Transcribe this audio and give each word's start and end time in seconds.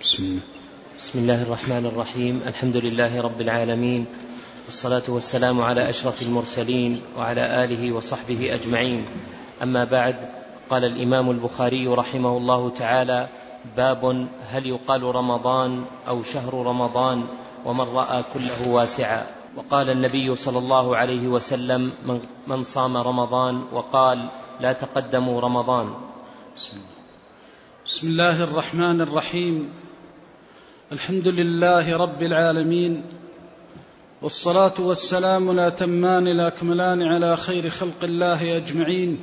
بسم 0.00 0.22
الله. 0.24 0.40
بسم 0.98 1.18
الله 1.18 1.42
الرحمن 1.42 1.86
الرحيم. 1.86 2.42
الحمد 2.46 2.76
لله 2.76 3.20
رب 3.20 3.40
العالمين. 3.40 4.06
والصلاة 4.66 5.02
والسلام 5.08 5.60
على 5.60 5.90
أشرف 5.90 6.22
المرسلين 6.22 7.00
وعلى 7.16 7.64
آله 7.64 7.92
وصحبه 7.92 8.54
أجمعين. 8.54 9.06
أما 9.62 9.84
بعد 9.84 10.16
قال 10.70 10.84
الإمام 10.84 11.30
البخاري 11.30 11.86
رحمه 11.86 12.36
الله 12.36 12.70
تعالى 12.70 13.28
باب 13.76 14.26
هل 14.50 14.66
يقال 14.66 15.02
رمضان 15.02 15.84
أو 16.08 16.22
شهر 16.22 16.54
رمضان 16.54 17.26
ومن 17.64 17.86
رأى 17.94 18.22
كله 18.34 18.68
واسعا. 18.68 19.26
وقال 19.56 19.90
النبي 19.90 20.36
صلى 20.36 20.58
الله 20.58 20.96
عليه 20.96 21.28
وسلم 21.28 21.92
من, 22.06 22.20
من 22.46 22.62
صام 22.62 22.96
رمضان 22.96 23.62
وقال 23.72 24.26
لا 24.60 24.72
تقدموا 24.72 25.40
رمضان 25.40 25.94
بسم 26.56 26.70
الله. 26.76 26.94
بسم 27.86 28.06
الله 28.08 28.44
الرحمن 28.44 29.00
الرحيم. 29.00 29.83
الحمد 30.94 31.28
لله 31.28 31.96
رب 31.96 32.22
العالمين 32.22 33.02
والصلاة 34.22 34.74
والسلام 34.78 35.50
الأتمان 35.50 36.28
الأكملان 36.28 37.02
على 37.02 37.36
خير 37.36 37.70
خلق 37.70 38.00
الله 38.02 38.56
أجمعين 38.56 39.18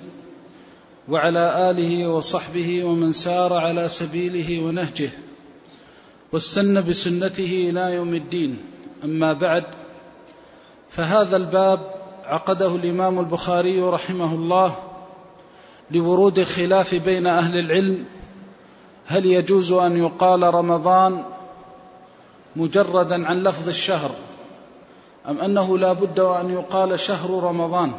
وعلى 1.09 1.71
آله 1.71 2.07
وصحبه 2.07 2.84
ومن 2.84 3.11
سار 3.11 3.53
على 3.53 3.89
سبيله 3.89 4.63
ونهجه 4.63 5.09
واستنى 6.31 6.81
بسنته 6.81 7.70
إلى 7.70 7.95
يوم 7.95 8.13
الدين. 8.13 8.58
أما 9.03 9.33
بعد 9.33 9.63
فهذا 10.89 11.38
الباب 11.38 11.80
عقده 12.25 12.75
الإمام 12.75 13.19
البخاري 13.19 13.81
رحمه 13.81 14.35
الله 14.35 14.75
لورود 15.91 16.39
الخلاف 16.39 16.95
بين 16.95 17.27
أهل 17.27 17.59
العلم 17.59 18.05
هل 19.05 19.25
يجوز 19.25 19.72
أن 19.72 19.97
يقال 19.97 20.41
رمضان 20.44 21.23
مجردا 22.55 23.27
عن 23.27 23.44
لفظ 23.44 23.67
الشهر 23.67 24.11
أم 25.30 25.41
أنه 25.41 25.77
لا 25.77 25.94
بد 25.94 26.19
أن 26.19 26.49
يقال 26.49 26.99
شهر 26.99 27.43
رمضان؟ 27.43 27.91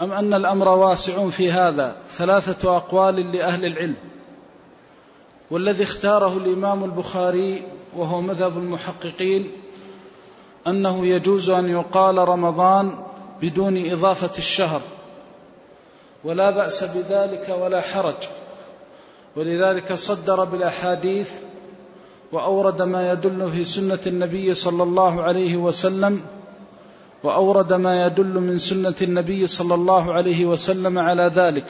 أم 0.00 0.12
أن 0.12 0.34
الأمر 0.34 0.68
واسع 0.68 1.28
في 1.28 1.52
هذا؟ 1.52 1.96
ثلاثة 2.10 2.76
أقوال 2.76 3.32
لأهل 3.32 3.64
العلم. 3.64 3.96
والذي 5.50 5.82
اختاره 5.82 6.36
الإمام 6.36 6.84
البخاري 6.84 7.62
وهو 7.96 8.20
مذهب 8.20 8.58
المحققين 8.58 9.52
أنه 10.66 11.06
يجوز 11.06 11.50
أن 11.50 11.68
يقال 11.68 12.18
رمضان 12.18 12.98
بدون 13.40 13.90
إضافة 13.92 14.38
الشهر 14.38 14.80
ولا 16.24 16.50
بأس 16.50 16.84
بذلك 16.84 17.56
ولا 17.60 17.80
حرج. 17.80 18.28
ولذلك 19.36 19.92
صدر 19.92 20.44
بالأحاديث 20.44 21.30
وأورد 22.32 22.82
ما 22.82 23.12
يدل 23.12 23.50
في 23.50 23.64
سنة 23.64 23.98
النبي 24.06 24.54
صلى 24.54 24.82
الله 24.82 25.22
عليه 25.22 25.56
وسلم 25.56 26.20
وأورد 27.22 27.72
ما 27.72 28.06
يدل 28.06 28.40
من 28.40 28.58
سنة 28.58 28.94
النبي 29.02 29.46
صلى 29.46 29.74
الله 29.74 30.12
عليه 30.12 30.46
وسلم 30.46 30.98
على 30.98 31.22
ذلك. 31.34 31.64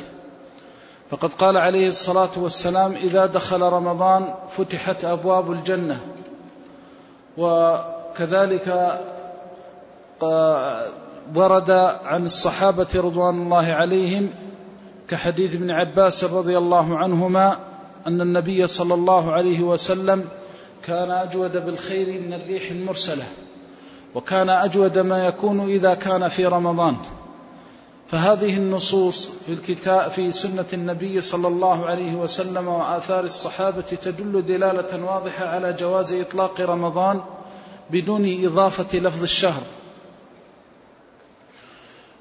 فقد 1.10 1.32
قال 1.32 1.56
عليه 1.56 1.88
الصلاة 1.88 2.30
والسلام 2.36 2.92
إذا 2.92 3.26
دخل 3.26 3.62
رمضان 3.62 4.34
فتحت 4.48 5.04
أبواب 5.04 5.52
الجنة. 5.52 6.00
وكذلك 7.36 9.00
ورد 11.34 11.70
عن 12.04 12.24
الصحابة 12.24 12.88
رضوان 12.94 13.42
الله 13.42 13.66
عليهم 13.72 14.30
كحديث 15.08 15.54
ابن 15.54 15.70
عباس 15.70 16.24
رضي 16.24 16.58
الله 16.58 16.98
عنهما 16.98 17.56
أن 18.06 18.20
النبي 18.20 18.66
صلى 18.66 18.94
الله 18.94 19.32
عليه 19.32 19.60
وسلم 19.60 20.28
كان 20.84 21.10
أجود 21.10 21.64
بالخير 21.64 22.20
من 22.20 22.32
الريح 22.32 22.70
المرسلة 22.70 23.24
وكان 24.14 24.50
أجود 24.50 24.98
ما 24.98 25.26
يكون 25.26 25.60
إذا 25.60 25.94
كان 25.94 26.28
في 26.28 26.46
رمضان. 26.46 26.96
فهذه 28.08 28.56
النصوص 28.56 29.28
في 29.46 29.52
الكتاب 29.52 30.10
في 30.10 30.32
سنة 30.32 30.64
النبي 30.72 31.20
صلى 31.20 31.48
الله 31.48 31.86
عليه 31.86 32.14
وسلم 32.14 32.68
وآثار 32.68 33.24
الصحابة 33.24 33.80
تدل 33.80 34.44
دلالة 34.46 35.04
واضحة 35.04 35.44
على 35.44 35.72
جواز 35.72 36.12
إطلاق 36.12 36.60
رمضان 36.60 37.20
بدون 37.90 38.44
إضافة 38.44 38.98
لفظ 38.98 39.22
الشهر. 39.22 39.62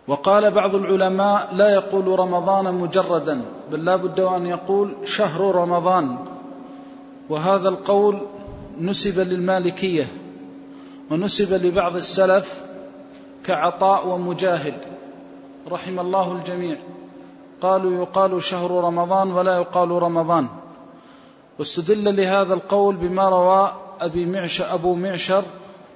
وقال 0.07 0.51
بعض 0.51 0.75
العلماء 0.75 1.49
لا 1.53 1.69
يقول 1.69 2.19
رمضان 2.19 2.73
مجردا 2.73 3.41
بل 3.71 3.85
لا 3.85 3.95
بد 3.95 4.19
أن 4.19 4.45
يقول 4.45 4.95
شهر 5.05 5.55
رمضان. 5.55 6.17
وهذا 7.29 7.69
القول 7.69 8.27
نسب 8.79 9.19
للمالكية 9.19 10.07
ونسب 11.11 11.53
لبعض 11.53 11.95
السلف 11.95 12.61
كعطاء 13.45 14.07
ومجاهد. 14.07 14.73
رحم 15.67 15.99
الله 15.99 16.31
الجميع. 16.31 16.77
قالوا 17.61 18.03
يقال 18.03 18.43
شهر 18.43 18.71
رمضان 18.71 19.31
ولا 19.31 19.55
يقال 19.55 19.89
رمضان. 19.89 20.47
واستدل 21.59 22.15
لهذا 22.15 22.53
القول 22.53 22.95
بما 22.95 23.29
روى 23.29 23.71
أبي 24.01 24.25
معشر 24.25 24.73
أبو 24.73 24.95
معشر 24.95 25.43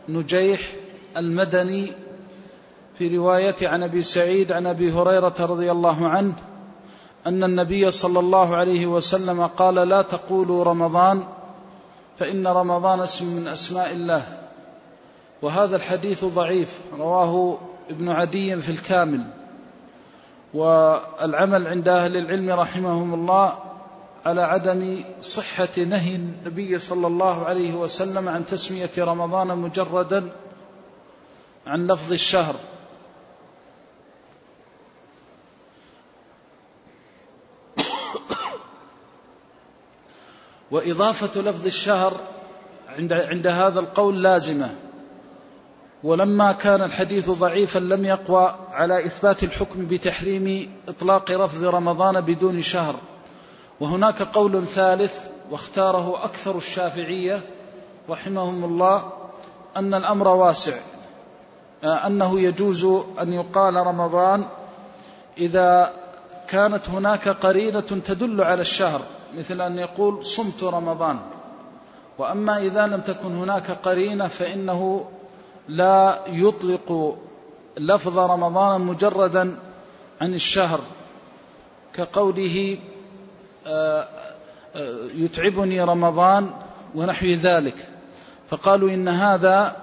نجيح 0.09 0.59
المدني 1.17 1.91
في 2.97 3.17
رواية 3.17 3.55
عن 3.61 3.83
أبي 3.83 4.01
سعيد 4.01 4.51
عن 4.51 4.67
أبي 4.67 4.91
هريرة 4.91 5.33
رضي 5.39 5.71
الله 5.71 6.07
عنه 6.07 6.33
أن 7.27 7.43
النبي 7.43 7.91
صلى 7.91 8.19
الله 8.19 8.55
عليه 8.55 8.85
وسلم 8.85 9.45
قال 9.45 9.75
لا 9.75 10.01
تقولوا 10.01 10.63
رمضان 10.63 11.23
فإن 12.19 12.47
رمضان 12.47 12.99
اسم 12.99 13.35
من 13.35 13.47
أسماء 13.47 13.91
الله. 13.91 14.23
وهذا 15.41 15.75
الحديث 15.75 16.25
ضعيف 16.25 16.79
رواه 16.97 17.57
ابن 17.89 18.09
عدي 18.09 18.61
في 18.61 18.69
الكامل. 18.69 19.23
والعمل 20.53 21.67
عند 21.67 21.87
أهل 21.87 22.17
العلم 22.17 22.49
رحمهم 22.49 23.13
الله 23.13 23.57
على 24.25 24.41
عدم 24.41 25.03
صحة 25.19 25.69
نهي 25.77 26.15
النبي 26.15 26.77
صلى 26.77 27.07
الله 27.07 27.45
عليه 27.45 27.73
وسلم 27.73 28.29
عن 28.29 28.45
تسمية 28.45 28.89
رمضان 28.97 29.47
مجردا 29.47 30.29
عن 31.67 31.87
لفظ 31.87 32.11
الشهر. 32.11 32.55
وإضافة 40.71 41.41
لفظ 41.41 41.65
الشهر 41.65 42.19
عند 42.89 43.13
عند 43.13 43.47
هذا 43.47 43.79
القول 43.79 44.23
لازمة. 44.23 44.75
ولما 46.03 46.51
كان 46.51 46.83
الحديث 46.83 47.29
ضعيفا 47.29 47.79
لم 47.79 48.05
يقوى 48.05 48.55
على 48.71 49.05
إثبات 49.05 49.43
الحكم 49.43 49.85
بتحريم 49.85 50.71
إطلاق 50.87 51.31
رفض 51.31 51.63
رمضان 51.63 52.21
بدون 52.21 52.61
شهر. 52.61 52.95
وهناك 53.79 54.21
قول 54.21 54.65
ثالث 54.65 55.25
واختاره 55.51 56.25
أكثر 56.25 56.57
الشافعية 56.57 57.41
رحمهم 58.09 58.63
الله 58.63 59.13
أن 59.77 59.93
الأمر 59.93 60.27
واسع 60.27 60.77
أنه 61.83 62.39
يجوز 62.39 62.85
أن 63.21 63.33
يقال 63.33 63.73
رمضان 63.75 64.45
إذا 65.37 65.93
كانت 66.47 66.89
هناك 66.89 67.29
قرينة 67.29 67.79
تدل 67.79 68.41
على 68.41 68.61
الشهر. 68.61 69.01
مثل 69.37 69.61
أن 69.61 69.77
يقول 69.77 70.25
صمت 70.25 70.63
رمضان. 70.63 71.19
وأما 72.17 72.57
إذا 72.57 72.87
لم 72.87 73.01
تكن 73.01 73.35
هناك 73.35 73.71
قرينة 73.71 74.27
فإنه 74.27 75.05
لا 75.67 76.19
يطلق 76.27 77.17
لفظ 77.77 78.19
رمضان 78.19 78.81
مجردا 78.81 79.57
عن 80.21 80.33
الشهر. 80.33 80.79
كقوله 81.93 82.77
يتعبني 85.15 85.81
رمضان 85.81 86.51
ونحو 86.95 87.25
ذلك. 87.25 87.75
فقالوا 88.49 88.89
إن 88.89 89.07
هذا 89.07 89.75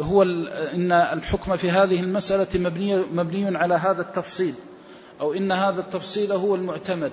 هو 0.00 0.22
إن 0.74 0.92
الحكم 0.92 1.56
في 1.56 1.70
هذه 1.70 2.00
المسألة 2.00 2.46
مبني, 2.54 2.96
مبني 2.96 3.58
على 3.58 3.74
هذا 3.74 4.02
التفصيل 4.02 4.54
أو 5.20 5.34
إن 5.34 5.52
هذا 5.52 5.80
التفصيل 5.80 6.32
هو 6.32 6.54
المعتمد. 6.54 7.12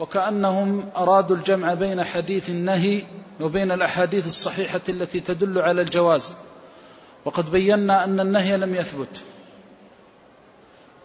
وكأنهم 0.00 0.90
أرادوا 0.96 1.36
الجمع 1.36 1.74
بين 1.74 2.04
حديث 2.04 2.50
النهي 2.50 3.02
وبين 3.40 3.72
الأحاديث 3.72 4.26
الصحيحة 4.26 4.80
التي 4.88 5.20
تدل 5.20 5.58
على 5.58 5.82
الجواز. 5.82 6.34
وقد 7.24 7.50
بينا 7.50 8.04
أن 8.04 8.20
النهي 8.20 8.56
لم 8.56 8.74
يثبت. 8.74 9.22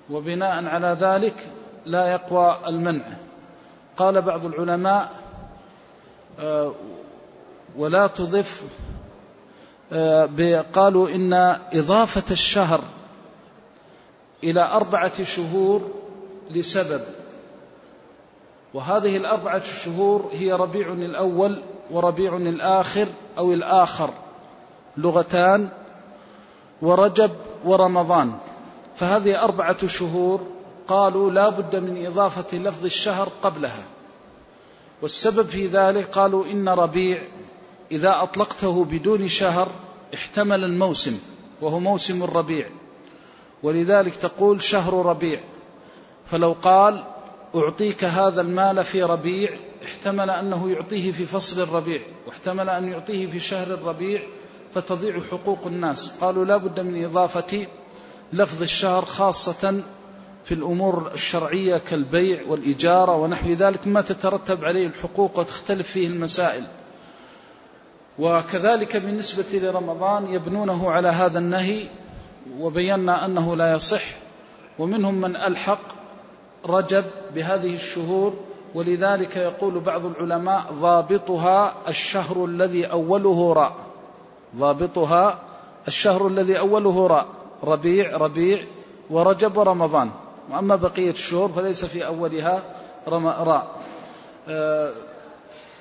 وبناء 0.09 0.65
على 0.65 0.97
ذلك 0.99 1.47
لا 1.85 2.07
يقوى 2.07 2.59
المنع. 2.67 3.05
قال 3.97 4.21
بعض 4.21 4.45
العلماء 4.45 5.11
ولا 7.77 8.07
تضف 8.07 8.63
قالوا 10.73 11.09
إن 11.09 11.33
إضافة 11.73 12.31
الشهر 12.31 12.81
إلى 14.43 14.61
أربعة 14.61 15.23
شهور 15.23 15.91
لسبب. 16.51 17.05
وهذه 18.73 19.17
الأربعة 19.17 19.57
الشهور 19.57 20.29
هي 20.33 20.53
ربيع 20.53 20.93
الأول 20.93 21.61
وربيع 21.91 22.37
الآخر 22.37 23.07
أو 23.37 23.53
الآخر 23.53 24.09
لغتان 24.97 25.69
ورجب 26.81 27.31
ورمضان. 27.65 28.33
فهذه 28.95 29.43
أربعة 29.43 29.87
شهور 29.87 30.41
قالوا 30.87 31.31
لا 31.31 31.49
بد 31.49 31.75
من 31.75 32.05
إضافة 32.05 32.57
لفظ 32.57 32.85
الشهر 32.85 33.29
قبلها. 33.43 33.83
والسبب 35.01 35.45
في 35.45 35.67
ذلك 35.67 36.09
قالوا 36.09 36.45
إن 36.45 36.69
ربيع 36.69 37.21
إذا 37.91 38.23
أطلقته 38.23 38.85
بدون 38.85 39.27
شهر 39.27 39.67
احتمل 40.13 40.63
الموسم 40.63 41.19
وهو 41.61 41.79
موسم 41.79 42.23
الربيع. 42.23 42.69
ولذلك 43.63 44.15
تقول 44.15 44.61
شهر 44.63 45.05
ربيع. 45.05 45.41
فلو 46.25 46.55
قال 46.61 47.03
أعطيك 47.55 48.03
هذا 48.03 48.41
المال 48.41 48.83
في 48.83 49.03
ربيع 49.03 49.50
احتمل 49.85 50.29
أنه 50.29 50.71
يعطيه 50.71 51.11
في 51.11 51.25
فصل 51.25 51.61
الربيع 51.61 52.01
واحتمل 52.27 52.69
أن 52.69 52.88
يعطيه 52.88 53.27
في 53.27 53.39
شهر 53.39 53.67
الربيع 53.67 54.23
فتضيع 54.73 55.19
حقوق 55.31 55.59
الناس. 55.65 56.13
قالوا 56.21 56.45
لا 56.45 56.57
بد 56.57 56.79
من 56.79 57.05
إضافة 57.05 57.67
لفظ 58.33 58.61
الشهر 58.61 59.05
خاصة 59.05 59.83
في 60.45 60.53
الأمور 60.53 61.11
الشرعية 61.13 61.77
كالبيع 61.77 62.41
والإجارة 62.47 63.15
ونحو 63.15 63.50
ذلك 63.50 63.88
ما 63.88 64.01
تترتب 64.01 64.65
عليه 64.65 64.88
الحقوق 64.88 65.39
وتختلف 65.39 65.91
فيه 65.91 66.07
المسائل. 66.07 66.63
وكذلك 68.19 68.97
بالنسبة 68.97 69.59
لرمضان 69.59 70.33
يبنونه 70.33 70.91
على 70.91 71.07
هذا 71.07 71.39
النهي 71.39 71.85
وبينا 72.59 73.25
أنه 73.25 73.55
لا 73.55 73.73
يصح 73.73 74.03
ومنهم 74.79 75.21
من 75.21 75.35
ألحق 75.35 75.81
رجب 76.65 77.05
بهذه 77.35 77.74
الشهور 77.74 78.33
ولذلك 78.75 79.38
يقول 79.38 79.80
بعض 79.80 80.06
العلماء 80.06 80.65
ضابطها 80.71 81.74
الشهر 81.88 82.45
الذي 82.45 82.85
أوله 82.85 83.53
راء. 83.53 83.75
ضابطها 84.57 85.39
الشهر 85.88 86.27
الذي 86.27 86.59
أوله 86.59 87.07
راء. 87.07 87.27
ربيع 87.63 88.18
ربيع 88.18 88.65
ورجب 89.09 89.57
ورمضان 89.57 90.12
وأما 90.51 90.75
بقية 90.75 91.12
الشهور 91.12 91.50
فليس 91.50 91.85
في 91.85 92.06
أولها 92.06 92.63
راء. 93.07 93.68
أه 94.47 94.94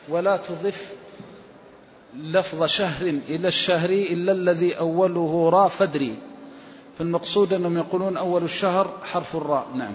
ولا 0.08 0.36
تضف 0.36 0.92
لفظ 2.16 2.64
شهر 2.64 3.08
إلى 3.28 3.48
الشهر 3.48 3.90
إلا 3.90 4.32
الذي 4.32 4.78
أوله 4.78 5.50
راء 5.50 5.68
فدري 5.68 6.14
فالمقصود 6.98 7.52
أنهم 7.52 7.76
يقولون 7.78 8.16
أول 8.16 8.42
الشهر 8.42 8.90
حرف 9.12 9.36
الراء. 9.36 9.66
نعم. 9.74 9.94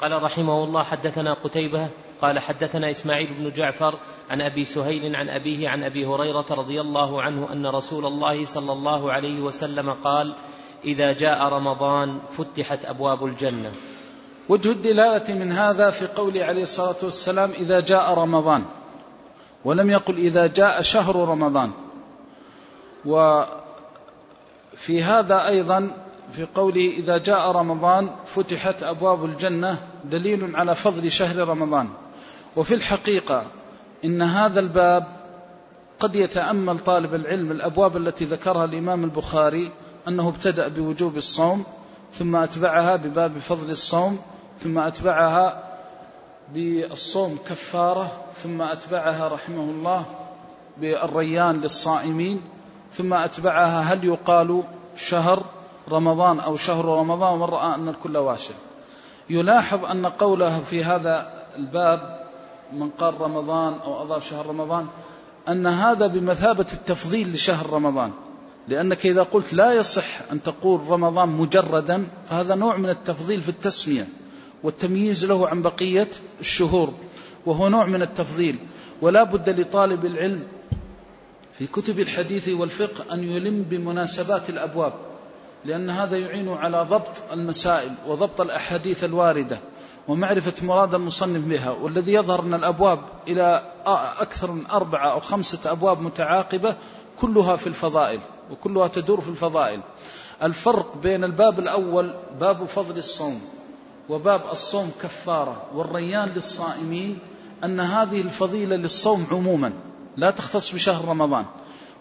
قال 0.00 0.22
رحمه 0.22 0.64
الله 0.64 0.82
حدثنا 0.82 1.34
قتيبة 1.34 1.88
قال 2.22 2.38
حدثنا 2.38 2.90
إسماعيل 2.90 3.34
بن 3.34 3.48
جعفر 3.48 3.98
عن 4.30 4.40
أبي 4.40 4.64
سهيل 4.64 5.16
عن 5.16 5.28
أبيه 5.28 5.68
عن 5.68 5.84
أبي 5.84 6.06
هريرة 6.06 6.46
رضي 6.50 6.80
الله 6.80 7.22
عنه 7.22 7.52
أن 7.52 7.66
رسول 7.66 8.06
الله 8.06 8.44
صلى 8.44 8.72
الله 8.72 9.12
عليه 9.12 9.40
وسلم 9.40 9.92
قال 9.92 10.34
إذا 10.84 11.12
جاء 11.12 11.42
رمضان 11.42 12.18
فتحت 12.38 12.84
أبواب 12.84 13.24
الجنة. 13.24 13.72
وجه 14.48 14.70
الدلالة 14.70 15.34
من 15.34 15.52
هذا 15.52 15.90
في 15.90 16.06
قوله 16.06 16.44
عليه 16.44 16.62
الصلاة 16.62 16.96
والسلام 17.02 17.50
إذا 17.50 17.80
جاء 17.80 18.14
رمضان. 18.14 18.64
ولم 19.64 19.90
يقل 19.90 20.16
إذا 20.16 20.46
جاء 20.46 20.82
شهر 20.82 21.16
رمضان. 21.16 21.72
وفي 23.04 25.02
هذا 25.02 25.46
أيضا 25.46 26.05
في 26.36 26.46
قوله 26.54 26.90
إذا 26.90 27.18
جاء 27.18 27.50
رمضان 27.50 28.10
فتحت 28.26 28.82
أبواب 28.82 29.24
الجنة 29.24 29.78
دليل 30.04 30.56
على 30.56 30.74
فضل 30.74 31.10
شهر 31.10 31.48
رمضان. 31.48 31.88
وفي 32.56 32.74
الحقيقة 32.74 33.46
إن 34.04 34.22
هذا 34.22 34.60
الباب 34.60 35.04
قد 36.00 36.16
يتأمل 36.16 36.78
طالب 36.78 37.14
العلم 37.14 37.52
الأبواب 37.52 37.96
التي 37.96 38.24
ذكرها 38.24 38.64
الإمام 38.64 39.04
البخاري 39.04 39.70
أنه 40.08 40.28
ابتدأ 40.28 40.68
بوجوب 40.68 41.16
الصوم 41.16 41.64
ثم 42.12 42.36
أتبعها 42.36 42.96
بباب 42.96 43.38
فضل 43.38 43.70
الصوم 43.70 44.18
ثم 44.60 44.78
أتبعها 44.78 45.62
بالصوم 46.54 47.38
كفارة 47.48 48.24
ثم 48.42 48.62
أتبعها 48.62 49.28
رحمه 49.28 49.62
الله 49.62 50.04
بالريان 50.78 51.60
للصائمين 51.60 52.42
ثم 52.92 53.14
أتبعها 53.14 53.80
هل 53.80 54.04
يقال 54.04 54.62
شهر 54.96 55.44
رمضان 55.90 56.40
أو 56.40 56.56
شهر 56.56 56.84
رمضان 56.84 57.32
ومن 57.32 57.42
رأى 57.42 57.74
أن 57.74 57.88
الكل 57.88 58.16
واشع 58.16 58.54
يلاحظ 59.30 59.84
أن 59.84 60.06
قوله 60.06 60.60
في 60.60 60.84
هذا 60.84 61.46
الباب 61.56 62.26
من 62.72 62.90
قال 62.90 63.20
رمضان 63.20 63.74
أو 63.74 64.02
أضاف 64.02 64.30
شهر 64.30 64.46
رمضان 64.46 64.86
أن 65.48 65.66
هذا 65.66 66.06
بمثابة 66.06 66.66
التفضيل 66.72 67.32
لشهر 67.32 67.70
رمضان. 67.70 68.12
لأنك 68.68 69.06
إذا 69.06 69.22
قلت 69.22 69.54
لا 69.54 69.72
يصح 69.72 70.30
أن 70.32 70.42
تقول 70.42 70.80
رمضان 70.88 71.28
مجردا 71.28 72.08
فهذا 72.30 72.54
نوع 72.54 72.76
من 72.76 72.90
التفضيل 72.90 73.42
في 73.42 73.48
التسمية 73.48 74.08
والتمييز 74.62 75.24
له 75.24 75.48
عن 75.48 75.62
بقية 75.62 76.10
الشهور 76.40 76.92
وهو 77.46 77.68
نوع 77.68 77.86
من 77.86 78.02
التفضيل. 78.02 78.58
ولا 79.02 79.22
بد 79.22 79.60
لطالب 79.60 80.04
العلم 80.04 80.42
في 81.58 81.66
كتب 81.66 82.00
الحديث 82.00 82.48
والفقه 82.48 83.14
أن 83.14 83.24
يلم 83.24 83.62
بمناسبات 83.62 84.50
الأبواب. 84.50 84.92
لأن 85.64 85.90
هذا 85.90 86.16
يعين 86.16 86.48
على 86.48 86.82
ضبط 86.82 87.22
المسائل 87.32 87.94
وضبط 88.06 88.40
الأحاديث 88.40 89.04
الواردة 89.04 89.58
ومعرفة 90.08 90.66
مراد 90.66 90.94
المصنف 90.94 91.44
بها 91.44 91.70
والذي 91.70 92.12
يظهر 92.12 92.42
أن 92.42 92.54
الأبواب 92.54 93.00
إلى 93.28 93.72
أكثر 94.18 94.50
من 94.50 94.66
أربعة 94.66 95.12
أو 95.12 95.20
خمسة 95.20 95.72
أبواب 95.72 96.00
متعاقبة 96.00 96.76
كلها 97.20 97.56
في 97.56 97.66
الفضائل 97.66 98.20
وكلها 98.50 98.88
تدور 98.88 99.20
في 99.20 99.28
الفضائل. 99.28 99.80
الفرق 100.42 100.96
بين 100.96 101.24
الباب 101.24 101.58
الأول 101.58 102.14
باب 102.40 102.64
فضل 102.64 102.98
الصوم 102.98 103.40
وباب 104.08 104.42
الصوم 104.52 104.92
كفارة 105.02 105.62
والريان 105.74 106.28
للصائمين 106.28 107.18
أن 107.64 107.80
هذه 107.80 108.20
الفضيلة 108.20 108.76
للصوم 108.76 109.26
عموما 109.30 109.72
لا 110.16 110.30
تختص 110.30 110.74
بشهر 110.74 111.04
رمضان. 111.08 111.44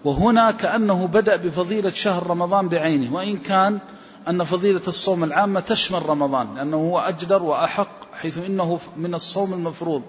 وهنا 0.06 0.52
كأنه 0.52 1.08
بدأ 1.08 1.36
بفضيلة 1.36 1.90
شهر 1.90 2.28
رمضان 2.28 2.70
بعينه 2.70 3.16
وإن 3.16 3.38
كان 3.38 3.80
أن 4.28 4.44
فضيلة 4.44 4.82
الصوم 4.88 5.24
العامة 5.24 5.60
تشمل 5.60 6.10
رمضان 6.10 6.56
لأنه 6.56 6.78
هو 6.78 7.00
أجدر 7.00 7.44
وأحق 7.44 8.14
حيث 8.14 8.38
إنه 8.38 8.80
من 8.98 9.16
الصوم 9.16 9.54
المفروض. 9.54 10.02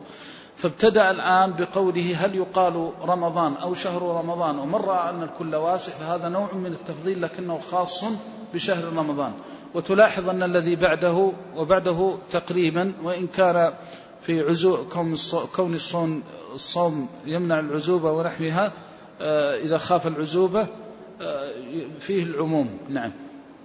فابتدأ 0.56 1.10
الآن 1.10 1.52
بقوله 1.52 2.16
هل 2.24 2.34
يقال 2.34 2.92
رمضان 3.02 3.54
أو 3.54 3.74
شهر 3.74 4.02
رمضان 4.02 4.58
ومن 4.58 4.74
رأى 4.74 5.10
أن 5.10 5.22
الكل 5.22 5.54
واسع 5.54 5.92
فهذا 5.92 6.28
نوع 6.28 6.52
من 6.54 6.72
التفضيل 6.72 7.22
لكنه 7.22 7.58
خاص 7.70 8.04
بشهر 8.54 8.84
رمضان. 8.84 9.32
وتلاحظ 9.74 10.28
أن 10.28 10.42
الذي 10.42 10.76
بعده 10.76 11.32
وبعده 11.56 12.16
تقريبا 12.30 12.92
وإن 13.02 13.26
كان 13.26 13.72
في 14.22 14.40
عزو 14.40 14.84
كون 15.56 15.82
الصوم, 16.54 17.08
يمنع 17.26 17.60
العزوبة 17.60 18.12
ونحوها 18.12 18.72
إذا 19.20 19.78
خاف 19.78 20.06
العزوبة 20.06 20.66
آه، 21.20 21.52
فيه 22.00 22.22
العموم. 22.22 22.78
نعم. 22.88 23.12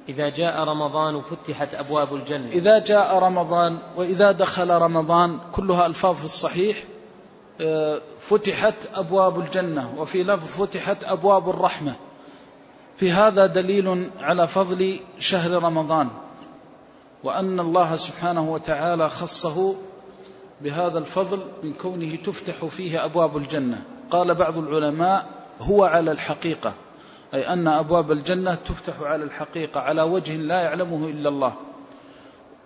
إذا 0.10 0.29
جاء 0.29 0.63
رمضان 0.63 1.22
فتحت 1.22 1.75
أبواب 1.75 2.15
الجنة. 2.15 2.50
إذا 2.51 2.79
جاء 2.79 3.17
رمضان 3.17 3.77
وإذا 3.96 4.31
دخل 4.31 4.70
رمضان 4.70 5.39
كلها 5.51 5.86
ألفاظ 5.86 6.15
في 6.15 6.25
الصحيح 6.25 6.84
آه، 7.62 8.01
فتحت 8.20 8.75
أبواب 8.93 9.39
الجنة 9.39 9.93
وفي 9.98 10.24
لفظ 10.24 10.63
فتحت 10.63 11.03
أبواب 11.03 11.50
الرحمة. 11.50 11.96
في 12.98 13.12
هذا 13.12 13.46
دليل 13.46 14.10
على 14.20 14.48
فضل 14.48 15.00
شهر 15.20 15.51
رمضان. 15.63 16.10
وأن 17.24 17.60
الله 17.60 17.96
سبحانه 17.96 18.51
وتعالى 18.51 19.10
خصه 19.10 19.75
بهذا 20.62 20.98
الفضل 20.98 21.39
من 21.63 21.74
كونه 21.74 22.15
تفتح 22.15 22.65
فيه 22.65 23.05
أبواب 23.05 23.38
الجنة. 23.38 23.84
قال 24.12 24.36
بعض 24.36 24.58
العلماء 24.58 25.40
هو 25.62 25.84
على 25.84 26.12
الحقيقة. 26.12 26.74
أي 27.34 27.53
أن 27.53 27.67
أبواب 27.67 28.12
الجنة 28.12 28.55
تفتح 28.55 29.01
على 29.01 29.24
الحقيقة 29.24 29.81
على 29.81 30.01
وجه 30.01 30.36
لا 30.36 30.62
يعلمه 30.62 31.08
إلا 31.08 31.29
الله. 31.29 31.53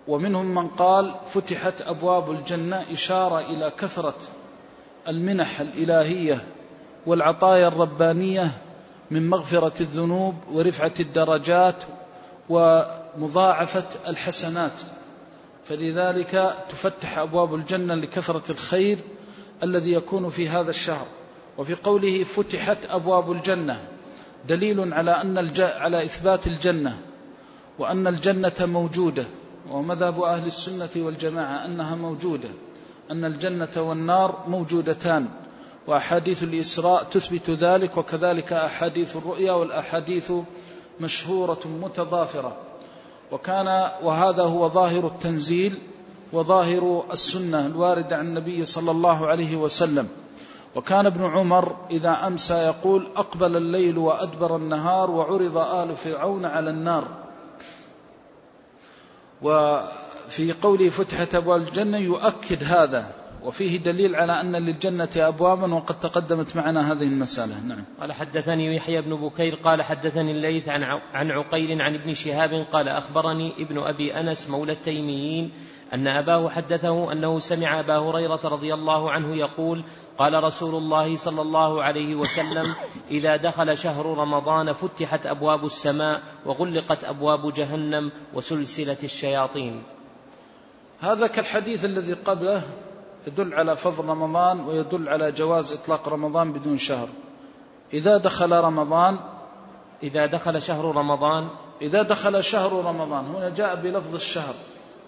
ومنهم 0.08 0.54
من 0.54 0.68
قال 0.68 1.14
فتحت 1.26 1.82
أبواب 1.82 2.30
الجنة 2.30 2.92
إشارة 2.92 3.40
إلى 3.40 3.72
كثرة 3.78 4.14
المنح 5.08 5.60
الإلهية 5.60 6.44
والعطايا 7.06 7.68
الربانية 7.68 8.50
من 9.10 9.28
مغفرة 9.28 9.72
الذنوب 9.80 10.34
ورفعة 10.52 10.92
الدرجات 11.00 11.76
ومضاعفة 12.48 13.84
الحسنات. 14.08 14.72
فلذلك 15.64 16.56
تفتح 16.68 17.18
أبواب 17.18 17.54
الجنة 17.54 17.94
لكثرة 17.94 18.42
الخير 18.50 18.98
الذي 19.62 19.92
يكون 19.92 20.30
في 20.30 20.48
هذا 20.48 20.70
الشهر. 20.70 21.06
وفي 21.58 21.74
قوله 21.74 22.24
فتحت 22.24 22.78
أبواب 22.90 23.32
الجنة 23.32 23.80
دليل 24.48 24.94
على 24.94 25.10
أن 25.10 25.38
الج... 25.38 25.60
على 25.60 26.04
إثبات 26.04 26.46
الجنة 26.46 26.98
وأن 27.78 28.06
الجنة 28.06 28.52
موجودة 28.60 29.24
ومذهب 29.70 30.22
أهل 30.22 30.46
السنة 30.46 30.90
والجماعة 30.96 31.64
أنها 31.64 31.94
موجودة 31.94 32.48
أن 33.10 33.24
الجنة 33.24 33.68
والنار 33.76 34.44
موجودتان 34.46 35.28
وأحاديث 35.86 36.42
الإسراء 36.42 37.02
تثبت 37.02 37.50
ذلك 37.50 37.96
وكذلك 37.96 38.52
أحاديث 38.52 39.16
الرؤيا 39.16 39.52
والأحاديث 39.52 40.32
مشهورة 41.00 41.60
متضافرة. 41.64 42.56
وكان 43.32 43.90
وهذا 44.02 44.42
هو 44.42 44.68
ظاهر 44.68 45.06
التنزيل 45.06 45.78
وظاهر 46.32 47.04
السنة 47.12 47.66
الواردة 47.66 48.16
عن 48.16 48.26
النبي 48.26 48.64
صلى 48.64 48.90
الله 48.90 49.26
عليه 49.26 49.56
وسلم. 49.56 50.08
وكان 50.76 51.06
ابن 51.06 51.24
عمر 51.24 51.76
إذا 51.90 52.26
أمسى 52.26 52.54
يقول 52.54 53.06
أقبل 53.16 53.56
الليل 53.56 53.98
وأدبر 53.98 54.56
النهار 54.56 55.10
وعرض 55.10 55.58
آل 55.58 55.96
فرعون 55.96 56.44
على 56.44 56.70
النار. 56.70 57.08
وفي 59.42 60.52
قوله 60.62 60.88
فتحت 60.88 61.34
أبواب 61.34 61.60
الجنة 61.60 61.98
يؤكد 61.98 62.64
هذا 62.64 63.06
وفيه 63.42 63.78
دليل 63.78 64.16
على 64.16 64.40
أن 64.40 64.56
للجنة 64.56 65.08
أبوابا 65.16 65.74
وقد 65.74 66.00
تقدمت 66.00 66.56
معنا 66.56 66.92
هذه 66.92 67.04
المسألة. 67.04 67.60
نعم. 67.60 67.84
قال 68.00 68.12
حدثني 68.12 68.76
يحيى 68.76 69.02
بن 69.02 69.16
بكير 69.16 69.54
قال 69.54 69.82
حدثني 69.82 70.32
الليث 70.32 70.68
عن 70.68 70.82
عن 71.12 71.30
عقيل 71.30 71.82
عن 71.82 71.94
ابن 71.94 72.14
شهاب 72.14 72.66
قال 72.72 72.88
أخبرني 72.88 73.52
ابن 73.58 73.78
أبي 73.78 74.20
أنس 74.20 74.50
مولى 74.50 74.72
التيميين 74.72 75.52
أن 75.94 76.08
أباه 76.08 76.48
حدثه 76.48 77.12
أنه 77.12 77.38
سمع 77.38 77.80
أبا 77.80 77.98
هريرة 77.98 78.40
رضي 78.44 78.74
الله 78.74 79.10
عنه 79.10 79.36
يقول 79.36 79.84
قال 80.18 80.44
رسول 80.44 80.74
الله 80.74 81.16
صلى 81.16 81.42
الله 81.42 81.82
عليه 81.82 82.14
وسلم 82.14 82.74
إذا 83.10 83.36
دخل 83.36 83.78
شهر 83.78 84.06
رمضان 84.06 84.72
فتحت 84.72 85.26
أبواب 85.26 85.64
السماء 85.64 86.22
وغلقت 86.46 87.04
أبواب 87.04 87.52
جهنم 87.52 88.12
وسلسلة 88.34 88.96
الشياطين. 89.02 89.82
هذا 91.00 91.26
كالحديث 91.26 91.84
الذي 91.84 92.12
قبله 92.12 92.62
يدل 93.26 93.54
على 93.54 93.76
فضل 93.76 94.04
رمضان 94.04 94.60
ويدل 94.60 95.08
على 95.08 95.32
جواز 95.32 95.72
إطلاق 95.72 96.08
رمضان 96.08 96.52
بدون 96.52 96.76
شهر. 96.76 97.08
إذا 97.94 98.16
دخل 98.16 98.52
رمضان 98.52 99.18
إذا 100.02 100.26
دخل 100.26 100.62
شهر 100.62 100.84
رمضان 100.84 101.48
إذا 101.82 102.02
دخل 102.02 102.44
شهر 102.44 102.72
رمضان 102.72 103.26
هنا 103.26 103.48
جاء 103.48 103.74
بلفظ 103.74 104.14
الشهر. 104.14 104.54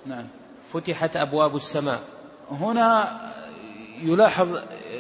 نعم. 0.07 0.27
فتحت 0.73 1.17
أبواب 1.17 1.57
السماء. 1.57 2.01
هنا 2.51 3.21
يلاحظ 4.03 4.49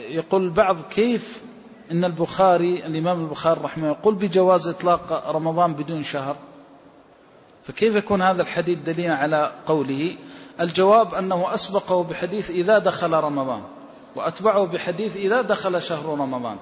يقول 0.08 0.44
البعض 0.44 0.76
كيف 0.90 1.42
إن 1.92 2.04
البخاري 2.04 2.86
الإمام 2.86 3.24
البخاري 3.24 3.60
رحمه 3.60 3.88
يقول 3.88 4.14
بجواز 4.14 4.68
إطلاق 4.68 5.30
رمضان 5.30 5.74
بدون 5.74 6.02
شهر؟ 6.02 6.36
فكيف 7.64 7.94
يكون 7.94 8.22
هذا 8.22 8.42
الحديث 8.42 8.78
دليلا 8.78 9.16
على 9.16 9.52
قوله 9.66 10.16
الجواب 10.60 11.14
أنه 11.14 11.54
أسبقه 11.54 12.04
بحديث 12.04 12.50
إذا 12.50 12.78
دخل 12.78 13.12
رمضان 13.12 13.62
وأتبعه 14.16 14.66
بحديث 14.66 15.16
إذا 15.16 15.42
دخل 15.42 15.82
شهر 15.82 16.06
رمضان. 16.06 16.56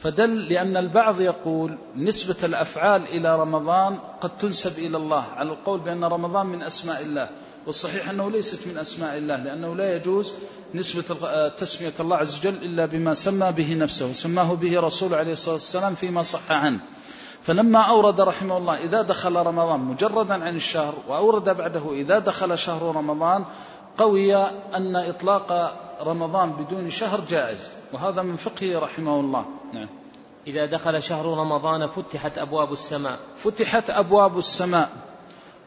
فدل 0.00 0.48
لأن 0.48 0.76
البعض 0.76 1.20
يقول 1.20 1.78
نسبة 1.96 2.36
الأفعال 2.44 3.02
إلى 3.02 3.40
رمضان 3.40 3.98
قد 4.20 4.38
تنسب 4.38 4.78
إلى 4.78 4.96
الله 4.96 5.24
على 5.36 5.50
القول 5.50 5.80
بأن 5.80 6.04
رمضان 6.04 6.46
من 6.46 6.62
أسماء 6.62 7.02
الله 7.02 7.28
والصحيح 7.66 8.10
أنه 8.10 8.30
ليست 8.30 8.68
من 8.68 8.78
أسماء 8.78 9.18
الله 9.18 9.36
لأنه 9.36 9.74
لا 9.74 9.96
يجوز 9.96 10.34
نسبة 10.74 11.48
تسمية 11.48 11.92
الله 12.00 12.16
عز 12.16 12.38
وجل 12.38 12.54
إلا 12.54 12.86
بما 12.86 13.14
سمى 13.14 13.52
به 13.52 13.74
نفسه 13.74 14.12
سماه 14.12 14.54
به 14.54 14.80
رسول 14.80 15.14
عليه 15.14 15.32
الصلاة 15.32 15.54
والسلام 15.54 15.94
فيما 15.94 16.22
صح 16.22 16.52
عنه. 16.52 16.80
فلما 17.42 17.78
أورد 17.78 18.20
رحمه 18.20 18.56
الله 18.56 18.84
إذا 18.84 19.02
دخل 19.02 19.36
رمضان 19.36 19.80
مجردا 19.80 20.34
عن 20.34 20.56
الشهر 20.56 20.94
وأورد 21.08 21.56
بعده 21.56 21.92
إذا 21.92 22.18
دخل 22.18 22.58
شهر 22.58 22.96
رمضان 22.96 23.44
قوي 23.98 24.36
أن 24.74 24.96
إطلاق 24.96 25.76
رمضان 26.02 26.52
بدون 26.52 26.90
شهر 26.90 27.20
جائز. 27.30 27.72
وهذا 27.92 28.22
من 28.22 28.36
فقهه 28.36 28.78
رحمه 28.78 29.20
الله. 29.20 29.44
نعم. 29.72 29.88
إذا 30.46 30.66
دخل 30.66 31.02
شهر 31.02 31.24
رمضان 31.24 31.86
فتحت 31.86 32.38
أبواب 32.38 32.72
السماء. 32.72 33.18
فتحت 33.36 33.90
أبواب 33.90 34.38
السماء. 34.38 34.88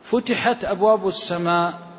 فتحت 0.03 0.65
أبواب 0.65 1.07
السماء. 1.07 1.73
آه، 1.73 1.92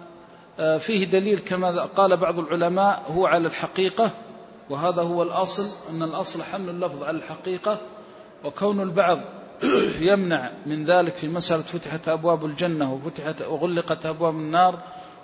فيه 0.56 1.04
دليل 1.04 1.38
كما 1.38 1.84
قال 1.84 2.16
بعض 2.16 2.38
العلماء 2.38 3.02
هو 3.08 3.26
على 3.26 3.46
الحقيقة 3.48 4.10
وهذا 4.70 5.02
هو 5.02 5.22
الأصل 5.22 5.68
أن 5.90 6.02
الأصل 6.02 6.42
حمل 6.42 6.68
اللفظ 6.68 7.02
على 7.02 7.18
الحقيقة 7.18 7.78
وكون 8.44 8.80
البعض 8.80 9.20
يمنع 10.00 10.50
من 10.66 10.84
ذلك 10.84 11.16
في 11.16 11.28
مسألة 11.28 11.62
فتحت 11.62 12.08
أبواب 12.08 12.44
الجنة 12.44 12.94
وفتحت 12.94 13.42
وغلقت 13.42 14.06
أبواب 14.06 14.34
النار 14.34 14.78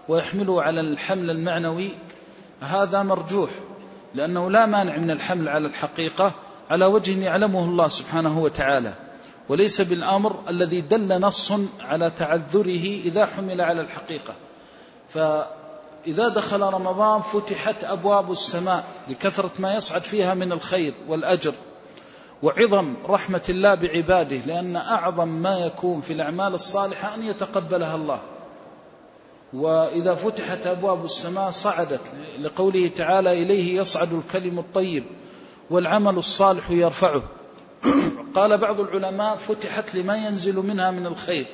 ويحمله 0.09 0.63
على 0.63 0.81
الحمل 0.81 1.31
المعنوي 1.31 1.91
هذا 2.61 3.03
مرجوح 3.03 3.51
لأنه 4.15 4.51
لا 4.51 4.67
مانع 4.67 4.97
من 4.97 5.11
الحمل 5.11 5.49
على 5.49 5.67
الحقيقة 5.67 6.33
على 6.71 6.87
وجه 6.87 7.21
يعلمه 7.21 7.65
الله 7.65 7.89
سبحانه 7.89 8.39
وتعالى. 8.39 8.95
وليس 9.49 9.81
بالأمر 9.81 10.41
الذي 10.49 10.81
دل 10.81 11.21
نص 11.21 11.53
على 11.81 12.11
تعذره 12.11 12.85
إذا 13.05 13.27
حمل 13.27 13.61
على 13.61 13.81
الحقيقة. 13.81 14.35
فإذا 15.15 16.29
دخل 16.29 16.61
رمضان 16.61 17.21
فتحت 17.21 17.85
أبواب 17.85 18.33
السماء 18.33 18.85
لكثرة 19.09 19.51
ما 19.59 19.75
يصعد 19.75 20.03
فيها 20.03 20.35
من 20.35 20.53
الخير 20.53 20.95
والأجر. 21.09 21.55
وعظم 22.43 22.95
رحمة 23.07 23.43
الله 23.49 23.75
بعباده 23.75 24.37
لأن 24.37 24.77
أعظم 24.77 25.29
ما 25.29 25.59
يكون 25.59 26.01
في 26.01 26.13
الأعمال 26.13 26.55
الصالحة 26.55 27.15
أن 27.15 27.23
يتقبلها 27.23 27.95
الله. 27.95 28.21
وإذا 29.53 30.15
فتحت 30.15 30.67
أبواب 30.67 31.05
السماء 31.05 31.51
صعدت 31.51 32.01
لقوله 32.39 32.89
تعالى 32.89 33.43
إليه 33.43 33.81
يصعد 33.81 34.13
الكلم 34.13 34.59
الطيب 34.59 35.05
والعمل 35.71 36.19
الصالح 36.19 36.71
يرفعه. 36.71 37.23
قال 38.35 38.59
بعض 38.59 38.81
العلماء 38.81 39.37
فتحت 39.37 39.95
لما 39.95 40.17
ينزل 40.17 40.57
منها 40.57 40.91
من 40.91 41.07
الخير. 41.07 41.47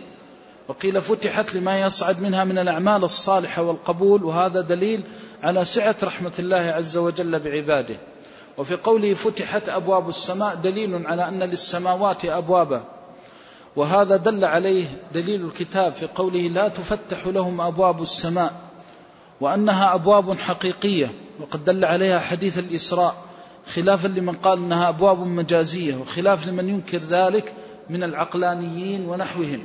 وقيل 0.68 1.02
فتحت 1.02 1.54
لما 1.54 1.80
يصعد 1.80 2.20
منها 2.20 2.44
من 2.44 2.58
الأعمال 2.58 3.04
الصالحة 3.04 3.62
والقبول 3.62 4.25
وهذا 4.25 4.61
دليل 4.61 5.00
على 5.42 5.64
سعة 5.64 5.96
رحمة 6.02 6.32
الله 6.38 6.56
عز 6.56 6.96
وجل 6.96 7.38
بعباده. 7.38 7.96
وفي 8.58 8.75
قوله 8.76 9.14
فتحت 9.14 9.68
أبواب 9.68 10.08
السماء 10.08 10.54
دليل 10.54 11.06
على 11.06 11.28
أن 11.28 11.42
للسماوات 11.42 12.25
أبوابا. 12.25 12.85
وهذا 13.76 14.16
دل 14.16 14.44
عليه 14.44 14.85
دليل 15.14 15.44
الكتاب 15.44 15.94
في 15.94 16.06
قوله 16.06 16.40
لا 16.40 16.68
تفتح 16.68 17.26
لهم 17.26 17.61
أبواب 17.61 18.02
السماء 18.02 18.52
وأنها 19.40 19.94
أبواب 19.94 20.38
حقيقية. 20.38 21.12
وقد 21.40 21.64
دل 21.64 21.85
عليها 21.85 22.18
حديث 22.18 22.58
الإسراء 22.58 23.16
خلافا 23.75 24.08
لمن 24.08 24.32
قال 24.32 24.58
إنها 24.58 24.88
أبواب 24.88 25.18
مجازية 25.26 25.94
وخلاف 25.94 26.46
لمن 26.46 26.68
ينكر 26.68 26.99
ذلك 26.99 27.54
من 27.90 28.02
العقلانيين 28.02 29.08
ونحوهم. 29.08 29.62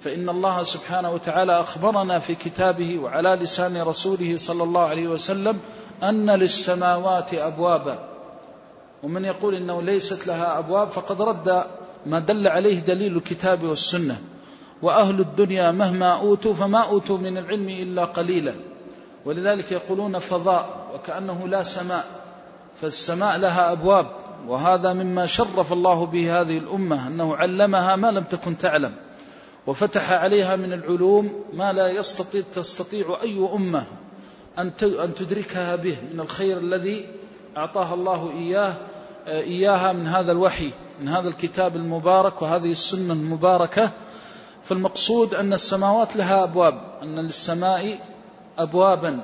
فإن 0.00 0.28
الله 0.28 0.62
سبحانه 0.62 1.10
وتعالى 1.10 1.60
أخبرنا 1.60 2.18
في 2.18 2.34
كتابه 2.34 2.98
وعلى 2.98 3.28
لسان 3.28 3.82
رسوله 3.82 4.38
صلى 4.38 4.62
الله 4.62 4.80
عليه 4.80 5.08
وسلم 5.08 5.58
أن 6.02 6.30
للسماوات 6.30 7.34
أبوابا. 7.34 7.98
ومن 9.02 9.24
يقول 9.24 9.54
إنه 9.54 9.82
ليست 9.82 10.26
لها 10.26 10.58
أبواب 10.58 10.88
فقد 10.88 11.22
رد 11.22 11.64
ما 12.06 12.18
دل 12.18 12.48
عليه 12.48 12.80
دليل 12.80 13.16
الكتاب 13.16 13.62
والسنة. 13.62 14.20
وأهل 14.82 15.20
الدنيا 15.20 15.70
مهما 15.70 16.20
أوتوا 16.20 16.54
فما 16.54 16.78
أوتوا 16.78 17.18
من 17.18 17.38
العلم 17.38 17.68
إلا 17.68 18.04
قليلا. 18.04 18.54
ولذلك 19.24 19.72
يقولون 19.72 20.18
فضاء 20.18 20.90
وكأنه 20.94 21.48
لا 21.48 21.62
سماء. 21.62 22.04
فالسماء 22.80 23.36
لها 23.36 23.72
أبواب. 23.72 24.06
وهذا 24.46 24.92
مما 24.92 25.26
شرف 25.26 25.72
الله 25.72 26.06
به 26.06 26.40
هذه 26.40 26.58
الأمة 26.58 27.06
أنه 27.06 27.36
علمها 27.36 27.96
ما 27.96 28.10
لم 28.10 28.24
تكن 28.24 28.58
تعلم. 28.58 28.94
وفتح 29.66 30.12
عليها 30.12 30.56
من 30.56 30.72
العلوم 30.72 31.44
ما 31.52 31.72
لا 31.72 31.88
يستطيع 31.88 32.42
تستطيع 32.54 33.18
أي 33.22 33.48
أمة 33.54 33.84
أن 34.58 35.14
تدركها 35.14 35.76
به 35.76 35.96
من 36.12 36.20
الخير 36.20 36.58
الذي 36.58 37.08
أعطاها 37.56 37.94
الله 37.94 38.30
إياه 38.30 38.74
إياها 39.26 39.92
من 39.92 40.06
هذا 40.06 40.32
الوحي 40.32 40.70
من 41.00 41.08
هذا 41.08 41.28
الكتاب 41.28 41.76
المبارك 41.76 42.42
وهذه 42.42 42.72
السنة 42.72 43.12
المباركة. 43.12 43.90
فالمقصود 44.64 45.34
أن 45.34 45.52
السماوات 45.52 46.16
لها 46.16 46.44
أبواب 46.44 46.80
أن 47.02 47.18
للسماء 47.18 47.98
أبوابا. 48.58 49.20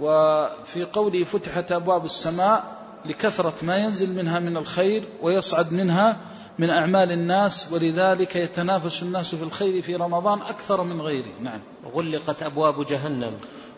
وفي 0.00 0.84
قوله 0.92 1.24
فتحت 1.24 1.72
أبواب 1.72 2.04
السماء 2.04 2.64
لكثرة 3.06 3.54
ما 3.62 3.76
ينزل 3.76 4.14
منها 4.14 4.38
من 4.38 4.56
الخير 4.56 5.04
ويصعد 5.22 5.72
منها 5.72 6.16
من 6.58 6.70
أعمال 6.70 7.12
الناس 7.12 7.72
ولذلك 7.72 8.36
يتنافس 8.36 9.02
الناس 9.02 9.34
في 9.34 9.42
الخير 9.42 9.82
في 9.82 9.96
رمضان 9.96 10.40
أكثر 10.40 10.82
من 10.82 11.00
غيره. 11.00 11.32
نعم. 11.40 11.60
غلقت 11.94 12.42
أبواب 12.42 12.86
جهنم. 12.86 13.32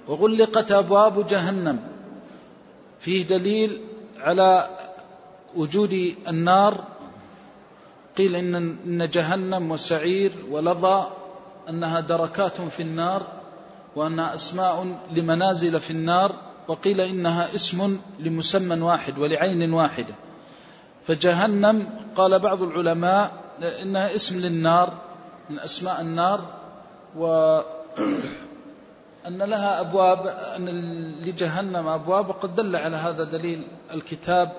وغلقت 0.09 0.73
أبواب 0.73 1.27
جهنم. 1.27 1.81
فيه 3.01 3.27
دليل 3.27 3.81
على 4.19 4.79
وجود 5.57 6.15
النار. 6.29 6.85
قيل 8.19 8.37
إن, 8.37 8.55
إن 8.55 9.11
جهنم 9.11 9.71
وسعير 9.71 10.33
ولظى 10.51 11.11
أنها 11.69 12.01
دركات 12.01 12.61
في 12.61 12.83
النار 12.83 13.27
وأنها 13.97 14.35
أسماء 14.35 14.99
لمنازل 15.15 15.81
في 15.81 15.91
النار 15.91 16.35
وقيل 16.69 17.01
إنها 17.01 17.55
اسم 17.55 17.99
لمسمى 18.19 18.81
واحد 18.81 19.19
ولعين 19.19 19.73
واحدة. 19.73 20.15
فجهنم 21.05 21.89
قال 22.17 22.39
بعض 22.39 22.63
العلماء 22.63 23.33
إنها 23.83 24.15
اسم 24.15 24.41
للنار 24.41 24.99
من 25.51 25.59
أسماء 25.59 26.01
النار 26.01 26.41
وأن 27.17 27.63
لها 29.53 29.81
أبواب 29.81 30.27
أن 30.57 30.69
لجهنم 31.25 31.89
أبواب 31.89 32.29
وقد 32.29 32.55
دل 32.55 32.77
على 32.77 32.97
هذا 32.97 33.25
دليل 33.25 33.67
الكتاب 33.95 34.53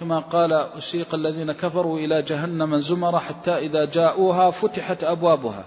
كما 0.00 0.18
قال 0.18 0.52
أسيق 0.52 1.14
الذين 1.14 1.52
كفروا 1.52 1.98
إلى 1.98 2.22
جهنم 2.22 2.78
زمر 2.78 3.18
حتى 3.18 3.58
إذا 3.58 3.84
جاءوها 3.84 4.50
فتحت 4.50 5.04
أبوابها. 5.04 5.64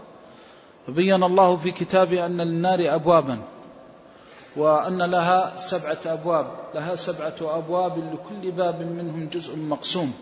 فبين 0.88 1.24
الله 1.24 1.55
في 1.55 1.72
كتابه 1.72 2.25
أن 2.25 2.41
للنار 2.41 2.96
أبوابا. 2.96 3.38
وأن 4.57 5.01
لها 5.01 5.57
سبعة 5.57 6.00
أبواب 6.05 6.48
لها 6.75 6.95
سبعة 6.95 7.36
أبواب 7.41 7.98
لكل 7.98 8.51
باب 8.51 8.81
منهم 8.81 9.29
جزء 9.33 9.57
مقسوم. 9.57 10.13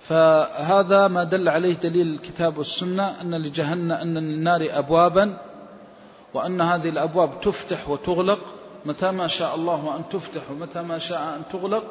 فهذا 0.00 1.08
ما 1.08 1.24
دل 1.24 1.48
عليه 1.48 1.74
دليل 1.74 2.14
الكتاب 2.14 2.58
والسنة 2.58 3.20
أن 3.20 3.34
لجهنم 3.34 3.92
أن 3.92 4.18
للنار 4.18 4.68
أبوابا 4.70 5.36
وأن 6.34 6.60
هذه 6.60 6.88
الأبواب 6.88 7.40
تفتح 7.40 7.88
وتغلق. 7.88 8.38
متى 8.86 9.10
ما 9.10 9.26
شاء 9.26 9.54
الله 9.54 9.96
أن 9.96 10.02
تفتح 10.08 10.50
ومتى 10.50 10.82
ما 10.82 10.98
شاء 10.98 11.36
أن 11.36 11.42
تغلق. 11.52 11.84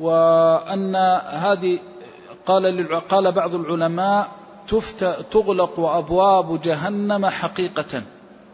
وأن 0.00 0.96
هذه 1.26 1.78
قال 2.46 3.00
قال 3.08 3.32
بعض 3.32 3.54
العلماء 3.54 4.28
تغلق 5.30 5.80
أبواب 5.80 6.60
جهنم 6.60 7.26
حقيقة 7.26 8.02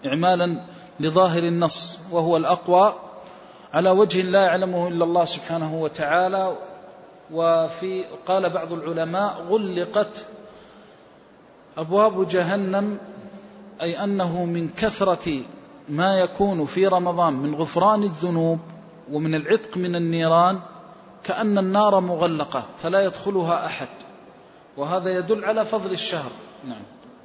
إعمالا 0.06 0.64
لظاهر 1.00 1.42
النص 1.42 1.98
وهو 2.10 2.36
الأقوى. 2.36 2.94
على 3.74 3.90
وجه 3.90 4.22
لا 4.22 4.42
يعلمه 4.42 4.88
إلا 4.88 5.04
الله 5.04 5.24
سبحانه 5.24 5.74
وتعالى. 5.74 6.56
وفي 7.30 8.04
قال 8.26 8.50
بعض 8.50 8.72
العلماء 8.72 9.44
غلقت 9.48 10.24
أبواب 11.78 12.28
جهنم 12.28 12.98
أي 13.82 14.04
أنه 14.04 14.44
من 14.44 14.68
كثرة 14.68 15.40
ما 15.88 16.18
يكون 16.18 16.64
في 16.64 16.86
رمضان 16.86 17.32
من 17.32 17.54
غفران 17.54 18.02
الذنوب 18.02 18.58
ومن 19.12 19.34
العتق 19.34 19.76
من 19.76 19.96
النيران 19.96 20.60
كأن 21.24 21.58
النار 21.58 22.00
مغلقة 22.00 22.62
فلا 22.82 23.04
يدخلها 23.04 23.66
أحد. 23.66 23.88
وهذا 24.76 25.18
يدل 25.18 25.44
على 25.44 25.64
فضل 25.64 25.92
الشهر. 25.92 26.30
نعم. 26.64 26.82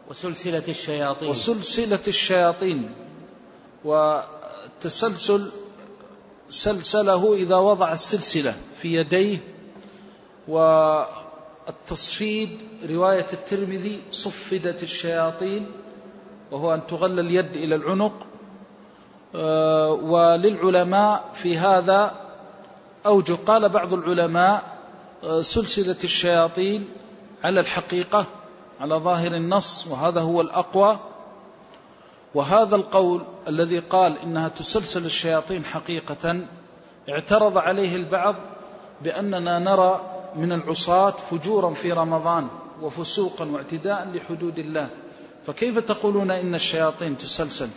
وسلسلة 0.09 0.63
الشياطين. 0.67 1.29
وسلسلة 1.29 1.99
الشياطين. 2.07 2.89
وتسلسل 3.85 5.51
سلسله 6.49 7.33
إذا 7.33 7.55
وضع 7.55 7.91
السلسلة 7.91 8.55
في 8.81 8.93
يديه 8.93 9.37
والتصفيد 10.47 12.49
رواية 12.89 13.27
الترمذي 13.33 14.01
صفدت 14.11 14.83
الشياطين 14.83 15.71
وهو 16.51 16.73
أن 16.73 16.87
تغل 16.87 17.19
اليد 17.19 17.55
إلى 17.55 17.75
العنق 17.75 18.13
آه، 19.35 19.91
وللعلماء 19.91 21.29
في 21.33 21.57
هذا 21.57 22.13
أوجه. 23.05 23.33
قال 23.33 23.69
بعض 23.69 23.93
العلماء 23.93 24.77
آه، 25.23 25.41
سلسلة 25.41 25.95
الشياطين 26.03 26.89
على 27.43 27.59
الحقيقة 27.59 28.25
على 28.79 28.95
ظاهر 28.95 29.33
النص 29.33 29.87
وهذا 29.87 30.21
هو 30.21 30.41
الأقوى. 30.41 30.99
وهذا 32.35 32.75
القول 32.75 33.21
الذي 33.47 33.79
قال 33.79 34.17
إنها 34.19 34.47
تسلسل 34.47 35.05
الشياطين 35.05 35.65
حقيقة 35.65 36.45
اعترض 37.09 37.57
عليه 37.57 37.95
البعض 37.95 38.35
بأننا 39.01 39.59
نرى 39.59 40.01
من 40.35 40.51
العصاة 40.51 41.11
فجورا 41.11 41.73
في 41.73 41.91
رمضان 41.91 42.47
وفسوقا 42.81 43.45
واعتداء 43.45 44.07
لحدود 44.13 44.59
الله. 44.59 44.89
فكيف 45.47 45.79
تقولون 45.79 46.31
إن 46.31 46.55
الشياطين 46.55 47.17
تسلسل 47.17 47.69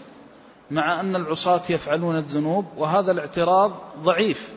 مع 0.70 1.00
أن 1.00 1.16
العصاة 1.16 1.60
يفعلون 1.68 2.16
الذنوب؟ 2.16 2.64
وهذا 2.76 3.12
الاعتراض 3.12 3.72
ضعيف 4.02 4.52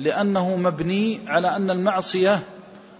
لأنه 0.00 0.56
مبني 0.56 1.20
على 1.26 1.56
أن 1.56 1.70
المعصية 1.70 2.42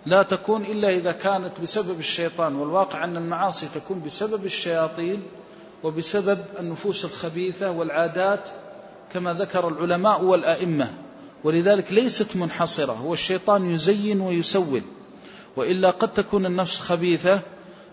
لا 0.06 0.22
تكون 0.22 0.62
إلا 0.62 0.90
إذا 0.90 1.12
كانت 1.12 1.60
بسبب 1.62 1.98
الشيطان 1.98 2.56
والواقع 2.56 3.04
أن 3.04 3.16
المعاصي 3.16 3.68
تكون 3.74 4.02
بسبب 4.02 4.44
الشياطين 4.44 5.22
وبسبب 5.82 6.38
النفوس 6.58 7.04
الخبيثة 7.04 7.70
والعادات 7.70 8.48
كما 9.12 9.34
ذكر 9.34 9.68
العلماء 9.68 10.22
والأئمة. 10.22 10.90
ولذلك 11.44 11.92
ليست 11.92 12.36
منحصرة 12.36 12.92
هو 12.92 13.12
الشيطان 13.12 13.74
يزين 13.74 14.20
ويسول. 14.20 14.82
وإلا 15.56 15.90
قد 15.90 16.12
تكون 16.12 16.46
النفس 16.46 16.80
خبيثة 16.80 17.40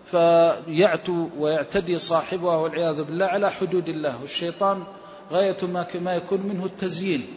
فيعتو 0.06 1.28
ويعتدي 1.39 2.00
صاحبها 2.00 2.56
والعياذ 2.56 3.04
بالله 3.04 3.26
على 3.26 3.52
حدود 3.52 3.88
الله. 3.89 4.21
والشيطان 4.21 4.84
غاية 5.32 5.58
ما 5.65 5.88
ما 5.95 6.13
يكون 6.13 6.41
منه 6.41 6.65
التزيين. 6.65 7.28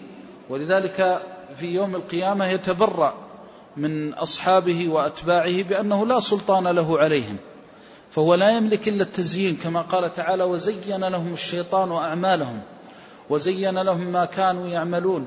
ولذلك 0.48 1.22
في 1.56 1.66
يوم 1.66 1.96
القيامة 1.96 2.46
يتبرأ 2.46 3.14
من 3.76 4.14
أصحابه 4.14 4.88
وأتباعه 4.88 5.62
بأنه 5.62 6.06
لا 6.06 6.20
سلطان 6.20 6.68
له 6.68 6.98
عليهم. 6.98 7.36
فهو 8.10 8.34
لا 8.34 8.50
يملك 8.50 8.88
إلا 8.88 9.02
التزيين 9.02 9.56
كما 9.56 9.82
قال 9.82 10.12
تعالى 10.12 10.44
وزين 10.44 11.04
لهم 11.04 11.32
الشيطان 11.32 11.92
أعمالهم 11.92 12.60
وزين 13.30 13.78
لهم 13.82 14.12
ما 14.12 14.24
كانوا 14.24 14.66
يعملون. 14.66 15.26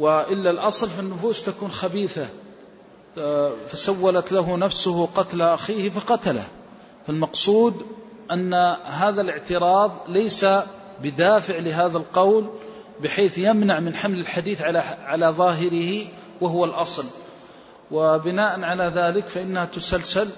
وإلا 0.00 0.50
الأصل 0.50 0.88
في 0.88 1.00
النفوس 1.00 1.42
تكون 1.42 1.70
خبيثة 1.70 2.26
فسولت 3.68 4.32
له 4.32 4.56
نفسه 4.56 5.06
قتل 5.06 5.42
أخيه 5.42 5.90
فقتله. 5.90 6.44
فالمقصود 7.06 7.86
أن 8.32 8.54
هذا 8.84 9.20
الاعتراض 9.20 9.92
ليس 10.08 10.46
بدافع 11.02 11.58
لهذا 11.58 11.98
القول 11.98 12.46
بحيث 13.02 13.38
يمنع 13.38 13.80
من 13.80 13.94
حمل 13.94 14.20
الحديث 14.20 14.62
على 14.62 14.78
على 14.78 15.26
ظاهره 15.26 16.06
وهو 16.40 16.64
الأصل. 16.64 17.04
وبناء 17.90 18.60
على 18.60 18.92
ذلك 18.94 19.28
فإنها 19.28 19.64
تسلسل 19.64 20.28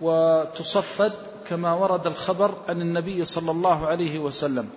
وتصفد 0.00 1.12
كما 1.48 1.74
ورد 1.74 2.06
الخبر 2.06 2.54
عن 2.68 2.80
النبي 2.80 3.24
صلى 3.24 3.50
الله 3.50 3.86
عليه 3.86 4.18
وسلم. 4.18 4.68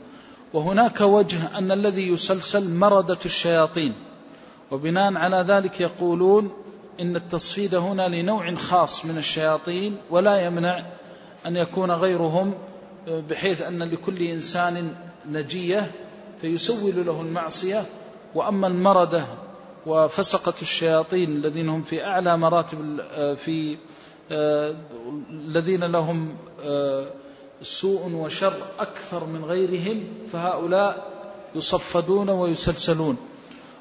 وهناك 0.53 1.01
وجه 1.01 1.57
أن 1.57 1.71
الذي 1.71 2.07
يسلسل 2.07 2.69
مردة 2.69 3.17
الشياطين. 3.25 3.93
وبناء 4.71 5.13
على 5.13 5.45
ذلك 5.47 5.81
يقولون 5.81 6.51
إن 6.99 7.15
التصفيد 7.15 7.75
هنا 7.75 8.07
لنوع 8.07 8.55
خاص 8.55 9.05
من 9.05 9.17
الشياطين 9.17 9.97
ولا 10.09 10.45
يمنع 10.45 10.85
أن 11.45 11.57
يكون 11.57 11.91
غيرهم 11.91 12.53
بحيث 13.07 13.61
أن 13.61 13.83
لكل 13.83 14.21
إنسان 14.21 14.95
نجية 15.29 15.91
فيسول 16.41 17.05
له 17.05 17.21
المعصية. 17.21 17.85
وأما 18.35 18.67
المردة 18.67 19.23
وفسقة 19.85 20.53
الشياطين 20.61 21.33
الذين 21.33 21.69
هم 21.69 21.81
في 21.81 22.05
أعلى 22.05 22.37
مراتب 22.37 23.01
في 23.37 23.77
الذين 24.31 25.83
لهم 25.83 26.35
سوء 27.61 28.11
وشر 28.13 28.57
أكثر 28.79 29.25
من 29.25 29.45
غيرهم 29.45 30.03
فهؤلاء 30.31 31.07
يصفدون 31.55 32.29
ويسلسلون. 32.29 33.17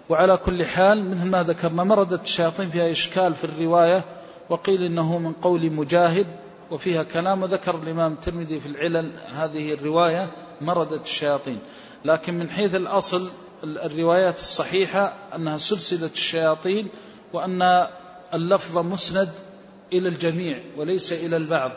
وعلى 0.09 0.37
كل 0.37 0.65
حال 0.65 1.11
مثل 1.11 1.27
ما 1.27 1.43
ذكرنا 1.43 1.85
مردة 1.85 2.21
الشياطين 2.23 2.71
فيها 2.71 2.91
إشكال 2.91 3.35
في 3.35 3.45
الرواية 3.45 4.05
وقيل 4.49 4.83
إنه 4.83 5.19
من 5.19 5.33
قول 5.33 5.71
مجاهد 5.73 6.27
وفيها 6.71 7.03
كلام 7.03 7.43
وذكر 7.43 7.75
الإمام 7.75 8.13
الترمذي 8.13 8.61
في 8.61 8.67
العلل 8.67 9.13
هذه 9.33 9.75
الرواية 9.75 10.31
مردة 10.61 11.01
الشياطين. 11.01 11.59
لكن 12.05 12.39
من 12.39 12.51
حيث 12.51 12.75
الأصل 12.75 13.31
الروايات 13.65 14.39
الصحيحة 14.39 15.15
أنها 15.35 15.57
سلسلة 15.57 16.11
الشياطين 16.15 16.89
وأن 17.33 17.87
اللفظ 18.35 18.79
مسند 18.79 19.31
إلى 19.93 20.09
الجميع 20.09 20.59
وليس 20.77 21.13
إلى 21.13 21.37
البعض. 21.37 21.71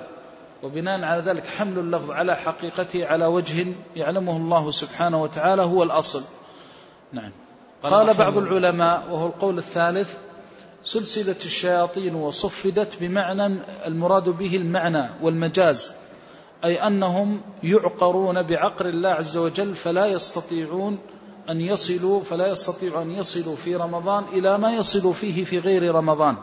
وبناء 0.64 1.04
على 1.04 1.22
ذلك 1.22 1.46
حمل 1.46 1.80
اللفظ 1.80 2.12
على 2.12 2.36
حقيقته 2.36 3.06
على 3.06 3.26
وجه 3.26 3.76
يعلمه 3.96 4.38
الله 4.38 4.72
سبحانه 4.72 5.22
وتعالى 5.22 5.62
هو 5.62 5.84
الأصل. 5.84 6.24
نعم. 7.14 7.32
قال 7.84 8.14
بعض 8.14 8.38
العلماء 8.38 9.04
وهو 9.12 9.28
القول 9.28 9.58
الثالث 9.58 10.18
سلسلة 10.82 11.36
الشياطين 11.46 12.16
وصفدت 12.16 13.00
بمعنى 13.00 13.60
المراد 13.86 14.30
به 14.30 14.56
المعنى 14.56 15.10
والمجاز 15.22 15.94
أي 16.64 16.88
أنهم 16.88 17.42
يعقرون 17.64 18.42
بعقر 18.42 18.86
الله 18.90 19.10
عز 19.10 19.38
وجل 19.38 19.76
فلا 19.76 20.06
يستطيعون 20.06 21.00
أن 21.50 21.62
يصلوا 21.62 22.22
فلا 22.22 22.48
يستطيعوا 22.48 23.02
أن 23.02 23.12
يصلوا 23.12 23.56
في 23.56 23.76
رمضان 23.76 24.24
إلى 24.24 24.58
ما 24.58 24.76
يصلوا 24.76 25.14
فيه 25.14 25.46
في 25.46 25.60
غير 25.60 25.96
رمضان. 25.96 26.36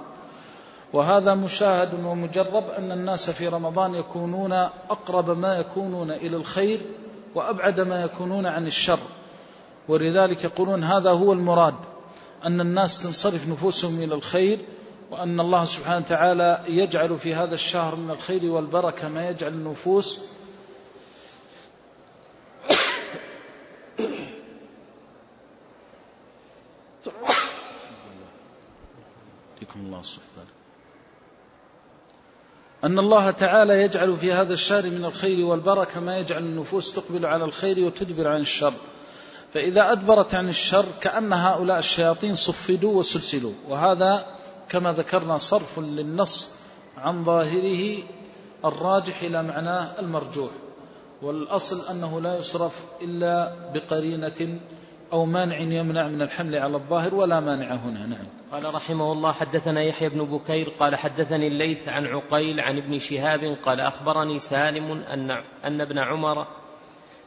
وهذا 0.93 1.35
مشاهد 1.35 2.05
ومجرب 2.05 2.71
أن 2.71 2.93
الناس 2.93 3.31
في 3.31 3.49
رمضان 3.49 3.95
يكونون 3.95 4.53
أقرب 4.91 5.39
ما 5.39 5.57
يكونون 5.59 6.11
إلى 6.11 6.37
الخير 6.37 6.81
وأبعد 7.35 7.81
ما 7.81 8.03
يكونون 8.03 8.47
عن 8.47 8.67
الشر. 8.67 8.99
ولذلك 9.89 10.45
يقولون 10.45 10.85
هذا 10.85 11.11
هو 11.11 11.33
المراد 11.33 11.75
أن 12.45 12.61
الناس 12.61 13.01
تنصرف 13.01 13.49
نفوسهم 13.49 14.03
إلى 14.03 14.15
الخير 14.15 14.59
وأن 15.11 15.41
الله 15.41 15.65
سبحانه 15.65 16.05
وتعالى 16.07 16.61
يجعل 16.69 17.19
في 17.19 17.35
هذا 17.35 17.55
الشهر 17.55 17.97
من 17.97 18.11
الخير 18.11 18.45
والبركة 18.45 19.09
ما 19.09 19.29
يجعل 19.29 19.53
النفوس. 19.53 20.21
الله 29.77 30.01
الصحبان 30.01 30.47
أن 32.85 32.99
الله 32.99 33.31
تعالى 33.31 33.83
يجعل 33.83 34.17
في 34.17 34.33
هذا 34.33 34.53
الشهر 34.53 34.91
من 34.91 35.05
الخير 35.05 35.47
والبركة 35.47 36.01
ما 36.01 36.19
يجعل 36.19 36.43
النفوس 36.43 36.95
تقبل 36.95 37.27
على 37.27 37.45
الخير 37.45 37.81
وتدبر 37.81 38.29
عن 38.29 38.41
الشر. 38.41 38.75
فإذا 39.55 39.93
أدبرت 39.93 40.35
عن 40.35 40.49
الشر 40.49 40.87
كأن 41.01 41.33
هؤلاء 41.33 41.79
الشياطين 41.79 42.35
صفدوا 42.35 42.99
وسلسلوا. 42.99 43.53
وهذا 43.69 44.27
كما 44.69 44.93
ذكرنا 44.93 45.37
صرف 45.37 45.79
للنص 45.79 46.51
عن 46.97 47.25
ظاهره 47.25 47.99
الراجح 48.65 49.23
إلى 49.23 49.43
معناه 49.43 49.91
المرجوح. 49.99 50.51
والأصل 51.23 51.87
أنه 51.91 52.21
لا 52.21 52.37
يصرف 52.37 52.85
إلا 53.03 53.53
بقرينة 53.75 54.59
أو 55.13 55.25
مانع 55.25 55.59
يمنع 55.59 56.09
من 56.09 56.23
الحمل 56.23 56.57
على 56.57 56.77
الظاهر 56.77 57.15
ولا 57.15 57.41
مانع 57.41 57.75
هنا 57.75 58.07
نعم. 58.07 58.27
قال 58.53 58.75
رحمه 58.75 59.13
الله 59.13 59.33
حدثنا 59.33 59.83
يحيى 59.83 60.09
بن 60.09 60.25
بكير 60.25 60.69
قال 60.81 60.97
حدثني 60.97 61.47
الليث 61.47 61.89
عن 61.89 62.07
عقيل 62.07 62.61
عن 62.61 62.79
ابن 62.79 62.99
شهاب 62.99 63.57
قال 63.65 63.81
أخبرني 63.81 64.39
سالم 64.39 64.93
أن, 64.93 65.31
أن 65.65 65.81
ابن 65.81 65.99
عمر 65.99 66.47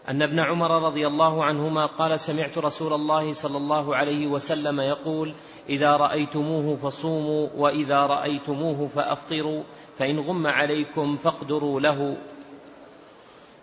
أن 0.09 0.21
ابن 0.21 0.39
عمر 0.39 0.85
رضي 0.85 1.07
الله 1.07 1.43
عنهما 1.43 1.85
قال 1.85 2.19
سمعت 2.19 2.57
رسول 2.57 2.93
الله 2.93 3.33
صلى 3.33 3.57
الله 3.57 3.95
عليه 3.95 4.27
وسلم 4.27 4.81
يقول 4.81 5.33
إذا 5.69 5.97
رأيتموه 5.97 6.77
فصوموا 6.77 7.49
وإذا 7.55 8.05
رأيتموه 8.05 8.87
فأفطروا 8.87 9.63
فإن 9.97 10.19
غم 10.19 10.47
عليكم 10.47 11.17
فاقدروا 11.17 11.79
له. 11.79 12.17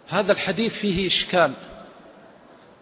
هذا 0.08 0.32
الحديث 0.32 0.78
فيه 0.78 1.06
إشكال. 1.06 1.52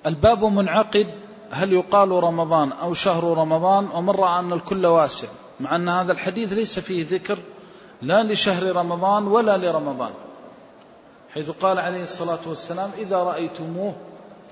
الباب 0.07 0.45
منعقد 0.45 1.20
هل 1.51 1.73
يقال 1.73 2.11
رمضان 2.11 2.73
أو 2.73 2.95
شهر 2.95 3.25
رمضان 3.39 3.89
ومن 3.95 4.11
رأى 4.11 4.39
أن 4.39 4.53
الكل 4.53 4.87
واسع 4.87 5.29
مع 5.61 5.77
أن 5.77 5.89
هذا 5.89 6.13
الحديث 6.13 6.53
ليس 6.53 6.79
فيه 6.79 7.07
ذكر 7.11 7.39
لا 8.03 8.23
لشهر 8.23 8.77
رمضان 8.77 9.27
ولا 9.27 9.57
لرمضان. 9.57 10.11
حيث 11.35 11.51
قال 11.51 11.79
عليه 11.79 12.03
الصلاة 12.03 12.39
والسلام 12.47 12.91
إذا 12.99 13.17
رأيتموه 13.17 13.95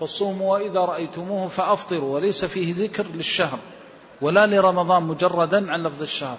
فصوموا 0.00 0.52
وإذا 0.52 0.80
رأيتموه 0.80 1.48
فأفطروا 1.48 2.14
وليس 2.14 2.44
فيه 2.44 2.74
ذكر 2.84 3.06
للشهر 3.14 3.58
ولا 4.20 4.46
لرمضان 4.46 5.02
مجردا 5.02 5.72
عن 5.72 5.82
لفظ 5.82 6.02
الشهر. 6.02 6.38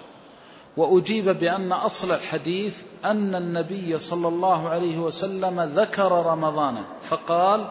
وأجيب 0.76 1.28
بأن 1.28 1.72
أصل 1.72 2.12
الحديث 2.12 2.82
أن 3.04 3.34
النبي 3.34 3.98
صلى 3.98 4.28
الله 4.28 4.68
عليه 4.68 4.98
وسلم 4.98 5.60
ذكر 5.60 6.12
رمضان 6.12 6.84
فقال 7.02 7.66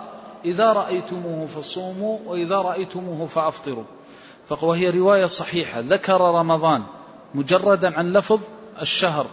إذا 0.45 0.73
رأيتموه 0.73 1.45
فصوموا 1.45 2.17
وإذا 2.25 2.55
رأيتموه 2.55 3.27
فأفطروا. 3.27 3.83
وهي 4.61 4.89
رواية 4.89 5.25
صحيحة. 5.25 5.79
ذكر 5.79 6.21
رمضان 6.21 6.83
مجردا 7.35 7.97
عن 7.97 8.13
لفظ 8.13 8.39
الشهر. 8.81 9.25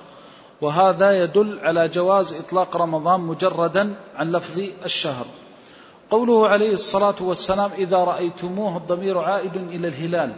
وهذا 0.60 1.22
يدل 1.22 1.58
على 1.62 1.88
جواز 1.88 2.34
إطلاق 2.34 2.76
رمضان 2.76 3.20
مجردا 3.20 3.94
عن 4.16 4.32
لفظ 4.32 4.62
الشهر. 4.84 5.26
قوله 6.10 6.48
عليه 6.48 6.72
الصلاة 6.72 7.14
والسلام 7.20 7.70
إذا 7.78 7.96
رأيتموه 7.96 8.76
الضمير 8.76 9.18
عائد 9.18 9.56
إلى 9.56 9.88
الهلال. 9.88 10.32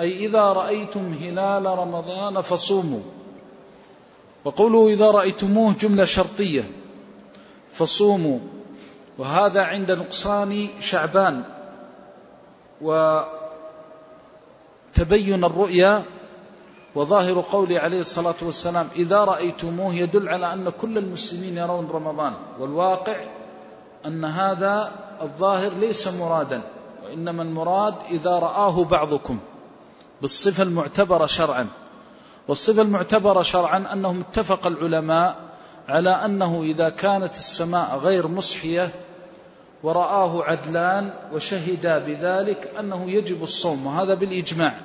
أي 0.00 0.26
إذا 0.26 0.42
رأيتم 0.42 1.12
هلال 1.20 1.66
رمضان 1.66 2.40
فصوموا. 2.40 3.02
وقوله 4.44 4.88
إذا 4.88 5.10
رأيتموه 5.10 5.74
جملة 5.80 6.04
شرطية. 6.04 6.70
فصوموا. 7.72 8.38
وهذا 9.18 9.62
عند 9.62 9.92
نقصان 9.92 10.68
شعبان. 10.80 11.44
وتبين 14.92 15.44
الرؤيا 15.44 16.02
وظاهر 16.94 17.40
قوله 17.40 17.78
عليه 17.80 18.00
الصلاة 18.00 18.34
والسلام 18.42 18.88
إذا 18.96 19.24
رأيتموه 19.24 19.94
يدل 19.94 20.28
على 20.28 20.52
أن 20.52 20.68
كل 20.68 20.98
المسلمين 20.98 21.58
يرون 21.58 21.88
رمضان. 21.92 22.32
والواقع 22.58 23.24
أن 24.06 24.24
هذا 24.24 24.92
الظاهر 25.22 25.72
ليس 25.72 26.08
مرادا 26.08 26.60
وإنما 27.04 27.42
المراد 27.42 27.94
إذا 28.10 28.30
رآه 28.30 28.84
بعضكم 28.84 29.38
بالصفة 30.20 30.62
المعتبرة 30.62 31.26
شرعا. 31.26 31.68
والصفة 32.48 32.82
المعتبرة 32.82 33.42
شرعا 33.42 33.92
أنهم 33.92 34.20
اتفق 34.20 34.66
العلماء 34.66 35.51
على 35.92 36.10
أنه 36.10 36.62
إذا 36.62 36.88
كانت 36.88 37.38
السماء 37.38 37.98
غير 37.98 38.28
مصحية 38.28 38.90
ورآه 39.82 40.42
عدلان 40.44 41.10
وشهدا 41.32 41.98
بذلك 41.98 42.70
أنه 42.78 43.10
يجب 43.10 43.42
الصوم 43.42 43.86
وهذا 43.86 44.14
بالإجماع. 44.14 44.80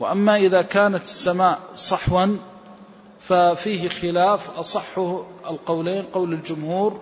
وأما 0.00 0.36
إذا 0.36 0.62
كانت 0.62 1.04
السماء 1.04 1.58
صحوا 1.74 2.36
ففيه 3.20 3.88
خلاف 3.88 4.50
أصحه 4.50 5.26
القولين 5.50 6.02
قول 6.02 6.32
الجمهور 6.32 7.00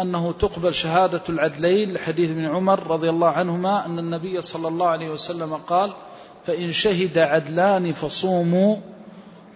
أنه 0.00 0.32
تقبل 0.32 0.74
شهادة 0.74 1.22
العدلين 1.28 1.92
لحديث 1.92 2.30
ابن 2.30 2.46
عمر 2.46 2.86
رضي 2.86 3.10
الله 3.10 3.28
عنهما 3.28 3.86
أن 3.86 3.98
النبي 3.98 4.42
صلى 4.42 4.68
الله 4.68 4.86
عليه 4.86 5.10
وسلم 5.10 5.54
قال 5.54 5.92
فإن 6.44 6.72
شهد 6.72 7.18
عدلان 7.18 7.92
فصوموا 7.92 8.76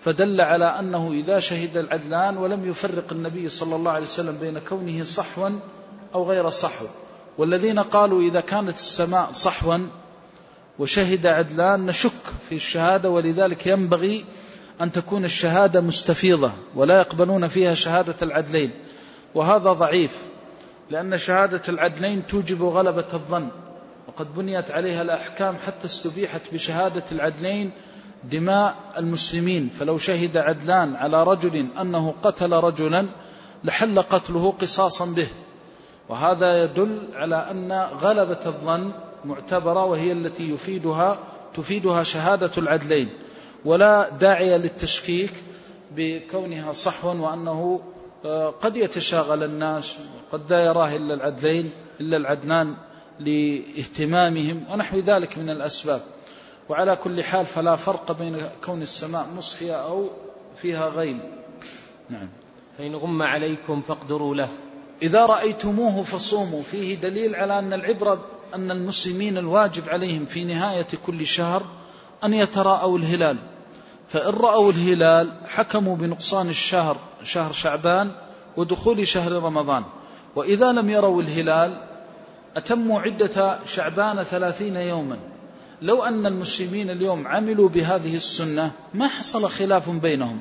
فدل 0.04 0.40
على 0.40 0.64
أنه 0.64 1.12
إذا 1.12 1.40
شهد 1.40 1.76
العدلان 1.76 2.36
ولم 2.36 2.70
يفرق 2.70 3.12
النبي 3.12 3.48
صلى 3.48 3.76
الله 3.76 3.90
عليه 3.90 4.02
وسلم 4.06 4.38
بين 4.38 4.58
كونه 4.58 5.04
صحوا 5.04 5.50
أو 6.14 6.30
غير 6.30 6.50
صحو. 6.50 6.86
والذين 7.38 7.78
قالوا 7.78 8.22
إذا 8.22 8.40
كانت 8.40 8.74
السماء 8.74 9.32
صحوا 9.32 9.78
وشهد 10.78 11.26
عدلان 11.26 11.86
نشك 11.86 12.22
في 12.48 12.54
الشهادة 12.54 13.10
ولذلك 13.10 13.66
ينبغي 13.66 14.24
أن 14.80 14.92
تكون 14.92 15.24
الشهادة 15.24 15.80
مستفيضة 15.80 16.52
ولا 16.74 16.98
يقبلون 16.98 17.48
فيها 17.48 17.74
شهادة 17.74 18.16
العدلين. 18.22 18.70
وهذا 19.34 19.72
ضعيف 19.72 20.18
لأن 20.90 21.18
شهادة 21.18 21.62
العدلين 21.68 22.26
توجب 22.26 22.62
غلبة 22.62 23.06
الظن 23.12 23.48
وقد 24.08 24.34
بنيت 24.34 24.70
عليها 24.70 25.02
الأحكام 25.02 25.56
حتى 25.56 25.84
استبيحت 25.84 26.40
بشهادة 26.52 27.04
العدلين 27.12 27.70
دماء 28.30 28.76
المسلمين 28.98 29.68
فلو 29.68 29.98
شهد 29.98 30.36
عدلان 30.36 30.96
على 30.96 31.22
رجل 31.22 31.66
أنه 31.80 32.14
قتل 32.22 32.52
رجلا 32.52 33.06
لحل 33.64 34.02
قتله 34.02 34.50
قصاصا 34.60 35.06
به. 35.06 35.28
وهذا 36.08 36.64
يدل 36.64 37.08
على 37.14 37.36
أن 37.36 37.72
غلبة 38.02 38.40
الظن 38.46 38.92
معتبرة 39.24 39.84
وهي 39.84 40.12
التي 40.12 40.50
يفيدها 40.50 41.18
تفيدها 41.54 42.02
شهادة 42.02 42.50
العدلين. 42.58 43.08
ولا 43.64 44.08
داعي 44.08 44.58
للتشكيك 44.58 45.32
بكونها 45.96 46.72
صحوا 46.72 47.14
وأنه 47.14 47.80
آه، 48.24 48.48
قد 48.50 48.76
يتشاغل 48.76 49.42
الناس 49.42 49.96
قد 50.32 50.52
لا 50.52 50.64
يراه 50.64 50.96
إلا 50.96 51.14
العدلين 51.14 51.70
إلا 52.00 52.16
العدنان 52.16 52.74
لإهتمامهم 53.20 54.64
ونحو 54.70 54.98
ذلك 54.98 55.38
من 55.38 55.50
الأسباب. 55.50 56.00
وعلى 56.68 56.96
كل 56.96 57.24
حال 57.24 57.46
فلا 57.46 57.76
فرق 57.76 58.12
بين 58.12 58.48
كون 58.64 58.82
السماء 58.82 59.26
مصحية 59.36 59.72
أو 59.72 60.08
فيها 60.56 60.88
غيم. 60.88 61.20
نعم. 62.10 62.28
فإن 62.78 62.96
غم 62.96 63.22
عليكم 63.22 63.82
فاقدروا 63.82 64.34
له. 64.34 64.48
إذا 65.02 65.26
رأيتموه 65.26 66.02
فصوموا. 66.02 66.62
فيه 66.62 66.94
دليل 66.94 67.34
على 67.34 67.58
أن 67.58 67.72
العبرة 67.72 68.24
أن 68.54 68.70
المسلمين 68.70 69.38
الواجب 69.38 69.88
عليهم 69.88 70.26
في 70.26 70.44
نهاية 70.44 70.86
كل 71.06 71.26
شهر 71.26 71.62
أن 72.24 72.34
يتراءوا 72.34 72.98
الهلال. 72.98 73.38
فإن 74.08 74.34
رأوا 74.34 74.72
الهلال 74.72 75.32
حكموا 75.46 75.96
بنقصان 75.96 76.48
الشهر 76.48 76.96
شهر 77.22 77.52
شعبان 77.52 78.10
ودخول 78.56 79.08
شهر 79.08 79.32
رمضان. 79.32 79.84
وإذا 80.36 80.72
لم 80.72 80.90
يروا 80.90 81.22
الهلال 81.22 81.80
أتموا 82.56 83.00
عدة 83.00 83.58
شعبان 83.64 84.22
ثلاثين 84.22 84.76
يوما. 84.76 85.31
لو 85.82 86.02
أن 86.02 86.26
المسلمين 86.26 86.90
اليوم 86.90 87.28
عملوا 87.28 87.68
بهذه 87.68 88.16
السنة 88.16 88.70
ما 88.94 89.08
حصل 89.08 89.48
خلاف 89.48 89.90
بينهم. 89.90 90.38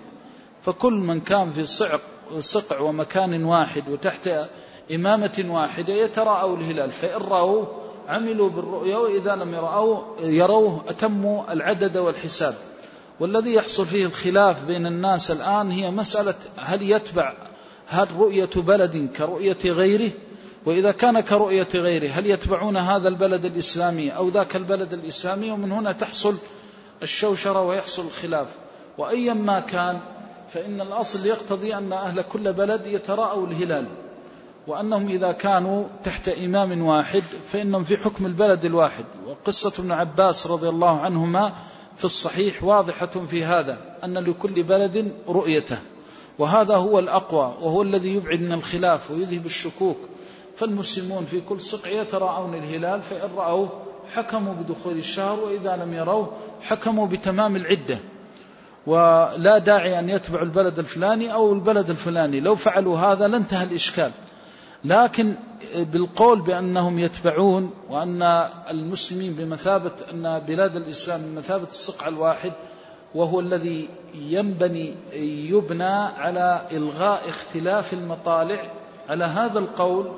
فكل 0.61 0.93
من 0.93 1.19
كان 1.19 1.51
في 1.51 1.65
صعق 1.65 2.01
صقع 2.39 2.79
ومكان 2.79 3.43
واحد 3.43 3.89
وتحت 3.89 4.29
إمامة 4.95 5.45
واحدة 5.49 5.93
يتراءوا 5.93 6.57
الهلال. 6.57 6.91
فإن 6.91 7.21
رأوه 7.21 7.67
عملوا 8.07 8.49
بالرؤيا 8.49 8.97
وإذا 8.97 9.35
لم 9.35 9.53
يرأوه, 9.53 10.15
يروه 10.23 10.83
أتموا 10.87 11.53
العدد 11.53 11.97
والحساب. 11.97 12.55
والذي 13.19 13.53
يحصل 13.53 13.85
فيه 13.85 14.05
الخلاف 14.05 14.63
بين 14.63 14.87
الناس 14.87 15.31
الآن 15.31 15.71
هي 15.71 15.91
مسألة 15.91 16.35
هل 16.57 16.91
يتبع 16.91 17.33
هل 17.87 18.07
رؤية 18.19 18.49
بلد 18.55 19.09
كرؤية 19.17 19.57
غيره 19.65 20.11
وإذا 20.65 20.91
كان 20.91 21.19
كرؤية 21.19 21.67
غيره 21.75 22.09
هل 22.09 22.25
يتبعون 22.25 22.77
هذا 22.77 23.09
البلد 23.09 23.45
الإسلامي 23.45 24.09
أو 24.09 24.29
ذاك 24.29 24.55
البلد 24.55 24.93
الإسلامي؟ 24.93 25.51
ومن 25.51 25.71
هنا 25.71 25.91
تحصل 25.91 26.35
الشوشرة 27.03 27.61
ويحصل 27.61 28.05
الخلاف. 28.05 28.47
وأيا 28.97 29.33
ما 29.33 29.59
كان 29.59 29.99
فإن 30.49 30.81
الأصل 30.81 31.25
يقتضي 31.25 31.75
أن 31.75 31.93
أهل 31.93 32.21
كل 32.21 32.53
بلد 32.53 32.85
يتراءوا 32.85 33.47
الهلال. 33.47 33.85
وأنهم 34.67 35.07
إذا 35.07 35.31
كانوا 35.31 35.85
تحت 36.03 36.29
إمام 36.29 36.81
واحد 36.81 37.23
فإنهم 37.47 37.83
في 37.83 37.97
حكم 37.97 38.25
البلد 38.25 38.65
الواحد. 38.65 39.05
وقصة 39.27 39.73
ابن 39.79 39.91
عباس 39.91 40.47
رضي 40.47 40.69
الله 40.69 40.99
عنهما 40.99 41.53
في 41.97 42.05
الصحيح 42.05 42.63
واضحة 42.63 43.05
في 43.05 43.45
هذا 43.45 43.77
أن 44.03 44.17
لكل 44.17 44.63
بلد 44.63 45.13
رؤيته. 45.27 45.77
وهذا 46.39 46.75
هو 46.75 46.99
الأقوى 46.99 47.57
وهو 47.61 47.81
الذي 47.81 48.15
يبعد 48.15 48.39
من 48.39 48.51
الخلاف 48.51 49.11
ويذهب 49.11 49.45
الشكوك. 49.45 49.97
فالمسلمون 50.61 51.25
في 51.25 51.41
كل 51.41 51.61
سقع 51.61 51.89
يتراءون 51.89 52.55
الهلال 52.55 53.01
فإن 53.01 53.29
رأوا 53.35 53.67
حكموا 54.13 54.53
بدخول 54.53 54.97
الشهر 54.97 55.39
وإذا 55.39 55.75
لم 55.75 55.93
يروا 55.93 56.27
حكموا 56.61 57.07
بتمام 57.07 57.55
العدة. 57.55 57.97
ولا 58.87 59.57
داعي 59.57 59.99
أن 59.99 60.09
يتبعوا 60.09 60.43
البلد 60.43 60.79
الفلاني 60.79 61.33
أو 61.33 61.53
البلد 61.53 61.89
الفلاني. 61.89 62.39
لو 62.39 62.55
فعلوا 62.55 62.97
هذا 62.97 63.27
لانتهى 63.27 63.63
الإشكال. 63.63 64.11
لكن 64.85 65.35
بالقول 65.75 66.41
بأنهم 66.41 66.99
يتبعون 66.99 67.71
وأن 67.89 68.21
المسلمين 68.69 69.33
بمثابة 69.33 69.91
أن 70.11 70.39
بلاد 70.39 70.75
الإسلام 70.75 71.21
بمثابة 71.21 71.67
السقع 71.69 72.07
الواحد 72.07 72.53
وهو 73.15 73.39
الذي 73.39 73.89
ينبني 74.13 74.93
يبنى 75.49 75.93
على 75.93 76.65
إلغاء 76.71 77.29
اختلاف 77.29 77.93
المطالع 77.93 78.71
على 79.09 79.25
هذا 79.25 79.59
القول 79.59 80.11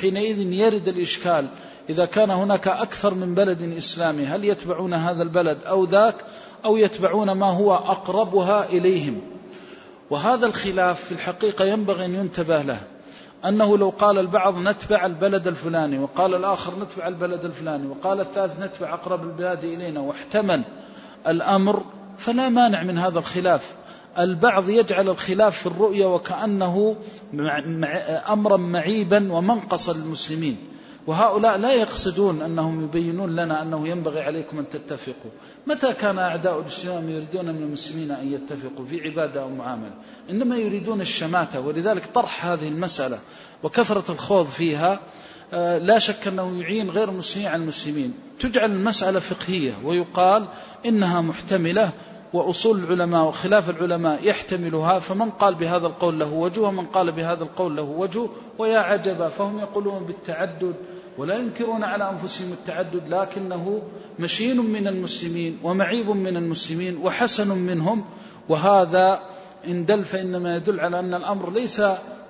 حينئذ 0.00 0.52
يرد 0.52 0.88
الإشكال. 0.88 1.48
إذا 1.90 2.04
كان 2.04 2.30
هناك 2.30 2.68
أكثر 2.68 3.14
من 3.14 3.34
بلد 3.34 3.62
إسلامي 3.62 4.24
هل 4.24 4.44
يتبعون 4.44 4.94
هذا 4.94 5.22
البلد 5.22 5.58
أو 5.64 5.84
ذاك؟ 5.84 6.16
أو 6.64 6.76
يتبعون 6.76 7.32
ما 7.32 7.46
هو 7.46 7.74
أقربها 7.74 8.68
إليهم؟ 8.68 9.20
وهذا 10.10 10.46
الخلاف 10.46 11.04
في 11.04 11.12
الحقيقة 11.12 11.64
ينبغي 11.64 12.04
أن 12.04 12.14
ينتبه 12.14 12.62
له. 12.62 12.80
أنه 13.44 13.78
لو 13.78 13.90
قال 13.90 14.18
البعض 14.18 14.58
نتبع 14.58 15.06
البلد 15.06 15.46
الفلاني 15.46 15.98
وقال 15.98 16.34
الآخر 16.34 16.72
نتبع 16.78 17.08
البلد 17.08 17.44
الفلاني 17.44 17.86
وقال 17.86 18.20
الثالث 18.20 18.60
نتبع 18.60 18.94
أقرب 18.94 19.22
البلاد 19.22 19.64
إلينا 19.64 20.00
واحتمل 20.00 20.64
الأمر 21.28 21.84
فلا 22.18 22.48
مانع 22.48 22.82
من 22.82 22.98
هذا 22.98 23.18
الخلاف. 23.18 23.74
البعض 24.18 24.68
يجعل 24.68 25.08
الخلاف 25.08 25.58
في 25.58 25.66
الرؤية 25.66 26.06
وكأنه 26.06 26.96
أمرا 28.28 28.56
معيبا 28.56 29.32
ومنقصا 29.32 29.92
للمسلمين. 29.92 30.56
وهؤلاء 31.06 31.58
لا 31.58 31.72
يقصدون 31.72 32.42
أنهم 32.42 32.84
يبينون 32.84 33.36
لنا 33.36 33.62
أنه 33.62 33.88
ينبغي 33.88 34.20
عليكم 34.20 34.58
أن 34.58 34.68
تتفقوا. 34.68 35.30
متى 35.66 35.92
كان 35.92 36.18
أعداء 36.18 36.60
الإسلام 36.60 37.10
يريدون 37.10 37.44
من 37.44 37.62
المسلمين 37.62 38.10
أن 38.10 38.32
يتفقوا؟ 38.32 38.86
في 38.86 39.00
عبادة 39.00 39.42
أو 39.42 39.48
معاملة. 39.48 39.94
إنما 40.30 40.56
يريدون 40.56 41.00
الشماتة 41.00 41.60
ولذلك 41.60 42.06
طرح 42.06 42.46
هذه 42.46 42.68
المسألة 42.68 43.18
وكثرة 43.62 44.12
الخوض 44.12 44.46
فيها. 44.46 45.00
آه، 45.52 45.78
لا 45.78 45.98
شك 45.98 46.28
أنه 46.28 46.60
يعين 46.60 46.90
غير 46.90 47.08
المسلمين 47.08 47.48
على 47.48 47.62
المسلمين. 47.62 48.14
تجعل 48.40 48.70
المسألة 48.70 49.20
فقهية 49.20 49.72
ويقال 49.84 50.46
إنها 50.86 51.20
محتملة 51.20 51.92
وأصول 52.32 52.78
العلماء 52.78 53.24
وخلاف 53.24 53.70
العلماء 53.70 54.20
يحتملها 54.22 54.98
فمن 54.98 55.30
قال 55.30 55.54
بهذا 55.54 55.86
القول 55.86 56.18
له 56.18 56.32
وجه 56.32 56.60
ومن 56.60 56.86
قال 56.86 57.12
بهذا 57.12 57.42
القول 57.42 57.76
له 57.76 57.82
وجه 57.82 58.26
ويا 58.58 58.78
عجبا 58.78 59.28
فهم 59.28 59.58
يقولون 59.58 60.04
بالتعدد 60.04 60.74
ولا 61.18 61.36
ينكرون 61.36 61.84
على 61.84 62.10
أنفسهم 62.10 62.52
التعدد 62.52 63.08
لكنه 63.08 63.82
مشين 64.18 64.56
من 64.56 64.86
المسلمين 64.86 65.58
ومعيب 65.62 66.10
من 66.10 66.36
المسلمين 66.36 66.96
وحسن 66.96 67.58
منهم 67.58 68.04
وهذا 68.48 69.20
إن 69.66 69.84
دل 69.84 70.04
فإنما 70.04 70.56
يدل 70.56 70.80
على 70.80 70.98
أن 70.98 71.14
الأمر 71.14 71.50
ليس 71.50 71.82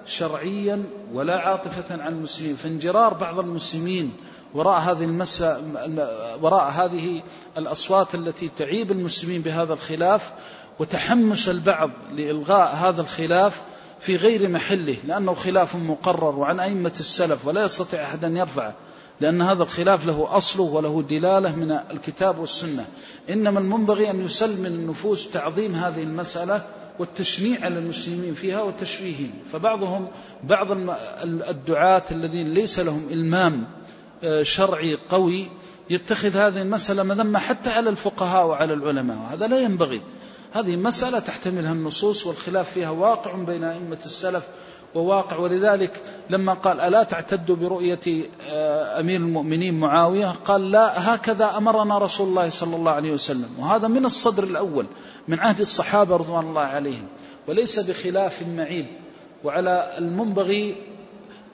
شرعيا 0.07 0.85
ولا 1.13 1.39
عاطفة 1.39 2.03
عن 2.03 2.13
المسلمين. 2.13 2.57
فانجرار 2.57 3.15
بعض 3.15 3.39
المسلمين 3.39 4.13
وراء 4.55 4.81
هذه 4.81 5.05
المسألة 5.05 6.39
وراء 6.43 6.71
هذه 6.71 7.23
الأصوات 7.59 8.15
التي 8.15 8.51
تعيب 8.59 8.91
المسلمين 8.93 9.43
بهذا 9.43 9.73
الخلاف 9.73 10.33
وتحمس 10.79 11.49
البعض 11.49 11.91
لإلغاء 12.13 12.75
هذا 12.75 13.01
الخلاف 13.01 13.63
في 14.01 14.17
غير 14.17 14.49
محله 14.49 14.97
لأنه 15.05 15.35
خلاف 15.35 15.77
مقرر 15.77 16.37
وعن 16.37 16.61
أئمة 16.61 16.93
السلف 17.01 17.47
ولا 17.47 17.65
يستطيع 17.65 18.03
أحد 18.03 18.25
أن 18.25 18.37
يرفعه 18.37 18.75
لأن 19.21 19.43
هذا 19.43 19.63
الخلاف 19.63 20.07
له 20.07 20.37
أصله 20.37 20.63
وله 20.63 21.03
دلالة 21.03 21.57
من 21.57 21.73
الكتاب 21.73 22.39
والسنة. 22.39 22.87
إنما 23.31 23.61
المنبغي 23.61 24.11
أن 24.11 24.25
يسلم 24.25 24.67
النفوس 24.67 25.31
تعظيم 25.31 25.75
هذه 25.75 26.03
المسألة 26.03 26.67
والتشنيع 26.99 27.65
على 27.65 27.79
المسلمين 27.79 28.35
فيها 28.35 28.63
وتشويههم. 28.63 29.31
فبعضهم 29.53 30.09
بعض 30.45 30.67
الدعاة 31.25 32.03
الذين 32.11 32.55
ليس 32.55 32.79
لهم 32.79 33.09
إلمام 33.11 33.67
شرعي 34.43 34.99
قوي 35.11 35.51
يتخذ 35.91 36.37
هذه 36.37 36.63
المسألة 36.63 37.03
مذمة 37.03 37.39
حتى 37.39 37.71
على 37.71 37.91
الفقهاء 37.91 38.47
وعلى 38.47 38.75
العلماء 38.75 39.17
وهذا 39.17 39.47
لا 39.47 39.61
ينبغي. 39.61 40.01
هذه 40.53 40.77
مسألة 40.77 41.19
تحتملها 41.19 41.73
النصوص 41.73 42.27
والخلاف 42.27 42.71
فيها 42.71 42.91
واقع 42.91 43.33
بين 43.35 43.65
أئمة 43.65 43.99
السلف 44.05 44.45
وواقع. 44.95 45.37
ولذلك 45.37 46.03
لما 46.31 46.53
قال 46.53 46.81
ألا 46.81 47.03
تعتد 47.03 47.53
برؤية 47.53 48.31
آه، 48.51 49.01
أمير 49.01 49.21
المؤمنين 49.21 49.81
معاوية؟ 49.81 50.35
قال 50.45 50.71
لا 50.71 51.15
هكذا 51.15 51.57
أمرنا 51.57 51.99
رسول 51.99 52.29
الله 52.29 52.49
صلى 52.49 52.77
الله 52.77 52.93
عليه 52.93 53.13
وسلم. 53.13 53.49
وهذا 53.59 53.89
من 53.89 54.05
الصدر 54.05 54.45
الأول 54.45 54.87
من 55.29 55.41
عهد 55.41 55.61
الصحابة 55.61 56.17
رضوان 56.17 56.49
الله 56.49 56.63
عليهم. 56.63 57.07
وليس 57.49 57.79
بخلاف 57.79 58.43
معيب. 58.43 58.87
وعلى 59.45 59.95
المنبغي 59.99 60.77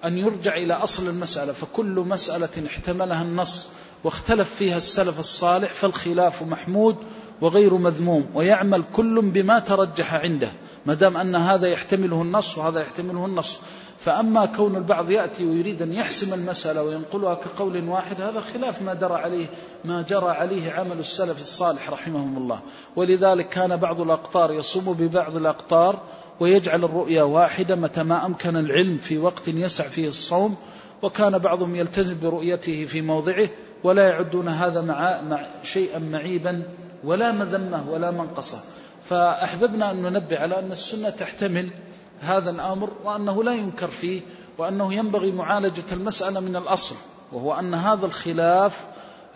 أن 0.05 0.19
يرجع 0.19 0.55
إلى 0.57 0.75
أصل 0.75 1.09
المسألة 1.09 1.53
فكل 1.53 2.01
مسألة 2.01 2.67
احتملها 2.67 3.23
النص 3.23 3.71
واختلف 4.05 4.55
فيها 4.55 4.77
السلف 4.77 5.19
الصالح 5.19 5.73
فالخلاف 5.73 6.43
محمود 6.43 6.97
وغير 7.41 7.75
مذموم 7.75 8.27
ويعمل 8.35 8.85
كل 8.93 9.23
بما 9.23 9.59
ترجح 9.59 10.15
عنده 10.15 10.49
ما 10.87 10.95
دام 10.95 11.17
أن 11.17 11.37
هذا 11.37 11.67
يحتمله 11.67 12.23
النص 12.23 12.59
وهذا 12.59 12.81
يحتمله 12.81 13.27
النص. 13.27 13.61
فأما 13.99 14.47
كون 14.47 14.77
البعض 14.77 15.11
يأتي 15.11 15.45
ويريد 15.45 15.83
أن 15.83 15.93
يحسم 15.93 16.35
المسألة 16.35 16.83
وينقلها 16.83 17.35
كقول 17.35 17.89
واحد 17.89 18.21
هذا 18.21 18.41
خلاف 18.41 18.83
ما 18.83 18.95
درى 18.95 19.15
عليه 19.15 19.47
ما 19.85 20.03
جرى 20.03 20.31
عليه 20.31 20.73
عمل 20.73 20.99
السلف 20.99 21.41
الصالح 21.41 21.91
رحمهم 21.91 22.37
الله. 22.37 22.61
ولذلك 22.97 23.49
كان 23.49 23.77
بعض 23.77 24.01
الأقطار 24.01 24.53
يصوم 24.53 24.93
ببعض 24.93 25.37
الأقطار 25.37 26.01
ويجعل 26.41 26.85
الرؤيا 26.85 27.23
واحدة 27.23 27.77
متى 27.77 28.03
ما 28.03 28.27
أمكن 28.27 28.57
العلم 28.57 28.99
في 28.99 29.19
وقت 29.19 29.49
يسع 29.49 29.85
فيه 29.85 30.09
الصوم 30.09 30.57
وكان 31.03 31.39
بعضهم 31.39 31.77
يلتزم 31.77 32.17
برؤيته 32.23 32.85
في 32.85 33.03
موضعه 33.03 33.49
ولا 33.85 34.09
يعدون 34.09 34.49
هذا 34.49 34.81
مع, 34.81 35.47
شيئا 35.63 35.99
معيبا 35.99 36.63
ولا 37.05 37.33
مذمة 37.33 37.91
ولا 37.91 38.11
منقصة. 38.11 38.61
فأحببنا 39.09 39.91
أن 39.91 40.03
ننبه 40.03 40.39
على 40.39 40.59
أن 40.59 40.73
السنة 40.73 41.11
تحتمل 41.11 41.71
هذا 42.21 42.51
الأمر 42.51 42.91
وأنه 43.05 43.45
لا 43.45 43.53
ينكر 43.53 43.89
فيه 43.89 44.23
وأنه 44.59 44.95
ينبغي 44.95 45.33
معالجة 45.33 45.85
المسألة 45.93 46.41
من 46.41 46.57
الأصل 46.57 46.97
وهو 47.33 47.55
أن 47.55 47.75
هذا 47.75 48.07
الخلاف 48.07 48.87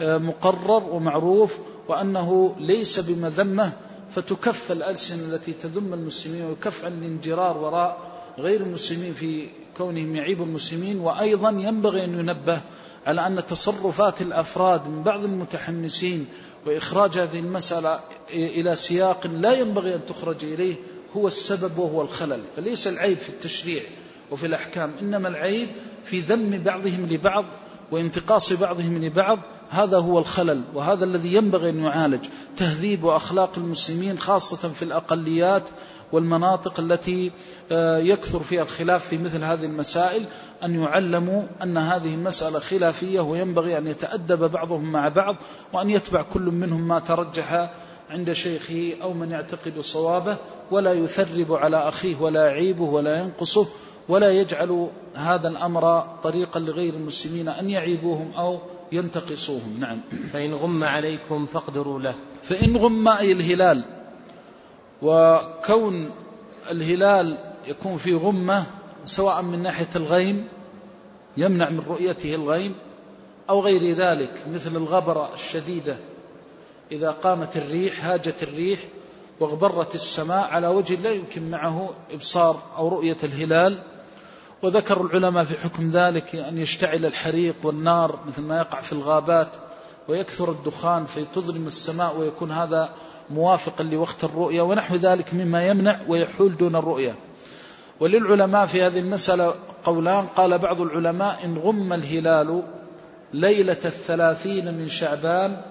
آه، 0.00 0.18
مقرر 0.18 0.82
ومعروف 0.82 1.58
وأنه 1.88 2.56
ليس 2.58 3.00
بمذمة 3.00 3.72
فتكف 4.14 4.72
الألسنة 4.72 5.34
التي 5.34 5.52
تذم 5.52 5.94
المسلمين 5.94 6.44
ويكف 6.44 6.84
عن 6.84 6.98
الانجرار 6.98 7.58
وراء 7.58 7.98
غير 8.38 8.60
المسلمين 8.60 9.14
في 9.14 9.48
كونهم 9.76 10.16
يعيب 10.16 10.42
المسلمين. 10.42 11.00
وأيضا 11.00 11.50
ينبغي 11.50 12.04
أن 12.04 12.18
ينبه 12.18 12.60
على 13.06 13.26
أن 13.26 13.46
تصرفات 13.46 14.22
الأفراد 14.22 14.88
من 14.88 15.02
بعض 15.02 15.24
المتحمسين 15.24 16.26
وإخراج 16.66 17.18
هذه 17.18 17.38
المسألة 17.38 18.00
إلى 18.30 18.76
سياق 18.76 19.26
لا 19.26 19.52
ينبغي 19.52 19.94
أن 19.94 20.00
تخرج 20.08 20.44
إليه 20.44 20.74
هو 21.16 21.26
السبب 21.26 21.78
وهو 21.78 22.02
الخلل. 22.02 22.42
فليس 22.56 22.86
العيب 22.86 23.18
في 23.18 23.28
التشريع 23.28 23.82
وفي 24.30 24.46
الأحكام 24.46 24.92
إنما 25.02 25.28
العيب 25.28 25.68
في 26.04 26.20
ذم 26.20 26.62
بعضهم 26.62 27.06
لبعض 27.10 27.44
وانتقاص 27.92 28.52
بعضهم 28.52 28.98
لبعض 28.98 29.38
هذا 29.70 29.98
هو 29.98 30.18
الخلل 30.18 30.62
وهذا 30.74 31.04
الذي 31.04 31.34
ينبغي 31.34 31.70
أن 31.70 31.80
يعالج 31.80 32.24
تهذيب 32.56 33.04
وأخلاق 33.04 33.50
المسلمين 33.56 34.18
خاصة 34.18 34.68
في 34.68 34.82
الأقليات 34.82 35.62
والمناطق 36.12 36.80
التي 36.80 37.32
آه، 37.72 37.98
يكثر 37.98 38.40
فيها 38.42 38.62
الخلاف 38.62 39.06
في 39.06 39.18
مثل 39.18 39.44
هذه 39.44 39.64
المسائل 39.64 40.24
أن 40.64 40.80
يعلموا 40.80 41.42
أن 41.62 41.76
هذه 41.76 42.14
المسألة 42.14 42.58
خلافية 42.58 43.20
وينبغي 43.20 43.78
أن 43.78 43.86
يتأدب 43.86 44.50
بعضهم 44.50 44.92
مع 44.92 45.08
بعض 45.08 45.36
وأن 45.72 45.90
يتبع 45.90 46.22
كل 46.22 46.42
منهم 46.42 46.88
ما 46.88 46.98
ترجح 46.98 47.70
عند 48.10 48.32
شيخه 48.32 49.02
أو 49.02 49.12
من 49.12 49.30
يعتقد 49.30 49.80
صوابه 49.80 50.36
ولا 50.70 50.92
يثرب 50.92 51.52
على 51.52 51.88
أخيه 51.88 52.16
ولا 52.16 52.46
يعيبه 52.46 52.84
ولا 52.84 53.20
ينقصه. 53.20 53.66
ولا 54.10 54.30
يجعلوا 54.30 54.88
هذا 55.14 55.48
الأمر 55.48 56.00
طريقا 56.22 56.60
لغير 56.60 56.94
المسلمين 56.94 57.48
أن 57.48 57.70
يعيبوهم 57.70 58.32
أو 58.32 58.58
ينتقصوهم. 58.92 59.76
نعم. 59.80 60.00
فإن 60.32 60.54
غم 60.54 60.84
عليكم 60.84 61.46
فاقدروا 61.46 62.00
له. 62.00 62.14
فإن 62.42 62.76
غم 62.76 63.08
أي 63.08 63.32
الهلال 63.32 63.84
وكون 65.02 66.10
الهلال 66.70 67.38
يكون 67.66 67.96
في 67.96 68.14
غمة 68.14 68.66
سواء 69.04 69.42
من 69.42 69.62
ناحية 69.62 69.88
الغيم 69.96 70.48
يمنع 71.36 71.70
من 71.70 71.80
رؤيته 71.80 72.34
الغيم 72.34 72.74
أو 73.50 73.60
غير 73.60 73.96
ذلك 73.96 74.30
مثل 74.52 74.76
الغبرة 74.76 75.34
الشديدة 75.34 75.96
إذا 76.92 77.10
قامت 77.10 77.56
الريح 77.56 78.06
هاجت 78.06 78.42
الريح 78.42 78.80
واغبرت 79.40 79.94
السماء 79.94 80.48
على 80.48 80.68
وجه 80.68 81.02
لا 81.02 81.10
يمكن 81.10 81.50
معه 81.50 81.94
إبصار 82.10 82.62
أو 82.76 82.88
رؤية 82.88 83.16
الهلال 83.24 83.78
وذكر 84.62 85.00
العلماء 85.00 85.44
في 85.44 85.58
حكم 85.58 85.90
ذلك 85.90 86.34
أن 86.34 86.58
يشتعل 86.58 87.06
الحريق 87.06 87.54
والنار 87.64 88.18
مثل 88.26 88.42
ما 88.42 88.58
يقع 88.58 88.80
في 88.80 88.92
الغابات 88.92 89.48
ويكثر 90.08 90.50
الدخان 90.50 91.06
فتظلم 91.06 91.66
السماء 91.66 92.16
ويكون 92.16 92.52
هذا 92.52 92.88
موافقا 93.30 93.84
لوقت 93.84 94.24
الرؤيا 94.24 94.62
ونحو 94.62 94.96
ذلك 94.96 95.34
مما 95.34 95.68
يمنع 95.68 95.96
ويحول 96.08 96.56
دون 96.56 96.76
الرؤيا 96.76 97.14
وللعلماء 98.00 98.66
في 98.66 98.82
هذه 98.82 98.98
المسألة 98.98 99.54
قولان. 99.84 100.26
قال 100.26 100.58
بعض 100.58 100.80
العلماء 100.80 101.44
إن 101.44 101.58
غم 101.58 101.92
الهلال 101.92 102.62
ليلة 103.34 103.80
الثلاثين 103.84 104.74
من 104.74 104.88
شعبان 104.88 105.62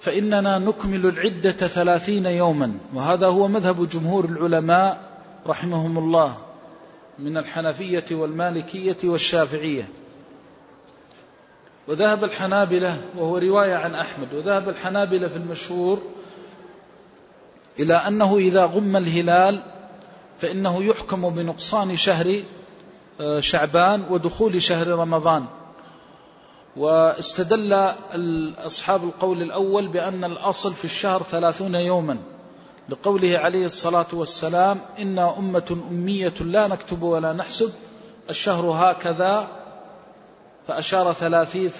فإننا 0.00 0.58
نكمل 0.58 1.06
العدة 1.06 1.52
ثلاثين 1.52 2.26
يوما. 2.26 2.74
وهذا 2.94 3.26
هو 3.26 3.48
مذهب 3.48 3.88
جمهور 3.88 4.24
العلماء 4.24 5.00
رحمهم 5.46 5.98
الله. 5.98 6.36
من 7.22 7.36
الحنفية 7.36 8.04
والمالكية 8.10 8.96
والشافعية. 9.04 9.88
وذهب 11.88 12.24
الحنابلة 12.24 13.00
وهو 13.16 13.38
رواية 13.38 13.74
عن 13.74 13.94
أحمد 13.94 14.34
وذهب 14.34 14.68
الحنابلة 14.68 15.28
في 15.28 15.36
المشهور 15.36 16.02
إلى 17.78 17.94
أنه 17.94 18.36
إذا 18.36 18.64
غم 18.64 18.96
الهلال 18.96 19.62
فإنه 20.38 20.84
يحكم 20.84 21.30
بنقصان 21.30 21.96
شهر 21.96 22.42
آه، 23.20 23.40
شعبان 23.40 24.04
ودخول 24.10 24.62
شهر 24.62 24.88
رمضان. 24.88 25.44
واستدل 26.76 27.72
أصحاب 28.58 29.04
القول 29.04 29.42
الأول 29.42 29.88
بأن 29.88 30.24
الأصل 30.24 30.74
في 30.74 30.84
الشهر 30.84 31.22
ثلاثون 31.22 31.74
يوما. 31.74 32.18
لقوله 32.92 33.38
عليه 33.38 33.66
الصلاة 33.66 34.06
والسلام 34.12 34.80
إنا 34.98 35.38
أمة 35.38 35.78
أمية 35.90 36.34
لا 36.40 36.68
نكتب 36.68 37.02
ولا 37.02 37.32
نحسب. 37.32 37.72
الشهر 38.30 38.66
هكذا 38.66 39.48
فأشار 40.68 41.12
ثلاثين 41.12 41.70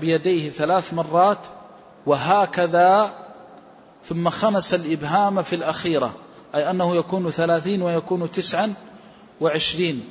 بيديه 0.00 0.50
ثلاث 0.50 0.94
مرات 0.94 1.38
وهكذا 2.06 3.14
ثم 4.04 4.28
خنس 4.28 4.74
الإبهام 4.74 5.42
في 5.42 5.56
الأخيرة. 5.56 6.14
أي 6.54 6.70
أنه 6.70 6.96
يكون 6.96 7.30
ثلاثين 7.30 7.82
ويكون 7.82 8.30
تسعا 8.30 8.74
وعشرين. 9.40 10.04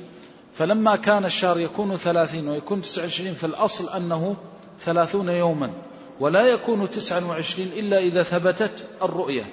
فلما 0.54 0.96
كان 0.96 1.24
الشهر 1.24 1.60
يكون 1.60 1.96
ثلاثين 1.96 2.48
ويكون 2.48 2.80
تسع 2.80 3.02
وعشرين 3.02 3.34
فالأصل 3.34 3.88
أنه 3.88 4.36
ثلاثون 4.80 5.28
يوما. 5.28 5.70
ولا 6.20 6.46
يكون 6.46 6.90
تسعا 6.90 7.24
وعشرين 7.24 7.68
إلا 7.76 7.98
إذا 7.98 8.22
ثبتت 8.22 8.84
الرؤية. 9.02 9.44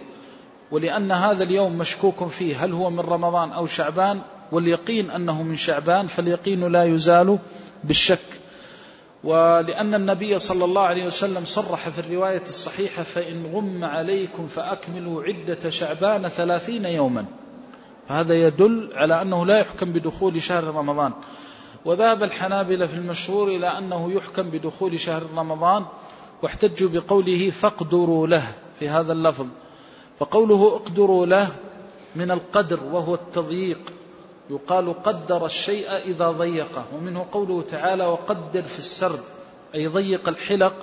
ولأن 0.72 1.12
هذا 1.12 1.44
اليوم 1.44 1.78
مشكوك 1.78 2.28
فيه. 2.28 2.66
هل 2.66 2.74
هو 2.74 2.90
من 2.90 3.00
رمضان 3.00 3.52
أو 3.52 3.66
شعبان؟ 3.66 4.22
واليقين 4.52 5.12
أنه 5.12 5.44
من 5.44 5.56
شعبان 5.56 6.08
فاليقين 6.08 6.72
لا 6.72 6.84
يزال 6.84 7.40
بالشك. 7.84 8.20
ولأن 9.24 9.94
النبي 9.94 10.40
صلى 10.40 10.66
الله 10.66 10.82
عليه 10.82 11.08
وسلم 11.08 11.46
صرح 11.46 11.90
في 11.90 12.00
الرواية 12.00 12.42
الصحيحة 12.42 13.04
فإن 13.04 13.46
غم 13.54 13.84
عليكم 13.84 14.48
فأكملوا 14.48 15.24
عدة 15.24 15.70
شعبان 15.70 16.28
ثلاثين 16.28 16.86
يوما. 16.86 17.26
فهذا 18.10 18.34
يدل 18.34 18.90
على 18.96 19.22
أنه 19.22 19.46
لا 19.46 19.60
يحكم 19.60 19.94
بدخول 19.94 20.42
شهر 20.42 20.64
رمضان. 20.64 21.14
وذهب 21.86 22.24
الحنابلة 22.24 22.88
في 22.88 22.94
المشهور 22.94 23.48
إلى 23.48 23.78
أنه 23.78 24.12
يحكم 24.12 24.44
بدخول 24.44 25.00
شهر 25.00 25.24
رمضان 25.36 25.86
واحتجوا 26.42 26.90
بقوله 26.90 27.50
فاقدروا 27.50 28.28
له 28.28 28.44
في 28.80 28.90
هذا 28.90 29.12
اللفظ. 29.14 29.46
فقوله 30.20 30.76
اقدروا 30.76 31.26
له 31.26 31.56
من 32.16 32.32
القدر 32.32 32.84
وهو 32.84 33.14
التضييق 33.16 33.80
يقال 34.50 35.04
قدر 35.04 35.46
الشيء 35.46 35.92
إذا 35.92 36.32
ضيقه 36.32 36.86
ومنه 36.96 37.26
قوله 37.32 37.64
تعالى 37.72 38.06
وقدر 38.06 38.62
في 38.62 38.80
السرد 38.80 39.24
أي 39.76 39.88
ضيق 39.88 40.30
الحلق 40.30 40.74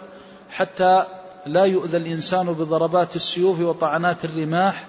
حتى 0.50 1.04
لا 1.46 1.64
يؤذى 1.64 1.96
الإنسان 1.96 2.52
بضربات 2.52 3.16
السيوف 3.16 3.60
وطعنات 3.60 4.24
الرماح 4.24 4.88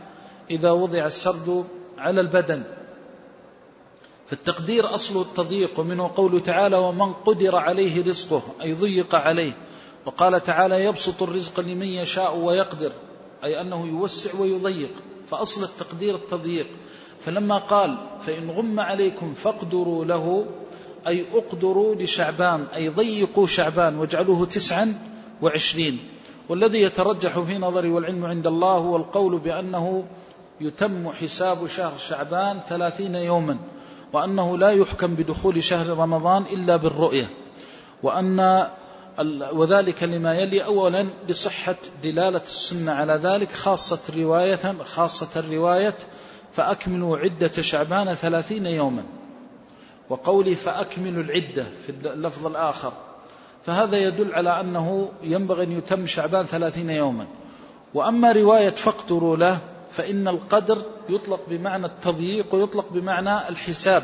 إذا 0.52 0.72
وضع 0.72 1.06
السرد 1.06 1.66
على 1.98 2.22
البدن. 2.22 2.64
فالتقدير 4.28 4.96
أصل 4.96 5.22
التضييق 5.22 5.80
ومنه 5.80 6.12
قوله 6.16 6.40
تعالى 6.40 6.78
ومن 6.78 7.14
قدر 7.14 7.56
عليه 7.56 8.06
رزقه 8.06 8.42
أي 8.62 8.74
ضيق 8.74 9.16
عليه. 9.16 9.52
وقال 10.06 10.44
تعالى 10.44 10.84
يبسط 10.86 11.24
الرزق 11.24 11.60
لمن 11.60 11.88
يشاء 11.88 12.38
ويقدر. 12.38 12.92
أي 13.44 13.62
أنه 13.62 13.88
يوسع 13.88 14.40
ويضيق 14.40 14.92
فأصل 15.32 15.64
التقدير 15.64 16.16
التضييق. 16.16 16.68
فلما 17.20 17.58
قال 17.58 17.98
فإن 18.22 18.52
غم 18.52 18.80
عليكم 18.80 19.34
فاقدروا 19.34 20.06
له 20.06 20.46
أي 21.08 21.26
اقدروا 21.34 21.96
لشعبان 21.96 22.66
أي 22.76 22.90
ضيقوا 22.90 23.48
شعبان 23.48 23.98
واجعلوه 23.98 24.46
تسعا 24.46 24.96
وعشرين. 25.42 26.00
والذي 26.50 26.82
يترجح 26.82 27.40
في 27.40 27.58
نظري 27.58 27.90
والعلم 27.90 28.26
عند 28.26 28.48
الله 28.48 28.78
هو 28.78 28.96
القول 28.96 29.40
بأنه 29.40 30.06
يتم 30.62 31.10
حساب 31.10 31.68
شهر 31.68 31.98
شعبان 31.98 32.60
ثلاثين 32.70 33.16
يوما 33.16 33.58
وأنه 34.14 34.58
لا 34.58 34.72
يحكم 34.72 35.16
بدخول 35.16 35.64
شهر 35.64 35.98
رمضان 35.98 36.44
إلا 36.54 36.76
بالرؤية 36.76 37.30
وأن 38.04 38.68
وذلك 39.54 40.04
لما 40.04 40.36
يلي 40.36 40.66
أولا 40.66 41.10
بصحة 41.30 41.76
دلالة 42.04 42.42
السنة 42.42 42.92
على 42.92 43.14
ذلك 43.14 43.52
خاصة 43.52 44.00
رواية 44.18 44.76
خاصة 44.84 45.40
الرواية 45.40 45.96
فأكملوا 46.54 47.18
عدة 47.18 47.52
شعبان 47.62 48.14
ثلاثين 48.14 48.66
يوما. 48.66 49.04
وقولي 50.10 50.56
فأكملوا 50.56 51.24
العدة 51.24 51.66
في 51.86 51.90
اللفظ 51.90 52.46
الآخر. 52.46 52.94
فهذا 53.66 53.98
يدل 53.98 54.34
على 54.34 54.60
أنه 54.60 55.12
ينبغي 55.24 55.64
أن 55.64 55.72
يتم 55.72 56.06
شعبان 56.06 56.46
ثلاثين 56.46 56.90
يوما. 56.90 57.28
وأما 57.94 58.32
رواية 58.32 58.70
فاقدروا 58.70 59.38
له 59.38 59.60
فإن 59.92 60.28
القدر 60.28 60.82
يطلق 61.10 61.40
بمعنى 61.50 61.86
التضييق 61.86 62.56
ويطلق 62.56 62.86
بمعنى 62.92 63.50
الحساب 63.50 64.04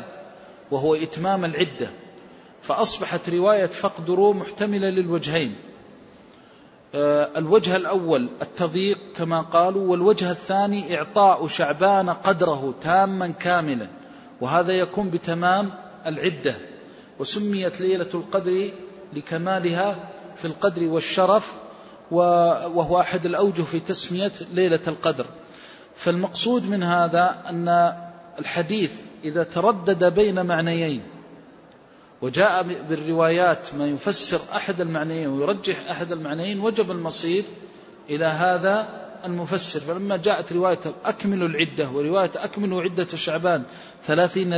وهو 0.70 0.94
إتمام 0.94 1.44
العدة. 1.44 1.90
فأصبحت 2.62 3.28
رواية 3.28 3.66
فاقدروا 3.66 4.34
محتملة 4.34 4.90
للوجهين. 4.90 5.54
آه، 6.94 7.30
الوجه 7.36 7.76
الأول 7.76 8.28
التضييق 8.42 8.98
كما 9.16 9.40
قالوا 9.40 9.90
والوجه 9.90 10.30
الثاني 10.30 10.96
إعطاء 10.96 11.46
شعبان 11.46 12.10
قدره 12.10 12.74
تاما 12.82 13.26
كاملا 13.28 13.86
وهذا 14.40 14.72
يكون 14.72 15.10
بتمام 15.10 15.70
العدة. 16.06 16.54
وسميت 17.18 17.80
ليلة 17.80 18.08
القدر 18.14 18.70
لكمالها 19.12 19.96
في 20.36 20.44
القدر 20.44 20.84
والشرف 20.84 21.54
وهو 22.10 23.00
أحد 23.00 23.26
الأوجه 23.26 23.62
في 23.62 23.80
تسمية 23.80 24.32
ليلة 24.52 24.80
القدر. 24.88 25.26
فالمقصود 25.96 26.68
من 26.70 26.82
هذا 26.82 27.42
أن 27.48 27.94
الحديث 28.38 28.92
إذا 29.24 29.42
تردد 29.42 30.14
بين 30.14 30.46
معنيين 30.46 31.02
وجاء 32.22 32.62
بالروايات 32.88 33.74
ما 33.74 33.86
يفسر 33.86 34.40
أحد 34.56 34.80
المعنيين 34.80 35.28
ويرجح 35.28 35.90
أحد 35.90 36.12
المعنيين 36.12 36.60
وجب 36.60 36.90
المصير 36.90 37.44
إلى 38.10 38.24
هذا 38.24 38.88
المفسر. 39.24 39.80
فلما 39.80 40.16
جاءت 40.16 40.52
رواية 40.52 40.78
أكملوا 41.04 41.48
العدة 41.48 41.90
ورواية 41.90 42.30
أكملوا 42.36 42.82
عدة 42.82 43.06
شعبان 43.06 43.62
ثلاثين 44.04 44.52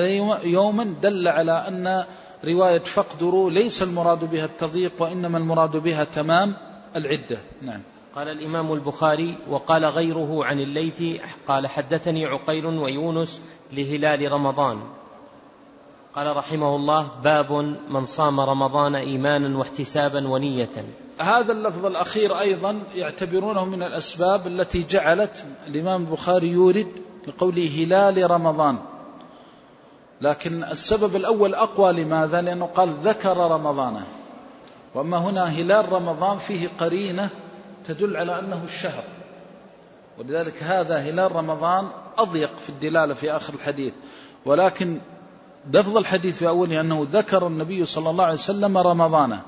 يوما 0.45 0.95
دل 1.03 1.29
على 1.29 1.53
أن 1.69 2.05
رواية 2.45 2.79
فاقدروا 2.79 3.51
ليس 3.51 3.83
المراد 3.83 4.31
بها 4.31 4.45
التضييق 4.45 4.93
وإنما 4.99 5.39
المراد 5.39 5.77
بها 5.77 6.05
تمام 6.05 6.55
العدة. 6.97 7.39
نعم. 7.63 7.81
قال 8.15 8.29
الإمام 8.29 8.73
البخاري 8.73 9.39
وقال 9.49 9.85
غيره 9.85 10.45
عن 10.45 10.61
الليث 10.61 11.21
قال 11.49 11.67
حدثني 11.67 12.27
عقيل 12.27 12.67
ويونس 12.67 13.41
لهلال 13.73 14.33
رمضان. 14.33 14.81
قال 16.15 16.37
رحمه 16.37 16.77
الله 16.77 17.09
باب 17.25 17.53
من 17.89 18.05
صام 18.05 18.41
رمضان 18.41 18.95
إيمانا 18.95 19.59
واحتسابا 19.59 20.29
ونية. 20.29 20.85
هذا 21.19 21.53
اللفظ 21.53 21.87
الأخير 21.87 22.41
أيضا 22.41 22.83
يعتبرونه 22.95 23.65
من 23.65 23.83
الأسباب 23.83 24.47
التي 24.47 24.83
جعلت 24.83 25.45
الإمام 25.67 26.03
البخاري 26.03 26.49
يورد 26.49 26.93
بقوله 27.27 27.85
هلال 27.85 28.31
رمضان. 28.31 28.79
لكن 30.21 30.65
السبب 30.65 31.17
الأول 31.17 31.55
أقوى 31.55 31.93
لماذا؟ 31.93 32.41
لأنه 32.41 32.67
قال 32.67 32.89
ذكر 32.89 33.37
رمضان. 33.37 34.01
وأما 34.95 35.19
هنا 35.19 35.45
هلال 35.45 35.93
رمضان 35.93 36.39
فيه 36.39 36.69
قرينة 36.81 37.31
تدل 37.87 38.17
على 38.17 38.39
أنه 38.39 38.61
الشهر. 38.65 39.05
ولذلك 40.19 40.63
هذا 40.63 40.99
هلال 40.99 41.37
رمضان 41.37 41.89
أضيق 42.19 42.57
في 42.57 42.69
الدلالة 42.69 43.15
في 43.15 43.37
آخر 43.37 43.55
الحديث. 43.55 43.93
ولكن 44.45 45.01
لفظ 45.71 45.97
الحديث 45.97 46.39
في 46.39 46.49
أوله 46.49 46.81
أنه 46.81 47.07
ذكر 47.13 47.47
النبي 47.47 47.85
صلى 47.85 48.11
الله 48.11 48.25
عليه 48.25 48.35
وسلم 48.35 48.79
رمضان 48.79 49.39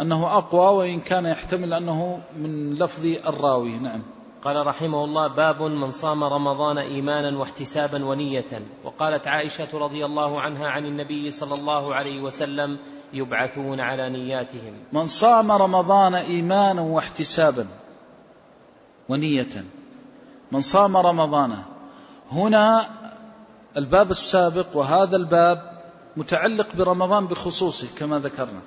أنه 0.00 0.38
أقوى 0.38 0.76
وإن 0.76 1.00
كان 1.00 1.26
يحتمل 1.26 1.74
أنه 1.74 2.20
من 2.36 2.74
لفظ 2.74 3.06
الراوي 3.06 3.78
نعم. 3.78 4.02
قال 4.44 4.66
رحمه 4.66 5.04
الله 5.04 5.26
باب 5.26 5.62
من 5.62 5.90
صام 5.90 6.24
رمضان 6.24 6.78
إيمانا 6.78 7.38
واحتسابا 7.38 8.04
ونية. 8.04 8.62
وقالت 8.84 9.26
عائشة 9.26 9.68
رضي 9.74 10.04
الله 10.04 10.40
عنها 10.40 10.68
عن 10.68 10.86
النبي 10.86 11.30
صلى 11.30 11.54
الله 11.54 11.94
عليه 11.94 12.20
وسلم 12.20 12.78
يبعثون 13.12 13.80
على 13.80 14.10
نياتهم. 14.10 14.74
من 14.92 15.06
صام 15.06 15.52
رمضان 15.52 16.14
إيمانا 16.14 16.82
واحتسابا 16.82 17.66
ونية. 19.08 19.64
من 20.52 20.60
صام 20.60 20.96
رمضان. 20.96 21.56
هنا 22.32 22.88
الباب 23.76 24.10
السابق 24.10 24.66
وهذا 24.74 25.16
الباب 25.16 25.80
متعلق 26.16 26.66
برمضان 26.76 27.26
بخصوصه 27.26 27.86
كما 27.98 28.18
ذكرنا. 28.18 28.60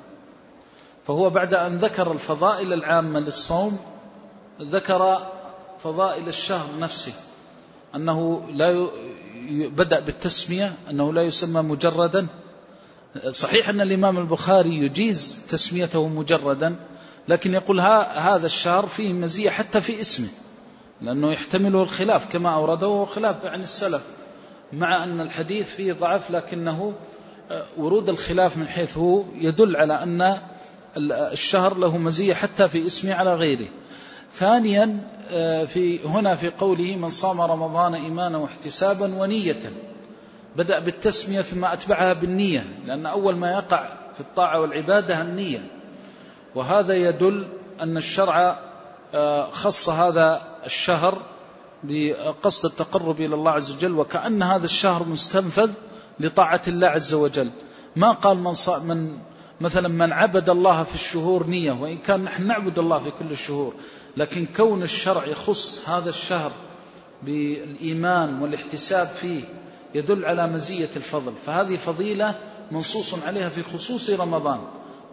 فهو 1.07 1.29
بعد 1.29 1.53
أن 1.53 1.77
ذكر 1.77 2.11
الفضائل 2.11 2.73
العامة 2.73 3.19
للصوم 3.19 3.79
ذكر 4.61 5.27
فضائل 5.83 6.27
الشهر 6.27 6.79
نفسه. 6.79 7.13
أنه 7.95 8.41
لا 8.53 8.87
بدأ 9.51 9.99
بالتسمية 9.99 10.73
أنه 10.89 11.13
لا 11.13 11.21
يسمى 11.21 11.61
مجردا. 11.61 12.27
صحيح 13.31 13.69
أن 13.69 13.81
الإمام 13.81 14.17
البخاري 14.17 14.77
يجيز 14.77 15.39
تسميته 15.49 16.07
مجردا 16.07 16.75
لكن 17.27 17.53
يقول 17.53 17.79
هذا 17.79 18.45
الشهر 18.45 18.85
فيه 18.85 19.13
مزية 19.13 19.49
حتى 19.49 19.81
في 19.81 20.01
اسمه 20.01 20.27
لأنه 21.01 21.31
يحتمله 21.31 21.83
الخلاف 21.83 22.31
كما 22.31 22.53
أورده 22.53 23.05
خلاف 23.05 23.45
عن 23.45 23.61
السلف. 23.61 24.01
مع 24.77 25.03
أن 25.03 25.21
الحديث 25.21 25.75
فيه 25.75 25.93
ضعف 25.93 26.31
لكنه 26.31 26.93
آه، 27.51 27.63
ورود 27.77 28.09
الخلاف 28.09 28.57
من 28.57 28.67
حيث 28.67 28.97
هو 28.97 29.23
يدل 29.35 29.75
على 29.75 30.03
أن 30.03 30.37
الشهر 30.97 31.77
له 31.77 31.97
مزية 31.97 32.33
حتى 32.33 32.69
في 32.69 32.87
اسمه 32.87 33.13
على 33.13 33.35
غيره. 33.35 33.67
ثانيا 34.33 34.97
آه، 35.31 35.65
في 35.65 36.07
هنا 36.07 36.35
في 36.35 36.49
قوله 36.49 36.95
من 36.95 37.09
صام 37.09 37.41
رمضان 37.41 37.95
إيمانا 37.95 38.37
واحتسابا 38.37 39.15
ونية. 39.15 39.59
بدأ 40.55 40.79
بالتسمية 40.79 41.41
ثم 41.41 41.65
أتبعها 41.65 42.13
بالنية 42.13 42.65
لأن 42.85 43.05
أول 43.05 43.35
ما 43.35 43.51
يقع 43.51 43.89
في 44.13 44.19
الطاعة 44.19 44.61
والعبادة 44.61 45.21
النية. 45.21 45.67
وهذا 46.55 46.93
يدل 46.93 47.47
أن 47.81 47.97
الشرع 47.97 48.59
آه، 49.13 49.51
خص 49.51 49.89
هذا 49.89 50.41
الشهر 50.65 51.21
بقصد 51.83 52.65
التقرب 52.65 53.21
إلى 53.21 53.35
الله 53.35 53.51
عز 53.51 53.71
وجل 53.71 53.99
وكأن 53.99 54.43
هذا 54.43 54.65
الشهر 54.65 55.03
مستنفذ 55.03 55.71
لطاعة 56.19 56.61
الله 56.67 56.87
عز 56.87 57.13
وجل. 57.13 57.49
ما 57.95 58.11
قال 58.11 58.37
من, 58.37 58.53
من 58.87 59.17
مثلا 59.61 59.87
من 59.87 60.13
عبد 60.13 60.49
الله 60.49 60.83
في 60.83 60.95
الشهور 60.95 61.47
نية 61.47 61.71
وإن 61.71 61.97
كان 61.97 62.23
نحن 62.23 62.47
نعبد 62.47 62.79
الله 62.79 62.99
في 62.99 63.11
كل 63.11 63.31
الشهور 63.31 63.73
لكن 64.17 64.47
كون 64.55 64.83
الشرع 64.83 65.25
يخص 65.25 65.89
هذا 65.89 66.09
الشهر 66.09 66.51
بالإيمان 67.23 68.41
والاحتساب 68.41 69.07
فيه 69.07 69.43
يدل 69.95 70.25
على 70.25 70.47
مزية 70.47 70.89
الفضل. 70.95 71.33
فهذه 71.45 71.77
فضيلة 71.77 72.35
منصوص 72.71 73.23
عليها 73.23 73.49
في 73.49 73.63
خصوص 73.63 74.09
رمضان. 74.09 74.59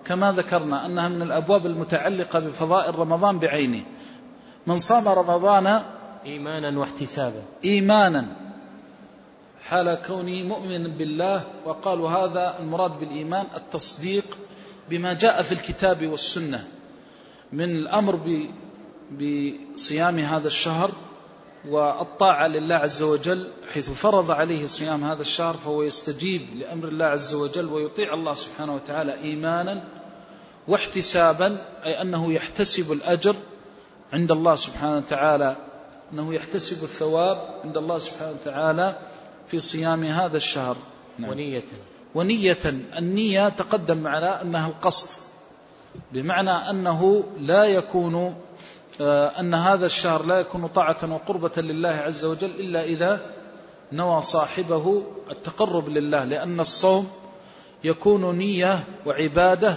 كما 0.07 0.33
ذكرنا 0.33 0.87
أنها 0.87 1.09
من 1.09 1.23
الأبواب 1.23 1.67
المتعلقة 1.67 2.39
بفضائل 2.39 2.99
رمضان 2.99 3.39
بعينه. 3.39 3.83
من 4.67 4.77
صام 4.77 5.09
رمضان 5.09 5.83
إيمانا 6.27 6.79
واحتسابا. 6.79 7.43
إيمانا. 7.65 8.27
حال 9.69 10.03
كونه 10.07 10.43
مؤمن 10.43 10.83
بالله 10.89 11.45
وقالوا 11.65 12.11
هذا 12.11 12.59
المراد 12.59 13.01
بالإيمان 13.01 13.47
التصديق 13.57 14.39
بما 14.91 15.15
جاء 15.15 15.43
في 15.43 15.53
الكتاب 15.53 16.07
والسنة. 16.07 16.65
من 17.53 17.71
الأمر 17.71 18.19
بصيام 19.13 20.19
هذا 20.19 20.47
الشهر 20.47 20.91
والطاعة 21.69 22.47
لله 22.47 22.75
عز 22.75 23.03
وجل. 23.03 23.51
حيث 23.73 23.91
فرض 23.91 24.31
عليه 24.31 24.67
صيام 24.67 25.05
هذا 25.05 25.21
الشهر 25.21 25.57
فهو 25.57 25.83
يستجيب 25.83 26.43
لأمر 26.57 26.89
الله 26.89 27.05
عز 27.05 27.35
وجل 27.35 27.67
ويطيع 27.67 28.15
الله 28.15 28.35
سبحانه 28.35 28.75
وتعالى 28.75 29.15
إيمانا 29.15 29.85
واحتسابا 30.69 31.67
أي 31.85 32.03
أنه 32.03 32.33
يحتسب 32.33 32.93
الأجر 32.93 33.37
عند 34.13 34.31
الله 34.31 34.55
سبحانه 34.55 34.97
وتعالى. 34.97 35.57
أنه 36.13 36.35
يحتسب 36.35 36.85
الثواب 36.85 37.61
عند 37.65 37.77
الله 37.77 37.99
سبحانه 37.99 38.31
وتعالى 38.31 38.99
في 39.49 39.61
صيام 39.61 40.05
هذا 40.05 40.37
الشهر. 40.37 40.77
نعم. 41.19 41.31
ونية. 41.31 41.65
ونية. 42.15 42.59
النية 42.99 43.49
تقدم 43.49 43.99
معنا 43.99 44.43
أنها 44.43 44.69
القصد 44.69 45.09
بمعنى 46.13 46.51
أنه 46.51 47.25
لا 47.41 47.65
يكون 47.65 48.35
آه، 49.01 49.41
أن 49.41 49.55
هذا 49.55 49.87
الشهر 49.87 50.25
لا 50.27 50.39
يكون 50.41 50.67
طاعة 50.67 51.15
وقربة 51.15 51.63
لله 51.63 51.89
عز 51.89 52.25
وجل 52.25 52.51
إلا 52.51 52.85
إذا 52.85 53.21
نوى 53.93 54.23
صاحبه 54.23 55.03
التقرب 55.31 55.89
لله 55.89 56.25
لأن 56.25 56.61
الصوم 56.61 57.11
يكون 57.85 58.39
نية 58.39 58.85
وعبادة 59.07 59.77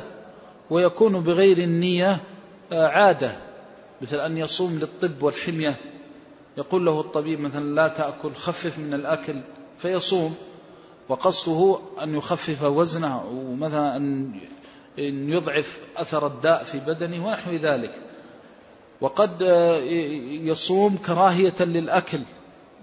ويكون 0.69 1.19
بغير 1.19 1.57
النية 1.57 2.17
آه، 2.71 2.87
عادة 2.87 3.31
مثل 4.01 4.19
أن 4.19 4.37
يصوم 4.37 4.79
للطب 4.79 5.23
والحمية. 5.23 5.75
يقول 6.57 6.85
له 6.85 6.99
الطبيب 6.99 7.39
مثلا 7.39 7.75
لا 7.75 7.87
تأكل 7.87 8.35
خفف 8.35 8.77
من 8.79 8.93
الأكل 8.93 9.35
فيصوم. 9.77 10.35
وقصده 11.09 11.79
أن 12.03 12.15
يخفف 12.15 12.63
وزنه 12.63 13.25
ومثلا 13.25 13.97
أن 14.99 15.29
يضعف 15.29 15.79
أثر 15.97 16.27
الداء 16.27 16.63
في 16.63 16.79
بدنه 16.79 17.27
ونحو 17.27 17.51
ذلك. 17.51 17.93
وقد 19.01 19.41
يصوم 20.43 20.97
كراهية 20.97 21.55
للأكل 21.59 22.19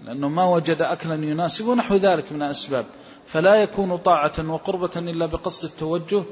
لأنه 0.03 0.29
ما 0.29 0.45
وجد 0.45 0.81
أكلا 0.81 1.25
يناسبه 1.25 1.75
نحو 1.75 1.95
ذلك 1.95 2.31
من 2.31 2.41
الأسباب. 2.41 2.85
فلا 3.27 3.55
يكون 3.55 3.97
طاعة 3.97 4.49
وقربة 4.49 4.91
إلا 4.95 5.25
بقصد 5.25 5.65
التوجه 5.65 6.23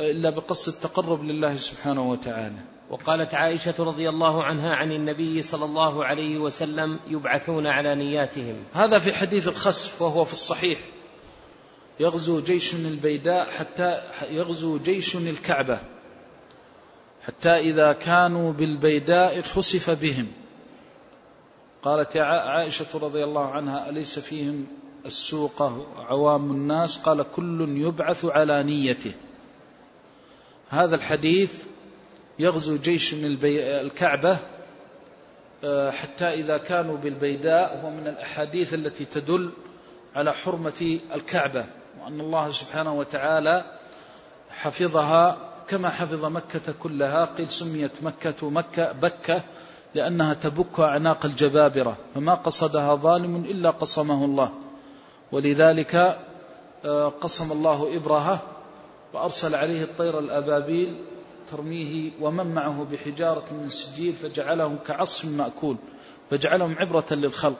إلا 0.00 0.30
بقصد 0.30 0.72
التقرب 0.72 1.24
لله 1.24 1.56
سبحانه 1.56 2.10
وتعالى. 2.10 2.75
وقالت 2.90 3.34
عائشة 3.34 3.74
رضي 3.78 4.08
الله 4.08 4.44
عنها 4.44 4.74
عن 4.74 4.92
النبي 4.92 5.42
صلى 5.42 5.64
الله 5.64 6.04
عليه 6.04 6.38
وسلم 6.38 6.98
يبعثون 7.08 7.66
على 7.66 7.94
نياتهم. 7.94 8.56
هذا 8.74 8.98
في 8.98 9.12
حديث 9.12 9.48
الخسف 9.48 10.02
وهو 10.02 10.24
في 10.24 10.32
الصحيح. 10.32 10.78
يغزو 12.00 12.40
جيش 12.40 12.74
البيداء 12.74 13.50
حتى 13.50 14.02
يغزو 14.30 14.78
جيش 14.78 15.16
الكعبة 15.16 15.78
حتى 17.26 17.50
إذا 17.50 17.92
كانوا 17.92 18.52
بالبيداء 18.52 19.42
خسف 19.42 19.90
بهم. 19.90 20.26
قالت 21.82 22.16
عائشة 22.16 22.86
رضي 22.94 23.24
الله 23.24 23.50
عنها 23.50 23.88
أليس 23.88 24.18
فيهم 24.18 24.66
السوقة 25.06 25.86
عوام 26.08 26.50
الناس؟ 26.50 26.98
قال 26.98 27.24
كل 27.36 27.78
يبعث 27.78 28.24
على 28.24 28.62
نيته. 28.62 29.12
هذا 30.68 30.94
الحديث 30.94 31.62
يغزو 32.38 32.76
جيش 32.76 33.14
من 33.14 33.38
الكعبة 33.44 34.38
آه، 35.64 35.90
حتى 35.90 36.24
إذا 36.24 36.58
كانوا 36.58 36.96
بالبيداء 36.96 37.80
هو 37.84 37.90
من 37.90 38.06
الأحاديث 38.06 38.74
التي 38.74 39.04
تدل 39.04 39.50
على 40.16 40.32
حرمة 40.32 40.98
الكعبة 41.14 41.64
وأن 42.00 42.20
الله 42.20 42.50
سبحانه 42.50 42.94
وتعالى 42.94 43.64
حفظها 44.50 45.38
كما 45.68 45.90
حفظ 45.90 46.24
مكة 46.24 46.72
كلها. 46.82 47.24
قيل 47.24 47.48
سميت 47.48 48.02
مكة 48.02 48.50
مكة 48.50 48.92
بكة 48.92 49.42
لأنها 49.94 50.34
تبك 50.34 50.80
أعناق 50.80 51.26
الجبابرة 51.26 51.96
فما 52.14 52.34
قصدها 52.34 52.94
ظالم 52.94 53.36
إلا 53.36 53.70
قصمه 53.70 54.24
الله. 54.24 54.52
ولذلك 55.32 56.18
آه، 56.84 57.08
قصم 57.08 57.52
الله 57.52 57.96
إبرهة 57.96 58.42
وأرسل 59.14 59.54
عليه 59.54 59.82
الطير 59.82 60.18
الأبابيل 60.18 60.96
ترميه 61.50 62.10
ومن 62.20 62.54
معه 62.54 62.86
بحجارة 62.92 63.44
من 63.52 63.68
سجيل 63.68 64.12
فجعلهم 64.12 64.78
كعصف 64.86 65.24
مأكول 65.24 65.76
فجعلهم 66.30 66.74
عبرة 66.78 67.06
للخلق. 67.10 67.58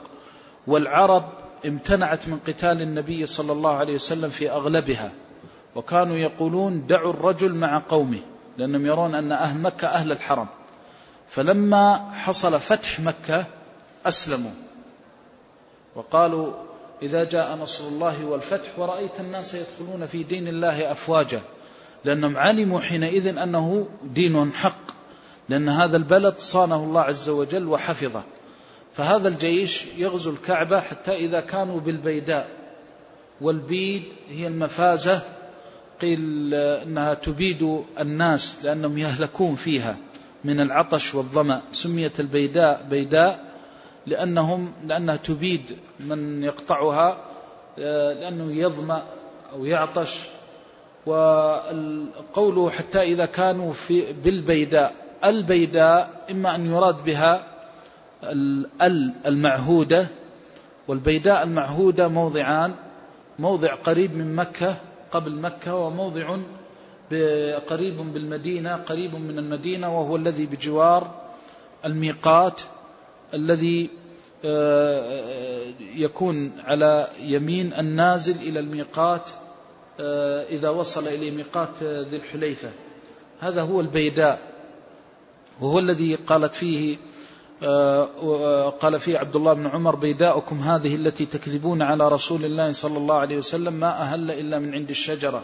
والعرب 0.67 1.25
امتنعت 1.67 2.29
من 2.29 2.39
قتال 2.39 2.83
النبي 2.83 3.27
صلى 3.27 3.53
الله 3.53 3.75
عليه 3.77 3.95
وسلم 3.95 4.31
في 4.31 4.51
أغلبها 4.51 5.13
وكانوا 5.75 6.17
يقولون 6.17 6.87
دعوا 6.87 7.13
الرجل 7.13 7.55
مع 7.55 7.83
قومه 7.89 8.21
لأنهم 8.59 8.87
يرون 8.87 9.15
أن 9.15 9.33
أهل 9.33 9.61
مكة 9.61 9.89
أهل 9.89 10.13
الحرم. 10.13 10.47
فلما 11.29 12.11
حصل 12.13 12.61
فتح 12.61 13.01
مكة 13.01 13.47
أسلموا. 14.07 14.51
وقالوا 15.95 16.53
إذا 17.03 17.25
جاء 17.25 17.57
نصر 17.57 17.89
الله 17.89 18.25
والفتح 18.25 18.79
ورأيت 18.79 19.21
الناس 19.21 19.55
يدخلون 19.55 20.07
في 20.07 20.23
دين 20.23 20.49
الله 20.49 20.93
أفواجا. 20.93 21.41
لأنهم 22.07 22.37
علموا 22.37 22.81
حينئذ 22.81 23.27
أنه 23.39 23.87
دين 24.05 24.53
حق 24.53 24.87
لأن 25.49 25.69
هذا 25.69 25.97
البلد 25.97 26.35
صانه 26.39 26.77
الله 26.77 27.01
عز 27.01 27.29
وجل 27.29 27.69
وحفظه. 27.69 28.23
فهذا 28.95 29.29
الجيش 29.29 29.85
يغزو 29.97 30.31
الكعبة 30.31 30.81
حتى 30.81 31.13
إذا 31.13 31.41
كانوا 31.41 31.81
بالبيداء. 31.81 32.49
والبيد 33.41 34.03
هي 34.31 34.47
المفازة 34.47 35.23
قيل 36.01 36.55
أنها 36.55 37.15
تبيد 37.15 37.85
الناس 38.01 38.59
لأنهم 38.65 38.99
يهلكون 38.99 39.55
فيها 39.55 39.97
من 40.45 40.61
العطش 40.61 41.15
والظمأ. 41.15 41.63
سميت 41.73 42.21
البيداء 42.21 42.87
بيداء 42.91 43.45
لأنهم 44.07 44.73
لأنها 44.85 45.17
تبيد 45.17 45.79
من 46.01 46.45
يقطعها 46.45 47.19
لأنه 47.77 48.53
يظمأ 48.53 49.03
أو 49.53 49.65
يعطش. 49.65 50.19
وقوله 51.07 52.71
حتى 52.71 53.03
إذا 53.03 53.27
كانوا 53.27 53.73
في 53.73 54.13
بالبيداء. 54.13 54.95
البيداء 55.25 56.27
إما 56.31 56.55
أن 56.55 56.67
يراد 56.67 57.05
بها 57.05 57.47
ال 58.25 59.13
المعهودة 59.27 60.07
والبيداء 60.89 61.43
المعهودة 61.43 62.09
موضعان 62.09 62.75
موضع 63.39 63.75
قريب 63.75 64.17
من 64.17 64.35
مكة 64.35 64.77
قبل 65.11 65.35
مكة 65.41 65.75
وموضع 65.75 66.39
قريب 67.69 67.97
بالمدينة 67.97 68.77
قريب 68.77 69.15
من 69.15 69.39
المدينة 69.39 69.99
وهو 69.99 70.17
الذي 70.17 70.47
بجوار 70.47 71.15
الميقات 71.85 72.61
الذي 73.35 73.91
آه، 74.45 75.23
يكون 75.95 76.53
على 76.65 77.09
يمين 77.21 77.73
النازل 77.73 78.37
إلى 78.37 78.61
الميقات. 78.61 79.31
إذا 80.51 80.69
وصل 80.69 81.09
إلى 81.09 81.31
ميقات 81.31 81.83
ذي 81.83 82.17
الحليفة. 82.17 82.71
هذا 83.41 83.63
هو 83.63 83.81
البيداء. 83.81 84.41
وهو 85.61 85.79
الذي 85.79 86.15
قالت 86.15 86.55
فيه 86.55 86.99
آه، 87.63 88.71
قال 88.71 89.01
فيه 89.01 89.19
عبد 89.19 89.37
الله 89.37 89.53
بن 89.53 89.67
عمر 89.67 89.97
بيداؤكم 89.97 90.59
هذه 90.61 90.95
التي 90.95 91.27
تكذبون 91.27 91.83
على 91.83 92.09
رسول 92.09 92.45
الله 92.45 92.73
صلى 92.73 92.99
الله 92.99 93.15
عليه 93.15 93.39
وسلم 93.39 93.73
ما 93.73 94.01
أهل 94.01 94.31
إلا 94.31 94.59
من 94.59 94.75
عند 94.75 94.91
الشجرة. 94.91 95.43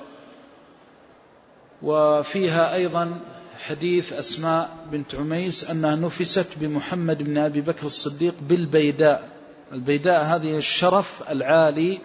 وفيها 1.83 2.75
أيضا 2.75 3.21
حديث 3.67 4.13
أسماء 4.13 4.77
بنت 4.93 5.15
عميس 5.15 5.71
أنها 5.71 5.95
نفست 5.95 6.47
بمحمد 6.57 7.23
بن 7.23 7.39
أبي 7.39 7.61
بكر 7.61 7.87
الصديق 7.87 8.35
بالبيداء. 8.41 9.29
البيداء 9.73 10.25
هذه 10.25 10.57
الشرف 10.57 11.23
العالي 11.31 11.99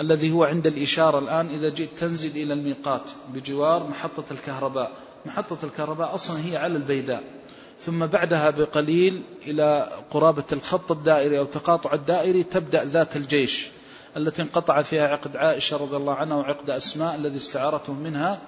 الذي 0.00 0.32
هو 0.32 0.44
عند 0.44 0.66
الإشارة 0.66 1.18
الآن 1.18 1.46
إذا 1.46 1.68
جئت 1.68 1.98
تنزل 1.98 2.30
إلى 2.30 2.52
الميقات 2.52 3.10
بجوار 3.34 3.86
محطة 3.86 4.24
الكهرباء. 4.30 4.92
محطة 5.26 5.58
الكهرباء 5.64 6.14
أصلا 6.14 6.46
هي 6.46 6.56
على 6.56 6.76
البيداء. 6.76 7.22
ثم 7.80 8.06
بعدها 8.06 8.50
بقليل 8.50 9.22
إلى 9.46 9.90
قرابة 10.10 10.44
الخط 10.52 10.92
الدائري 10.92 11.38
أو 11.38 11.44
تقاطع 11.44 11.94
الدائري 11.94 12.42
تبدأ 12.42 12.84
ذات 12.84 13.16
الجيش 13.16 13.68
التي 14.16 14.42
انقطع 14.42 14.82
فيها 14.82 15.08
عقد 15.08 15.36
عائشة 15.36 15.76
رضي 15.76 15.96
الله 15.96 16.14
عنها 16.14 16.36
وعقد 16.36 16.70
أسماء 16.70 17.14
الذي 17.14 17.36
استعارته 17.36 17.92
منها 17.92 18.40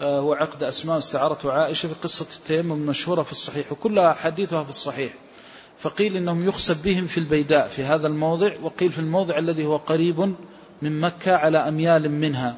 آه، 0.00 0.18
هو 0.18 0.34
عقد 0.34 0.64
أسماء 0.64 0.98
استعارته 0.98 1.52
عائشة 1.52 1.86
في 1.86 1.94
قصة 2.02 2.26
التيمم 2.36 2.72
المشهورة 2.72 3.22
في 3.22 3.32
الصحيح 3.32 3.72
وكلها 3.72 4.12
حديثها 4.12 4.64
في 4.64 4.70
الصحيح. 4.70 5.12
فقيل 5.78 6.16
إنهم 6.16 6.48
يخسب 6.48 6.82
بهم 6.82 7.06
في 7.06 7.18
البيداء 7.18 7.68
في 7.68 7.82
هذا 7.82 8.06
الموضع 8.06 8.52
وقيل 8.62 8.92
في 8.92 8.98
الموضع 8.98 9.38
الذي 9.38 9.66
هو 9.66 9.76
قريب 9.76 10.34
من 10.82 11.00
مكة 11.00 11.36
على 11.36 11.58
أميال 11.58 12.10
منها. 12.10 12.56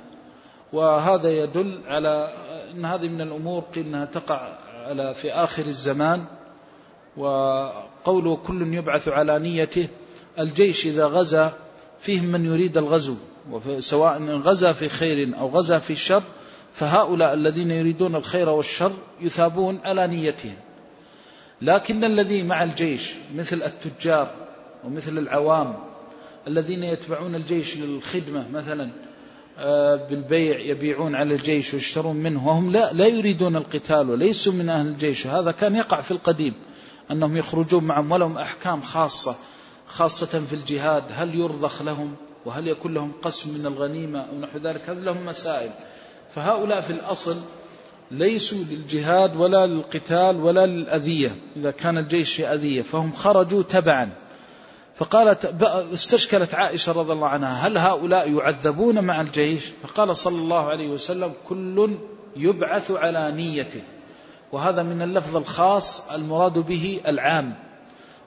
وهذا 0.72 1.30
يدل 1.30 1.80
على 1.86 2.34
أن 2.74 2.84
هذه 2.84 3.08
من 3.08 3.20
الأمور 3.20 3.62
قيل 3.74 3.86
أنها 3.86 4.04
تقع 4.04 4.58
على 4.86 5.14
في 5.14 5.32
آخر 5.32 5.66
الزمان. 5.66 6.24
وقوله 7.16 8.36
كل 8.36 8.74
يبعث 8.74 9.08
على 9.08 9.38
نيته 9.38 9.88
الجيش 10.38 10.86
إذا 10.86 11.06
غزا 11.06 11.52
فيهم 12.00 12.24
من 12.24 12.44
يريد 12.44 12.76
الغزو. 12.76 13.16
سواء 13.78 14.22
غزا 14.22 14.72
في 14.72 14.88
خير 14.88 15.38
أو 15.38 15.48
غزا 15.48 15.78
في 15.78 15.94
شر 15.94 16.22
فهؤلاء 16.72 17.34
الذين 17.34 17.70
يريدون 17.70 18.16
الخير 18.16 18.48
والشر 18.48 18.92
يثابون 19.20 19.80
على 19.84 20.06
نيتهم. 20.06 20.54
لكن 21.62 22.04
الذي 22.04 22.42
مع 22.42 22.62
الجيش 22.62 23.14
مثل 23.34 23.62
التجار 23.62 24.30
ومثل 24.84 25.18
العوام 25.18 25.93
الذين 26.46 26.82
يتبعون 26.82 27.34
الجيش 27.34 27.76
للخدمة 27.76 28.48
مثلا 28.52 28.90
آه، 29.58 29.96
بالبيع 29.96 30.58
يبيعون 30.60 31.14
على 31.14 31.34
الجيش 31.34 31.74
ويشترون 31.74 32.16
منه 32.16 32.48
وهم 32.48 32.72
لا, 32.72 32.92
لا 32.92 33.06
يريدون 33.06 33.56
القتال 33.56 34.10
وليسوا 34.10 34.52
من 34.52 34.68
أهل 34.68 34.86
الجيش. 34.86 35.26
هذا 35.26 35.50
كان 35.50 35.74
يقع 35.74 36.00
في 36.00 36.10
القديم 36.10 36.54
أنهم 37.10 37.36
يخرجون 37.36 37.84
معهم 37.84 38.12
ولهم 38.12 38.38
أحكام 38.38 38.82
خاصة 38.82 39.36
خاصة 39.88 40.44
في 40.46 40.52
الجهاد 40.52 41.04
هل 41.10 41.34
يرضخ 41.34 41.82
لهم 41.82 42.14
وهل 42.46 42.68
يكون 42.68 42.94
لهم 42.94 43.12
قسم 43.22 43.58
من 43.58 43.66
الغنيمة 43.66 44.20
أو 44.20 44.40
نحو 44.40 44.58
ذلك 44.58 44.80
هذه 44.88 44.98
لهم 44.98 45.26
مسائل. 45.26 45.70
فهؤلاء 46.34 46.80
في 46.80 46.90
الأصل 46.90 47.36
ليسوا 48.10 48.64
للجهاد 48.70 49.36
ولا 49.36 49.66
للقتال 49.66 50.40
ولا 50.40 50.66
للأذية 50.66 51.36
إذا 51.56 51.70
كان 51.70 51.98
الجيش 51.98 52.40
أذية 52.40 52.82
فهم 52.82 53.12
خرجوا 53.12 53.62
تبعا. 53.62 54.23
فقالت 54.96 55.62
استشكلت 55.94 56.54
عائشة 56.54 56.92
رضي 56.92 57.12
الله 57.12 57.28
عنها 57.28 57.66
هل 57.66 57.78
هؤلاء 57.78 58.32
يعذبون 58.32 59.04
مع 59.04 59.20
الجيش؟ 59.20 59.64
فقال 59.82 60.16
صلى 60.16 60.38
الله 60.38 60.68
عليه 60.68 60.88
وسلم 60.88 61.32
كل 61.48 61.98
يبعث 62.36 62.90
على 62.90 63.32
نيته. 63.32 63.82
وهذا 64.52 64.82
من 64.82 65.02
اللفظ 65.02 65.36
الخاص 65.36 66.10
المراد 66.10 66.58
به 66.58 67.00
العام. 67.08 67.54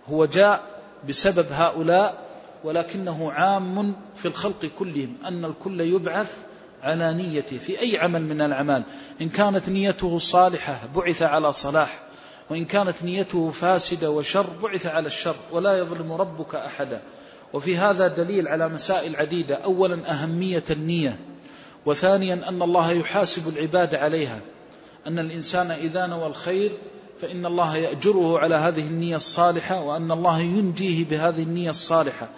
هو 0.09 0.25
جاء 0.25 0.61
بسبب 1.09 1.45
هؤلاء 1.51 2.27
ولكنه 2.63 3.31
عام 3.31 3.95
في 4.15 4.27
الخلق 4.27 4.65
كلهم 4.79 5.15
أن 5.25 5.45
الكل 5.45 5.81
يبعث 5.81 6.33
على 6.83 7.13
نيته 7.13 7.57
في 7.57 7.79
أي 7.81 7.97
عمل 7.97 8.23
من 8.23 8.41
الأعمال. 8.41 8.83
إن 9.21 9.29
كانت 9.29 9.69
نيته 9.69 10.17
صالحة 10.17 10.79
بعث 10.95 11.21
على 11.21 11.53
صلاح. 11.53 12.06
وإن 12.49 12.65
كانت 12.65 13.03
نيته 13.03 13.49
فاسدة 13.49 14.11
وشر 14.11 14.49
بعث 14.63 14.85
على 14.85 15.07
الشر 15.07 15.35
ولا 15.51 15.77
يظلم 15.77 16.11
ربك 16.11 16.55
أحدا. 16.55 17.01
وفي 17.53 17.77
هذا 17.77 18.07
دليل 18.07 18.47
على 18.47 18.69
مسائل 18.69 19.15
عديدة. 19.15 19.55
أولا 19.55 20.11
أهمية 20.11 20.63
النية 20.69 21.19
وثانيا 21.85 22.33
أن 22.33 22.61
الله 22.61 22.91
يحاسب 22.91 23.47
العباد 23.47 23.95
عليها. 23.95 24.41
أن 25.07 25.19
الإنسان 25.19 25.71
إذا 25.71 26.05
نوى 26.05 26.27
الخير 26.27 26.71
فإن 27.21 27.45
الله 27.45 27.75
يأجره 27.77 28.39
على 28.39 28.55
هذه 28.55 28.81
النية 28.81 29.15
الصالحة 29.15 29.81
وأن 29.81 30.11
الله 30.11 30.39
ينجيه 30.39 31.05
بهذه 31.05 31.43
النية 31.43 31.69
الصالحة. 31.69 32.29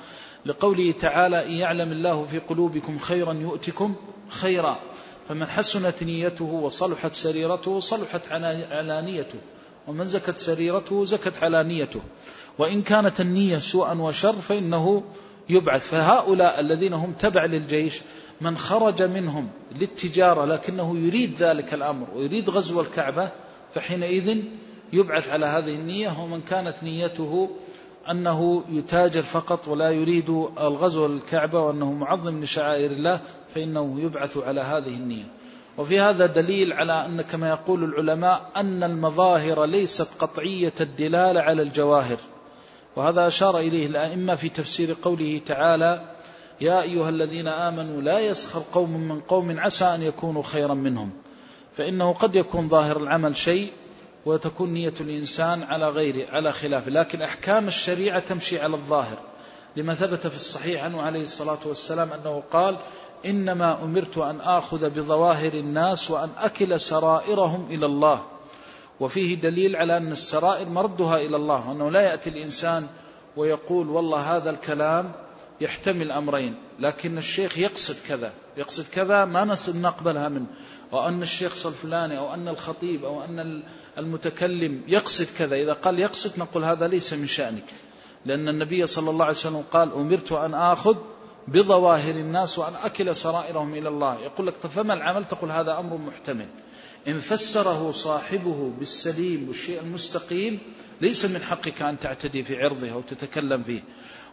لقوله 0.45 0.91
تعالى 0.91 1.45
إن 1.45 1.51
يعلم 1.51 1.91
الله 1.91 2.25
في 2.31 2.39
قلوبكم 2.39 2.99
خيرا 2.99 3.33
يؤتكم 3.33 3.95
خيرا. 4.29 4.79
فمن 5.29 5.45
حسنت 5.45 6.03
نيته 6.03 6.45
وصلحت 6.45 7.13
سريرته 7.13 7.79
صلحت 7.79 8.21
علانيته. 8.71 9.39
ومن 9.87 10.05
زكت 10.05 10.37
سريرته 10.37 11.05
زكت 11.05 11.43
علانيته. 11.43 12.01
وإن 12.57 12.81
كانت 12.81 13.21
النية 13.21 13.57
سوءا 13.57 13.93
وشر 13.93 14.33
فإنه 14.33 15.03
يبعث. 15.49 15.87
فهؤلاء 15.87 16.59
الذين 16.59 16.93
هم 16.93 17.13
تبع 17.13 17.45
للجيش 17.45 18.01
من 18.41 18.57
خرج 18.57 19.01
منهم 19.01 19.49
للتجارة 19.79 20.45
لكنه 20.45 20.97
يريد 20.97 21.35
ذلك 21.37 21.73
الأمر 21.73 22.07
ويريد 22.15 22.49
غزو 22.49 22.81
الكعبة 22.81 23.29
فحينئذ 23.73 24.37
يبعث 24.93 25.29
على 25.29 25.45
هذه 25.45 25.75
النية. 25.75 26.19
ومن 26.19 26.41
كانت 26.41 26.83
نيته 26.83 27.49
أنه 28.09 28.63
يتاجر 28.69 29.21
فقط 29.21 29.67
ولا 29.67 29.89
يريد 29.89 30.29
الغزو 30.59 31.07
للكعبة 31.07 31.61
وأنه 31.61 31.93
معظم 31.93 32.41
لشعائر 32.41 32.91
الله 32.91 33.19
فإنه 33.55 34.01
يبعث 34.01 34.37
على 34.37 34.61
هذه 34.61 34.95
النية. 34.95 35.38
وفي 35.79 35.99
هذا 35.99 36.25
دليل 36.25 36.73
على 36.73 37.05
أن 37.05 37.21
كما 37.21 37.49
يقول 37.49 37.83
العلماء 37.83 38.49
أن 38.55 38.83
المظاهر 38.83 39.65
ليست 39.65 40.07
قطعية 40.19 40.73
الدلالة 40.81 41.41
على 41.41 41.61
الجواهر. 41.61 42.17
وهذا 42.95 43.27
أشار 43.27 43.59
إليه 43.59 43.87
الأئمة 43.87 44.35
في 44.35 44.49
تفسير 44.49 44.97
قوله 45.01 45.41
تعالى 45.45 46.01
يا 46.61 46.81
أيها 46.81 47.09
الذين 47.09 47.47
آمنوا 47.47 48.01
لا 48.01 48.19
يسخر 48.19 48.63
قوم 48.73 49.07
من 49.07 49.21
قوم 49.21 49.59
عسى 49.59 49.85
أن 49.85 50.03
يكونوا 50.03 50.43
خيرا 50.43 50.73
منهم 50.73 51.11
فإنه 51.77 52.13
قد 52.13 52.35
يكون 52.35 52.69
ظاهر 52.69 52.97
العمل 52.97 53.37
شيء 53.37 53.71
وتكون 54.25 54.73
نية 54.73 54.93
الإنسان 55.01 55.63
على 55.63 55.89
غيره 55.89 56.29
على 56.31 56.51
خلافه 56.51 56.91
لكن 56.91 57.21
أحكام 57.21 57.67
الشريعة 57.67 58.19
تمشي 58.19 58.59
على 58.59 58.73
الظاهر 58.73 59.17
لما 59.75 59.95
ثبت 59.95 60.27
في 60.27 60.35
الصحيح 60.35 60.83
عنه 60.83 61.01
عليه 61.01 61.23
الصلاة 61.23 61.59
والسلام 61.65 62.13
أنه 62.13 62.43
قال 62.51 62.77
إنما 63.25 63.83
أمرت 63.83 64.17
أن 64.17 64.41
آخذ 64.41 64.89
بظواهر 64.89 65.53
الناس 65.53 66.11
وأن 66.11 66.29
أكل 66.37 66.79
سرائرهم 66.79 67.67
إلى 67.69 67.85
الله. 67.85 68.25
وفيه 68.99 69.35
دليل 69.35 69.75
على 69.75 69.97
أن 69.97 70.11
السرائر 70.11 70.69
مردها 70.69 71.17
إلى 71.17 71.35
الله 71.35 71.69
وأنه 71.69 71.91
لا 71.91 72.01
يأتي 72.01 72.29
الإنسان 72.29 72.87
ويقول 73.37 73.89
والله 73.89 74.35
هذا 74.35 74.49
الكلام 74.49 75.11
يحتمل 75.61 76.11
أمرين 76.11 76.55
لكن 76.79 77.17
الشيخ 77.17 77.57
يقصد 77.57 77.95
كذا 78.07 78.31
يقصد 78.57 78.85
كذا 78.91 79.25
ما 79.25 79.57
نقبلها 79.67 80.29
منه. 80.29 80.45
أو 80.93 81.07
أن 81.07 81.21
الشيخ 81.21 81.65
الفلاني 81.65 82.17
أو 82.17 82.33
أن 82.33 82.47
الخطيب 82.47 83.05
أو 83.05 83.23
أن 83.23 83.63
المتكلم 83.97 84.81
يقصد 84.87 85.27
كذا 85.37 85.55
إذا 85.55 85.73
قال 85.73 85.99
يقصد 85.99 86.39
نقول 86.39 86.63
هذا 86.63 86.87
ليس 86.87 87.13
من 87.13 87.27
شأنك. 87.27 87.65
لأن 88.25 88.49
النبي 88.49 88.87
صلى 88.87 89.09
الله 89.09 89.25
عليه 89.25 89.35
وسلم 89.35 89.63
قال 89.71 89.93
أمرت 89.93 90.31
أن 90.31 90.53
آخذ 90.53 90.97
بظواهر 91.47 92.15
الناس 92.15 92.59
وأن 92.59 92.75
أكل 92.75 93.15
سرائرهم 93.15 93.73
إلى 93.73 93.89
الله. 93.89 94.19
يقول 94.19 94.47
لك 94.47 94.53
فما 94.53 94.93
العمل؟ 94.93 95.27
تقول 95.27 95.51
هذا 95.51 95.79
أمر 95.79 95.97
محتمل. 95.97 96.47
إن 97.07 97.19
فسره 97.19 97.91
صاحبه 97.91 98.71
بالسليم 98.79 99.47
والشيء 99.47 99.79
المستقيم 99.79 100.59
ليس 101.01 101.25
من 101.25 101.41
حقك 101.41 101.81
أن 101.81 101.99
تعتدي 101.99 102.43
في 102.43 102.63
عرضه 102.63 102.91
أو 102.91 103.01
تتكلم 103.01 103.63
فيه. 103.63 103.83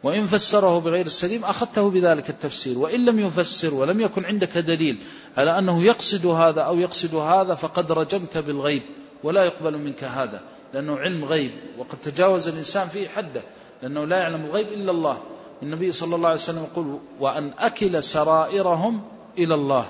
وإن 0.02 0.26
فسره 0.26 0.78
بغير 0.78 1.06
السليم 1.06 1.44
أخذته 1.44 1.90
بذلك 1.90 2.30
التفسير. 2.30 2.78
وإن 2.78 3.04
لم 3.04 3.20
يفسر 3.20 3.74
ولم 3.74 4.00
يكن 4.00 4.24
عندك 4.24 4.58
دليل 4.58 4.98
على 5.36 5.58
أنه 5.58 5.82
يقصد 5.82 6.26
هذا 6.26 6.60
أو 6.60 6.78
يقصد 6.78 7.14
هذا 7.14 7.54
فقد 7.54 7.92
رجمت 7.92 8.38
بالغيب 8.38 8.82
ولا 9.22 9.44
يقبل 9.44 9.78
منك 9.78 10.04
هذا 10.04 10.40
لأنه 10.74 10.96
علم 10.96 11.24
غيب. 11.24 11.50
وقد 11.78 11.98
تجاوز 12.04 12.48
الإنسان 12.48 12.88
فيه 12.88 13.08
حده 13.08 13.42
لأنه 13.82 14.04
لا 14.04 14.16
يعلم 14.16 14.44
الغيب 14.44 14.68
إلا 14.68 14.90
الله. 14.90 15.22
النبي 15.62 15.92
صلى 15.92 16.16
الله 16.16 16.28
عليه 16.28 16.38
وسلم 16.38 16.66
يقول 16.72 16.98
وأن 17.20 17.52
أكل 17.58 18.02
سرائرهم 18.02 19.02
إلى 19.38 19.54
الله. 19.54 19.86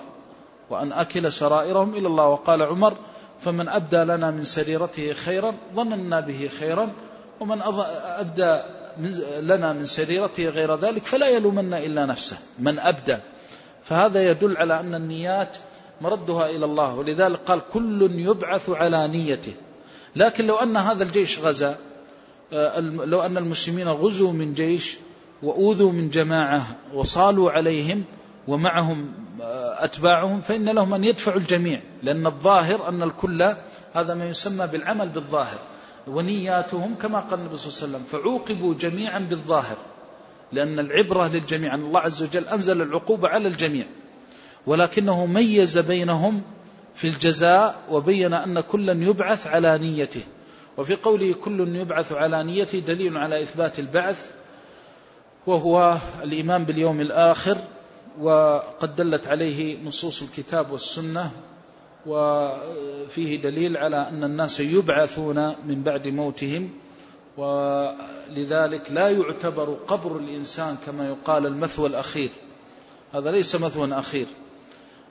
وأن 0.71 0.93
أكل 0.93 1.33
سرائرهم 1.33 1.95
إلى 1.95 2.07
الله. 2.07 2.29
وقال 2.29 2.63
عمر 2.63 2.97
فمن 3.41 3.69
أبدى 3.69 3.97
لنا 3.97 4.31
من 4.31 4.43
سريرته 4.43 5.13
خيرا 5.13 5.55
ظننا 5.75 6.21
به 6.21 6.51
خيرا 6.59 6.93
ومن 7.41 7.63
أبدى 7.63 8.61
لنا 9.41 9.73
من 9.73 9.85
سريرته 9.85 10.49
غير 10.49 10.77
ذلك 10.77 11.07
فلا 11.07 11.29
يلومن 11.29 11.75
إلا 11.75 12.07
نفسه. 12.07 12.39
من 12.59 12.79
أبدى. 12.79 13.17
فهذا 13.85 14.31
يدل 14.31 14.57
على 14.57 14.81
أن 14.81 14.95
النيات 14.95 15.57
مردها 16.01 16.51
إلى 16.51 16.65
الله. 16.65 16.95
ولذلك 16.95 17.39
قال 17.47 17.61
كل 17.73 18.11
يبعث 18.21 18.71
على 18.71 19.09
نيته. 19.09 19.55
لكن 20.17 20.47
لو 20.47 20.57
أن 20.57 20.77
هذا 20.77 21.03
الجيش 21.03 21.39
غزا 21.39 21.77
آه، 22.53 22.81
لو 22.81 23.21
أن 23.21 23.37
المسلمين 23.37 23.89
غزوا 23.89 24.33
من 24.33 24.55
جيش 24.55 24.99
وأوذوا 25.43 25.93
من 25.93 26.11
جماعة 26.11 26.67
وصالوا 26.95 27.51
عليهم 27.51 28.05
ومعهم 28.49 29.13
آه، 29.43 29.85
أتباعهم 29.85 30.41
فإن 30.41 30.69
لهم 30.69 30.95
أن 30.95 31.05
يدفعوا 31.05 31.39
الجميع 31.39 31.81
لأن 32.03 32.27
الظاهر 32.27 32.89
أن 32.89 33.03
الكل 33.03 33.55
هذا 33.95 34.15
ما 34.15 34.29
يسمى 34.29 34.67
بالعمل 34.67 35.09
بالظاهر 35.09 35.59
ونياتهم 36.07 36.95
كما 36.95 37.21
قال 37.21 37.41
النبي 37.41 37.57
صلى 37.57 37.87
الله 37.87 37.99
عليه 37.99 38.07
وسلم 38.07 38.21
فعوقبوا 38.21 38.75
جميعا 38.75 39.19
بالظاهر 39.19 39.77
لأن 40.53 40.79
العبرة 40.79 41.29
للجميع 41.29 41.75
أن 41.75 41.81
الله 41.81 42.01
عز 42.01 42.23
وجل 42.23 42.45
أنزل 42.45 42.83
العقوبة 42.83 43.29
على 43.29 43.49
الجميع 43.49 43.87
ولكنه 44.67 45.27
ميز 45.27 45.79
بينهم 45.79 46.43
في 46.95 47.09
الجزاء 47.09 47.83
وبين 47.91 48.35
أن 48.35 48.61
كلا 48.61 48.93
يبعث 48.93 49.47
على 49.47 49.79
نيته 49.79 50.23
وفي 50.77 50.95
قوله 50.95 51.35
كل 51.35 51.77
يبعث 51.77 52.13
على 52.13 52.45
نيته 52.45 52.79
دليل 52.79 53.17
على 53.17 53.43
إثبات 53.43 53.79
البعث 53.79 54.31
وهو 55.47 55.99
الإيمان 56.23 56.65
باليوم 56.65 57.01
الآخر 57.01 57.59
وقد 58.21 58.97
دلت 58.97 59.29
عليه 59.29 59.83
نصوص 59.85 60.23
الكتاب 60.23 60.71
والسنة 60.71 61.31
وفيه 62.07 63.41
دليل 63.41 63.77
على 63.77 64.09
أن 64.09 64.25
الناس 64.25 64.61
يبعثون 64.61 65.49
من 65.49 65.83
بعد 65.83 66.09
موتهم 66.09 66.71
ولذلك 67.37 68.91
لا 68.91 69.09
يعتبر 69.09 69.77
قبر 69.89 70.17
الإنسان 70.17 70.77
كما 70.87 71.09
يقال 71.09 71.47
المثوى 71.47 71.89
الأخير. 71.89 72.31
هذا 73.15 73.31
ليس 73.31 73.57
مثوى 73.57 73.93
أخير. 73.93 74.27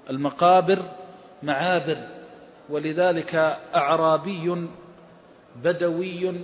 المقابر 0.10 0.80
معابر 1.44 1.98
ولذلك 2.70 3.36
أعرابي 3.76 4.68
بدوي 5.64 6.42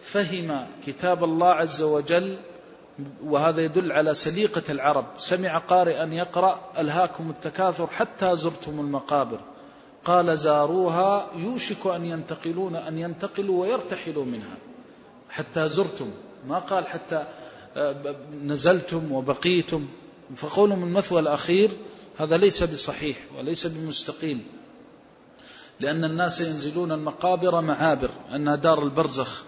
فهم 0.00 0.66
كتاب 0.86 1.24
الله 1.24 1.48
عز 1.48 1.82
وجل 1.82 2.36
وهذا 3.24 3.60
يدل 3.60 3.92
على 3.92 4.14
سليقة 4.14 4.62
العرب. 4.70 5.06
سمع 5.18 5.58
قارئا 5.58 6.04
يقرأ 6.04 6.60
ألهاكم 6.78 7.30
التكاثر 7.30 7.86
حتى 7.86 8.36
زرتم 8.36 8.80
المقابر. 8.80 9.40
قال 10.04 10.38
زاروها 10.38 11.26
يوشك 11.36 11.86
أن 11.86 12.04
ينتقلون 12.04 12.76
أن 12.76 12.98
ينتقلوا 12.98 13.60
ويرتحلوا 13.60 14.24
منها. 14.24 14.56
حتى 15.30 15.68
زرتم. 15.68 16.10
ما 16.48 16.58
قال 16.58 16.86
حتى 16.86 17.26
آه، 17.76 18.16
نزلتم 18.44 19.12
وبقيتم. 19.12 19.88
فقولهم 20.36 20.82
المثوى 20.82 21.20
الأخير 21.20 21.70
هذا 22.18 22.36
ليس 22.36 22.62
بصحيح 22.62 23.16
وليس 23.38 23.66
بمستقيم. 23.66 24.46
لأن 25.80 26.04
الناس 26.04 26.40
ينزلون 26.40 26.92
المقابر 26.92 27.60
معابر 27.60 28.10
أنها 28.34 28.56
دار 28.56 28.82
البرزخ. 28.82 29.42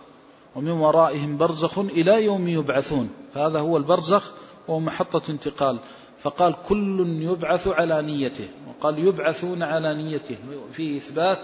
ومن 0.56 0.70
ورائهم 0.70 1.36
برزخ 1.36 1.78
إلى 1.78 2.24
يوم 2.24 2.48
يبعثون. 2.48 3.23
فهذا 3.34 3.58
هو 3.58 3.76
البرزخ 3.76 4.32
وهو 4.68 4.80
محطة 4.80 5.30
انتقال. 5.30 5.78
فقال 6.18 6.54
كل 6.68 7.18
يبعث 7.22 7.68
على 7.68 8.02
نيته. 8.02 8.48
وقال 8.68 8.98
يبعثون 8.98 9.62
على 9.62 9.94
نيته. 9.94 10.36
فيه 10.72 10.98
إثبات 10.98 11.38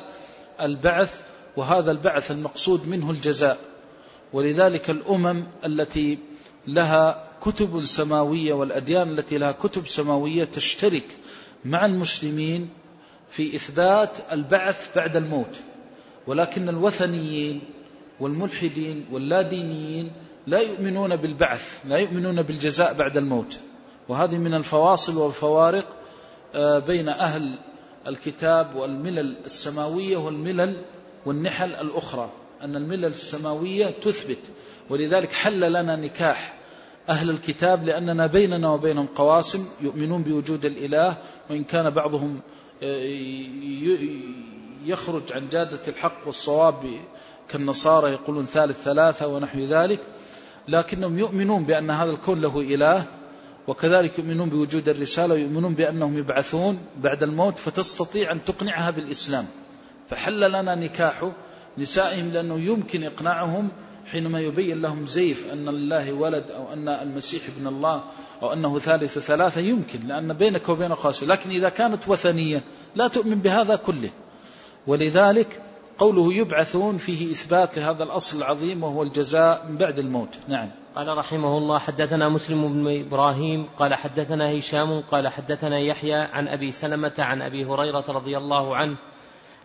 البعث 0.61 1.23
وهذا 1.57 1.91
البعث 1.91 2.31
المقصود 2.31 2.89
منه 2.89 3.11
الجزاء. 3.11 3.59
ولذلك 4.33 4.91
الأمم 4.91 5.45
التي 5.65 6.19
لها 6.67 7.29
كتب 7.41 7.81
سماوية 7.81 8.53
والأديان 8.53 9.11
التي 9.11 9.39
لها 9.39 9.53
كتب 9.53 9.87
سماوية 9.87 10.45
تشترك 10.45 11.07
مع 11.65 11.87
المسلمين 11.87 12.69
في 13.31 13.57
إثبات 13.57 14.19
البعث 14.33 14.97
بعد 14.97 15.17
الموت. 15.17 15.61
ولكن 16.27 16.69
الوثنيين 16.69 17.61
والملحدين 18.21 19.05
واللادينيين 19.13 20.13
لا 20.47 20.59
يؤمنون 20.59 21.17
بالبعث 21.17 21.81
لا 21.85 21.97
يؤمنون 21.97 22.43
بالجزاء 22.43 22.95
بعد 22.95 23.17
الموت. 23.17 23.61
وهذه 24.09 24.39
من 24.39 24.55
الفواصل 24.55 25.17
والفوارق 25.17 25.87
آه، 26.55 26.79
بين 26.79 27.09
أهل 27.09 27.59
الكتاب 28.07 28.75
والملل 28.75 29.37
السماوية 29.45 30.17
والملل 30.17 30.77
والنحل 31.27 31.75
الأخرى. 31.75 32.31
أن 32.63 32.77
الملل 32.77 33.05
السماوية 33.05 33.87
تثبت. 33.87 34.39
ولذلك 34.91 35.33
حل 35.33 35.73
لنا 35.73 35.97
نكاح 35.97 36.61
أهل 37.09 37.31
الكتاب 37.31 37.85
لأننا 37.85 38.27
بيننا 38.27 38.71
وبينهم 38.71 39.07
قواسم 39.07 39.69
يؤمنون 39.81 40.23
بوجود 40.23 40.65
الإله 40.65 41.17
وإن 41.51 41.65
كان 41.65 41.91
بعضهم 41.91 42.41
آه، 42.83 43.17
يخرج 44.85 45.33
عن 45.33 45.49
جادة 45.49 45.81
الحق 45.89 46.27
والصواب 46.27 47.01
كالنصارى 47.49 48.11
يقولون 48.11 48.45
ثالث 48.45 48.83
ثلاثة 48.83 49.27
ونحو 49.27 49.59
ذلك. 49.59 50.01
لكنهم 50.69 51.19
يؤمنون 51.19 51.65
بأن 51.65 51.91
هذا 51.91 52.11
الكون 52.11 52.41
له 52.41 52.61
إله 52.61 53.07
وكذلك 53.69 54.19
يؤمنون 54.19 54.51
بوجود 54.51 54.89
الرسالة 54.89 55.35
ويؤمنون 55.35 55.75
بأنهم 55.75 56.19
يبعثون 56.19 56.79
بعد 57.03 57.23
الموت 57.23 57.59
فتستطيع 57.59 58.33
أن 58.33 58.45
تقنعها 58.45 58.91
بالإسلام. 58.91 59.47
فحل 60.11 60.51
لنا 60.51 60.75
نكاح 60.75 61.33
نسائهم 61.79 62.31
لأنه 62.33 62.61
يمكن 62.61 63.05
إقناعهم 63.05 63.69
حينما 64.07 64.41
يبين 64.41 64.83
لهم 64.83 65.07
زيف 65.07 65.53
أن 65.53 65.69
لله 65.69 66.13
ولد 66.13 66.51
أو 66.51 66.73
أن 66.73 66.89
المسيح 66.89 67.43
ابن 67.57 67.67
الله 67.67 68.05
أو 68.43 68.53
أنه 68.53 68.79
ثالث 68.79 69.19
ثلاثة. 69.19 69.61
يمكن 69.61 70.07
لأن 70.07 70.33
بينك 70.33 70.69
وبين 70.69 70.93
قاسم 70.93 71.27
لكن 71.27 71.51
إذا 71.51 71.69
كانت 71.69 72.09
وثنية 72.09 72.63
لا 72.95 73.09
تؤمن 73.09 73.39
بهذا 73.39 73.77
كله. 73.77 74.11
ولذلك 74.87 75.63
قوله 76.01 76.35
يبعثون 76.35 76.97
فيه 76.97 77.33
إثبات 77.33 77.79
لهذا 77.79 78.05
الأصل 78.05 78.39
العظيم 78.39 78.85
وهو 78.85 79.03
الجزاء 79.03 79.67
من 79.69 79.77
بعد 79.77 79.99
الموت. 79.99 80.29
نعم. 80.49 80.71
قال 80.97 81.19
رحمه 81.19 81.59
الله 81.59 81.79
حدثنا 81.79 82.29
مسلم 82.29 82.69
بن 82.73 83.01
إبراهيم 83.07 83.67
قال 83.79 83.95
حدثنا 83.95 84.59
هشام 84.59 85.01
قال 85.01 85.29
حدثنا 85.29 85.79
يحيى 85.79 86.15
عن 86.15 86.49
أبي 86.49 86.73
سلمة 86.73 87.13
عن 87.19 87.43
أبي 87.43 87.65
هريرة 87.65 88.05
رضي 88.09 88.39
الله 88.39 88.77
عنه 88.77 88.97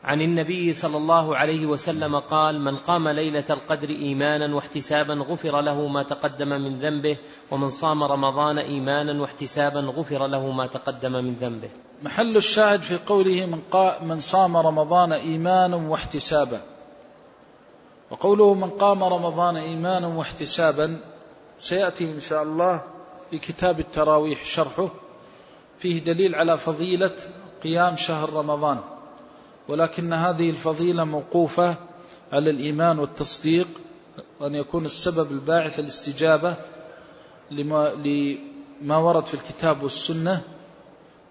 عن 0.06 0.22
النبي 0.22 0.74
صلى 0.74 0.98
الله 0.98 1.38
عليه 1.38 1.66
وسلم 1.66 2.20
قال 2.20 2.62
من 2.62 2.76
قام 2.76 3.08
ليلة 3.08 3.46
القدر 3.50 3.90
إيمانا 3.90 4.56
واحتسابا 4.56 5.14
غفر 5.14 5.62
له 5.62 5.88
ما 5.88 6.04
تقدم 6.04 6.50
من 6.50 6.80
ذنبه 6.80 7.18
ومن 7.52 7.70
صام 7.70 8.04
رمضان 8.04 8.58
إيمانا 8.58 9.22
واحتسابا 9.22 9.80
غفر 9.80 10.28
له 10.28 10.52
ما 10.52 10.68
تقدم 10.68 11.12
من 11.12 11.34
ذنبه. 11.34 11.70
محل 12.04 12.38
الشاهد 12.38 12.82
في 12.82 12.98
قوله 12.98 13.46
من, 13.46 13.62
قا 13.72 14.04
من 14.04 14.20
صام 14.20 14.58
رمضان 14.58 15.14
إيمانا 15.14 15.76
واحتسابا. 15.76 16.62
وقوله 18.12 18.54
من 18.54 18.70
قام 18.70 19.04
رمضان 19.04 19.58
إيمانا 19.58 20.08
واحتسابا 20.08 21.00
سيأتي 21.58 22.12
إن 22.12 22.20
شاء 22.20 22.44
الله 22.44 22.82
في 23.32 23.38
كتاب 23.38 23.80
التراويح 23.80 24.46
شرحه 24.46 24.90
فيه 25.80 26.04
دليل 26.04 26.36
على 26.36 26.58
فضيلة 26.58 27.12
قيام 27.64 27.96
شهر 27.96 28.34
رمضان. 28.34 28.80
ولكن 29.68 30.14
هذه 30.14 30.50
الفضيلة 30.50 31.04
موقوفة 31.04 31.76
على 32.34 32.50
الإيمان 32.50 33.00
والتصديق 33.00 33.68
وأن 34.40 34.56
يكون 34.56 34.86
السبب 34.86 35.32
الباعث 35.32 35.80
الاستجابة 35.80 36.56
ما 38.82 38.98
ورد 38.98 39.26
في 39.26 39.34
الكتاب 39.34 39.84
والسنة 39.84 40.42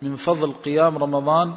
من 0.03 0.17
فضل 0.17 0.53
قيام 0.53 0.99
رمضان. 0.99 1.55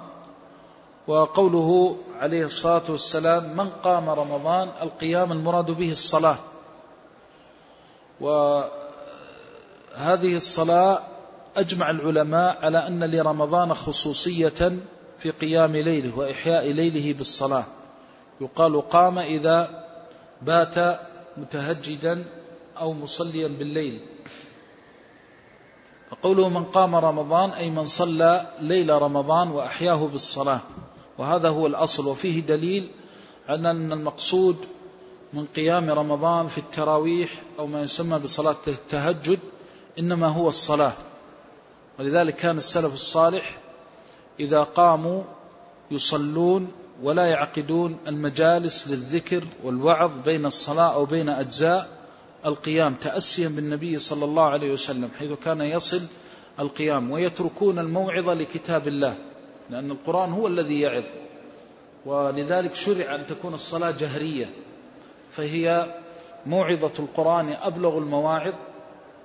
وقوله 1.08 1.98
عليه 2.20 2.46
الصلاة 2.46 2.84
والسلام 2.90 3.58
من 3.58 3.70
قام 3.70 4.10
رمضان 4.10 4.70
القيام 4.82 5.32
المراد 5.32 5.72
به 5.72 5.92
الصلاة. 5.92 6.38
وهذه 8.22 8.76
الصلاة 10.36 11.02
أجمع 11.58 11.90
العلماء 11.90 12.66
على 12.66 12.88
أن 12.88 13.04
لرمضان 13.04 13.74
خصوصية 13.74 14.80
في 15.20 15.30
قيام 15.30 15.76
ليله 15.76 16.18
وإحياء 16.18 16.72
ليله 16.72 17.14
بالصلاة. 17.14 17.64
يقال 18.42 18.90
قام 18.90 19.20
إذا 19.20 19.86
بات 20.42 21.00
متهجدا 21.38 22.26
أو 22.78 22.94
مصليا 22.94 23.48
بالليل. 23.48 24.02
فقوله 26.10 26.50
من 26.50 26.64
قام 26.64 26.96
رمضان 26.96 27.50
أي 27.50 27.70
من 27.70 27.86
صلى 27.86 28.48
ليل 28.60 28.90
رمضان 28.90 29.52
وأحياه 29.52 30.08
بالصلاة. 30.08 30.60
وهذا 31.18 31.50
هو 31.50 31.68
الأصل. 31.68 32.08
وفيه 32.08 32.40
دليل 32.42 32.92
أن 33.50 33.94
المقصود 33.94 34.58
من 35.34 35.46
قيام 35.46 35.90
رمضان 35.90 36.48
في 36.48 36.58
التراويح 36.58 37.30
أو 37.60 37.68
ما 37.68 37.82
يسمى 37.82 38.20
بصلاة 38.20 38.56
التهجد 38.68 39.40
إنما 40.00 40.28
هو 40.28 40.50
الصلاة. 40.50 40.94
ولذلك 42.00 42.36
كان 42.36 42.58
السلف 42.58 42.94
الصالح 42.94 43.58
إذا 44.40 44.64
قاموا 44.64 45.24
يصلون 45.92 46.72
ولا 47.04 47.26
يعقدون 47.26 47.98
المجالس 48.08 48.88
للذكر 48.88 49.44
والوعظ 49.64 50.12
بين 50.26 50.46
الصلاة 50.46 50.94
أو 50.94 51.06
بين 51.06 51.30
أجزاء 51.30 51.88
القيام 52.46 52.94
تأسيا 52.94 53.48
بالنبي 53.48 54.00
صلى 54.00 54.26
الله 54.26 54.44
عليه 54.44 54.72
وسلم 54.72 55.10
حيث 55.20 55.32
كان 55.46 55.62
يصل 55.62 56.02
القيام 56.60 57.12
ويتركون 57.12 57.80
الموعظة 57.80 58.34
لكتاب 58.34 58.88
الله 58.88 59.16
لأن 59.70 59.92
القرآن 59.92 60.32
هو 60.32 60.48
الذي 60.48 60.82
يعظ. 60.82 61.04
ولذلك 62.06 62.76
شرع 62.76 63.16
أن 63.16 63.28
تكون 63.28 63.54
الصلاة 63.54 63.92
جهرية 63.92 64.50
فهي 65.32 65.96
موعظة 66.46 66.92
القرآن 67.00 67.50
أبلغ 67.62 67.98
المواعظ 67.98 68.54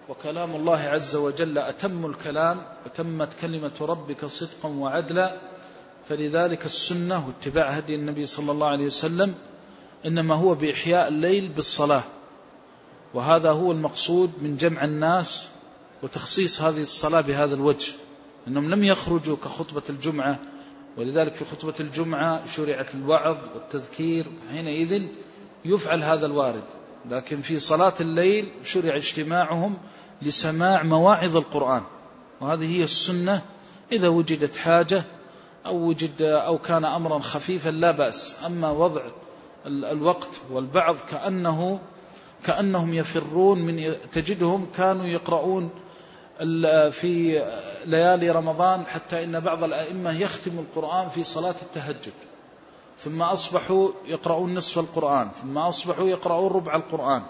وكلام 0.09 0.57
الله 0.57 0.79
عز 0.79 1.17
وجل 1.17 1.59
أتم 1.59 2.07
الكلام 2.07 2.63
وتمت 2.87 3.29
كلمة 3.41 3.73
ربك 3.81 4.25
صدقا 4.27 4.69
وعدلا 4.69 5.37
فلذلك 6.09 6.67
السنة 6.67 7.27
واتباع 7.27 7.69
هدي 7.69 7.95
النبي 7.95 8.27
صلى 8.27 8.53
الله 8.53 8.67
عليه 8.67 8.87
وسلم 8.87 9.35
إنما 10.07 10.35
هو 10.35 10.55
بإحياء 10.55 11.09
الليل 11.09 11.49
بالصلاة. 11.49 12.03
وهذا 13.15 13.51
هو 13.51 13.73
المقصود 13.73 14.31
من 14.41 14.57
جمع 14.57 14.85
الناس 14.85 15.49
وتخصيص 16.03 16.63
هذه 16.63 16.83
الصلاة 16.83 17.21
بهذا 17.21 17.55
الوجه 17.55 17.93
أنهم 18.49 18.71
لم 18.71 18.85
يخرجوا 18.85 19.37
كخطبة 19.37 19.83
الجمعة 19.91 20.39
ولذلك 20.97 21.35
في 21.35 21.45
خطبة 21.45 21.75
الجمعة 21.81 22.47
شرعت 22.47 22.95
الوعظ 22.95 23.37
والتذكير 23.55 24.27
حينئذ 24.51 25.03
يفعل 25.65 26.03
هذا 26.03 26.27
الوارد. 26.27 26.65
لكن 27.11 27.41
في 27.41 27.59
صلاة 27.59 27.93
الليل 28.01 28.49
شرع 28.65 28.97
اجتماعهم 28.97 29.79
لسماع 30.23 30.83
مواعظ 30.83 31.37
القرآن. 31.37 31.83
وهذه 32.41 32.79
هي 32.79 32.85
السنة 32.85 33.43
إذا 33.93 34.09
وجدت 34.09 34.57
حاجة 34.57 35.05
أو 35.67 35.77
وجد 35.77 36.23
أو 36.23 36.59
كان 36.59 36.85
أمرا 36.85 37.19
خفيفا 37.19 37.71
لا 37.71 37.91
بأس. 37.91 38.37
أما 38.47 38.71
وضع 38.71 39.03
الوقت 39.67 40.31
والبعض 40.51 40.97
كأنه 41.11 41.81
كأنهم 42.45 42.95
يفرون 42.95 43.59
من 43.59 43.95
تجدهم 44.13 44.67
كانوا 44.77 45.07
يقرؤون 45.07 45.71
في 46.91 47.45
ليالي 47.87 48.31
رمضان 48.31 48.87
حتى 48.87 49.25
إن 49.25 49.41
بعض 49.41 49.65
الأئمة 49.65 50.21
يختم 50.21 50.59
القرآن 50.59 51.09
في 51.09 51.25
صلاة 51.25 51.55
التهجد. 51.63 52.13
ثم 52.99 53.23
أصبحوا 53.23 53.89
يقرؤون 54.07 54.55
نصف 54.55 54.79
القرآن 54.79 55.31
ثم 55.43 55.59
أصبحوا 55.59 56.09
يقرؤون 56.09 56.53
ربع 56.53 56.77
القرآن 56.77 57.23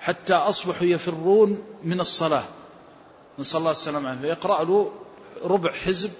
حتى 0.00 0.34
أصبحوا 0.34 0.86
يفرون 0.86 1.62
من 1.84 2.00
الصلاة. 2.00 2.44
نسأل 3.38 3.60
الله 3.60 3.70
السلامة 3.70 4.20
فيقرأ 4.20 4.64
له 4.64 4.92
ربع 5.44 5.72
حزب 5.72 6.10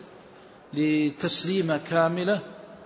لتسليمة 0.74 1.80
كاملة. 1.90 2.40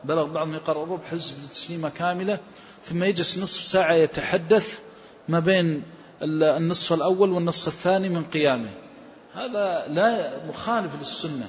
بلغ 0.04 0.24
بعضهم 0.24 0.54
يقرأ 0.54 0.84
ربع 0.84 1.04
حزب 1.11 1.34
لتسليمة 1.44 1.88
كاملة. 1.88 2.38
ثم 2.84 3.04
يجلس 3.04 3.38
نصف 3.38 3.66
ساعة 3.66 3.92
يتحدث 3.92 4.80
ما 5.28 5.40
بين 5.40 5.82
النصف 6.22 6.92
الأول 6.92 7.32
والنصف 7.32 7.68
الثاني 7.68 8.09
من 8.09 8.24
قيامه. 8.24 8.70
هذا 9.34 9.86
لا 9.88 10.46
مخالف 10.46 10.94
للسنة. 10.98 11.48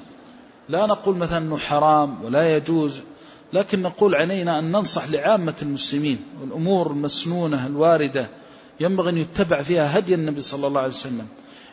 لا 0.69 0.85
نقول 0.85 1.15
مثلا 1.15 1.37
أنه 1.37 1.57
حرام 1.57 2.23
ولا 2.23 2.55
يجوز. 2.55 3.01
لكن 3.53 3.81
نقول 3.81 4.15
علينا 4.15 4.59
أن 4.59 4.71
ننصح 4.71 5.09
لعامة 5.09 5.55
المسلمين 5.61 6.25
والأمور 6.41 6.91
المسنونة 6.91 7.67
الواردة 7.67 8.29
ينبغي 8.79 9.09
أن 9.09 9.17
يتبع 9.17 9.61
فيها 9.61 9.99
هدي 9.99 10.13
النبي 10.13 10.41
صلى 10.41 10.67
الله 10.67 10.81
عليه 10.81 10.89
وسلم. 10.89 11.27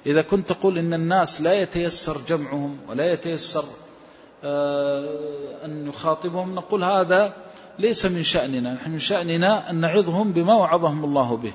إذا 0.06 0.22
كنت 0.22 0.52
تقول 0.52 0.78
إن 0.78 0.94
الناس 0.94 1.40
لا 1.40 1.52
يتيسر 1.52 2.20
جمعهم 2.28 2.78
ولا 2.88 3.12
يتيسر 3.12 3.64
آه، 4.44 5.64
أن 5.64 5.84
نخاطبهم 5.84 6.54
نقول 6.54 6.84
هذا 6.84 7.32
ليس 7.78 8.06
من 8.06 8.22
شأننا. 8.22 8.74
نحن 8.74 8.90
من 8.90 8.98
شأننا 8.98 9.70
أن 9.70 9.80
نعظهم 9.80 10.32
بما 10.32 10.54
وعظهم 10.54 11.04
الله 11.04 11.36
به. 11.36 11.52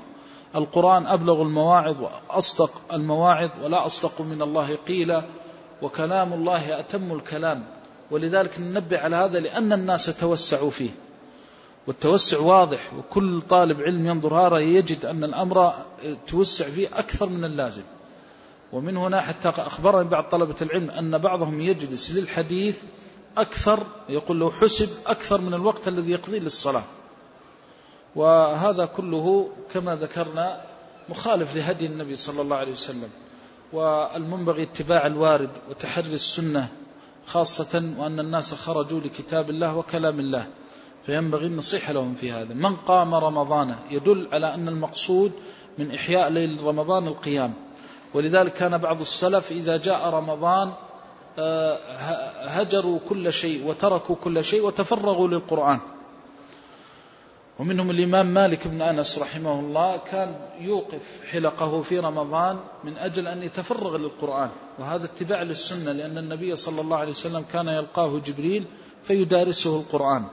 القرآن 0.56 1.06
أبلغ 1.06 1.42
المواعظ 1.42 1.96
وأصدق 2.00 2.70
المواعظ 2.92 3.50
ولا 3.62 3.86
أصدق 3.86 4.20
من 4.20 4.42
الله 4.42 4.74
قيلا 4.88 5.24
وكلام 5.82 6.32
الله 6.32 6.80
أتم 6.80 7.12
الكلام. 7.12 7.64
ولذلك 8.10 8.60
ننبه 8.60 8.98
على 8.98 9.16
هذا 9.16 9.40
لأن 9.40 9.72
الناس 9.72 10.06
توسعوا 10.06 10.70
فيه. 10.70 10.90
والتوسع 11.86 12.38
واضح 12.38 12.94
وكل 12.94 13.40
طالب 13.40 13.80
علم 13.80 14.06
ينظر 14.06 14.34
هذا 14.34 14.58
يجد 14.58 15.04
أن 15.04 15.24
الأمر 15.24 15.72
توسع 16.26 16.64
فيه 16.64 16.88
أكثر 16.88 17.28
من 17.28 17.44
اللازم. 17.44 17.82
ومن 18.72 18.96
هنا 18.96 19.20
حتى 19.20 19.48
أخبرني 19.48 20.08
بعض 20.08 20.24
طلبة 20.24 20.54
العلم 20.62 20.90
أن 20.90 21.18
بعضهم 21.18 21.60
يجلس 21.60 22.10
للحديث 22.10 22.80
أكثر 23.36 23.86
يقول 24.08 24.40
له 24.40 24.50
حسب 24.50 24.88
أكثر 25.06 25.40
من 25.40 25.54
الوقت 25.54 25.88
الذي 25.88 26.12
يقضيه 26.12 26.38
للصلاة. 26.38 26.84
وهذا 28.16 28.84
كله 28.84 29.48
كما 29.74 29.96
ذكرنا 29.96 30.60
مخالف 31.08 31.56
لهدي 31.56 31.86
النبي 31.86 32.16
صلى 32.16 32.42
الله 32.42 32.56
عليه 32.56 32.72
وسلم. 32.72 33.08
والمنبغي 33.72 34.62
اتباع 34.62 35.06
الوارد 35.06 35.50
وتحري 35.70 36.14
السنة. 36.14 36.68
خاصة 37.26 37.94
وأن 37.98 38.20
الناس 38.20 38.54
خرجوا 38.54 39.00
لكتاب 39.00 39.50
الله 39.50 39.76
وكلام 39.76 40.20
الله. 40.20 40.46
فينبغي 41.06 41.46
النصيحة 41.46 41.92
لهم 41.92 42.14
في 42.14 42.32
هذا. 42.32 42.54
من 42.54 42.76
قام 42.76 43.14
رمضان 43.14 43.74
يدل 43.90 44.28
على 44.32 44.54
أن 44.54 44.68
المقصود 44.68 45.32
من 45.78 45.94
إحياء 45.94 46.30
ليل 46.30 46.62
رمضان 46.62 47.06
القيام. 47.06 47.54
ولذلك 48.14 48.52
كان 48.52 48.78
بعض 48.78 49.00
السلف 49.00 49.50
إذا 49.50 49.76
جاء 49.76 50.08
رمضان 50.08 50.72
آه، 51.38 51.78
هجروا 52.46 52.98
كل 53.08 53.32
شيء 53.32 53.66
وتركوا 53.66 54.16
كل 54.16 54.44
شيء 54.44 54.66
وتفرغوا 54.66 55.28
للقرآن. 55.28 55.80
ومنهم 57.58 57.90
الإمام 57.90 58.26
مالك 58.26 58.68
بن 58.68 58.82
أنس 58.82 59.18
رحمه 59.18 59.60
الله 59.60 59.96
كان 59.96 60.34
يوقف 60.60 61.20
حلقه 61.30 61.82
في 61.82 61.98
رمضان 61.98 62.58
من 62.84 62.96
أجل 62.98 63.28
أن 63.28 63.42
يتفرغ 63.42 63.96
للقرآن 63.96 64.50
وهذا 64.78 65.04
اتباع 65.04 65.42
للسنة 65.42 65.92
لأن 65.92 66.18
النبي 66.18 66.56
صلى 66.56 66.80
الله 66.80 66.96
عليه 66.96 67.10
وسلم 67.10 67.44
كان 67.52 67.68
يلقاه 67.68 68.18
جبريل 68.18 68.64
فيدارسه 69.04 69.76
القرآن. 69.76 70.24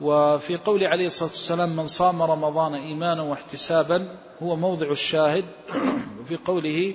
وفي 0.00 0.56
قول 0.56 0.84
عليه 0.84 1.06
الصلاة 1.06 1.30
والسلام 1.30 1.76
من 1.76 1.86
صام 1.86 2.22
رمضان 2.22 2.74
إيمانا 2.74 3.22
واحتسابا 3.22 4.16
هو 4.42 4.56
موضع 4.56 4.90
الشاهد. 4.90 5.44
وفي 6.20 6.36
قوله 6.36 6.94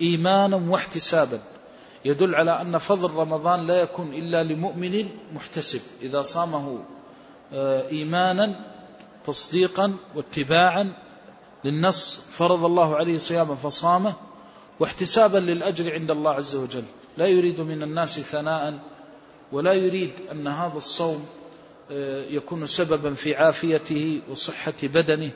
إيمانا 0.00 0.56
واحتسابا. 0.56 1.40
يدل 2.04 2.34
على 2.34 2.60
أن 2.60 2.78
فضل 2.78 3.10
رمضان 3.10 3.66
لا 3.66 3.80
يكون 3.80 4.14
إلا 4.14 4.42
لمؤمن 4.42 5.08
محتسب 5.34 5.80
إذا 6.02 6.22
صامه 6.22 6.84
إيمانا 7.92 8.60
تصديقا 9.26 9.96
واتباعا 10.14 10.94
للنص 11.64 12.20
فرض 12.30 12.64
الله 12.64 12.96
عليه 12.96 13.18
صياما 13.18 13.54
فصامه 13.54 14.14
واحتسابا 14.80 15.38
للأجر 15.38 15.92
عند 15.92 16.10
الله 16.10 16.30
عز 16.30 16.56
وجل. 16.56 16.84
لا 17.16 17.26
يريد 17.26 17.60
من 17.60 17.82
الناس 17.82 18.20
ثناء 18.20 18.78
ولا 19.52 19.72
يريد 19.72 20.12
أن 20.32 20.48
هذا 20.48 20.76
الصوم 20.76 21.26
آه، 21.90 22.24
يكون 22.24 22.66
سببا 22.66 23.14
في 23.14 23.34
عافيته 23.34 24.20
وصحة 24.30 24.74
بدنه. 24.82 25.30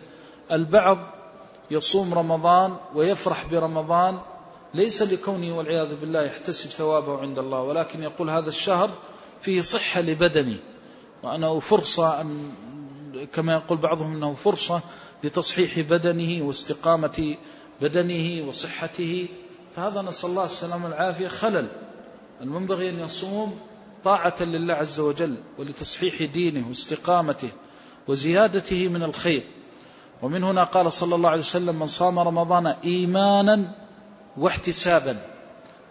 البعض 0.53 0.99
يصوم 1.71 2.15
رمضان 2.15 2.77
ويفرح 2.95 3.47
برمضان 3.47 4.21
ليس 4.75 5.03
لكونه 5.03 5.57
والعياذ 5.57 6.01
بالله 6.01 6.23
يحتسب 6.23 6.71
ثوابه 6.71 7.19
عند 7.19 7.39
الله 7.39 7.61
ولكن 7.61 8.03
يقول 8.03 8.31
هذا 8.31 8.49
الشهر 8.49 8.91
فيه 9.41 9.61
صحة 9.61 10.01
لبدني 10.01 10.57
وأنه 11.25 11.61
فرصة 11.61 12.21
أن 12.21 12.53
كما 13.35 13.53
يقول 13.53 13.79
بعضهم 13.79 14.17
أنه 14.17 14.35
فرصة 14.35 14.81
لتصحيح 15.25 15.81
بدنه 15.81 16.47
واستقامة 16.47 17.37
بدنه 17.81 18.49
وصحته. 18.49 19.29
فهذا 19.77 20.03
نسأل 20.03 20.31
الله 20.31 20.45
السلامة 20.45 20.85
والعافية. 20.85 21.29
خلل. 21.29 21.69
المنبغي 22.41 22.91
أن 22.91 22.99
يصوم 23.01 23.59
طاعة 24.05 24.35
لله 24.41 24.75
عز 24.75 25.01
وجل 25.01 25.37
ولتصحيح 25.59 26.23
دينه 26.23 26.69
واستقامته 26.69 27.51
وزيادته 28.09 28.89
من 28.89 29.03
الخير. 29.03 29.43
ومن 30.23 30.45
هنا 30.45 30.65
قال 30.65 30.93
صلى 30.93 31.15
الله 31.15 31.31
عليه 31.31 31.41
وسلم 31.41 31.79
من 31.79 31.87
صام 31.87 32.19
رمضان 32.19 32.67
إيمانا 32.67 33.75
واحتسابا 34.37 35.17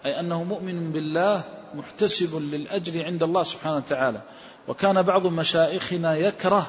أي 0.05 0.19
أنه 0.19 0.43
مؤمن 0.43 0.91
بالله 0.91 1.43
محتسب 1.73 2.35
للأجر 2.35 3.05
عند 3.05 3.23
الله 3.23 3.43
سبحانه 3.43 3.75
وتعالى. 3.75 4.21
وكان 4.67 5.01
بعض 5.01 5.27
مشايخنا 5.27 6.17
يكره 6.17 6.67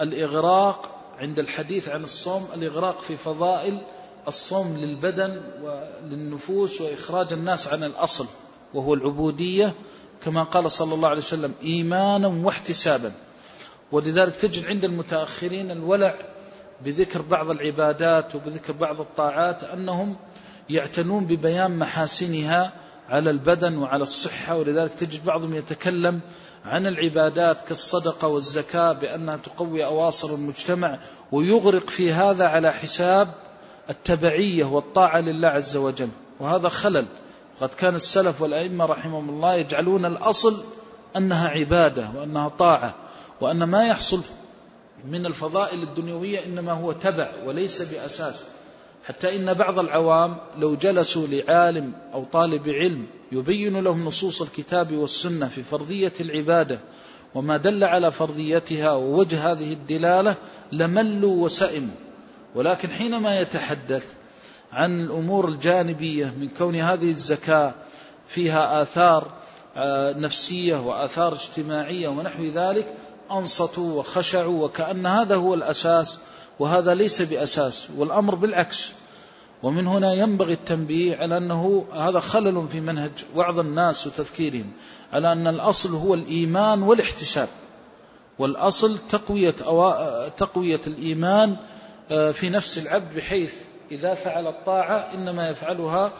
الإغراق 0.00 0.90
عند 1.20 1.38
الحديث 1.38 1.88
عن 1.88 2.04
الصوم 2.04 2.48
الإغراق 2.54 3.00
في 3.00 3.16
فضائل 3.16 3.80
الصوم 4.28 4.76
للبدن 4.76 5.40
وللنفوس 5.62 6.80
وإخراج 6.80 7.32
الناس 7.32 7.68
عن 7.68 7.84
الأصل 7.84 8.26
وهو 8.74 8.94
العبودية 8.94 9.72
كما 10.24 10.42
قال 10.42 10.72
صلى 10.72 10.94
الله 10.94 11.08
عليه 11.08 11.18
وسلم 11.18 11.54
إيمانا 11.62 12.28
واحتسابا. 12.28 13.12
ولذلك 13.92 14.36
تجد 14.36 14.66
عند 14.66 14.84
المتأخرين 14.84 15.70
الولع 15.70 16.14
بذكر 16.84 17.22
بعض 17.22 17.50
العبادات 17.50 18.34
وبذكر 18.34 18.72
بعض 18.72 19.00
الطاعات 19.00 19.64
أنهم 19.64 20.16
يعتنون 20.70 21.24
ببيان 21.26 21.78
محاسنها 21.78 22.72
على 23.10 23.30
البدن 23.30 23.78
وعلى 23.78 24.02
الصحة. 24.02 24.56
ولذلك 24.56 24.94
تجد 24.94 25.24
بعضهم 25.24 25.54
يتكلم 25.54 26.20
عن 26.64 26.86
العبادات 26.86 27.60
كالصدقة 27.68 28.28
والزكاة 28.28 28.92
بأنها 28.92 29.36
تقوي 29.36 29.84
أواصر 29.84 30.34
المجتمع 30.34 30.98
ويغرق 31.32 31.90
في 31.90 32.12
هذا 32.12 32.46
على 32.46 32.72
حساب 32.72 33.28
التبعية 33.90 34.64
والطاعة 34.64 35.20
لله 35.20 35.48
عز 35.48 35.76
وجل. 35.76 36.08
وهذا 36.40 36.68
خلل. 36.68 37.06
قد 37.60 37.68
كان 37.68 37.94
السلف 37.94 38.42
والأئمة 38.42 38.84
رحمهم 38.84 39.28
الله 39.28 39.54
يجعلون 39.54 40.04
الأصل 40.04 40.64
أنها 41.16 41.48
عبادة 41.48 42.10
وأنها 42.16 42.48
طاعة 42.48 42.94
وأن 43.40 43.64
ما 43.64 43.86
يحصل 43.86 44.20
من 45.04 45.26
الفضائل 45.26 45.82
الدنيوية 45.82 46.44
إنما 46.44 46.72
هو 46.72 46.92
تبع 46.92 47.32
وليس 47.46 47.82
بأساس. 47.82 48.44
حتى 49.04 49.36
إن 49.36 49.54
بعض 49.54 49.78
العوام 49.78 50.36
لو 50.58 50.74
جلسوا 50.74 51.26
لعالم 51.26 51.92
أو 52.14 52.24
طالب 52.24 52.68
علم 52.68 53.06
يبين 53.32 53.80
لهم 53.80 54.04
نصوص 54.04 54.42
الكتاب 54.42 54.92
والسنة 54.92 55.48
في 55.48 55.62
فرضية 55.62 56.12
العبادة 56.20 56.78
وما 57.34 57.56
دل 57.56 57.84
على 57.84 58.12
فرضيتها 58.12 58.92
ووجه 58.92 59.52
هذه 59.52 59.72
الدلالة 59.72 60.36
لملوا 60.72 61.44
وسئموا. 61.44 61.94
ولكن 62.54 62.90
حينما 62.90 63.40
يتحدث 63.40 64.06
عن 64.72 65.00
الأمور 65.00 65.48
الجانبية 65.48 66.34
من 66.38 66.48
كون 66.48 66.76
هذه 66.76 67.10
الزكاة 67.10 67.74
فيها 68.26 68.82
آثار 68.82 69.32
آه، 69.76 70.12
نفسية 70.12 70.76
وآثار 70.76 71.32
اجتماعية 71.32 72.08
ونحو 72.08 72.42
ذلك 72.44 72.94
أنصتوا 73.30 73.98
وخشعوا 73.98 74.64
وكأن 74.64 75.06
هذا 75.06 75.36
هو 75.36 75.54
الأساس 75.54 76.18
وهذا 76.58 76.94
ليس 76.94 77.22
بأساس 77.22 77.88
والأمر 77.96 78.34
بالعكس. 78.34 78.92
ومن 79.62 79.86
هنا 79.86 80.12
ينبغي 80.12 80.52
التنبيه 80.52 81.16
على 81.16 81.36
أنه 81.36 81.86
هذا 81.94 82.20
خلل 82.20 82.68
في 82.68 82.80
منهج 82.80 83.12
وعظ 83.36 83.58
الناس 83.58 84.06
وتذكيرهم 84.06 84.72
على 85.12 85.32
أن 85.32 85.46
الأصل 85.46 85.94
هو 85.94 86.14
الإيمان 86.14 86.82
والاحتساب. 86.82 87.48
والأصل 88.38 88.98
تقوية, 89.10 89.54
تقوية 90.28 90.80
الإيمان 90.86 91.56
آه، 92.10 92.30
في 92.30 92.50
نفس 92.50 92.78
العبد 92.78 93.16
بحيث 93.16 93.54
إذا 93.90 94.14
فعل 94.14 94.46
الطاعة 94.46 94.96
إنما 95.14 95.48
يفعلها 95.48 96.12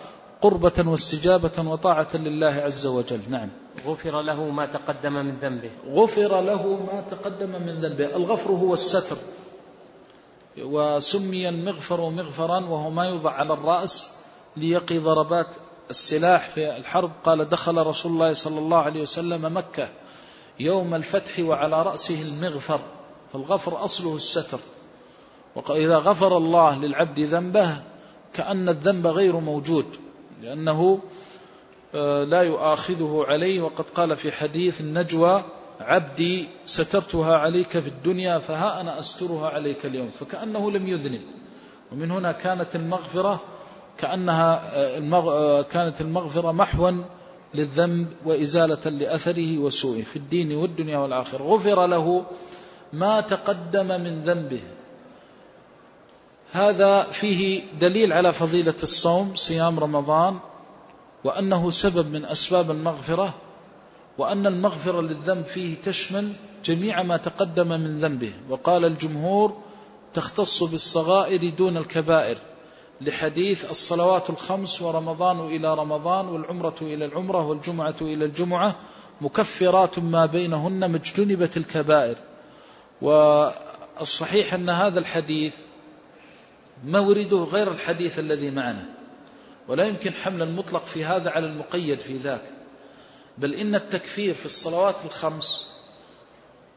قربة 0.43 0.85
واستجابة 0.87 1.70
وطاعة 1.70 2.09
لله 2.14 2.47
عز 2.47 2.87
وجل. 2.87 3.20
نعم. 3.28 3.49
غفر 3.87 4.22
له 4.22 4.51
ما 4.51 4.66
تقدم 4.66 5.12
من 5.12 5.37
ذنبه. 5.43 5.70
غفر 5.89 6.41
له 6.41 6.78
ما 6.93 7.05
تقدم 7.11 7.49
من 7.49 7.80
ذنبه. 7.80 8.16
الغفر 8.16 8.51
هو 8.51 8.74
الستر. 8.74 9.16
وسمي 10.59 11.48
المغفر 11.48 12.11
مغفرا 12.11 12.66
وهو 12.66 12.90
ما 12.90 13.05
يوضع 13.05 13.30
على 13.30 13.52
الرأس 13.52 14.12
ليقي 14.57 14.98
ضربات 14.98 15.46
السلاح 15.90 16.48
في 16.48 16.76
الحرب. 16.76 17.12
قال 17.24 17.48
دخل 17.48 17.86
رسول 17.86 18.12
الله 18.12 18.34
صلى 18.34 18.59
الله 18.59 18.78
عليه 18.78 19.02
وسلم 19.02 19.57
مكة 19.57 19.88
يوم 20.61 20.94
الفتح 20.94 21.38
وعلى 21.38 21.82
رأسه 21.82 22.22
المغفر 22.22 22.80
فالغفر 23.32 23.84
أصله 23.84 24.16
الستر. 24.16 24.59
وإذا 25.57 25.98
غفر 25.98 26.36
الله 26.36 26.78
للعبد 26.78 27.20
ذنبه 27.20 27.82
كأن 28.32 28.68
الذنب 28.68 29.07
غير 29.07 29.36
موجود 29.36 29.86
لأنه 30.42 31.00
آه، 31.94 32.24
لا 32.24 32.42
يؤاخذه 32.42 33.24
عليه. 33.28 33.61
وقد 33.61 33.84
قال 33.94 34.16
في 34.16 34.32
حديث 34.32 34.80
النجوى 34.80 35.44
عبدي 35.81 36.49
سترتها 36.64 37.37
عليك 37.37 37.68
في 37.68 37.89
الدنيا 37.89 38.39
فها 38.39 38.81
أنا 38.81 38.99
أسترها 38.99 39.49
عليك 39.49 39.87
اليوم. 39.87 40.11
فكأنه 40.20 40.70
لم 40.70 40.89
يذنب. 40.89 41.20
ومن 41.93 42.11
هنا 42.11 42.33
كانت 42.33 42.77
المغفرة 42.77 43.41
كأنها 43.99 44.62
آه، 44.75 44.99
آه، 45.12 45.62
كانت 45.62 46.01
المغفرة 46.01 46.53
محوا 46.53 46.91
للذنب 47.55 48.07
وإزالة 48.25 48.91
لأثره 48.91 49.59
وسوءه 49.59 50.03
في 50.03 50.16
الدين 50.16 50.55
والدنيا 50.55 50.99
والآخرة. 50.99 51.45
غفر 51.45 51.87
له 51.87 52.25
ما 52.93 53.20
تقدم 53.20 53.87
من 53.87 54.22
ذنبه. 54.22 54.61
هذا 56.53 57.03
فيه 57.03 57.62
دليل 57.81 58.12
على 58.12 58.33
فضيلة 58.33 58.75
الصوم 58.83 59.35
صيام 59.35 59.81
رمضان 59.81 60.39
وأنه 61.25 61.70
سبب 61.70 62.12
من 62.12 62.25
أسباب 62.25 62.70
المغفرة. 62.70 63.35
وأن 64.18 64.46
المغفرة 64.46 65.00
للذنب 65.00 65.46
فيه 65.46 65.74
تشمل 65.84 66.32
جميع 66.64 67.02
ما 67.02 67.16
تقدم 67.16 67.68
من 67.68 67.98
ذنبه. 67.98 68.32
وقال 68.48 68.84
الجمهور 68.84 69.56
تختص 70.14 70.62
بالصغائر 70.62 71.48
دون 71.48 71.76
الكبائر 71.76 72.36
لحديث 73.00 73.70
الصلوات 73.70 74.30
الخمس 74.30 74.82
ورمضان 74.82 75.40
إلى 75.40 75.74
رمضان 75.74 76.28
والعمرة 76.28 76.74
إلى 76.82 77.04
العمرة 77.04 77.46
والجمعة 77.46 77.94
إلى 78.00 78.24
الجمعة 78.24 78.76
مكفرات 79.20 79.98
ما 79.98 80.26
بينهن 80.26 80.90
مجتنبة 80.90 81.50
الكبائر. 81.56 82.16
والصحيح 83.02 84.54
أن 84.54 84.70
هذا 84.70 84.98
الحديث 84.98 85.54
مورده 86.84 87.36
غير 87.36 87.70
الحديث 87.70 88.18
الذي 88.18 88.50
معنا 88.50 88.84
ولا 89.68 89.84
يمكن 89.84 90.12
حمل 90.12 90.42
المطلق 90.42 90.86
في 90.86 91.04
هذا 91.04 91.30
على 91.30 91.46
المقيد 91.46 92.00
في 92.00 92.16
ذاك. 92.16 92.42
بل 93.39 93.55
إن 93.55 93.74
التكفير 93.74 94.35
في 94.35 94.47
الصلوات 94.47 94.97
الخمس 95.05 95.74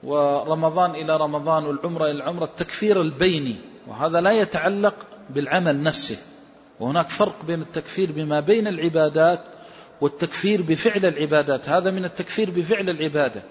ورمضان 0.03 0.91
إلى 0.91 1.17
رمضان 1.17 1.65
والعمرة 1.65 2.05
إلى 2.05 2.11
العمرة 2.11 2.45
التكفير 2.45 3.01
البيني 3.01 3.55
وهذا 3.87 4.21
لا 4.21 4.31
يتعلق 4.31 4.95
بالعمل 5.29 5.83
نفسه. 5.83 6.17
وهناك 6.79 7.09
فرق 7.09 7.45
بين 7.45 7.61
التكفير 7.61 8.11
بما 8.11 8.39
بين 8.39 8.67
العبادات 8.67 9.43
والتكفير 10.01 10.61
بفعل 10.61 11.05
العبادات. 11.05 11.69
هذا 11.69 11.91
من 11.91 12.05
التكفير 12.05 12.49
بفعل 12.49 12.89
العبادة. 12.89 13.43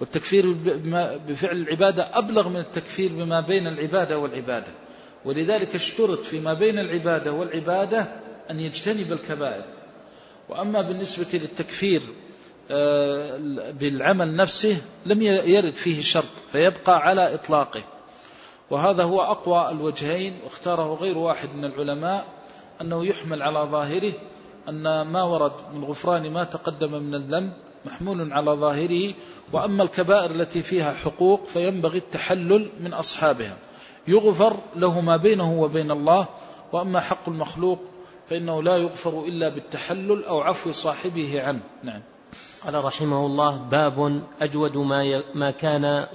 والتكفير 0.00 0.52
بفعل 1.28 1.56
العبادة 1.56 2.18
أبلغ 2.18 2.48
من 2.48 2.60
التكفير 2.60 3.12
بما 3.12 3.40
بين 3.40 3.66
العبادة 3.66 4.18
والعبادة. 4.18 4.72
ولذلك 5.24 5.74
اشترط 5.74 6.20
فيما 6.20 6.54
بين 6.54 6.78
العبادة 6.78 7.32
والعبادة 7.32 8.20
أن 8.50 8.60
يجتنب 8.60 9.12
الكبائر. 9.12 9.64
وأما 10.48 10.82
بالنسبة 10.82 11.26
للتكفير 11.32 12.00
بالعمل 13.72 14.36
نفسه 14.36 14.82
لم 15.06 15.22
يرد 15.22 15.74
فيه 15.74 16.02
شرط 16.02 16.24
فيبقى 16.52 16.98
على 16.98 17.34
إطلاقه. 17.34 17.82
وهذا 18.70 19.04
هو 19.04 19.20
أقوى 19.20 19.70
الوجهين 19.70 20.38
واختاره 20.44 20.94
غير 20.94 21.18
واحد 21.18 21.54
من 21.54 21.64
العلماء 21.64 22.24
أنه 22.80 23.06
يحمل 23.06 23.42
على 23.42 23.58
ظاهره 23.58 24.12
أن 24.68 25.02
ما 25.02 25.22
ورد 25.22 25.52
من 25.74 25.84
غفران 25.84 26.32
ما 26.32 26.44
تقدم 26.44 27.02
من 27.02 27.14
الذنب 27.14 27.52
محمول 27.84 28.32
على 28.32 28.50
ظاهره 28.50 29.14
وأما 29.52 29.82
الكبائر 29.82 30.30
التي 30.30 30.62
فيها 30.62 30.92
حقوق 30.92 31.46
فينبغي 31.46 31.98
التحلل 31.98 32.70
من 32.80 32.94
أصحابها. 32.94 33.56
يغفر 34.08 34.56
له 34.76 35.00
ما 35.00 35.16
بينه 35.16 35.60
وبين 35.60 35.90
الله 35.90 36.26
وأما 36.72 37.00
حق 37.00 37.28
المخلوق 37.28 37.78
فإنه 38.30 38.62
لا 38.62 38.76
يغفر 38.76 39.24
إلا 39.24 39.48
بالتحلل 39.48 40.24
أو 40.24 40.40
عفو 40.40 40.72
صاحبه 40.72 41.42
عنه. 41.42 41.60
نعم. 41.82 42.02
قال 42.64 42.84
رحمه 42.84 43.26
الله 43.26 43.56
باب 43.56 44.22
أجود 44.40 44.76
ما 44.76 45.22
ما 45.34 45.50
كان 45.50 46.06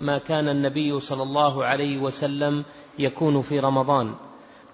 ما 0.00 0.18
كان 0.18 0.48
النبي 0.48 1.00
صلى 1.00 1.22
الله 1.22 1.64
عليه 1.64 1.98
وسلم 1.98 2.64
يكون 2.98 3.42
في 3.42 3.60
رمضان. 3.60 4.14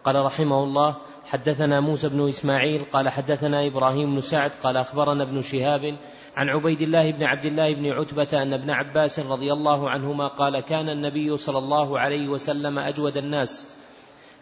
قال 0.04 0.24
رحمه 0.24 0.64
الله 0.64 0.94
حدثنا 1.24 1.80
موسى 1.80 2.08
بن 2.08 2.28
إسماعيل 2.28 2.82
قال 2.92 3.08
حدثنا 3.08 3.66
إبراهيم 3.66 4.14
بن 4.14 4.20
سعد 4.20 4.50
قال 4.62 4.76
أخبرنا 4.76 5.22
ابن 5.22 5.42
شهاب 5.42 5.96
عن 6.36 6.48
عبيد 6.48 6.82
الله 6.82 7.10
بن 7.10 7.24
عبد 7.24 7.44
الله 7.44 7.74
بن 7.74 7.86
عتبة 7.92 8.42
أن 8.42 8.52
ابن 8.52 8.70
عباس 8.70 9.20
رضي 9.20 9.52
الله 9.52 9.90
عنهما 9.90 10.26
قال 10.26 10.60
كان 10.60 10.88
النبي 10.88 11.36
صلى 11.36 11.58
الله 11.58 11.98
عليه 11.98 12.28
وسلم 12.28 12.78
أجود 12.78 13.16
الناس. 13.16 13.66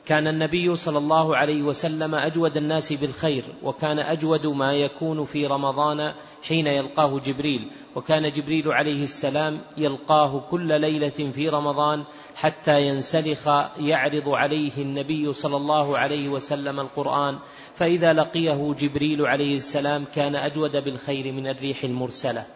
كان 0.07 0.27
النبي 0.27 0.77
صلى 0.77 0.99
الله 0.99 1.37
عليه 1.37 1.63
وسلم 1.63 2.15
أجود 2.15 2.57
الناس 2.57 2.93
بالخير 2.93 3.45
وكان 3.63 3.99
أجود 3.99 4.47
ما 4.47 4.73
يكون 4.73 5.25
في 5.25 5.47
رمضان 5.47 6.15
حين 6.43 6.67
يلقاه 6.67 7.19
جبريل 7.19 7.71
وكان 7.97 8.29
جبريل 8.29 8.73
عليه 8.73 9.05
السلام 9.05 9.61
يلقاه 9.77 10.45
كل 10.51 10.81
ليلة 10.81 11.31
في 11.33 11.49
رمضان 11.49 12.05
حتى 12.35 12.81
ينسلخ 12.81 13.49
يعرض 13.79 14.29
عليه 14.29 14.73
النبي 14.79 15.33
صلى 15.33 15.57
الله 15.57 15.99
عليه 15.99 16.29
وسلم 16.29 16.81
القرآن. 16.81 17.39
فإذا 17.75 18.13
لقيه 18.13 18.75
جبريل 18.79 19.27
عليه 19.27 19.57
السلام 19.57 20.05
كان 20.15 20.37
أجود 20.37 20.77
بالخير 20.77 21.33
من 21.33 21.47
الريح 21.47 21.85
المرسلة. 21.85 22.47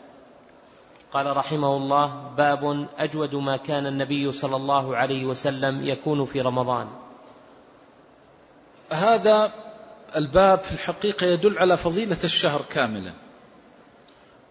قال 1.13 1.37
رحمه 1.37 1.77
الله 1.77 2.31
باب 2.37 2.89
أجود 2.99 3.35
ما 3.35 3.57
كان 3.57 3.87
النبي 3.87 4.33
صلى 4.33 4.57
الله 4.57 4.97
عليه 4.97 5.25
وسلم 5.25 5.85
يكون 5.85 6.25
في 6.25 6.41
رمضان. 6.41 6.89
هذا 8.91 9.53
الباب 10.17 10.59
في 10.59 10.73
الحقيقة 10.73 11.27
يدل 11.27 11.59
على 11.59 11.77
فضيلة 11.77 12.19
الشهر 12.25 12.63
كاملا. 12.71 13.26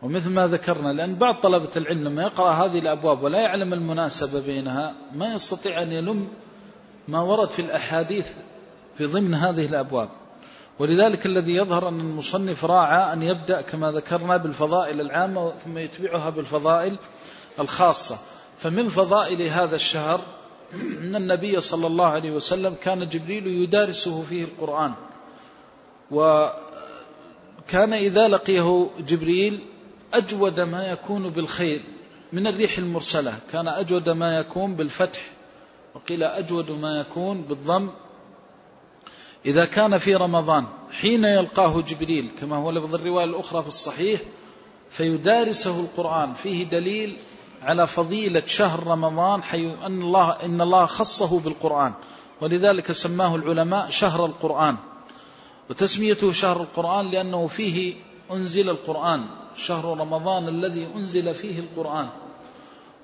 ومثل 0.02 0.30
ما 0.30 0.48
ذكرنا 0.48 0.94
لأن 0.94 1.16
بعض 1.16 1.42
طلبة 1.42 1.70
العلم 1.78 2.04
لما 2.04 2.24
يقرأ 2.24 2.52
هذه 2.52 2.80
الأبواب 2.80 3.24
ولا 3.24 3.40
يعلم 3.40 3.74
المناسبة 3.74 4.40
بينها 4.40 4.96
ما 5.14 5.34
يستطيع 5.34 5.82
أن 5.82 5.92
يلم 5.92 6.28
ما 7.08 7.22
ورد 7.22 7.50
في 7.50 7.62
الأحاديث 7.62 8.28
في 8.98 9.06
ضمن 9.06 9.34
هذه 9.34 9.66
الأبواب. 9.66 10.10
ولذلك 10.80 11.26
الذي 11.26 11.56
يظهر 11.56 11.88
أن 11.88 12.00
المصنف 12.00 12.66
راعى 12.66 13.14
أن 13.14 13.24
يبدأ 13.24 13.62
كما 13.62 13.92
ذكرنا 13.92 14.38
بالفضائل 14.38 15.02
العامة 15.02 15.52
ثم 15.52 15.78
يتبعها 15.78 16.30
بالفضائل 16.30 16.98
الخاصة. 17.60 18.18
فمن 18.58 18.90
فضائل 18.90 19.42
هذا 19.42 19.76
الشهر 19.76 20.22
أن 20.74 21.16
النبي 21.16 21.62
صلى 21.62 21.88
الله 21.88 22.06
عليه 22.06 22.32
وسلم 22.32 22.76
كان 22.84 23.08
جبريل 23.08 23.48
يدارسه 23.48 24.24
فيه 24.24 24.44
القرآن. 24.44 24.94
وكان 26.12 27.94
إذا 27.94 28.28
لقيه 28.28 28.90
جبريل 29.00 29.60
أجود 30.18 30.60
ما 30.60 30.84
يكون 30.84 31.30
بالخير 31.30 31.82
من 32.34 32.48
الريح 32.48 32.78
المرسلة. 32.78 33.40
كان 33.52 33.68
أجود 33.68 34.10
ما 34.10 34.40
يكون 34.40 34.76
بالفتح 34.76 35.22
وقيل 35.96 36.24
أجود 36.24 36.72
ما 36.72 37.00
يكون 37.00 37.42
بالضم. 37.42 37.90
إذا 39.46 39.66
كان 39.66 39.98
في 39.98 40.16
رمضان 40.16 40.66
حين 40.92 41.26
يلقاه 41.26 41.82
جبريل 41.82 42.30
كما 42.40 42.56
هو 42.56 42.72
لفظ 42.72 42.96
الرواية 42.96 43.26
الأخرى 43.26 43.62
في 43.62 43.68
الصحيح 43.68 44.22
فيدارسه 44.90 45.80
القرآن. 45.80 46.34
فيه 46.34 46.64
دليل 46.64 47.18
على 47.62 47.88
فضيلة 47.88 48.44
شهر 48.46 48.88
رمضان 48.88 49.44
حي 49.44 49.76
أن 49.86 50.02
الله, 50.02 50.32
إن 50.32 50.62
الله 50.62 50.86
خصه 50.86 51.40
بالقرآن. 51.40 51.94
ولذلك 52.42 52.92
سماه 52.92 53.36
العلماء 53.36 53.90
شهر 53.90 54.26
القرآن. 54.26 54.76
وتسميته 55.70 56.32
شهر 56.32 56.62
القرآن 56.62 57.12
لأنه 57.12 57.48
فيه 57.48 57.96
أنزل 58.32 58.70
القرآن 58.70 59.26
شهر 59.56 59.98
رمضان 59.98 60.48
الذي 60.48 60.88
أنزل 60.96 61.36
فيه 61.36 61.60
القرآن 61.60 62.10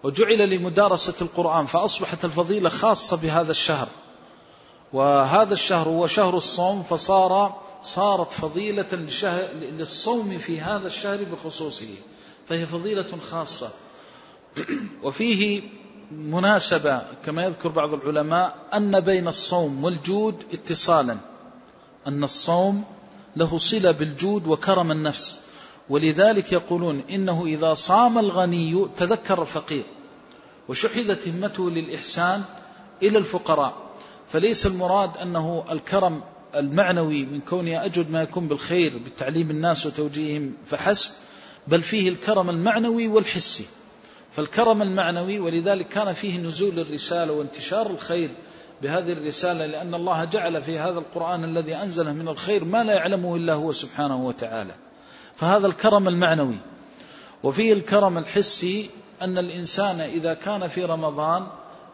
وجعل 0.03 0.49
لمدارسة 0.49 1.13
القرآن 1.21 1.65
فأصبحت 1.65 2.25
الفضيلة 2.25 2.69
خاصة 2.69 3.17
بهذا 3.17 3.51
الشهر. 3.51 3.87
وهذا 4.93 5.53
الشهر 5.53 5.89
هو 5.89 6.07
شهر 6.07 6.37
الصوم 6.37 6.83
فصار 6.83 7.61
صارت 7.81 8.33
فضيلة 8.33 9.07
للصوم 9.71 10.37
في 10.37 10.61
هذا 10.61 10.87
الشهر 10.87 11.23
بخصوصه 11.23 11.89
فهي 12.47 12.65
فضيلة 12.65 13.17
خاصة. 13.31 13.69
وفيه 15.03 15.61
مناسبة 16.11 17.01
كما 17.25 17.43
يذكر 17.43 17.69
بعض 17.69 17.93
العلماء 17.93 18.55
أن 18.73 18.99
بين 18.99 19.27
الصوم 19.27 19.83
والجود 19.83 20.43
اتصالا. 20.53 21.17
أن 22.07 22.23
الصوم 22.23 22.83
له 23.35 23.57
صلة 23.57 23.91
بالجود 23.91 24.47
وكرم 24.47 24.91
النفس. 24.91 25.39
ولذلك 25.89 26.51
يقولون 26.51 26.99
إنه 27.09 27.45
إذا 27.45 27.73
صام 27.73 28.17
الغني 28.17 28.87
تذكر 28.97 29.41
الفقير. 29.41 29.83
وشحذت 30.67 31.27
همته 31.27 31.69
للإحسان 31.69 32.43
إلى 33.03 33.17
الفقراء. 33.17 33.73
فليس 34.29 34.65
المراد 34.65 35.17
أنه 35.17 35.65
الكرم 35.71 36.23
المعنوي 36.55 37.25
من 37.25 37.39
كونه 37.39 37.85
أجد 37.85 38.11
ما 38.11 38.21
يكون 38.21 38.47
بالخير 38.47 38.97
بتعليم 38.97 39.49
الناس 39.49 39.85
وتوجيههم 39.85 40.53
فحسب 40.65 41.11
بل 41.67 41.81
فيه 41.81 42.09
الكرم 42.09 42.49
المعنوي 42.49 43.07
والحسي. 43.07 43.65
فالكرم 44.31 44.81
المعنوي 44.81 45.39
ولذلك 45.39 45.87
كان 45.87 46.13
فيه 46.13 46.37
نزول 46.37 46.79
الرسالة 46.79 47.33
وانتشار 47.33 47.89
الخير 47.89 48.31
بهذه 48.81 49.13
الرسالة 49.13 49.65
لأن 49.65 49.95
الله 49.95 50.25
جعل 50.25 50.61
في 50.61 50.79
هذا 50.79 50.99
القرآن 50.99 51.43
الذي 51.43 51.75
أنزله 51.75 52.13
من 52.13 52.27
الخير 52.27 52.65
ما 52.65 52.83
لا 52.83 52.93
يعلمه 52.93 53.35
إلا 53.35 53.53
هو 53.53 53.71
سبحانه 53.71 54.25
وتعالى. 54.25 54.73
فهذا 55.35 55.67
الكرم 55.67 56.07
المعنوي. 56.07 56.57
وفيه 57.43 57.73
الكرم 57.73 58.17
الحسي 58.17 58.89
أن 59.21 59.37
الإنسان 59.37 60.01
إذا 60.01 60.33
كان 60.33 60.67
في 60.67 60.85
رمضان 60.85 61.47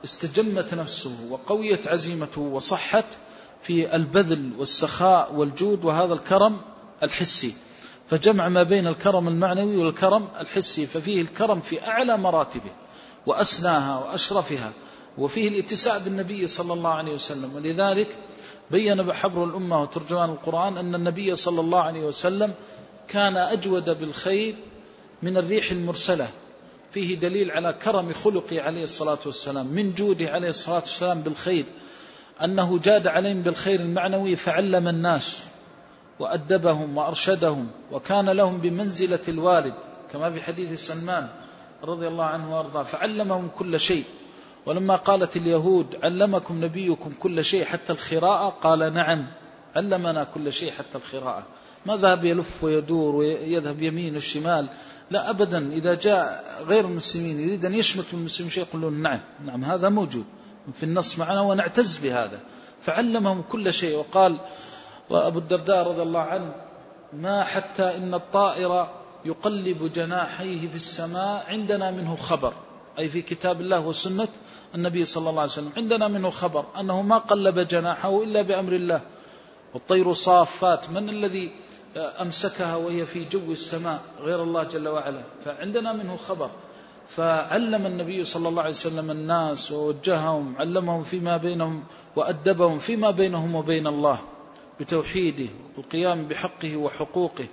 استجمت 0.03 0.73
نفسه 0.73 1.15
وقويت 1.29 1.88
عزيمته 1.88 2.41
وصحت 2.41 3.05
في 3.61 3.95
البذل 3.95 4.51
والسخاء 4.57 5.33
والجود 5.33 5.85
وهذا 5.85 6.13
الكرم 6.13 6.61
الحسي. 7.03 7.53
فجمع 8.09 8.49
ما 8.49 8.63
بين 8.63 8.88
الكرم 8.88 9.27
المعنوي 9.27 9.77
والكرم 9.77 10.27
الحسي 10.39 10.85
ففيه 10.85 11.21
الكرم 11.21 11.59
في 11.59 11.88
أعلى 11.88 12.17
مراتبه 12.17 12.71
وأسناها 13.25 13.99
وأشرفها. 13.99 14.71
وفيه 15.18 15.47
الاتساع 15.47 15.97
بالنبي 15.97 16.47
صلى 16.47 16.74
الله 16.74 16.89
عليه 16.89 17.13
وسلم. 17.13 17.55
ولذلك 17.55 18.07
بين 18.72 19.03
بحبر 19.03 19.43
الأمة 19.43 19.82
وترجمان 19.82 20.30
القرآن 20.30 20.78
أن 20.78 20.95
النبي 20.95 21.36
صلى 21.36 21.61
الله 21.61 21.82
عليه 21.82 22.01
وسلم 22.01 22.53
كان 23.07 23.38
أجود 23.38 23.99
بالخير 23.99 24.55
من 25.24 25.38
الريح 25.38 25.72
المرسلة. 25.72 26.28
فيه 26.91 27.15
دليل 27.20 27.51
على 27.51 27.74
كرم 27.74 28.13
خلقه 28.13 28.61
عليه 28.61 28.84
الصلاة 28.84 29.20
والسلام 29.26 29.68
من 29.68 29.93
جوده 29.93 30.30
عليه 30.30 30.49
الصلاة 30.49 30.80
والسلام 30.80 31.22
بالخير. 31.22 31.65
أنه 32.43 32.80
جاد 32.80 33.07
عليهم 33.07 33.41
بالخير 33.41 33.80
المعنوي 33.80 34.36
فعلم 34.36 34.88
الناس 34.88 35.43
وأدبهم 36.20 36.97
وأرشدهم 36.97 37.68
وكان 37.91 38.30
لهم 38.30 38.57
بمنزلة 38.57 39.20
الوالد 39.28 39.74
كما 40.11 40.32
في 40.32 40.41
حديث 40.41 40.88
سلمان 40.88 41.30
رضي 41.84 42.07
الله 42.07 42.24
عنه 42.24 42.57
وأرضاه 42.57 42.84
فعلمهم 42.84 43.49
كل 43.57 43.80
شيء. 43.80 44.03
ولما 44.68 44.95
قالت 44.95 45.38
اليهود 45.38 45.97
علمكم 46.03 46.65
نبيكم 46.65 47.11
كل 47.20 47.45
شيء 47.45 47.65
حتى 47.65 47.93
الخراءة 47.93 48.49
قال 48.49 48.93
نعم 48.93 49.28
علمنا 49.76 50.24
كل 50.24 50.53
شيء 50.53 50.72
حتى 50.72 50.97
الخراءة 50.97 51.45
ما 51.86 51.97
ذهب 51.97 52.26
يلف 52.26 52.63
ويدور 52.63 53.15
ويذهب 53.15 53.82
يمين 53.82 54.13
والشمال 54.13 54.70
لا 55.11 55.30
أبدا. 55.30 55.72
إذا 55.72 55.93
جاء 55.95 56.45
غير 56.63 56.86
المسلمين 56.86 57.39
يريد 57.39 57.65
أن 57.65 57.74
يشمت 57.74 58.05
المسلمين 58.13 58.51
شيء 58.51 58.63
يقولون 58.63 59.01
نعم 59.01 59.20
نعم 59.45 59.63
هذا 59.63 59.89
موجود. 59.89 60.26
في 60.74 60.84
النص 60.84 61.20
معنا 61.20 61.41
ونعتز 61.41 61.97
بهذا. 61.97 62.39
فعلمهم 62.82 63.41
كل 63.41 63.74
شيء. 63.74 63.97
وقال 63.97 64.38
وأبو 65.09 65.39
الدرداء 65.39 65.88
رضي 65.88 66.01
الله 66.01 66.20
عنه 66.20 66.55
ما 67.13 67.43
حتى 67.43 67.97
إن 67.97 68.13
الطائر 68.13 68.88
يقلب 69.26 69.91
جناحيه 69.95 70.70
في 70.70 70.76
السماء 70.76 71.45
عندنا 71.47 71.91
منه 71.91 72.15
خبر. 72.15 72.53
أي 72.99 73.09
في 73.09 73.21
كتاب 73.21 73.61
الله 73.61 73.79
وسنة 73.79 74.27
النبي 74.75 75.05
صلى 75.05 75.29
الله 75.29 75.41
عليه 75.41 75.51
وسلم. 75.51 75.71
عندنا 75.77 76.07
منه 76.07 76.29
خبر 76.29 76.65
أنه 76.79 77.01
ما 77.01 77.17
قلب 77.17 77.59
جناحه 77.59 78.23
إلا 78.23 78.41
بأمر 78.41 78.73
الله. 78.73 79.01
والطير 79.73 80.13
صافات 80.13 80.89
من 80.89 81.09
الذي 81.09 81.51
أمسكها 81.97 82.75
وهي 82.75 83.05
في 83.05 83.25
جو 83.25 83.51
السماء 83.51 84.01
غير 84.19 84.43
الله 84.43 84.63
جل 84.63 84.87
وعلا؟ 84.87 85.21
فعندنا 85.45 85.93
منه 85.93 86.17
خبر. 86.17 86.49
فعلم 87.07 87.85
النبي 87.85 88.23
صلى 88.23 88.49
الله 88.49 88.61
عليه 88.61 88.71
وسلم 88.71 89.11
الناس 89.11 89.71
ووجههم 89.71 90.55
علمهم 90.57 91.03
فيما 91.03 91.37
بينهم 91.37 91.83
وأدبهم 92.15 92.79
فيما 92.79 93.11
بينهم 93.11 93.55
وبين 93.55 93.87
الله 93.87 94.19
بتوحيده 94.79 95.49
والقيام 95.77 96.27
بحقه 96.27 96.77
وحقوقه 96.77 97.47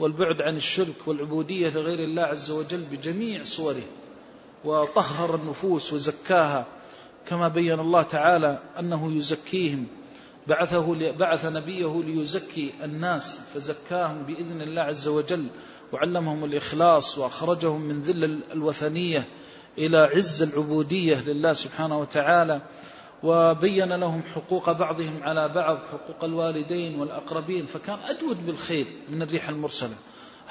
والبعد 0.00 0.42
عن 0.42 0.56
الشرك 0.56 0.94
والعبودية 1.06 1.70
لغير 1.70 1.98
الله 1.98 2.22
عز 2.22 2.50
وجل 2.50 2.84
بجميع 2.84 3.42
صوره. 3.42 3.82
وطهر 4.64 5.34
النفوس 5.34 5.92
وزكاها 5.92 6.66
كما 7.26 7.48
بين 7.48 7.80
الله 7.80 8.02
تعالى 8.02 8.58
أنه 8.78 9.12
يزكيهم. 9.12 9.86
بعثه 10.46 11.12
بعث 11.12 11.46
نبيه 11.46 12.02
ليزكي 12.02 12.72
الناس 12.84 13.40
فزكاهم 13.54 14.22
بإذن 14.22 14.62
الله 14.62 14.82
عز 14.82 15.08
وجل 15.08 15.46
وعلمهم 15.92 16.44
الإخلاص 16.44 17.18
وأخرجهم 17.18 17.80
من 17.80 18.00
ذل 18.00 18.40
الوثنية 18.52 19.24
إلى 19.78 19.98
عز 19.98 20.42
العبودية 20.42 21.20
لله 21.20 21.52
سبحانه 21.52 21.98
وتعالى. 21.98 22.60
وبين 23.22 23.92
لهم 23.92 24.22
حقوق 24.34 24.72
بعضهم 24.72 25.22
على 25.22 25.48
بعض 25.48 25.78
حقوق 25.92 26.24
الوالدين 26.24 27.00
والأقربين 27.00 27.66
فكان 27.66 27.98
أجود 27.98 28.46
بالخير 28.46 28.86
من 29.08 29.22
الريح 29.22 29.48
المرسلة. 29.48 29.94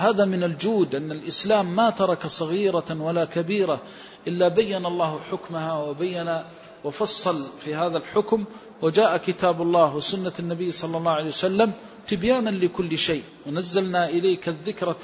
هذا 0.01 0.25
من 0.25 0.43
الجود 0.43 0.95
أن 0.95 1.11
الإسلام 1.11 1.75
ما 1.75 1.89
ترك 1.89 2.27
صغيرة 2.27 2.97
ولا 2.99 3.25
كبيرة 3.25 3.81
إلا 4.27 4.47
بين 4.47 4.85
الله 4.85 5.19
حكمها 5.31 5.83
وبين 5.83 6.41
وفصل 6.83 7.47
في 7.59 7.75
هذا 7.75 7.97
الحكم 7.97 8.45
وجاء 8.81 9.17
كتاب 9.17 9.61
الله 9.61 9.95
وسنة 9.95 10.31
النبي 10.39 10.71
صلى 10.71 10.97
الله 10.97 11.11
عليه 11.11 11.27
وسلم 11.27 11.71
تبيانا 12.07 12.49
لكل 12.49 12.97
شيء 12.97 13.23
ونزلنا 13.47 14.09
إليك 14.09 14.49
الذكر 14.49 14.95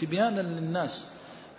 تبيانا 0.00 0.40
للناس 0.40 1.10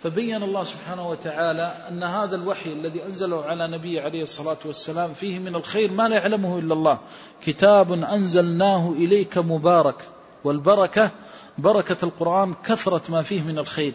فبين 0.02 0.42
الله 0.42 0.62
سبحانه 0.62 1.08
وتعالى 1.08 1.86
أن 1.88 2.02
هذا 2.02 2.36
الوحي 2.36 2.72
الذي 2.72 3.04
أنزله 3.04 3.44
على 3.44 3.68
نبي 3.68 4.00
عليه 4.00 4.22
الصلاة 4.22 4.58
والسلام 4.64 5.14
فيه 5.14 5.38
من 5.38 5.54
الخير 5.54 5.92
ما 5.92 6.08
لا 6.08 6.16
يعلمه 6.16 6.58
إلا 6.58 6.74
الله 6.74 6.98
كتاب 7.44 7.92
أنزلناه 7.92 8.92
إليك 8.92 9.38
مبارك 9.38 10.08
والبركة 10.44 11.10
بركة 11.60 12.04
القرآن 12.04 12.54
كثرة 12.64 13.02
ما 13.08 13.22
فيه 13.22 13.42
من 13.42 13.58
الخير. 13.58 13.94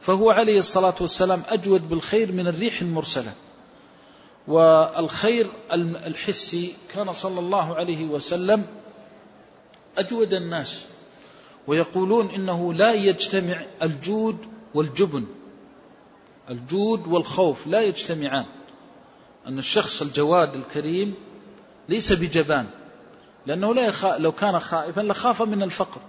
فهو 0.00 0.30
عليه 0.30 0.58
الصلاة 0.58 0.94
والسلام 1.00 1.42
أجود 1.48 1.88
بالخير 1.88 2.32
من 2.32 2.46
الريح 2.46 2.80
المرسلة. 2.80 3.32
والخير 4.48 5.46
الحسي 5.72 6.74
كان 6.94 7.12
صلى 7.12 7.40
الله 7.40 7.74
عليه 7.74 8.04
وسلم 8.04 8.66
أجود 9.98 10.32
الناس. 10.32 10.84
ويقولون 11.66 12.30
إنه 12.30 12.74
لا 12.74 12.92
يجتمع 12.92 13.62
الجود 13.82 14.36
والجبن. 14.74 15.24
الجود 16.50 17.06
والخوف 17.06 17.66
لا 17.66 17.80
يجتمعان. 17.80 18.44
أن 19.46 19.58
الشخص 19.58 20.02
الجواد 20.02 20.54
الكريم 20.54 21.14
ليس 21.88 22.12
بجبان. 22.12 22.66
لأنه 23.46 23.74
لا 23.74 23.86
يخاف 23.86 24.20
لو 24.20 24.32
كان 24.32 24.60
خائفا 24.60 25.00
لخاف 25.00 25.42
من 25.42 25.62
الفقر. 25.62 26.00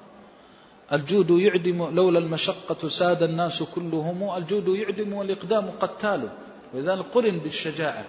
الجود 0.93 1.29
يعدم 1.29 1.95
لولا 1.95 2.19
المشقة 2.19 2.87
ساد 2.87 3.23
الناس 3.23 3.63
كلهم 3.63 4.37
الجود 4.37 4.67
يعدم 4.67 5.13
والإقدام 5.13 5.71
قتال. 5.81 6.29
ولذلك 6.73 7.05
قرن 7.13 7.39
بالشجاعة. 7.39 8.05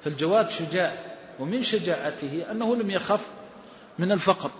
فالجواد 0.00 0.50
شجاع 0.50 1.16
ومن 1.40 1.62
شجاعته 1.62 2.50
أنه 2.50 2.76
لم 2.76 2.90
يخف 2.90 3.28
من 3.98 4.12
الفقر. 4.12 4.50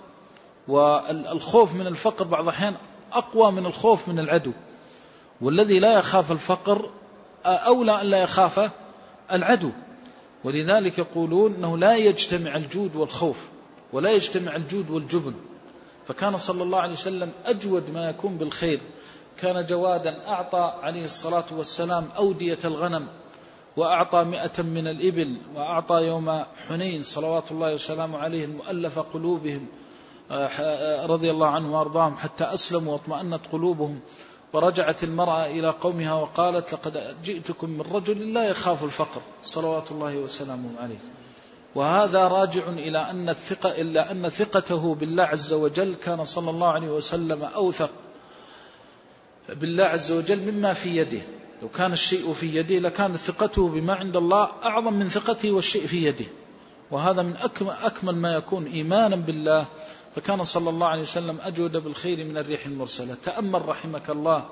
والخوف 0.67 1.75
من 1.75 1.87
الفقر 1.87 2.25
بعض 2.25 2.43
الأحيان 2.43 2.75
أقوى 3.13 3.51
من 3.51 3.65
الخوف 3.65 4.07
من 4.07 4.19
العدو. 4.19 4.51
والذي 5.41 5.79
لا 5.79 5.97
يخاف 5.99 6.31
الفقر 6.31 6.89
أولى 7.45 8.01
أن 8.01 8.07
لا 8.07 8.17
يخاف 8.17 8.71
العدو. 9.31 9.69
ولذلك 10.43 10.97
يقولون 10.97 11.53
أنه 11.53 11.77
لا 11.77 11.95
يجتمع 11.95 12.55
الجود 12.55 12.95
والخوف 12.95 13.37
ولا 13.93 14.11
يجتمع 14.11 14.55
الجود 14.55 14.89
والجبن. 14.89 15.33
فكان 16.07 16.37
صلى 16.37 16.63
الله 16.63 16.79
عليه 16.79 16.93
وسلم 16.93 17.31
أجود 17.45 17.89
ما 17.89 18.09
يكون 18.09 18.37
بالخير. 18.37 18.79
كان 19.37 19.65
جوادا 19.65 20.27
أعطى 20.27 20.73
عليه 20.83 21.05
الصلاة 21.05 21.45
والسلام 21.51 22.09
أودية 22.17 22.59
الغنم 22.65 23.07
وأعطى 23.77 24.23
مئة 24.23 24.61
من 24.61 24.87
الإبل 24.87 25.37
وأعطى 25.55 26.03
يوم 26.03 26.43
حنين 26.67 27.03
صلوات 27.03 27.51
الله 27.51 27.73
وسلامه 27.73 28.17
عليه 28.17 28.45
المؤلف 28.45 28.99
قلوبهم 28.99 29.65
آه، 30.31 31.05
رضي 31.05 31.31
الله 31.31 31.47
عنه 31.47 31.77
وأرضاهم 31.77 32.17
حتى 32.17 32.43
أسلموا 32.43 32.93
واطمأنت 32.93 33.41
قلوبهم. 33.51 33.99
ورجعت 34.53 35.03
المرأة 35.03 35.45
إلى 35.45 35.69
قومها 35.69 36.13
وقالت 36.13 36.73
لقد 36.73 37.15
جئتكم 37.23 37.69
من 37.69 37.81
رجل 37.81 38.33
لا 38.33 38.43
يخاف 38.43 38.83
الفقر. 38.83 39.21
صلوات 39.43 39.91
الله 39.91 40.17
وسلامه 40.17 40.69
عليه. 40.79 40.99
وهذا 41.77 42.27
راجع 42.27 42.69
إلى 42.69 42.97
أن 42.97 43.29
الثقة 43.29 43.69
إلا 43.69 44.11
أن 44.11 44.29
ثقته 44.29 44.95
بالله 44.95 45.23
عز 45.23 45.53
وجل 45.53 45.95
كان 45.95 46.25
صلى 46.25 46.49
الله 46.49 46.67
عليه 46.67 46.89
وسلم 46.89 47.43
أوثق. 47.43 47.89
بالله 49.49 49.83
عز 49.83 50.11
وجل 50.11 50.51
مما 50.51 50.73
في 50.73 50.97
يده. 50.97 51.21
لو 51.61 51.69
كان 51.69 51.93
الشيء 51.93 52.33
في 52.33 52.55
يده 52.55 52.79
لكانت 52.79 53.15
ثقته 53.15 53.67
بما 53.69 53.93
عند 53.93 54.15
الله 54.15 54.49
أعظم 54.63 54.93
من 54.93 55.09
ثقته 55.09 55.51
والشيء 55.51 55.87
في 55.87 56.05
يده. 56.05 56.25
وهذا 56.91 57.21
من 57.21 57.35
أكمل 57.83 58.15
ما 58.15 58.33
يكون 58.33 58.65
إيمانا 58.65 59.15
بالله. 59.15 59.65
فكان 60.15 60.43
صلى 60.43 60.69
الله 60.69 60.87
عليه 60.87 61.01
وسلم 61.01 61.37
أجود 61.41 61.71
بالخير 61.71 62.25
من 62.25 62.37
الريح 62.37 62.65
المرسلة. 62.65 63.15
تأمل 63.25 63.67
رحمك 63.67 64.09
الله. 64.09 64.45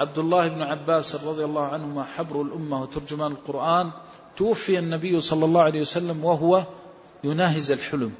عبد 0.00 0.18
الله 0.18 0.48
بن 0.48 0.62
عباس 0.62 1.24
رضي 1.24 1.44
الله 1.44 1.66
عنهما 1.66 2.04
حبر 2.04 2.42
الأمة 2.42 2.82
وترجمان 2.82 3.32
القرآن. 3.32 3.90
توفي 4.36 4.78
النبي 4.78 5.20
صلى 5.20 5.44
الله 5.44 5.62
عليه 5.62 5.80
وسلم 5.80 6.24
وهو 6.24 6.64
يناهز 7.24 7.70
الحلم. 7.70 8.12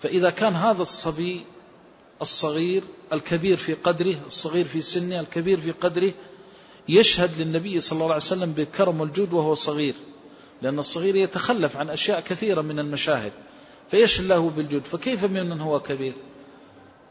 فإذا 0.00 0.30
كان 0.30 0.54
هذا 0.54 0.82
الصبي 0.82 1.44
الصغير 2.22 2.82
الكبير 3.12 3.56
في 3.56 3.74
قدره 3.74 4.16
الصغير 4.26 4.64
في 4.64 4.80
سنه 4.80 5.20
الكبير 5.20 5.60
في 5.60 5.70
قدره 5.70 6.12
يشهد 6.88 7.40
للنبي 7.40 7.80
صلى 7.80 7.96
الله 7.96 8.06
عليه 8.06 8.16
وسلم 8.16 8.52
بالكرم 8.52 9.00
والجود 9.00 9.32
وهو 9.32 9.54
صغير. 9.54 9.94
لأن 10.62 10.78
الصغير 10.78 11.16
يتخلف 11.16 11.76
عن 11.76 11.90
أشياء 11.90 12.20
كثيرة 12.20 12.60
من 12.60 12.78
المشاهد 12.78 13.32
فيشهد 13.90 14.26
له 14.26 14.50
بالجود. 14.50 14.84
فكيف 14.84 15.24
من 15.24 15.60
هو 15.60 15.80
كبير؟ 15.80 16.12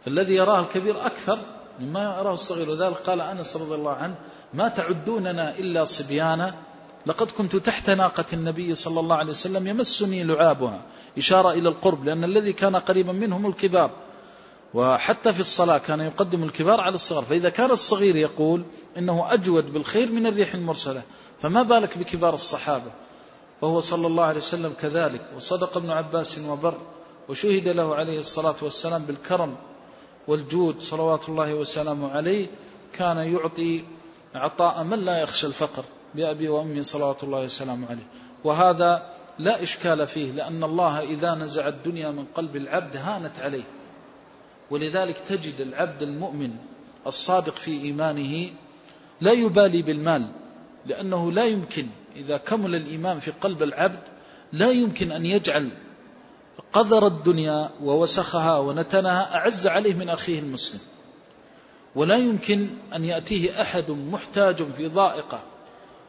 فالذي 0.05 0.35
يراه 0.35 0.59
الكبير 0.59 1.05
أكثر 1.05 1.39
مما 1.79 2.03
يراه 2.03 2.33
الصغير. 2.33 2.69
وذلك 2.69 2.97
قال 2.97 3.21
أنس 3.21 3.55
رضي 3.57 3.75
الله 3.75 3.91
عنه 3.91 4.15
ما 4.53 4.67
تعدوننا 4.67 5.57
إلا 5.57 5.85
صبيانا 5.85 6.55
لقد 7.07 7.31
كنت 7.31 7.55
تحت 7.55 7.89
ناقة 7.89 8.25
النبي 8.33 8.75
صلى 8.75 8.99
الله 8.99 9.15
عليه 9.15 9.31
وسلم 9.31 9.67
يمسني 9.67 10.23
لعابها 10.23 10.81
إشارة 11.17 11.51
إلى 11.51 11.69
القرب 11.69 12.05
لأن 12.05 12.23
الذي 12.23 12.53
كان 12.53 12.75
قريبا 12.75 13.11
منهم 13.11 13.45
الكبار. 13.45 13.91
وحتى 14.73 15.33
في 15.33 15.39
الصلاة 15.39 15.77
كان 15.77 15.99
يقدم 15.99 16.43
الكبار 16.43 16.81
على 16.81 16.95
الصغار. 16.95 17.23
فإذا 17.23 17.49
كان 17.49 17.71
الصغير 17.71 18.15
يقول 18.15 18.63
إنه 18.97 19.33
أجود 19.33 19.73
بالخير 19.73 20.11
من 20.11 20.27
الريح 20.27 20.53
المرسلة 20.53 21.01
فما 21.41 21.63
بالك 21.63 21.97
بكبار 21.97 22.33
الصحابة؟ 22.33 22.91
فهو 23.61 23.79
صلى 23.79 24.07
الله 24.07 24.23
عليه 24.23 24.39
وسلم 24.39 24.73
كذلك. 24.81 25.21
وصدق 25.35 25.77
ابن 25.77 25.89
عباس 25.89 26.37
وبر 26.37 26.77
وشهد 27.29 27.67
له 27.67 27.95
عليه 27.95 28.19
الصلاة 28.19 28.55
والسلام 28.61 29.05
بالكرم 29.05 29.55
والجود 30.27 30.81
صلوات 30.81 31.29
الله 31.29 31.53
وسلامه 31.53 32.11
عليه 32.11 32.47
كان 32.93 33.17
يعطي 33.17 33.83
عطاء 34.35 34.83
من 34.83 34.99
لا 34.99 35.21
يخشى 35.21 35.47
الفقر. 35.47 35.85
بأبي 36.17 36.49
وأمي 36.49 36.83
صلوات 36.83 37.23
الله 37.23 37.43
وسلامه 37.43 37.87
عليه. 37.89 38.07
وهذا 38.43 39.13
لا 39.39 39.63
إشكال 39.63 40.07
فيه 40.07 40.31
لأن 40.31 40.63
الله 40.63 41.01
إذا 41.01 41.35
نزع 41.35 41.67
الدنيا 41.67 42.11
من 42.11 42.25
قلب 42.35 42.55
العبد 42.55 42.97
هانت 42.97 43.39
عليه. 43.39 43.63
ولذلك 44.71 45.17
تجد 45.17 45.61
العبد 45.61 46.01
المؤمن 46.01 46.51
الصادق 47.07 47.55
في 47.55 47.81
إيمانه 47.81 48.49
لا 49.21 49.31
يبالي 49.31 49.81
بالمال 49.81 50.25
لأنه 50.85 51.31
لا 51.31 51.45
يمكن 51.45 51.87
إذا 52.15 52.37
كمل 52.37 52.75
الإيمان 52.75 53.19
في 53.19 53.31
قلب 53.31 53.63
العبد 53.63 53.99
لا 54.53 54.71
يمكن 54.71 55.11
أن 55.11 55.25
يجعل 55.25 55.71
قدر 56.73 57.07
الدنيا 57.07 57.69
ووسخها 57.83 58.57
ونتنها 58.57 59.35
أعز 59.35 59.67
عليه 59.67 59.93
من 59.93 60.09
أخيه 60.09 60.39
المسلم. 60.39 60.79
ولا 61.95 62.17
يمكن 62.17 62.69
أن 62.95 63.05
يأتيه 63.05 63.61
أحد 63.61 63.91
محتاج 63.91 64.71
في 64.71 64.87
ضائقة 64.87 65.39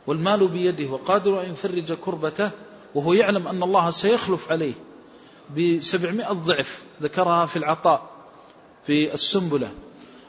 والمال 0.08 0.48
بيده 0.48 0.90
وقادر 0.90 1.42
أن 1.42 1.52
يفرج 1.52 1.92
كربته 1.92 2.50
وهو 2.94 3.12
يعلم 3.12 3.48
أن 3.48 3.62
الله 3.62 3.90
سيخلف 3.90 4.52
عليه 4.52 4.74
بسبعمائة 5.56 6.32
ضعف 6.32 6.82
ذكرها 7.02 7.46
في 7.46 7.56
العطاء 7.56 8.10
في 8.86 9.14
السنبلة. 9.14 9.70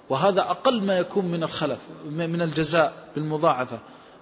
وهذا 0.09 0.41
أقل 0.41 0.83
ما 0.83 0.97
يكون 0.97 1.25
من 1.25 1.43
الخلف 1.43 1.79
من 2.09 2.41
الجزاء 2.41 2.93
بالمضاعفة. 3.15 3.79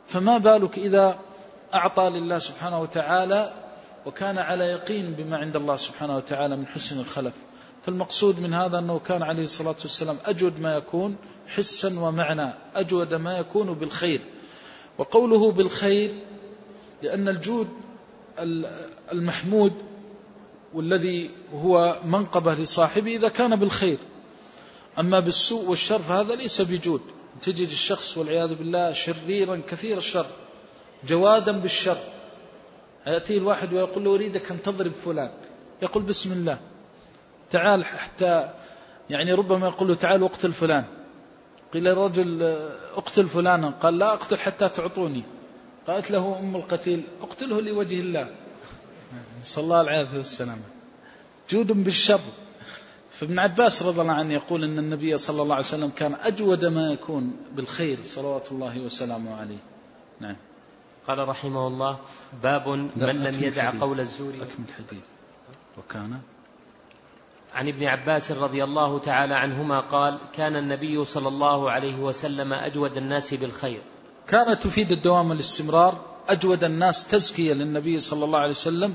فما 0.07 0.37
بالك 0.37 0.77
إذا 0.77 1.19
أعطى 1.73 2.09
لله 2.09 2.39
سبحانه 2.39 2.79
وتعالى 2.79 3.53
وكان 4.05 4.37
على 4.37 4.63
يقين 4.63 5.13
بما 5.13 5.37
عند 5.37 5.55
الله 5.55 5.75
سبحانه 5.75 6.17
وتعالى 6.17 6.55
من 6.55 6.67
حسن 6.67 6.99
الخلف؟ 6.99 7.33
فالمقصود 7.85 8.39
من 8.39 8.53
هذا 8.53 8.79
أنه 8.79 8.99
كان 8.99 9.23
عليه 9.23 9.43
الصلاة 9.43 9.75
والسلام 9.81 10.17
أجود 10.25 10.59
ما 10.59 10.75
يكون 10.75 11.15
حسا 11.47 11.99
ومعنى 11.99 12.49
أجود 12.75 13.13
ما 13.13 13.37
يكون 13.37 13.73
بالخير. 13.73 14.21
وقوله 14.97 15.51
بالخير 15.51 16.11
لأن 17.03 17.27
الجود 17.27 17.67
المحمود 19.11 19.73
والذي 20.73 21.29
هو 21.53 21.99
منقبة 22.05 22.53
لصاحبه 22.53 23.15
إذا 23.15 23.29
كان 23.29 23.55
بالخير. 23.55 23.97
أما 24.99 25.19
بالسوء 25.19 25.69
والشر 25.69 25.99
فهذا 25.99 26.35
ليس 26.35 26.61
بجود. 26.61 27.01
تجد 27.41 27.67
الشخص 27.67 28.17
والعياذ 28.17 28.55
بالله 28.55 28.93
شريرا 28.93 29.61
كثير 29.67 29.97
الشر 29.97 30.25
جوادا 31.07 31.59
بالشر. 31.59 31.97
يأتي 33.07 33.37
الواحد 33.37 33.73
ويقول 33.73 34.03
له 34.03 34.15
أريدك 34.15 34.51
أن 34.51 34.61
تضرب 34.61 34.91
فلان. 35.05 35.31
يقول 35.81 36.03
بسم 36.03 36.31
الله 36.31 36.59
تعال 37.51 37.85
حتى 37.85 38.53
يعني 39.09 39.33
ربما 39.33 39.67
يقول 39.67 39.87
له 39.87 39.95
تعال 39.95 40.23
واقتل 40.23 40.51
فلان 40.51 40.85
قيل 41.73 41.87
الرجل 41.87 42.43
اقتل 42.95 43.27
فلانا. 43.27 43.69
قال 43.69 43.97
لا 43.97 44.13
اقتل 44.13 44.37
حتى 44.37 44.69
تعطوني. 44.69 45.23
قالت 45.87 46.11
له 46.11 46.39
أم 46.39 46.55
القتيل 46.55 47.03
اقتله 47.21 47.61
لوجه 47.61 47.99
الله. 47.99 48.29
صلى 49.43 49.63
الله 49.63 49.81
العافية 49.81 50.17
والسلام 50.17 50.61
جود 51.49 51.67
بالشر. 51.67 52.19
فابن 53.11 53.39
عباس 53.39 53.83
رضي 53.83 54.01
الله 54.01 54.13
عنه 54.13 54.33
يقول 54.33 54.63
أن 54.63 54.79
النبي 54.79 55.17
صلى 55.17 55.41
الله 55.41 55.55
عليه 55.55 55.65
وسلم 55.65 55.89
كان 55.89 56.13
أجود 56.13 56.65
ما 56.65 56.91
يكون 56.93 57.35
بالخير 57.55 57.97
صلوات 58.05 58.51
الله 58.51 58.79
وسلامه 58.79 59.35
عليه. 59.35 59.57
نعم. 60.19 60.35
قال 61.07 61.29
رحمه 61.29 61.67
الله 61.67 61.97
باب 62.43 62.67
من 62.67 63.23
لم 63.23 63.43
يدع 63.43 63.79
قول 63.79 63.99
الزور 63.99 64.33
أكمل 64.33 64.65
الحديث. 64.69 65.03
وكان 65.77 66.19
عن 67.57 67.67
ابن 67.67 67.83
عباس 67.83 68.31
رضي 68.31 68.63
الله 68.63 68.99
تعالى 68.99 69.35
عنهما 69.35 69.79
قال 69.79 70.19
كان 70.33 70.55
النبي 70.55 71.05
صلى 71.05 71.27
الله 71.27 71.71
عليه 71.71 71.95
وسلم 71.95 72.53
أجود 72.53 72.97
الناس 72.97 73.33
بالخير. 73.33 73.81
كانت 74.27 74.63
تفيد 74.63 74.91
الدوام 74.91 75.29
والاستمرار 75.29 76.01
أجود 76.29 76.63
الناس 76.63 77.07
تزكية 77.07 77.53
للنبي 77.53 77.99
صلى 77.99 78.25
الله 78.25 78.39
عليه 78.39 78.51
وسلم 78.51 78.93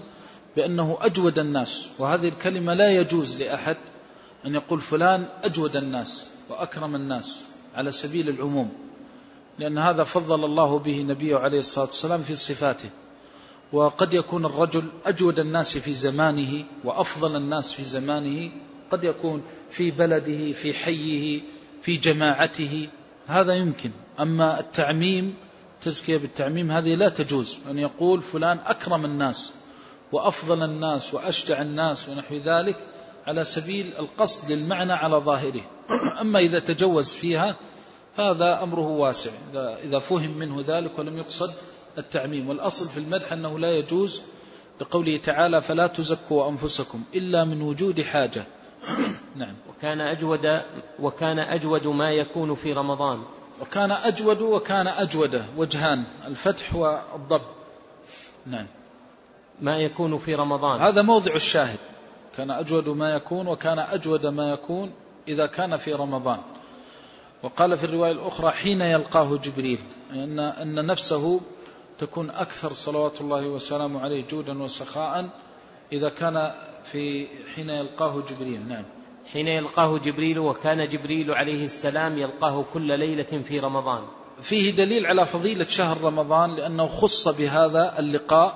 بأنه 0.57 0.99
أجود 1.01 1.39
الناس 1.39 1.89
وهذه 1.99 2.29
الكلمة 2.29 2.75
لا 2.75 2.91
يجوز 2.91 3.37
لأحد 3.37 3.77
أن 4.47 4.55
يقول 4.55 4.81
فلان 4.81 5.29
أجود 5.45 5.77
الناس 5.77 6.31
وأكرم 6.51 6.95
الناس 6.95 7.47
على 7.75 7.91
سبيل 7.91 8.29
العموم 8.29 8.73
لأن 9.59 9.79
هذا 9.79 10.05
فضل 10.05 10.45
الله 10.45 10.79
به 10.79 11.03
نبيه 11.03 11.37
عليه 11.37 11.59
الصلاة 11.59 11.87
والسلام 11.87 12.23
في 12.23 12.35
صفاته. 12.35 12.91
وقد 13.73 14.15
يكون 14.15 14.45
الرجل 14.45 14.85
أجود 15.07 15.39
الناس 15.39 15.79
في 15.79 15.95
زمانه 15.95 16.65
وأفضل 16.85 17.37
الناس 17.37 17.73
في 17.73 17.85
زمانه 17.85 18.53
قد 18.91 19.05
يكون 19.05 19.43
في 19.71 19.91
بلده 19.91 20.53
في 20.53 20.75
حيه 20.75 21.41
في 21.83 21.97
جماعته 21.97 22.89
هذا 23.27 23.55
يمكن. 23.55 23.91
أما 24.21 24.61
التعميم 24.61 25.35
تزكية 25.83 26.17
بالتعميم 26.17 26.71
هذه 26.71 26.95
لا 26.95 27.09
تجوز. 27.09 27.59
أن 27.71 27.79
يقول 27.79 28.23
فلان 28.23 28.59
أكرم 28.67 29.05
الناس 29.05 29.53
وأفضل 30.13 30.63
الناس 30.63 31.15
وأشجع 31.15 31.63
الناس 31.63 32.09
ونحو 32.09 32.35
ذلك 32.35 32.77
على 33.27 33.45
سبيل 33.45 33.93
القصد 33.99 34.53
للمعنى 34.53 34.93
على 34.93 35.17
ظاهره. 35.17 35.63
أما 36.21 36.39
إذا 36.39 36.59
تجوز 36.59 37.15
فيها 37.15 37.57
فهذا 38.15 38.63
أمره 38.63 38.89
واسع. 38.89 39.31
إذا 39.55 39.99
فهم 39.99 40.39
منه 40.39 40.65
ذلك 40.67 40.99
ولم 40.99 41.19
يقصد 41.19 41.55
التعميم. 41.99 42.49
والأصل 42.49 42.89
في 42.89 42.99
المدح 42.99 43.33
أنه 43.33 43.59
لا 43.59 43.79
يجوز 43.79 44.23
لقوله 44.81 45.17
تعالى 45.17 45.63
فلا 45.63 45.87
تزكوا 45.87 46.49
أنفسكم 46.49 47.03
إلا 47.15 47.45
من 47.45 47.63
وجود 47.63 48.01
حاجة. 48.01 48.45
نعم. 49.37 49.55
وكان 49.71 50.01
أجود 50.01 50.63
وكان 51.01 51.39
أجود 51.39 51.87
ما 51.87 52.11
يكون 52.11 52.55
في 52.55 52.73
رمضان. 52.73 53.23
وكان 53.61 53.91
أجود 53.91 54.41
وكان 54.41 54.87
أجود 54.87 55.45
وجهان 55.57 56.05
الفتح 56.27 56.75
والضب. 56.75 57.43
نعم. 58.47 58.67
ما 59.61 59.79
يكون 59.79 60.19
في 60.19 60.35
رمضان. 60.35 60.81
هذا 60.81 61.03
موضع 61.03 61.35
الشاهد. 61.35 61.79
كان 62.37 62.51
أجود 62.51 62.89
ما 62.89 63.15
يكون 63.15 63.47
وكان 63.47 63.79
أجود 63.79 64.27
ما 64.27 64.53
يكون 64.53 64.93
إذا 65.29 65.47
كان 65.47 65.77
في 65.77 65.93
رمضان. 65.93 66.39
وقال 67.43 67.79
في 67.79 67.85
الرواية 67.85 68.13
الأخرى 68.13 68.51
حين 68.51 68.81
يلقاه 68.81 69.37
جبريل 69.37 69.79
أن, 70.13 70.39
أن 70.41 70.87
نفسه 70.87 71.41
تكون 71.99 72.31
أكثر 72.31 72.73
صلوات 72.73 73.21
الله 73.21 73.47
وسلامه 73.47 74.01
عليه 74.01 74.25
جودا 74.31 74.63
وسخاء 74.63 75.29
إذا 75.93 76.09
كان 76.09 76.53
في 76.85 77.27
حين 77.55 77.71
يلقاه 77.71 78.23
جبريل. 78.31 78.69
نعم. 78.69 78.85
حين 79.33 79.49
يلقاه 79.49 79.99
جبريل 79.99 80.39
وكان 80.39 80.89
جبريل 80.89 81.31
عليه 81.31 81.65
السلام 81.65 82.19
يلقاه 82.19 82.65
كل 82.75 82.99
ليلة 82.99 83.43
في 83.49 83.61
رمضان. 83.61 84.03
فيه 84.43 84.71
دليل 84.71 85.07
على 85.07 85.27
فضيلة 85.27 85.65
شهر 85.65 86.01
رمضان 86.01 86.57
لأنه 86.57 86.87
خص 86.87 87.29
بهذا 87.29 87.99
اللقاء 87.99 88.55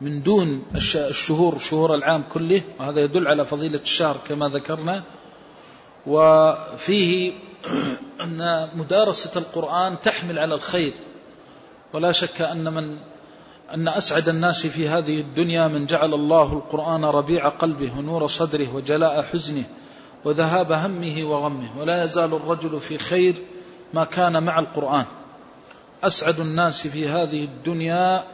من 0.00 0.22
دون 0.22 0.62
الشهور 0.74 1.58
شهور 1.58 1.94
العام 1.94 2.22
كله 2.32 2.62
وهذا 2.78 3.00
يدل 3.00 3.28
على 3.28 3.44
فضيلة 3.44 3.80
الشهر 3.80 4.16
كما 4.28 4.48
ذكرنا. 4.48 5.02
وفيه 6.06 7.32
أن 8.20 8.70
مدارسة 8.74 9.40
القرآن 9.40 10.00
تحمل 10.00 10.38
على 10.38 10.54
الخير. 10.54 10.92
ولا 11.92 12.12
شك 12.12 12.42
أن 12.42 12.74
من 12.74 12.98
أن 13.74 13.88
أسعد 13.88 14.28
الناس 14.28 14.66
في 14.66 14.88
هذه 14.88 15.20
الدنيا 15.20 15.68
من 15.68 15.86
جعل 15.86 16.14
الله 16.14 16.52
القرآن 16.52 17.04
ربيع 17.04 17.48
قلبه 17.48 17.90
ونور 17.98 18.26
صدره 18.26 18.74
وجلاء 18.74 19.22
حزنه 19.22 19.64
وذهاب 20.24 20.72
همه 20.72 21.24
وغمه 21.24 21.68
ولا 21.78 22.04
يزال 22.04 22.34
الرجل 22.34 22.80
في 22.80 22.98
خير 22.98 23.34
ما 23.94 24.04
كان 24.04 24.42
مع 24.42 24.58
القرآن. 24.58 25.04
أسعد 26.04 26.40
الناس 26.40 26.86
في 26.86 27.08
هذه 27.08 27.44
الدنيا 27.44 28.24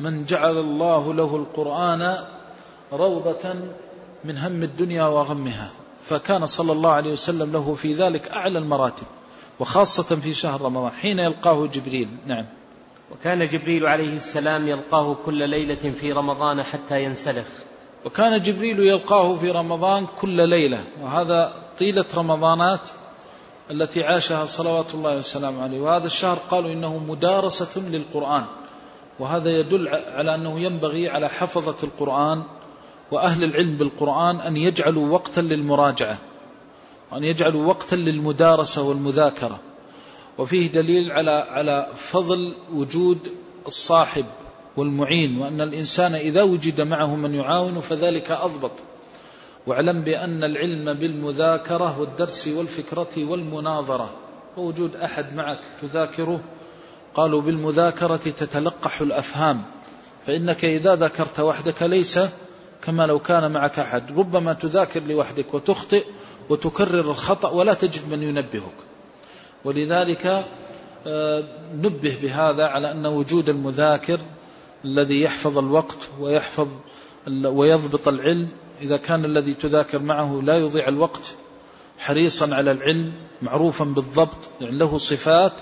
من 0.00 0.24
جعل 0.24 0.58
الله 0.58 1.14
له 1.14 1.36
القرآن 1.36 2.16
روضة 2.92 3.54
من 4.24 4.38
هم 4.38 4.62
الدنيا 4.62 5.04
وغمها. 5.04 5.70
فكان 6.04 6.46
صلى 6.46 6.72
الله 6.72 6.90
عليه 6.90 7.12
وسلم 7.12 7.52
له 7.52 7.74
في 7.74 7.94
ذلك 7.94 8.28
أعلى 8.28 8.58
المراتب 8.58 9.06
وخاصة 9.60 10.16
في 10.16 10.34
شهر 10.34 10.60
رمضان 10.60 10.90
حين 10.90 11.18
يلقاه 11.18 11.66
جبريل. 11.66 12.08
نعم. 12.26 12.46
وكان 13.12 13.48
جبريل 13.48 13.86
عليه 13.86 14.14
السلام 14.16 14.68
يلقاه 14.68 15.14
كل 15.14 15.50
ليلة 15.50 15.92
في 16.00 16.12
رمضان 16.12 16.62
حتى 16.62 17.04
ينسلخ. 17.04 17.46
وكان 18.04 18.40
جبريل 18.40 18.80
يلقاه 18.80 19.36
في 19.36 19.50
رمضان 19.50 20.06
كل 20.20 20.48
ليلة 20.48 20.84
وهذا 21.02 21.52
طيلة 21.78 22.04
رمضانات 22.14 22.80
التي 23.70 24.04
عاشها 24.04 24.44
صلوات 24.44 24.94
الله 24.94 25.16
وسلامه 25.16 25.62
عليه. 25.62 25.80
وهذا 25.80 26.06
الشهر 26.06 26.38
قالوا 26.50 26.72
إنه 26.72 26.98
مدارسة 26.98 27.80
للقرآن 27.80 28.44
وهذا 29.18 29.50
يدل 29.50 29.88
على 29.88 30.34
أنه 30.34 30.60
ينبغي 30.60 31.08
على 31.08 31.28
حفظة 31.28 31.76
القرآن 31.82 32.42
وأهل 33.10 33.44
العلم 33.44 33.76
بالقرآن 33.76 34.40
أن 34.40 34.56
يجعلوا 34.56 35.12
وقتا 35.12 35.40
للمراجعة 35.40 36.18
وأن 37.12 37.24
يجعلوا 37.24 37.66
وقتا 37.66 37.94
للمدارسة 37.94 38.82
والمذاكرة. 38.82 39.58
وفيه 40.38 40.72
دليل 40.72 41.12
على 41.12 41.30
على 41.30 41.88
فضل 41.94 42.54
وجود 42.72 43.18
الصاحب 43.66 44.24
والمعين 44.76 45.38
وأن 45.38 45.60
الإنسان 45.60 46.14
إذا 46.14 46.42
وجد 46.42 46.80
معه 46.80 47.16
من 47.16 47.34
يعاون 47.34 47.80
فذلك 47.80 48.30
أضبط. 48.30 48.72
واعلم 49.66 50.00
بأن 50.00 50.44
العلم 50.44 50.92
بالمذاكرة 50.92 52.00
والدرس 52.00 52.48
والفكرة 52.48 53.08
والمناظرة. 53.16 54.10
ووجود 54.56 54.96
أحد 54.96 55.34
معك 55.34 55.60
تذاكره؟ 55.82 56.40
قالوا 57.14 57.40
بالمذاكرة 57.40 58.16
تتلقح 58.16 59.00
الأفهام. 59.00 59.62
فإنك 60.26 60.64
إذا 60.64 60.94
ذكرت 60.94 61.40
وحدك 61.40 61.82
ليس 61.82 62.20
كما 62.82 63.06
لو 63.06 63.18
كان 63.18 63.52
معك 63.52 63.78
أحد. 63.78 64.18
ربما 64.18 64.52
تذاكر 64.52 65.02
لوحدك 65.02 65.54
وتخطئ 65.54 66.04
وتكرر 66.48 67.00
الخطأ 67.00 67.50
ولا 67.50 67.74
تجد 67.74 68.08
من 68.10 68.22
ينبهك. 68.22 68.93
ولذلك 69.64 70.44
آه، 71.06 71.44
نبه 71.74 72.18
بهذا 72.22 72.64
على 72.64 72.92
أن 72.92 73.06
وجود 73.06 73.48
المذاكر 73.48 74.20
الذي 74.84 75.22
يحفظ 75.22 75.58
الوقت 75.58 75.98
ويحفظ 76.20 76.68
ويضبط 77.44 78.08
العلم 78.08 78.48
إذا 78.82 78.96
كان 78.96 79.24
الذي 79.24 79.54
تذاكر 79.54 79.98
معه 79.98 80.40
لا 80.44 80.58
يضيع 80.58 80.88
الوقت 80.88 81.34
حريصا 81.98 82.54
على 82.54 82.70
العلم 82.70 83.12
معروفا 83.42 83.84
بالضبط 83.84 84.50
يعني 84.60 84.76
له 84.76 84.98
صفات 84.98 85.52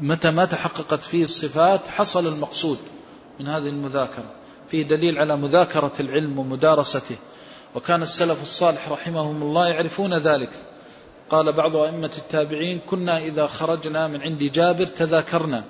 متى 0.00 0.30
ما 0.30 0.44
تحققت 0.44 1.02
فيه 1.02 1.24
الصفات 1.24 1.88
حصل 1.88 2.26
المقصود 2.26 2.78
من 3.40 3.48
هذه 3.48 3.68
المذاكرة. 3.68 4.24
فيه 4.68 4.82
دليل 4.82 5.18
على 5.18 5.36
مذاكرة 5.36 5.92
العلم 6.00 6.38
ومدارسته. 6.38 7.16
وكان 7.74 8.02
السلف 8.02 8.42
الصالح 8.42 8.88
رحمهم 8.88 9.42
الله 9.42 9.68
يعرفون 9.68 10.14
ذلك. 10.14 10.50
قال 11.30 11.52
بعض 11.52 11.76
أئمة 11.76 12.10
التابعين 12.18 12.80
كنا 12.86 13.18
إذا 13.18 13.46
خرجنا 13.46 14.08
من 14.08 14.22
عند 14.22 14.42
جابر 14.42 14.86
تذاكرنا 14.86 15.64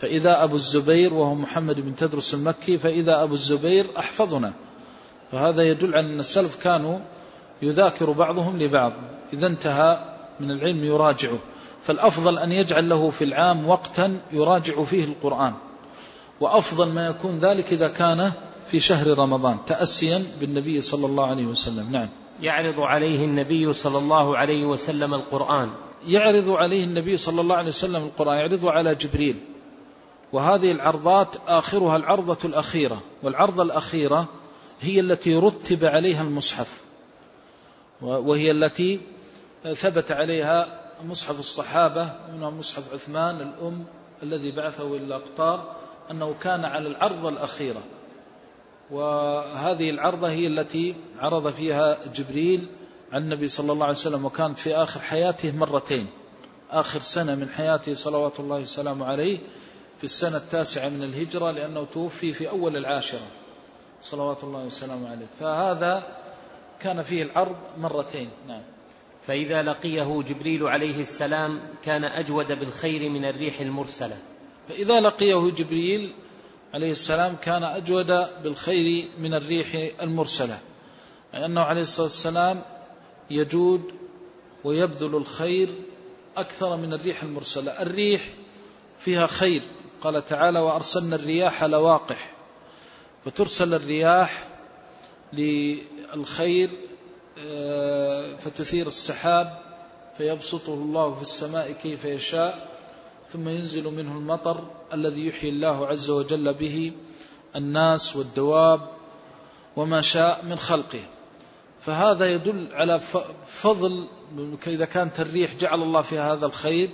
فإذا 0.00 0.44
أبو 0.44 0.56
الزبير 0.56 1.14
وهو 1.14 1.34
محمد 1.34 1.80
بن 1.80 1.96
تدرس 1.96 2.34
المكي 2.34 2.78
فإذا 2.78 3.22
أبو 3.22 3.34
الزبير 3.34 3.86
أحفظنا. 3.98 4.52
فهذا 5.32 5.62
يدل 5.62 5.94
على 5.94 6.06
أن 6.06 6.20
السلف 6.20 6.62
كانوا 6.62 6.98
يذاكر 7.62 8.10
بعضهم 8.10 8.58
لبعض 8.58 8.92
إذا 9.32 9.46
انتهى 9.46 10.16
من 10.40 10.50
العلم 10.50 10.84
يراجعه. 10.84 11.38
فالأفضل 11.82 12.38
أن 12.38 12.52
يجعل 12.52 12.88
له 12.88 13.10
في 13.10 13.24
العام 13.24 13.68
وقتا 13.68 14.20
يراجع 14.32 14.84
فيه 14.84 15.04
القرآن. 15.04 15.52
وأفضل 16.40 16.92
ما 16.92 17.06
يكون 17.06 17.38
ذلك 17.38 17.72
إذا 17.72 17.88
كان 17.88 18.32
في 18.70 18.80
شهر 18.80 19.18
رمضان 19.18 19.58
تأسيا 19.66 20.24
بالنبي 20.40 20.80
صلى 20.80 21.06
الله 21.06 21.26
عليه 21.26 21.46
وسلم. 21.46 21.92
نعم. 21.92 22.08
يعرض 22.42 22.80
عليه 22.80 23.24
النبي 23.24 23.72
صلى 23.72 23.98
الله 23.98 24.36
عليه 24.36 24.64
وسلم 24.64 25.14
القرآن. 25.14 25.70
يعرض 26.06 26.50
عليه 26.50 26.84
النبي 26.84 27.16
صلى 27.16 27.40
الله 27.40 27.56
عليه 27.56 27.68
وسلم 27.68 28.02
القرآن 28.02 28.38
يعرض 28.38 28.66
على 28.66 28.94
جبريل. 28.94 29.36
وهذه 30.32 30.72
العرضات 30.72 31.36
آخرها 31.48 31.96
العرضة 31.96 32.38
الأخيرة 32.44 33.02
والعرضة 33.22 33.62
الأخيرة 33.62 34.26
هي 34.80 35.00
التي 35.00 35.36
رتب 35.36 35.84
عليها 35.84 36.22
المصحف. 36.22 36.82
وهي 38.02 38.50
التي 38.50 39.00
ثبت 39.74 40.12
عليها 40.12 40.80
مصحف 41.04 41.38
الصحابة 41.38 42.12
منها 42.32 42.50
مصحف 42.50 42.94
عثمان 42.94 43.36
الأم 43.36 43.84
الذي 44.22 44.50
بعثه 44.50 44.96
إلى 44.96 45.04
الأقطار 45.04 45.76
أنه 46.10 46.34
كان 46.42 46.64
على 46.64 46.88
العرضة 46.88 47.28
الأخيرة. 47.28 47.82
وهذه 48.90 49.90
العرضة 49.90 50.30
هي 50.30 50.46
التي 50.46 50.94
عرض 51.20 51.52
فيها 51.52 51.98
جبريل 52.14 52.66
عن 53.12 53.22
النبي 53.22 53.48
صلى 53.48 53.72
الله 53.72 53.84
عليه 53.84 53.94
وسلم 53.94 54.24
وكانت 54.24 54.58
في 54.58 54.74
آخر 54.74 55.00
حياته 55.00 55.56
مرتين. 55.56 56.06
آخر 56.70 57.00
سنة 57.00 57.34
من 57.34 57.48
حياته 57.48 57.94
صلوات 57.94 58.40
الله 58.40 58.60
وسلامه 58.60 59.06
عليه 59.06 59.38
في 59.98 60.04
السنة 60.04 60.36
التاسعة 60.36 60.88
من 60.88 61.02
الهجرة 61.02 61.50
لأنه 61.50 61.84
توفي 61.84 62.32
في 62.32 62.48
أول 62.48 62.76
العاشرة 62.76 63.26
صلوات 64.00 64.44
الله 64.44 64.64
وسلامه 64.64 65.10
عليه. 65.10 65.26
فهذا 65.40 66.06
كان 66.80 67.02
فيه 67.02 67.22
العرض 67.22 67.56
مرتين. 67.78 68.30
نعم. 68.48 68.62
فإذا 69.26 69.62
لقيه 69.62 70.22
جبريل 70.22 70.66
عليه 70.66 71.00
السلام 71.00 71.60
كان 71.84 72.04
أجود 72.04 72.46
بالخير 72.46 73.08
من 73.10 73.24
الريح 73.24 73.60
المرسلة. 73.60 74.16
فإذا 74.68 75.00
لقيه 75.00 75.50
جبريل 75.50 76.12
عليه 76.74 76.90
السلام 76.90 77.36
كان 77.36 77.64
أجود 77.64 78.06
بالخير 78.42 79.08
من 79.18 79.34
الريح 79.34 79.92
المرسلة 80.02 80.58
لأنه 81.32 81.60
عليه 81.60 81.82
الصلاة 81.82 82.06
والسلام 82.06 82.62
يجود 83.30 83.82
ويبذل 84.64 85.16
الخير 85.16 85.68
أكثر 86.36 86.76
من 86.76 86.92
الريح 86.92 87.22
المرسلة. 87.22 87.82
الريح 87.82 88.28
فيها 88.98 89.26
خير 89.26 89.62
قال 90.00 90.26
تعالى 90.26 90.60
وأرسلنا 90.60 91.16
الرياح 91.16 91.64
لواقح 91.64 92.32
فترسل 93.24 93.74
الرياح 93.74 94.48
للخير 95.32 96.70
آه، 97.38 98.36
فتثير 98.36 98.86
السحاب 98.86 99.58
فيبسطه 100.18 100.74
الله 100.74 101.14
في 101.14 101.22
السماء 101.22 101.72
كيف 101.72 102.04
يشاء 102.04 102.68
ثم 103.32 103.48
ينزل 103.48 103.84
منه 103.84 104.12
المطر 104.12 104.64
الذي 104.92 105.26
يحيي 105.26 105.50
الله 105.50 105.86
عز 105.86 106.10
وجل 106.10 106.54
به 106.54 106.92
الناس 107.56 108.16
والدواب 108.16 108.80
وما 109.76 110.00
شاء 110.00 110.44
من 110.44 110.56
خلقه. 110.56 111.02
فهذا 111.80 112.26
يدل 112.26 112.68
على 112.72 113.00
فضل 113.46 114.08
إذا 114.66 114.84
كانت 114.84 115.20
الريح 115.20 115.54
جعل 115.54 115.82
الله 115.82 116.02
فيها 116.02 116.32
هذا 116.32 116.46
الخير 116.46 116.88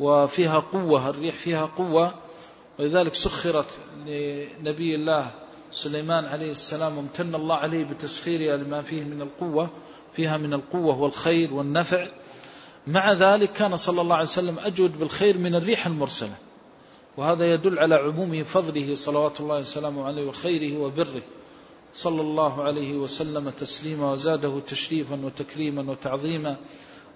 وفيها 0.00 0.58
قوة 0.58 1.08
الريح 1.08 1.36
فيها 1.36 1.66
قوة. 1.66 2.14
ولذلك 2.78 3.14
سخرت 3.14 3.68
لنبي 4.06 4.94
الله 4.94 5.30
سليمان 5.70 6.24
عليه 6.24 6.50
السلام 6.50 6.98
وامتن 6.98 7.34
الله 7.34 7.56
عليه 7.56 7.84
بتسخيرها 7.84 8.56
لما 8.56 8.82
فيه 8.82 9.04
من 9.04 9.22
القوة 9.22 9.70
فيها 10.12 10.36
من 10.36 10.52
القوة 10.54 11.00
والخير 11.00 11.54
والنفع. 11.54 12.06
مع 12.86 13.12
ذلك 13.12 13.52
كان 13.52 13.76
صلى 13.76 14.00
الله 14.00 14.14
عليه 14.14 14.26
وسلم 14.26 14.58
أجود 14.58 14.98
بالخير 14.98 15.38
من 15.38 15.54
الريح 15.54 15.86
المرسلة. 15.86 16.34
وهذا 17.16 17.52
يدل 17.54 17.78
على 17.78 17.94
عموم 17.94 18.44
فضله 18.44 18.94
صلوات 18.94 19.40
الله 19.40 19.60
وسلامه 19.60 20.04
عليه 20.04 20.28
وخيره 20.28 20.78
وبره. 20.78 21.22
صلى 21.92 22.20
الله 22.20 22.62
عليه 22.62 22.94
وسلم 22.94 23.50
تسليما 23.50 24.12
وزاده 24.12 24.60
تشريفا 24.66 25.24
وتكريما 25.24 25.90
وتعظيما. 25.90 26.56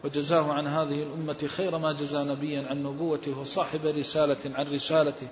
وجزاه 0.04 0.52
عن 0.52 0.66
هذه 0.66 1.02
الأمة 1.02 1.46
خير 1.46 1.78
ما 1.78 1.92
جزى 1.92 2.18
نبيا 2.18 2.66
عن 2.68 2.82
نبوته 2.82 3.38
وصاحب 3.38 3.86
رسالة 3.86 4.36
عن 4.54 4.66
رسالته. 4.72 5.28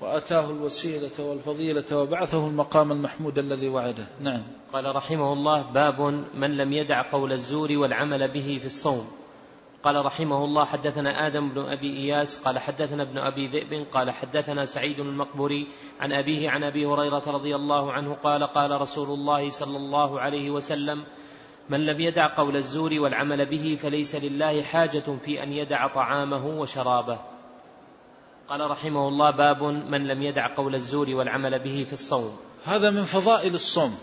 وأتاه 0.00 0.50
الوسيلة 0.50 1.10
والفضيلة 1.18 1.96
وبعثه 1.96 2.46
المقام 2.46 2.92
المحمود 2.92 3.38
الذي 3.38 3.68
وعده. 3.68 4.06
نعم. 4.20 4.42
قال 4.72 4.96
رحمه 4.96 5.32
الله 5.32 5.62
باب 5.62 6.24
من 6.34 6.56
لم 6.56 6.72
يدع 6.72 7.10
قول 7.12 7.32
الزور 7.32 7.72
والعمل 7.72 8.28
به 8.28 8.58
في 8.60 8.66
الصوم. 8.66 9.06
قال 9.86 10.04
رحمه 10.04 10.44
الله 10.44 10.64
حدثنا 10.64 11.26
آدم 11.26 11.48
بن 11.48 11.60
أبي 11.60 11.96
إياس 11.96 12.38
قال 12.38 12.58
حدثنا 12.58 13.02
ابن 13.02 13.18
أبي 13.18 13.46
ذئب 13.46 13.86
قال 13.92 14.10
حدثنا 14.10 14.64
سعيد 14.64 15.00
المقبري 15.00 15.66
عن 16.00 16.12
أبيه 16.12 16.50
عن 16.50 16.64
أبي 16.64 16.86
هريرة 16.86 17.22
رضي 17.26 17.56
الله 17.56 17.92
عنه 17.92 18.14
قال 18.14 18.44
قال 18.44 18.80
رسول 18.80 19.08
الله 19.08 19.50
صلى 19.50 19.76
الله 19.76 20.20
عليه 20.20 20.50
وسلم 20.50 21.04
من 21.68 21.86
لم 21.86 22.00
يدع 22.00 22.34
قول 22.36 22.56
الزور 22.56 22.94
والعمل 23.00 23.46
به 23.46 23.78
فليس 23.82 24.14
لله 24.14 24.62
حاجة 24.62 25.04
في 25.24 25.42
أن 25.42 25.52
يدع 25.52 25.86
طعامه 25.86 26.46
وشرابه. 26.46 27.18
قال 28.48 28.70
رحمه 28.70 29.08
الله 29.08 29.30
باب 29.30 29.62
من 29.62 30.06
لم 30.06 30.22
يدع 30.22 30.54
قول 30.54 30.74
الزور 30.74 31.10
والعمل 31.10 31.58
به 31.58 31.84
في 31.84 31.92
الصوم. 31.92 32.36
هذا 32.64 32.90
من 32.90 33.04
فضائل 33.04 33.54
الصوم 33.54 33.98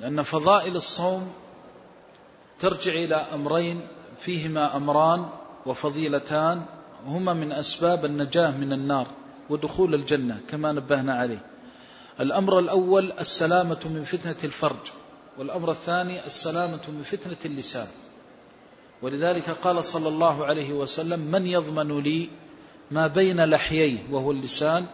لأن 0.00 0.22
فضائل 0.22 0.76
الصوم 0.76 1.32
ترجع 2.58 2.92
إلى 2.92 3.14
أمرين 3.14 3.95
فيهما 4.18 4.76
أمران 4.76 5.26
وفضيلتان 5.66 6.62
هما 7.06 7.32
من 7.32 7.52
أسباب 7.52 8.04
النجاة 8.04 8.50
من 8.50 8.72
النار 8.72 9.06
ودخول 9.50 9.94
الجنة 9.94 10.40
كما 10.50 10.72
نبهنا 10.72 11.14
عليه. 11.14 11.44
الأمر 12.20 12.58
الأول 12.58 13.12
السلامة 13.12 13.80
من 13.84 14.04
فتنة 14.04 14.36
الفرج. 14.44 14.92
والأمر 15.38 15.70
الثاني 15.70 16.26
السلامة 16.26 16.80
من 16.88 17.02
فتنة 17.02 17.36
اللسان. 17.44 17.86
ولذلك 19.02 19.50
قال 19.50 19.84
صلى 19.84 20.08
الله 20.08 20.44
عليه 20.44 20.72
وسلم 20.72 21.20
من 21.20 21.46
يضمن 21.46 22.00
لي 22.00 22.28
ما 22.90 23.06
بين 23.06 23.44
لحييه 23.44 23.98
وهو 24.10 24.30
اللسان 24.30 24.86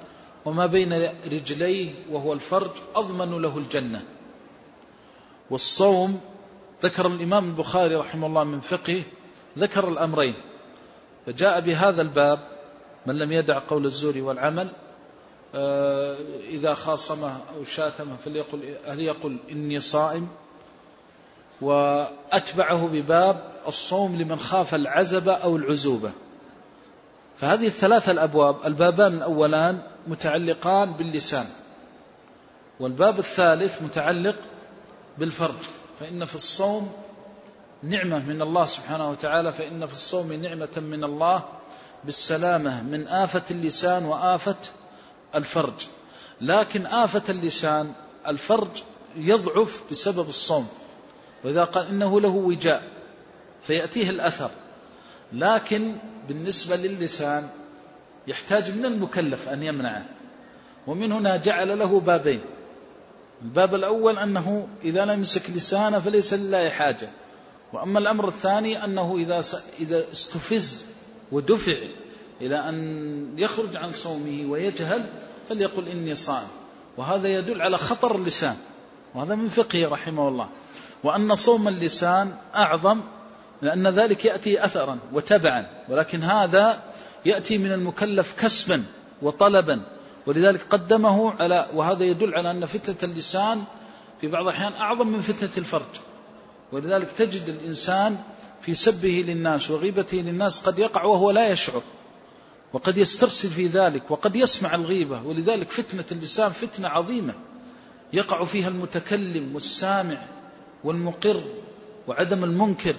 وما 0.44 0.66
بين 0.66 0.92
رجليه 1.32 1.94
وهو 2.10 2.32
الفرج 2.32 2.70
أضمن 2.94 3.42
له 3.42 3.58
الجنة. 3.58 4.02
والصوم 5.50 6.20
ذكر 6.82 7.06
الإمام 7.06 7.48
البخاري 7.48 7.94
رحمه 7.94 8.26
الله 8.26 8.44
من 8.44 8.60
فقه 8.60 9.02
ذكر 9.58 9.88
الأمرين 9.88 10.34
فجاء 11.26 11.60
بهذا 11.60 12.02
الباب 12.02 12.38
من 13.06 13.18
لم 13.18 13.32
يدع 13.32 13.58
قول 13.68 13.86
الزور 13.86 14.18
والعمل 14.18 14.68
آه، 15.54 16.16
إذا 16.48 16.74
خاصمه 16.74 17.40
أو 17.56 17.64
شاتمه 17.64 18.16
فليقل 18.24 18.76
هل 18.86 19.00
يقول 19.00 19.36
إني 19.50 19.80
صائم 19.80 20.28
وأتبعه 21.60 22.88
بباب 22.88 23.52
الصوم 23.68 24.16
لمن 24.16 24.38
خاف 24.38 24.74
العزبة 24.74 25.32
أو 25.32 25.56
العزوبة. 25.56 26.12
فهذه 27.36 27.66
الثلاثة 27.66 28.12
الأبواب 28.12 28.56
البابان 28.66 29.14
الأولان 29.14 29.82
متعلقان 30.06 30.92
باللسان 30.92 31.46
والباب 32.80 33.18
الثالث 33.18 33.82
متعلق 33.82 34.36
بالفرج. 35.18 35.81
فإن 36.00 36.24
في 36.24 36.34
الصوم 36.34 36.92
نعمة 37.82 38.18
من 38.18 38.42
الله 38.42 38.64
سبحانه 38.64 39.10
وتعالى 39.10 39.52
فإن 39.52 39.86
في 39.86 39.92
الصوم 39.92 40.32
نعمة 40.32 40.76
من 40.76 41.04
الله 41.04 41.44
بالسلامة 42.04 42.82
من 42.82 43.08
آفة 43.08 43.42
اللسان 43.50 44.04
وآفة 44.04 44.56
الفرج. 45.34 45.86
لكن 46.40 46.86
آفة 46.86 47.22
اللسان 47.28 47.92
الفرج 48.26 48.82
يضعف 49.16 49.82
بسبب 49.90 50.28
الصوم. 50.28 50.68
وإذا 51.44 51.64
قال 51.64 51.86
إنه 51.86 52.20
له 52.20 52.28
وجاء 52.28 52.82
فيأتيه 53.62 54.10
الأثر. 54.10 54.50
لكن 55.32 55.96
بالنسبة 56.28 56.76
للسان 56.76 57.48
يحتاج 58.26 58.70
من 58.70 58.84
المكلف 58.84 59.48
أن 59.48 59.62
يمنعه. 59.62 60.06
ومن 60.86 61.12
هنا 61.12 61.36
جعل 61.36 61.78
له 61.78 62.00
بابين. 62.00 62.40
الباب 63.42 63.74
الأول 63.74 64.18
أنه 64.18 64.68
إذا 64.84 65.04
لم 65.04 65.18
يمسك 65.18 65.50
لسانه 65.50 65.98
فليس 65.98 66.34
لله 66.34 66.68
حاجة. 66.68 67.08
وأما 67.72 67.98
الأمر 67.98 68.28
الثاني 68.28 68.84
أنه 68.84 69.16
إذا 69.16 69.42
إذا 69.80 70.12
استفز 70.12 70.84
ودفع 71.32 71.76
إلى 72.40 72.68
أن 72.68 72.74
يخرج 73.38 73.76
عن 73.76 73.90
صومه 73.90 74.50
ويجهل 74.50 75.06
فليقل 75.48 75.88
إني 75.88 76.14
صائم. 76.14 76.48
وهذا 76.96 77.28
يدل 77.28 77.62
على 77.62 77.78
خطر 77.78 78.16
اللسان. 78.16 78.56
وهذا 79.14 79.34
من 79.34 79.48
فقهه 79.48 79.88
رحمه 79.88 80.28
الله. 80.28 80.48
وأن 81.04 81.34
صوم 81.34 81.68
اللسان 81.68 82.34
أعظم 82.54 83.00
لأن 83.62 83.86
ذلك 83.86 84.24
يأتي 84.24 84.64
أثرا 84.64 84.98
وتبعا. 85.12 85.66
ولكن 85.88 86.22
هذا 86.22 86.82
يأتي 87.24 87.58
من 87.58 87.72
المكلف 87.72 88.44
كسبا 88.44 88.84
وطلبا. 89.22 89.80
ولذلك 90.26 90.62
قدمه 90.70 91.32
على 91.40 91.68
وهذا 91.74 92.04
يدل 92.04 92.34
على 92.34 92.50
أن 92.50 92.66
فتنة 92.66 93.10
اللسان 93.10 93.64
في 94.20 94.28
بعض 94.28 94.42
الأحيان 94.42 94.72
أعظم 94.72 95.08
من 95.08 95.20
فتنة 95.20 95.50
الفرج 95.58 96.00
ولذلك 96.72 97.12
تجد 97.12 97.48
الإنسان 97.48 98.18
في 98.62 98.74
سبه 98.74 99.24
للناس 99.26 99.70
وغيبته 99.70 100.16
للناس 100.16 100.60
قد 100.60 100.78
يقع 100.78 101.04
وهو 101.04 101.30
لا 101.30 101.48
يشعر 101.48 101.82
وقد 102.72 102.98
يسترسل 102.98 103.50
في 103.50 103.66
ذلك 103.66 104.10
وقد 104.10 104.36
يسمع 104.36 104.74
الغيبة. 104.74 105.22
ولذلك 105.22 105.70
فتنة 105.70 106.04
اللسان 106.12 106.52
فتنة 106.52 106.88
عظيمة 106.88 107.34
يقع 108.12 108.44
فيها 108.44 108.68
المتكلم 108.68 109.54
والسامع 109.54 110.26
والمقر 110.84 111.42
وعدم 112.08 112.44
المنكر. 112.44 112.94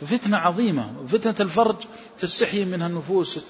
ففتنة 0.00 0.36
عظيمة. 0.36 0.90
فتنة 1.08 1.34
الفرج 1.40 1.76
تستحي 2.18 2.64
منها 2.64 2.86
النفوس 2.86 3.44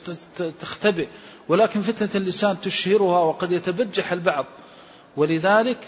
تختبئ. 0.60 1.08
ولكن 1.48 1.80
فتنة 1.80 2.08
اللسان 2.14 2.60
تشهرها 2.60 3.18
وقد 3.18 3.52
يتبجح 3.52 4.12
البعض. 4.12 4.46
ولذلك 5.16 5.78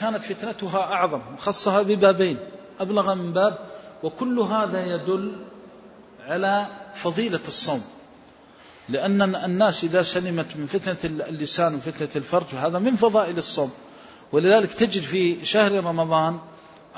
كانت 0.00 0.24
فتنتها 0.24 0.80
أعظم 0.80 1.20
خصها 1.38 1.82
ببابين. 1.82 2.38
أبلغ 2.80 3.14
من 3.14 3.32
باب 3.32 3.58
وكل 4.02 4.40
هذا 4.40 4.86
يدل 4.94 5.36
على 6.26 6.66
فضيلة 6.94 7.40
الصوم. 7.48 7.84
لأن 8.88 9.34
الناس 9.34 9.84
إذا 9.84 10.02
سلمت 10.02 10.56
من 10.56 10.66
فتنة 10.66 10.96
اللسان 11.04 11.74
وفتنة 11.74 12.08
الفرج 12.16 12.46
هذا 12.54 12.78
من 12.78 12.96
فضائل 12.96 13.38
الصوم. 13.38 13.70
ولذلك 14.32 14.72
تجد 14.72 15.02
في 15.02 15.46
شهر 15.46 15.84
رمضان 15.84 16.38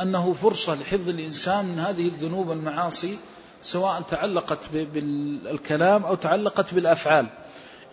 أنه 0.02 0.32
فرصة 0.32 0.74
لحفظ 0.74 1.09
الإنسان 1.09 1.64
من 1.64 1.78
هذه 1.78 2.09
الذنوب 2.09 2.48
والمعاصي 2.48 3.18
سواء 3.62 4.01
تعلقت 4.01 4.68
بالكلام 4.73 6.05
أو 6.05 6.14
تعلقت 6.14 6.74
بالأفعال. 6.74 7.27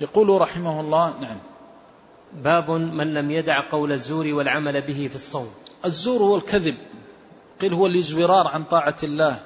يقول 0.02 0.42
رحمه 0.42 0.82
الله 0.82 1.20
نعم. 1.20 1.38
باب 2.34 2.72
من 2.72 3.14
لم 3.14 3.32
يدع 3.32 3.70
قول 3.72 3.92
الزور 3.92 4.28
والعمل 4.28 4.82
به 4.82 5.08
في 5.08 5.16
الصوم. 5.16 5.52
الزور 5.86 6.22
هو 6.22 6.36
الكذب. 6.36 6.78
قيل 7.62 7.74
هو 7.74 7.88
الازورار 7.88 8.48
عن 8.48 8.64
طاعة 8.64 8.98
الله. 9.04 9.40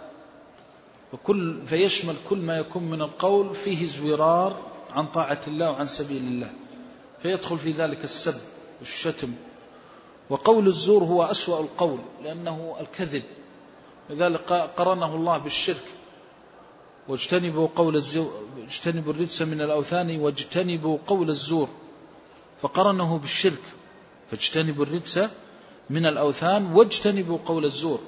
وكل 1.13 1.65
فيشمل 1.65 2.15
كل 2.29 2.37
ما 2.37 2.57
يكون 2.57 2.83
من 2.83 3.01
القول 3.01 3.55
فيه 3.55 3.85
ازورار 3.85 4.59
عن 4.91 5.07
طاعة 5.07 5.41
الله 5.47 5.71
وعن 5.71 5.85
سبيل 5.85 6.21
الله. 6.21 6.49
فيدخل 7.21 7.57
في 7.57 7.71
ذلك 7.71 8.03
السب 8.03 8.35
والشتم 8.79 9.33
وقول 10.29 10.67
الزور 10.67 11.03
هو 11.03 11.23
أسوأ 11.23 11.59
القول 11.59 11.99
لأنه 12.23 12.75
الكذب. 12.79 13.23
لذلك 14.09 14.53
قرنه 14.53 15.15
الله 15.15 15.37
بالشرك. 15.37 15.83
واجتنبوا 17.07 17.67
قول 17.75 17.95
الزور 17.95 18.33
اجتنبوا 18.67 19.13
الرجس 19.13 19.41
من 19.41 19.61
الأوثان 19.61 20.19
واجتنبوا 20.19 20.97
قول 21.07 21.29
الزور. 21.29 21.69
فقرنه 22.61 23.17
بالشرك. 23.17 23.63
فاجتنبوا 24.31 24.85
الرجس 24.85 25.19
من 25.89 26.05
الأوثان 26.05 26.73
واجتنبوا 26.73 27.37
قول 27.45 27.65
الزور. 27.65 27.99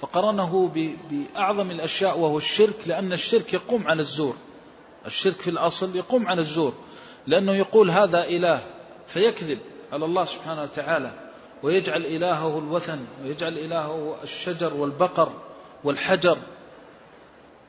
فقرنه 0.00 0.70
بأعظم 1.10 1.70
الأشياء 1.70 2.18
وهو 2.18 2.38
الشرك 2.38 2.76
لأن 2.86 3.12
الشرك 3.12 3.54
يقوم 3.54 3.88
على 3.88 4.00
الزور. 4.00 4.36
الشرك 5.06 5.40
في 5.40 5.50
الأصل 5.50 5.96
يقوم 5.96 6.28
على 6.28 6.40
الزور. 6.40 6.72
لأنه 7.26 7.52
يقول 7.52 7.90
هذا 7.90 8.24
إله 8.24 8.62
فيكذب 9.08 9.58
على 9.92 10.04
الله 10.04 10.24
سبحانه 10.24 10.62
وتعالى. 10.62 11.12
ويجعل 11.62 12.06
إلهه 12.06 12.58
الوثن 12.58 12.98
ويجعل 13.22 13.58
إلهه 13.58 14.16
الشجر 14.22 14.74
والبقر 14.74 15.32
والحجر. 15.84 16.38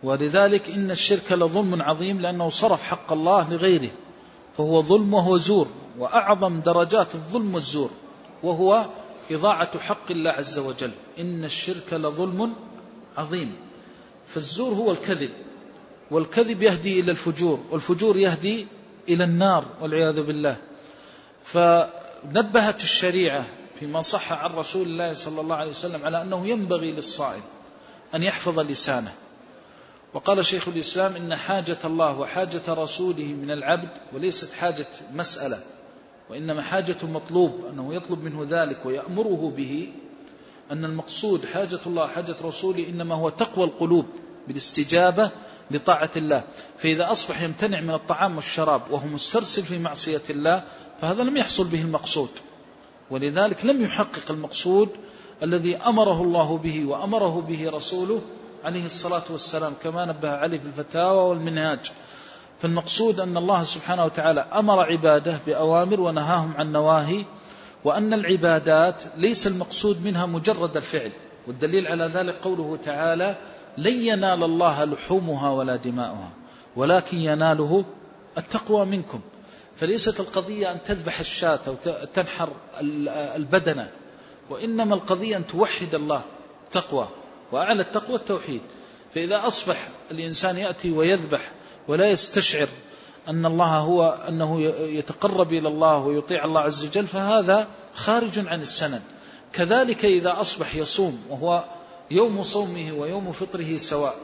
ولذلك 0.03 0.69
إن 0.69 0.91
الشرك 0.91 1.31
لظلم 1.31 1.81
عظيم 1.81 2.22
لأنه 2.22 2.49
صرف 2.49 2.84
حق 2.84 3.13
الله 3.13 3.53
لغيره 3.53 3.89
فهو 4.57 4.81
ظلم 4.81 5.13
وهو 5.13 5.38
زور 5.38 5.68
وأعظم 5.97 6.59
درجات 6.61 7.15
الظلم 7.15 7.55
والزور 7.55 7.89
وهو 8.43 8.89
إضاعة 9.31 9.80
حق 9.80 10.11
الله 10.11 10.31
عز 10.31 10.59
وجل. 10.59 10.91
إن 11.19 11.43
الشرك 11.43 11.93
لظلم 11.93 12.53
عظيم. 13.18 13.55
فالزور 14.27 14.73
هو 14.73 14.91
الكذب 14.91 15.30
والكذب 16.11 16.61
يهدي 16.61 16.99
إلى 16.99 17.11
الفجور 17.11 17.59
والفجور 17.72 18.18
يهدي 18.18 18.68
إلى 19.09 19.23
النار 19.23 19.65
والعياذ 19.81 20.22
بالله. 20.23 20.57
فنبهت 21.43 22.84
الشريعة 22.84 23.45
فيما 23.81 24.01
صح 24.01 24.33
عن 24.33 24.53
رسول 24.53 24.87
الله 24.87 25.13
صلى 25.13 25.41
الله 25.41 25.55
عليه 25.55 25.71
وسلم 25.71 26.05
على 26.05 26.21
أنه 26.21 26.47
ينبغي 26.47 26.91
للصائم 26.91 27.41
أن 28.15 28.23
يحفظ 28.23 28.59
لسانه. 28.59 29.13
وقال 30.13 30.45
شيخ 30.45 30.67
الإسلام 30.67 31.15
إن 31.15 31.35
حاجة 31.35 31.77
الله 31.85 32.19
وحاجة 32.19 32.61
رسوله 32.69 33.23
من 33.23 33.51
العبد 33.51 33.89
وليست 34.13 34.53
حاجة 34.53 34.87
مسألة 35.13 35.59
وإنما 36.29 36.61
حاجة 36.61 36.95
مطلوب 37.03 37.65
أنه 37.69 37.95
يطلب 37.95 38.23
منه 38.23 38.47
ذلك 38.49 38.85
ويأمره 38.85 39.53
به 39.57 39.89
أن 40.71 40.85
المقصود 40.85 41.45
حاجة 41.45 41.79
الله 41.85 42.07
حاجة 42.07 42.35
رسوله 42.41 42.89
إنما 42.89 43.15
هو 43.15 43.29
تقوى 43.29 43.65
القلوب 43.65 44.05
بالاستجابة 44.47 45.31
لطاعة 45.71 46.11
الله. 46.15 46.43
فإذا 46.77 47.11
أصبح 47.11 47.41
يمتنع 47.41 47.79
من 47.81 47.93
الطعام 47.93 48.35
والشراب 48.35 48.81
وهو 48.91 49.07
مسترسل 49.07 49.63
في 49.63 49.79
معصية 49.79 50.21
الله 50.29 50.63
فهذا 51.01 51.23
لم 51.23 51.37
يحصل 51.37 51.63
به 51.63 51.81
المقصود. 51.81 52.29
ولذلك 53.11 53.65
لم 53.65 53.81
يحقق 53.81 54.31
المقصود 54.31 54.89
الذي 55.43 55.77
أمره 55.77 56.21
الله 56.21 56.57
به 56.57 56.85
وأمره 56.85 57.41
به 57.41 57.69
رسوله 57.69 58.21
عليه 58.63 58.85
الصلاة 58.85 59.23
والسلام 59.29 59.73
كما 59.83 60.05
نبه 60.05 60.31
عليه 60.31 60.59
في 60.59 60.65
الفتاوى 60.65 61.29
والمنهاج. 61.29 61.91
فالمقصود 62.59 63.19
أن 63.19 63.38
الله 63.38 63.63
سبحانه 63.63 64.05
وتعالى 64.05 64.41
أمر 64.41 64.79
عباده 64.79 65.39
بأوامر 65.47 66.01
ونهاهم 66.01 66.53
عن 66.57 66.71
نواهي 66.71 67.25
وأن 67.83 68.13
العبادات 68.13 69.03
ليس 69.17 69.47
المقصود 69.47 70.05
منها 70.05 70.25
مجرد 70.25 70.77
الفعل. 70.77 71.11
والدليل 71.47 71.88
على 71.88 72.05
ذلك 72.05 72.35
قوله 72.35 72.77
تعالى 72.83 73.35
لن 73.77 74.05
ينال 74.05 74.43
الله 74.43 74.85
لحومها 74.85 75.51
ولا 75.51 75.75
دماؤها 75.75 76.29
ولكن 76.75 77.17
يناله 77.17 77.85
التقوى 78.38 78.85
منكم. 78.85 79.19
فليست 79.81 80.19
القضية 80.19 80.71
أن 80.71 80.83
تذبح 80.83 81.19
الشاة 81.19 81.59
أو 81.67 81.75
تنحر 82.13 82.49
البدنة 83.35 83.91
وإنما 84.49 84.95
القضية 84.95 85.37
أن 85.37 85.47
توحد 85.47 85.95
الله 85.95 86.21
تقوى 86.71 87.07
وأعلى 87.51 87.81
التقوى 87.81 88.15
التوحيد. 88.15 88.61
فإذا 89.15 89.47
أصبح 89.47 89.87
الإنسان 90.11 90.57
يأتي 90.57 90.91
ويذبح 90.91 91.51
ولا 91.87 92.09
يستشعر 92.09 92.67
أن 93.27 93.45
الله 93.45 93.77
هو 93.77 94.07
أنه 94.27 94.61
يتقرب 94.81 95.53
إلى 95.53 95.67
الله 95.67 95.97
ويطيع 95.97 96.45
الله 96.45 96.61
عز 96.61 96.85
وجل 96.85 97.07
فهذا 97.07 97.67
خارج 97.95 98.47
عن 98.47 98.61
السند. 98.61 99.01
كذلك 99.53 100.05
إذا 100.05 100.41
أصبح 100.41 100.75
يصوم 100.75 101.23
وهو 101.29 101.63
يوم 102.11 102.43
صومه 102.43 102.91
ويوم 102.93 103.31
فطره 103.31 103.77
سواء 103.77 104.15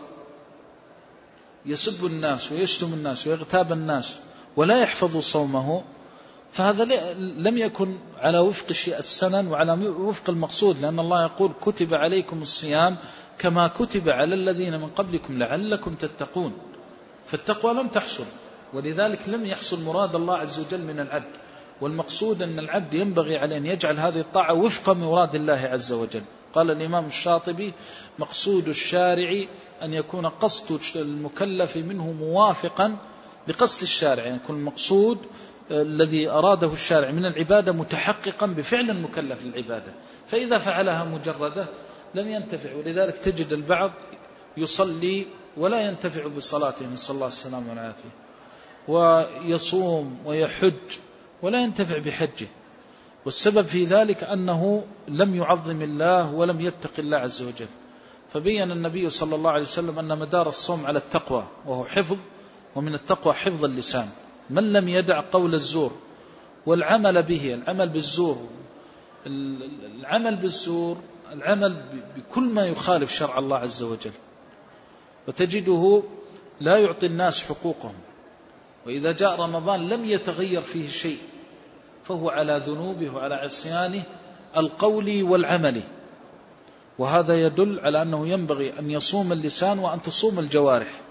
يسب 1.66 2.06
الناس 2.06 2.52
ويشتم 2.52 2.94
الناس 2.94 3.28
ويغتاب 3.28 3.72
الناس 3.72 4.20
ولا 4.58 4.80
يحفظ 4.80 5.18
صومه 5.18 5.84
فهذا 6.52 6.84
لم 7.38 7.58
يكن 7.58 7.98
على 8.18 8.40
وفق 8.40 8.66
السنن 8.88 9.48
وعلى 9.48 9.88
وفق 9.88 10.30
المقصود 10.30 10.82
لأن 10.82 11.00
الله 11.00 11.24
يقول 11.24 11.52
كتب 11.62 11.94
عليكم 11.94 12.42
الصيام 12.42 12.98
كما 13.40 13.68
كتب 13.68 14.10
على 14.10 14.36
الذين 14.36 14.80
من 14.82 14.90
قبلكم 14.90 15.40
لعلكم 15.40 15.96
تتقون 15.96 16.54
فالتقوى 17.28 17.74
لم 17.74 17.88
تحصل 17.88 18.26
ولذلك 18.74 19.30
لم 19.30 19.46
يحصل 19.46 19.84
مراد 19.84 20.16
الله 20.16 20.38
عز 20.38 20.60
وجل 20.60 20.82
من 20.82 21.00
العبد. 21.00 21.32
والمقصود 21.82 22.42
أن 22.42 22.60
العبد 22.60 22.94
ينبغي 22.94 23.38
عليه 23.38 23.58
أن 23.58 23.66
يجعل 23.66 24.00
هذه 24.00 24.20
الطاعة 24.20 24.54
وفق 24.54 24.94
مراد 24.94 25.36
الله 25.36 25.70
عز 25.72 25.92
وجل. 25.92 26.24
قال 26.54 26.72
الإمام 26.72 27.06
الشاطبي 27.06 27.74
مقصود 28.20 28.68
الشارع 28.68 29.44
أن 29.84 29.94
يكون 29.94 30.26
قصد 30.26 30.80
المكلف 30.96 31.78
منه 31.78 32.12
موافقا 32.12 32.98
لقصد 33.48 33.82
الشارع 33.82 34.24
يعني 34.24 34.36
يكون 34.36 34.56
المقصود 34.56 35.18
الذي 35.72 36.30
أراده 36.30 36.74
الشارع 36.74 37.12
من 37.12 37.26
العبادة 37.26 37.72
متحققا 37.72 38.46
بفعل 38.46 38.90
المكلف 38.90 39.44
للعبادة. 39.44 39.94
فإذا 40.28 40.58
فعلها 40.58 41.04
مجردة 41.04 41.66
لم 42.16 42.28
ينتفع 42.28 42.76
ولذلك 42.76 43.18
تجد 43.18 43.54
البعض 43.54 43.92
يصلي 44.58 45.26
ولا 45.58 45.82
ينتفع 45.82 46.28
بصلاته 46.28 46.86
نسأل 46.86 47.16
الله 47.16 47.28
السلامة 47.28 47.70
والعافية 47.70 48.10
ويصوم 48.88 50.18
ويحج 50.26 50.98
ولا 51.42 51.62
ينتفع 51.62 51.98
بحجه. 51.98 52.48
والسبب 53.26 53.66
في 53.66 53.86
ذلك 53.86 54.24
أنه 54.24 54.84
لم 55.08 55.36
يعظم 55.36 55.82
الله 55.82 56.34
ولم 56.34 56.62
يتق 56.62 56.92
الله 57.00 57.18
عز 57.18 57.42
وجل. 57.42 57.68
فبين 58.34 58.72
النبي 58.72 59.10
صلى 59.10 59.36
الله 59.36 59.52
عليه 59.52 59.64
وسلم 59.64 60.00
أن 60.00 60.20
مدار 60.20 60.50
الصوم 60.50 60.86
على 60.86 61.00
التقوى 61.00 61.44
وهو 61.66 61.86
حفظ 61.86 62.18
ومن 62.78 62.94
التقوى 62.94 63.34
حفظ 63.34 63.66
اللسان. 63.66 64.10
من 64.50 64.74
لم 64.74 64.90
يدع 64.90 65.22
قول 65.32 65.54
الزور 65.54 65.92
والعمل 66.66 67.24
به 67.24 67.54
العمل 67.54 67.90
بالزور 67.90 68.50
العمل 69.26 70.36
بالزور 70.36 70.98
العمل 71.34 71.84
بكل 72.16 72.44
ما 72.44 72.66
يخالف 72.66 73.12
شرع 73.12 73.38
الله 73.38 73.58
عز 73.58 73.84
وجل. 73.84 74.12
وتجده 75.28 76.04
لا 76.62 76.78
يعطي 76.78 77.06
الناس 77.06 77.44
حقوقهم. 77.44 77.96
وإذا 78.86 79.12
جاء 79.12 79.40
رمضان 79.40 79.90
لم 79.90 80.06
يتغير 80.06 80.62
فيه 80.62 80.90
شيء 80.90 81.18
فهو 82.04 82.30
على 82.30 82.62
ذنوبه 82.68 83.16
وعلى 83.16 83.36
عصيانه 83.36 84.04
القولي 84.58 85.24
والعملي 85.24 85.84
وهذا 87.00 87.42
يدل 87.46 87.80
على 87.80 88.02
أنه 88.02 88.28
ينبغي 88.28 88.80
أن 88.80 88.92
يصوم 88.92 89.32
اللسان 89.32 89.80
وأن 89.80 90.02
تصوم 90.02 90.40
الجوارح. 90.40 91.02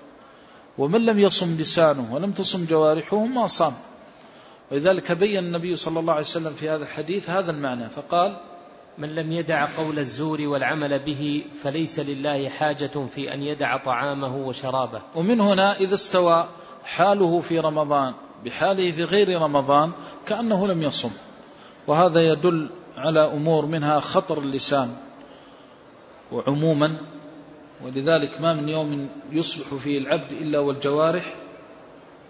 ومن 0.79 1.07
لم 1.07 1.19
يصم 1.19 1.57
لسانه 1.59 2.15
ولم 2.15 2.33
تصم 2.33 2.65
جوارحه 2.65 3.25
ما 3.25 3.47
صام. 3.47 3.75
ولذلك 4.73 5.13
بين 5.13 5.45
النبي 5.45 5.77
صلى 5.77 6.01
الله 6.01 6.13
عليه 6.13 6.23
وسلم 6.23 6.53
في 6.53 6.69
هذا 6.71 6.83
الحديث 6.83 7.31
هذا 7.31 7.51
المعنى 7.51 7.89
فقال 7.89 8.41
من 8.99 9.15
لم 9.15 9.33
يدع 9.33 9.67
قول 9.77 9.99
الزور 9.99 10.41
والعمل 10.41 11.05
به 11.05 11.45
فليس 11.63 11.99
لله 11.99 12.49
حاجة 12.49 13.07
في 13.15 13.35
أن 13.35 13.43
يدع 13.43 13.77
طعامه 13.77 14.37
وشرابه. 14.37 15.03
ومن 15.15 15.41
هنا 15.41 15.77
إذا 15.77 15.95
استوى 15.95 16.49
حاله 16.85 17.41
في 17.41 17.59
رمضان 17.59 18.15
بحاله 18.45 18.93
في 18.93 19.05
غير 19.05 19.41
رمضان 19.43 19.93
كأنه 20.27 20.67
لم 20.67 20.83
يصم. 20.83 21.11
وهذا 21.87 22.21
يدل 22.21 22.71
على 22.97 23.21
أمور 23.21 23.67
منها 23.67 24.01
خطر 24.01 24.39
اللسان. 24.39 24.97
وعموما 26.33 26.97
ولذلك 27.85 28.41
ما 28.41 28.55
من 28.55 28.69
يوم 28.69 29.09
يصبح 29.33 29.75
فيه 29.75 29.99
العبد 29.99 30.33
إلا 30.41 30.59
والجوارح 30.59 31.35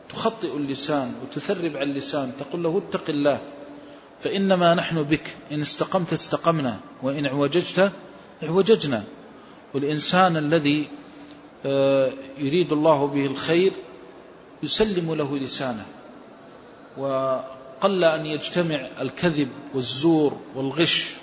تخطئ 0.09 0.57
اللسان 0.57 1.15
وتثرب 1.23 1.77
على 1.77 1.91
اللسان 1.91 2.33
تقول 2.39 2.63
له 2.63 2.79
اتق 2.79 3.11
الله 3.11 3.41
فإنما 4.21 4.75
نحن 4.75 5.03
بك 5.03 5.37
إن 5.53 5.61
استقمت 5.61 6.13
استقمنا 6.13 6.81
وإن 7.03 7.27
اعوججت 7.27 7.93
اعوججنا. 8.43 9.05
والإنسان 9.75 10.37
الذي 10.37 10.89
آه، 11.67 12.13
يريد 12.39 12.73
الله 12.73 13.07
به 13.07 13.27
الخير 13.27 13.73
يسلم 14.63 15.15
له 15.15 15.39
لسانه. 15.39 15.87
وقل 16.99 18.05
أن 18.05 18.27
يجتمع 18.27 18.89
الكذب 19.01 19.49
والزور 19.75 20.37
والغش 20.55 21.15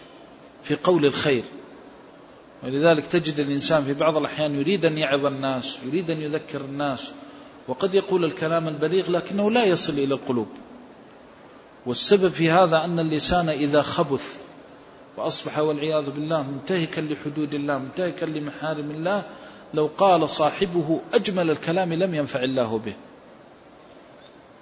في 0.63 0.75
قول 0.75 1.05
الخير. 1.05 1.43
ولذلك 2.64 3.06
تجد 3.06 3.40
الإنسان 3.40 3.84
في 3.84 3.94
بعض 3.94 4.18
الأحيان 4.18 4.56
يريد 4.56 4.85
أن 4.85 4.98
يعظ 4.98 5.26
الناس 5.26 5.80
يريد 5.85 6.11
أن 6.11 6.22
يذكر 6.22 6.61
الناس 6.61 7.11
وقد 7.68 7.95
يقول 7.95 8.26
الكلام 8.26 8.68
البليغ 8.68 9.11
لكنه 9.11 9.52
لا 9.52 9.65
يصل 9.65 9.94
إلى 9.94 10.14
القلوب. 10.14 10.48
والسبب 11.85 12.31
في 12.31 12.52
هذا 12.52 12.84
أن 12.84 12.99
اللسان 12.99 13.49
إذا 13.49 13.81
خبث 13.81 14.41
وأصبح 15.18 15.60
والعياذ 15.60 16.10
بالله 16.10 16.44
منتهكا 16.44 17.02
لحدود 17.02 17.53
الله 17.53 17.77
منتهكا 17.77 18.26
لمحارم 18.26 18.91
الله 18.91 19.23
لو 19.73 19.90
قال 19.98 20.30
صاحبه 20.30 21.02
أجمل 21.14 21.52
الكلام 21.52 21.94
لم 21.94 22.15
ينفع 22.15 22.44
الله 22.44 22.77
به. 22.85 22.94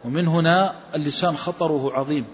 ومن 0.06 0.28
هنا 0.28 0.76
اللسان 0.95 1.38
خطره 1.38 1.91
عظيم. 1.94 2.26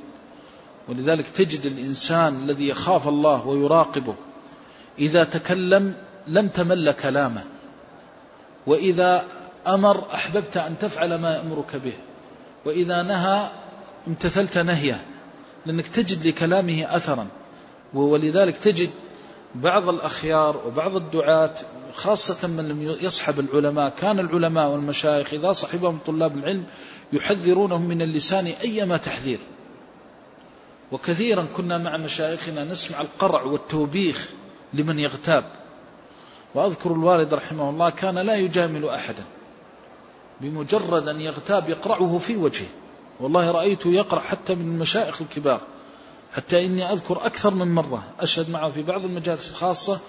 ولذلك 0.88 1.30
تجد 1.30 1.66
الإنسان 1.66 2.36
الذي 2.36 2.68
يخاف 2.68 3.08
الله 3.08 3.48
ويراقبه 3.48 4.16
إذا 5.00 5.24
تكلم 5.24 5.96
لم 6.28 6.48
تمل 6.48 6.92
كلامه 6.92 7.44
وإذا 8.68 9.26
أمر 9.68 10.14
أحببت 10.14 10.58
أن 10.58 10.78
تفعل 10.78 11.16
ما 11.16 11.36
يأمرك 11.36 11.76
به 11.76 11.94
وإذا 12.66 13.04
نهى 13.04 13.50
امتثلت 14.08 14.58
نهيه 14.58 15.06
لأنك 15.66 15.88
تجد 15.88 16.28
لكلامه 16.28 16.96
أثرا 16.96 17.28
ولذلك 17.94 18.58
تجد 18.58 18.90
بعض 19.56 19.90
الأخيار 19.90 20.62
وبعض 20.68 20.96
الدعاة 20.96 21.54
خاصة 21.94 22.48
من 22.48 22.68
لم 22.68 22.82
يصحب 22.82 23.40
العلماء 23.40 23.90
كان 23.90 24.20
العلماء 24.20 24.70
والمشايخ 24.70 25.34
إذا 25.34 25.52
صحبهم 25.52 26.00
طلاب 26.08 26.38
العلم 26.38 26.64
يحذرونهم 27.14 27.88
من 27.88 28.02
اللسان 28.02 28.46
أيما 28.46 28.98
تحذير. 28.98 29.40
وكثيرا 30.92 31.46
كنا 31.46 31.78
مع 31.78 31.98
مشايخنا 31.98 32.64
نسمع 32.64 33.02
القرع 33.02 33.44
والتوبيخ 33.44 34.30
لمن 34.74 35.00
يغتاب. 35.00 35.44
وأذكر 36.56 36.92
الوالد 36.92 37.34
رحمه 37.34 37.70
الله 37.70 37.90
كان 37.90 38.18
لا 38.18 38.36
يجامل 38.36 38.90
أحدا. 38.90 39.24
بمجرد 40.42 41.08
أن 41.08 41.22
يغتاب 41.22 41.70
يقرعه 41.70 42.18
في 42.18 42.38
وجهه. 42.38 42.68
والله 43.20 43.52
رأيته 43.52 43.90
يقرأ 43.90 44.20
حتى 44.20 44.56
من 44.56 44.62
المشايخ 44.62 45.22
الكبار. 45.22 45.62
حتى 46.34 46.66
إني 46.66 46.92
أذكر 46.92 47.26
أكثر 47.26 47.54
من 47.54 47.76
مرة 47.76 48.04
أشهد 48.20 48.50
معه 48.50 48.72
في 48.72 48.84
بعض 48.84 49.06
المجالس 49.06 49.52
الخاصة. 49.52 50.00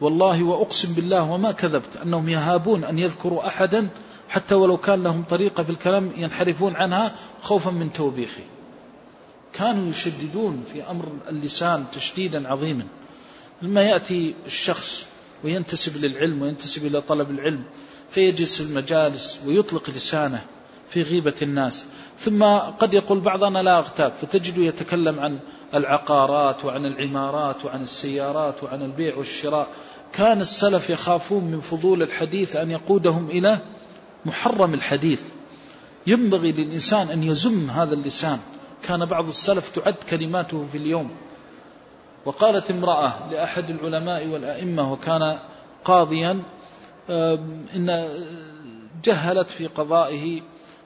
والله 0.00 0.42
وأقسم 0.42 0.92
بالله 0.92 1.30
وما 1.30 1.52
كذبت 1.52 1.96
أنهم 1.96 2.28
يهابون 2.28 2.84
أن 2.84 2.98
يذكروا 2.98 3.46
أحدا 3.46 3.90
حتى 4.28 4.54
ولو 4.54 4.76
كان 4.76 5.02
لهم 5.02 5.24
طريقة 5.30 5.62
في 5.62 5.70
الكلام 5.70 6.12
ينحرفون 6.16 6.76
عنها 6.76 7.14
خوفا 7.42 7.70
من 7.70 7.92
توبيخه. 7.92 8.42
كانوا 9.52 9.90
يشددون 9.90 10.64
في 10.72 10.90
أمر 10.90 11.04
اللسان 11.28 11.84
تشديدا 11.92 12.48
عظيما. 12.48 12.84
لما 13.62 13.82
يأتي 13.82 14.34
الشخص 14.46 15.06
وينتسب 15.44 16.04
للعلم 16.04 16.42
وينتسب 16.42 16.86
إلى 16.86 17.00
طلب 17.00 17.30
العلم 17.30 17.64
فيجلس 18.10 18.56
في 18.56 18.68
المجالس 18.68 19.40
ويطلق 19.46 19.90
لسانه 19.90 20.44
في 20.88 21.02
غيبة 21.02 21.34
الناس. 21.42 21.86
ثم 22.18 22.44
قد 22.54 22.94
يقول 22.94 23.20
بعضنا 23.20 23.58
لا 23.58 23.78
أغتاب 23.78 24.12
فتجد 24.12 24.58
يتكلم 24.58 25.20
عن 25.20 25.38
العقارات 25.74 26.64
وعن 26.64 26.86
العمارات 26.86 27.64
وعن 27.64 27.82
السيارات 27.82 28.64
وعن 28.64 28.82
البيع 28.82 29.16
والشراء. 29.16 29.68
كان 30.12 30.40
السلف 30.40 30.90
يخافون 30.90 31.44
من 31.44 31.60
فضول 31.60 32.02
الحديث 32.02 32.56
أن 32.56 32.70
يقودهم 32.70 33.30
إلى 33.30 33.58
محرم 34.26 34.74
الحديث. 34.74 35.22
ينبغي 36.06 36.52
للإنسان 36.52 37.08
أن 37.08 37.22
يزم 37.22 37.70
هذا 37.70 37.94
اللسان. 37.94 38.38
كان 38.82 39.04
بعض 39.04 39.28
السلف 39.28 39.68
تعد 39.68 39.96
كلماته 40.10 40.66
في 40.72 40.78
اليوم. 40.78 41.10
وقالت 42.28 42.70
امرأة 42.70 43.30
لأحد 43.30 43.70
العلماء 43.70 44.26
والأئمة 44.26 44.92
وكان 44.92 45.38
قاضيا 45.84 46.42
إن 47.74 48.08
جهلت 49.04 49.50
في 49.50 49.66
قضائه 49.66 50.42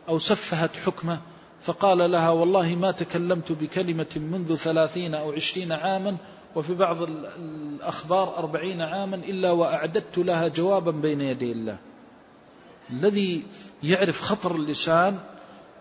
أو 0.09 0.19
سفهت 0.19 0.77
حكمه 0.77 1.20
فقال 1.62 2.10
لها 2.10 2.31
والله 2.31 2.74
ما 2.74 2.90
تكلمت 2.90 3.52
بكلمة 3.52 4.06
منذ 4.16 4.56
ثلاثين 4.56 5.14
أو 5.14 5.32
عشرين 5.32 5.73
عاما 5.73 6.16
وفي 6.56 6.74
بعض 6.74 7.02
الأخبار 7.02 8.39
أربعين 8.39 8.81
عاما 8.81 9.16
إلا 9.16 9.51
وأعددت 9.51 10.19
لها 10.19 10.48
جوابا 10.48 10.90
بين 10.90 11.20
يدي 11.20 11.52
الله. 11.52 11.78
الذي 12.90 13.43
يعرف 13.82 14.20
خطر 14.20 14.55
اللسان 14.55 15.19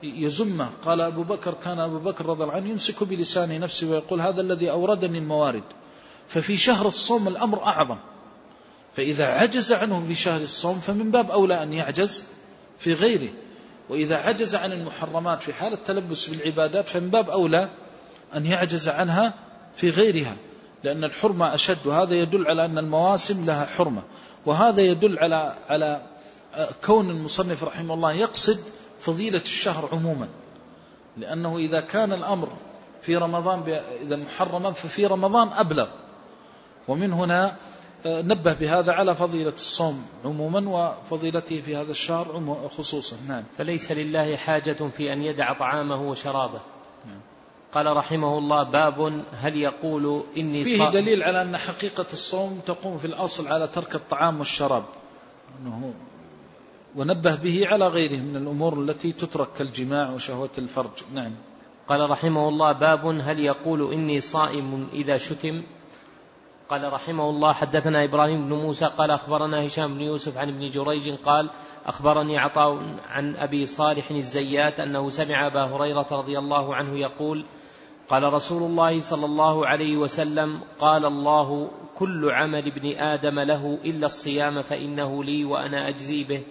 يزمه 0.03 0.69
قال 0.85 1.01
أبو 1.01 1.23
بكر 1.23 1.53
كان 1.53 1.79
أبو 1.79 1.99
بكر 1.99 2.25
رضي 2.25 2.43
الله 2.43 2.53
عنه 2.53 2.69
يمسك 2.69 3.03
بلسان 3.03 3.59
نفسه 3.59 3.87
ويقول 3.87 4.21
هذا 4.21 4.41
الذي 4.41 4.71
أوردني 4.71 5.17
الموارد 5.17 5.63
ففي 6.27 6.57
شهر 6.57 6.87
الصوم 6.87 7.27
الأمر 7.27 7.63
أعظم. 7.63 7.97
فإذا 8.95 9.25
عجز 9.25 9.73
عنه 9.73 10.05
في 10.07 10.15
شهر 10.15 10.41
الصوم 10.41 10.79
فمن 10.79 11.11
باب 11.11 11.31
أولى 11.31 11.63
أن 11.63 11.73
يعجز 11.73 12.23
في 12.79 12.93
غيره. 12.93 13.29
وإذا 13.89 14.15
عجز 14.15 14.55
عن 14.55 14.71
المحرمات 14.71 15.41
في 15.41 15.53
حال 15.53 15.73
التلبس 15.73 16.27
بالعبادات 16.27 16.89
فمن 16.89 17.09
باب 17.09 17.29
أولى 17.29 17.69
أن 18.35 18.45
يعجز 18.45 18.89
عنها 18.89 19.33
في 19.75 19.89
غيرها. 19.89 20.35
لأن 20.83 21.03
الحرمة 21.03 21.53
أشد. 21.53 21.87
وهذا 21.87 22.15
يدل 22.15 22.47
على 22.47 22.65
أن 22.65 22.77
المواسم 22.77 23.45
لها 23.45 23.65
حرمة. 23.65 24.03
وهذا 24.45 24.81
يدل 24.81 25.19
على 25.19 25.55
على 25.69 26.01
كون 26.85 27.09
المصنف 27.09 27.63
رحمه 27.63 27.93
الله 27.93 28.13
يقصد 28.13 28.59
فضيلة 29.01 29.41
الشهر 29.41 29.89
عموما. 29.91 30.27
لأنه 31.17 31.57
إذا 31.57 31.81
كان 31.81 32.13
الأمر 32.13 32.49
في 33.01 33.15
رمضان 33.15 33.69
إذا 34.01 34.15
محرما 34.15 34.71
ففي 34.71 35.05
رمضان 35.05 35.47
أبلغ. 35.47 35.87
ومن 36.87 37.13
هنا 37.13 37.55
آه، 38.05 38.21
نبه 38.21 38.53
بهذا 38.53 38.91
على 38.93 39.15
فضيلة 39.15 39.53
الصوم 39.53 40.05
عموما 40.25 40.69
وفضيلته 40.69 41.61
في 41.61 41.75
هذا 41.75 41.91
الشهر 41.91 42.57
خصوصا. 42.77 43.15
نعم. 43.27 43.43
فليس 43.57 43.91
لله 43.91 44.35
حاجة 44.35 44.89
في 44.97 45.13
أن 45.13 45.21
يدع 45.21 45.53
طعامه 45.53 46.09
وشرابه. 46.09 46.61
نعم. 47.05 47.19
قال 47.73 47.97
رحمه 47.97 48.37
الله 48.37 48.63
باب 48.63 49.23
هل 49.33 49.55
يقول 49.57 50.23
إني 50.37 50.63
فيه 50.63 50.89
دليل 50.89 51.23
على 51.23 51.41
أن 51.41 51.57
حقيقة 51.57 52.05
الصوم 52.13 52.61
تقوم 52.65 52.97
في 52.97 53.07
الأصل 53.07 53.47
على 53.47 53.67
ترك 53.67 53.95
الطعام 53.95 54.39
والشراب. 54.39 54.83
أنه 55.59 55.93
ونبه 56.95 57.35
به 57.35 57.67
على 57.67 57.87
غيره 57.87 58.19
من 58.19 58.35
الأمور 58.35 58.79
التي 58.79 59.11
تترك 59.11 59.47
كالجماع 59.57 60.11
وشهوة 60.11 60.49
الفرج. 60.57 61.03
نعم. 61.13 61.31
قال 61.87 62.09
رحمه 62.09 62.49
الله 62.49 62.71
باب 62.71 63.05
هل 63.05 63.39
يقول 63.39 63.93
إني 63.93 64.19
صائم 64.19 64.87
إذا 64.93 65.17
شتم؟ 65.17 65.63
قال 66.69 66.93
رحمه 66.93 67.29
الله 67.29 67.53
حدثنا 67.53 68.03
إبراهيم 68.03 68.45
بن 68.49 68.53
موسى 68.53 68.85
قال 68.85 69.11
أخبرنا 69.11 69.65
هشام 69.65 69.93
بن 69.93 70.01
يوسف 70.01 70.37
عن 70.37 70.49
ابن 70.49 70.69
جريج 70.69 71.09
قال 71.09 71.49
أخبرني 71.85 72.37
عطاء 72.37 72.99
عن 73.09 73.35
أبي 73.35 73.65
صالح 73.65 74.11
الزيات 74.11 74.79
أنه 74.79 75.09
سمع 75.09 75.47
أبا 75.47 75.63
هريرة 75.63 76.07
رضي 76.11 76.39
الله 76.39 76.75
عنه 76.75 76.99
يقول 76.99 77.45
قال 78.09 78.33
رسول 78.33 78.63
الله 78.63 78.99
صلى 78.99 79.25
الله 79.25 79.67
عليه 79.67 79.97
وسلم 79.97 80.59
قال 80.79 81.05
الله 81.05 81.71
كل 81.95 82.31
عمل 82.31 82.67
ابن 82.67 82.97
آدم 82.97 83.39
له 83.39 83.79
إلا 83.85 84.05
الصيام 84.05 84.61
فإنه 84.61 85.23
لي 85.23 85.45
وأنا 85.45 85.89
أجزي 85.89 86.23
به. 86.23 86.43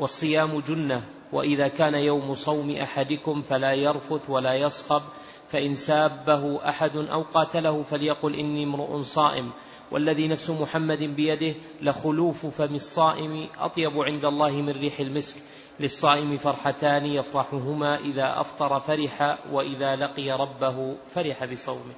والصيام 0.00 0.60
جنة 0.60 1.04
وإذا 1.32 1.68
كان 1.68 1.94
يوم 1.94 2.34
صوم 2.34 2.70
أحدكم 2.70 3.42
فلا 3.42 3.72
يرفث 3.72 4.30
ولا 4.30 4.54
يصخب 4.54 5.02
فإن 5.48 5.74
سابه 5.74 6.68
أحد 6.68 6.96
أو 6.96 7.22
قاتله 7.22 7.82
فليقل 7.82 8.34
إني 8.34 8.64
امرؤ 8.64 9.02
صائم. 9.02 9.50
والذي 9.90 10.28
نفس 10.28 10.50
محمد 10.50 10.98
بيده 10.98 11.54
لخلوف 11.82 12.46
فم 12.46 12.74
الصائم 12.74 13.48
أطيب 13.58 13.98
عند 13.98 14.24
الله 14.24 14.50
من 14.50 14.70
ريح 14.70 15.00
المسك. 15.00 15.36
للصائم 15.80 16.36
فرحتان 16.38 17.06
يفرحهما 17.06 17.98
إذا 17.98 18.40
أفطر 18.40 18.80
فرح 18.80 19.38
وإذا 19.52 19.96
لقي 19.96 20.30
ربه 20.30 20.96
فرح 21.14 21.44
بصومه. 21.44 21.94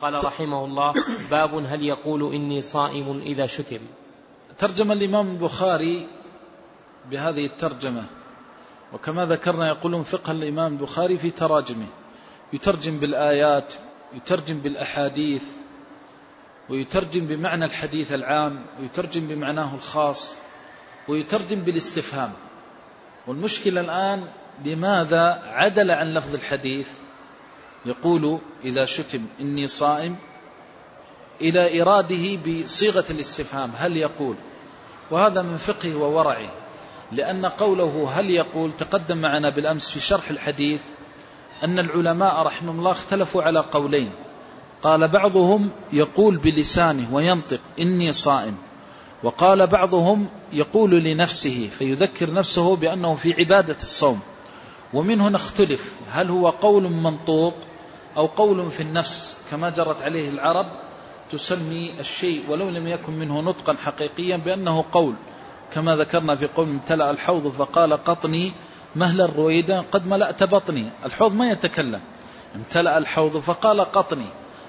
قال 0.00 0.24
رحمه 0.24 0.64
الله 0.64 0.94
باب 1.30 1.54
هل 1.54 1.82
يقول 1.82 2.34
إني 2.34 2.60
صائم 2.60 3.22
إذا 3.26 3.46
شتم. 3.46 3.80
ترجم 4.58 4.92
الإمام 4.92 5.30
البخاري 5.30 6.06
بهذه 7.10 7.46
الترجمة. 7.46 8.04
وكما 8.92 9.26
ذكرنا 9.26 9.68
يقولون 9.68 10.02
فقه 10.02 10.30
الإمام 10.30 10.72
البخاري 10.72 11.18
في 11.18 11.30
تراجمه. 11.30 11.86
يترجم 12.52 12.98
بالآيات 12.98 13.74
يترجم 14.14 14.58
بالأحاديث 14.58 15.42
ويترجم 16.68 17.26
بمعنى 17.26 17.64
الحديث 17.64 18.12
العام 18.12 18.66
ويترجم 18.80 19.28
بمعناه 19.28 19.74
الخاص 19.74 20.36
ويترجم 21.08 21.60
بالاستفهام. 21.60 22.32
والمشكلة 23.26 23.80
الآن 23.80 24.28
لماذا 24.64 25.42
عدل 25.46 25.90
عن 25.90 26.14
لفظ 26.14 26.34
الحديث؟ 26.34 26.88
يقول 27.86 28.38
إذا 28.64 28.84
شتم 28.84 29.26
إني 29.40 29.66
صائم 29.66 30.16
إلى 31.40 31.82
إراده 31.82 32.36
بصيغة 32.36 33.04
الاستفهام. 33.10 33.72
هل 33.76 33.96
يقول؟ 33.96 34.36
وهذا 35.10 35.42
من 35.42 35.56
فقه 35.56 35.96
وورعه. 35.96 36.67
لأن 37.12 37.46
قوله 37.46 38.08
هل 38.14 38.30
يقول 38.30 38.72
تقدم 38.78 39.18
معنا 39.18 39.50
بالأمس 39.50 39.90
في 39.90 40.00
شرح 40.00 40.30
الحديث 40.30 40.82
أن 41.64 41.78
العلماء 41.78 42.42
رحمهم 42.42 42.78
الله 42.78 42.90
اختلفوا 42.90 43.42
على 43.42 43.60
قولين. 43.60 44.10
قال 44.82 45.08
بعضهم 45.08 45.70
يقول 45.92 46.36
بلسانه 46.36 47.14
وينطق 47.14 47.60
إني 47.78 48.12
صائم. 48.12 48.56
وقال 49.22 49.66
بعضهم 49.66 50.28
يقول 50.52 50.90
لنفسه 50.90 51.68
فيذكر 51.78 52.32
نفسه 52.32 52.76
بأنه 52.76 53.14
في 53.14 53.34
عبادة 53.34 53.76
الصوم. 53.76 54.20
ومن 54.94 55.20
هنا 55.20 55.36
اختلف. 55.36 55.92
هل 56.10 56.30
هو 56.30 56.48
قول 56.48 56.92
منطوق 56.92 57.54
أو 58.16 58.26
قول 58.26 58.70
في 58.70 58.82
النفس 58.82 59.38
كما 59.50 59.70
جرت 59.70 60.02
عليه 60.02 60.28
العرب 60.28 60.66
تسمي 61.30 62.00
الشيء 62.00 62.44
ولو 62.48 62.68
لم 62.68 62.86
يكن 62.86 63.12
منه 63.12 63.40
نطقا 63.40 63.76
حقيقيا 63.84 64.36
بأنه 64.36 64.84
قول. 64.92 65.14
كما 65.74 65.96
ذكرنا 65.96 66.36
في 66.36 66.46
قول 66.46 66.68
امتلأ 66.68 67.10
الحوض 67.10 67.48
فقال 67.48 68.04
قطني 68.04 68.52
مهل 68.96 69.20
الرويدة 69.20 69.84
قد 69.92 70.06
ملأت 70.06 70.42
بطني. 70.42 70.90
الحوض 71.04 71.34
ما 71.34 71.50
يتكلم. 71.50 72.00
امتلأ 72.56 72.98
الحوض 72.98 73.36
فقال 73.36 73.80
قطني. 73.80 74.26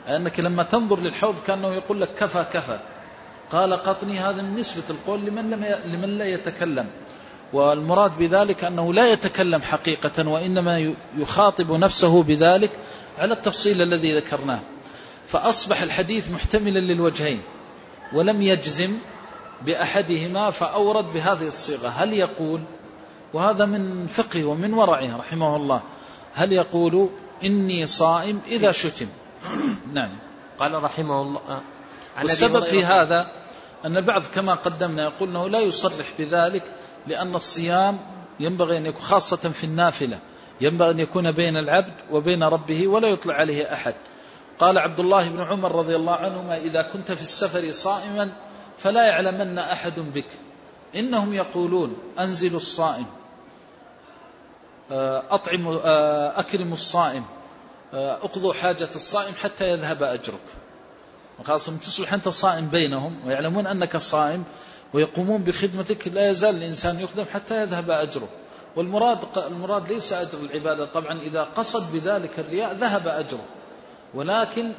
أنك 0.08 0.40
لما 0.40 0.64
تنظر 0.64 1.00
للحوض 1.00 1.36
كأنه 1.48 1.68
يقول 1.68 2.02
لك 2.02 2.10
كفى 2.20 2.46
كفى. 2.54 2.80
قال 3.52 3.74
قطني 3.74 4.20
هذا 4.20 4.42
من 4.42 4.56
نسبة 4.56 4.84
القول 4.90 5.20
لمن, 5.20 5.50
لم. 5.50 5.66
لمن 5.86 6.18
لا 6.18 6.26
يتكلم. 6.26 6.88
والمراد 7.54 8.18
بذلك 8.18 8.64
أنه 8.64 8.94
لا 8.94 9.12
يتكلم 9.12 9.62
حقيقة 9.62 10.30
وإنما 10.30 10.94
يخاطب 11.18 11.72
نفسه 11.72 12.24
بذلك 12.24 12.72
على 13.20 13.34
التفصيل 13.34 13.82
الذي 13.82 14.16
ذكرناه. 14.16 14.60
فأصبح 15.28 15.82
الحديث 15.82 16.32
محتملا 16.32 16.80
للوجهين. 16.80 17.42
ولم 18.14 18.42
يجزم 18.42 18.98
بأحدهما 19.66 20.50
فأورد 20.52 21.14
بهذه 21.14 21.48
الصيغة. 21.48 21.88
هل 21.88 22.14
يقول 22.14 22.62
وهذا 23.34 23.66
من 23.66 24.08
فقه 24.08 24.46
ومن 24.46 24.74
ورعه 24.74 25.18
رحمه 25.18 25.56
الله 25.56 25.82
هل 26.34 26.54
يقول 26.54 27.10
إني 27.44 27.86
صائم 27.86 28.42
إذا 28.48 28.72
شتم؟ 28.72 29.08
نعم. 29.94 30.12
قال 30.60 30.84
رحمه 30.84 31.22
الله 31.22 31.62
والسبب 32.22 32.64
في 32.64 32.86
هذا 32.86 33.32
أن 33.86 33.98
البعض 33.98 34.24
كما 34.36 34.54
قدمنا 34.54 35.04
يقول 35.04 35.30
أنه 35.30 35.50
لا 35.50 35.60
يصرح 35.60 36.06
بذلك 36.20 36.64
لأن 37.08 37.36
الصيام 37.36 38.00
ينبغي 38.40 38.78
أن 38.78 38.86
يكون 38.86 39.02
خاصة 39.02 39.50
في 39.50 39.64
النافلة 39.64 40.20
ينبغي 40.62 40.92
أن 40.92 41.00
يكون 41.00 41.32
بين 41.32 41.58
العبد 41.58 41.94
وبين 42.12 42.44
ربه 42.44 42.88
ولا 42.88 43.08
يطلع 43.08 43.34
عليه 43.34 43.74
أحد. 43.74 43.96
قال 44.60 44.78
عبد 44.78 45.00
الله 45.00 45.30
بن 45.30 45.42
عمر 45.42 45.76
رضي 45.76 45.96
الله 45.96 46.16
عنهما 46.16 46.58
إذا 46.58 46.82
كنت 46.82 47.12
في 47.12 47.22
السفر 47.22 47.72
صائما 47.72 48.32
فلا 48.80 49.06
يعلمن 49.06 49.58
أحد 49.58 50.00
بك. 50.00 50.26
إنهم 50.96 51.34
يقولون 51.34 51.98
أنزلوا 52.20 52.58
الصائم. 52.58 53.06
آه، 54.92 55.24
أطعموا 55.30 55.80
آه، 55.84 56.40
أكرموا 56.40 56.74
الصائم. 56.74 57.26
آه، 57.94 58.14
أقضوا 58.14 58.54
حاجة 58.54 58.90
الصائم 58.96 59.34
حتى 59.34 59.70
يذهب 59.70 60.04
أجرك. 60.04 60.40
وخاصة 61.40 61.78
تصبح 61.78 62.14
أنت 62.14 62.30
صائم 62.30 62.68
بينهم 62.68 63.28
ويعلمون 63.28 63.68
أنك 63.68 63.98
صائم 63.98 64.44
ويقومون 64.94 65.44
بخدمتك 65.44 66.08
لا 66.08 66.30
يزال 66.30 66.56
الإنسان 66.56 67.00
يخدم 67.00 67.26
حتى 67.26 67.62
يذهب 67.62 67.92
أجره. 67.92 68.30
والمراد 68.76 69.38
المراد 69.38 69.92
ليس 69.92 70.14
أجر 70.14 70.40
العبادة. 70.40 70.86
طبعا 70.86 71.22
إذا 71.22 71.44
قصد 71.44 71.92
بذلك 71.92 72.40
الرياء 72.40 72.74
ذهب 72.74 73.08
أجره. 73.08 73.46
ولكن 74.14 74.74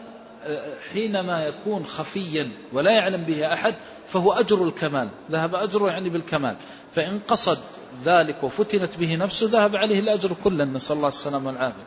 حينما 0.92 1.46
يكون 1.46 1.86
خفيا 1.86 2.50
ولا 2.72 2.90
يعلم 2.90 3.24
به 3.24 3.52
أحد 3.52 3.74
فهو 4.06 4.32
أجر 4.32 4.64
الكمال 4.64 5.08
ذهب 5.30 5.54
أجره 5.54 5.88
يعني 5.88 6.08
بالكمال. 6.10 6.56
فإن 6.94 7.20
قصد 7.28 7.58
ذلك 8.04 8.44
وفتنت 8.44 8.96
به 8.96 9.16
نفسه 9.16 9.48
ذهب 9.52 9.76
عليه 9.76 10.00
الأجر 10.00 10.36
كلا 10.44 10.64
نسأل 10.64 10.96
الله 10.96 11.08
السلامة 11.08 11.46
والعافية. 11.46 11.86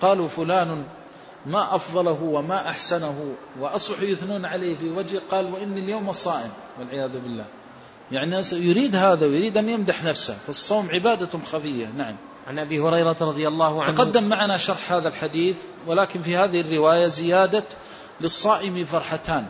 قالوا 0.00 0.28
فلان 0.28 0.84
ما 1.46 1.74
أفضله 1.74 2.22
وما 2.22 2.68
أحسنه 2.68 3.34
وأصبحوا 3.60 4.04
يثنون 4.04 4.44
عليه 4.44 4.76
في 4.76 4.90
وجهه 4.90 5.22
قال 5.30 5.52
وإني 5.52 5.80
اليوم 5.80 6.12
صائم 6.12 6.50
والعياذ 6.78 7.18
بالله. 7.18 7.44
يعني 8.12 8.42
يريد 8.52 8.96
هذا 8.96 9.26
ويريد 9.26 9.56
أن 9.56 9.68
يمدح 9.68 10.04
نفسه 10.04 10.36
فالصوم 10.46 10.88
عبادة 10.90 11.38
خفية 11.52 11.86
نعم. 11.86 12.16
عن 12.46 12.58
أبي 12.58 12.80
هريرة 12.80 13.16
رضي 13.20 13.48
الله 13.48 13.84
عنه. 13.84 13.96
تقدم 13.96 14.24
معنا 14.28 14.56
شرح 14.56 14.92
هذا 14.92 15.08
الحديث 15.08 15.56
ولكن 15.86 16.22
في 16.22 16.36
هذه 16.36 16.60
الرواية 16.60 17.06
زيادة 17.06 17.64
للصائم 18.20 18.84
فرحتان. 18.84 19.46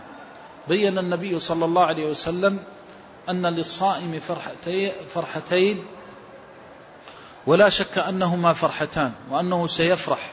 بين 0.69 0.99
النبي 0.99 1.39
صلى 1.39 1.65
الله 1.65 1.85
عليه 1.85 2.11
وسلم 2.11 2.65
أن 3.29 3.47
للصائم 3.47 4.21
فرحتين, 5.15 5.85
ولا 7.47 7.69
شك 7.69 7.99
أنهما 7.99 8.53
فرحتان 8.53 9.13
وأنه 9.31 9.67
سيفرح. 9.67 10.33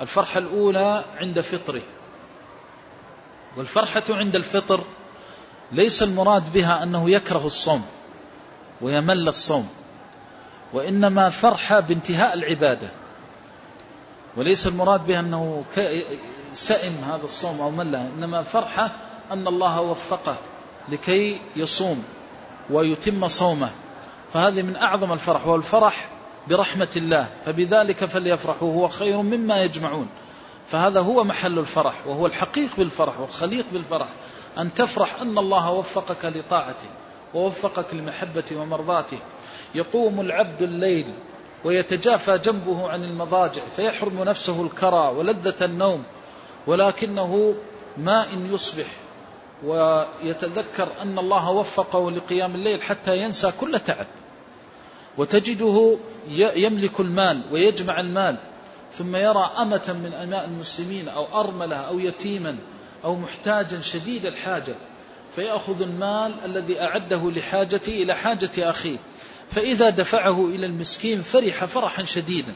الفرحة 0.00 0.38
الأولى 0.38 1.04
عند 1.20 1.40
فطره. 1.40 1.82
والفرحة 3.56 4.02
عند 4.10 4.36
الفطر 4.36 4.84
ليس 5.72 6.02
المراد 6.02 6.52
بها 6.52 6.82
أنه 6.82 7.10
يكره 7.10 7.46
الصوم 7.46 7.86
ويمل 8.80 9.28
الصوم. 9.28 9.68
وإنما 10.72 11.30
فرحة 11.30 11.80
بانتهاء 11.80 12.34
العبادة. 12.34 12.88
وليس 14.36 14.66
المراد 14.66 15.06
بها 15.06 15.20
أنه 15.20 15.64
سئم 16.52 16.94
هذا 16.94 17.24
الصوم 17.24 17.60
أو 17.60 17.70
مله 17.70 18.08
إنما 18.08 18.42
فرحة 18.42 18.92
أن 19.30 19.48
الله 19.48 19.80
وفقه 19.80 20.36
لكي 20.88 21.40
يصوم 21.56 22.04
ويتم 22.70 23.28
صومه. 23.28 23.70
فهذه 24.32 24.62
من 24.62 24.76
أعظم 24.76 25.12
الفرح 25.12 25.46
والفرح 25.46 26.08
برحمة 26.48 26.88
الله. 26.96 27.28
فبذلك 27.46 28.04
فليفرحوا 28.04 28.72
هو 28.72 28.88
خير 28.88 29.22
مما 29.22 29.62
يجمعون. 29.62 30.08
فهذا 30.70 31.00
هو 31.00 31.24
محل 31.24 31.58
الفرح 31.58 32.06
وهو 32.06 32.26
الحقيق 32.26 32.70
بالفرح 32.78 33.20
والخليق 33.20 33.64
بالفرح. 33.72 34.08
أن 34.58 34.74
تفرح 34.74 35.20
أن 35.20 35.38
الله 35.38 35.70
وفقك 35.70 36.24
لطاعته 36.24 36.88
ووفقك 37.34 37.94
لمحبته 37.94 38.56
ومرضاته. 38.56 39.18
يقوم 39.74 40.20
العبد 40.20 40.62
الليل 40.62 41.06
ويتجافى 41.64 42.38
جنبه 42.38 42.88
عن 42.88 43.04
المضاجع 43.04 43.62
فيحرم 43.76 44.22
نفسه 44.22 44.62
الكرى 44.62 45.14
ولذة 45.16 45.64
النوم 45.64 46.02
ولكنه 46.66 47.54
ما 47.96 48.32
إن 48.32 48.54
يصبح 48.54 48.86
ويتذكر 49.64 50.88
أن 51.02 51.18
الله 51.18 51.50
وفقه 51.50 52.10
لقيام 52.10 52.54
الليل 52.54 52.82
حتى 52.82 53.16
ينسى 53.16 53.52
كل 53.60 53.80
تعب. 53.80 54.06
وتجده 55.18 55.98
يملك 56.56 57.00
المال 57.00 57.42
ويجمع 57.52 58.00
المال 58.00 58.36
ثم 58.92 59.16
يرى 59.16 59.50
أمة 59.58 59.96
من 60.04 60.14
أماء 60.14 60.44
المسلمين 60.44 61.08
أو 61.08 61.40
أرملة 61.40 61.76
أو 61.76 61.98
يتيما 61.98 62.56
أو 63.04 63.14
محتاجا 63.14 63.80
شديد 63.80 64.26
الحاجة 64.26 64.74
فيأخذ 65.34 65.82
المال 65.82 66.34
الذي 66.44 66.80
أعده 66.80 67.30
لحاجته 67.30 68.02
إلى 68.02 68.14
حاجة 68.14 68.70
أخيه. 68.70 68.96
فإذا 69.50 69.90
دفعه 69.90 70.46
إلى 70.46 70.66
المسكين 70.66 71.22
فرح 71.22 71.64
فرحا 71.64 72.02
شديدا 72.02 72.54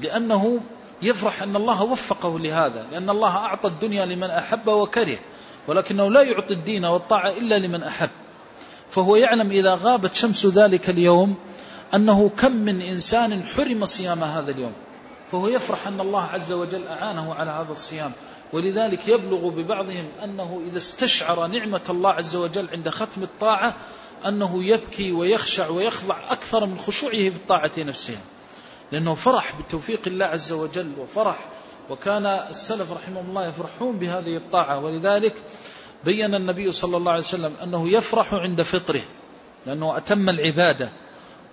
لأنه 0.00 0.60
يفرح 1.02 1.42
أن 1.42 1.56
الله 1.56 1.82
وفقه 1.82 2.38
لهذا 2.38 2.86
لأن 2.92 3.10
الله 3.10 3.36
أعطى 3.36 3.68
الدنيا 3.68 4.06
لمن 4.06 4.30
أحب 4.30 4.68
وكره 4.68 5.18
ولكنه 5.68 6.10
لا 6.10 6.22
يعطي 6.22 6.54
الدين 6.54 6.84
والطاعة 6.84 7.30
إلا 7.30 7.58
لمن 7.58 7.82
أحب. 7.82 8.10
فهو 8.90 9.16
يعلم 9.16 9.50
إذا 9.50 9.74
غابت 9.74 10.14
شمس 10.14 10.46
ذلك 10.46 10.90
اليوم 10.90 11.34
أنه 11.94 12.30
كم 12.38 12.52
من 12.52 12.82
إنسان 12.82 13.42
حرم 13.44 13.84
صيام 13.84 14.24
هذا 14.24 14.50
اليوم. 14.50 14.72
فهو 15.32 15.48
يفرح 15.48 15.86
أن 15.86 16.00
الله 16.00 16.22
عز 16.22 16.52
وجل 16.52 16.86
أعانه 16.86 17.34
على 17.34 17.50
هذا 17.50 17.72
الصيام. 17.72 18.12
ولذلك 18.52 19.08
يبلغ 19.08 19.48
ببعضهم 19.48 20.08
أنه 20.24 20.62
إذا 20.70 20.78
استشعر 20.78 21.46
نعمة 21.46 21.80
الله 21.90 22.10
عز 22.10 22.36
وجل 22.36 22.68
عند 22.72 22.88
ختم 22.88 23.22
الطاعة 23.22 23.74
أنه 24.26 24.64
يبكي 24.64 25.12
ويخشع 25.12 25.68
ويخضع 25.68 26.32
أكثر 26.32 26.66
من 26.66 26.78
خشوعه 26.78 27.12
في 27.12 27.36
الطاعة 27.36 27.72
نفسها 27.78 28.20
لأنه 28.92 29.14
فرح 29.14 29.54
بتوفيق 29.60 30.00
الله 30.06 30.26
عز 30.26 30.52
وجل 30.52 30.92
وفرح 30.98 31.48
وكان 31.90 32.26
السلف 32.26 32.92
رحمهم 32.92 33.28
الله 33.28 33.46
يفرحون 33.46 33.98
بهذه 33.98 34.36
الطاعة. 34.36 34.78
ولذلك 34.78 35.34
بين 36.04 36.34
النبي 36.34 36.72
صلى 36.72 36.96
الله 36.96 37.10
عليه 37.10 37.20
وسلم 37.20 37.54
أنه 37.62 37.88
يفرح 37.88 38.34
عند 38.34 38.62
فطره 38.62 39.02
لأنه 39.66 39.96
أتم 39.96 40.28
العبادة 40.28 40.88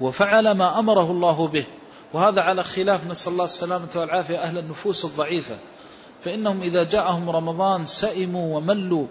وفعل 0.01 0.51
ما 0.51 0.79
أمره 0.79 1.11
الله 1.11 1.47
به. 1.47 1.65
وهذا 2.13 2.41
على 2.41 2.63
خلاف 2.63 3.07
نسأل 3.07 3.31
الله 3.31 3.45
السلامة 3.45 3.89
والعافية 3.95 4.37
أهل 4.37 4.57
النفوس 4.57 5.05
الضعيفة. 5.05 5.57
فإنهم 6.23 6.61
إذا 6.61 6.83
جاءهم 6.83 7.29
رمضان 7.29 7.85
سئموا 7.85 8.57
وملوا. 8.57 9.07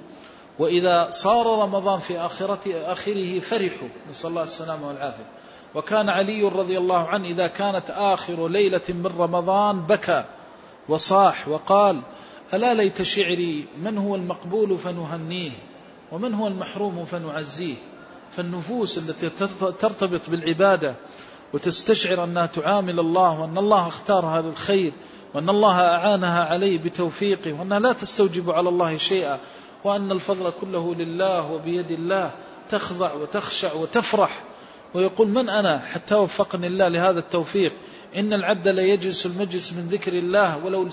وإذا 0.59 1.11
صار 1.11 1.63
رمضان 1.63 1.99
في 1.99 2.19
آخرة 2.19 2.61
آخره 2.67 3.41
فرحوا. 3.41 3.89
نسأل 4.11 4.31
الله 4.31 4.43
السلامة 4.43 4.89
والعافية. 4.89 5.27
وكان 5.75 6.09
علي 6.09 6.43
رضي 6.43 6.79
الله 6.79 7.07
عنه 7.09 7.29
إذا 7.29 7.47
كانت 7.47 7.91
آخر 7.91 8.49
ليلة 8.49 8.81
من 8.89 9.07
رمضان 9.19 9.81
بكى 9.81 10.25
وصاح 10.89 11.49
وقال 11.49 12.01
ألا 12.55 12.75
ليت 12.75 13.03
شعري 13.03 13.67
من 13.83 13.99
هو 13.99 14.15
المقبول 14.15 14.79
فنهنيه 14.79 15.51
ومن 16.13 16.35
هو 16.35 16.47
المحروم 16.47 17.05
فنعزيه? 17.05 17.75
فالنفوس 18.37 18.99
التي 18.99 19.31
ترتبط 19.79 20.31
بالعبادة 20.31 20.95
وتستشعر 21.53 22.25
أنها 22.25 22.47
تعامل 22.47 23.01
الله 23.01 23.41
وأن 23.41 23.59
الله 23.59 23.89
اختارها 23.89 24.43
للخير 24.43 24.93
وأن 25.35 25.49
الله 25.49 25.81
أعانها 25.81 26.45
عليه 26.45 26.79
بتوفيقه 26.79 27.53
وأنها 27.53 27.79
لا 27.79 27.93
تستوجب 27.93 28.51
على 28.51 28.69
الله 28.69 28.97
شيئا. 28.97 29.39
وأن 29.87 30.13
الفضل 30.13 30.53
كله 30.61 30.95
لله 30.95 31.53
وبيد 31.53 31.91
الله 31.91 32.31
تخضع 32.71 33.13
وتخشع 33.13 33.73
وتفرح. 33.73 34.43
ويقول 34.95 35.29
من 35.29 35.49
أنا؟ 35.49 35.79
حتى 35.79 36.15
وفقني 36.15 36.67
الله 36.67 36.89
لهذا 36.89 37.19
التوفيق. 37.19 37.73
إن 38.17 38.33
العبد 38.33 38.69
لا 38.69 38.83
يجلس 38.83 39.27
المجلس 39.27 39.73
من 39.73 39.89
ذكر 39.89 40.13
الله 40.13 40.65
ولو 40.65 40.89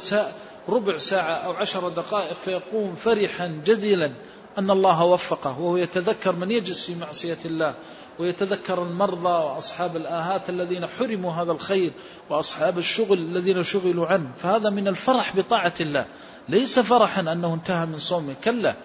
ربع 0.69 0.97
ساعة 0.97 1.33
أو 1.33 1.51
عشر 1.51 1.89
دقائق 1.89 2.37
فيقوم 2.37 2.95
فرحا 2.95 3.47
جدلا 3.65 4.11
أن 4.57 4.71
الله 4.71 5.03
وفقه. 5.03 5.59
وهو 5.59 5.77
يتذكر 5.77 6.35
من 6.35 6.51
يجلس 6.51 6.85
في 6.85 6.95
معصية 6.95 7.39
الله 7.45 7.73
ويتذكر 8.19 8.83
المرضى 8.83 9.45
وأصحاب 9.45 9.95
الآهات 9.95 10.49
الذين 10.49 10.87
حرموا 10.87 11.31
هذا 11.31 11.51
الخير 11.51 11.91
وأصحاب 12.29 12.77
الشغل 12.77 13.17
الذين 13.17 13.63
شغلوا 13.63 14.07
عنه. 14.07 14.29
فهذا 14.37 14.69
من 14.69 14.87
الفرح 14.87 15.35
بطاعة 15.35 15.73
الله. 15.81 16.05
ليس 16.49 16.79
فرحا 16.79 17.21
أنه 17.21 17.53
انتهى 17.53 17.85
من 17.85 17.97
صومه. 17.97 18.35
كلا 18.43 18.75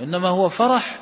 إنما 0.00 0.28
هو 0.28 0.48
فرح 0.48 0.98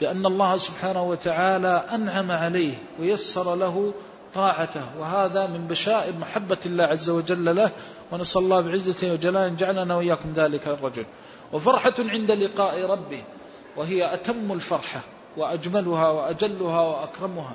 بأن 0.00 0.26
الله 0.26 0.56
سبحانه 0.56 1.02
وتعالى 1.02 1.84
أنعم 1.92 2.30
عليه 2.30 2.74
ويسر 3.00 3.54
له 3.54 3.92
طاعته. 4.34 4.82
وهذا 4.98 5.46
من 5.46 5.66
بشائر 5.66 6.16
محبة 6.16 6.58
الله 6.66 6.84
عز 6.84 7.10
وجل 7.10 7.56
له 7.56 7.70
ونسأل 8.12 8.42
الله 8.42 8.60
بعزته 8.60 9.12
وجلاله 9.12 9.48
جعلنا 9.48 9.96
وإياكم 9.96 10.32
ذلك 10.36 10.68
الرجل. 10.68 11.06
وفرحة 11.52 11.94
عند 11.98 12.30
لقاء 12.30 12.84
ربه 12.86 13.22
وهي 13.76 14.14
أتم 14.14 14.52
الفرحة 14.52 15.00
وأجملها 15.36 16.08
وأجلها 16.08 16.80
وأكرمها. 16.80 17.54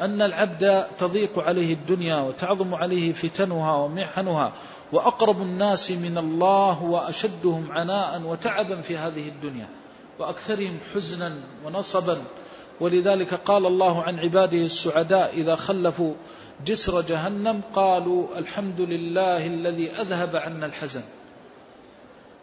أن 0.00 0.22
العبد 0.22 0.86
تضيق 0.98 1.38
عليه 1.38 1.74
الدنيا 1.74 2.16
وتعظم 2.16 2.74
عليه 2.74 3.12
فتنها 3.12 3.74
ومحنها 3.74 4.52
وأقرب 4.92 5.42
الناس 5.42 5.90
من 5.90 6.18
الله 6.18 6.82
وأشدهم 6.82 7.72
عناء 7.72 8.22
وتعبا 8.22 8.80
في 8.80 8.96
هذه 8.96 9.28
الدنيا 9.28 9.68
وأكثرهم 10.18 10.78
حزنا 10.94 11.34
ونصبا. 11.64 12.22
ولذلك 12.80 13.34
قال 13.34 13.66
الله 13.66 14.02
عن 14.02 14.18
عباده 14.18 14.58
السعداء 14.58 15.34
إذا 15.34 15.56
خلفوا 15.56 16.14
جسر 16.66 17.00
جهنم 17.00 17.60
قالوا 17.74 18.38
الحمد 18.38 18.80
لله 18.80 19.46
الذي 19.46 19.90
أذهب 19.90 20.36
عنا 20.36 20.66
الحزن. 20.66 21.02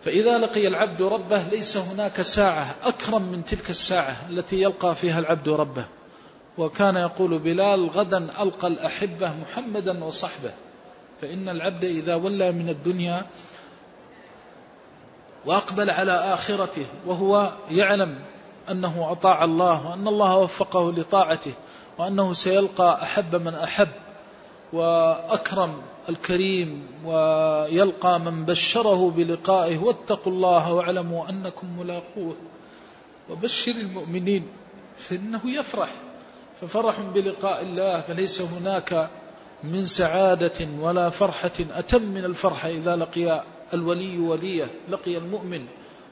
فإذا 0.05 0.37
لقي 0.37 0.67
العبد 0.67 1.01
ربه 1.01 1.43
ليس 1.43 1.77
هناك 1.77 2.21
ساعة 2.21 2.75
أكرم 2.83 3.21
من 3.21 3.45
تلك 3.45 3.69
الساعة 3.69 4.15
التي 4.29 4.61
يلقى 4.61 4.95
فيها 4.95 5.19
العبد 5.19 5.49
ربه. 5.49 5.85
وكان 6.57 6.95
يقول 6.95 7.39
بلال 7.39 7.89
غدا 7.89 8.41
ألقى 8.41 8.67
الأحبة 8.67 9.33
محمدا 9.33 10.03
وصحبه. 10.03 10.51
فإن 11.21 11.49
العبد 11.49 11.85
إذا 11.85 12.15
ولى 12.15 12.51
من 12.51 12.69
الدنيا 12.69 13.25
وأقبل 15.45 15.89
على 15.89 16.11
آخرته 16.11 16.85
وهو 17.05 17.51
يعلم 17.71 18.19
أنه 18.71 19.11
أطاع 19.11 19.43
الله 19.43 19.87
وأن 19.89 20.07
الله 20.07 20.37
وفقه 20.37 20.91
لطاعته 20.91 21.53
وأنه 21.97 22.33
سيلقى 22.33 22.99
أحب 23.03 23.35
من 23.35 23.55
أحب 23.55 23.89
وأكرم 24.73 25.81
الكريم 26.09 26.87
ويلقى 27.05 28.19
من 28.19 28.45
بشره 28.45 29.09
بلقائه 29.09 29.77
واتقوا 29.77 30.33
الله 30.33 30.73
واعلموا 30.73 31.29
أنكم 31.29 31.79
ملاقوه 31.79 32.35
وبشر 33.29 33.71
المؤمنين 33.71 34.47
فإنه 34.97 35.41
يفرح 35.45 35.89
ففرح 36.61 36.99
بلقاء 36.99 37.61
الله 37.61 38.01
فليس 38.01 38.41
هناك 38.41 39.09
من 39.63 39.85
سعادة 39.85 40.67
ولا 40.79 41.09
فرحة 41.09 41.51
أتم 41.71 42.01
من 42.01 42.25
الفرحة 42.25 42.69
إذا 42.69 42.95
لقي 42.95 43.43
الولي 43.73 44.19
وليه 44.19 44.67
لقي 44.89 45.17
المؤمن 45.17 45.65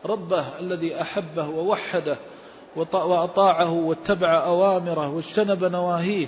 ربه 0.06 0.60
الذي 0.60 1.02
أحبه 1.02 1.50
ووحده 1.50 2.18
وأطاعه 2.76 3.72
واتبع 3.72 4.46
أوامره 4.46 5.10
واجتنب 5.10 5.64
نواهيه. 5.64 6.28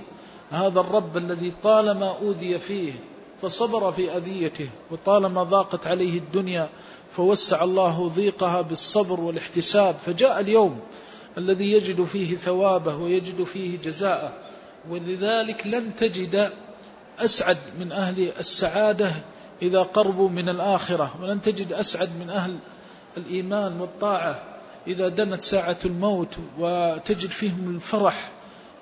هذا 0.52 0.80
الرب 0.80 1.18
الذي 1.18 1.54
طالما 1.64 2.16
أوذي 2.22 2.60
فيه 2.60 2.94
فصبر 3.42 3.92
في 3.92 4.18
أذيته 4.18 4.70
وطالما 4.92 5.44
ضاقت 5.44 5.88
عليه 5.88 6.18
الدنيا 6.18 6.70
فوسع 7.12 7.64
الله 7.64 8.08
ضيقها 8.16 8.62
بالصبر 8.62 9.20
والاحتساب. 9.20 9.96
فجاء 10.06 10.40
اليوم 10.40 10.80
الذي 11.38 11.72
يجد 11.72 12.04
فيه 12.04 12.36
ثوابه 12.36 12.96
ويجد 12.96 13.44
فيه 13.44 13.78
جزاءه 13.78 14.34
ولذلك 14.90 15.68
لن 15.68 15.96
تجد 15.96 16.52
أسعد 17.20 17.58
من 17.80 17.92
أهل 17.92 18.32
السعادة 18.40 19.12
إذا 19.62 19.82
قربوا 19.82 20.30
من 20.30 20.50
الآخرة. 20.50 21.16
ولن 21.22 21.42
تجد 21.42 21.74
أسعد 21.74 22.10
من 22.20 22.30
أهل 22.30 22.58
الإيمان 23.18 23.82
والطاعة 23.82 24.44
إذا 24.88 25.08
دنت 25.08 25.44
ساعة 25.44 25.78
الموت 25.86 26.36
وتجد 26.60 27.30
فيهم 27.30 27.76
الفرح. 27.76 28.30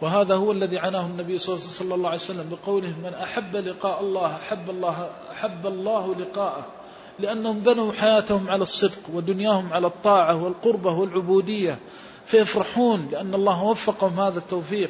وهذا 0.02 0.36
هو 0.36 0.52
الذي 0.52 0.80
عناه 0.80 1.06
النبي 1.06 1.38
صلى 1.38 1.96
الله 1.96 2.10
عليه 2.10 2.20
وسلم 2.20 2.50
بقوله 2.50 2.94
من 3.04 3.14
أحب 3.14 3.56
لقاء 3.56 4.02
الله 4.02 4.36
أحب 4.36 4.70
الله, 4.70 5.10
أحب 5.32 5.68
الله 5.68 6.16
لقاءه. 6.16 6.66
لأنهم 7.20 7.60
بنوا 7.60 7.94
حياتهم 7.94 8.50
على 8.50 8.62
الصدق 8.62 9.00
ودنياهم 9.14 9.74
على 9.74 9.88
الطاعة 9.88 10.44
والقربة 10.44 10.92
والعبودية 10.92 11.80
فيفرحون 12.26 13.08
لأن 13.12 13.34
الله 13.34 13.64
وفقهم 13.64 14.20
هذا 14.20 14.40
التوفيق. 14.40 14.90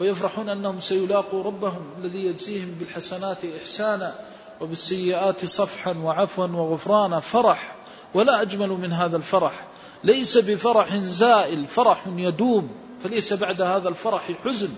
ويفرحون 0.00 0.48
أنهم 0.48 0.80
سيلاقوا 0.80 1.42
ربهم 1.42 1.86
الذي 1.98 2.26
يجزيهم 2.26 2.74
بالحسنات 2.78 3.38
إحسانا 3.60 4.14
وبالسيئات 4.60 5.44
صفحا 5.44 5.92
وعفوا 5.92 6.46
وغفرانا. 6.46 7.20
فرح 7.20 7.76
ولا 8.14 8.42
أجمل 8.42 8.68
من 8.68 8.92
هذا 8.92 9.16
الفرح. 9.16 9.66
ليس 10.04 10.38
بفرح 10.38 10.96
زائل 10.96 11.64
فرح 11.64 12.06
يدوم. 12.06 12.70
فليس 13.02 13.32
بعد 13.32 13.60
هذا 13.62 13.88
الفرح 13.88 14.32
حزن. 14.44 14.70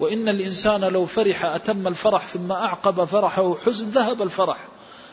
وإن 0.00 0.28
الإنسان 0.28 0.80
لو 0.80 1.06
فرح 1.06 1.44
أتم 1.44 1.86
الفرح 1.86 2.26
ثم 2.26 2.52
أعقب 2.52 3.04
فرحه 3.04 3.54
حزن 3.54 3.90
ذهب 3.90 4.22
الفرح. 4.22 4.68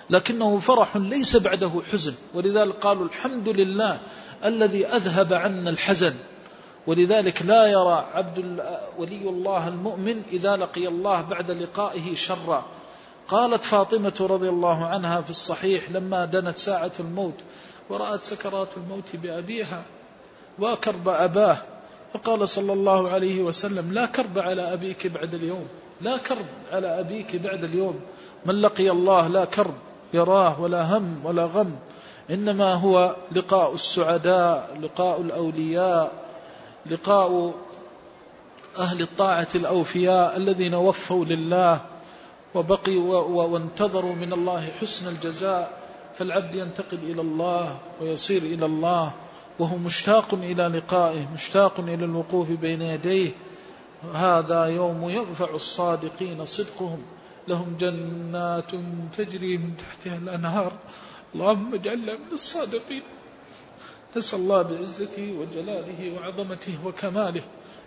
لكنه 0.10 0.60
فرح 0.60 0.98
ليس 0.98 1.38
بعده 1.38 1.72
حزن. 1.92 2.14
ولذلك 2.34 2.76
قالوا 2.76 3.06
الحمد 3.06 3.50
لله 3.50 4.00
الذي 4.46 4.88
أذهب 4.88 5.34
عنا 5.34 5.70
الحزن. 5.70 6.14
ولذلك 6.88 7.42
لا 7.42 7.66
يرى 7.68 8.06
عبد 8.14 8.64
ولي 8.98 9.30
الله 9.30 9.68
المؤمن 9.68 10.22
إذا 10.32 10.56
لقي 10.56 10.88
الله 10.88 11.22
بعد 11.22 11.52
لقائه 11.52 12.16
شرا. 12.16 12.66
قالت 13.28 13.64
فاطمة 13.64 14.14
رضي 14.22 14.50
الله 14.50 14.86
عنها 14.86 15.22
في 15.22 15.30
الصحيح 15.30 15.92
لما 15.92 16.26
دنت 16.26 16.58
ساعة 16.58 16.92
الموت 17.00 17.34
ورأت 17.90 18.24
سكرات 18.24 18.68
الموت 18.78 19.04
بأبيها 19.14 19.84
وكرب 20.60 21.10
أباه. 21.10 21.58
فقال 22.14 22.50
صلى 22.50 22.74
الله 22.74 23.10
عليه 23.10 23.42
وسلم 23.42 23.94
لا 23.94 24.06
كرب 24.06 24.40
على 24.40 24.74
أبيك 24.74 25.08
بعد 25.08 25.34
اليوم 25.34 25.68
لا 26.02 26.18
كرب 26.18 26.46
على 26.72 27.00
أبيك 27.00 27.36
بعد 27.36 27.64
اليوم. 27.64 28.00
من 28.46 28.62
لقي 28.62 28.90
الله 28.90 29.28
لا 29.28 29.46
كرب 29.46 29.74
يراه 30.14 30.62
ولا 30.62 30.98
هم 30.98 31.22
ولا 31.24 31.46
غم. 31.46 31.76
إنما 32.30 32.74
هو 32.74 33.16
لقاء 33.32 33.74
السعداء 33.74 34.78
لقاء 34.82 35.22
الأولياء. 35.22 36.27
لقاء 36.92 37.54
أهل 38.80 39.02
الطاعة 39.02 39.48
الأوفياء 39.56 40.38
الذين 40.38 40.74
وفوا 40.76 41.26
لله 41.26 41.82
وبقوا 42.56 43.46
وانتظروا 43.46 44.16
من 44.16 44.34
الله 44.34 44.72
حسن 44.82 45.08
الجزاء 45.08 45.82
فالعبد 46.18 46.56
ينتقل 46.56 46.98
إلى 46.98 47.22
الله 47.22 47.78
ويصير 48.02 48.42
إلى 48.42 48.66
الله 48.66 49.14
وهو 49.60 49.78
مشتاق 49.78 50.34
إلى 50.34 50.68
لقائه 50.68 51.28
مشتاق 51.34 51.80
إلى 51.80 52.06
الوقوف 52.06 52.50
بين 52.50 52.82
يديه. 52.82 53.32
هذا 54.14 54.66
يوم 54.66 55.10
ينفع 55.10 55.50
الصادقين 55.50 56.46
صدقهم. 56.46 57.02
لهم 57.48 57.78
جنات 57.80 58.72
تجري 59.18 59.58
من 59.58 59.78
تحتها 59.78 60.18
الأنهار. 60.18 60.74
اللهم 61.36 61.74
اجعلنا 61.74 62.14
من 62.14 62.32
الصادقين. 62.34 63.04
نسأل 64.18 64.40
الله 64.40 64.62
بعزته 64.62 65.36
وجلاله 65.40 66.14
وعظمته 66.16 66.78
وكماله 66.86 67.42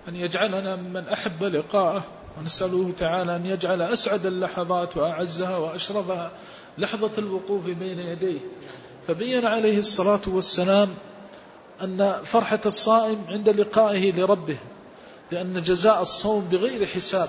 أن 0.09 0.17
يجعلنا 0.17 0.77
ممن 0.77 1.09
أحب 1.09 1.45
لقاءه 1.45 2.03
ونسأله 2.39 2.93
تعالى 2.99 3.37
أن 3.37 3.47
يجعل 3.47 3.83
أسعد 3.83 4.27
اللحظات 4.27 4.97
وأعزها 4.97 5.57
وأشرفها 5.57 6.31
لحظة 6.79 7.11
الوقوف 7.19 7.67
بين 7.67 7.99
يديه. 7.99 8.39
فبين 9.09 9.47
عليه 9.47 9.79
الصلاة 9.79 10.21
والسلام 10.27 10.89
أن 11.83 12.13
فرحة 12.25 12.61
الصائم 12.67 13.25
عند 13.29 13.49
لقائه 13.49 14.13
لربه 14.13 14.57
لأن 15.31 15.63
جزاء 15.63 16.01
الصوم 16.01 16.49
بغير 16.53 16.87
حساب. 16.87 17.29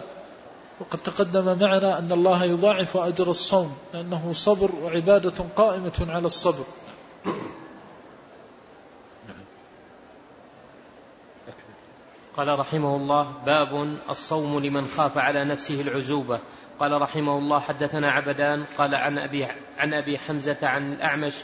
وقد 0.80 1.00
تقدم 1.04 1.60
معنا 1.60 2.00
أن 2.00 2.12
الله 2.12 2.44
يضاعف 2.44 2.98
أجر 2.98 3.30
الصوم 3.30 3.74
لأنه 3.94 4.34
صبر 4.34 4.70
وعبادة 4.82 5.46
قائمة 5.56 6.08
على 6.10 6.26
الصبر. 6.26 6.64
قال 12.38 12.60
رحمه 12.60 12.96
الله 12.96 13.34
باب 13.46 13.98
الصوم 14.10 14.60
لمن 14.60 14.86
خاف 14.86 15.18
على 15.18 15.46
نفسه 15.46 15.82
العزوبة. 15.82 16.40
قال 16.80 17.02
رحمه 17.02 17.38
الله 17.38 17.60
حدثنا 17.60 18.12
عبدان 18.12 18.64
قال 18.78 18.96
عن 18.96 19.18
أبي, 19.18 19.46
عن 19.78 19.94
أبي 19.94 20.18
حمزة 20.18 20.58
عن 20.64 20.94
الأعمش 20.94 21.36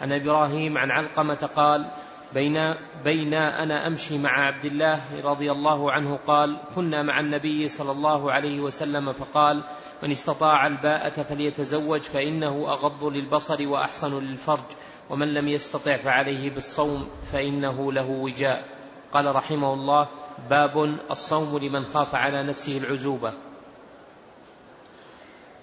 عن 0.00 0.12
إبراهيم 0.12 0.78
عن 0.78 0.90
علقمة 0.90 1.50
قال 1.56 1.90
بين 2.34 2.74
بين 3.04 3.34
أنا 3.34 3.86
أمشي 3.86 4.18
مع 4.18 4.46
عبد 4.46 4.64
الله 4.64 5.00
رضي 5.24 5.52
الله 5.52 5.92
عنه 5.92 6.18
قال 6.26 6.56
كنا 6.74 7.02
مع 7.02 7.20
النبي 7.20 7.68
صلى 7.68 7.92
الله 7.92 8.32
عليه 8.32 8.60
وسلم 8.60 9.12
فقال 9.12 9.62
من 10.02 10.10
استطاع 10.10 10.66
الباءة 10.66 11.22
فليتزوج 11.22 12.00
فإنه 12.00 12.64
أغض 12.68 13.04
للبصر 13.04 13.68
وأحسن 13.68 14.18
للفرج 14.20 14.64
ومن 15.10 15.34
لم 15.34 15.48
يستطع 15.48 15.96
فعليه 15.96 16.50
بالصوم 16.50 17.08
فإنه 17.32 17.92
له 17.92 18.10
وجاء. 18.10 18.64
قال 19.12 19.34
رحمه 19.36 19.74
الله 19.74 20.08
باب 20.50 20.98
الصوم 21.10 21.58
لمن 21.58 21.84
خاف 21.84 22.14
على 22.14 22.42
نفسه 22.42 22.76
العزوبة. 22.76 23.32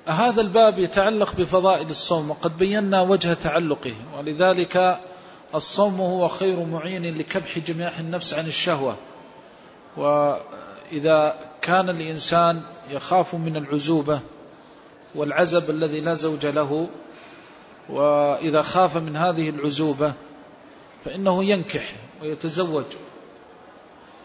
هذا 0.06 0.42
الباب 0.42 0.80
يتعلق 0.80 1.36
بفضائل 1.36 1.90
الصوم 1.90 2.30
وقد 2.30 2.58
بينا 2.58 3.02
وجه 3.02 3.34
تعلقه 3.34 3.94
ولذلك 4.18 5.00
الصوم 5.56 6.02
هو 6.02 6.28
خير 6.28 6.64
معين 6.64 7.18
لكبح 7.18 7.60
جماح 7.60 8.00
النفس 8.00 8.34
عن 8.34 8.48
الشهوة. 8.48 8.96
وإذا 9.98 11.36
كان 11.62 11.90
الإنسان 11.90 12.62
يخاف 12.90 13.36
من 13.36 13.58
العزوبة 13.58 14.20
والعزب 15.16 15.70
الذي 15.70 16.00
لا 16.00 16.14
زوج 16.14 16.46
له 16.46 16.88
وإذا 17.90 18.62
خاف 18.62 18.98
من 18.98 19.18
هذه 19.18 19.50
العزوبة 19.50 20.14
فإنه 21.06 21.44
ينكح 21.44 21.96
ويتزوج. 22.22 22.86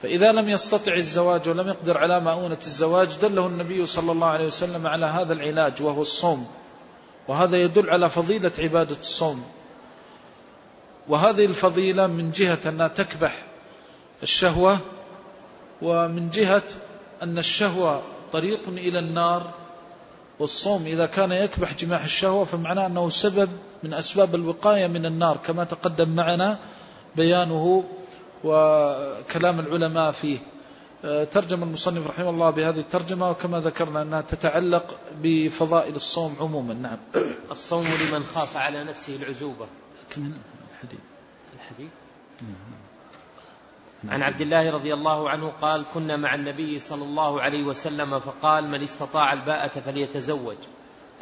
فإذا 0.04 0.32
لم 0.32 0.48
يستطع 0.48 0.94
الزواج 0.94 1.48
ولم 1.48 1.68
يقدر 1.68 1.98
على 1.98 2.20
مؤونة 2.20 2.58
الزواج 2.66 3.16
دله 3.22 3.46
النبي 3.46 3.86
صلى 3.86 4.12
الله 4.12 4.26
عليه 4.26 4.46
وسلم 4.46 4.86
على 4.86 5.06
هذا 5.06 5.32
العلاج 5.32 5.82
وهو 5.82 6.02
الصوم. 6.02 6.46
وهذا 7.28 7.56
يدل 7.56 7.90
على 7.90 8.10
فضيلة 8.10 8.52
عبادة 8.58 8.96
الصوم. 8.96 9.44
وهذه 11.08 11.44
الفضيلة 11.44 12.06
من 12.06 12.30
جهة 12.30 12.58
أنها 12.66 12.88
تكبح 12.88 13.42
الشهوة 14.22 14.78
ومن 15.82 16.30
جهة 16.30 16.62
أن 17.22 17.38
الشهوة 17.38 18.02
طريق 18.32 18.68
إلى 18.68 18.98
النار. 18.98 19.50
والصوم 20.38 20.86
إذا 20.86 21.06
كان 21.06 21.32
يكبح 21.32 21.74
جماح 21.74 22.04
الشهوة 22.04 22.44
فمعناه 22.44 22.86
أنه 22.86 23.10
سبب 23.10 23.48
من 23.82 23.94
أسباب 23.94 24.34
الوقاية 24.34 24.86
من 24.86 25.06
النار 25.06 25.36
كما 25.36 25.64
تقدم 25.64 26.08
معنا 26.08 26.58
بيانه 27.16 27.84
وكلام 28.44 29.60
العلماء 29.60 30.12
فيه. 30.12 30.38
ترجم 31.30 31.62
المصنف 31.62 32.06
رحمه 32.06 32.30
الله 32.30 32.50
بهذه 32.50 32.78
الترجمة 32.78 33.30
وكما 33.30 33.60
ذكرنا 33.60 34.02
أنها 34.02 34.20
تتعلق 34.20 34.96
بفضائل 35.22 35.94
الصوم 35.94 36.36
عموما. 36.40 36.74
نعم. 36.74 36.98
الصوم 37.50 37.84
لمن 37.84 38.24
خاف 38.24 38.56
على 38.56 38.84
نفسه 38.84 39.16
العزوبة. 39.16 39.66
الحديث؟ 40.10 41.00
الحديث؟ 41.54 41.90
عن 44.08 44.22
عبد 44.22 44.40
الله 44.40 44.70
رضي 44.70 44.94
الله 44.94 45.30
عنه 45.30 45.48
قال 45.50 45.84
كنا 45.94 46.16
مع 46.16 46.34
النبي 46.34 46.78
صلى 46.78 47.04
الله 47.04 47.40
عليه 47.40 47.64
وسلم 47.64 48.20
فقال 48.20 48.68
من 48.68 48.82
استطاع 48.82 49.32
الباءة 49.32 49.80
فليتزوج. 49.80 50.56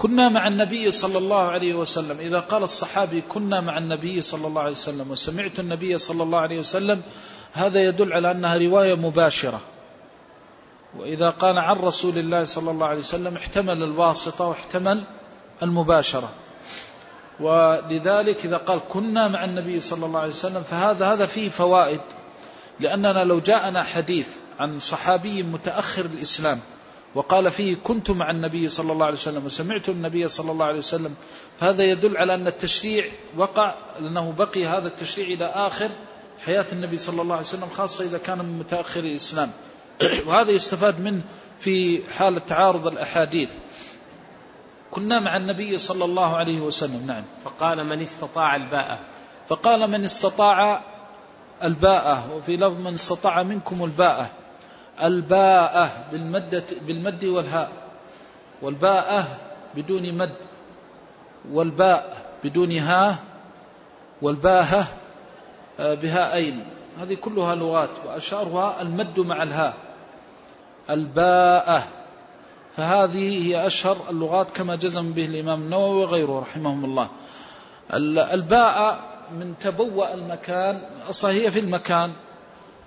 كنا 0.02 0.28
مع 0.28 0.48
النبي 0.48 0.90
صلى 0.90 1.18
الله 1.18 1.42
عليه 1.48 1.74
وسلم. 1.74 2.18
إذا 2.18 2.40
قال 2.40 2.62
الصحابي 2.62 3.20
كنا 3.20 3.60
مع 3.60 3.78
النبي 3.78 4.22
صلى 4.22 4.46
الله 4.46 4.62
عليه 4.62 4.72
وسلم 4.72 5.10
وسمعت 5.10 5.60
النبي 5.60 5.98
صلى 5.98 6.22
الله 6.22 6.40
عليه 6.40 6.58
وسلم 6.58 7.02
هذا 7.52 7.80
يدل 7.80 8.12
على 8.12 8.30
أنها 8.30 8.58
رواية 8.58 8.94
مباشرة. 8.94 9.60
وإذا 10.98 11.30
قال 11.30 11.58
عن 11.58 11.76
رسول 11.76 12.18
الله 12.18 12.44
صلى 12.44 12.70
الله 12.70 12.86
عليه 12.86 12.98
وسلم 12.98 13.36
احتمل 13.36 13.82
الواسطة 13.82 14.46
واحتمل 14.46 15.04
المباشرة. 15.62 16.30
ولذلك 17.40 18.44
إذا 18.44 18.56
قال 18.56 18.80
كنا 18.88 19.28
مع 19.28 19.44
النبي 19.44 19.80
صلى 19.80 20.06
الله 20.06 20.20
عليه 20.20 20.30
وسلم 20.30 20.62
فهذا 20.62 21.12
هذا 21.12 21.26
فيه 21.26 21.48
فوائد. 21.48 22.00
لأننا 22.80 23.24
لو 23.24 23.40
جاءنا 23.40 23.82
حديث 23.82 24.28
عن 24.60 24.80
صحابي 24.80 25.42
متأخر 25.42 26.04
الإسلام 26.04 26.60
وقال 27.14 27.50
فيه 27.50 27.76
كنت 27.76 28.10
مع 28.10 28.30
النبي 28.30 28.68
صلى 28.68 28.92
الله 28.92 29.06
عليه 29.06 29.16
وسلم 29.16 29.46
وسمعت 29.46 29.88
النبي 29.88 30.28
صلى 30.28 30.52
الله 30.52 30.66
عليه 30.66 30.78
وسلم. 30.78 31.14
فهذا 31.60 31.84
يدل 31.84 32.16
على 32.16 32.34
أن 32.34 32.46
التشريع 32.46 33.04
وقع 33.36 33.74
لأنه 33.98 34.32
بقي 34.32 34.66
هذا 34.66 34.86
التشريع 34.88 35.26
إلى 35.26 35.44
آخر 35.44 35.88
حياة 36.46 36.66
النبي 36.72 36.98
صلى 36.98 37.22
الله 37.22 37.34
عليه 37.34 37.46
وسلم 37.46 37.68
خاصة 37.76 38.04
إذا 38.04 38.18
كان 38.18 38.38
من 38.38 38.58
متأخر 38.58 39.00
الإسلام. 39.00 39.50
وهذا 40.26 40.50
يستفاد 40.50 41.00
منه 41.00 41.20
في 41.60 42.02
حالة 42.18 42.38
تعارض 42.38 42.86
الأحاديث. 42.86 43.48
كنا 44.90 45.20
مع 45.20 45.36
النبي 45.36 45.78
صلى 45.78 46.04
الله 46.04 46.36
عليه 46.36 46.60
وسلم 46.60 47.06
نعم. 47.06 47.24
فقال 47.44 47.84
من 47.86 48.02
استطاع 48.02 48.56
الباءة 48.56 48.98
فقال 49.48 49.90
من 49.90 50.04
استطاع 50.04 50.82
الباءة 51.64 52.32
وفي 52.32 52.56
لفظ 52.56 52.80
من 52.80 52.94
استطاع 52.94 53.42
منكم 53.42 53.84
الباءة 53.84 54.30
الباءة 55.02 55.90
بالمد, 56.12 56.64
بالمد 56.86 57.24
والهاء. 57.24 57.70
والباءة 58.62 59.26
بدون 59.74 60.14
مد. 60.14 60.34
والباء 61.50 62.16
بدون 62.44 62.78
ها. 62.78 63.16
والباهة 64.22 64.86
آه، 65.80 65.94
بهاءين 65.94 66.66
هذه 67.00 67.14
كلها 67.14 67.54
لغات 67.54 67.90
وأشارها 68.06 68.82
المد 68.82 69.20
مع 69.20 69.42
الهاء. 69.42 69.74
الباءة. 70.90 71.82
فهذه 72.76 73.46
هي 73.46 73.66
أشهر 73.66 73.96
اللغات 74.10 74.50
كما 74.50 74.76
جزم 74.76 75.12
به 75.12 75.24
الإمام 75.24 75.62
النووي 75.62 76.04
وغيره 76.04 76.40
رحمهم 76.40 76.84
الله. 76.84 77.08
الباء 78.34 79.00
من 79.32 79.54
تبوأ 79.60 80.14
المكان 80.14 80.82
أصلا 81.08 81.30
هي 81.30 81.50
في 81.50 81.58
المكان. 81.58 82.12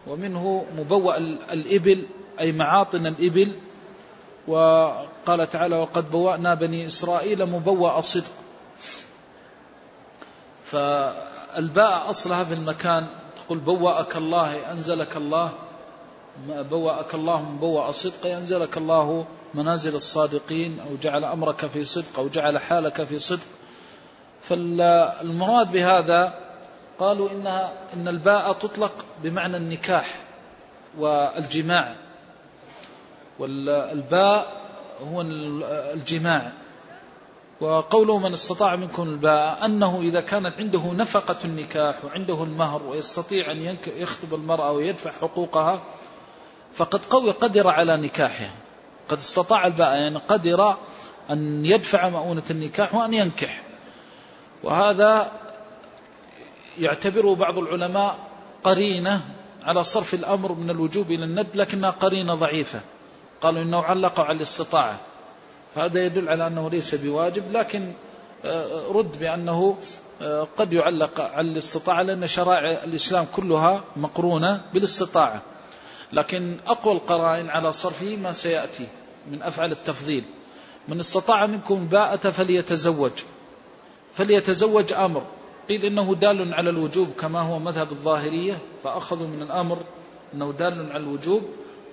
ومنه 0.08 0.66
مبوأ 0.78 1.18
الإبل 1.54 2.06
أي 2.40 2.52
معاطن 2.52 3.08
الإبل. 3.08 3.52
وقال 4.48 5.50
تعالى 5.50 5.78
وقد 5.78 6.12
بوأنا 6.12 6.54
بني 6.54 6.86
إسرائيل 6.86 7.46
مبوأ 7.46 8.02
صدق 8.02 8.32
فالباء 10.64 12.10
أصلها 12.10 12.44
في 12.44 12.54
المكان 12.54 13.08
تقول 13.46 13.60
بوأك 13.60 14.18
الله 14.18 14.72
أنزلك 14.72 15.18
الله. 15.18 15.52
بوأك 16.48 17.16
الله 17.16 17.42
مبوأ 17.42 17.92
صدق 17.92 18.26
ينزلك 18.26 18.78
الله 18.78 19.26
منازل 19.54 19.96
الصادقين 19.96 20.80
أو 20.80 20.96
جعل 21.02 21.26
أمرك 21.26 21.66
في 21.66 21.86
صدق 21.86 22.20
أو 22.20 22.28
جعل 22.28 22.60
حالك 22.60 23.04
في 23.04 23.20
صدق. 23.20 23.48
فالمراد 24.42 25.72
بهذا 25.72 26.45
قالوا 27.00 27.32
إنها 27.32 27.74
إن 27.94 28.08
الباء 28.08 28.54
تطلق 28.54 29.06
بمعنى 29.24 29.58
النكاح 29.58 30.16
والجماع. 30.98 31.96
والباء 33.40 34.62
هو 35.12 35.22
الجماع. 35.94 36.52
وقوله 37.62 38.20
من 38.20 38.34
استطاع 38.34 38.76
منكم 38.76 39.04
الباء 39.04 39.66
أنه 39.66 40.00
إذا 40.02 40.22
كانت 40.22 40.56
عنده 40.58 40.92
نفقة 40.94 41.38
النكاح 41.46 42.06
وعنده 42.06 42.44
المهر 42.44 42.84
ويستطيع 42.84 43.52
أن 43.52 43.78
يخطب 43.88 44.34
المرأة 44.34 44.72
ويدفع 44.72 45.12
حقوقها 45.12 45.80
فقد 46.74 47.06
قوي 47.06 47.32
قدر 47.32 47.68
على 47.68 47.98
نكاحها. 47.98 48.52
قد 49.10 49.18
استطاع 49.18 49.68
الباء 49.68 49.96
يعني 49.96 50.18
قدر 50.18 50.76
أن 51.30 51.66
يدفع 51.66 52.10
مؤونة 52.10 52.44
النكاح 52.50 52.96
وأن 52.96 53.14
ينكح. 53.14 53.62
وهذا 54.64 55.32
يعتبره 56.80 57.36
بعض 57.36 57.58
العلماء 57.58 58.18
قرينة 58.64 59.22
على 59.64 59.84
صرف 59.84 60.14
الأمر 60.14 60.52
من 60.52 60.70
الوجوب 60.70 61.12
إلى 61.12 61.24
الند 61.24 61.48
لكنها 61.54 61.90
قرينة 61.90 62.36
ضعيفة. 62.36 62.80
قالوا 63.42 63.62
إنه 63.62 63.82
علق 63.82 64.20
على 64.20 64.38
الاستطاعة. 64.38 65.00
هذا 65.76 66.06
يدل 66.06 66.30
على 66.30 66.48
أنه 66.48 66.70
ليس 66.70 66.96
بواجب 66.96 67.52
لكن 67.52 67.94
آه، 68.46 68.92
رد 68.92 69.20
بأنه 69.20 69.78
آه، 70.22 70.48
قد 70.58 70.74
يعلق 70.74 71.22
على 71.22 71.52
الاستطاعة 71.52 72.02
لأن 72.02 72.28
شرائع 72.28 72.84
الإسلام 72.84 73.26
كلها 73.36 73.84
مقرونة 73.96 74.62
بالاستطاعة. 74.74 75.42
لكن 76.14 76.58
أقوى 76.68 76.94
القرائن 76.94 77.50
على 77.50 77.72
صرفه 77.72 78.16
ما 78.16 78.32
سيأتي 78.32 78.88
من 79.32 79.44
أفعل 79.44 79.72
التفضيل. 79.72 80.24
من 80.88 81.00
استطاع 81.00 81.46
منكم 81.46 81.76
الباءة 81.76 82.30
فليتزوج. 82.30 83.12
فليتزوج 84.14 84.94
أمر. 84.94 85.24
قيل 85.70 85.86
إنه 85.86 86.16
دال 86.16 86.54
على 86.54 86.70
الوجوب 86.70 87.12
كما 87.20 87.40
هو 87.40 87.60
مذهب 87.60 87.92
الظاهرية 87.92 88.58
فأخذوا 88.84 89.28
من 89.28 89.42
الأمر 89.42 89.84
أنه 90.34 90.52
دال 90.52 90.92
على 90.92 91.04
الوجوب 91.04 91.44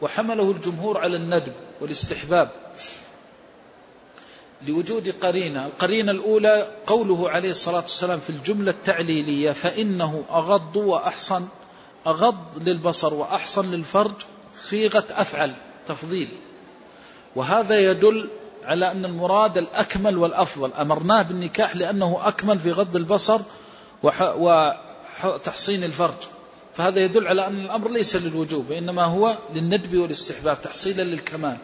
وحمله 0.02 0.50
الجمهور 0.50 0.98
على 0.98 1.16
الندب 1.16 1.52
والاستحباب 1.80 2.50
لوجود 4.66 5.08
قرينة. 5.08 5.66
القرينة 5.66 6.12
الأولى 6.12 6.76
قوله 6.86 7.30
عليه 7.30 7.50
الصلاة 7.50 7.80
والسلام 7.80 8.18
في 8.18 8.30
الجملة 8.30 8.70
التعليلية 8.70 9.52
فإنه 9.52 10.24
أغض 10.30 10.76
وأحصن 10.76 11.48
أغض 12.06 12.68
للبصر 12.68 13.14
وأحصن 13.14 13.70
للفرج 13.70 14.14
صيغة 14.54 15.04
أفعل 15.10 15.54
تفضيل. 15.86 16.28
وهذا 17.36 17.80
يدل 17.80 18.30
على 18.64 18.90
أن 18.90 19.04
المراد 19.04 19.58
الأكمل 19.58 20.18
والأفضل. 20.18 20.72
أمرناه 20.72 21.22
بالنكاح 21.22 21.76
لأنه 21.76 22.18
أكمل 22.22 22.58
في 22.58 22.72
غض 22.72 22.96
البصر 22.96 23.40
وتحصين 24.02 25.84
الفرج. 25.84 26.14
فهذا 26.74 27.00
يدل 27.00 27.28
على 27.28 27.46
أن 27.46 27.64
الأمر 27.64 27.90
ليس 27.90 28.16
للوجوب 28.16 28.70
وإنما 28.70 29.04
هو 29.04 29.36
للندب 29.54 29.96
والاستحباب 29.96 30.62
تحصيلا 30.62 31.02
للكمال. 31.02 31.56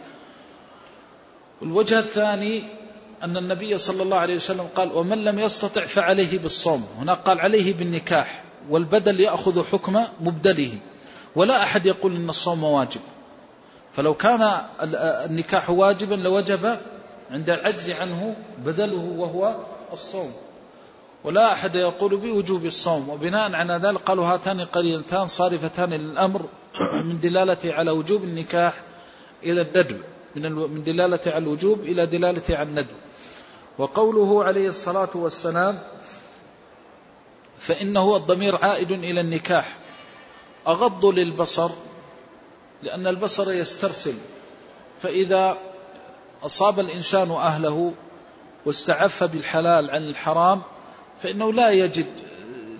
والوجه 1.60 1.98
الثاني 1.98 2.62
أن 3.22 3.36
النبي 3.36 3.78
صلى 3.78 4.02
الله 4.02 4.16
عليه 4.16 4.34
وسلم 4.34 4.68
قال 4.76 4.92
ومن 4.92 5.24
لم 5.24 5.38
يستطع 5.38 5.86
فعليه 5.86 6.38
بالصوم. 6.38 6.86
هنا 6.98 7.14
قال 7.14 7.40
عليه 7.40 7.74
بالنكاح. 7.74 8.44
والبدل 8.70 9.20
يأخذ 9.20 9.64
حكم 9.64 10.04
مبدله. 10.20 10.78
ولا 11.36 11.62
أحد 11.62 11.86
يقول 11.86 12.16
أن 12.16 12.28
الصوم 12.28 12.64
واجب. 12.64 13.00
فلو 13.92 14.14
كان 14.14 14.60
النكاح 15.30 15.70
واجبا 15.70 16.14
لوجب 16.14 16.78
عند 17.30 17.50
العجز 17.50 17.90
عنه 17.90 18.36
بدله 18.58 19.14
وهو 19.16 19.56
الصوم. 19.92 20.32
ولا 21.24 21.52
أحد 21.52 21.74
يقول 21.74 22.16
بوجوب 22.16 22.64
الصوم 22.66 23.08
وبناء 23.08 23.54
على 23.54 23.74
ذلك 23.74 24.00
قالوا 24.00 24.26
هاتان 24.26 24.60
قرينتان 24.60 25.26
صارفتان 25.26 25.90
للأمر 25.90 26.46
من 26.80 27.20
دلالته 27.20 27.72
على 27.72 27.90
وجوب 27.90 28.24
النكاح 28.24 28.82
إلى 29.44 29.60
الندب 29.62 30.02
من 30.46 30.84
دلالة 30.84 31.20
على 31.26 31.38
الوجوب 31.38 31.80
إلى 31.80 32.06
دلالة 32.06 32.42
على 32.56 32.68
الندب. 32.68 32.96
وقوله 33.78 34.44
عليه 34.44 34.68
الصلاة 34.68 35.10
والسلام 35.14 35.78
فإنه 37.58 38.16
الضمير 38.16 38.64
عائد 38.64 38.90
إلى 38.90 39.20
النكاح 39.20 39.76
أغض 40.66 41.04
للبصر 41.06 41.70
لأن 42.82 43.06
البصر 43.06 43.52
يسترسل 43.52 44.14
فإذا 45.00 45.58
أصاب 46.42 46.80
الإنسان 46.80 47.30
أهله 47.30 47.92
واستعف 48.66 49.24
بالحلال 49.24 49.90
عن 49.90 50.02
الحرام 50.02 50.62
فإنه 51.20 51.52
لا 51.52 51.70
يجد 51.70 52.06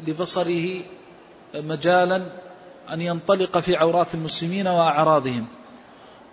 لبصره 0.06 0.82
مجالا 1.54 2.26
أن 2.92 3.00
ينطلق 3.00 3.58
في 3.58 3.76
عورات 3.76 4.14
المسلمين 4.14 4.68
وأعراضهم. 4.68 5.46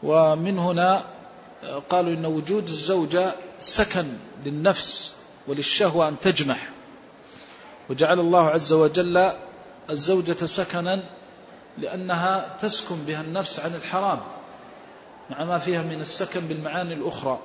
ومن 0.03 0.57
هنا 0.57 1.05
قالوا 1.89 2.13
إن 2.13 2.25
وجود 2.25 2.63
الزوجة 2.63 3.35
سكن 3.59 4.05
للنفس 4.45 5.15
وللشهوة 5.47 6.07
أن 6.07 6.19
تجمح. 6.19 6.69
وجعل 7.89 8.19
الله 8.19 8.49
عز 8.49 8.73
وجل 8.73 9.31
الزوجة 9.89 10.45
سكنا 10.45 11.03
لأنها 11.77 12.55
تسكن 12.61 12.95
بها 12.95 13.21
النفس 13.21 13.59
عن 13.59 13.75
الحرام. 13.75 14.19
مع 15.29 15.43
ما 15.43 15.57
فيها 15.57 15.81
من 15.81 16.01
السكن 16.01 16.39
بالمعاني 16.47 16.93
الأخرى. 16.93 17.39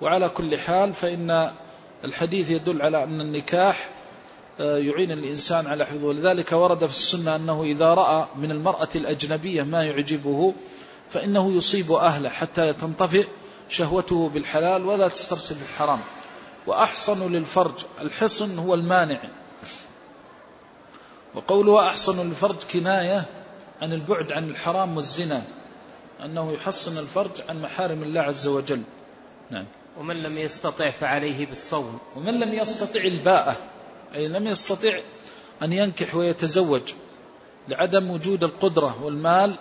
وعلى 0.00 0.28
كل 0.28 0.58
حال 0.58 0.94
فإن 0.94 1.52
الحديث 2.04 2.50
يدل 2.50 2.82
على 2.82 3.04
أن 3.04 3.20
النكاح 3.20 3.88
آه، 4.60 4.78
يعين 4.78 5.12
الإنسان 5.12 5.66
على 5.66 5.86
حفظه. 5.86 6.06
ولذلك 6.06 6.52
ورد 6.52 6.86
في 6.86 6.92
السنة 6.92 7.36
أنه 7.36 7.62
إذا 7.62 7.94
رأى 7.94 8.26
من 8.36 8.50
المرأة 8.50 8.88
الأجنبية 8.94 9.62
ما 9.62 9.84
يعجبه 9.84 10.54
فإنه 11.10 11.52
يصيب 11.52 11.92
أهله 11.92 12.28
حتى 12.28 12.72
تنطفئ 12.72 13.26
شهوته 13.68 14.28
بالحلال 14.28 14.86
ولا 14.86 15.08
تسترسل 15.08 15.54
بالحرام 15.54 16.00
وأحصن 16.66 17.32
للفرج 17.32 17.84
الحصن 18.00 18.58
هو 18.58 18.74
المانع. 18.74 19.18
وقوله 21.34 21.88
أحصن 21.88 22.28
للفرج 22.28 22.56
كناية 22.72 23.24
عن 23.82 23.92
البعد 23.92 24.32
عن 24.32 24.48
الحرام 24.48 24.96
والزنا 24.96 25.42
أنه 26.24 26.52
يحصن 26.52 26.98
الفرج 26.98 27.30
عن 27.48 27.62
محارم 27.62 28.02
الله 28.02 28.20
عز 28.20 28.46
وجل. 28.48 28.82
نعم. 29.50 29.66
ومن 29.98 30.22
لم 30.22 30.38
يستطع 30.38 30.90
فعليه 30.90 31.46
بالصوم. 31.46 31.98
ومن 32.16 32.40
لم 32.40 32.54
يستطع 32.54 33.00
الباءة 33.00 33.56
أي 34.14 34.28
لم 34.28 34.46
يستطع 34.46 35.00
أن 35.62 35.72
ينكح 35.72 36.14
ويتزوج 36.14 36.82
لعدم 37.68 38.10
وجود 38.10 38.44
القدرة 38.44 39.02
والمال 39.02 39.58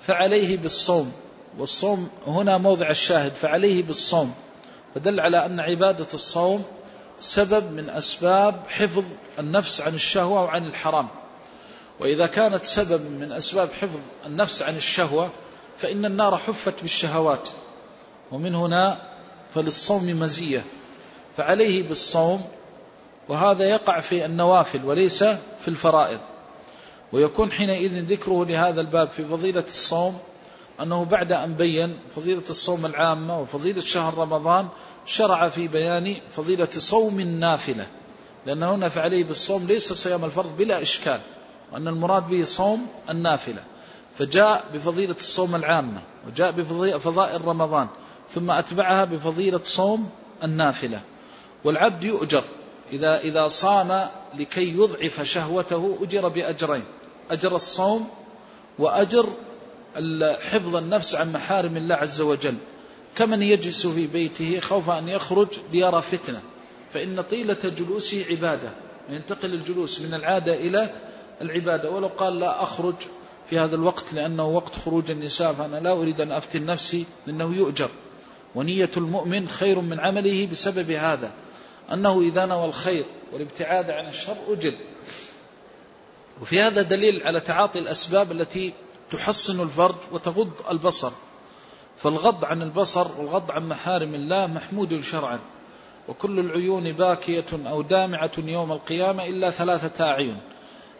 فعليه 0.00 0.56
بالصوم. 0.56 1.12
والصوم 1.58 2.10
هنا 2.26 2.58
موضع 2.58 2.90
الشاهد 2.90 3.32
فعليه 3.32 3.82
بالصوم. 3.82 4.34
فدل 4.94 5.20
على 5.20 5.46
أن 5.46 5.60
عبادة 5.60 6.06
الصوم 6.14 6.64
سبب 7.18 7.72
من 7.72 7.90
أسباب 7.90 8.62
حفظ 8.68 9.04
النفس 9.38 9.80
عن 9.80 9.94
الشهوة 9.94 10.42
وعن 10.42 10.66
الحرام. 10.66 11.08
وإذا 12.00 12.26
كانت 12.26 12.64
سبب 12.64 13.10
من 13.10 13.32
أسباب 13.32 13.68
حفظ 13.72 14.00
النفس 14.26 14.62
عن 14.62 14.76
الشهوة 14.76 15.30
فإن 15.78 16.04
النار 16.04 16.36
حفت 16.36 16.82
بالشهوات. 16.82 17.48
ومن 18.32 18.54
هنا 18.54 19.11
فللصوم 19.54 20.20
مزية. 20.20 20.64
فعليه 21.36 21.82
بالصوم 21.88 22.44
وهذا 23.28 23.64
يقع 23.64 24.00
في 24.00 24.24
النوافل 24.24 24.84
وليس 24.84 25.24
في 25.60 25.68
الفرائض. 25.68 26.18
ويكون 27.12 27.52
حينئذ 27.52 28.04
ذكره 28.04 28.44
لهذا 28.44 28.80
الباب 28.80 29.10
في 29.10 29.24
فضيلة 29.24 29.64
الصوم 29.66 30.18
أنه 30.80 31.04
بعد 31.04 31.32
أن 31.32 31.54
بين 31.54 31.98
فضيلة 32.16 32.42
الصوم 32.50 32.86
العامة 32.86 33.40
وفضيلة 33.40 33.80
شهر 33.80 34.18
رمضان 34.18 34.68
شرع 35.06 35.48
في 35.48 35.68
بيان 35.68 36.16
فضيلة 36.36 36.68
صوم 36.70 37.20
النافلة. 37.20 37.86
لأن 38.46 38.62
هنا 38.62 38.88
فعليه 38.88 39.24
بالصوم 39.24 39.66
ليس 39.66 39.92
صيام 39.92 40.24
الفرض 40.24 40.56
بلا 40.56 40.82
إشكال 40.82 41.20
وأن 41.72 41.88
المراد 41.88 42.28
به 42.28 42.44
صوم 42.44 42.86
النافلة. 43.10 43.64
فجاء 44.18 44.64
بفضيلة 44.74 45.16
الصوم 45.18 45.54
العامة 45.54 46.02
وجاء 46.26 46.50
بفضائل 46.50 47.44
رمضان. 47.44 47.88
ثم 48.30 48.50
أتبعها 48.50 49.04
بفضيلة 49.04 49.60
صوم 49.64 50.10
النافلة. 50.42 51.00
والعبد 51.64 52.04
يؤجر. 52.04 52.44
إذا, 52.92 53.20
إذا 53.20 53.48
صام 53.48 54.08
لكي 54.38 54.68
يضعف 54.68 55.22
شهوته 55.22 55.98
أجر 56.02 56.28
بأجرين. 56.28 56.84
أجر 57.30 57.56
الصوم 57.56 58.08
وأجر 58.78 59.28
حفظ 60.50 60.76
النفس 60.76 61.14
عن 61.14 61.32
محارم 61.32 61.76
الله 61.76 61.94
عز 61.94 62.20
وجل. 62.20 62.54
كمن 63.16 63.42
يجلس 63.42 63.86
في 63.86 64.06
بيته 64.06 64.60
خوف 64.60 64.90
أن 64.90 65.08
يخرج 65.08 65.48
ليرى 65.72 66.02
فتنة. 66.02 66.40
فإن 66.92 67.22
طيلة 67.22 67.56
جلوسه 67.64 68.24
عبادة. 68.30 68.70
ينتقل 69.08 69.54
الجلوس 69.54 70.00
من 70.00 70.14
العادة 70.14 70.54
إلى 70.54 70.90
العبادة. 71.40 71.90
ولو 71.90 72.08
قال 72.08 72.40
لا 72.40 72.62
أخرج 72.62 72.94
في 73.50 73.58
هذا 73.58 73.74
الوقت 73.74 74.12
لأنه 74.12 74.46
وقت 74.46 74.72
خروج 74.84 75.10
النساء 75.10 75.52
فأنا 75.52 75.76
لا 75.76 75.92
أريد 75.92 76.20
أن 76.20 76.32
أفتن 76.32 76.66
نفسي 76.66 77.06
لأنه 77.26 77.56
يؤجر. 77.56 77.90
ونية 78.54 78.90
المؤمن 78.96 79.48
خير 79.48 79.80
من 79.80 80.00
عمله 80.00 80.46
بسبب 80.46 80.90
هذا 80.90 81.32
أنه 81.92 82.20
إذا 82.20 82.46
نوى 82.46 82.64
الخير 82.64 83.04
والابتعاد 83.32 83.90
عن 83.90 84.08
الشر 84.08 84.36
أجر 84.48 84.74
وفي 86.40 86.62
هذا 86.62 86.82
دليل 86.82 87.22
على 87.22 87.40
تعاطي 87.40 87.78
الأسباب 87.78 88.32
التي 88.32 88.72
تحصن 89.10 89.62
الفرج 89.62 89.94
وتغض 90.12 90.52
البصر. 90.70 91.12
فالغض 91.96 92.44
عن 92.44 92.62
البصر 92.62 93.20
والغض 93.20 93.50
عن 93.50 93.68
محارم 93.68 94.14
الله 94.14 94.46
محمود 94.46 95.00
شرعا 95.00 95.40
وكل 96.08 96.38
العيون 96.38 96.92
باكية 96.92 97.44
أو 97.52 97.82
دامعة 97.82 98.30
يوم 98.38 98.72
القيامة 98.72 99.26
إلا 99.26 99.50
ثلاثة 99.50 100.04
أعين. 100.10 100.40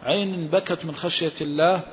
عين 0.03 0.47
بكت 0.47 0.85
من 0.85 0.95
خشية 0.95 1.33
الله 1.41 1.83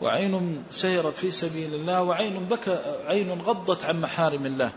وعين 0.00 0.64
سهرت 0.70 1.14
في 1.14 1.30
سبيل 1.30 1.74
الله 1.74 2.02
وعين 2.02 2.46
بكى 2.50 2.78
عين 3.06 3.40
غضت 3.40 3.84
عن 3.84 4.00
محارم 4.00 4.46
الله. 4.46 4.72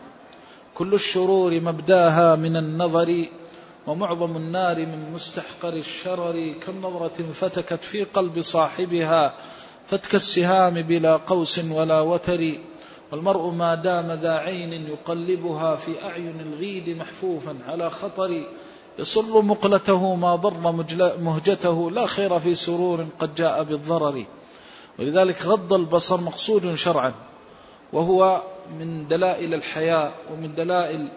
كل 0.75 0.93
الشرور 0.93 1.61
مبداها 1.61 2.35
من 2.35 2.57
النظر 2.57 3.25
ومعظم 3.87 4.37
النار 4.37 4.85
من 4.85 5.11
مستحقر 5.13 5.73
الشرر. 5.73 6.53
كم 6.65 6.81
نظرة 6.81 7.31
فتكت 7.33 7.83
في 7.83 8.03
قلب 8.03 8.41
صاحبها 8.41 9.33
فتك 9.87 10.15
السهام 10.15 10.73
بلا 10.73 11.17
قوس 11.17 11.59
ولا 11.59 12.01
وتر. 12.01 12.53
والمرء 13.11 13.49
ما 13.49 13.75
دام 13.75 14.11
ذا 14.11 14.31
عين 14.31 14.73
يقلبها 14.73 15.75
في 15.75 16.03
أعين 16.03 16.39
الغيد 16.39 16.89
محفوفا 16.89 17.57
على 17.67 17.89
خطر. 17.89 18.43
يصر 18.99 19.41
مقلته 19.41 20.15
ما 20.15 20.35
ضر 20.35 20.57
مهجته. 21.17 21.91
لا 21.91 22.07
خير 22.07 22.39
في 22.39 22.55
سرور 22.55 23.05
قد 23.19 23.35
جاء 23.35 23.63
بالضرر. 23.63 24.25
ولذلك 24.99 25.41
غض 25.45 25.73
البصر 25.73 26.21
مقصود 26.21 26.75
شرعا 26.75 27.13
وهو 27.93 28.41
من 28.79 29.07
دلائل 29.07 29.53
الحياء 29.53 30.13
ومن 30.31 30.55
دلائل 30.55 31.11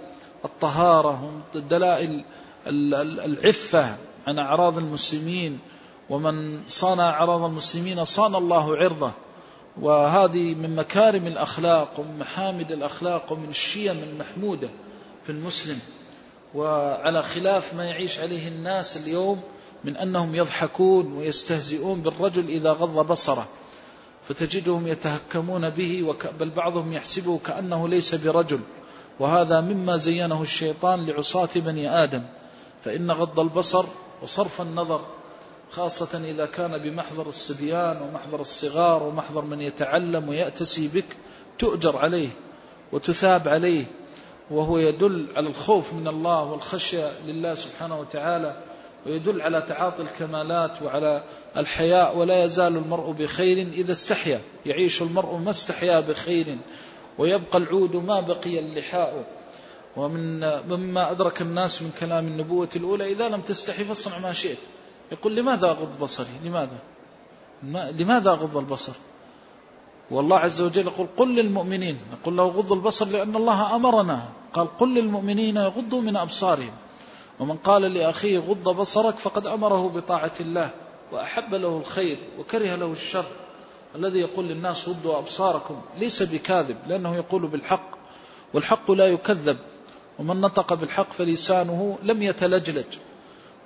الطهارة 0.44 1.24
ومن 1.24 1.68
دلائل 1.68 2.24
العفة 2.66 3.96
عن 4.26 4.38
أعراض 4.38 4.78
المسلمين 4.78 5.58
ومن 6.10 6.62
صان 6.68 7.00
أعراض 7.00 7.42
المسلمين 7.42 8.04
صان 8.04 8.34
الله 8.34 8.76
عرضه. 8.76 9.12
وهذه 9.80 10.54
من 10.54 10.76
مكارم 10.76 11.26
الأخلاق 11.26 12.00
ومن 12.00 12.18
محامد 12.18 12.72
الأخلاق 12.72 13.32
ومن 13.32 13.48
الشيم 13.48 14.02
المحمودة 14.02 14.68
في 15.24 15.32
المسلم. 15.32 15.78
وعلى 16.54 17.22
خلاف 17.22 17.74
ما 17.74 17.84
يعيش 17.84 18.20
عليه 18.20 18.48
الناس 18.48 18.96
اليوم 18.96 19.40
من 19.84 19.96
أنهم 19.96 20.34
يضحكون 20.34 21.12
ويستهزئون 21.12 22.00
بالرجل 22.00 22.48
إذا 22.48 22.72
غض 22.72 23.06
بصره. 23.06 23.48
فتجدهم 24.28 24.86
يتهكمون 24.86 25.70
به 25.70 26.14
بل 26.40 26.50
بعضهم 26.50 26.92
يحسبه 26.92 27.38
كأنه 27.38 27.88
ليس 27.88 28.14
برجل. 28.14 28.60
وهذا 29.20 29.60
مما 29.60 29.96
زينه 29.96 30.42
الشيطان 30.42 31.06
لعصاة 31.06 31.48
بني 31.56 32.04
آدم. 32.04 32.22
فإن 32.84 33.10
غض 33.10 33.40
البصر 33.40 33.84
وصرف 34.22 34.60
النظر 34.60 35.00
خاصة 35.70 36.24
إذا 36.24 36.46
كان 36.46 36.78
بمحضر 36.78 37.28
الصبيان 37.28 38.02
ومحضر 38.02 38.40
الصغار 38.40 39.02
ومحضر 39.02 39.44
من 39.44 39.62
يتعلم 39.62 40.28
ويأتسي 40.28 40.88
بك 40.88 41.16
تؤجر 41.58 41.96
عليه 41.96 42.28
وتثاب 42.92 43.48
عليه. 43.48 43.84
وهو 44.50 44.78
يدل 44.78 45.26
على 45.36 45.48
الخوف 45.48 45.92
من 45.92 46.08
الله 46.08 46.42
والخشية 46.44 47.12
لله 47.26 47.54
سبحانه 47.54 48.00
وتعالى 48.00 48.56
ويدل 49.06 49.42
على 49.42 49.62
تعاطي 49.62 50.02
الكمالات 50.02 50.82
وعلى 50.82 51.22
الحياء 51.56 52.18
ولا 52.18 52.44
يزال 52.44 52.76
المرء 52.76 53.10
بخير 53.10 53.58
إذا 53.58 53.92
استحيا. 53.92 54.40
يعيش 54.66 55.02
المرء 55.02 55.36
ما 55.36 55.50
استحيا 55.50 56.00
بخير 56.00 56.58
ويبقى 57.18 57.58
العود 57.58 57.96
ما 57.96 58.20
بقي 58.20 58.58
اللحاء. 58.58 59.24
ومن 59.96 60.40
مما 60.68 61.10
أدرك 61.10 61.42
الناس 61.42 61.82
من 61.82 61.90
كلام 62.00 62.26
النبوة 62.26 62.68
الأولى 62.76 63.12
إذا 63.12 63.28
لم 63.28 63.40
تستحي 63.40 63.84
فاصنع 63.84 64.18
ما 64.18 64.32
شئت. 64.32 64.58
يقول 65.12 65.36
لماذا 65.36 65.66
أغض 65.66 65.98
بصري؟ 65.98 66.26
لماذا؟ 66.44 66.78
لماذا 67.98 68.30
أغض 68.30 68.56
البصر؟ 68.56 68.92
والله 70.10 70.38
عز 70.38 70.60
وجل 70.60 70.86
يقول 70.86 71.06
قل 71.16 71.34
للمؤمنين. 71.34 71.98
نقول 72.12 72.36
له 72.36 72.44
غض 72.44 72.72
البصر 72.72 73.06
لأن 73.06 73.36
الله 73.36 73.76
أمرنا. 73.76 74.28
قال 74.52 74.78
قل 74.78 74.94
للمؤمنين 74.94 75.56
يغضوا 75.56 76.00
من 76.00 76.16
أبصارهم. 76.16 76.72
ومن 77.40 77.56
قال 77.56 77.82
لأخيه 77.82 78.38
غض 78.38 78.68
بصرك 78.68 79.14
فقد 79.14 79.46
أمره 79.46 79.88
بطاعة 79.88 80.32
الله 80.40 80.70
وأحب 81.12 81.54
له 81.54 81.78
الخير 81.78 82.18
وكره 82.38 82.74
له 82.74 82.92
الشر. 82.92 83.26
الذي 83.94 84.18
يقول 84.18 84.44
للناس 84.44 84.88
غضوا 84.88 85.18
أبصاركم 85.18 85.80
ليس 85.98 86.22
بكاذب 86.22 86.76
لأنه 86.86 87.16
يقول 87.16 87.46
بالحق 87.46 87.90
والحق 88.54 88.90
لا 88.90 89.06
يكذب 89.06 89.56
ومن 90.18 90.40
نطق 90.40 90.74
بالحق 90.74 91.12
فلسانه 91.12 91.98
لم 92.02 92.22
يتلجلج. 92.22 92.98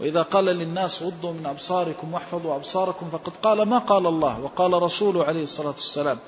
وإذا 0.00 0.22
قال 0.22 0.44
للناس 0.44 1.02
غضوا 1.02 1.32
من 1.32 1.46
أبصاركم 1.46 2.14
واحفظوا 2.14 2.56
أبصاركم 2.56 3.10
فقد 3.10 3.32
قال 3.42 3.62
ما 3.62 3.78
قال 3.78 4.06
الله 4.06 4.40
وقال 4.40 4.82
رسوله 4.82 5.24
عليه 5.24 5.42
الصلاة 5.42 5.68
والسلام. 5.68 6.18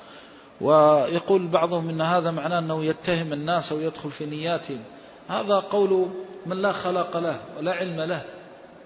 ويقول 0.61 1.47
بعضهم 1.47 1.89
إن 1.89 2.01
هذا 2.01 2.31
معناه 2.31 2.59
أنه 2.59 2.85
يتهم 2.85 3.33
الناس 3.33 3.71
أو 3.71 3.79
يدخل 3.79 4.11
في 4.11 4.25
نياتهم. 4.25 4.83
هذا 5.27 5.59
قول 5.59 6.07
من 6.45 6.61
لا 6.61 6.71
خلاق 6.71 7.17
له 7.17 7.41
ولا 7.57 7.71
علم 7.71 8.01
له. 8.01 8.25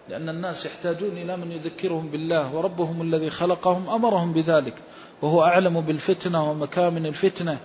لأن 0.10 0.30
الناس 0.30 0.66
يحتاجون 0.66 1.18
إلى 1.18 1.38
من 1.38 1.52
يذكرهم 1.52 2.08
بالله 2.08 2.56
وربهم 2.56 3.02
الذي 3.02 3.30
خلقهم 3.30 3.90
أمرهم 3.90 4.34
بذلك. 4.34 4.76
وهو 5.22 5.44
أعلم 5.44 5.82
بالفتنة 5.82 6.52
ومكامن 6.52 7.06
الفتنة 7.06 7.58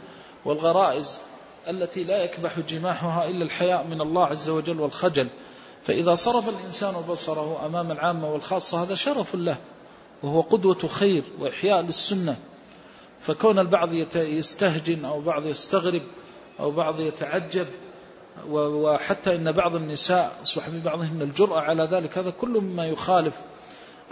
والغرائز 0.44 1.20
التي 1.69 2.05
لا 2.05 2.24
يكبح 2.24 2.60
جماحها 2.60 3.28
إلا 3.28 3.44
الحياء 3.44 3.86
من 3.86 4.01
الله 4.01 4.27
عز 4.27 4.48
وجل 4.48 4.81
والخجل. 4.81 5.28
فإذا 5.82 6.14
صرف 6.14 6.48
الإنسان 6.48 6.94
بصره 7.09 7.66
أمام 7.66 7.90
العامة 7.93 8.32
والخاصة 8.32 8.82
هذا 8.82 8.94
شرف 8.94 9.35
له 9.35 9.56
وهو 10.23 10.40
قدوة 10.40 10.89
خير 10.89 11.23
وإحياء 11.40 11.81
للسنة. 11.81 12.36
فكون 13.20 13.59
البعض 13.59 13.93
يستهجن 14.14 15.05
أو 15.05 15.20
بعض 15.20 15.47
يستغرب 15.47 16.02
أو 16.60 16.70
بعض 16.70 17.01
يتعجب 17.01 17.66
وحتى 18.49 19.37
إن 19.37 19.53
بعض 19.53 19.75
النساء 19.75 20.39
أصبح 20.43 20.69
ببعضهن 20.69 21.23
الجرأة 21.23 21.61
على 21.61 21.85
ذلك 21.85 22.19
هذا 22.19 22.31
كله 22.31 22.61
مما 22.61 22.87
يخالف 22.87 23.35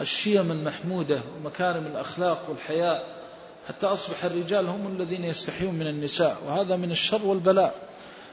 الشيم 0.01 0.51
المحمودة 0.53 1.21
ومكارم 1.37 1.87
الأخلاق 1.87 2.47
والحياء 2.49 3.21
حتى 3.69 3.87
أصبح 3.87 4.25
الرجال 4.25 4.69
هم 4.69 4.87
الذين 4.87 5.25
يستحيون 5.25 5.75
من 5.75 5.87
النساء 5.87 6.37
وهذا 6.47 6.77
من 6.77 6.91
الشر 6.91 7.27
والبلاء. 7.27 7.75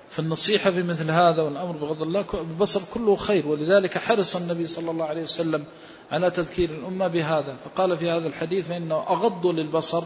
فالنصيحة 0.09 0.71
في 0.71 0.83
مثل 0.83 1.11
هذا 1.11 1.41
والأمر 1.41 1.71
بغض 1.71 2.01
الله 2.01 2.25
البصر 2.33 2.81
كله 2.93 3.15
خير 3.15 3.47
ولذلك 3.47 3.97
حرص 3.97 4.35
النبي 4.35 4.67
صلى 4.67 4.91
الله 4.91 5.05
عليه 5.05 5.23
وسلم 5.23 5.63
على 6.11 6.31
تذكير 6.31 6.69
الأمة 6.69 7.07
بهذا. 7.07 7.55
فقال 7.65 7.97
في 7.97 8.09
هذا 8.09 8.27
الحديث 8.27 8.67
فإنه 8.67 8.95
أغض 8.95 9.47
للبصر 9.47 10.03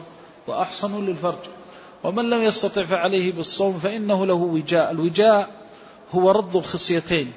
وأحصن 0.48 1.06
للفرج 1.06 1.40
ومن 2.04 2.30
لم 2.30 2.42
يستطع 2.42 2.84
فعليه 2.84 3.32
بالصوم 3.34 3.80
فإنه 3.80 4.26
له 4.26 4.34
وجاء. 4.34 4.92
الوجاء 4.92 5.61
هو 6.12 6.32
رض 6.32 6.58
الخصيتين. 6.58 7.34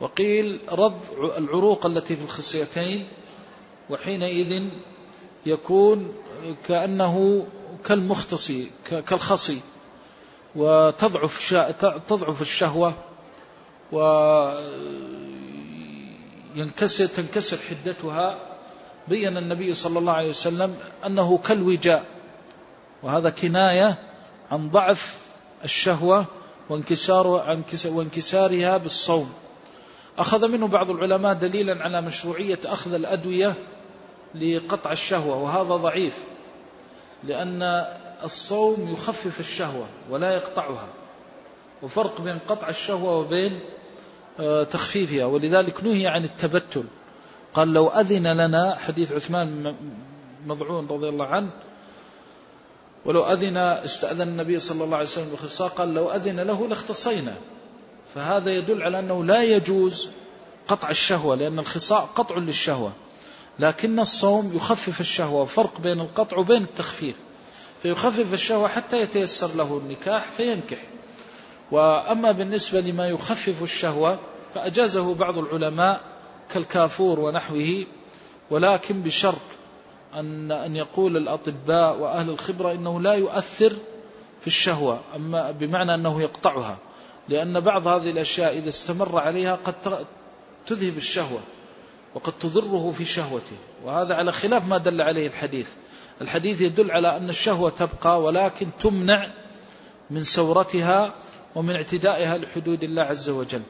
وقيل 0.00 0.60
رض 0.72 1.00
العروق 1.36 1.86
التي 1.86 2.16
في 2.16 2.24
الخصيتين 2.24 3.08
وحينئذ 3.90 4.68
يكون 5.46 6.14
كأنه 6.68 7.46
كالمختصي 7.84 8.70
كالخصي. 8.90 9.60
وتضعف 10.56 11.54
تضعف 12.08 12.42
الشهوة 12.42 12.94
وينكسر 16.56 17.06
تنكسر 17.06 17.58
حدتها. 17.70 18.38
بين 19.08 19.36
النبي 19.36 19.74
صلى 19.74 19.98
الله 19.98 20.12
عليه 20.12 20.30
وسلم 20.30 20.78
أنه 21.06 21.38
كالوجاء. 21.38 22.04
وهذا 23.02 23.30
كناية 23.30 23.98
عن 24.50 24.70
ضعف 24.70 25.18
الشهوة 25.64 26.26
وانكسار 26.70 27.26
وانكسارها 27.86 28.76
بالصوم. 28.76 29.32
أخذ 30.18 30.48
منه 30.48 30.68
بعض 30.68 30.90
العلماء 30.90 31.34
دليلا 31.34 31.82
على 31.82 32.00
مشروعية 32.00 32.58
أخذ 32.64 32.94
الأدوية 32.94 33.54
لقطع 34.34 34.92
الشهوة 34.92 35.36
وهذا 35.36 35.76
ضعيف 35.76 36.24
لأن 37.24 37.86
الصوم 38.24 38.92
يخفف 38.92 39.40
الشهوة 39.40 39.86
ولا 40.10 40.34
يقطعها 40.34 40.88
وفرق 41.82 42.20
بين 42.20 42.38
قطع 42.38 42.68
الشهوة 42.68 43.18
وبين 43.18 43.60
آه، 44.40 44.64
تخفيفها 44.64 45.24
ولذلك 45.24 45.84
نهي 45.84 46.06
عن 46.06 46.24
التبتل. 46.24 46.84
قال 47.54 47.72
لو 47.72 47.88
أذن 47.88 48.26
لنا 48.26 48.74
حديث 48.74 49.12
عثمان 49.12 49.76
مضعون 50.46 50.86
رضي 50.86 51.08
الله 51.08 51.26
عنه 51.26 51.50
ولو 53.06 53.24
أذن 53.24 53.56
استأذن 53.56 54.22
النبي 54.22 54.58
صلى 54.58 54.84
الله 54.84 54.96
عليه 54.96 55.06
وسلم 55.06 55.30
بخصاء 55.32 55.68
قال 55.68 55.94
لو 55.94 56.10
أذن 56.10 56.40
له 56.40 56.68
لاختصينا. 56.68 57.34
فهذا 58.14 58.50
يدل 58.50 58.82
على 58.82 58.98
أنه 58.98 59.24
لا 59.24 59.42
يجوز 59.42 60.08
قطع 60.68 60.90
الشهوة 60.90 61.36
لأن 61.36 61.58
الخصاء 61.58 62.08
قطع 62.14 62.36
للشهوة. 62.38 62.92
لكن 63.58 64.00
الصوم 64.00 64.52
يخفف 64.56 65.00
الشهوة 65.00 65.42
وفرق 65.42 65.80
بين 65.80 66.00
القطع 66.00 66.36
وبين 66.36 66.62
التخفيف. 66.62 67.14
فيخفف 67.82 68.32
الشهوة 68.32 68.68
حتى 68.68 69.00
يتيسر 69.00 69.54
له 69.54 69.78
النكاح 69.78 70.24
فينكح. 70.36 70.78
وأما 71.70 72.32
بالنسبة 72.32 72.80
لما 72.80 73.08
يخفف 73.08 73.62
الشهوة 73.62 74.18
فأجازه 74.54 75.14
بعض 75.14 75.38
العلماء 75.38 76.00
كالكافور 76.54 77.20
ونحوه 77.20 77.84
ولكن 78.50 79.02
بشرط 79.02 79.56
أن 80.16 80.52
أن 80.52 80.76
يقول 80.76 81.16
الأطباء 81.16 81.96
وأهل 81.98 82.30
الخبرة 82.30 82.72
إنه 82.72 83.00
لا 83.00 83.14
يؤثر 83.14 83.76
في 84.40 84.46
الشهوة 84.46 85.00
أما 85.16 85.50
بمعنى 85.50 85.94
أنه 85.94 86.22
يقطعها 86.22 86.78
لأن 87.28 87.60
بعض 87.60 87.86
هذه 87.86 88.10
الأشياء 88.10 88.58
إذا 88.58 88.68
استمر 88.68 89.18
عليها 89.18 89.54
قد 89.54 89.74
تذهب 90.66 90.96
الشهوة 90.96 91.40
وقد 92.14 92.32
تضره 92.40 92.94
في 92.98 93.04
شهوته 93.04 93.56
وهذا 93.84 94.14
على 94.14 94.32
خلاف 94.32 94.66
ما 94.66 94.78
دل 94.78 95.02
عليه 95.02 95.26
الحديث. 95.26 95.68
الحديث 96.20 96.60
يدل 96.60 96.90
على 96.90 97.16
أن 97.16 97.28
الشهوة 97.28 97.70
تبقى 97.70 98.22
ولكن 98.22 98.66
تمنع 98.80 99.28
من 100.10 100.22
سورتها 100.22 101.14
ومن 101.54 101.76
اعتدائها 101.76 102.38
لحدود 102.38 102.82
الله 102.82 103.02
عز 103.02 103.28
وجل. 103.28 103.62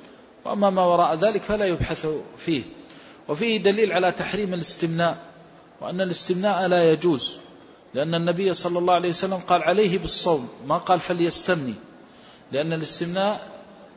وأما 0.44 0.70
ما 0.70 0.82
وراء 0.82 1.14
ذلك 1.14 1.42
فلا 1.42 1.64
يبحث 1.64 2.06
فيه. 2.38 2.62
وفيه 3.28 3.62
دليل 3.62 3.92
على 3.92 4.12
تحريم 4.12 4.54
الاستمناء. 4.54 5.18
وأن 5.80 6.00
الاستمناء 6.00 6.66
لا 6.66 6.92
يجوز 6.92 7.36
لأن 7.94 8.14
النبي 8.14 8.54
صلى 8.54 8.78
الله 8.78 8.94
عليه 8.94 9.08
وسلم 9.08 9.36
قال 9.36 9.62
عليه 9.62 9.98
بالصوم 9.98 10.48
ما 10.66 10.78
قال 10.78 11.00
فليستمني 11.00 11.74
لأن 12.52 12.72
الاستمناء 12.72 13.48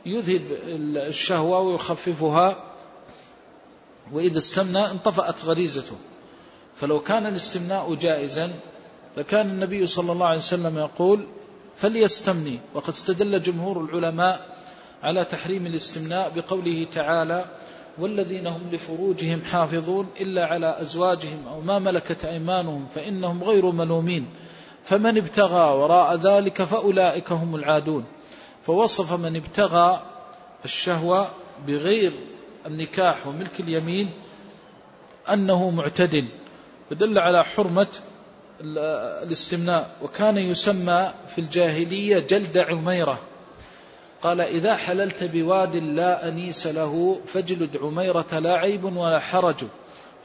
يذهب 0.05 0.41
الشهوة 0.97 1.59
ويخففها 1.59 2.63
وإذا 4.11 4.37
استمنى 4.37 4.91
انطفأت 4.91 5.45
غريزته. 5.45 5.95
فلو 6.75 6.99
كان 6.99 7.25
الاستمناء 7.25 7.93
جائزا 7.93 8.51
لكان 9.17 9.49
النبي 9.49 9.87
صلى 9.87 10.11
الله 10.11 10.25
عليه 10.25 10.37
وسلم 10.37 10.77
يقول 10.77 11.27
فليستمني. 11.77 12.59
وقد 12.73 12.89
استدل 12.89 13.41
جمهور 13.41 13.81
العلماء 13.81 14.57
على 15.03 15.25
تحريم 15.25 15.65
الاستمناء 15.65 16.31
بقوله 16.35 16.87
تعالى 16.93 17.45
والذين 17.99 18.47
هم 18.47 18.61
لفروجهم 18.71 19.41
حافظون 19.41 20.07
إلا 20.21 20.45
على 20.45 20.81
أزواجهم 20.81 21.47
أو 21.47 21.61
ما 21.61 21.79
ملكت 21.79 22.25
أيمانهم 22.25 22.87
فإنهم 22.95 23.43
غير 23.43 23.71
ملومين. 23.71 24.25
فمن 24.83 25.17
ابتغى 25.17 25.77
وراء 25.77 26.15
ذلك 26.15 26.63
فأولئك 26.63 27.31
هم 27.31 27.55
العادون. 27.55 28.05
فوصف 28.65 29.13
من 29.13 29.35
ابتغى 29.35 30.03
الشهوة 30.65 31.27
بغير 31.67 32.11
النكاح 32.65 33.27
وملك 33.27 33.59
اليمين 33.59 34.09
أنه 35.33 35.69
معتد 35.69 36.27
فدل 36.89 37.19
على 37.19 37.43
حرمة 37.43 37.87
الاستمناء. 38.61 39.89
وكان 40.01 40.37
يسمى 40.37 41.11
في 41.35 41.41
الجاهلية 41.41 42.19
جلد 42.19 42.57
عميرة. 42.57 43.19
قال 44.23 44.41
إذا 44.41 44.75
حللت 44.75 45.23
بواد 45.23 45.75
لا 45.75 46.27
أنيس 46.27 46.67
له 46.67 47.21
فاجلد 47.27 47.77
عميرة 47.77 48.39
لا 48.39 48.53
عيب 48.53 48.83
ولا 48.83 49.19
حرج. 49.19 49.65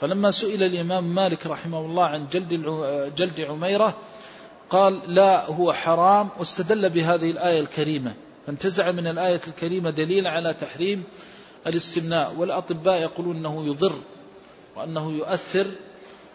فلما 0.00 0.30
سئل 0.30 0.62
الإمام 0.62 1.14
مالك 1.14 1.46
رحمه 1.46 1.80
الله 1.80 2.04
عن 2.04 2.26
جلد 2.32 2.52
جلد 3.16 3.40
عميرة 3.40 3.96
قال 4.70 5.14
لا 5.14 5.46
هو 5.46 5.72
حرام. 5.72 6.28
واستدل 6.38 6.90
بهذه 6.90 7.30
الآية 7.30 7.60
الكريمة. 7.60 8.14
فانتزع 8.46 8.90
من 8.90 9.06
الآية 9.06 9.40
الكريمة 9.48 9.90
دليل 9.90 10.26
على 10.26 10.54
تحريم 10.54 11.04
الاستمناء. 11.66 12.34
والأطباء 12.38 13.00
يقولون 13.00 13.36
أنه 13.36 13.66
يضر 13.66 13.98
وأنه 14.76 15.12
يؤثر 15.12 15.66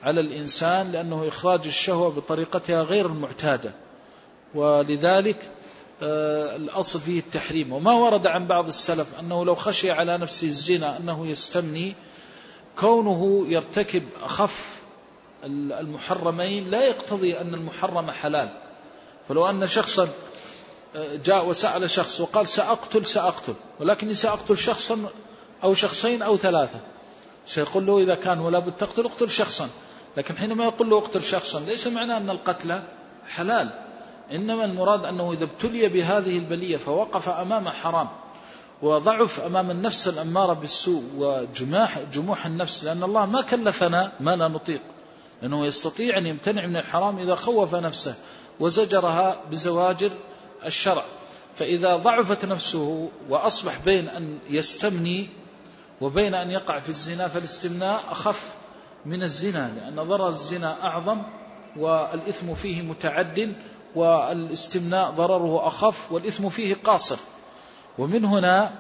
على 0.04 0.20
الإنسان 0.22 0.92
لأنه 0.92 1.28
إخراج 1.28 1.62
الشهوة 1.66 2.10
بطريقتها 2.10 2.84
غير 2.84 3.06
المعتادة. 3.06 3.72
ولذلك 4.56 5.38
الأصل 6.02 7.00
فيه 7.00 7.20
التحريم. 7.20 7.74
وما 7.74 7.94
ورد 7.94 8.28
عن 8.28 8.48
بعض 8.48 8.68
السلف 8.68 9.20
أنه 9.20 9.46
لو 9.46 9.56
خشي 9.56 9.92
على 9.92 10.18
نفسه 10.18 10.48
الزنا 10.48 10.98
أنه 10.98 11.28
يستمني 11.28 11.96
كونه 12.80 13.46
يرتكب 13.48 14.04
أخف 14.24 14.80
المحرمين 15.44 16.70
لا 16.70 16.86
يقتضي 16.86 17.40
أن 17.42 17.54
المحرم 17.54 18.12
حلال. 18.12 18.50
فلو 19.30 19.50
أن 19.50 19.68
شخصا 19.68 20.10
آه، 20.96 21.16
جاء 21.16 21.48
وسأل 21.48 21.90
شخص 21.90 22.22
وقال 22.22 22.48
سأقتل 22.48 23.06
سأقتل. 23.06 23.54
ولكني 23.80 24.14
سأقتل 24.14 24.58
شخصا 24.58 25.10
أو 25.64 25.74
شخصين 25.74 26.22
أو 26.22 26.38
ثلاثة. 26.38 26.80
سيقول 27.46 27.86
له 27.86 28.00
إذا 28.00 28.16
كان 28.16 28.40
ولا 28.40 28.60
بد 28.60 28.72
تقتل 28.72 29.06
اقتل 29.06 29.32
شخصا. 29.32 29.70
لكن 30.18 30.38
حينما 30.38 30.64
يقول 30.64 30.90
له 30.90 30.98
اقتل 30.98 31.24
شخصا 31.24 31.60
ليس 31.60 31.88
معناه 31.88 32.18
أن 32.18 32.30
القتل 32.30 32.82
حلال. 33.28 33.89
إنما 34.32 34.66
المراد 34.66 35.06
أنه 35.06 35.34
إذا 35.34 35.44
ابتلي 35.44 35.88
بهذه 35.88 36.38
البلية 36.38 36.78
فوقف 36.78 37.30
أمام 37.30 37.70
حرام 37.70 38.08
وضعف 38.82 39.40
أمام 39.40 39.72
النفس 39.72 40.08
الأمارة 40.08 40.54
بالسوء 40.54 41.04
وجماح 41.18 42.00
جموح 42.14 42.46
النفس 42.46 42.84
لأن 42.84 43.04
الله 43.04 43.26
ما 43.26 43.42
كلفنا 43.42 44.12
ما 44.20 44.36
لا 44.36 44.48
نطيق. 44.48 44.82
لأنه 45.42 45.66
يستطيع 45.66 46.18
أن 46.18 46.26
يمتنع 46.26 46.66
من 46.66 46.78
الحرام 46.78 47.18
إذا 47.18 47.36
خوف 47.36 47.76
نفسه 47.76 48.16
وزجرها 48.60 49.42
بزواجر 49.52 50.12
الشرع. 50.66 51.04
فإذا 51.56 51.96
ضعفت 51.96 52.46
نفسه 52.46 53.10
وأصبح 53.30 53.80
بين 53.86 54.08
أن 54.10 54.40
يستمني 54.50 55.30
وبين 56.02 56.34
أن 56.34 56.52
يقع 56.52 56.80
في 56.80 56.90
الزنا 56.90 57.28
فالاستمناء 57.28 58.04
أخف 58.12 58.54
من 59.06 59.24
الزنا 59.24 59.72
لأن 59.76 59.96
ضرر 59.96 60.30
الزنا 60.30 60.84
أعظم 60.84 61.22
والإثم 61.78 62.54
فيه 62.54 62.82
متعد 62.82 63.54
والاستمناء 63.96 65.12
ضرره 65.12 65.68
أخف 65.68 66.12
والإثم 66.12 66.50
فيه 66.50 66.76
قاصر. 66.84 67.18
ومن 67.98 68.26
هنا 68.26 68.72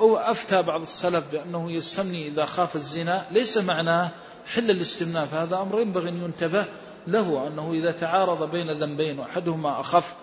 أفتى 0.00 0.62
بعض 0.62 0.80
السلف 0.80 1.24
بأنه 1.32 1.72
يستمني 1.72 2.26
إذا 2.26 2.44
خاف 2.44 2.76
الزنا 2.76 3.26
ليس 3.30 3.58
معناه 3.58 4.08
حل 4.46 4.70
الاستمناء 4.70 5.26
فهذا 5.26 5.56
أمر 5.56 5.80
ينبغي 5.80 6.08
أن 6.08 6.22
ينتبه 6.22 6.64
له 7.06 7.46
أنه 7.46 7.70
إذا 7.72 7.90
تعارض 7.90 8.50
بين 8.50 8.70
ذنبين 8.70 9.18
وأحدهما 9.18 9.80
أخف. 9.80 10.14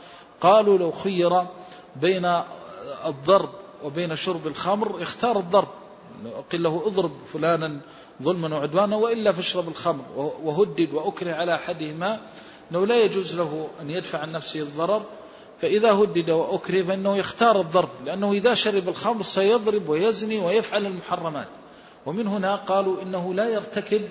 قالوا 0.42 0.78
لو 0.78 0.92
خير 0.92 1.44
بين 1.96 2.42
الضرب 3.06 3.50
وبين 3.84 4.16
شرب 4.16 4.48
الخمر 4.48 5.02
اختار 5.02 5.40
الضرب. 5.40 5.68
قل 6.52 6.64
له 6.64 6.84
اضرب 6.86 7.12
فلانا 7.34 7.80
ظلما 8.24 8.58
وعدوانا 8.58 8.96
وإلا 8.96 9.32
فاشرب 9.32 9.68
الخمر 9.68 10.04
وهدد 10.44 10.94
وأكره 10.94 11.34
على 11.34 11.56
أحدهما. 11.56 12.20
أنه 12.72 12.86
لا 12.86 13.04
يجوز 13.04 13.36
له 13.36 13.68
أن 13.82 13.90
يدفع 13.90 14.20
عن 14.20 14.32
نفسه 14.32 14.60
الضرر 14.60 15.04
فإذا 15.62 15.92
هدد 15.92 16.30
وأكره 16.30 16.84
فإنه 16.84 17.18
يختار 17.18 17.60
الضرب 17.60 17.90
لأنه 18.06 18.32
إذا 18.32 18.54
شرب 18.54 18.90
الخمر 18.90 19.24
سيضرب 19.24 19.90
ويزني 19.90 20.40
ويفعل 20.40 20.86
المحرمات. 20.86 21.48
ومن 22.06 22.28
هنا 22.28 22.56
قالوا 22.56 23.02
إنه 23.02 23.34
لا 23.34 23.50
يرتكب 23.50 24.02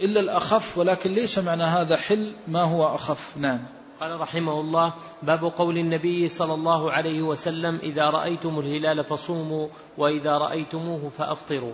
إلا 0.00 0.20
الأخف 0.20 0.78
ولكن 0.78 1.12
ليس 1.14 1.38
معنى 1.38 1.62
هذا 1.62 1.96
حل 1.96 2.32
ما 2.48 2.62
هو 2.62 2.94
أخف؟ 2.94 3.36
نعم. 3.36 3.60
قال 4.00 4.20
رحمه 4.20 4.60
الله 4.60 4.92
باب 5.22 5.44
قول 5.44 5.78
النبي 5.78 6.28
صلى 6.28 6.54
الله 6.54 6.92
عليه 6.92 7.22
وسلم 7.22 7.78
إذا 7.82 8.10
رأيتم 8.10 8.58
الهلال 8.58 9.04
فصوموا 9.04 9.68
وإذا 9.98 10.38
رأيتموه 10.38 11.10
فأفطروا. 11.18 11.72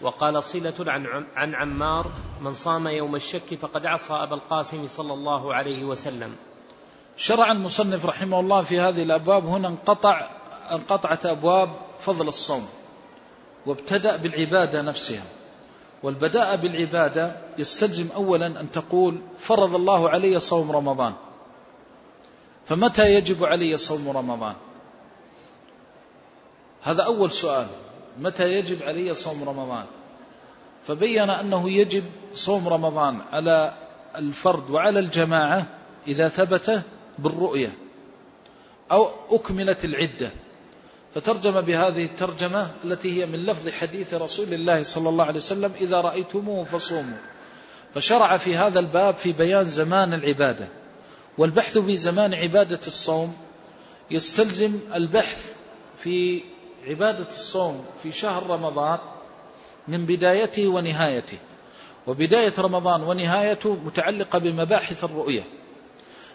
وقال 0.00 0.44
صلة 0.44 0.74
عن, 0.80 1.26
عن 1.36 1.54
عمار 1.54 2.10
من 2.40 2.52
صام 2.52 2.88
يوم 2.88 3.16
الشك 3.16 3.54
فقد 3.60 3.86
عصى 3.86 4.12
أبا 4.12 4.34
القاسم 4.34 4.86
صلى 4.86 5.12
الله 5.12 5.54
عليه 5.54 5.84
وسلم. 5.84 6.36
شرع 7.16 7.52
المصنف 7.52 8.06
رحمه 8.06 8.40
الله 8.40 8.62
في 8.62 8.80
هذه 8.80 9.02
الأبواب 9.02 9.46
هنا 9.46 9.68
انقطع 9.68 10.30
انقطعت 10.70 11.26
أبواب 11.26 11.70
فضل 11.98 12.28
الصوم 12.28 12.68
وابتدأ 13.66 14.16
بالعبادة 14.16 14.82
نفسها. 14.82 15.22
والبداء 16.02 16.56
بالعبادة 16.56 17.36
يستلزم 17.58 18.08
أولا 18.14 18.46
أن 18.46 18.70
تقول 18.70 19.20
فرض 19.38 19.74
الله 19.74 20.10
علي 20.10 20.40
صوم 20.40 20.72
رمضان 20.72 21.12
فمتى 22.66 23.14
يجب 23.14 23.44
علي 23.44 23.76
صوم 23.76 24.08
رمضان؟ 24.08 24.54
هذا 26.82 27.02
أول 27.02 27.30
سؤال. 27.30 27.66
متى 28.18 28.48
يجب 28.48 28.82
علي 28.82 29.14
صوم 29.14 29.48
رمضان؟ 29.48 29.84
فبين 30.86 31.30
أنه 31.30 31.70
يجب 31.70 32.04
صوم 32.34 32.68
رمضان 32.68 33.20
على 33.32 33.74
الفرد 34.16 34.70
وعلى 34.70 34.98
الجماعة 34.98 35.66
إذا 36.08 36.28
ثبت 36.28 36.82
بالرؤية 37.18 37.72
أو 38.92 39.10
أكملت 39.30 39.84
العدة. 39.84 40.30
فترجم 41.14 41.60
بهذه 41.60 42.04
الترجمة 42.04 42.70
التي 42.84 43.20
هي 43.20 43.26
من 43.26 43.46
لفظ 43.46 43.68
حديث 43.68 44.14
رسول 44.14 44.54
الله 44.54 44.82
صلى 44.82 45.08
الله 45.08 45.24
عليه 45.24 45.38
وسلم 45.38 45.72
إذا 45.80 46.00
رأيتموه 46.00 46.64
فصوموا. 46.64 47.18
فشرع 47.94 48.36
في 48.36 48.56
هذا 48.56 48.80
الباب 48.80 49.14
في 49.14 49.32
بيان 49.32 49.64
زمان 49.64 50.14
العبادة. 50.14 50.68
والبحث 51.38 51.78
في 51.78 51.96
زمان 51.96 52.34
عبادة 52.34 52.80
الصوم 52.86 53.36
يستلزم 54.10 54.78
البحث 54.94 55.54
في 55.96 56.42
عبادة 56.86 57.28
الصوم 57.28 57.84
في 58.02 58.12
شهر 58.12 58.46
رمضان 58.46 58.98
من 59.88 60.06
بدايته 60.06 60.68
ونهايته. 60.68 61.38
وبداية 62.06 62.52
رمضان 62.58 63.02
ونهايته 63.02 63.74
متعلقة 63.74 64.38
بمباحث 64.38 65.04
الرؤية. 65.04 65.42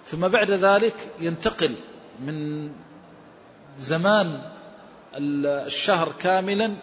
ثم 0.05 0.27
بعد 0.27 0.51
ذلك 0.51 0.93
ينتقل 1.19 1.75
من 2.19 2.69
زمان 3.79 4.41
الشهر 5.15 6.11
كاملا 6.19 6.75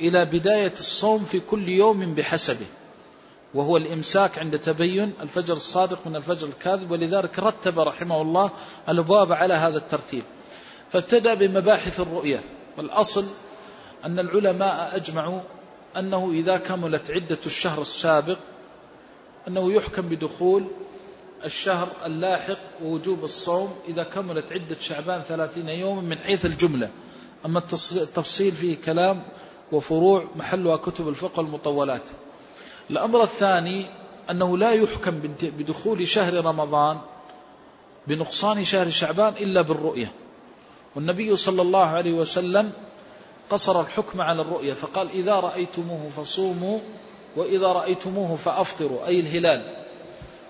إلى 0.00 0.24
بداية 0.24 0.72
الصوم 0.72 1.24
في 1.24 1.40
كل 1.40 1.68
يوم 1.68 2.14
بحسبه. 2.14 2.66
وهو 3.54 3.76
الإمساك 3.76 4.38
عند 4.38 4.58
تبين 4.58 5.12
الفجر 5.20 5.54
الصادق 5.54 6.06
من 6.06 6.16
الفجر 6.16 6.46
الكاذب. 6.46 6.90
ولذلك 6.90 7.38
رتب 7.38 7.78
رحمه 7.78 8.22
الله 8.22 8.50
الأبواب 8.88 9.32
على 9.32 9.54
هذا 9.54 9.78
الترتيب. 9.78 10.22
فابتدأ 10.90 11.34
بمباحث 11.34 12.00
الرؤية. 12.00 12.40
والأصل 12.78 13.24
أن 14.04 14.18
العلماء 14.18 14.96
أجمعوا 14.96 15.40
أنه 15.96 16.30
إذا 16.30 16.56
كملت 16.56 17.10
عدة 17.10 17.38
الشهر 17.46 17.80
السابق 17.80 18.38
أنه 19.48 19.72
يحكم 19.72 20.02
بدخول 20.02 20.66
الشهر 21.44 21.88
اللاحق 22.04 22.58
ووجوب 22.82 23.24
الصوم 23.24 23.74
إذا 23.88 24.02
كملت 24.02 24.52
عدة 24.52 24.76
شعبان 24.80 25.22
ثلاثين 25.22 25.68
يوما 25.68 26.00
من 26.00 26.18
حيث 26.18 26.46
الجملة. 26.46 26.90
أما 27.46 27.58
التفصيل 27.92 28.52
فيه 28.52 28.76
كلام 28.76 29.22
وفروع 29.72 30.26
محلها 30.36 30.76
كتب 30.76 31.08
الفقه 31.08 31.40
المطولات 31.40 32.02
الأمر 32.90 33.22
الثاني 33.22 33.86
أنه 34.30 34.58
لا 34.58 34.70
يحكم 34.70 35.20
بدخول 35.42 36.08
شهر 36.08 36.44
رمضان 36.44 36.98
بنقصان 38.06 38.64
شهر 38.64 38.90
شعبان 38.90 39.32
إلا 39.32 39.62
بالرؤية. 39.62 40.12
والنبي 40.96 41.36
صلى 41.36 41.62
الله 41.62 41.86
عليه 41.86 42.12
وسلم 42.12 42.72
قصر 43.50 43.80
الحكم 43.80 44.20
على 44.20 44.42
الرؤية 44.42 44.72
فقال 44.72 45.10
إذا 45.10 45.34
رأيتموه 45.34 46.10
فصوموا 46.16 46.78
وإذا 47.36 47.66
رأيتموه 47.66 48.36
فأفطروا. 48.36 49.06
أي 49.06 49.20
الهلال. 49.20 49.84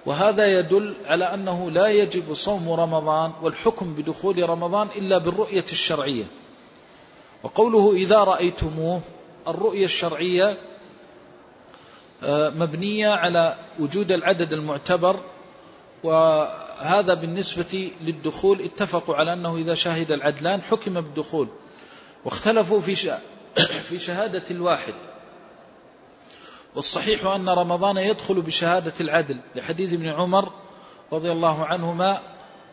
وهذا 0.07 0.47
يدل 0.59 0.95
على 1.07 1.35
أنه 1.35 1.71
لا 1.71 1.87
يجب 1.87 2.35
صوم 2.35 2.71
رمضان 2.73 3.33
والحكم 3.43 3.95
بدخول 3.95 4.49
رمضان 4.49 4.89
إلا 4.97 5.19
بالرؤية 5.19 5.65
الشرعية. 5.73 6.25
وقوله 7.43 7.93
إذا 7.93 8.25
رأيتموه 8.25 9.01
الرؤية 9.49 9.85
الشرعية 9.85 10.57
آه، 12.23 12.51
مبنية 12.51 13.09
على 13.09 13.57
وجود 13.79 14.13
العدد 14.13 14.53
المعتبر 14.53 15.21
وهذا 16.81 17.15
بالنسبة 17.15 17.91
للدخول 18.01 18.61
اتفقوا 18.63 19.15
على 19.15 19.33
أنه 19.33 19.57
إذا 19.57 19.75
شهد 19.75 20.13
العدلان 20.13 20.63
حكم 20.63 20.95
بالدخول. 20.95 21.49
واختلفوا 22.25 22.81
في 22.81 22.95
في 23.89 23.99
شهادة 23.99 24.45
الواحد. 24.51 24.95
والصحيح 26.75 27.27
أن 27.27 27.49
رمضان 27.49 27.97
يدخل 27.97 28.43
بشهادة 28.43 28.93
العدل. 29.01 29.39
لحديث 29.55 29.93
ابن 29.93 30.09
عمر 30.09 30.53
رضي 31.13 31.33
الله 31.33 31.65
عنهما 31.65 32.21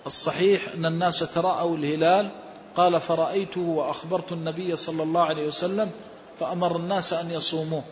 الصحيح 0.05 0.61
أن 0.75 0.85
الناس 0.85 1.19
تراءوا 1.19 1.77
الهلال 1.77 2.31
قال 2.75 3.01
فرأيته 3.01 3.61
وأخبرت 3.61 4.31
النبي 4.31 4.75
صلى 4.75 5.03
الله 5.03 5.21
عليه 5.21 5.47
وسلم 5.47 5.91
فأمر 6.39 6.75
الناس 6.75 7.13
أن 7.13 7.31
يصوموه. 7.31 7.83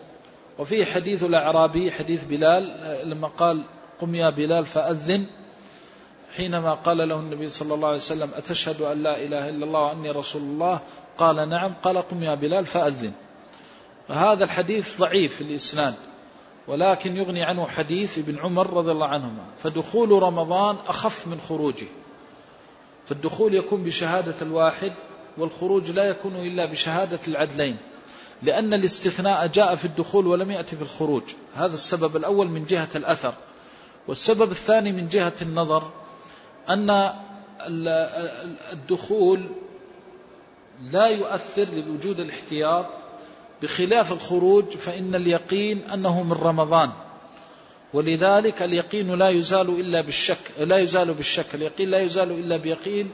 وفيه 0.59 0.85
حديث 0.85 1.23
الأعرابي 1.23 1.91
حديث 1.91 2.23
بلال 2.23 2.91
لما 3.09 3.27
قال 3.27 3.63
قم 4.01 4.15
يا 4.15 4.29
بلال 4.29 4.65
فأذن. 4.65 5.25
حينما 6.37 6.73
قال 6.73 6.97
له 6.97 7.19
النبي 7.19 7.49
صلى 7.49 7.73
الله 7.73 7.87
عليه 7.87 7.97
وسلم 7.97 8.29
أتشهد 8.35 8.81
أن 8.81 9.03
لا 9.03 9.23
إله 9.23 9.49
إلا 9.49 9.65
الله 9.65 9.79
وأني 9.79 10.11
رسول 10.11 10.41
الله؟ 10.41 10.79
قال 11.17 11.49
نعم. 11.49 11.73
قال 11.83 11.97
قم 11.97 12.23
يا 12.23 12.35
بلال 12.35 12.65
فأذن. 12.65 13.11
هذا 14.09 14.43
الحديث 14.43 14.97
ضعيف 14.97 15.35
في 15.35 15.41
الإسناد 15.41 15.95
ولكن 16.67 17.17
يغني 17.17 17.43
عنه 17.43 17.67
حديث 17.67 18.17
ابن 18.17 18.39
عمر 18.39 18.73
رضي 18.73 18.91
الله 18.91 19.07
عنهما. 19.07 19.43
فدخول 19.63 20.23
رمضان 20.23 20.75
أخف 20.87 21.27
من 21.27 21.41
خروجه. 21.49 21.87
فالدخول 23.07 23.55
يكون 23.55 23.83
بشهادة 23.83 24.35
الواحد 24.41 24.93
والخروج 25.37 25.91
لا 25.91 26.03
يكون 26.03 26.35
إلا 26.35 26.65
بشهادة 26.65 27.19
العدلين. 27.27 27.77
لأن 28.43 28.73
الاستثناء 28.73 29.47
جاء 29.47 29.75
في 29.75 29.85
الدخول 29.85 30.27
ولم 30.27 30.51
يأتي 30.51 30.75
في 30.75 30.81
الخروج. 30.81 31.23
هذا 31.55 31.73
السبب 31.73 32.15
الأول 32.15 32.47
من 32.47 32.65
جهة 32.65 32.89
الأثر. 32.95 33.33
والسبب 34.07 34.51
الثاني 34.51 34.91
من 34.91 35.07
جهة 35.07 35.33
النظر. 35.41 35.91
أن 36.69 37.13
الدخول 38.71 39.43
لا 40.81 41.07
يؤثر 41.07 41.67
لوجود 41.87 42.19
الاحتياط 42.19 42.85
بخلاف 43.61 44.11
الخروج 44.11 44.65
فإن 44.65 45.15
اليقين 45.15 45.81
أنه 45.93 46.23
من 46.23 46.33
رمضان. 46.33 46.91
ولذلك 47.93 48.61
اليقين 48.61 49.15
لا 49.15 49.29
يزال 49.29 49.69
إلا 49.69 50.01
بالشك 50.01 50.51
لا 50.59 50.77
يزال 50.77 51.13
بالشك. 51.13 51.55
اليقين 51.55 51.89
لا 51.89 51.99
يزال 51.99 52.31
إلا 52.31 52.57
بيقين 52.57 53.11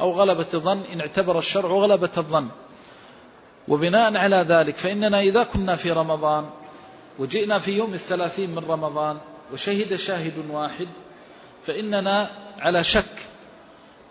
أو 0.00 0.10
غلبة 0.12 0.46
الظن 0.54 0.80
إن 0.92 1.00
اعتبر 1.00 1.38
الشرع 1.38 1.70
غلبة 1.70 2.10
الظن. 2.16 2.48
وبناء 3.68 4.16
على 4.16 4.36
ذلك 4.36 4.76
فإننا 4.76 5.20
إذا 5.20 5.42
كنا 5.42 5.76
في 5.76 5.92
رمضان 5.92 6.50
وجئنا 7.18 7.58
في 7.58 7.72
يوم 7.72 7.94
الثلاثين 7.94 8.50
من 8.50 8.64
رمضان 8.68 9.18
وشهد 9.52 9.94
شاهد 9.94 10.50
واحد 10.50 10.88
فإننا 11.66 12.30
على 12.58 12.84
شك. 12.84 13.28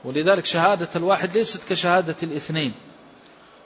ولذلك 0.04 0.46
شهادة 0.46 0.90
الواحد 0.96 1.38
ليست 1.38 1.70
كشهادة 1.70 2.16
الاثنين. 2.24 2.74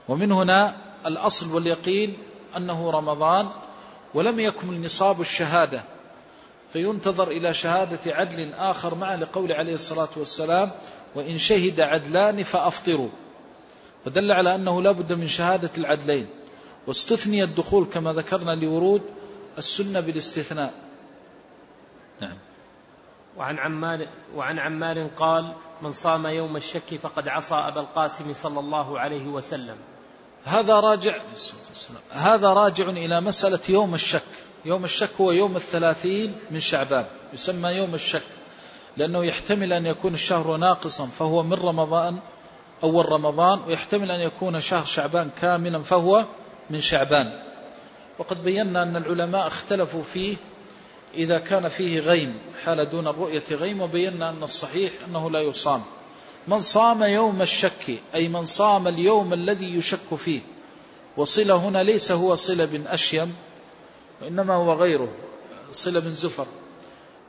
ومن 0.08 0.32
هنا 0.32 0.76
الأصل 1.06 1.56
واليقين 1.56 2.18
أنه 2.58 2.92
رمضان 2.92 3.50
ولم 4.14 4.40
يكن 4.40 4.82
نصاب 4.82 5.22
الشهادة. 5.22 5.84
فينتظر 6.74 7.28
إلى 7.28 7.54
شهادة 7.54 8.16
عدل 8.16 8.54
آخر 8.54 8.96
معه 8.96 9.16
لقول 9.16 9.52
عليه 9.52 9.74
الصلاة 9.74 10.10
والسلام 10.16 10.72
وإن 11.16 11.38
شهد 11.38 11.80
عدلان 11.80 12.44
فأفطروا. 12.44 13.10
فدل 14.06 14.32
على 14.32 14.56
أنه 14.56 14.82
لا 14.82 14.92
بد 14.92 15.14
من 15.14 15.28
شهادة 15.28 15.72
العدلين. 15.78 16.28
واستثني 16.88 17.44
الدخول 17.44 17.86
كما 17.94 18.14
ذكرنا 18.14 18.52
لورود 18.52 19.02
السنة 19.58 20.00
بالاستثناء. 20.00 20.74
نعم. 22.22 22.38
وعن 23.38 23.60
عمار, 23.60 24.08
وعن 24.36 24.60
عمار 24.60 25.08
قال 25.08 25.54
من 25.82 25.92
صام 25.92 26.28
يوم 26.28 26.58
الشك 26.58 27.00
فقد 27.02 27.28
عصى 27.28 27.56
أبا 27.56 27.82
القاسم 27.82 28.34
صلى 28.34 28.60
الله 28.60 29.00
عليه 29.00 29.28
وسلم. 29.28 29.76
هذا 30.44 30.80
راجع 30.80 31.16
هذا 32.12 32.54
راجع 32.54 32.90
إلى 32.90 33.22
مسألة 33.22 33.60
يوم 33.70 33.94
الشك. 33.94 34.22
يوم 34.66 34.84
الشك 34.86 35.10
هو 35.22 35.32
يوم 35.32 35.56
الثلاثين 35.56 36.36
من 36.52 36.60
شعبان. 36.60 37.06
يسمى 37.34 37.70
يوم 37.70 37.94
الشك. 37.94 38.24
لأنه 38.98 39.26
يحتمل 39.26 39.74
أن 39.74 39.86
يكون 39.86 40.14
الشهر 40.14 40.58
ناقصا 40.58 41.06
فهو 41.06 41.44
من 41.44 41.54
رمضان 41.54 42.20
أول 42.84 43.12
رمضان 43.12 43.60
ويحتمل 43.68 44.12
أن 44.12 44.20
يكون 44.20 44.60
شهر 44.60 44.86
شعبان 44.86 45.30
كاملا 45.42 45.84
فهو 45.84 46.26
من 46.70 46.82
شعبان. 46.82 47.44
وقد 48.20 48.44
بينا 48.44 48.84
أن 48.84 48.96
العلماء 48.96 49.48
اختلفوا 49.48 50.04
فيه 50.04 50.38
إذا 51.14 51.40
كان 51.40 51.68
فيه 51.70 52.00
غيم 52.00 52.40
حال 52.66 52.90
دون 52.90 53.08
الرؤية 53.08 53.44
غيم 53.52 53.82
وبينا 53.82 54.30
أن 54.30 54.44
الصحيح 54.44 54.92
أنه 55.08 55.30
لا 55.30 55.42
يصام. 55.42 55.84
من 56.48 56.60
صام 56.60 57.04
يوم 57.04 57.42
الشك 57.42 58.00
أي 58.16 58.28
من 58.28 58.44
صام 58.44 58.88
اليوم 58.88 59.34
الذي 59.34 59.78
يشك 59.78 60.16
فيه. 60.16 60.40
وصلة 61.18 61.56
هنا 61.56 61.84
ليس 61.84 62.12
هو 62.12 62.36
صلة 62.36 62.66
بن 62.66 62.88
أشيم 62.88 63.36
وإنما 64.22 64.54
هو 64.54 64.74
غيره 64.74 65.10
صلة 65.72 66.00
بن 66.00 66.16
زفر. 66.16 66.48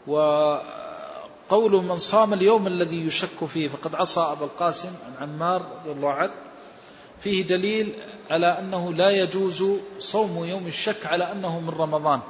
وقول 0.07 1.73
من 1.85 1.97
صام 1.97 2.33
اليوم 2.35 2.67
الذي 2.67 3.07
يشك 3.07 3.45
فيه 3.49 3.69
فقد 3.69 3.95
عصى 3.95 4.21
أبا 4.21 4.45
القاسم 4.45 4.91
عن 5.07 5.29
عمار 5.29 5.63
رضي 5.81 5.93
الله 5.93 6.11
عنه. 6.11 6.35
فيه 7.21 7.43
دليل 7.43 7.93
على 8.31 8.47
أنه 8.47 8.93
لا 8.93 9.11
يجوز 9.11 9.65
صوم 9.99 10.45
يوم 10.45 10.67
الشك 10.67 11.07
على 11.07 11.33
أنه 11.33 11.61
من 11.61 11.71
رمضان. 11.71 12.21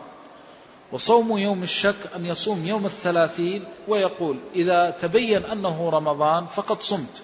وصوم 0.92 1.38
يوم 1.38 1.62
الشك 1.62 1.96
أن 2.16 2.26
يصوم 2.26 2.66
يوم 2.66 2.86
الثلاثين 2.86 3.64
ويقول 3.88 4.36
إذا 4.54 4.90
تبين 4.90 5.44
أنه 5.44 5.90
رمضان 5.90 6.46
فقد 6.46 6.82
صمت. 6.82 7.22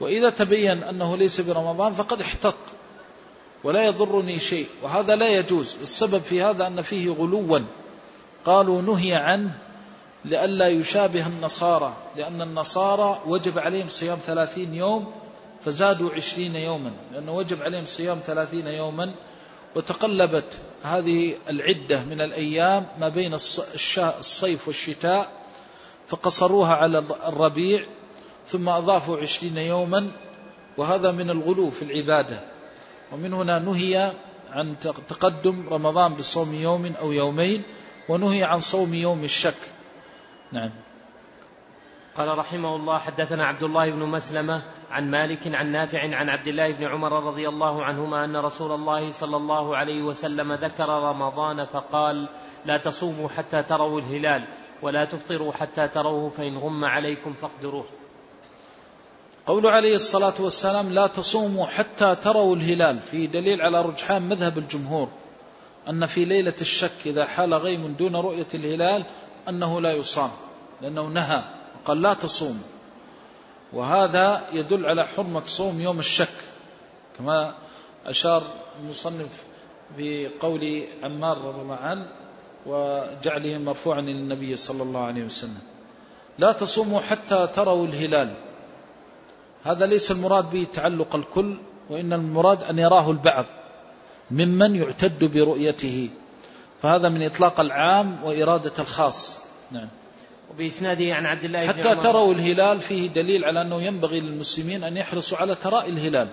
وإذا 0.00 0.30
تبين 0.30 0.82
أنه 0.82 1.16
ليس 1.16 1.40
برمضان 1.40 1.92
فقد 1.92 2.20
احتط. 2.20 2.54
ولا 3.64 3.84
يضرني 3.84 4.38
شيء. 4.38 4.66
وهذا 4.82 5.16
لا 5.16 5.28
يجوز. 5.28 5.76
السبب 5.82 6.22
في 6.22 6.42
هذا 6.42 6.66
أن 6.66 6.82
فيه 6.82 7.10
غلوا 7.10 7.60
قالوا 8.44 8.82
نهي 8.82 9.14
عنه 9.14 9.58
لئلا 10.24 10.68
يشابه 10.68 11.26
النصارى. 11.26 11.96
لأن 12.16 12.42
النصارى 12.42 13.20
وجب 13.26 13.58
عليهم 13.58 13.88
صيام 13.88 14.18
ثلاثين 14.26 14.74
يوم 14.74 15.12
فزادوا 15.64 16.10
عشرين 16.10 16.56
يوما. 16.56 16.92
لأنه 17.12 17.32
وجب 17.32 17.62
عليهم 17.62 17.86
صيام 17.86 18.20
ثلاثين 18.26 18.66
يوما 18.66 19.14
وتقلبت 19.76 20.58
هذه 20.82 21.34
العدة 21.48 22.04
من 22.04 22.20
الأيام 22.20 22.86
ما 23.00 23.08
بين 23.08 23.34
الصيف 23.34 24.68
والشتاء 24.68 25.32
فقصروها 26.06 26.74
على 26.74 26.98
الربيع 27.26 27.84
ثم 28.46 28.68
أضافوا 28.68 29.16
عشرين 29.18 29.58
يوما 29.58 30.10
وهذا 30.76 31.10
من 31.10 31.30
الغلو 31.30 31.70
في 31.70 31.82
العبادة. 31.82 32.40
ومن 33.12 33.32
هنا 33.32 33.58
نهي 33.58 34.12
عن 34.50 34.76
تقدم 35.08 35.68
رمضان 35.68 36.14
بصوم 36.14 36.54
يوم 36.54 36.92
أو 37.00 37.12
يومين 37.12 37.62
ونهي 38.08 38.44
عن 38.44 38.60
صوم 38.60 38.94
يوم 38.94 39.24
الشك. 39.24 39.60
نعم. 40.52 40.70
قال 42.16 42.38
رحمه 42.38 42.76
الله 42.76 42.98
حدثنا 42.98 43.46
عبد 43.46 43.62
الله 43.62 43.90
بن 43.90 43.98
مسلمة 43.98 44.62
عن 44.90 45.10
مالك 45.10 45.54
عن 45.54 45.72
نافع 45.72 46.16
عن 46.16 46.28
عبد 46.28 46.46
الله 46.46 46.72
بن 46.72 46.84
عمر 46.84 47.12
رضي 47.12 47.48
الله 47.48 47.84
عنهما 47.84 48.24
أن 48.24 48.36
رسول 48.36 48.72
الله 48.72 49.10
صلى 49.10 49.36
الله 49.36 49.76
عليه 49.76 50.02
وسلم 50.02 50.52
ذكر 50.52 50.88
رمضان 50.88 51.66
فقال 51.66 52.28
لا 52.66 52.76
تصوموا 52.76 53.28
حتى 53.28 53.62
تروا 53.62 54.00
الهلال 54.00 54.42
ولا 54.82 55.04
تفطروا 55.04 55.52
حتى 55.52 55.88
تروه 55.88 56.30
فإن 56.30 56.58
غم 56.58 56.84
عليكم 56.84 57.34
فاقدروه. 57.42 57.84
قول 59.46 59.66
عليه 59.66 59.96
الصلاة 59.96 60.34
والسلام 60.40 60.92
لا 60.92 61.06
تصوموا 61.06 61.66
حتى 61.66 62.14
تروا 62.14 62.56
الهلال. 62.56 63.00
في 63.00 63.26
دليل 63.26 63.62
على 63.62 63.82
رجحان 63.82 64.22
مذهب 64.22 64.58
الجمهور 64.58 65.08
أن 65.88 66.06
في 66.06 66.24
ليلة 66.24 66.54
الشك 66.60 67.06
إذا 67.06 67.24
حال 67.26 67.54
غيم 67.54 67.94
دون 67.98 68.16
رؤية 68.16 68.46
الهلال 68.54 69.04
أنه 69.48 69.80
لا 69.80 69.92
يصام 69.92 70.30
لأنه 70.82 71.02
نهى 71.02 71.42
قال 71.84 72.02
لا 72.02 72.14
تصوم. 72.14 72.62
وهذا 73.72 74.46
يدل 74.52 74.86
على 74.86 75.06
حرمة 75.06 75.42
صوم 75.46 75.80
يوم 75.80 75.98
الشك. 75.98 76.28
كما 77.18 77.54
أشار 78.06 78.42
المصنف 78.80 79.44
في 79.96 80.28
قول 80.40 80.82
عمار 81.02 81.38
رضي 81.38 81.60
الله 81.62 81.74
عنه 81.76 82.06
وجعله 82.66 83.58
مرفوعا 83.58 84.00
للنبي 84.00 84.56
صلى 84.56 84.82
الله 84.82 85.00
عليه 85.00 85.24
وسلم. 85.24 85.58
لا 86.38 86.52
تصوموا 86.52 87.00
حتى 87.00 87.46
تروا 87.46 87.86
الهلال. 87.86 88.34
هذا 89.64 89.86
ليس 89.86 90.10
المراد 90.10 90.50
به 90.50 90.66
تعلق 90.74 91.16
الكل 91.16 91.56
وإن 91.90 92.12
المراد 92.12 92.62
أن 92.62 92.78
يراه 92.78 93.10
البعض 93.10 93.44
ممن 94.30 94.76
يعتد 94.76 95.24
برؤيته. 95.24 96.10
فهذا 96.82 97.08
من 97.08 97.22
إطلاق 97.22 97.60
العام 97.60 98.24
وإرادة 98.24 98.72
الخاص. 98.78 99.42
نعم. 99.70 99.88
وبإسناده 100.50 101.14
عن 101.14 101.26
عبد 101.26 101.44
الله 101.44 101.66
حتى 101.66 101.94
تروا 101.94 102.34
الهلال 102.34 102.80
فيه 102.80 103.08
دليل 103.08 103.44
على 103.44 103.60
أنه 103.60 103.82
ينبغي 103.82 104.20
للمسلمين 104.20 104.84
أن 104.84 104.96
يحرصوا 104.96 105.38
على 105.38 105.54
تراء 105.54 105.88
الهلال 105.88 106.28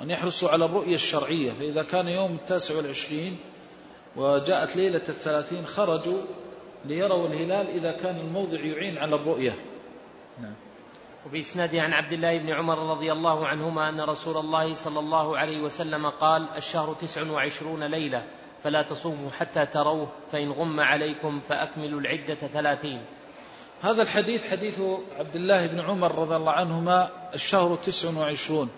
أن 0.00 0.10
يحرصوا 0.10 0.48
على 0.48 0.64
الرؤية 0.64 0.94
الشرعية. 0.94 1.52
فإذا 1.52 1.82
كان 1.82 2.08
يوم 2.08 2.34
التاسع 2.34 2.76
والعشرين 2.76 3.36
وجاءت 4.16 4.76
ليلة 4.76 5.02
الثلاثين 5.08 5.66
خرجوا 5.66 6.22
ليروا 6.84 7.26
الهلال 7.26 7.68
إذا 7.68 7.92
كان 7.92 8.20
الموضع 8.20 8.60
يعين 8.60 8.98
على 8.98 9.14
الرؤية. 9.16 9.54
نعم. 10.42 10.54
وبإسناده 11.26 11.82
عن 11.82 11.92
عبد 11.92 12.12
الله 12.12 12.38
بن 12.38 12.50
عمر 12.50 12.78
رضي 12.78 13.12
الله 13.12 13.46
عنهما 13.46 13.88
أن 13.88 14.00
رسول 14.00 14.36
الله 14.36 14.74
صلى 14.74 15.00
الله 15.00 15.38
عليه 15.38 15.60
وسلم 15.60 16.06
قال 16.06 16.46
الشهر 16.56 16.94
تسع 16.94 17.30
وعشرون 17.30 17.84
ليلة 17.84 18.24
فلا 18.64 18.82
تصوموا 18.82 19.30
حتى 19.30 19.66
تروه 19.66 20.08
فإن 20.32 20.50
غم 20.50 20.80
عليكم 20.80 21.40
فأكملوا 21.48 22.00
العدة 22.00 22.34
ثلاثين. 22.34 23.00
هذا 23.82 24.02
الحديث 24.02 24.46
حديث 24.50 24.80
عبد 25.18 25.36
الله 25.36 25.66
بن 25.66 25.80
عمر 25.80 26.14
رضي 26.14 26.36
الله 26.36 26.52
عنهما 26.52 27.10
الشهر 27.34 27.76
تسع 27.76 28.10
وعشرون. 28.10 28.68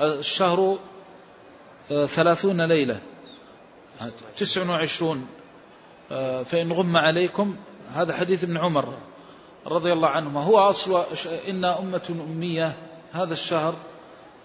الشهر 0.00 0.78
آه، 1.92 2.06
ثلاثون 2.06 2.68
ليلة. 2.68 3.00
تسع 4.36 4.70
وعشرون. 4.70 5.26
آه، 6.12 6.42
فإن 6.42 6.72
غم 6.72 6.96
عليكم 6.96 7.56
هذا 7.94 8.12
حديث 8.12 8.44
ابن 8.44 8.56
عمر 8.56 8.94
رضي 9.66 9.92
الله 9.92 10.08
عنهما. 10.08 10.40
هو 10.40 10.58
أصل 10.58 11.04
إن 11.48 11.64
أمة 11.64 12.24
أمية 12.28 12.76
هذا 13.12 13.32
الشهر 13.32 13.74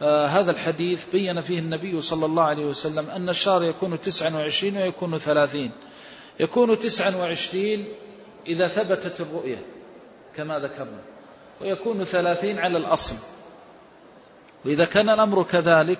آه 0.01 0.25
هذا 0.25 0.51
الحديث 0.51 1.05
بين 1.11 1.41
فيه 1.41 1.59
النبي 1.59 2.01
صلى 2.01 2.25
الله 2.25 2.43
عليه 2.43 2.65
وسلم 2.65 3.09
أن 3.09 3.29
الشهر 3.29 3.63
يكون 3.63 4.01
تسعا 4.01 4.35
وعشرين 4.35 4.77
ويكون 4.77 5.17
ثلاثين. 5.17 5.71
يكون 6.39 6.79
تسعا 6.79 7.15
وعشرين 7.15 7.87
إذا 8.47 8.67
ثبتت 8.67 9.21
الرؤية. 9.21 9.65
كما 10.39 10.59
ذكرنا. 10.59 11.01
ويكون 11.61 12.03
ثلاثين 12.03 12.59
على 12.59 12.77
الأصل. 12.77 13.15
وإذا 14.65 14.85
كان 14.85 15.09
الأمر 15.09 15.43
كذلك 15.43 15.99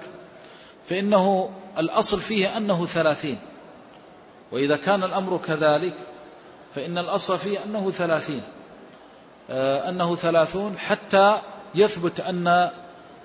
فإنه 0.90 1.50
الأصل 1.78 2.20
فيه 2.20 2.58
أنه 2.58 2.86
ثلاثين. 2.86 3.38
وإذا 4.52 4.78
كان 4.78 5.04
الأمر 5.04 5.38
كذلك 5.38 5.96
فإن 6.76 6.98
الأصل 6.98 7.38
فيه 7.38 7.64
أنه 7.64 7.92
ثلاثين. 7.92 8.42
آه، 9.50 9.90
أنه 9.90 10.16
ثلاثون 10.16 10.78
حتى 10.78 11.42
يثبت 11.76 12.20
أن 12.20 12.72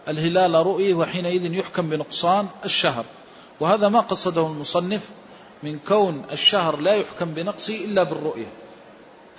الهلال 0.09 0.55
رؤي 0.55 0.95
وحينئذ 0.95 1.55
يحكم 1.55 1.91
بنقصان 1.91 2.49
الشهر. 2.65 3.05
وهذا 3.61 3.89
ما 3.89 4.01
قصده 4.01 4.47
المصنف 4.47 5.09
من 5.63 5.79
كون 5.79 6.25
الشهر 6.33 6.77
لا 6.77 6.95
يحكم 6.95 7.35
بنقصه 7.35 7.85
إلا 7.85 8.03
بالرؤية. 8.03 8.64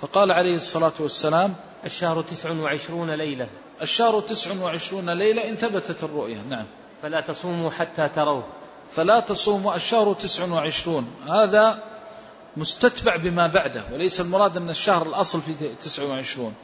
فقال 0.00 0.32
عليه 0.32 0.54
الصلاة 0.54 0.92
والسلام 1.00 1.54
الشهر 1.84 2.22
تسع 2.22 2.50
وعشرون 2.50 3.10
ليلة. 3.10 3.48
الشهر 3.82 4.20
تسع 4.20 4.50
وعشرون 4.62 5.10
ليلة 5.10 5.48
إن 5.48 5.54
ثبتت 5.54 6.04
الرؤية. 6.04 6.42
نعم. 6.48 6.64
فلا 7.02 7.20
تصوموا 7.20 7.70
حتى 7.70 8.08
تروه. 8.08 8.44
فلا 8.96 9.20
تصوموا 9.20 9.74
الشهر 9.74 10.14
تسع 10.14 10.44
وعشرون. 10.44 11.06
هذا 11.28 11.82
مستتبع 12.56 13.16
بما 13.16 13.46
بعده 13.46 13.82
وليس 13.92 14.20
المراد 14.20 14.56
أن 14.56 14.70
الشهر 14.70 15.06
الأصل 15.06 15.40
في 15.40 15.54
تسع 15.80 16.02
وعشرون. 16.02 16.54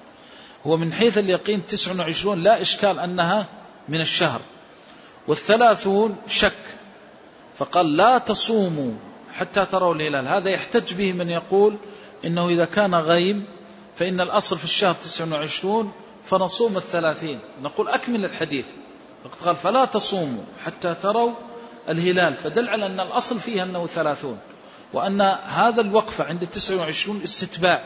هو 0.66 0.76
من 0.76 0.92
حيث 0.92 1.18
اليقين 1.18 1.66
تسع 1.66 1.92
وعشرون 1.98 2.42
لا 2.42 2.60
إشكال 2.60 2.98
أنها 2.98 3.46
من 3.88 4.00
الشهر. 4.00 4.40
والثلاثون 5.28 6.16
شك. 6.26 6.52
فقال 7.58 7.96
لا 7.96 8.18
تصوموا 8.18 8.92
حتى 9.34 9.64
تروا 9.64 9.94
الهلال. 9.94 10.28
هذا 10.28 10.50
يحتج 10.50 10.94
به 10.94 11.12
من 11.12 11.30
يقول 11.30 11.76
إنه 12.24 12.48
إذا 12.48 12.64
كان 12.64 12.94
غيم 12.94 13.44
فإن 13.96 14.20
الأصل 14.20 14.58
في 14.58 14.64
الشهر 14.64 14.94
تسع 14.94 15.24
وعشرون 15.32 15.92
فنصوم 16.24 16.76
الثلاثين. 16.76 17.38
نقول 17.62 17.88
أكمل 17.88 18.24
الحديث. 18.24 18.64
قال 19.44 19.56
فلا 19.56 19.84
تصوموا 19.84 20.42
حتى 20.64 20.94
تروا 20.94 21.32
الهلال. 21.88 22.34
فدل 22.34 22.68
على 22.68 22.86
أن 22.86 23.00
الأصل 23.00 23.40
فيها 23.40 23.64
أنه 23.64 23.86
ثلاثون. 23.86 24.38
وأن 24.92 25.20
هذا 25.46 25.80
الوقفة 25.80 26.24
عند 26.24 26.46
تسع 26.46 26.74
وعشرون 26.74 27.22
استتباع. 27.22 27.84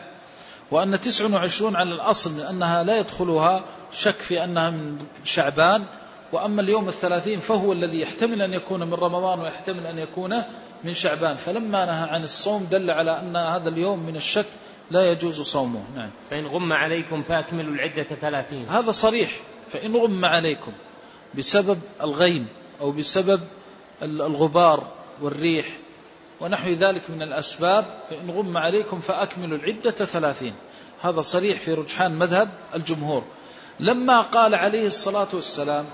وأن 0.71 0.99
تسع 0.99 1.25
وعشرون 1.25 1.75
على 1.75 1.93
الأصل 1.93 2.31
من 2.31 2.39
أنها 2.39 2.83
لا 2.83 2.99
يدخلها 2.99 3.63
شك 3.93 4.15
في 4.15 4.43
أنها 4.43 4.69
من 4.69 4.97
شعبان. 5.25 5.85
وأما 6.31 6.61
اليوم 6.61 6.87
الثلاثين 6.87 7.39
فهو 7.39 7.73
الذي 7.73 8.01
يحتمل 8.01 8.41
أن 8.41 8.53
يكون 8.53 8.83
من 8.83 8.93
رمضان 8.93 9.39
ويحتمل 9.39 9.87
أن 9.87 9.99
يكون 9.99 10.43
من 10.83 10.93
شعبان 10.93 11.35
فلما 11.35 11.85
نهى 11.85 12.09
عن 12.09 12.23
الصوم 12.23 12.67
دل 12.71 12.91
على 12.91 13.19
أن 13.19 13.35
هذا 13.35 13.69
اليوم 13.69 13.99
من 13.99 14.15
الشك 14.15 14.45
لا 14.91 15.11
يجوز 15.11 15.41
صومه. 15.41 15.83
نعم. 15.95 16.09
فإن 16.29 16.47
غم 16.47 16.73
عليكم 16.73 17.23
فأكملوا 17.23 17.73
العدة 17.73 18.03
ثلاثين. 18.03 18.65
هذا 18.69 18.91
صريح. 18.91 19.31
فإن 19.71 19.95
غم 19.95 20.25
عليكم 20.25 20.71
بسبب 21.35 21.79
الغيم 22.01 22.47
أو 22.81 22.91
بسبب 22.91 23.41
الغبار 24.01 24.87
والريح 25.21 25.65
ونحو 26.39 26.69
ذلك 26.69 27.09
من 27.09 27.21
الأسباب 27.21 27.85
فإن 28.09 28.31
غم 28.31 28.57
عليكم 28.57 28.99
فأكملوا 28.99 29.57
العدة 29.57 29.91
ثلاثين. 29.91 30.53
هذا 31.01 31.21
صريح 31.21 31.59
في 31.59 31.73
رجحان 31.73 32.15
مذهب 32.15 32.49
الجمهور. 32.75 33.23
لما 33.79 34.21
قال 34.21 34.55
عليه 34.55 34.87
الصلاة 34.87 35.27
والسلام 35.33 35.85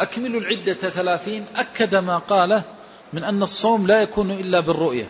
أكملوا 0.00 0.40
العدة 0.40 0.74
ثلاثين 0.74 1.46
أكد 1.56 1.94
ما 1.94 2.18
قاله 2.18 2.62
من 3.12 3.24
أن 3.24 3.42
الصوم 3.42 3.86
لا 3.86 4.02
يكون 4.02 4.30
إلا 4.30 4.60
بالرؤية 4.60 5.08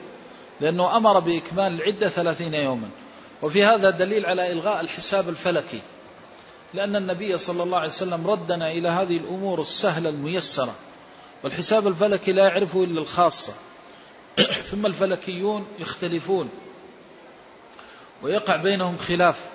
لأنه 0.60 0.96
أمر 0.96 1.20
بإكمال 1.20 1.74
العدة 1.74 2.08
ثلاثين 2.08 2.54
يوما. 2.54 2.88
وفي 3.42 3.64
هذا 3.64 3.90
دليل 3.90 4.26
على 4.26 4.52
إلغاء 4.52 4.80
الحساب 4.80 5.28
الفلكي 5.28 5.80
لأن 6.74 6.96
النبي 6.96 7.38
صلى 7.38 7.62
الله 7.62 7.78
عليه 7.78 7.88
وسلم 7.88 8.26
ردنا 8.26 8.70
إلى 8.70 8.88
هذه 8.88 9.16
الأمور 9.16 9.60
السهلة 9.60 10.08
الميسرة. 10.08 10.74
والحساب 11.44 11.86
الفلكي 11.86 12.32
لا 12.32 12.44
يعرفه 12.44 12.84
إلا 12.84 13.00
الخاصة. 13.00 13.52
ثم 14.70 14.86
الفلكيون 14.86 15.66
يختلفون 15.78 16.48
ويقع 18.22 18.56
بينهم 18.56 18.98
خلاف. 18.98 19.46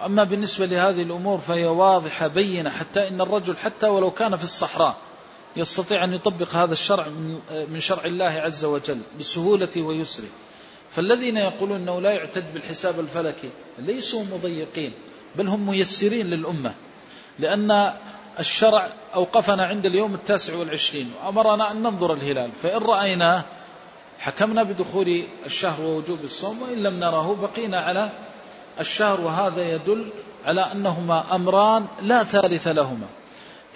وأما 0.00 0.24
بالنسبة 0.24 0.66
لهذه 0.66 1.02
الأمور 1.02 1.38
فهي 1.38 1.66
واضحة 1.66 2.26
بينة 2.26 2.70
حتى 2.70 3.08
إن 3.08 3.20
الرجل 3.20 3.56
حتى 3.56 3.86
ولو 3.86 4.10
كان 4.10 4.36
في 4.36 4.44
الصحراء 4.44 4.96
يستطيع 5.56 6.04
أن 6.04 6.14
يطبق 6.14 6.54
هذا 6.54 6.72
الشرع 6.72 7.08
من 7.68 7.80
شرع 7.80 8.04
الله 8.04 8.24
عز 8.24 8.64
وجل 8.64 9.00
بسهولة 9.18 9.68
ويسره. 9.76 10.28
فالذين 10.90 11.36
يقولون 11.36 11.80
أنه 11.80 12.00
لا 12.00 12.10
يعتد 12.10 12.54
بالحساب 12.54 13.00
الفلكي 13.00 13.50
ليسوا 13.78 14.24
مضيقين 14.24 14.92
بل 15.36 15.48
هم 15.48 15.66
ميسرين 15.66 16.26
للأمة 16.26 16.74
لأن 17.38 17.92
الشرع 18.38 18.88
أوقفنا 19.14 19.66
عند 19.66 19.86
اليوم 19.86 20.14
التاسع 20.14 20.56
والعشرين 20.56 21.12
وأمرنا 21.24 21.70
أن 21.70 21.82
ننظر 21.82 22.12
الهلال. 22.12 22.50
فإن 22.62 22.82
رأيناه 22.82 23.44
حكمنا 24.18 24.62
بدخول 24.62 25.22
الشهر 25.46 25.80
ووجوب 25.80 26.24
الصوم 26.24 26.62
وإن 26.62 26.82
لم 26.82 27.00
نره 27.00 27.34
بقينا 27.34 27.80
على 27.80 28.10
الشهر 28.80 29.20
وهذا 29.20 29.62
يدل 29.62 30.10
على 30.44 30.72
أنهما 30.72 31.34
أمران 31.34 31.86
لا 32.02 32.24
ثالث 32.24 32.68
لهما. 32.68 33.06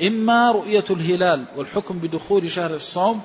إما 0.03 0.53
رؤية 0.53 0.85
الهلال 0.91 1.47
والحكم 1.57 1.99
بدخول 1.99 2.51
شهر 2.51 2.75
الصوم 2.75 3.23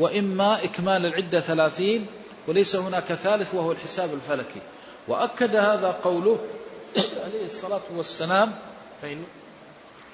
وإما 0.00 0.64
إكمال 0.64 1.06
العدة 1.06 1.40
ثلاثين 1.40 2.06
وليس 2.46 2.76
هناك 2.76 3.04
ثالث 3.04 3.54
وهو 3.54 3.72
الحساب 3.72 4.14
الفلكي. 4.14 4.60
وأكد 5.08 5.56
هذا 5.56 5.90
قوله 6.04 6.38
عليه 7.24 7.46
الصلاة 7.46 7.82
والسلام 7.96 8.54
فإن, 9.02 9.22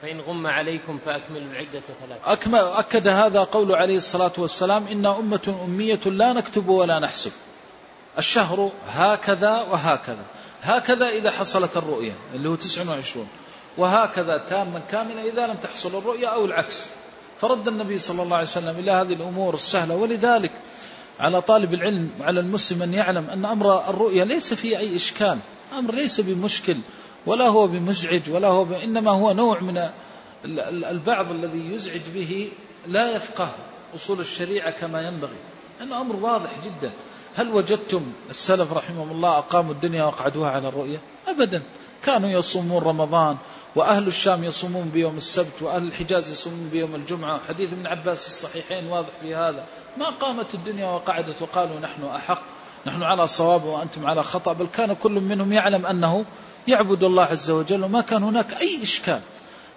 فإن 0.02 0.20
غم 0.20 0.46
عليكم 0.46 0.98
فأكملوا 0.98 1.52
العدة 1.52 1.82
ثلاثين. 2.00 2.54
أكد 2.54 3.08
هذا 3.08 3.40
قول 3.40 3.72
عليه 3.74 3.96
الصلاة 3.96 4.32
والسلام 4.38 4.86
إن 4.86 5.06
أمة 5.06 5.60
أمية 5.64 6.00
لا 6.06 6.32
نكتب 6.32 6.68
ولا 6.68 6.98
نحسب. 6.98 7.32
الشهر 8.18 8.70
هكذا 8.88 9.62
وهكذا. 9.70 10.24
هكذا 10.62 11.08
إذا 11.08 11.30
حصلت 11.30 11.76
الرؤية 11.76 12.12
اللي 12.34 12.48
هو 12.48 12.54
29 12.54 13.28
وهكذا 13.78 14.38
تاما 14.38 14.78
كاملا 14.78 15.22
إذا 15.22 15.46
لم 15.46 15.54
تحصل 15.54 15.98
الرؤية 15.98 16.26
أو 16.26 16.44
العكس. 16.44 16.88
فرد 17.40 17.68
النبي 17.68 17.98
صلى 17.98 18.22
الله 18.22 18.36
عليه 18.36 18.46
وسلم 18.46 18.78
إلى 18.78 18.90
هذه 18.90 19.12
الأمور 19.12 19.54
السهلة. 19.54 19.94
ولذلك 19.96 20.52
على 21.20 21.42
طالب 21.42 21.74
العلم 21.74 22.10
وعلى 22.20 22.40
المسلم 22.40 22.82
أن 22.82 22.94
يعلم 22.94 23.30
أن 23.30 23.44
أمر 23.44 23.90
الرؤية 23.90 24.24
ليس 24.24 24.54
فيه 24.54 24.78
أي 24.78 24.96
إشكال. 24.96 25.38
أمر 25.78 25.94
ليس 25.94 26.20
بمشكل 26.20 26.76
ولا 27.26 27.48
هو 27.48 27.66
بمزعج 27.66 28.30
ولا 28.30 28.48
هو 28.48 28.64
ب... 28.64 28.72
إنما 28.72 29.10
هو 29.10 29.32
نوع 29.32 29.60
من 29.60 29.88
البعض 30.90 31.30
الذي 31.30 31.74
يزعج 31.74 32.00
به 32.14 32.48
لا 32.88 33.16
يفقه 33.16 33.54
أصول 33.96 34.20
الشريعة 34.20 34.70
كما 34.70 35.02
ينبغي. 35.02 35.36
أنه 35.82 36.00
أمر 36.00 36.16
واضح 36.16 36.50
جدا. 36.64 36.90
هل 37.36 37.50
وجدتم 37.50 38.12
السلف 38.30 38.72
رحمهم 38.72 39.10
الله 39.10 39.38
أقاموا 39.38 39.72
الدنيا 39.72 40.04
وقعدوها 40.04 40.50
على 40.50 40.68
الرؤية؟ 40.68 41.00
أبدا. 41.28 41.62
كانوا 42.04 42.30
يصومون 42.30 42.82
رمضان 42.82 43.36
وأهل 43.76 44.06
الشام 44.06 44.44
يصومون 44.44 44.88
بيوم 44.88 45.16
السبت 45.16 45.62
وأهل 45.62 45.82
الحجاز 45.82 46.30
يصومون 46.30 46.68
بيوم 46.72 46.94
الجمعة. 46.94 47.40
حديث 47.48 47.72
ابن 47.72 47.86
عباس 47.86 48.26
الصحيحين 48.26 48.86
واضح 48.86 49.10
في 49.20 49.34
هذا. 49.34 49.66
ما 49.96 50.06
قامت 50.06 50.54
الدنيا 50.54 50.86
وقعدت 50.86 51.42
وقالوا 51.42 51.80
نحن 51.80 52.04
أحق 52.04 52.42
نحن 52.86 53.02
على 53.02 53.26
صواب 53.26 53.64
وأنتم 53.64 54.06
على 54.06 54.22
خطأ 54.22 54.52
بل 54.52 54.66
كان 54.66 54.92
كل 54.92 55.12
منهم 55.12 55.52
يعلم 55.52 55.86
أنه 55.86 56.24
يعبد 56.68 57.04
الله 57.04 57.22
عز 57.22 57.50
وجل 57.50 57.84
وما 57.84 58.00
كان 58.00 58.22
هناك 58.22 58.52
أي 58.60 58.82
إشكال. 58.82 59.20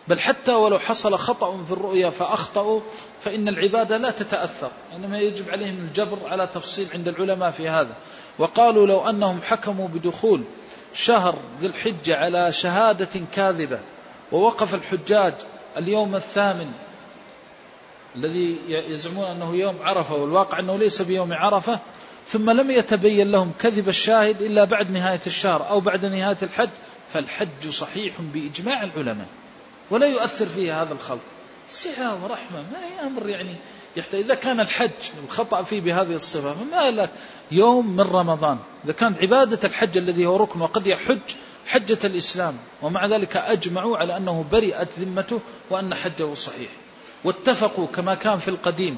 بل 0.07 0.19
حتى 0.19 0.53
ولو 0.53 0.80
حصل 0.80 1.18
خطأ 1.18 1.64
في 1.64 1.72
الرؤيا 1.72 2.10
فأخطأوا 2.10 2.81
فإن 3.22 3.47
العبادة 3.47 3.97
لا 3.97 4.11
تتأثر. 4.11 4.72
إنما 4.93 5.19
يجب 5.19 5.49
عليهم 5.49 5.77
الجبر 5.77 6.18
على 6.27 6.47
تفصيل 6.47 6.88
عند 6.93 7.07
العلماء 7.07 7.52
في 7.52 7.69
هذا. 7.69 7.95
وقالوا 8.39 8.88
لو 8.88 9.10
أنهم 9.10 9.41
حكموا 9.41 9.88
بدخول 9.88 10.43
شهر 10.95 11.35
ذي 11.61 11.67
الحجة 11.67 12.17
على 12.17 12.51
شهادة 12.51 13.22
كاذبة 13.35 13.80
ووقف 14.31 14.76
الحجاج 14.76 15.34
اليوم 15.77 16.15
الثامن 16.15 16.72
الذي 18.15 18.57
يزعمون 18.67 19.26
أنه 19.26 19.55
يوم 19.55 19.76
عرفة 19.81 20.15
والواقع 20.15 20.59
أنه 20.59 20.77
ليس 20.77 21.01
بيوم 21.01 21.34
عرفة 21.34 21.80
ثم 22.27 22.49
لم 22.49 22.72
يتبين 22.72 23.31
لهم 23.31 23.51
كذب 23.61 23.89
الشاهد 23.89 24.41
إلا 24.41 24.63
بعد 24.63 24.91
نهاية 24.91 25.22
الشهر 25.27 25.69
أو 25.69 25.80
بعد 25.80 26.05
نهاية 26.05 26.38
الحج 26.43 26.69
فالحج 27.13 27.69
صحيح 27.69 28.22
بإجماع 28.22 28.84
العلماء 28.84 29.27
ولا 29.91 30.07
يؤثر 30.07 30.45
فيه 30.45 30.81
هذا 30.81 30.93
الخلط. 30.93 31.19
سعة 31.67 32.23
ورحمة 32.23 32.63
ما 32.72 32.85
هي 32.85 33.07
أمر 33.07 33.30
يعني 33.30 33.55
يحتاج 33.95 34.19
إذا 34.22 34.35
كان 34.35 34.59
الحج 34.59 34.89
الخطأ 35.23 35.63
فيه 35.63 35.81
بهذه 35.81 36.13
الصفة 36.13 36.53
فما 36.53 36.91
لك؟ 36.91 37.09
يوم 37.51 37.95
من 37.95 38.01
رمضان. 38.01 38.57
إذا 38.85 38.93
كانت 38.93 39.22
عبادة 39.22 39.59
الحج 39.63 39.97
الذي 39.97 40.26
هو 40.26 40.38
ركن 40.38 40.61
وقد 40.61 40.88
يحج 40.88 41.19
حجة 41.67 41.99
الإسلام 42.03 42.57
ومع 42.81 43.05
ذلك 43.05 43.38
أجمعوا 43.38 43.97
على 43.97 44.17
أنه 44.17 44.45
برئت 44.51 44.89
ذمته 44.99 45.39
وأن 45.69 45.95
حجه 45.95 46.34
صحيح. 46.34 46.69
واتفقوا 47.23 47.88
كما 47.88 48.15
كان 48.15 48.39
في 48.39 48.47
القديم 48.47 48.97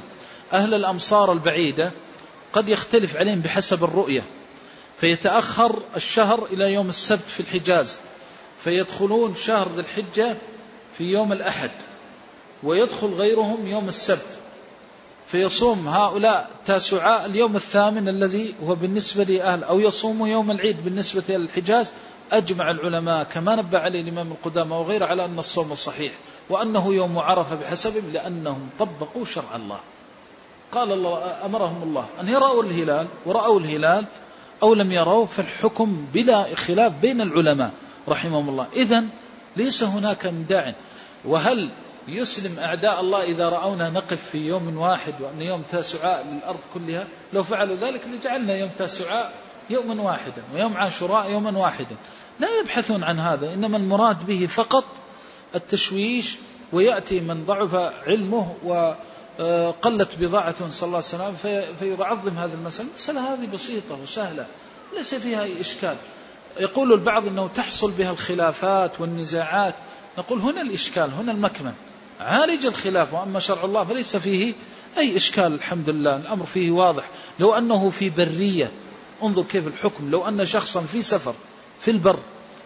أهل 0.54 0.74
الأمصار 0.74 1.32
البعيدة 1.32 1.92
قد 2.54 2.70
يختلف 2.70 3.18
عليهم 3.18 3.40
بحسب 3.40 3.84
الرؤية. 3.84 4.24
فيتأخر 4.98 5.82
الشهر 5.96 6.46
إلى 6.46 6.74
يوم 6.74 6.90
السبت 6.90 7.28
في 7.28 7.40
الحجاز. 7.40 8.00
فيدخلون 8.64 9.36
شهر 9.36 9.70
ذي 9.76 9.82
الحجة 9.82 10.38
في 10.98 11.04
يوم 11.04 11.32
الأحد 11.32 11.72
ويدخل 12.64 13.08
غيرهم 13.08 13.68
يوم 13.68 13.88
السبت. 13.88 14.37
فيصوم 15.28 15.88
هؤلاء 15.88 16.50
تاسعاء 16.66 17.26
اليوم 17.26 17.56
الثامن 17.56 18.10
الذي 18.10 18.56
هو 18.64 18.76
بالنسبة 18.76 19.24
لأهل 19.24 19.64
أو 19.64 19.80
يصوموا 19.80 20.28
يوم 20.28 20.52
العيد 20.52 20.84
بالنسبة 20.84 21.24
للحجاز 21.30 21.92
أجمع 22.32 22.72
العلماء 22.72 23.24
كما 23.24 23.56
نبه 23.56 23.80
عليه 23.80 24.02
الإمام 24.02 24.32
القدامى 24.32 24.76
وغيره 24.76 25.06
على 25.06 25.26
أن 25.26 25.40
الصوم 25.40 25.76
صحيح 25.76 26.12
وأنه 26.50 26.94
يوم 26.94 27.20
عرفة 27.20 27.56
بحسبهم 27.56 28.12
لأنهم 28.14 28.70
طبقوا 28.80 29.26
شرع 29.26 29.56
الله. 29.56 29.80
قال 30.72 30.92
الله 30.92 31.46
أمرهم 31.46 31.84
الله 31.84 32.06
أن 32.22 32.30
يروا 32.30 32.64
الهلال 32.64 33.08
ورأوا 33.26 33.60
الهلال 33.60 34.06
أو 34.64 34.74
لم 34.74 34.92
يروا 34.92 35.26
فالحكم 35.26 36.06
بلا 36.14 36.56
خلاف 36.56 36.94
بين 37.02 37.22
العلماء 37.22 37.72
رحمهم 38.10 38.50
الله. 38.50 38.68
إذا 38.76 39.06
ليس 39.58 39.84
هناك 39.84 40.26
مداع 40.26 40.74
وهل 41.26 41.70
يسلم 42.08 42.60
أعداء 42.60 43.00
الله 43.00 43.24
إذا 43.24 43.50
رأونا 43.50 43.90
نقف 43.90 44.30
في 44.32 44.38
يوم 44.38 44.78
واحد 44.78 45.14
وأن 45.22 45.42
يوم 45.42 45.62
تاسعاء 45.62 46.26
للأرض 46.32 46.60
كلها. 46.74 47.08
لو 47.34 47.44
فعلوا 47.44 47.76
ذلك 47.76 48.02
لجعلنا 48.08 48.56
يوم 48.56 48.70
تاسعاء 48.78 49.34
يوما 49.70 50.02
واحدا 50.02 50.44
ويوم 50.54 50.78
عاشوراء 50.78 51.32
يوما 51.32 51.58
واحدا. 51.58 51.96
لا 52.40 52.48
يبحثون 52.60 53.04
عن 53.04 53.20
هذا 53.20 53.54
إنما 53.54 53.78
المراد 53.78 54.26
به 54.26 54.46
فقط 54.46 54.84
التشويش 55.56 56.36
ويأتي 56.74 57.20
من 57.20 57.46
ضعف 57.46 57.76
علمه 58.08 58.56
وقلت 58.64 60.16
بضاعته 60.20 60.70
صلى 60.70 60.88
الله 60.88 61.04
عليه 61.14 61.34
وسلم 61.36 61.76
فيعظم 61.76 62.38
هذه 62.38 62.54
المسألة. 62.54 62.90
المسألة 62.90 63.34
هذه 63.34 63.46
بسيطة 63.54 64.02
وسهلة 64.04 64.46
ليس 64.96 65.16
فيها 65.16 65.44
أي 65.44 65.62
إشكال. 65.62 65.96
يقول 66.60 66.94
البعض 66.94 67.28
أنه 67.28 67.50
تحصل 67.56 67.92
بها 67.92 68.12
الخلافات 68.12 69.02
والنزاعات. 69.02 69.76
نقول 70.18 70.40
هنا 70.40 70.62
الإشكال 70.62 71.14
هنا 71.14 71.32
المكمن. 71.32 71.74
عالج 72.20 72.66
الخلاف 72.66 73.14
وأما 73.14 73.40
شرع 73.40 73.64
الله 73.64 73.84
فليس 73.84 74.16
فيه 74.16 74.54
أي 74.98 75.18
إشكال 75.18 75.54
الحمد 75.54 75.90
لله 75.90 76.16
الأمر 76.16 76.46
فيه 76.46 76.72
واضح. 76.72 77.04
لو 77.40 77.54
أنه 77.54 77.90
في 77.90 78.10
برية 78.10 78.72
انظر 79.24 79.44
كيف 79.44 79.68
الحكم. 79.68 80.12
لو 80.12 80.28
أن 80.28 80.46
شخصا 80.46 80.82
في 80.82 81.04
سفر 81.04 81.34
في 81.80 81.92
البر 81.92 82.20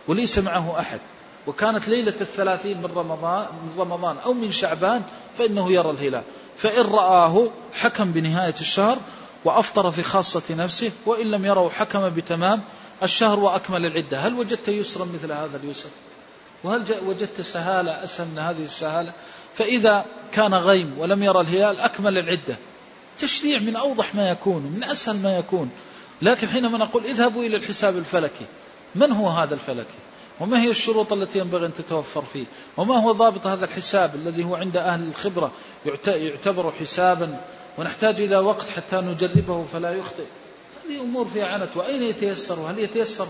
وليس 0.07 0.39
معه 0.39 0.79
أحد 0.79 0.99
وكانت 1.47 1.87
ليلة 1.87 2.15
الثلاثين 2.21 2.77
من 2.77 2.85
رمضان, 2.85 3.45
من 3.45 3.81
رمضان 3.81 4.17
أو 4.17 4.33
من 4.33 4.51
شعبان 4.51 5.01
فإنه 5.37 5.71
يرى 5.71 5.89
الهلال. 5.89 6.23
فإن 6.57 6.85
رآه 6.85 7.47
حكم 7.73 8.11
بنهاية 8.11 8.55
الشهر 8.61 8.97
وأفطر 9.45 9.91
في 9.91 10.03
خاصة 10.03 10.41
نفسه 10.49 10.91
وإن 11.05 11.31
لم 11.31 11.45
يره 11.45 11.69
حكم 11.69 12.09
بتمام 12.09 12.61
الشهر 13.03 13.39
وأكمل 13.39 13.85
العدة. 13.85 14.19
هل 14.19 14.33
وجدت 14.33 14.67
يسرا 14.67 15.05
مثل 15.05 15.31
هذا 15.31 15.57
اليسر 15.63 15.89
وهل 16.63 16.85
وجدت 17.05 17.41
سهالة 17.41 18.03
أسهل 18.03 18.27
من 18.27 18.39
هذه 18.39 18.65
السهالة؟ 18.65 19.13
فإذا 19.55 20.05
كان 20.31 20.53
غيم 20.53 20.95
ولم 20.97 21.23
يرى 21.23 21.41
الهلال 21.41 21.79
أكمل 21.79 22.17
العدة. 22.17 22.57
تشريع 23.19 23.59
من 23.59 23.75
أوضح 23.75 24.15
ما 24.15 24.29
يكون 24.29 24.63
من 24.63 24.83
أسهل 24.83 25.21
ما 25.21 25.37
يكون. 25.37 25.69
لكن 26.21 26.49
حينما 26.49 26.77
نقول 26.77 27.05
اذهبوا 27.05 27.43
إلى 27.43 27.57
الحساب 27.57 27.97
الفلكي 27.97 28.45
من 28.95 29.11
هو 29.11 29.27
هذا 29.29 29.53
الفلكي؟ 29.53 29.99
وما 30.39 30.61
هي 30.61 30.69
الشروط 30.69 31.13
التي 31.13 31.39
ينبغي 31.39 31.65
أن 31.65 31.73
تتوفر 31.73 32.21
فيه؟ 32.21 32.45
وما 32.77 32.95
هو 32.95 33.11
ضابط 33.11 33.47
هذا 33.47 33.65
الحساب 33.65 34.15
الذي 34.15 34.43
هو 34.43 34.55
عند 34.55 34.77
أهل 34.77 35.07
الخبرة 35.07 35.51
يعتبر 36.07 36.71
حسابا؟ 36.71 37.41
ونحتاج 37.77 38.21
إلى 38.21 38.37
وقت 38.37 38.69
حتى 38.69 38.95
نجربه 38.95 39.65
فلا 39.73 39.91
يخطئ. 39.91 40.25
هذه 40.85 41.01
أمور 41.01 41.25
فيها 41.25 41.45
عنت. 41.45 41.77
وأين 41.77 42.03
يتيسر؟ 42.03 42.59
وهل 42.59 42.79
يتيسر 42.79 43.27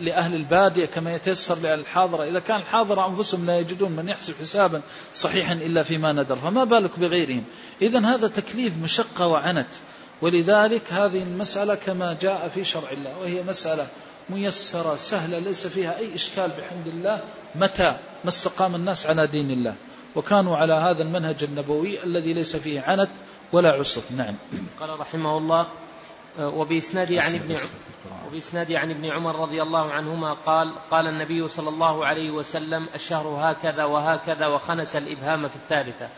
لأهل 0.00 0.34
البادية 0.34 0.86
كما 0.86 1.14
يتيسر 1.14 1.58
لأهل 1.58 1.80
الحاضرة 1.80 2.24
إذا 2.24 2.38
كان 2.38 2.60
الحاضرة 2.60 3.08
أنفسهم 3.08 3.46
لا 3.46 3.58
يجدون 3.58 3.92
من 3.92 4.08
يحسب 4.08 4.34
حسابا 4.40 4.82
صحيحا 5.14 5.52
إلا 5.52 5.82
فيما 5.82 6.12
ندر. 6.12 6.36
فما 6.36 6.64
بالك 6.64 6.98
بغيرهم؟ 6.98 7.44
إذا 7.82 8.00
هذا 8.00 8.28
تكليف 8.28 8.72
مشقة 8.82 9.26
وعنت. 9.26 9.68
ولذلك 10.22 10.82
هذه 10.92 11.22
المسألة 11.22 11.74
كما 11.74 12.16
جاء 12.20 12.48
في 12.54 12.64
شرع 12.64 12.90
الله 12.90 13.18
وهي 13.18 13.42
مسألة 13.42 13.86
ميسرة 14.30 14.96
سهلة 14.96 15.38
ليس 15.38 15.66
فيها 15.66 15.98
أي 15.98 16.14
إشكال 16.14 16.50
بحمد 16.50 16.86
الله 16.86 17.20
متى 17.54 17.96
ما 18.24 18.28
استقام 18.28 18.74
الناس 18.74 19.06
على 19.06 19.26
دين 19.26 19.50
الله. 19.50 19.74
وكانوا 20.14 20.56
على 20.56 20.74
هذا 20.74 21.02
المنهج 21.02 21.44
النبوي 21.44 22.04
الذي 22.04 22.32
ليس 22.32 22.56
فيه 22.56 22.80
عنت 22.80 23.10
ولا 23.52 23.70
عسر 23.72 24.02
نعم. 24.16 24.34
قال 24.80 25.00
رحمه 25.00 25.38
الله 25.38 25.66
وبإسناد 26.40 27.12
عن 27.12 27.34
ابن 27.34 27.56
وبإسناد 28.26 28.72
عن 28.72 28.90
ابن 28.90 29.04
عمر 29.04 29.36
رضي 29.36 29.62
الله 29.62 29.92
عنهما 29.92 30.32
قال 30.32 30.72
قال 30.90 31.06
النبي 31.06 31.48
صلى 31.48 31.68
الله 31.68 32.06
عليه 32.06 32.30
وسلم 32.30 32.86
الشهر 32.94 33.26
هكذا 33.26 33.84
وهكذا 33.84 34.46
وخنس 34.46 34.96
الإبهام 34.96 35.48
في 35.48 35.56
الثالثة. 35.56 36.08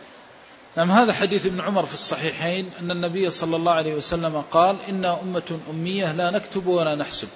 نعم 0.77 0.91
هذا 0.91 1.13
حديث 1.13 1.47
ابن 1.47 1.61
عمر 1.61 1.87
في 1.87 1.95
الصحيحين 1.95 2.71
أن 2.81 2.91
النبي 2.91 3.31
صلى 3.31 3.57
الله 3.57 3.73
عليه 3.73 3.95
وسلم 3.95 4.43
قال 4.51 4.77
إنا 4.89 5.21
أمة 5.23 5.59
أمية 5.71 6.13
لا 6.13 6.31
نكتب 6.31 6.67
ولا 6.67 6.95
نحسب 6.95 7.29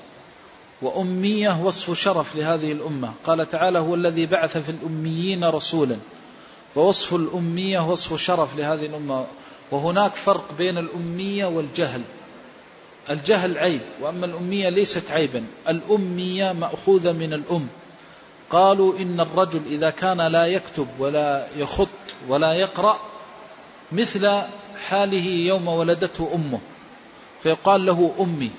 وأمية 0.82 1.62
وصف 1.62 1.98
شرف 1.98 2.36
لهذه 2.36 2.72
الأمة. 2.72 3.12
قال 3.24 3.50
تعالى 3.50 3.78
هو 3.78 3.94
الذي 3.94 4.26
بعث 4.26 4.58
في 4.58 4.70
الأميين 4.70 5.44
رسولا 5.44 5.96
ووصف 6.76 7.14
الأمية 7.14 7.80
وصف 7.80 8.22
شرف 8.22 8.56
لهذه 8.56 8.86
الأمة. 8.86 9.26
وهناك 9.70 10.14
فرق 10.14 10.52
بين 10.58 10.78
الأمية 10.78 11.46
والجهل. 11.46 12.02
الجهل 13.10 13.58
عيب 13.58 13.80
وأما 14.00 14.26
الأمية 14.26 14.68
ليست 14.68 15.10
عيبا. 15.10 15.44
الأمية 15.68 16.52
مأخوذة 16.52 17.12
من 17.12 17.32
الأم. 17.32 17.66
قالوا 18.50 18.98
إن 18.98 19.20
الرجل 19.20 19.60
إذا 19.66 19.90
كان 19.90 20.32
لا 20.32 20.46
يكتب 20.46 20.86
ولا 20.98 21.48
يخط 21.56 21.88
ولا 22.28 22.52
يقرأ 22.52 22.98
مثل 23.92 24.42
حاله 24.88 25.26
يوم 25.26 25.68
ولدته 25.68 26.30
أمه. 26.34 26.60
فيقال 27.42 27.86
له 27.86 28.14
أمي. 28.20 28.50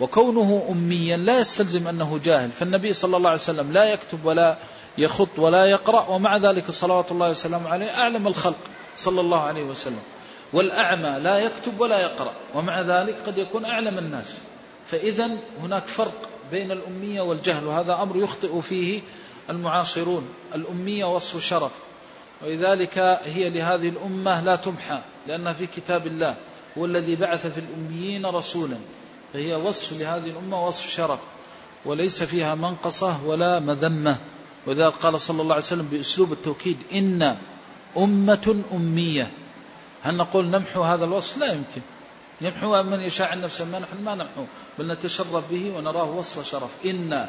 وكونه 0.00 0.66
أميا 0.70 1.16
لا 1.16 1.38
يستلزم 1.38 1.88
أنه 1.88 2.20
جاهل. 2.24 2.50
فالنبي 2.50 2.92
صلى 2.92 3.16
الله 3.16 3.30
عليه 3.30 3.40
وسلم 3.40 3.72
لا 3.72 3.84
يكتب 3.84 4.24
ولا 4.24 4.56
يخط 4.98 5.38
ولا 5.38 5.64
يقرأ 5.64 6.08
ومع 6.08 6.36
ذلك 6.36 6.70
صلوات 6.70 7.12
الله 7.12 7.30
وسلامه 7.30 7.68
عليه 7.68 7.90
أعلم 7.90 8.26
الخلق 8.26 8.58
صلى 8.96 9.20
الله 9.20 9.40
عليه 9.40 9.62
وسلم. 9.62 10.00
والأعمى 10.56 11.18
لا 11.20 11.38
يكتب 11.38 11.80
ولا 11.80 12.00
يقرأ 12.00 12.32
ومع 12.54 12.80
ذلك 12.80 13.16
قد 13.26 13.38
يكون 13.38 13.64
أعلم 13.64 13.98
الناس. 13.98 14.34
فإذا 14.86 15.30
هناك 15.62 15.86
فرق 15.86 16.28
بين 16.50 16.72
الأمية 16.72 17.20
والجهل 17.20 17.66
وهذا 17.66 18.02
أمر 18.02 18.16
يخطئ 18.16 18.60
فيه 18.60 19.00
المعاصرون. 19.50 20.28
الأمية 20.54 21.04
وصف 21.04 21.44
شرف 21.44 21.72
ولذلك 22.42 22.98
هي 23.24 23.50
لهذه 23.50 23.88
الأمة 23.88 24.40
لا 24.40 24.56
تمحى 24.56 24.98
لأنها 25.26 25.52
في 25.52 25.66
كتاب 25.66 26.06
الله. 26.06 26.36
هو 26.78 26.84
الذي 26.84 27.16
بعث 27.16 27.46
في 27.46 27.60
الأميين 27.60 28.26
رسولا 28.26 28.76
فهي 29.32 29.54
وصف 29.54 29.92
لهذه 29.92 30.30
الأمة 30.30 30.66
وصف 30.66 30.90
شرف. 30.90 31.20
وليس 31.84 32.22
فيها 32.22 32.54
منقصة 32.54 33.26
ولا 33.26 33.58
مذمة. 33.58 34.16
ولذلك 34.66 34.92
قال 34.92 35.20
صلى 35.20 35.42
الله 35.42 35.54
عليه 35.54 35.64
وسلم 35.64 35.88
بأسلوب 35.92 36.32
التوكيد 36.32 36.76
إن 36.92 37.36
أمة 37.96 38.62
أمية. 38.72 39.30
هل 40.06 40.16
نقول 40.16 40.46
نمحو 40.46 40.82
هذا 40.82 41.04
الوصف؟ 41.04 41.38
لا 41.38 41.46
يمكن. 41.46 41.80
يمحو 42.40 42.82
من 42.82 43.00
يشاء 43.00 43.28
عن 43.28 43.40
نفسه 43.40 43.64
ما 43.64 43.78
نحن 43.78 44.02
ما 44.04 44.14
نمحو. 44.14 44.44
بل 44.78 44.92
نتشرف 44.92 45.50
به 45.50 45.72
ونراه 45.76 46.10
وصف 46.10 46.50
شرف. 46.50 46.70
إن 46.84 47.28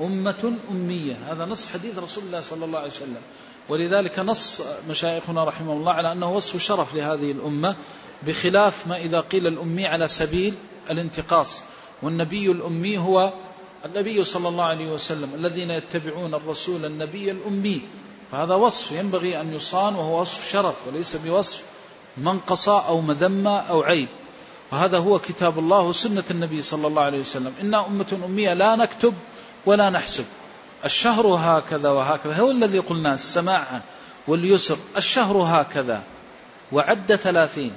أمة 0.00 0.54
أمية. 0.70 1.16
هذا 1.30 1.44
نص 1.44 1.66
حديث 1.66 1.98
رسول 1.98 2.24
الله 2.24 2.40
صلى 2.40 2.64
الله 2.64 2.78
عليه 2.78 2.90
وسلم. 2.90 3.20
ولذلك 3.68 4.18
نص 4.18 4.62
مشايخنا 4.88 5.44
رحمه 5.44 5.72
الله 5.72 5.92
على 5.92 6.12
أنه 6.12 6.32
وصف 6.32 6.62
شرف 6.62 6.94
لهذه 6.94 7.32
الأمة 7.32 7.76
بخلاف 8.22 8.86
ما 8.86 8.96
إذا 8.96 9.20
قيل 9.20 9.46
الأمي 9.46 9.86
على 9.86 10.08
سبيل 10.08 10.54
الانتقاص. 10.90 11.62
والنبي 12.02 12.50
الأمي 12.50 12.98
هو 12.98 13.32
النبي 13.84 14.24
صلى 14.24 14.48
الله 14.48 14.64
عليه 14.64 14.92
وسلم 14.92 15.34
الذين 15.34 15.70
يتبعون 15.70 16.34
الرسول 16.34 16.84
النبي 16.84 17.30
الأمي. 17.30 17.82
فهذا 18.32 18.54
وصف 18.54 18.92
ينبغي 18.92 19.40
أن 19.40 19.54
يصان 19.54 19.94
وهو 19.94 20.20
وصف 20.20 20.52
شرف 20.52 20.86
وليس 20.86 21.16
بوصف 21.16 21.71
منقصة 22.16 22.86
أو 22.86 23.00
مذمة 23.00 23.58
أو 23.58 23.82
عيب. 23.82 24.08
وهذا 24.72 24.98
هو 24.98 25.18
كتاب 25.18 25.58
الله 25.58 25.80
وسنة 25.80 26.24
النبي 26.30 26.62
صلى 26.62 26.86
الله 26.86 27.02
عليه 27.02 27.20
وسلم. 27.20 27.54
إنا 27.60 27.86
أمة 27.86 28.20
أمية 28.24 28.52
لا 28.52 28.76
نكتب 28.76 29.14
ولا 29.66 29.90
نحسب. 29.90 30.24
الشهر 30.84 31.26
هكذا 31.26 31.90
وهكذا. 31.90 32.40
هو 32.40 32.50
الذي 32.50 32.78
قلنا 32.78 33.14
السماعة 33.14 33.82
واليسر. 34.28 34.78
الشهر 34.96 35.36
هكذا. 35.36 36.02
وعد 36.72 37.16
ثلاثين. 37.16 37.72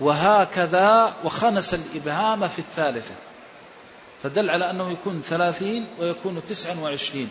وهكذا 0.00 1.14
وخنس 1.24 1.74
الإبهام 1.74 2.48
في 2.48 2.58
الثالثة. 2.58 3.14
فدل 4.22 4.50
على 4.50 4.70
أنه 4.70 4.90
يكون 4.90 5.22
ثلاثين 5.26 5.86
ويكون 6.00 6.42
تسعا 6.48 6.80
وعشرين. 6.80 7.28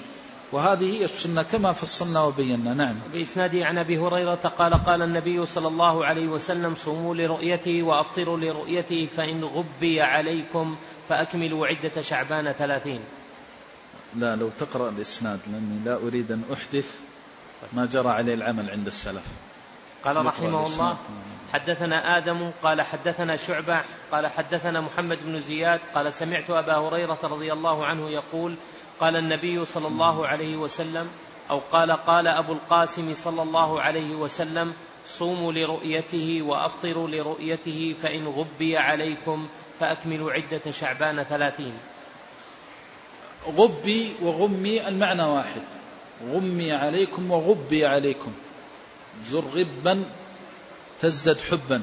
وهذه 0.53 0.85
هي 0.85 1.05
السنة 1.05 1.43
كما 1.43 1.73
فصلنا 1.73 2.23
وبينا. 2.23 2.73
نعم. 2.73 2.95
بإسناده 3.13 3.65
عن 3.65 3.77
أبي 3.77 3.97
هريرة 3.97 4.53
قال 4.57 4.73
قال 4.73 5.01
النبي 5.01 5.45
صلى 5.45 5.67
الله 5.67 6.05
عليه 6.05 6.27
وسلم 6.27 6.75
صوموا 6.75 7.15
لرؤيته 7.15 7.83
وأفطروا 7.83 8.37
لرؤيته 8.37 9.07
فإن 9.17 9.43
غبي 9.43 10.01
عليكم 10.01 10.75
فأكملوا 11.09 11.67
عدة 11.67 12.01
شعبان 12.01 12.51
ثلاثين. 12.51 12.99
لا 14.15 14.35
لو 14.35 14.49
تقرأ 14.59 14.89
الإسناد 14.89 15.39
لأني 15.47 15.79
لا 15.85 15.95
أريد 15.95 16.31
أن 16.31 16.43
أحدث 16.53 16.95
ما 17.73 17.85
جرى 17.85 18.09
عليه 18.09 18.33
العمل 18.33 18.69
عند 18.69 18.87
السلف. 18.87 19.25
قال 20.05 20.25
رحمه 20.25 20.65
الله 20.65 20.97
حدثنا 21.53 22.17
آدم 22.17 22.51
قال 22.63 22.81
حدثنا 22.81 23.37
شعبة 23.37 23.81
قال 24.11 24.27
حدثنا 24.27 24.81
محمد 24.81 25.17
بن 25.25 25.39
زياد 25.39 25.79
قال 25.95 26.13
سمعت 26.13 26.49
أبا 26.49 26.77
هريرة 26.77 27.19
رضي 27.23 27.53
الله 27.53 27.85
عنه 27.85 28.09
يقول 28.09 28.55
قال 28.99 29.15
النبي 29.15 29.65
صلى 29.65 29.87
الله 29.87 30.27
عليه 30.27 30.57
وسلم 30.57 31.07
أو 31.49 31.59
قال 31.71 31.91
قال 31.91 32.27
أبو 32.27 32.53
القاسم 32.53 33.13
صلى 33.13 33.41
الله 33.41 33.81
عليه 33.81 34.15
وسلم 34.15 34.73
صوموا 35.07 35.51
لرؤيته 35.53 36.41
وأفطروا 36.41 37.07
لرؤيته 37.07 37.95
فإن 38.01 38.27
غبي 38.27 38.77
عليكم 38.77 39.47
فأكملوا 39.79 40.31
عدة 40.31 40.71
شعبان 40.71 41.23
ثلاثين. 41.23 41.73
غبي 43.47 44.15
وغمي 44.21 44.87
المعنى 44.87 45.23
واحد. 45.23 45.61
غمي 46.29 46.71
عليكم 46.71 47.31
وغبي 47.31 47.85
عليكم. 47.85 48.31
زر 49.25 49.45
غبا 49.45 50.03
تزدد 51.01 51.37
حبا. 51.51 51.81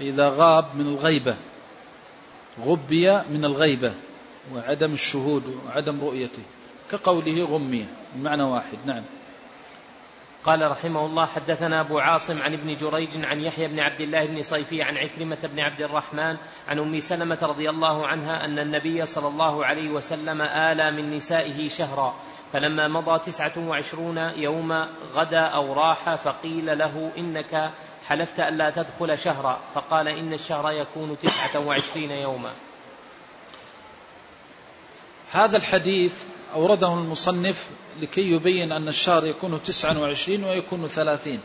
إذا 0.00 0.28
غاب 0.28 0.66
من 0.74 0.86
الغيبة. 0.86 1.36
غبي 2.64 3.12
من 3.12 3.44
الغيبة. 3.44 3.94
وعدم 4.54 4.92
الشهود 4.92 5.60
وعدم 5.66 6.00
رؤيته. 6.00 6.42
كقوله 6.90 7.44
غمي 7.44 7.86
المعنى 8.16 8.42
واحد 8.42 8.78
نعم. 8.86 9.02
قال 10.44 10.70
رحمه 10.70 11.06
الله 11.06 11.26
حدثنا 11.26 11.80
أبو 11.80 11.98
عاصم 11.98 12.42
عن 12.42 12.52
ابن 12.52 12.74
جريج 12.74 13.24
عن 13.24 13.40
يحيى 13.40 13.68
بن 13.68 13.80
عبد 13.80 14.00
الله 14.00 14.26
بن 14.26 14.42
صيفي 14.42 14.82
عن 14.82 14.96
عكرمة 14.96 15.38
بن 15.42 15.60
عبد 15.60 15.82
الرحمن 15.82 16.36
عن 16.68 16.78
أم 16.78 17.00
سلمة 17.00 17.38
رضي 17.42 17.70
الله 17.70 18.06
عنها 18.06 18.44
أن 18.44 18.58
النبي 18.58 19.06
صلى 19.06 19.28
الله 19.28 19.64
عليه 19.64 19.90
وسلم 19.90 20.42
آلى 20.42 20.90
من 20.90 21.14
نسائه 21.14 21.68
شهرا 21.68 22.14
فلما 22.52 22.88
مضى 22.88 23.18
تسعة 23.18 23.52
وعشرون 23.58 24.18
يوما 24.18 24.88
غدا 25.14 25.40
أو 25.40 25.72
راح 25.72 26.14
فقيل 26.14 26.78
له 26.78 27.12
إنك 27.18 27.70
حلفت 28.08 28.40
ألا 28.40 28.70
تدخل 28.70 29.18
شهرا 29.18 29.60
فقال 29.74 30.08
إن 30.08 30.32
الشهر 30.32 30.72
يكون 30.72 31.16
تسعة 31.22 31.66
وعشرين 31.66 32.10
يوما. 32.10 32.52
هذا 35.32 35.56
الحديث 35.56 36.12
أورده 36.54 36.94
المصنف 36.94 37.66
لكي 38.00 38.20
يبين 38.20 38.72
أن 38.72 38.88
الشهر 38.88 39.26
يكون 39.26 39.62
تسعا 39.62 39.98
وعشرين 39.98 40.44
ويكون 40.44 40.88
ثلاثين. 40.88 41.40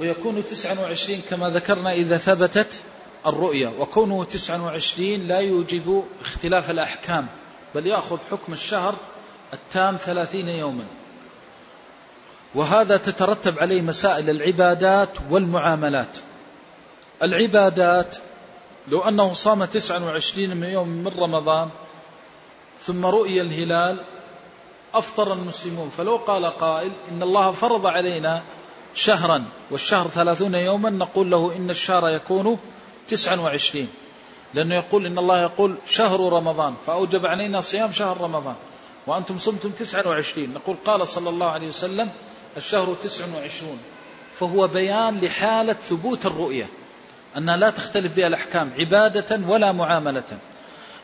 ويكون 0.00 0.44
تسعا 0.44 0.80
وعشرين 0.80 1.22
كما 1.30 1.50
ذكرنا 1.50 1.92
إذا 1.92 2.16
ثبتت 2.16 2.82
الرؤية 3.26 3.68
وكونه 3.68 4.24
تسعا 4.24 4.58
وعشرين 4.58 5.28
لا 5.28 5.38
يوجب 5.38 6.04
اختلاف 6.20 6.70
الأحكام 6.70 7.26
بل 7.74 7.86
يأخذ 7.86 8.18
حكم 8.30 8.52
الشهر 8.52 8.94
التام 9.52 9.96
ثلاثين 9.96 10.48
يوما. 10.48 10.84
وهذا 12.54 12.96
تترتب 12.96 13.58
عليه 13.58 13.82
مسائل 13.82 14.30
العبادات 14.30 15.10
والمعاملات. 15.30 16.18
العبادات 17.22 18.16
لو 18.88 19.00
أنه 19.00 19.32
صام 19.32 19.64
تسعا 19.64 19.98
وعشرين 19.98 20.56
من 20.56 20.68
يوم 20.68 20.88
من 20.88 21.12
رمضان 21.18 21.68
ثم 22.82 23.06
رؤي 23.06 23.40
الهلال 23.40 24.00
أفطر 24.94 25.32
المسلمون. 25.32 25.90
فلو 25.96 26.16
قال 26.16 26.46
قائل 26.46 26.90
إن 27.10 27.22
الله 27.22 27.50
فرض 27.50 27.86
علينا 27.86 28.42
شهرا 28.94 29.44
والشهر 29.70 30.08
ثلاثون 30.08 30.54
يوما 30.54 30.90
نقول 30.90 31.30
له 31.30 31.56
إن 31.56 31.70
الشهر 31.70 32.08
يكون 32.08 32.58
تسعا 33.08 33.36
وعشرين. 33.36 33.88
لأنه 34.54 34.74
يقول 34.74 35.06
إن 35.06 35.18
الله 35.18 35.42
يقول 35.42 35.74
شهر 35.86 36.32
رمضان 36.32 36.74
فأوجب 36.86 37.26
علينا 37.26 37.60
صيام 37.60 37.92
شهر 37.92 38.20
رمضان. 38.20 38.54
وأنتم 39.06 39.38
صمتم 39.38 39.70
تسعا 39.70 40.06
وعشرين. 40.06 40.54
نقول 40.54 40.76
قال 40.84 41.08
صلى 41.08 41.28
الله 41.28 41.46
عليه 41.46 41.68
وسلم 41.68 42.10
الشهر 42.56 42.94
تسع 42.94 43.24
وعشرون. 43.36 43.78
فهو 44.40 44.66
بيان 44.68 45.20
لحالة 45.20 45.72
ثبوت 45.72 46.26
الرؤية 46.26 46.68
أنها 47.36 47.56
لا 47.56 47.70
تختلف 47.70 48.12
بها 48.16 48.26
الأحكام 48.26 48.70
عبادة 48.78 49.40
ولا 49.48 49.72
معاملة. 49.72 50.38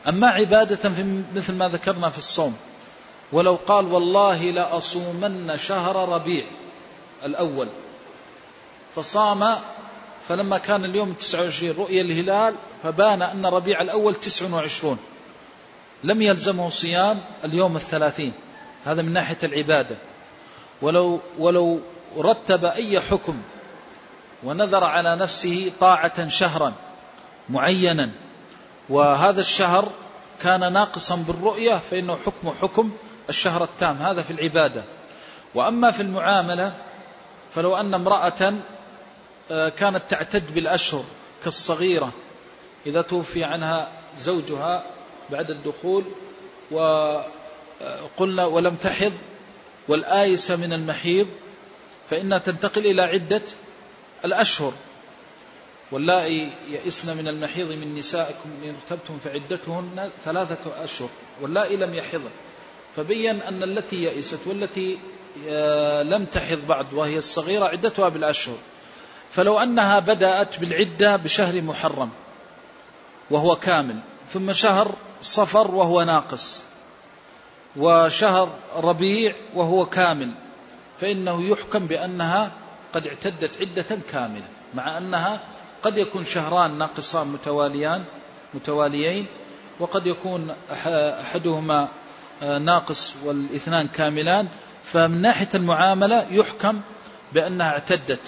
أما 0.08 0.28
عبادة 0.28 0.90
في 0.90 1.22
مثل 1.34 1.54
ما 1.54 1.68
ذكرنا 1.68 2.10
في 2.10 2.18
الصوم 2.18 2.56
ولو 3.32 3.58
قال 3.66 3.92
والله 3.92 4.50
لأصومن 4.50 5.56
شهر 5.56 6.08
ربيع 6.08 6.44
الأول 7.24 7.68
فصام 8.94 9.58
فلما 10.28 10.58
كان 10.58 10.84
اليوم 10.84 11.12
29 11.12 11.76
رؤية 11.78 12.02
الهلال 12.02 12.54
فبان 12.82 13.22
أن 13.22 13.46
ربيع 13.46 13.80
الأول 13.80 14.14
29 14.14 14.98
لم 16.04 16.22
يلزمه 16.22 16.68
صيام 16.68 17.20
اليوم 17.44 17.76
الثلاثين. 17.76 18.32
هذا 18.84 19.02
من 19.02 19.12
ناحية 19.12 19.38
العبادة. 19.42 19.96
ولو, 20.82 21.20
ولو 21.38 21.80
رتب 22.18 22.64
أي 22.64 23.00
حكم 23.00 23.42
ونذر 24.42 24.84
على 24.84 25.16
نفسه 25.16 25.72
طاعة 25.80 26.28
شهرا 26.28 26.72
معينا 27.48 28.10
وهذا 28.88 29.40
الشهر 29.40 29.92
كان 30.42 30.72
ناقصا 30.72 31.16
بالرؤية 31.16 31.74
فإنه 31.90 32.18
حكم 32.26 32.50
حكم 32.62 32.90
الشهر 33.28 33.64
التام. 33.64 33.96
هذا 33.96 34.22
في 34.22 34.30
العبادة. 34.30 34.84
وأما 35.54 35.90
في 35.90 36.02
المعاملة 36.02 36.74
فلو 37.54 37.76
أن 37.76 37.94
امرأة 37.94 38.54
آه، 39.50 39.68
كانت 39.68 40.02
تعتد 40.08 40.54
بالأشهر 40.54 41.04
كالصغيرة 41.44 42.12
إذا 42.86 43.02
توفي 43.02 43.44
عنها 43.44 43.88
زوجها 44.18 44.84
بعد 45.30 45.50
الدخول 45.50 46.04
وقلنا 46.70 48.44
ولم 48.46 48.74
تحض 48.74 49.12
والآيسة 49.88 50.56
من 50.56 50.72
المحيض 50.72 51.26
فإنها 52.10 52.38
تنتقل 52.38 52.86
إلى 52.86 53.02
عدة 53.02 53.42
الأشهر. 54.24 54.72
واللائي 55.92 56.50
يئسن 56.68 57.16
من 57.16 57.28
المحيض 57.28 57.72
من 57.72 57.94
نسائكم 57.94 58.50
إن 58.64 58.74
ارتبتم 58.74 59.18
فعدتهن 59.24 60.10
ثلاثة 60.24 60.84
أشهر 60.84 61.08
واللائي 61.40 61.76
لم 61.76 61.94
يحضن 61.94 62.30
فبين 62.96 63.42
أن 63.42 63.62
التي 63.62 64.04
يئست 64.04 64.46
والتي 64.46 64.98
آه، 65.48 66.02
لم 66.02 66.24
تحض 66.24 66.66
بعد 66.66 66.94
وهي 66.94 67.18
الصغيرة 67.18 67.66
عدتها 67.66 68.08
بالأشهر. 68.08 68.56
فلو 69.30 69.58
أنها 69.58 69.98
بدأت 69.98 70.58
بالعدة 70.58 71.16
بشهر 71.16 71.62
محرم 71.62 72.10
وهو 73.30 73.56
كامل 73.56 73.96
ثم 74.28 74.52
شهر 74.52 74.94
صفر 75.22 75.70
وهو 75.74 76.02
ناقص 76.02 76.64
وشهر 77.76 78.50
ربيع 78.76 79.34
وهو 79.54 79.86
كامل 79.86 80.30
فإنه 81.00 81.50
يحكم 81.50 81.86
بأنها 81.86 82.52
قد 82.94 83.06
اعتدت 83.06 83.60
عدة 83.60 83.98
كاملة 84.12 84.48
مع 84.74 84.98
أنها 84.98 85.40
قد 85.82 85.96
يكون 85.98 86.24
شهران 86.24 86.78
ناقصان 86.78 87.26
متواليان 87.26 88.04
متواليين 88.54 89.26
وقد 89.80 90.06
يكون 90.06 90.54
أحدهما 91.20 91.88
آه، 92.42 92.58
ناقص 92.58 93.14
والاثنان 93.24 93.88
كاملان 93.88 94.48
فمن 94.84 95.22
ناحية 95.22 95.48
المعاملة 95.54 96.26
يحكم 96.30 96.80
بأنها 97.32 97.70
اعتدت 97.70 98.20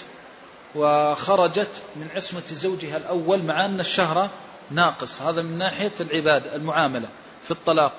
وخرجت 0.75 1.83
من 1.97 2.09
عصمة 2.17 2.43
زوجها 2.53 2.97
الأول 2.97 3.43
مع 3.43 3.65
أن 3.65 3.81
الشهر 3.81 4.31
ناقص. 4.71 5.23
هذا 5.23 5.43
من 5.43 5.59
ناحية 5.59 5.93
العبادة 6.01 6.57
المعاملة 6.57 7.09
في 7.43 7.51
الطلاق. 7.51 7.93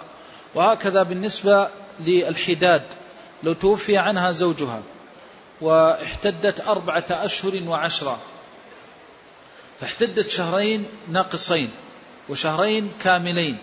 وهكذا 0.56 1.04
بالنسبة 1.04 1.70
للحداد. 2.00 2.84
لو 3.44 3.54
توفي 3.54 3.98
عنها 3.98 4.32
زوجها 4.32 4.82
واحتدت 5.62 6.62
أربعة 6.62 7.06
أشهر 7.10 7.64
وعشرة 7.68 8.20
فاحتدت 9.82 10.30
شهرين 10.30 10.86
ناقصين 11.08 11.70
وشهرين 12.30 12.92
كاملين. 13.04 13.58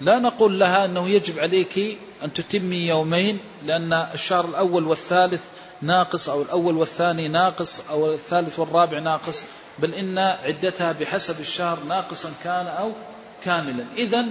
لا 0.00 0.18
نقول 0.18 0.60
لها 0.60 0.84
أنه 0.84 1.08
يجب 1.08 1.38
عليك 1.38 1.98
أن 2.24 2.32
تتمي 2.32 2.76
يومين 2.76 3.38
لأن 3.64 3.92
الشهر 3.92 4.44
الأول 4.44 4.86
والثالث 4.86 5.44
ناقص 5.82 6.28
أو 6.28 6.42
الأول 6.42 6.76
والثاني 6.76 7.28
ناقص 7.28 7.82
أو 7.90 8.12
الثالث 8.12 8.58
والرابع 8.58 8.98
ناقص 8.98 9.44
بل 9.78 9.94
إن 9.94 10.18
عدتها 10.18 10.92
بحسب 10.92 11.40
الشهر 11.40 11.84
ناقصا 11.84 12.32
كان 12.44 12.66
أو 12.66 12.92
كاملا. 13.44 13.84
إذا 13.96 14.26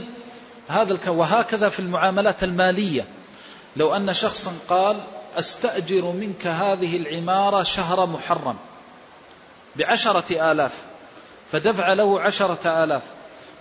هذا 0.68 1.12
وهكذا 1.12 1.70
في 1.70 1.80
المعاملات 1.80 2.44
المالية. 2.44 3.06
لو 3.76 3.96
أن 3.96 4.14
شخصا 4.14 4.52
قال 4.70 5.04
أستأجر 5.38 6.12
منك 6.12 6.48
هذه 6.48 6.98
العمارة 6.98 7.64
شهر 7.64 8.06
محرم 8.06 8.56
بعشرة 9.76 10.52
آلاف 10.52 10.89
فدفع 11.52 11.94
له 11.94 12.22
عشرة 12.22 12.84
آلاف. 12.84 13.02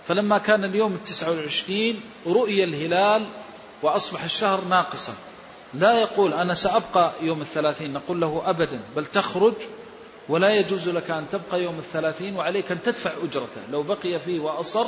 فلما 0.07 0.37
كان 0.37 0.63
اليوم 0.63 0.93
التسعة 0.93 1.29
والعشرين 1.29 2.01
رؤي 2.27 2.63
الهلال 2.63 3.27
وأصبح 3.83 4.23
الشهر 4.23 4.61
ناقصا. 4.61 5.13
لا 5.73 5.99
يقول 5.99 6.33
أنا 6.33 6.53
سأبقى 6.53 7.11
يوم 7.21 7.41
الثلاثين 7.41 7.93
نقول 7.93 8.21
له 8.21 8.41
أبدا 8.45 8.79
بل 8.95 9.05
تخرج 9.05 9.53
ولا 10.29 10.49
يجوز 10.49 10.89
لك 10.89 11.11
أن 11.11 11.25
تبقى 11.31 11.63
يوم 11.63 11.79
الثلاثين 11.79 12.35
وعليك 12.35 12.71
أن 12.71 12.81
تدفع 12.81 13.11
أجرته. 13.23 13.61
لو 13.71 13.83
بقي 13.83 14.19
فيه 14.19 14.39
وأصر 14.39 14.85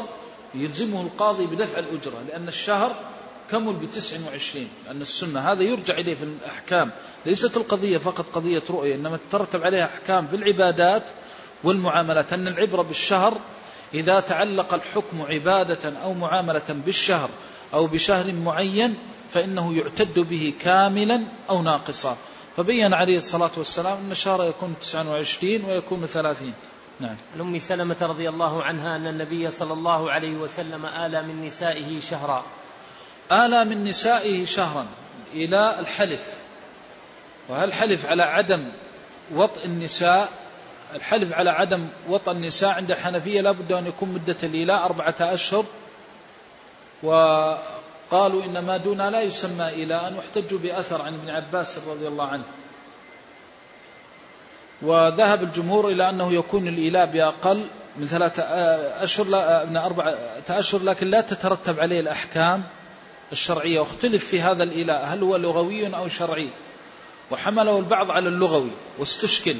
يلزمه 0.55 1.01
القاضي 1.01 1.45
بدفع 1.45 1.79
الأجرة 1.79 2.23
لأن 2.27 2.47
الشهر 2.47 2.95
كمل 3.51 3.73
بتسع 3.73 4.17
وعشرين. 4.27 4.69
لأن 4.85 5.01
السنة 5.01 5.51
هذا 5.51 5.63
يرجع 5.63 5.93
إليه 5.93 6.15
في 6.15 6.23
الأحكام. 6.23 6.91
ليست 7.25 7.57
القضية 7.57 7.97
فقط 7.97 8.25
قضية 8.33 8.63
رؤية 8.69 8.95
إنما 8.95 9.19
تترتب 9.29 9.63
عليها 9.63 9.85
أحكام 9.85 10.27
في 10.27 10.35
العبادات 10.35 11.03
والمعاملات 11.63 12.33
أن 12.33 12.47
العبرة 12.47 12.81
بالشهر 12.81 13.37
إذا 13.93 14.19
تعلق 14.19 14.73
الحكم 14.73 15.21
عبادة 15.21 15.99
أو 16.03 16.13
معاملة 16.13 16.63
بالشهر 16.69 17.29
أو 17.73 17.87
بشهر 17.87 18.33
معين 18.33 18.97
فإنه 19.31 19.77
يعتد 19.77 20.19
به 20.19 20.53
كاملا 20.59 21.23
أو 21.49 21.61
ناقصا. 21.61 22.17
فبين 22.57 22.93
عليه 22.93 23.17
الصلاة 23.17 23.51
والسلام 23.57 23.97
أن 23.97 24.11
الشهر 24.11 24.43
يكون 24.43 24.75
29 24.81 25.65
ويكون 25.65 26.05
30 26.05 26.53
نعم. 26.99 27.15
عن 27.35 27.41
أم 27.41 27.59
سلمة 27.59 27.95
رضي 28.01 28.29
الله 28.29 28.63
عنها 28.63 28.95
أن 28.95 29.07
النبي 29.07 29.51
صلى 29.51 29.73
الله 29.73 30.11
عليه 30.11 30.35
وسلم 30.35 30.85
آلى 30.85 31.21
من 31.21 31.45
نسائه 31.45 31.99
شهرا. 31.99 32.43
آلى 33.31 33.65
من 33.65 33.83
نسائه 33.83 34.45
شهرا 34.45 34.87
إلى 35.33 35.79
الحلف. 35.79 36.33
وهل 37.49 37.67
الحلف 37.67 38.05
على 38.05 38.23
عدم 38.23 38.67
وطء 39.33 39.65
النساء؟ 39.65 40.29
الحلف 40.95 41.33
على 41.33 41.49
عدم 41.49 41.87
وطء 42.09 42.31
النساء 42.31 42.69
عند 42.69 42.91
الحنفية 42.91 43.41
لا 43.41 43.51
بد 43.51 43.71
أن 43.71 43.87
يكون 43.87 44.09
مدة 44.09 44.37
الإيلاء 44.43 44.85
أربعة 44.85 45.15
أشهر. 45.19 45.65
وقالوا 47.03 48.43
إن 48.43 48.59
ما 48.59 48.77
دون 48.77 49.01
لا 49.01 49.21
يسمى 49.21 49.67
إيلاء 49.67 50.13
واحتجوا 50.13 50.59
بأثر 50.59 51.01
عن 51.01 51.13
ابن 51.13 51.29
عباس 51.29 51.77
رضي 51.87 52.07
الله 52.07 52.25
عنه. 52.25 52.43
وذهب 54.81 55.43
الجمهور 55.43 55.87
إلى 55.87 56.09
أنه 56.09 56.33
يكون 56.33 56.67
الإيلاء 56.67 57.05
بأقل 57.05 57.65
من 57.97 58.07
ثلاثة 58.07 58.43
أشهر 59.03 59.27
لا 59.27 59.65
من 59.65 59.77
أربعة 59.77 60.15
أشهر 60.49 60.83
لكن 60.83 61.07
لا 61.07 61.21
تترتب 61.21 61.79
عليه 61.79 61.99
الأحكام 61.99 62.63
الشرعية. 63.31 63.79
واختلف 63.79 64.25
في 64.25 64.41
هذا 64.41 64.63
الإيلاء 64.63 65.05
هل 65.05 65.23
هو 65.23 65.35
لغوي 65.35 65.95
أو 65.95 66.07
شرعي؟ 66.07 66.49
وحمله 67.31 67.79
البعض 67.79 68.11
على 68.11 68.29
اللغوي 68.29 68.71
واستشكل. 68.99 69.55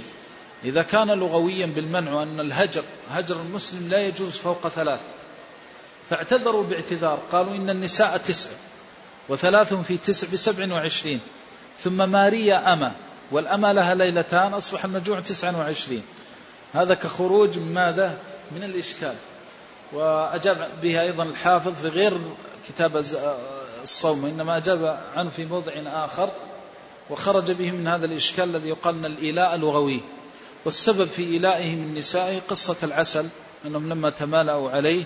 إذا 0.63 0.81
كان 0.81 1.07
لغويا 1.07 1.65
بالمنع 1.65 2.13
وأن 2.13 2.39
الهجر 2.39 2.83
هجر 3.09 3.35
المسلم 3.35 3.89
لا 3.89 4.07
يجوز 4.07 4.37
فوق 4.37 4.67
ثلاث. 4.67 4.99
فاعتذروا 6.09 6.63
باعتذار 6.63 7.19
قالوا 7.31 7.55
إن 7.55 7.69
النساء 7.69 8.17
تسع 8.17 8.49
وثلاث 9.29 9.73
في 9.73 9.97
تسع 9.97 10.27
بسبع 10.33 10.73
وعشرين. 10.73 11.19
ثم 11.79 12.09
ماريا 12.09 12.73
أما 12.73 12.91
والأما 13.31 13.73
لها 13.73 13.95
ليلتان 13.95 14.53
أصبح 14.53 14.85
المجموع 14.85 15.19
تسعا 15.19 15.51
وعشرين. 15.51 16.03
هذا 16.73 16.93
كخروج 16.93 17.57
من 17.57 17.73
ماذا؟ 17.73 18.17
من 18.51 18.63
الإشكال. 18.63 19.15
وأجاب 19.93 20.69
بها 20.81 21.01
أيضا 21.01 21.23
الحافظ 21.23 21.73
في 21.81 21.87
غير 21.87 22.17
كتاب 22.67 23.03
الصوم 23.83 24.25
إنما 24.25 24.57
أجاب 24.57 24.99
عنه 25.15 25.29
في 25.29 25.45
موضع 25.45 25.71
آخر 25.85 26.31
وخرج 27.09 27.51
به 27.51 27.71
من 27.71 27.87
هذا 27.87 28.05
الإشكال 28.05 28.55
الذي 28.55 28.69
يقال 28.69 28.95
أن 28.95 29.05
الإيلاء 29.05 29.57
لغوي. 29.57 30.01
والسبب 30.65 31.07
في 31.07 31.23
إيلائه 31.23 31.75
من 31.75 31.95
نسائه 31.95 32.39
قصة 32.49 32.75
العسل 32.83 33.27
أنهم 33.65 33.89
لما 33.89 34.09
تمالأوا 34.09 34.71
عليه 34.71 35.03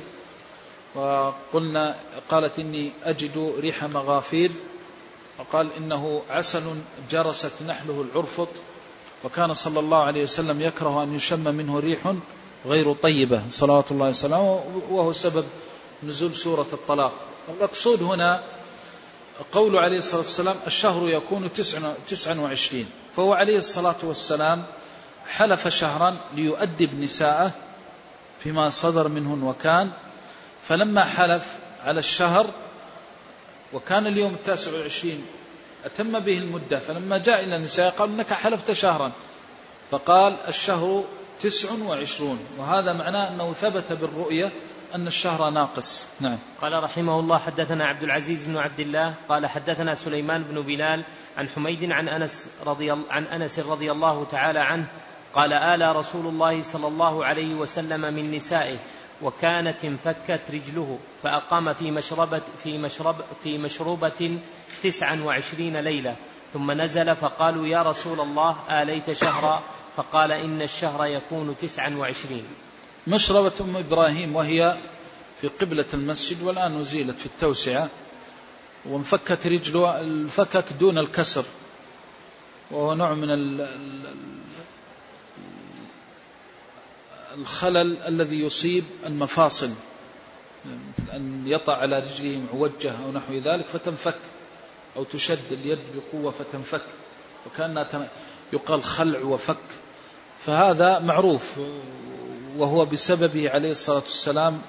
وقلنا 0.95 1.95
قالت 2.29 2.59
إني 2.59 2.91
أجد 3.03 3.53
ريح 3.59 3.83
مغافير 3.83 4.51
وقال 5.39 5.69
إنه 5.77 6.21
عسل 6.29 6.63
جرست 7.11 7.51
نحله 7.67 8.05
العرفط 8.11 8.47
وكان 9.23 9.53
صلى 9.53 9.79
الله 9.79 10.03
عليه 10.03 10.23
وسلم 10.23 10.61
يكره 10.61 11.03
أن 11.03 11.15
يشم 11.15 11.55
منه 11.55 11.79
ريح 11.79 12.13
غير 12.65 12.93
طيبة 12.93 13.43
صلوات 13.49 13.91
الله 13.91 14.09
وسلامه 14.09 14.63
وهو 14.89 15.13
سبب 15.13 15.45
نزول 16.03 16.35
سورة 16.35 16.67
الطلاق. 16.73 17.13
المقصود 17.49 18.03
هنا 18.03 18.43
قول 19.51 19.77
عليه 19.77 19.97
الصلاة 19.97 20.21
والسلام 20.21 20.55
الشهر 20.67 21.09
يكون 21.09 21.49
تسعا 22.07 22.39
وعشرين 22.39 22.85
فهو 23.15 23.33
عليه 23.33 23.57
الصلاة 23.57 23.95
والسلام 24.03 24.63
حلف 25.27 25.67
شهرا 25.67 26.17
ليؤدب 26.35 26.99
نساءه 26.99 27.51
فيما 28.39 28.69
صدر 28.69 29.07
منهن 29.07 29.43
وكان 29.43 29.91
فلما 30.63 31.03
حلف 31.03 31.57
على 31.85 31.99
الشهر 31.99 32.49
وكان 33.73 34.07
اليوم 34.07 34.33
التاسع 34.33 34.71
والعشرين 34.71 35.25
أتم 35.85 36.19
به 36.19 36.37
المدة 36.37 36.79
فلما 36.79 37.17
جاء 37.17 37.43
إلى 37.43 37.55
النساء 37.55 37.89
قال 37.89 38.09
إنك 38.09 38.33
حلفت 38.33 38.71
شهرا 38.71 39.11
فقال 39.91 40.37
الشهر 40.47 41.03
تسع 41.41 41.69
وعشرون 41.87 42.39
وهذا 42.57 42.93
معناه 42.93 43.29
أنه 43.29 43.53
ثبت 43.53 43.91
بالرؤية 43.91 44.51
أن 44.95 45.07
الشهر 45.07 45.49
ناقص. 45.49 46.05
نعم. 46.19 46.37
قال 46.61 46.83
رحمه 46.83 47.19
الله 47.19 47.37
حدثنا 47.37 47.85
عبد 47.85 48.03
العزيز 48.03 48.45
بن 48.45 48.57
عبد 48.57 48.79
الله 48.79 49.13
قال 49.29 49.47
حدثنا 49.47 49.95
سليمان 49.95 50.43
بن 50.43 50.61
بلال 50.61 51.03
عن 51.37 51.49
حميد 51.49 51.91
عن 51.91 52.09
أنس 52.09 52.49
رضي, 52.65 52.91
عن 52.91 53.23
أنس 53.23 53.59
رضي 53.59 53.91
الله 53.91 54.25
تعالى 54.31 54.59
عنه 54.59 54.87
قال 55.35 55.53
آلى 55.53 55.91
رسول 55.91 56.27
الله 56.27 56.61
صلى 56.61 56.87
الله 56.87 57.25
عليه 57.25 57.55
وسلم 57.55 58.01
من 58.13 58.31
نسائه 58.31 58.77
وكانت 59.21 59.85
انفكت 59.85 60.41
رجله 60.49 60.99
فأقام 61.23 61.73
في 61.73 61.91
مشربة 61.91 62.41
في 62.63 62.77
مشرب 62.77 63.15
في 63.43 63.57
مشروبة 63.57 64.39
تسعا 64.83 65.21
وعشرين 65.25 65.77
ليلة. 65.77 66.15
ثم 66.53 66.71
نزل 66.71 67.15
فقالوا 67.15 67.67
يا 67.67 67.81
رسول 67.81 68.19
الله 68.19 68.57
آليت 68.69 69.11
شهرا؟ 69.11 69.63
فقال 69.97 70.31
إن 70.31 70.61
الشهر 70.61 71.05
يكون 71.05 71.55
تسعا 71.61 71.95
وعشرين. 71.97 72.45
مشربة 73.07 73.51
أم 73.61 73.75
إبراهيم 73.77 74.35
وهي 74.35 74.77
في 75.41 75.47
قبلة 75.47 75.85
المسجد 75.93 76.43
والآن 76.43 76.79
أزيلت 76.79 77.19
في 77.19 77.25
التوسعة 77.25 77.89
وانفكت 78.85 79.47
رجله 79.47 79.99
الفكك 80.01 80.65
دون 80.79 80.97
الكسر 80.97 81.45
وهو 82.71 82.93
نوع 82.93 83.13
من 83.13 83.29
الخلل 87.37 87.97
الذي 87.97 88.39
يصيب 88.39 88.83
المفاصل 89.05 89.71
مثل 90.65 91.11
أن 91.11 91.43
يطع 91.47 91.77
على 91.77 91.99
رجله 91.99 92.41
معوجة 92.53 92.91
أو 93.05 93.11
نحو 93.11 93.33
ذلك 93.33 93.67
فتنفك 93.67 94.15
أو 94.95 95.03
تشد 95.03 95.51
اليد 95.51 95.79
بقوة 95.95 96.31
فتنفك 96.31 96.81
وكأنها 97.45 98.09
يقال 98.53 98.83
خلع 98.83 99.19
وفك. 99.19 99.57
فهذا 100.45 100.99
معروف 100.99 101.51
وهو 102.57 102.85
بسببه 102.85 103.49
عليه 103.49 103.71
الصلاة 103.71 104.01
والسلام 104.01 104.61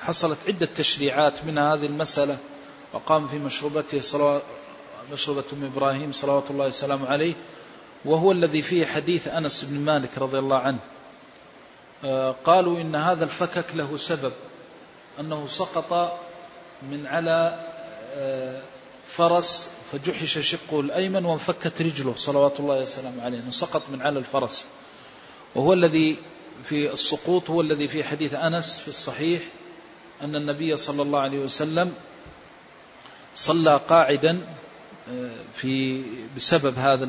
حصلت 0.00 0.38
عدة 0.48 0.68
تشريعات 0.76 1.44
من 1.44 1.58
هذه 1.58 1.86
المسألة 1.86 2.38
وقام 2.92 3.28
في 3.28 3.38
مشروبته 3.38 4.00
صلوات 4.00 4.42
مشروبة 5.12 5.44
أم 5.52 5.64
إبراهيم 5.64 6.12
صلوات 6.12 6.50
الله 6.50 6.66
وسلامه 6.66 7.08
عليه 7.08 7.34
وهو 8.04 8.32
الذي 8.32 8.62
فيه 8.62 8.86
حديث 8.86 9.28
أنس 9.28 9.64
بن 9.64 9.80
مالك 9.80 10.18
رضي 10.18 10.38
الله 10.38 10.58
عنه. 10.58 10.78
قالوا 12.44 12.80
إن 12.80 12.94
هذا 12.94 13.24
الفكك 13.24 13.64
له 13.74 13.96
سبب 13.96 14.32
أنه 15.20 15.46
سقط 15.46 16.18
من 16.82 17.06
على 17.06 17.66
آه، 18.14 18.62
فرس 19.06 19.68
فجحش 19.92 20.38
شقه 20.38 20.80
الأيمن 20.80 21.24
وانفكت 21.24 21.82
رجله 21.82 22.14
صلوات 22.16 22.60
الله 22.60 22.78
وسلامه 22.78 23.22
عليه 23.22 23.50
سقط 23.50 23.82
من 23.90 24.02
على 24.02 24.18
الفرس. 24.18 24.66
وهو 25.54 25.72
الذي 25.72 26.16
في 26.64 26.92
السقوط 26.92 27.50
هو 27.50 27.60
الذي 27.60 27.88
في 27.88 28.04
حديث 28.04 28.34
أنس 28.34 28.78
في 28.78 28.88
الصحيح 28.88 29.42
أن 30.22 30.36
النبي 30.36 30.76
صلى 30.76 31.02
الله 31.02 31.20
عليه 31.20 31.38
وسلم 31.38 31.94
صلى 33.34 33.80
قاعدا 33.88 34.40
آه، 35.10 35.36
في 35.54 36.02
بسبب 36.36 36.78
هذا 36.78 37.04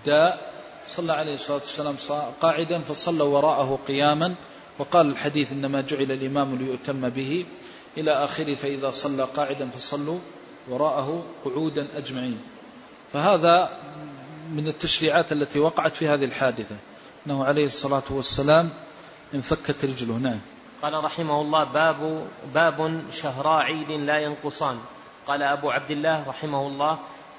الداء 0.00 0.43
صلى 0.86 1.12
عليه 1.12 1.34
الصلاة 1.34 1.58
والسلام 1.58 1.96
قاعدا 2.40 2.80
فصلى 2.80 3.22
وراءه 3.22 3.78
قياما 3.88 4.34
وقال 4.78 5.06
الحديث 5.06 5.52
إنما 5.52 5.80
جعل 5.80 6.12
الإمام 6.12 6.56
ليؤتم 6.56 7.08
به. 7.08 7.46
إلى 7.96 8.24
آخره 8.24 8.54
فإذا 8.54 8.90
صلى 8.90 9.24
قاعدا 9.24 9.70
فصلوا 9.70 10.18
وراءه 10.68 11.22
قعودا 11.44 11.98
أجمعين. 11.98 12.38
فهذا 13.12 13.70
من 14.52 14.68
التشريعات 14.68 15.32
التي 15.32 15.58
وقعت 15.58 15.96
في 15.96 16.08
هذه 16.08 16.24
الحادثة. 16.24 16.76
أنه 17.26 17.44
عليه 17.44 17.66
الصلاة 17.66 18.02
والسلام 18.10 18.70
انفكت 19.34 19.84
رجله. 19.84 20.14
نعم. 20.14 20.40
قال 20.82 21.04
رحمه 21.04 21.40
الله 21.40 21.64
باب 21.64 22.28
باب 22.54 23.02
شهراء 23.12 23.62
عيد 23.62 23.90
لا 23.90 24.18
ينقصان. 24.18 24.78
قال 25.26 25.42
أبو 25.42 25.70
عبد 25.70 25.90
الله 25.90 26.28
رحمه 26.28 26.66
الله 26.66 26.98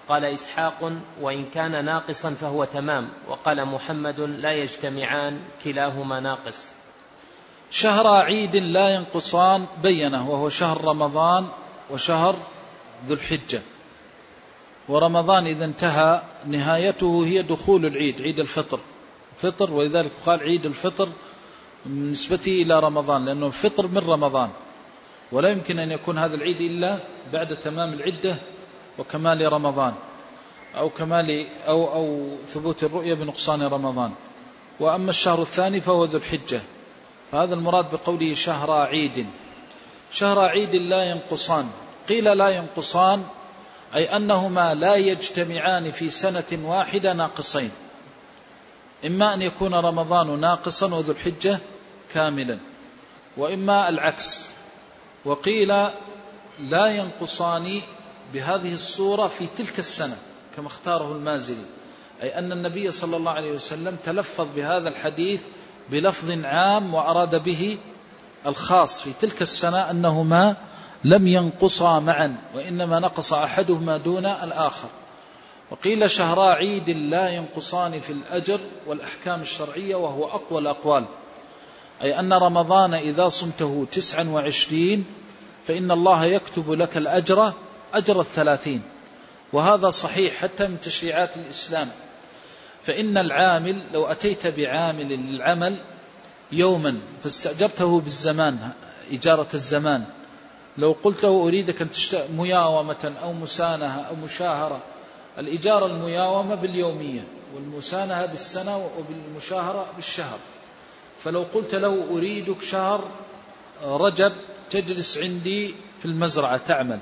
قال 0.10 0.26
إسحاق 0.26 0.92
وإن 1.22 1.46
كان 1.54 1.86
ناقصا 1.86 2.34
فهو 2.42 2.64
تمام. 2.64 3.10
وقال 3.28 3.66
محمد 3.66 4.20
لا 4.20 4.52
يجتمعان 4.52 5.40
كلاهما 5.64 6.20
ناقص. 6.20 6.74
شهر 7.72 8.08
عيد 8.08 8.56
لا 8.56 8.90
ينقصان 8.90 9.66
بينه 9.84 10.30
وهو 10.30 10.50
شهر 10.50 10.84
رمضان 10.84 11.48
وشهر 11.92 12.36
ذو 13.08 13.14
الحجة 13.16 13.62
ورمضان 14.88 15.48
إذا 15.48 15.66
انتهى 15.66 16.22
نهايته 16.46 17.26
هي 17.26 17.42
دخول 17.42 17.86
العيد 17.86 18.22
عيد 18.22 18.40
الفطر. 18.40 18.80
فطر 19.38 19.74
ولذلك 19.74 20.12
قال 20.26 20.40
عيد 20.40 20.66
الفطر 20.66 21.10
نسبته 21.90 22.52
إلى 22.52 22.80
رمضان 22.80 23.26
لأنه 23.26 23.48
الفطر 23.48 23.88
من 23.88 23.98
رمضان. 23.98 24.50
ولا 25.32 25.50
يمكن 25.50 25.80
أن 25.80 25.92
يكون 25.92 26.18
هذا 26.18 26.36
العيد 26.36 26.62
إلا 26.62 27.00
بعد 27.34 27.56
تمام 27.56 27.94
العدة 27.94 28.36
وكمال 28.98 29.54
رمضان 29.54 29.94
أو 30.78 30.90
كمال 30.90 31.46
أو 31.68 31.94
أو 31.94 32.38
ثبوت 32.48 32.84
الرؤية 32.84 33.14
بنقصان 33.14 33.62
رمضان. 33.62 34.12
وأما 34.80 35.10
الشهر 35.10 35.42
الثاني 35.42 35.82
فهو 35.82 36.04
ذو 36.04 36.18
الحجة. 36.18 36.62
فهذا 37.32 37.54
المراد 37.54 37.92
بقوله 37.92 38.34
شهر 38.34 38.72
عيد. 38.72 39.26
شهر 40.12 40.40
عيد 40.40 40.76
لا 40.76 41.04
ينقصان. 41.04 41.70
قيل 42.10 42.38
لا 42.38 42.50
ينقصان 42.50 43.24
أي 43.96 44.16
أنهما 44.16 44.74
لا 44.74 44.96
يجتمعان 44.96 45.92
في 45.92 46.10
سنة 46.10 46.60
واحدة 46.64 47.14
ناقصين. 47.14 47.72
إما 49.06 49.34
أن 49.34 49.42
يكون 49.42 49.76
رمضان 49.76 50.40
ناقصا 50.40 50.96
وذو 50.96 51.12
الحجة 51.12 51.60
كاملا 52.14 52.58
وإما 53.38 53.90
العكس. 53.90 54.50
وقيل 55.26 55.68
لا 56.60 56.88
ينقصان 56.88 57.82
بهذه 58.34 58.74
الصورة 58.74 59.28
في 59.28 59.48
تلك 59.58 59.80
السنة 59.80 60.18
كما 60.56 60.68
اختاره 60.68 61.12
المازلي 61.12 61.66
أي 62.22 62.40
أن 62.40 62.52
النبي 62.52 62.92
صلى 62.92 63.18
الله 63.18 63.32
عليه 63.32 63.52
وسلم 63.52 63.98
تلفظ 64.06 64.48
بهذا 64.56 64.90
الحديث 64.90 65.42
بلفظ 65.90 66.32
عام 66.46 66.94
وأراد 66.94 67.44
به 67.44 67.78
الخاص 68.46 69.02
في 69.02 69.12
تلك 69.22 69.42
السنة 69.42 69.90
أنهما 69.92 70.56
لم 71.04 71.28
ينقصا 71.28 72.00
معا 72.00 72.36
وإنما 72.56 73.00
نقص 73.00 73.34
أحدهما 73.34 73.98
دون 73.98 74.26
الآخر. 74.26 74.88
وقيل 75.72 76.12
شهرا 76.12 76.54
عيد 76.54 76.90
لا 76.90 77.30
ينقصان 77.30 78.00
في 78.00 78.14
الأجر 78.14 78.60
والأحكام 78.88 79.42
الشرعية 79.42 79.96
وهو 79.96 80.26
أقوى 80.26 80.60
الأقوال. 80.62 81.06
أي 82.02 82.20
أن 82.20 82.34
رمضان 82.34 82.94
إذا 82.94 83.30
صمته 83.30 83.88
تسعا 83.92 84.24
وعشرين 84.24 85.06
فإن 85.68 85.92
الله 85.92 86.26
يكتب 86.26 86.72
لك 86.72 86.98
الأجر 86.98 87.54
أجر 87.98 88.20
الثلاثين 88.20 88.82
وهذا 89.54 89.90
صحيح 89.90 90.36
حتى 90.36 90.68
من 90.68 90.80
تشريعات 90.80 91.38
الإسلام. 91.38 91.90
فإن 92.84 93.18
العامل 93.18 93.82
لو 93.94 94.06
أتيت 94.06 94.48
بعامل 94.48 95.08
للعمل 95.08 95.78
يوما 96.52 97.00
فاستأجرته 97.24 98.00
بالزمان 98.00 98.70
إجارة 99.12 99.48
الزمان. 99.54 100.04
لو 100.78 100.96
قلت 101.04 101.24
له 101.24 101.48
أريدك 101.48 101.82
أن 101.82 101.92
تشتغل 101.92 102.32
مياومة 102.32 103.14
أو 103.22 103.34
مسانهة 103.34 104.02
أو 104.02 104.16
مشاهرة 104.16 104.82
الإجارة 105.38 105.86
المياومة 105.86 106.56
باليومية 106.56 107.24
والمسانهة 107.56 108.26
بالسنة 108.26 108.90
وبالمشاهرة 108.98 109.88
بالشهر. 109.96 110.40
فلو 111.24 111.46
قلت 111.54 111.76
له 111.76 112.06
أريدك 112.12 112.62
شهر 112.62 113.04
رجب 113.84 114.34
تجلس 114.70 115.18
عندي 115.18 115.76
في 116.00 116.06
المزرعة 116.06 116.58
تعمل. 116.58 117.00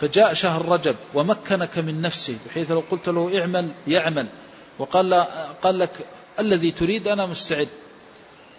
فجاء 0.00 0.34
شهر 0.34 0.68
رجب 0.68 0.96
ومكنك 1.14 1.78
من 1.78 2.02
نفسه 2.02 2.38
بحيث 2.46 2.70
لو 2.70 2.82
قلت 2.90 3.08
له 3.08 3.40
اعمل 3.40 3.72
يعمل. 3.86 4.26
وقال 4.78 5.14
قال 5.62 5.78
لك 5.78 5.90
الذي 6.38 6.70
تريد 6.70 7.08
أنا 7.08 7.26
مستعد. 7.26 7.68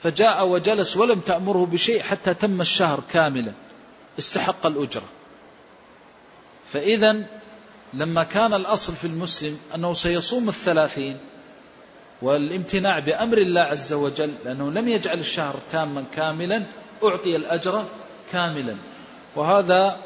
فجاء 0.01 0.47
وجلس 0.47 0.97
ولم 0.97 1.19
تأمره 1.19 1.65
بشيء 1.65 2.01
حتى 2.01 2.33
تم 2.33 2.61
الشهر 2.61 3.03
كاملا. 3.13 3.53
استحق 4.19 4.65
الأجرة. 4.65 5.05
فإذا 6.73 7.25
لما 7.93 8.23
كان 8.23 8.53
الأصل 8.53 8.93
في 8.95 9.07
المسلم 9.07 9.59
أنه 9.75 9.93
سيصوم 9.93 10.49
الثلاثين 10.49 11.17
والامتناع 12.21 12.99
بأمر 12.99 13.37
الله 13.37 13.61
عز 13.61 13.93
وجل 13.93 14.33
لأنه 14.45 14.71
لم 14.71 14.87
يجعل 14.87 15.19
الشهر 15.19 15.59
تاما 15.71 16.05
كاملا 16.15 16.65
أعطي 17.03 17.35
الأجر 17.35 17.85
كاملا. 18.31 18.75
وهذا 19.35 19.97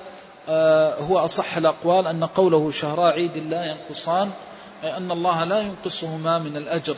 هو 1.00 1.18
أصح 1.18 1.58
الأقوال 1.58 2.08
أن 2.08 2.24
قوله 2.24 2.72
شهراء 2.72 3.14
عيد 3.14 3.38
لا 3.38 3.66
ينقصان 3.66 4.32
أي 4.84 4.98
أن 4.98 5.11
الله 5.11 5.43
لا 5.43 5.59
ينقصهما 5.59 6.40
من 6.40 6.58
الأجر 6.58 6.95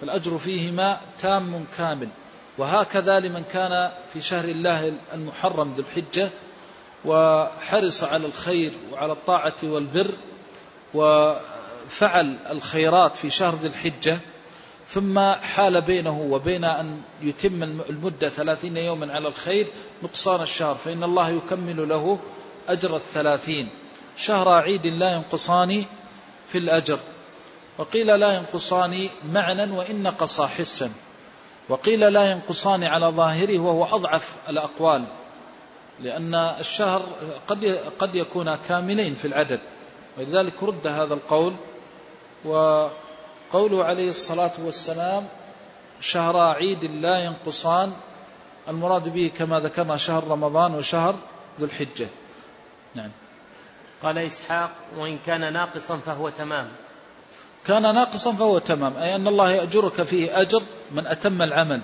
فالأجر 0.00 0.38
فيهما 0.38 1.00
تام 1.20 1.66
كامل. 1.78 2.08
وهكذا 2.58 3.20
لمن 3.20 3.44
كان 3.52 3.90
في 4.12 4.20
شهر 4.20 4.44
الله 4.44 4.92
المحرم 5.12 5.72
ذو 5.72 5.82
الحجة 5.82 6.30
وحرص 7.04 8.04
على 8.04 8.26
الخير 8.26 8.72
وعلى 8.92 9.12
الطاعة 9.12 9.54
والبر 9.62 10.14
وفعل 10.94 12.38
الخيرات 12.50 13.16
في 13.16 13.30
شهر 13.30 13.54
ذي 13.54 13.68
الحجة 13.68 14.18
ثم 14.88 15.18
حال 15.32 15.80
بينه 15.80 16.20
وبين 16.20 16.64
أن 16.64 17.00
يتم 17.22 17.62
المدة 17.62 18.28
ثلاثين 18.28 18.76
يوما 18.76 19.12
على 19.12 19.28
الخير 19.28 19.66
نقصان 20.02 20.42
الشهر 20.42 20.74
فإن 20.74 21.04
الله 21.04 21.28
يكمل 21.30 21.88
له 21.88 22.18
أجر 22.68 22.96
الثلاثين. 22.96 23.68
شهر 24.16 24.48
عيد 24.48 24.86
لا 24.86 25.12
ينقصان 25.12 25.84
في 26.48 26.58
الأجر. 26.58 26.98
وقيل 27.78 28.06
لا 28.06 28.32
ينقصان 28.32 29.08
معنى 29.32 29.70
وإن 29.72 30.02
نقصا 30.02 30.46
حسا. 30.46 30.92
وقيل 31.68 32.00
لا 32.00 32.30
ينقصان 32.30 32.84
على 32.84 33.06
ظاهره 33.06 33.58
وهو 33.58 33.96
أضعف 33.96 34.36
الأقوال. 34.48 35.04
لأن 36.00 36.34
الشهر 36.34 37.06
قد 37.48 37.64
قد 37.98 38.14
يكون 38.14 38.54
كاملين 38.54 39.14
في 39.14 39.24
العدد. 39.24 39.60
ولذلك 40.18 40.62
رد 40.62 40.86
هذا 40.86 41.14
القول. 41.14 41.54
وقوله 42.44 43.84
عليه 43.84 44.08
الصلاة 44.08 44.52
والسلام 44.64 45.26
شهر 46.00 46.36
عيد 46.38 46.84
لا 46.84 47.24
ينقصان. 47.24 47.92
المراد 48.68 49.08
به 49.08 49.32
كما 49.38 49.60
ذكرنا 49.60 49.96
شهر 49.96 50.24
رمضان 50.28 50.74
وشهر 50.74 51.14
ذو 51.60 51.66
الحجة. 51.66 52.08
نعم. 52.94 53.10
قال 54.02 54.18
إسحاق 54.18 54.70
وإن 54.96 55.18
كان 55.26 55.52
ناقصا 55.52 55.96
فهو 55.96 56.28
تمام. 56.28 56.68
كان 57.66 57.82
ناقصا 57.82 58.32
فهو 58.32 58.58
تمام 58.58 58.96
أي 58.96 59.14
أن 59.16 59.28
الله 59.28 59.50
يأجرك 59.50 60.02
فيه 60.02 60.40
أجر 60.40 60.62
من 60.90 61.06
أتم 61.06 61.42
العمل 61.42 61.80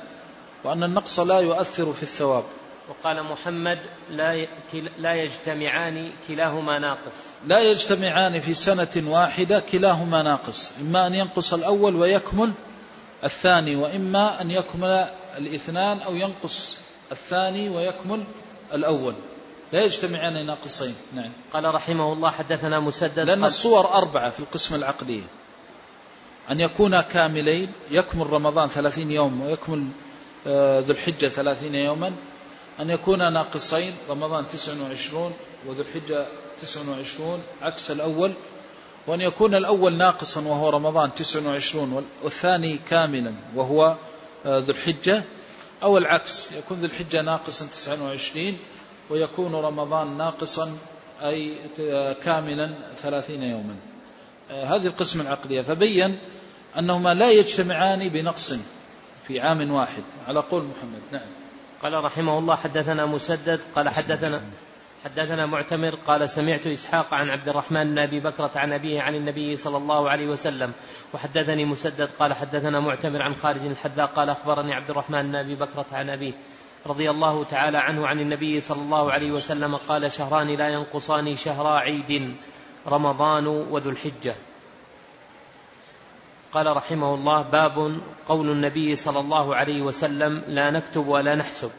وأن 0.64 0.84
النقص 0.84 1.20
لا 1.20 1.40
يؤثر 1.40 1.92
في 1.92 2.02
الثواب. 2.02 2.44
وقال 2.88 3.22
محمد 3.22 3.78
لا 4.10 4.46
لا 4.98 5.14
يجتمعان 5.14 6.12
كلاهما 6.28 6.78
ناقص. 6.78 7.16
لا 7.46 7.60
يجتمعان 7.60 8.40
في 8.40 8.54
سنة 8.54 9.10
واحدة 9.10 9.60
كلاهما 9.60 10.22
ناقص 10.22 10.72
إما 10.80 11.06
أن 11.06 11.14
ينقص 11.14 11.54
الأول 11.54 11.96
ويكمل 11.96 12.52
الثاني 13.24 13.76
وإما 13.76 14.40
أن 14.40 14.50
يكمل 14.50 15.08
الإثنان 15.36 15.98
أو 15.98 16.14
ينقص 16.14 16.78
الثاني 17.12 17.68
ويكمل 17.68 18.24
الأول. 18.72 19.14
لا 19.72 19.84
يجتمعان 19.84 20.46
ناقصين. 20.46 20.94
نعم. 21.14 21.30
قال 21.52 21.74
رحمه 21.74 22.12
الله 22.12 22.30
حدثنا 22.30 22.80
مسدد 22.80 23.18
لأن 23.18 23.44
الصور 23.44 23.94
أربعة 23.94 24.30
في 24.30 24.40
القسم 24.40 24.74
العقدية 24.74 25.22
أن 26.50 26.60
يكون 26.60 27.00
كاملين 27.00 27.72
يكمل 27.90 28.30
رمضان 28.30 28.68
ثلاثين 28.68 29.10
يوم 29.10 29.40
ويكمل 29.40 29.86
آه، 30.46 30.80
ذو 30.80 30.92
الحجة 30.92 31.28
ثلاثين 31.28 31.74
يوما. 31.74 32.12
أن 32.80 32.90
يكون 32.90 33.32
ناقصين 33.32 33.92
رمضان 34.08 34.48
تسع 34.48 34.72
وعشرون 34.82 35.32
وذو 35.66 35.82
الحجة 35.82 36.26
تسع 36.62 36.80
وعشرون 36.88 37.42
عكس 37.62 37.90
الأول. 37.90 38.32
وأن 39.06 39.20
يكون 39.20 39.54
الأول 39.54 39.92
ناقصا 39.92 40.40
وهو 40.40 40.68
رمضان 40.68 41.14
تسع 41.14 41.46
وعشرون 41.46 42.06
والثاني 42.22 42.78
كاملا 42.90 43.34
وهو 43.54 43.96
آه، 44.46 44.58
ذو 44.58 44.72
الحجة 44.72 45.22
أو 45.82 45.98
العكس 45.98 46.52
يكون 46.52 46.78
ذو 46.78 46.86
الحجة 46.86 47.22
ناقصا 47.22 47.66
تسع 47.66 48.02
وعشرين. 48.02 48.58
ويكون 49.10 49.54
رمضان 49.54 50.16
ناقصا 50.16 50.78
أي 51.22 51.56
آه، 51.80 52.12
كاملا 52.12 52.74
ثلاثين 52.96 53.42
يوما. 53.42 53.76
هذه 54.50 54.86
القسم 54.86 55.20
العقلية. 55.20 55.62
فبين 55.62 56.18
أنهما 56.78 57.14
لا 57.14 57.30
يجتمعان 57.30 58.08
بنقص 58.08 58.54
في 59.26 59.40
عام 59.40 59.70
واحد. 59.70 60.02
على 60.28 60.40
قول 60.40 60.62
محمد 60.62 61.02
نعم. 61.12 61.28
قال 61.82 62.04
رحمه 62.04 62.38
الله 62.38 62.56
حدثنا 62.56 63.06
مسدد 63.06 63.60
قال 63.74 63.88
حدثنا 63.88 64.40
حدثنا 65.04 65.46
معتمر 65.46 65.94
قال 65.94 66.30
سمعت 66.30 66.66
إسحاق 66.66 67.14
عن 67.14 67.30
عبد 67.30 67.48
الرحمن 67.48 67.84
بن 67.84 67.98
أبي 67.98 68.20
بكرة 68.20 68.50
عن 68.54 68.72
أبيه 68.72 69.00
عن 69.00 69.14
النبي 69.14 69.56
صلى 69.56 69.76
الله 69.76 70.10
عليه 70.10 70.26
وسلم. 70.26 70.72
وحدثني 71.14 71.64
مسدد 71.64 72.08
قال 72.18 72.34
حدثنا 72.34 72.80
معتمر 72.80 73.22
عن 73.22 73.34
خالد 73.34 73.62
الحذاء 73.62 74.06
قال 74.06 74.30
أخبرني 74.30 74.74
عبد 74.74 74.90
الرحمن 74.90 75.22
بن 75.22 75.34
أبي 75.34 75.54
بكرة 75.54 75.86
عن 75.92 76.10
أبيه. 76.10 76.32
رضي 76.86 77.10
الله 77.10 77.44
تعالى 77.44 77.78
عنه 77.78 78.06
عن 78.06 78.20
النبي 78.20 78.60
صلى 78.60 78.82
الله 78.82 79.12
عليه 79.12 79.30
وسلم 79.30 79.76
قال 79.76 80.12
شهران 80.12 80.56
لا 80.56 80.68
ينقصان 80.68 81.36
شهرا 81.36 81.78
عيد 81.78 82.34
رمضان 82.86 83.46
وذو 83.46 83.90
الحجة. 83.90 84.34
قال 86.52 86.76
رحمه 86.76 87.14
الله 87.14 87.42
باب 87.42 88.00
قول 88.28 88.50
النبي 88.50 88.96
صلى 88.96 89.20
الله 89.20 89.56
عليه 89.56 89.82
وسلم 89.82 90.42
لا 90.48 90.70
نكتب 90.70 91.06
ولا 91.06 91.34
نحسب. 91.34 91.70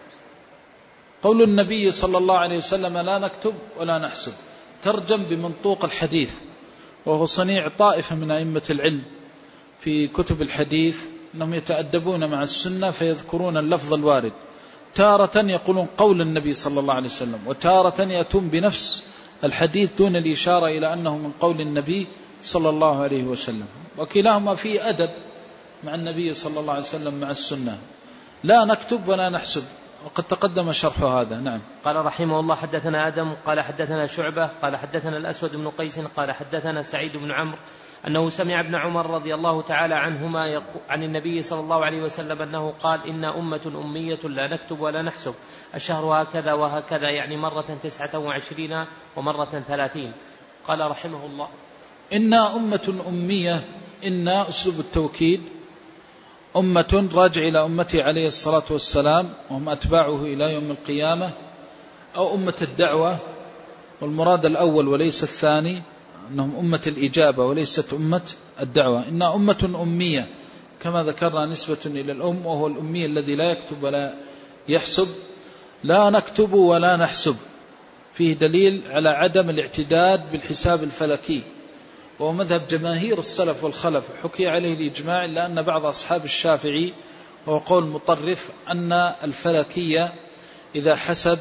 قول 1.23 1.41
النبي 1.41 1.91
صلى 1.91 2.17
الله 2.17 2.37
عليه 2.37 2.57
وسلم 2.57 2.97
لا 2.97 3.19
نكتب 3.19 3.53
ولا 3.77 3.97
نحسب. 3.97 4.33
ترجم 4.83 5.23
بمنطوق 5.23 5.85
الحديث 5.85 6.33
وهو 7.05 7.25
صنيع 7.25 7.67
طائفة 7.67 8.15
من 8.15 8.31
أئمة 8.31 8.63
العلم. 8.69 9.03
في 9.79 10.07
كتب 10.07 10.41
الحديث 10.41 11.05
أنهم 11.35 11.53
يتأدبون 11.53 12.29
مع 12.29 12.43
السنة 12.43 12.91
فيذكرون 12.91 13.57
اللفظ 13.57 13.93
الوارد. 13.93 14.31
تارة 14.95 15.37
يقولون 15.37 15.87
قول 15.97 16.21
النبي 16.21 16.53
صلى 16.53 16.79
الله 16.79 16.93
عليه 16.93 17.07
وسلم 17.07 17.39
وتارة 17.45 18.01
يأتون 18.01 18.47
بنفس 18.47 19.03
الحديث 19.43 19.91
دون 19.97 20.15
الإشارة 20.15 20.67
إلى 20.67 20.93
أنه 20.93 21.17
من 21.17 21.31
قول 21.39 21.61
النبي 21.61 22.07
صلى 22.41 22.69
الله 22.69 23.03
عليه 23.03 23.23
وسلم. 23.23 23.65
وكلاهما 23.97 24.55
فيه 24.55 24.89
أدب 24.89 25.09
مع 25.83 25.95
النبي 25.95 26.33
صلى 26.33 26.59
الله 26.59 26.73
عليه 26.73 26.83
وسلم 26.83 27.13
مع 27.19 27.31
السنة. 27.31 27.77
لا 28.43 28.65
نكتب 28.65 29.07
ولا 29.07 29.29
نحسب. 29.29 29.63
وقد 30.05 30.23
تقدم 30.23 30.71
شرح 30.71 31.03
هذا. 31.03 31.39
نعم. 31.39 31.59
قال 31.85 32.05
رحمه 32.05 32.39
الله 32.39 32.55
حدثنا 32.55 33.07
آدم 33.07 33.33
قال 33.45 33.59
حدثنا 33.59 34.07
شعبة 34.07 34.49
قال 34.61 34.77
حدثنا 34.77 35.17
الأسود 35.17 35.55
بن 35.55 35.67
قيس 35.67 35.99
قال 35.99 36.31
حدثنا 36.31 36.81
سعيد 36.81 37.17
بن 37.17 37.31
عمرو 37.31 37.57
أنه 38.07 38.29
سمع 38.29 38.59
ابن 38.59 38.75
عمر 38.75 39.09
رضي 39.09 39.35
الله 39.35 39.61
تعالى 39.61 39.95
عنهما 39.95 40.61
عن 40.89 41.03
النبي 41.03 41.41
صلى 41.41 41.59
الله 41.59 41.85
عليه 41.85 42.01
وسلم 42.01 42.41
أنه 42.41 42.73
قال 42.83 43.07
إن 43.07 43.25
أمة 43.25 43.71
أمية 43.85 44.19
لا 44.23 44.47
نكتب 44.47 44.79
ولا 44.79 45.01
نحسب. 45.01 45.33
الشهر 45.75 46.05
هكذا 46.05 46.53
وهكذا 46.53 47.09
يعني 47.09 47.37
مرة 47.37 47.77
تسعة 47.83 48.19
وعشرين 48.19 48.85
ومرة 49.15 49.63
ثلاثين. 49.67 50.11
قال 50.67 50.91
رحمه 50.91 51.25
الله. 51.25 51.47
إنا 52.13 52.55
أمة 52.55 53.03
أمية 53.07 53.61
إنا 54.03 54.49
أسلوب 54.49 54.79
التوكيد 54.79 55.41
أمة 56.55 57.09
راجع 57.13 57.41
إلى 57.41 57.65
أمتي 57.65 58.01
عليه 58.01 58.27
الصلاة 58.27 58.63
والسلام 58.69 59.33
وهم 59.49 59.69
أتباعه 59.69 60.23
إلى 60.23 60.53
يوم 60.53 60.71
القيامة 60.71 61.29
أو 62.15 62.35
أمة 62.35 62.53
الدعوة 62.61 63.17
والمراد 64.01 64.45
الأول 64.45 64.87
وليس 64.87 65.23
الثاني 65.23 65.81
أنهم 66.33 66.55
أمة 66.59 66.81
الإجابة 66.87 67.45
وليست 67.45 67.93
أمة 67.93 68.21
الدعوة. 68.61 69.07
إنها 69.07 69.35
أمة 69.35 69.79
أمية 69.81 70.27
كما 70.81 71.03
ذكرنا 71.03 71.45
نسبة 71.45 71.77
إلى 71.85 72.11
الأم 72.11 72.45
وهو 72.45 72.67
الأمي 72.67 73.05
الذي 73.05 73.35
لا 73.35 73.51
يكتب 73.51 73.83
ولا 73.83 74.13
يحسب. 74.67 75.07
لا 75.83 76.09
نكتب 76.09 76.53
ولا 76.53 76.97
نحسب. 76.97 77.35
فيه 78.13 78.33
دليل 78.33 78.81
على 78.89 79.09
عدم 79.09 79.49
الاعتداد 79.49 80.31
بالحساب 80.31 80.83
الفلكي. 80.83 81.41
وهو 82.19 82.31
مذهب 82.31 82.67
جماهير 82.69 83.19
السلف 83.19 83.63
والخلف. 83.63 84.03
حكي 84.23 84.47
عليه 84.47 84.73
الإجماع 84.73 85.25
إلا 85.25 85.45
أن 85.45 85.61
بعض 85.61 85.85
أصحاب 85.85 86.25
الشافعي 86.25 86.93
وهو 87.47 87.57
قول 87.57 87.83
مطرف 87.87 88.49
أن 88.69 88.91
الفلكية 89.23 90.13
إذا 90.75 90.95
حسب 90.95 91.39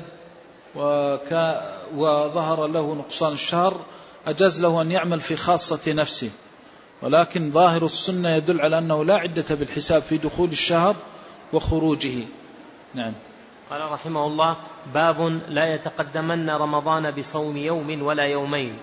وظهر 1.96 2.66
له 2.66 2.94
نقصان 2.94 3.32
الشهر 3.32 3.80
أجاز 4.26 4.60
له 4.60 4.82
أن 4.82 4.90
يعمل 4.90 5.20
في 5.20 5.36
خاصة 5.36 5.92
نفسه. 5.92 6.30
ولكن 7.02 7.50
ظاهر 7.50 7.84
السنة 7.84 8.28
يدل 8.28 8.60
على 8.60 8.78
أنه 8.78 9.04
لا 9.04 9.14
عدة 9.14 9.54
بالحساب 9.54 10.02
في 10.02 10.18
دخول 10.18 10.48
الشهر 10.48 10.96
وخروجه. 11.52 12.26
نعم. 12.94 13.12
قال 13.70 13.92
رحمه 13.92 14.26
الله 14.26 14.56
باب 14.94 15.20
لا 15.48 15.74
يتقدمن 15.74 16.50
رمضان 16.50 17.10
بصوم 17.10 17.56
يوم 17.56 18.02
ولا 18.02 18.24
يومين. 18.24 18.78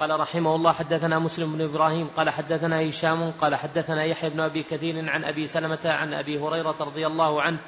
قال 0.00 0.20
رحمه 0.20 0.54
الله 0.54 0.72
حدثنا 0.72 1.18
مسلم 1.18 1.52
بن 1.52 1.64
إبراهيم 1.64 2.08
قال 2.16 2.30
حدثنا 2.30 2.88
هشام 2.88 3.30
قال 3.40 3.54
حدثنا 3.54 4.04
يحيى 4.04 4.30
بن 4.30 4.40
أبي 4.40 4.62
كثير 4.62 5.10
عن 5.10 5.24
أبي 5.24 5.46
سلمة 5.46 5.78
عن 5.84 6.14
أبي 6.14 6.38
هريرة 6.38 6.76
رضي 6.80 7.06
الله 7.06 7.42
عنه 7.42 7.58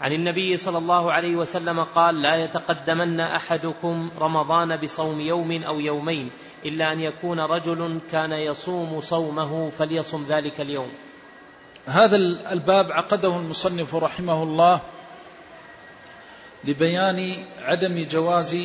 عن 0.00 0.12
النبي 0.12 0.56
صلى 0.56 0.78
الله 0.78 1.12
عليه 1.12 1.36
وسلم 1.36 1.80
قال 1.80 2.22
لا 2.22 2.34
يتقدمن 2.44 3.20
أحدكم 3.20 4.10
رمضان 4.18 4.76
بصوم 4.76 5.20
يوم 5.20 5.62
أو 5.62 5.80
يومين 5.80 6.30
إلا 6.64 6.92
أن 6.92 7.00
يكون 7.00 7.40
رجل 7.40 7.98
كان 8.12 8.32
يصوم 8.32 9.00
صومه 9.00 9.70
فليصم 9.78 10.26
ذلك 10.28 10.60
اليوم. 10.60 10.88
هذا 11.86 12.16
الباب 12.52 12.92
عقده 12.92 13.36
المصنف 13.36 13.94
رحمه 13.94 14.42
الله 14.42 14.80
لبيان 16.64 17.44
عدم 17.62 18.06
جواز 18.10 18.56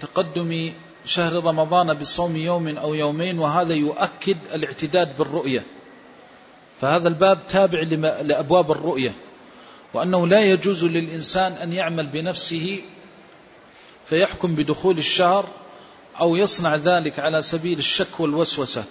تقدم 0.00 0.72
شهر 1.04 1.44
رمضان 1.44 1.94
بصوم 1.94 2.36
يوم 2.36 2.78
أو 2.78 2.94
يومين 2.94 3.38
وهذا 3.38 3.74
يؤكد 3.74 4.36
الاعتداد 4.54 5.16
بالرؤية. 5.18 5.62
فهذا 6.80 7.08
الباب 7.08 7.46
تابع 7.48 7.80
لأبواب 8.22 8.70
الرؤية. 8.70 9.12
وأنه 9.94 10.26
لا 10.26 10.40
يجوز 10.40 10.84
للإنسان 10.84 11.52
أن 11.52 11.72
يعمل 11.72 12.06
بنفسه 12.06 12.82
فيحكم 14.06 14.54
بدخول 14.54 14.98
الشهر 14.98 15.46
أو 16.20 16.36
يصنع 16.36 16.76
ذلك 16.76 17.18
على 17.18 17.42
سبيل 17.42 17.78
الشك 17.78 18.20
والوسوسة. 18.20 18.84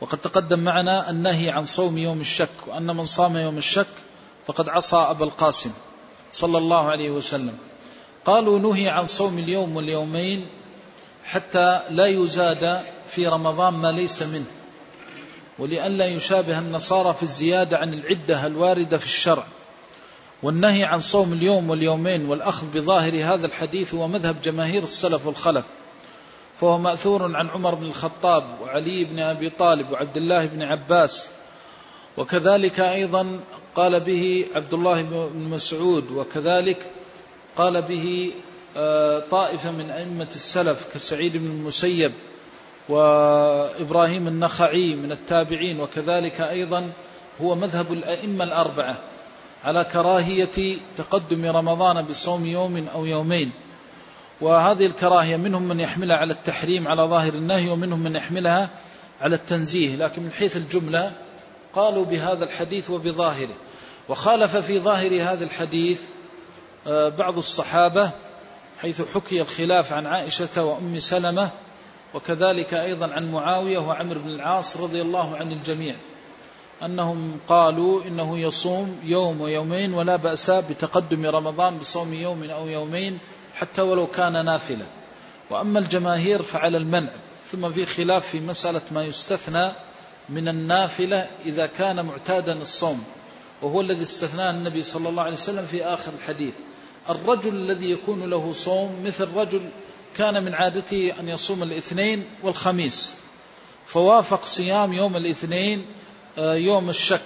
وقد 0.00 0.18
تقدم 0.18 0.58
معنا 0.58 1.10
النهي 1.10 1.50
عن 1.50 1.64
صوم 1.64 1.98
يوم 1.98 2.20
الشك 2.20 2.66
وأن 2.66 2.96
من 2.96 3.04
صام 3.04 3.36
يوم 3.36 3.58
الشك 3.58 3.86
فقد 4.46 4.68
عصى 4.68 4.96
أبا 4.96 5.24
القاسم 5.24 5.70
صلى 6.30 6.58
الله 6.58 6.90
عليه 6.90 7.10
وسلم. 7.10 7.58
قالوا 8.24 8.58
نهي 8.58 8.88
عن 8.88 9.04
صوم 9.04 9.38
اليوم 9.38 9.76
واليومين 9.76 10.46
حتى 11.24 11.80
لا 11.90 12.06
يزاد 12.06 12.82
في 13.06 13.26
رمضان 13.26 13.74
ما 13.74 13.92
ليس 13.92 14.22
منه 14.22 14.46
ولئلا 15.58 16.06
يشابه 16.06 16.58
النصارى 16.58 17.14
في 17.14 17.22
الزيادة 17.22 17.78
عن 17.78 17.94
العدة 17.94 18.46
الواردة 18.46 18.98
في 18.98 19.06
الشرع. 19.06 19.46
والنهي 20.42 20.84
عن 20.84 21.00
صوم 21.00 21.32
اليوم 21.32 21.70
واليومين 21.70 22.28
والأخذ 22.28 22.66
بظاهر 22.74 23.34
هذا 23.34 23.46
الحديث 23.46 23.94
هو 23.94 24.08
مذهب 24.08 24.42
جماهير 24.42 24.82
السلف 24.82 25.26
والخلف 25.26 25.64
فهو 26.60 26.78
مأثور 26.78 27.36
عن 27.36 27.48
عمر 27.48 27.74
بن 27.74 27.86
الخطاب 27.86 28.44
وعلي 28.62 29.04
بن 29.04 29.18
أبي 29.18 29.50
طالب 29.50 29.90
وعبد 29.90 30.16
الله 30.16 30.46
بن 30.46 30.62
عباس 30.62 31.28
وكذلك 32.16 32.80
أيضا 32.80 33.40
قال 33.74 34.00
به 34.00 34.46
عبد 34.54 34.74
الله 34.74 35.02
بن 35.02 35.48
مسعود 35.50 36.10
وكذلك 36.10 36.90
قال 37.56 37.82
به 37.82 38.32
آه، 38.76 39.18
طائفة 39.30 39.70
من 39.70 39.90
أئمة 39.90 40.28
السلف 40.34 40.94
كسعيد 40.94 41.36
بن 41.36 41.46
المسيب 41.46 42.12
وإبراهيم 42.88 44.28
النخعي 44.28 44.94
من 44.94 45.12
التابعين 45.12 45.80
وكذلك 45.80 46.40
أيضا 46.40 46.90
هو 47.40 47.54
مذهب 47.54 47.92
الأئمة 47.92 48.44
الأربعة. 48.44 48.98
على 49.64 49.84
كراهية 49.84 50.78
تقدم 50.96 51.46
رمضان 51.56 52.04
بصوم 52.04 52.46
يوم 52.46 52.88
أو 52.94 53.06
يومين. 53.06 53.52
وهذه 54.40 54.86
الكراهية 54.86 55.36
منهم 55.36 55.62
من 55.62 55.80
يحملها 55.80 56.16
على 56.16 56.32
التحريم 56.32 56.88
على 56.88 57.02
ظاهر 57.02 57.34
النهي 57.34 57.68
ومنهم 57.68 57.98
من 57.98 58.16
يحملها 58.16 58.70
على 59.20 59.34
التنزيه. 59.34 59.96
لكن 59.96 60.22
من 60.22 60.32
حيث 60.32 60.56
الجملة 60.56 61.12
قالوا 61.74 62.04
بهذا 62.04 62.44
الحديث 62.44 62.90
وبظاهره. 62.90 63.54
وخالف 64.08 64.56
في 64.56 64.80
ظاهر 64.80 65.22
هذا 65.22 65.44
الحديث 65.44 66.00
آه، 66.86 67.08
بعض 67.08 67.36
الصحابة 67.36 68.10
حيث 68.80 69.02
حكي 69.14 69.40
الخلاف 69.40 69.92
عن 69.92 70.06
عائشة 70.06 70.64
وأم 70.64 70.98
سلمة 70.98 71.50
وكذلك 72.14 72.74
أيضا 72.74 73.12
عن 73.12 73.32
معاوية 73.32 73.78
وعمر 73.78 74.18
بن 74.18 74.28
العاص 74.28 74.76
رضي 74.76 75.02
الله 75.02 75.36
عن 75.36 75.52
الجميع. 75.52 75.94
أنهم 76.84 77.38
قالوا 77.48 78.04
إنه 78.04 78.38
يصوم 78.38 79.00
يوم 79.04 79.40
ويومين 79.40 79.94
ولا 79.94 80.16
بأس 80.16 80.50
بتقدم 80.50 81.26
رمضان 81.26 81.78
بصوم 81.78 82.14
يوم 82.14 82.44
أو 82.50 82.68
يومين 82.68 83.18
حتى 83.54 83.82
ولو 83.82 84.06
كان 84.06 84.44
نافلة. 84.44 84.86
وأما 85.50 85.78
الجماهير 85.78 86.42
فعلى 86.42 86.76
المنع 86.78 87.10
ثم 87.46 87.72
في 87.72 87.86
خلاف 87.86 88.26
في 88.28 88.40
مسألة 88.40 88.80
ما 88.90 89.04
يستثنى 89.04 89.72
من 90.28 90.48
النافلة 90.48 91.28
إذا 91.46 91.66
كان 91.66 92.06
معتادا 92.06 92.52
الصوم 92.52 93.04
وهو 93.62 93.80
الذي 93.80 94.02
استثناه 94.02 94.50
النبي 94.50 94.82
صلى 94.82 95.08
الله 95.08 95.22
عليه 95.22 95.32
وسلم 95.32 95.66
في 95.66 95.84
آخر 95.84 96.12
الحديث. 96.12 96.54
الرجل 97.10 97.56
الذي 97.56 97.90
يكون 97.90 98.30
له 98.30 98.52
صوم 98.52 99.02
مثل 99.04 99.28
رجل 99.34 99.70
كان 100.16 100.44
من 100.44 100.54
عادته 100.54 101.12
أن 101.20 101.28
يصوم 101.28 101.62
الاثنين 101.62 102.24
والخميس 102.42 103.14
فوافق 103.86 104.44
صيام 104.44 104.92
يوم 104.92 105.16
الاثنين 105.16 105.86
يوم 106.38 106.90
الشك 106.90 107.20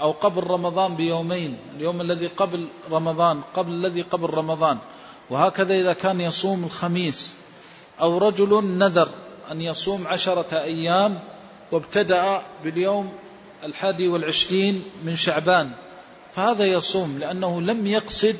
أو 0.00 0.10
قبل 0.12 0.44
رمضان 0.44 0.96
بيومين 0.96 1.58
اليوم 1.76 2.00
الذي 2.00 2.26
قبل 2.26 2.68
رمضان 2.90 3.40
قبل 3.54 3.72
الذي 3.72 4.02
قبل 4.02 4.30
رمضان. 4.30 4.78
وهكذا 5.30 5.74
إذا 5.74 5.92
كان 5.92 6.20
يصوم 6.20 6.64
الخميس 6.64 7.34
أو 8.00 8.18
رجل 8.18 8.64
نذر 8.64 9.08
أن 9.50 9.60
يصوم 9.60 10.06
عشرة 10.06 10.60
أيام 10.60 11.20
وابتدأ 11.72 12.42
باليوم 12.64 13.12
الحادي 13.64 14.08
والعشرين 14.08 14.84
من 15.04 15.16
شعبان 15.16 15.70
فهذا 16.34 16.64
يصوم 16.64 17.18
لأنه 17.18 17.60
لم 17.60 17.86
يقصد 17.86 18.36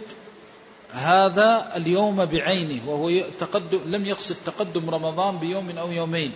هذا 0.90 1.72
اليوم 1.76 2.24
بعينه 2.24 2.90
وهو 2.90 3.22
تقدم 3.40 3.80
لم 3.86 4.06
يقصد 4.06 4.36
تقدم 4.46 4.90
رمضان 4.90 5.38
بيوم 5.38 5.78
أو 5.78 5.92
يومين. 5.92 6.32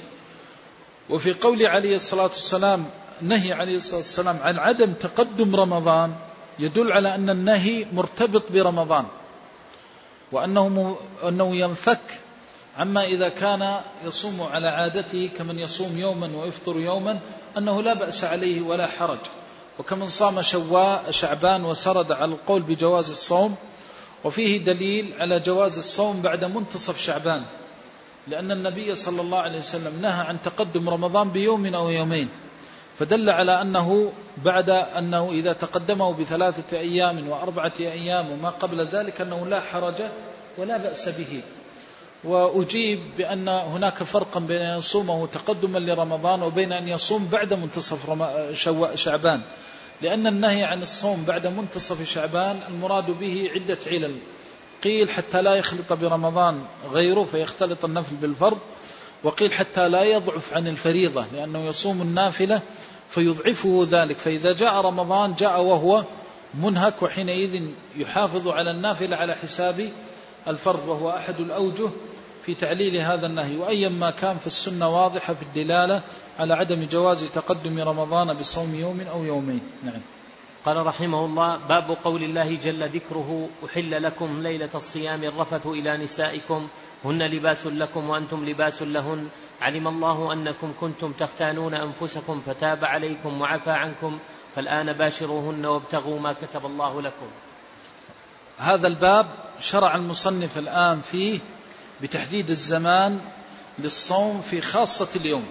وفي 1.11 1.33
قول 1.33 1.67
عليه 1.67 1.97
الصلاة 1.97 2.23
والسلام 2.23 2.87
نهي 3.23 3.53
عليه 3.53 3.77
الصلاة 3.77 3.97
والسلام 3.97 4.39
عن 4.43 4.59
عدم 4.59 4.93
تقدم 4.93 5.57
رمضان 5.57 6.15
يدل 6.59 6.93
على 6.93 7.15
أن 7.15 7.31
النهي 7.31 7.87
مرتبط 7.93 8.53
برمضان 8.53 9.05
وأنه 10.33 10.97
أنه 11.29 11.57
ينفك 11.57 12.21
عما 12.77 13.05
إذا 13.05 13.29
كان 13.29 13.81
يصوم 14.05 14.43
على 14.43 14.69
عادته 14.69 15.31
كمن 15.39 15.59
يصوم 15.59 15.99
يوما 15.99 16.37
ويفطر 16.37 16.77
يوما 16.77 17.19
أنه 17.59 17.83
لا 17.83 17.95
بأس 17.95 18.25
عليه 18.25 18.63
ولا 18.63 18.87
حرج. 18.87 19.19
وكمن 19.79 20.07
صام 20.07 20.43
شعبان 21.11 21.65
وسرد 21.65 22.13
على 22.13 22.33
القول 22.33 22.63
بجواز 22.63 23.11
الصوم 23.11 23.57
وفيه 24.25 24.59
دليل 24.59 25.15
على 25.19 25.41
جواز 25.41 25.79
الصوم 25.79 26.23
بعد 26.23 26.45
منتصف 26.45 26.99
شعبان 26.99 27.43
لأن 28.27 28.51
النبي 28.51 28.95
صلى 28.95 29.21
الله 29.21 29.39
عليه 29.39 29.59
وسلم 29.59 30.01
نهى 30.01 30.27
عن 30.27 30.43
تقدم 30.45 30.89
رمضان 30.89 31.31
بيوم 31.31 31.75
أو 31.75 31.91
يومين. 31.91 32.29
فدل 32.99 33.31
على 33.31 33.63
أنه 33.63 34.13
بعد 34.45 34.71
أنه 34.71 35.31
إذا 35.31 35.53
تقدمه 35.53 36.13
بثلاثة 36.13 36.79
أيام 36.79 37.29
وأربعة 37.29 37.73
أيام 37.81 38.31
وما 38.31 38.51
قبل 38.51 38.87
ذلك 38.87 39.21
أنه 39.21 39.47
لا 39.47 39.61
حرج 39.61 39.95
ولا 40.59 40.77
بأس 40.77 41.09
به. 41.09 41.43
وأجيب 42.25 43.01
بأن 43.19 43.49
هناك 43.49 43.95
فرقا 43.95 44.41
بين 44.41 44.63
أن 44.63 44.79
يصومه 44.79 45.27
تقدما 45.27 45.79
لرمضان 45.79 46.43
وبين 46.43 46.73
أن 46.73 46.89
يصوم 46.89 47.29
بعد 47.33 47.55
منتصف 47.55 48.13
شعبان. 48.95 49.41
لأن 50.03 50.27
النهي 50.27 50.65
عن 50.65 50.83
الصوم 50.83 51.25
بعد 51.25 51.47
منتصف 51.47 52.09
شعبان 52.09 52.61
المراد 52.69 53.11
به 53.11 53.51
عدة 53.55 53.79
علل. 53.87 54.19
قيل 54.85 55.11
حتى 55.11 55.43
لا 55.43 55.55
يخلط 55.55 55.93
برمضان 55.93 56.65
غيره 56.93 57.25
فيختلط 57.25 57.85
النفل 57.85 58.15
بالفرض. 58.17 58.59
وقيل 59.25 59.53
حتى 59.53 59.89
لا 59.89 60.03
يضعف 60.03 60.55
عن 60.55 60.69
الفريضة 60.69 61.27
لأنه 61.33 61.59
يصوم 61.59 62.03
النافلة 62.03 62.63
فيضعفه 63.09 63.87
ذلك. 63.91 64.19
فإذا 64.19 64.53
جاء 64.53 64.81
رمضان 64.81 65.35
جاء 65.35 65.63
وهو 65.63 66.05
منهك 66.55 67.03
وحينئذ 67.03 67.63
يحافظ 67.97 68.49
على 68.49 68.71
النافلة 68.71 69.17
على 69.17 69.35
حساب 69.35 69.91
الفرض 70.49 70.89
وهو 70.89 71.11
أحد 71.11 71.41
الأوجه 71.41 71.91
في 72.47 72.55
تعليل 72.55 72.97
هذا 72.97 73.27
النهي. 73.27 73.57
وأيا 73.57 73.89
ما 73.89 74.11
كان 74.11 74.39
فالسنة 74.39 74.89
واضحة 75.03 75.35
في 75.35 75.43
الدلالة 75.43 76.03
على 76.39 76.55
عدم 76.55 76.87
جواز 76.87 77.25
تقدم 77.25 77.81
رمضان 77.81 78.35
بصوم 78.35 78.75
يوم 78.75 79.01
أو 79.01 79.25
يومين. 79.25 79.61
نعم. 79.85 80.01
قال 80.65 80.87
رحمه 80.87 81.25
الله 81.25 81.57
باب 81.57 81.97
قول 82.05 82.23
الله 82.23 82.59
جل 82.65 82.89
ذكره 82.89 83.49
أحل 83.65 84.03
لكم 84.03 84.43
ليلة 84.43 84.69
الصيام 84.75 85.25
الرفث 85.25 85.67
إلى 85.67 85.97
نسائكم 85.97 86.69
هن 87.05 87.23
لباس 87.23 87.67
لكم 87.67 88.11
وأنتم 88.11 88.45
لباس 88.45 88.83
لهن. 88.83 89.29
علم 89.61 89.89
الله 89.89 90.33
أنكم 90.33 90.73
كنتم 90.81 91.13
تختانون 91.13 91.75
أنفسكم 91.75 92.43
فتاب 92.47 92.85
عليكم 92.85 93.41
وعفى 93.41 93.71
عنكم. 93.71 94.19
فالآن 94.57 94.93
باشروهن 94.93 95.67
وابتغوا 95.67 96.21
ما 96.21 96.33
كتب 96.33 96.67
الله 96.67 97.03
لكم. 97.03 97.27
هذا 98.59 98.87
الباب 98.87 99.27
شرع 99.61 99.97
المصنف 99.97 100.59
الآن 100.59 101.01
فيه 101.01 101.41
بتحديد 102.03 102.51
الزمان 102.51 103.21
للصوم 103.79 104.41
في 104.41 104.61
خاصة 104.61 105.09
اليوم. 105.17 105.47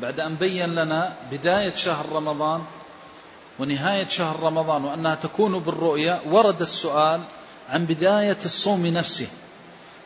بعد 0.00 0.20
أن 0.20 0.34
بين 0.34 0.74
لنا 0.74 1.16
بداية 1.30 1.74
شهر 1.74 2.06
رمضان 2.12 2.62
ونهاية 3.58 4.08
شهر 4.08 4.40
رمضان 4.40 4.84
وأنها 4.84 5.14
تكون 5.14 5.58
بالرؤية 5.58 6.20
ورد 6.26 6.60
السؤال 6.60 7.20
عن 7.68 7.84
بداية 7.84 8.38
الصوم 8.44 8.86
نفسه. 8.86 9.26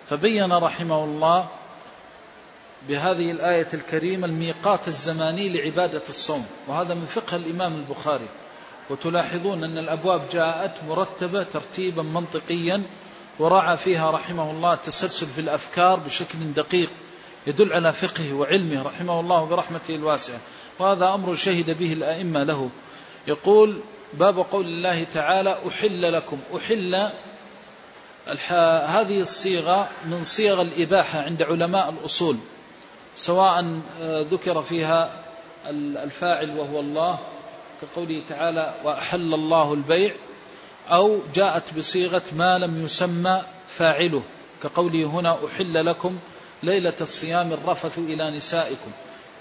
فبين 0.09 0.53
رحمه 0.53 1.05
الله 1.05 1.49
بهذه 2.89 3.31
الآية 3.31 3.69
الكريمة 3.75 4.27
الميقات 4.27 4.89
الزماني 4.89 5.49
لعبادة 5.49 6.03
الصوم 6.09 6.47
وهذا 6.69 6.95
من 6.95 7.07
فقه 7.07 7.37
الإمام 7.37 7.75
البخاري. 7.75 8.29
وتلاحظون 8.91 9.65
أن 9.65 9.79
الأبواب 9.79 10.23
جاءت 10.33 10.73
مرتبة 10.89 11.43
ترتيبا 11.43 12.03
منطقيا 12.03 12.83
وراعى 13.39 13.77
فيها 13.77 14.11
رحمه 14.11 14.51
الله 14.51 14.75
التسلسل 14.75 15.27
في 15.27 15.41
الأفكار 15.41 15.99
بشكل 15.99 16.39
دقيق 16.57 16.91
يدل 17.47 17.73
على 17.73 17.93
فقهه 17.93 18.35
وعلمه 18.35 18.83
رحمه 18.83 19.21
الله 19.21 19.45
برحمته 19.45 19.95
الواسعة. 19.95 20.39
وهذا 20.79 21.15
أمر 21.15 21.35
شهد 21.35 21.79
به 21.79 21.93
الأئمة 21.93 22.43
له. 22.45 22.71
يقول 23.27 23.81
باب 24.15 24.39
قول 24.39 24.67
الله 24.67 25.05
تعالى 25.05 25.57
أحل 25.69 26.13
لكم 26.13 26.39
أحل 26.57 27.11
هذه 28.27 29.21
الصيغة 29.21 29.89
من 30.05 30.25
صيغ 30.25 30.63
الإباحة 30.63 31.21
عند 31.21 31.43
علماء 31.43 31.91
الأصول 31.91 32.37
سواء 33.15 33.81
آه، 34.01 34.23
ذكر 34.31 34.63
فيها 34.63 35.11
الفاعل 36.05 36.59
وهو 36.59 36.81
الله 36.81 37.19
كقوله 37.83 38.23
تعالى 38.29 38.75
وأحل 38.85 39.35
الله 39.35 39.75
البيع 39.75 40.15
أو 40.89 41.19
جاءت 41.35 41.79
بصيغة 41.79 42.23
ما 42.33 42.59
لم 42.59 42.85
يسمى 42.85 43.43
فاعله 43.69 44.23
كقوله 44.63 45.05
هنا 45.05 45.39
أحل 45.47 45.87
لكم 45.87 46.19
ليلة 46.63 46.95
الصيام 47.01 47.53
الرفث 47.53 47.99
إلى 47.99 48.31
نسائكم 48.31 48.91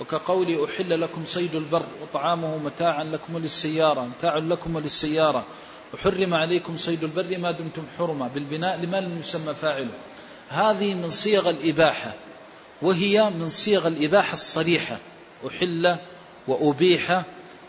وكقولي 0.02 0.66
أحل 0.66 1.02
لكم 1.02 1.24
صيد 1.28 1.56
البر 1.56 1.86
وطعامه 2.02 2.58
متاعا 2.58 3.04
لكم 3.04 3.36
وللسيارة 3.36 4.02
متاع 4.02 4.38
لكم 4.38 4.76
وللسيارة 4.76 5.46
وحرم 5.96 6.34
عليكم 6.34 6.78
صيد 6.78 7.04
البر 7.04 7.38
ما 7.38 7.52
دمتم 7.52 7.84
حرما. 7.98 8.28
بالبناء 8.28 8.78
لما 8.78 8.98
لم 8.98 9.20
يسمى 9.20 9.54
فاعله 9.54 9.92
هذه 10.50 10.94
من 10.94 11.10
صيغ 11.10 11.50
الإباحة. 11.50 12.16
وهي 12.82 13.30
من 13.30 13.48
صيغ 13.48 13.88
الإباحة 13.88 14.34
الصريحة. 14.34 14.98
أحل 15.48 15.98
وأبيح. 16.48 17.24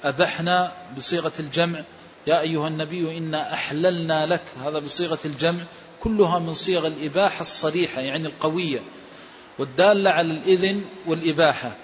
أبحنا 0.04 0.72
بصيغة 0.96 1.32
الجمع. 1.40 1.84
يا 2.26 2.40
أيها 2.40 2.68
النبي 2.68 3.18
إنا 3.18 3.52
أحللنا 3.52 4.26
لك. 4.26 4.42
هذا 4.64 4.78
بصيغة 4.78 5.18
الجمع. 5.24 5.62
كلها 6.00 6.38
من 6.38 6.52
صيغ 6.52 6.86
الإباحة 6.86 7.40
الصريحة 7.40 8.00
يعني 8.00 8.26
القوية. 8.26 8.80
والدالة 9.58 10.10
على 10.10 10.32
الإذن 10.32 10.84
والإباحة. 11.06 11.76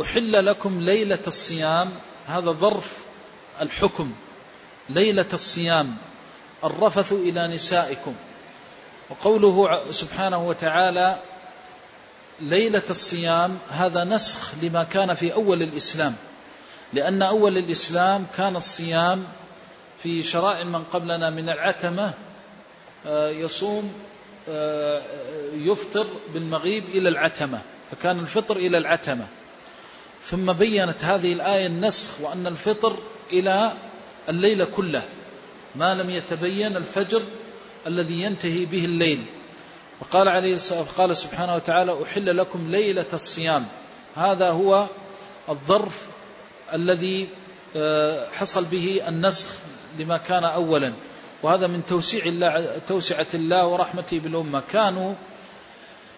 أحل 0.00 0.46
لكم 0.46 0.80
ليلة 0.80 1.22
الصيام. 1.26 1.90
هذا 2.26 2.50
ظرف 2.50 2.96
الحكم. 3.60 4.12
ليلة 4.90 5.26
الصيام 5.32 5.96
الرفث 6.64 7.12
إلى 7.12 7.54
نسائكم. 7.54 8.14
وقوله 9.10 9.80
سبحانه 9.90 10.48
وتعالى 10.48 11.18
ليلة 12.40 12.82
الصيام 12.90 13.58
هذا 13.70 14.04
نسخ 14.04 14.52
لما 14.62 14.84
كان 14.84 15.14
في 15.14 15.34
أول 15.34 15.62
الإسلام. 15.62 16.16
لأن 16.92 17.22
أول 17.22 17.58
الإسلام 17.58 18.26
كان 18.36 18.56
الصيام 18.56 19.24
في 20.02 20.22
شرائع 20.22 20.64
من 20.64 20.84
قبلنا 20.84 21.30
من 21.30 21.48
العتمة 21.48 22.12
آه، 23.06 23.30
يصوم 23.30 23.92
آه، 24.48 25.02
يفطر 25.54 26.06
بالمغيب 26.34 26.84
إلى 26.84 27.08
العتمة 27.08 27.60
فكان 27.90 28.18
الفطر 28.18 28.56
إلى 28.56 28.78
العتمة. 28.78 29.26
ثم 30.22 30.52
بينت 30.52 31.04
هذه 31.04 31.32
الآية 31.32 31.66
النسخ 31.66 32.20
وأن 32.20 32.46
الفطر 32.46 32.96
إلى 33.32 33.72
الليل 34.28 34.64
كله 34.64 35.02
ما 35.76 35.94
لم 35.94 36.10
يتبين 36.10 36.76
الفجر 36.76 37.22
الذي 37.86 38.22
ينتهي 38.22 38.64
به 38.64 38.84
الليل. 38.84 39.24
وقال 40.00 40.28
عليه 40.28 40.58
قال 40.98 41.16
سبحانه 41.16 41.54
وتعالى 41.54 42.02
أحل 42.02 42.36
لكم 42.36 42.70
ليلة 42.70 43.06
الصيام. 43.12 43.66
هذا 44.16 44.50
هو 44.50 44.86
الظرف 45.48 46.06
الذي 46.72 47.28
آه، 47.76 48.28
حصل 48.30 48.64
به 48.64 49.00
النسخ 49.08 49.48
لما 49.98 50.16
كان 50.16 50.44
أولا. 50.44 50.92
وهذا 51.42 51.66
من 51.66 51.86
توسيع 51.86 52.24
الله 52.24 52.78
توسعة 52.88 53.26
الله 53.34 53.66
ورحمته 53.66 54.18
بالأمة. 54.18 54.62
كانوا 54.72 55.14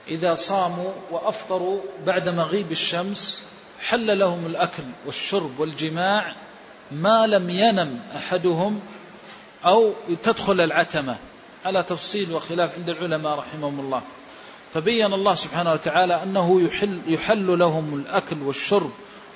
إذا 0.08 0.34
صاموا 0.34 0.92
وأفطروا 1.10 1.80
بعد 2.06 2.28
مغيب 2.28 2.72
الشمس 2.72 3.42
حل 3.80 4.18
لهم 4.18 4.46
الأكل 4.46 4.82
والشرب 5.06 5.60
والجماع 5.60 6.34
ما 6.92 7.26
لم 7.26 7.50
ينم 7.50 8.00
أحدهم 8.16 8.80
أو 9.64 9.92
تدخل 10.22 10.60
العتمة. 10.60 11.16
على 11.64 11.82
تفصيل 11.82 12.34
وخلاف 12.34 12.70
عند 12.78 12.88
العلماء 12.88 13.38
رحمهم 13.38 13.80
الله. 13.80 14.02
فبين 14.74 15.12
الله 15.12 15.34
سبحانه 15.34 15.72
وتعالى 15.72 16.22
أنه 16.22 16.62
يحل, 16.62 17.00
يحل 17.06 17.58
لهم 17.58 17.94
الأكل 17.94 18.42
والشرب 18.42 18.90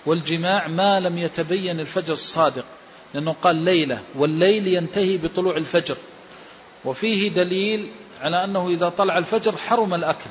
والجماع 0.06 0.68
ما 0.68 1.00
لم 1.00 1.18
يتبين 1.18 1.80
الفجر 1.80 2.12
الصادق. 2.12 2.64
لأنه 3.14 3.34
قال 3.42 3.56
ليلة 3.56 4.02
والليل 4.14 4.66
ينتهي 4.66 5.16
بطلوع 5.16 5.56
الفجر. 5.56 5.96
وفيه 6.84 7.28
دليل 7.28 7.88
على 8.20 8.44
أنه 8.44 8.68
إذا 8.68 8.88
طلع 8.88 9.18
الفجر 9.18 9.56
حرم 9.56 9.94
الأكل. 9.94 10.30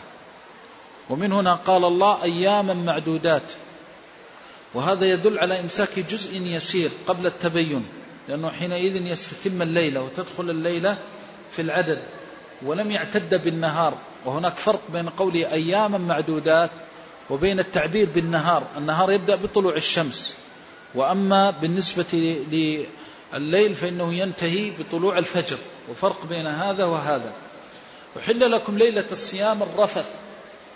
ومن 1.10 1.32
هنا 1.32 1.54
قال 1.54 1.86
الله 1.86 2.24
أياما 2.24 2.74
معدودات. 2.74 3.52
وهذا 4.74 5.06
يدل 5.06 5.40
على 5.40 5.60
إمساك 5.60 6.00
جزء 6.00 6.42
يسير 6.42 6.92
قبل 7.08 7.26
التبين 7.26 7.86
لأنه 8.28 8.50
حينئذ 8.50 8.96
يستتم 8.96 9.62
الليلة 9.62 10.02
وتدخل 10.02 10.50
الليلة 10.50 10.98
في 11.52 11.62
العدد 11.62 12.02
ولم 12.66 12.92
يعتد 12.92 13.44
بالنهار 13.44 13.98
وهناك 14.26 14.56
فرق 14.56 14.82
بين 14.94 15.10
قوله 15.10 15.52
أياما 15.52 15.98
معدودات 15.98 16.72
وبين 17.30 17.60
التعبير 17.60 18.10
بالنهار 18.16 18.68
النهار 18.78 19.12
يبدأ 19.12 19.36
بطلوع 19.36 19.76
الشمس 19.76 20.36
وأما 20.96 21.50
بالنسبة 21.52 22.40
لليل 23.34 23.76
فإنه 23.76 24.14
ينتهي 24.14 24.70
بطلوع 24.70 25.18
الفجر 25.18 25.58
وفرق 25.92 26.26
بين 26.26 26.48
هذا 26.48 26.86
وهذا. 26.86 27.34
وحل 28.16 28.52
لكم 28.52 28.78
ليلة 28.78 29.06
الصيام 29.12 29.64
الرفث 29.64 30.23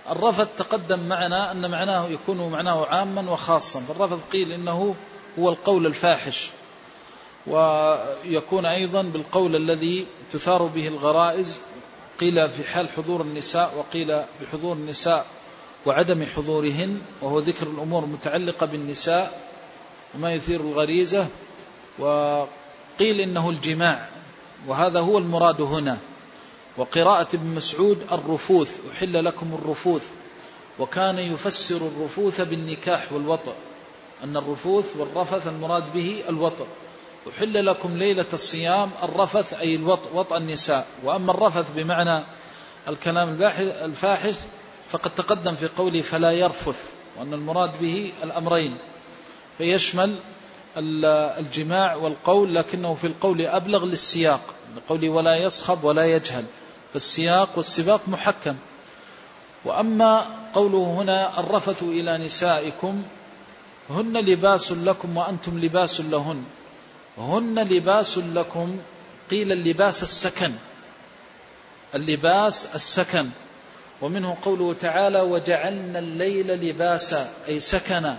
الرفث 0.10 0.48
تقدم 0.58 1.00
معنا 1.00 1.52
أن 1.52 1.72
معناه 1.72 2.08
يكون 2.08 2.50
معناه 2.50 2.86
عاما 2.86 3.32
وخاصا. 3.32 3.80
فالرفث 3.80 4.20
قيل 4.32 4.52
إنه 4.52 4.96
هو 5.40 5.50
القول 5.50 5.86
الفاحش 5.86 6.50
ويكون 7.48 8.66
أيضا 8.66 9.02
بالقول 9.02 9.56
الذي 9.56 10.06
تثار 10.32 10.64
به 10.64 10.88
الغرائز 10.88 11.60
قيل 12.20 12.50
في 12.50 12.64
حال 12.64 12.90
حضور 12.90 13.22
النساء 13.22 13.74
وقيل 13.78 14.22
بحضور 14.42 14.76
النساء 14.76 15.26
وعدم 15.86 16.26
حضورهن 16.36 17.02
وهو 17.22 17.40
ذكر 17.40 17.68
الأمور 17.68 18.04
المتعلقة 18.04 18.66
بالنساء 18.66 19.42
وما 20.16 20.34
يثير 20.34 20.60
الغريزة 20.60 21.28
وقيل 22.00 23.20
إنه 23.22 23.50
الجماع 23.50 24.08
وهذا 24.68 25.00
هو 25.00 25.18
المراد 25.18 25.62
هنا. 25.62 25.98
وقراءة 26.78 27.28
ابن 27.34 27.48
مسعود 27.56 27.98
الرفوث 28.12 28.78
أحل 28.92 29.26
لكم 29.26 29.54
الرفوث 29.54 30.06
وكان 30.80 31.20
يفسر 31.20 31.78
الرفوث 31.78 32.42
بالنكاح 32.42 33.14
والوطء 33.14 33.54
أن 34.24 34.38
الرفوث 34.38 34.98
والرفث 34.98 35.48
المراد 35.48 35.94
به 35.94 36.24
الوطء 36.30 36.66
أحل 37.30 37.66
لكم 37.66 37.98
ليلة 37.98 38.26
الصيام 38.34 38.92
الرفث 39.04 39.54
أي 39.54 39.76
الوطء 39.76 40.10
وطء 40.14 40.38
النساء. 40.38 40.88
وأما 41.04 41.32
الرفث 41.32 41.72
بمعنى 41.72 42.24
الكلام 42.88 43.42
الفاحش 43.60 44.36
فقد 44.90 45.16
تقدم 45.16 45.56
في 45.56 45.68
قوله 45.68 46.02
فلا 46.02 46.32
يرفث 46.32 46.92
وأن 47.20 47.34
المراد 47.34 47.80
به 47.82 48.12
الأمرين. 48.24 48.78
فيشمل 49.58 50.16
الجماع 50.78 51.96
والقول 51.96 52.56
لكنه 52.56 52.94
في 52.94 53.08
القول 53.08 53.42
أبلغ 53.42 53.86
للسياق 53.86 54.42
قوله 54.90 55.10
ولا 55.10 55.36
يصخب 55.36 55.84
ولا 55.84 56.06
يجهل. 56.06 56.46
فالسياق 56.98 57.50
والسباق 57.56 58.02
محكم. 58.08 58.56
وأما 59.66 60.26
قوله 60.54 61.02
هنا 61.02 61.40
الرفث 61.40 61.84
إلى 61.84 62.18
نسائكم 62.18 63.04
هن 63.90 64.18
لباس 64.18 64.72
لكم 64.72 65.18
وأنتم 65.18 65.60
لباس 65.60 66.02
لهن. 66.02 66.44
هن 67.18 67.60
لباس 67.60 68.18
لكم 68.18 68.80
قيل 69.32 69.52
اللباس 69.52 70.04
السكن. 70.04 70.54
اللباس 71.96 72.76
السكن. 72.76 73.30
ومنه 74.02 74.38
قوله 74.42 74.74
تعالى 74.74 75.22
وجعلنا 75.22 76.00
الليل 76.00 76.48
لباسا 76.48 77.30
أي 77.48 77.60
سكنا. 77.60 78.18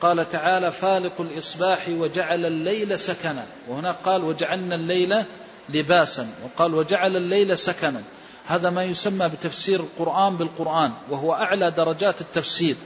قال 0.00 0.28
تعالى 0.28 0.72
فالق 0.72 1.20
الإصباح 1.20 1.88
وجعل 1.88 2.46
الليل 2.46 2.98
سكنا. 2.98 3.46
وهنا 3.68 3.92
قال 3.92 4.24
وجعلنا 4.24 4.74
الليل 4.74 5.24
لباسا 5.68 6.28
وقال 6.44 6.74
وجعل 6.74 7.16
الليل 7.16 7.58
سكنا. 7.58 8.02
هذا 8.46 8.70
ما 8.70 8.84
يسمى 8.84 9.28
بتفسير 9.28 9.80
القرآن 9.80 10.36
بالقرآن 10.36 10.92
وهو 11.10 11.34
أعلى 11.34 11.70
درجات 11.70 12.20
التفسير 12.20 12.76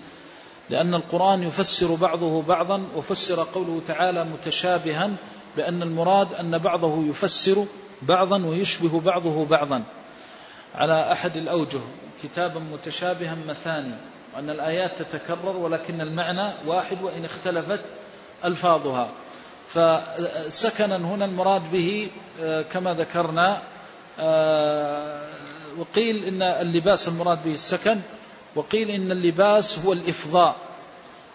لأن 0.71 0.95
القرآن 0.95 1.43
يفسر 1.43 1.95
بعضه 1.95 2.43
بعضا 2.43 2.87
وفسر 2.97 3.47
قوله 3.55 3.83
تعالى 3.89 4.25
متشابها 4.25 5.11
بأن 5.57 5.83
المراد 5.83 6.35
أن 6.35 6.59
بعضه 6.59 7.05
يفسر 7.05 7.67
بعضا 8.03 8.47
ويشبه 8.47 9.01
بعضه 9.01 9.45
بعضا. 9.45 9.83
على 10.75 11.13
أحد 11.13 11.37
الأوجه 11.37 11.81
كتابا 12.23 12.61
متشابها 12.61 13.37
مثاني 13.49 13.95
وأن 14.35 14.51
الآيات 14.51 15.03
تتكرر 15.03 15.57
ولكن 15.57 16.01
المعنى 16.01 16.53
واحد 16.67 17.03
وإن 17.03 17.25
اختلفت 17.25 17.81
ألفاظها. 18.45 19.09
فسكنا 19.69 20.97
هنا 20.97 21.25
المراد 21.25 21.71
به 21.71 22.11
آه، 22.41 22.63
كما 22.63 22.95
ذكرنا 22.95 23.63
آه، 24.19 25.27
وقيل 25.79 26.25
إن 26.25 26.43
اللباس 26.43 27.09
المراد 27.09 27.45
به 27.45 27.55
السكن 27.55 28.01
وقيل 28.55 28.91
إن 28.91 29.13
اللباس 29.13 29.79
هو 29.79 29.93
الإفضاء 29.93 30.57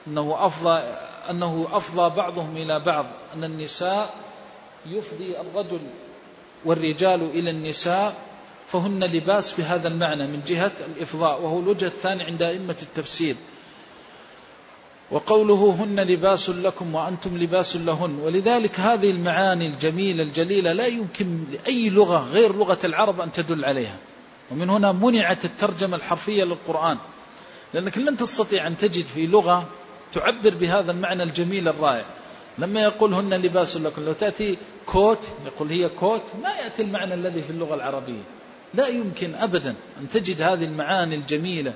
أنه 0.07 0.35
أفضى 0.39 0.83
أنه 1.29 1.67
أفضى 1.71 2.15
بعضهم 2.15 2.57
إلى 2.57 2.79
بعض 2.79 3.05
أن 3.33 3.43
النساء 3.43 4.13
يفضي 4.85 5.39
الرجل 5.39 5.79
والرجال 6.65 7.21
إلى 7.21 7.49
النساء 7.49 8.15
فهن 8.67 9.03
لباس 9.03 9.51
بهذا 9.51 9.87
المعنى 9.87 10.27
من 10.27 10.41
جهة 10.47 10.71
الإفضاء 10.85 11.41
وهو 11.41 11.59
الوجه 11.59 11.85
الثاني 11.85 12.23
عند 12.23 12.43
أئمة 12.43 12.75
التفسير. 12.81 13.35
وقوله 15.14 15.75
هن 15.80 16.00
لباس 16.00 16.50
لكم 16.50 16.95
وأنتم 16.95 17.38
لباس 17.38 17.75
لهن. 17.75 18.19
ولذلك 18.24 18.80
هذه 18.80 19.11
المعاني 19.11 19.67
الجميلة 19.67 20.24
الجليلة 20.24 20.74
لا 20.74 20.88
يمكن 20.88 21.43
لأي 21.51 21.90
لغة 21.90 22.17
غير 22.17 22.56
لغة 22.56 22.80
العرب 22.83 23.22
أن 23.22 23.32
تدل 23.32 23.66
عليها. 23.66 23.98
ومن 24.51 24.69
هنا 24.69 24.92
منعت 24.92 25.45
الترجمة 25.45 25.98
الحرفية 25.98 26.43
للقرآن. 26.43 26.98
لأنك 27.74 27.98
لن 27.98 28.17
تستطيع 28.17 28.67
أن 28.67 28.77
تجد 28.77 29.06
في 29.06 29.27
لغة 29.27 29.67
تعبر 30.14 30.50
بهذا 30.50 30.92
المعنى 30.92 31.24
الجميل 31.24 31.67
الرائع. 31.67 32.06
لما 32.58 32.82
يقول 32.82 33.14
هن 33.14 33.33
لباس 33.33 33.77
لكم 33.77 34.06
لو 34.06 34.14
تأتي 34.14 34.58
كوت 34.85 35.19
يقول 35.45 35.69
هي 35.69 35.90
كوت 35.90 36.24
ما 36.43 36.50
يأتي 36.50 36.82
المعنى 36.82 37.14
الذي 37.14 37.42
في 37.42 37.50
اللغة 37.50 37.75
العربية. 37.75 38.24
لا 38.74 38.88
يمكن 38.88 39.35
أبدا 39.35 39.75
أن 40.01 40.08
تجد 40.08 40.42
هذه 40.42 40.64
المعاني 40.64 41.16
الجميلة. 41.16 41.74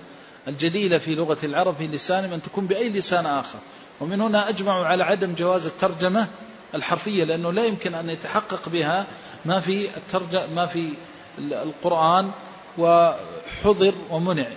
الجليلة 0.48 0.98
في 0.98 1.16
لغة 1.16 1.38
العرب 1.43 1.76
في 1.76 1.88
لسانهم 1.88 2.34
أن 2.34 2.42
تكون 2.42 2.67
بأي 2.67 2.90
لسان 2.90 3.26
آخر. 3.26 3.59
ومن 4.01 4.22
هنا 4.22 4.50
أجمعوا 4.50 4.85
على 4.85 5.03
عدم 5.03 5.34
جواز 5.34 5.66
الترجمة 5.66 6.27
الحرفية 6.76 7.24
لأنه 7.24 7.51
لا 7.51 7.66
يمكن 7.66 7.93
أن 7.93 8.09
يتحقق 8.09 8.69
بها 8.69 9.08
ما 9.45 9.59
في 9.59 9.98
الترجمة 9.98 10.48
ما 10.56 10.66
في 10.66 10.90
القرآن 11.40 12.32
وحضر 12.77 13.93
ومنع. 14.09 14.48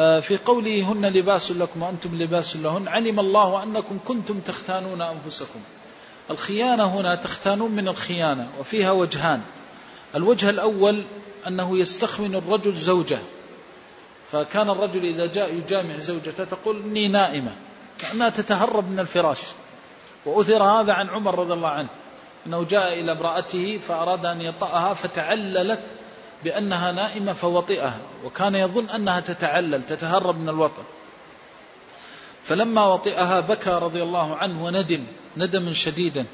آه، 0.00 0.20
في 0.20 0.36
قوله 0.36 0.92
هن 0.92 1.06
لباس 1.06 1.52
لكم 1.52 1.82
وأنتم 1.82 2.22
لباس 2.22 2.56
لهن 2.56 2.88
علم 2.88 3.20
الله 3.20 3.62
أنكم 3.62 3.98
كنتم 4.08 4.40
تختانون 4.40 5.02
أنفسكم. 5.02 5.60
الخيانة 6.30 7.00
هنا 7.00 7.14
تختانون 7.14 7.70
من 7.70 7.88
الخيانة 7.88 8.48
وفيها 8.60 8.90
وجهان. 8.90 9.40
الوجه 10.14 10.50
الأول 10.50 11.02
أنه 11.46 11.78
يستخمن 11.78 12.34
الرجل 12.34 12.74
زوجه. 12.74 13.18
فكان 14.32 14.70
الرجل 14.70 15.04
إذا 15.04 15.26
جاء 15.26 15.54
يجامع 15.54 15.96
زوجته 15.96 16.44
تقول 16.44 16.82
إني 16.82 17.08
نائمة 17.08 17.52
كأنها 17.98 18.28
تتهرب 18.28 18.90
من 18.90 18.98
الفراش. 18.98 19.38
وأثر 20.26 20.62
هذا 20.62 20.92
عن 20.92 21.08
عمر 21.08 21.38
رضي 21.38 21.52
الله 21.52 21.68
عنه 21.68 21.88
أنه 22.46 22.64
جاء 22.64 23.00
إلى 23.00 23.12
امرأته 23.12 23.78
فأراد 23.78 24.26
أن 24.26 24.40
يطأها 24.40 24.94
فتعللت 24.94 25.80
بأنها 26.44 26.92
نائمة 26.92 27.32
فوطئها 27.32 27.98
وكان 28.24 28.54
يظن 28.54 28.88
أنها 28.88 29.20
تتعلل 29.20 29.82
تتهرب 29.82 30.40
من 30.40 30.48
الوطن. 30.48 30.82
فلما 32.44 32.86
وطئها 32.86 33.40
بكى 33.40 33.70
رضي 33.70 34.02
الله 34.02 34.36
عنه 34.36 34.64
وندم 34.64 35.04
ندما 35.36 35.72
شديدا. 35.72 36.26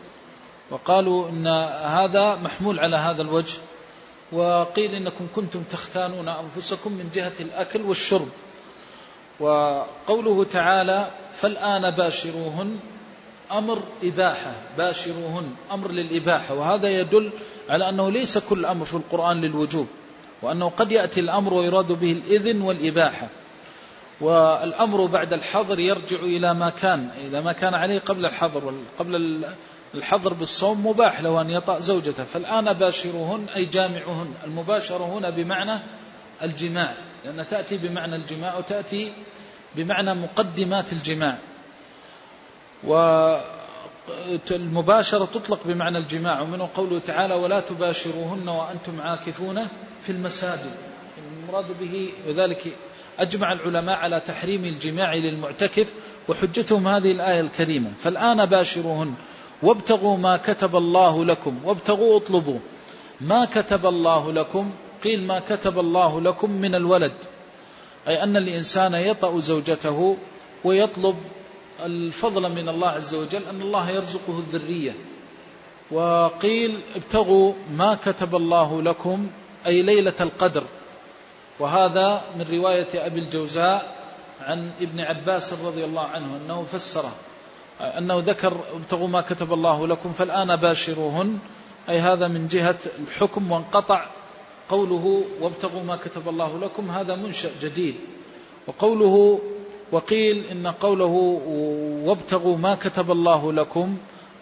وقالوا 0.71 1.29
إن 1.29 1.47
هذا 1.87 2.35
محمول 2.35 2.79
على 2.79 2.97
هذا 2.97 3.23
الوجه. 3.23 3.59
وقيل 4.33 4.95
إنكم 4.95 5.27
كنتم 5.35 5.63
تختانون 5.63 6.29
أنفسكم 6.29 6.93
من 6.93 7.11
جهة 7.15 7.33
الأكل 7.41 7.83
والشرب. 7.83 8.29
وقوله 9.41 10.45
تعالى 10.45 11.11
فالآن 11.41 11.91
باشروهن 11.91 12.79
أمر 13.53 13.83
إباحة 14.03 14.53
باشروهن 14.79 15.55
أمر 15.73 15.91
للإباحة. 15.91 16.55
وهذا 16.55 16.89
يدل 16.89 17.31
على 17.69 17.89
أنه 17.89 18.11
ليس 18.11 18.39
كل 18.39 18.65
أمر 18.65 18.85
في 18.85 18.95
القرآن 18.95 19.41
للوجوب 19.41 19.87
وأنه 20.43 20.69
قد 20.69 20.93
يأتي 20.93 21.21
الأمر 21.21 21.55
ويراد 21.55 21.93
به 21.93 22.13
الإذن 22.13 22.63
والإباحة. 22.63 23.29
والأمر 24.21 25.07
بعد 25.07 25.33
الحظر 25.33 25.79
يرجع 25.79 26.19
إلى 26.19 26.55
ما 26.55 26.71
كان 26.71 27.11
إلى 27.27 27.41
ما 27.41 27.53
كان 27.53 27.75
عليه 27.75 27.99
قبل 27.99 28.27
الحظر 28.27 28.75
قبل 28.99 29.45
الحظر 29.95 30.35
بالصوم 30.35 30.87
مباح 30.87 31.21
له 31.21 31.41
أن 31.41 31.51
يطأ 31.51 31.81
زوجته. 31.81 32.25
فالآن 32.25 32.73
باشروهن 32.73 33.47
أي 33.57 33.65
جامعهن 33.65 34.35
المباشرة 34.45 35.05
هنا 35.05 35.31
بمعنى 35.31 35.81
الجماع. 36.43 36.95
لأن 37.25 37.47
تأتي 37.47 37.77
بمعنى 37.77 38.17
الجماع 38.17 38.57
وتأتي 38.57 39.13
بمعنى 39.77 40.15
مقدمات 40.15 40.93
الجماع. 40.93 41.39
المباشرة 44.51 45.25
تطلق 45.25 45.61
بمعنى 45.65 45.99
الجماع. 45.99 46.41
ومنه 46.41 46.69
قوله 46.75 46.99
تعالى 46.99 47.35
ولا 47.35 47.61
تباشروهن 47.61 48.49
وأنتم 48.49 49.01
عاكفون 49.01 49.69
في 50.03 50.13
المساجد. 50.13 50.73
المراد 51.19 51.67
به 51.81 52.11
وذلك 52.29 52.77
أجمع 53.19 53.53
العلماء 53.53 53.97
على 53.97 54.21
تحريم 54.21 54.65
الجماع 54.65 55.15
للمعتكف 55.15 55.93
وحجتهم 56.29 56.89
هذه 56.89 57.13
الآية 57.13 57.41
الكريمة. 57.41 57.91
فالآن 58.03 58.47
باشروهن 58.47 59.15
وابتغوا 59.63 60.17
ما 60.17 60.37
كتب 60.37 60.77
الله 60.77 61.25
لكم 61.25 61.59
وابتغوا 61.65 62.17
اطلبوا 62.17 62.59
ما 63.21 63.45
كتب 63.45 63.87
الله 63.87 64.33
لكم 64.33 64.71
قيل 65.05 65.27
ما 65.27 65.39
كتب 65.39 65.79
الله 65.79 66.21
لكم 66.21 66.51
من 66.51 66.75
الولد. 66.75 67.13
أي 68.09 68.23
أن 68.23 68.37
الإنسان 68.37 68.95
يطأ 68.95 69.41
زوجته 69.41 70.17
ويطلب 70.65 71.17
الفضل 71.81 72.43
من 72.43 72.69
الله 72.69 72.89
عز 72.89 73.15
وجل 73.15 73.45
أن 73.45 73.61
الله 73.61 73.91
يرزقه 73.91 74.39
الذرية. 74.39 74.95
وقيل 75.91 76.81
ابتغوا 76.97 77.53
ما 77.77 77.95
كتب 77.95 78.35
الله 78.35 78.83
لكم 78.83 79.27
أي 79.67 79.83
ليلة 79.83 80.15
القدر. 80.21 80.65
وهذا 81.59 82.23
من 82.37 82.47
رواية 82.51 83.07
أبي 83.07 83.21
الجوزاء 83.21 83.97
عن 84.41 84.71
ابن 84.81 85.01
عباس 85.01 85.53
رضي 85.53 85.85
الله 85.85 86.03
عنه 86.03 86.37
أنه 86.37 86.65
فسره. 86.73 87.13
أنه 87.81 88.19
ذكر 88.19 88.53
ابتغوا 88.75 89.09
ما 89.09 89.21
كتب 89.21 89.53
الله 89.53 89.87
لكم 89.87 90.13
فالآن 90.13 90.57
باشروهن. 90.57 91.39
أي 91.89 91.99
هذا 91.99 92.29
من 92.29 92.49
جهة 92.49 92.79
الحكم 92.99 93.53
وانقطع 93.53 94.07
قوله 94.71 95.25
وابتغوا 95.41 95.83
ما 95.83 95.97
كتب 95.97 96.29
الله 96.29 96.59
لكم. 96.59 96.91
هذا 96.91 97.15
منشأ 97.15 97.51
جديد. 97.63 97.95
وقوله 98.67 99.41
وقيل 99.93 100.45
إن 100.45 100.67
قوله 100.67 101.41
وابتغوا 102.05 102.57
ما 102.57 102.75
كتب 102.75 103.11
الله 103.11 103.53
لكم 103.53 103.97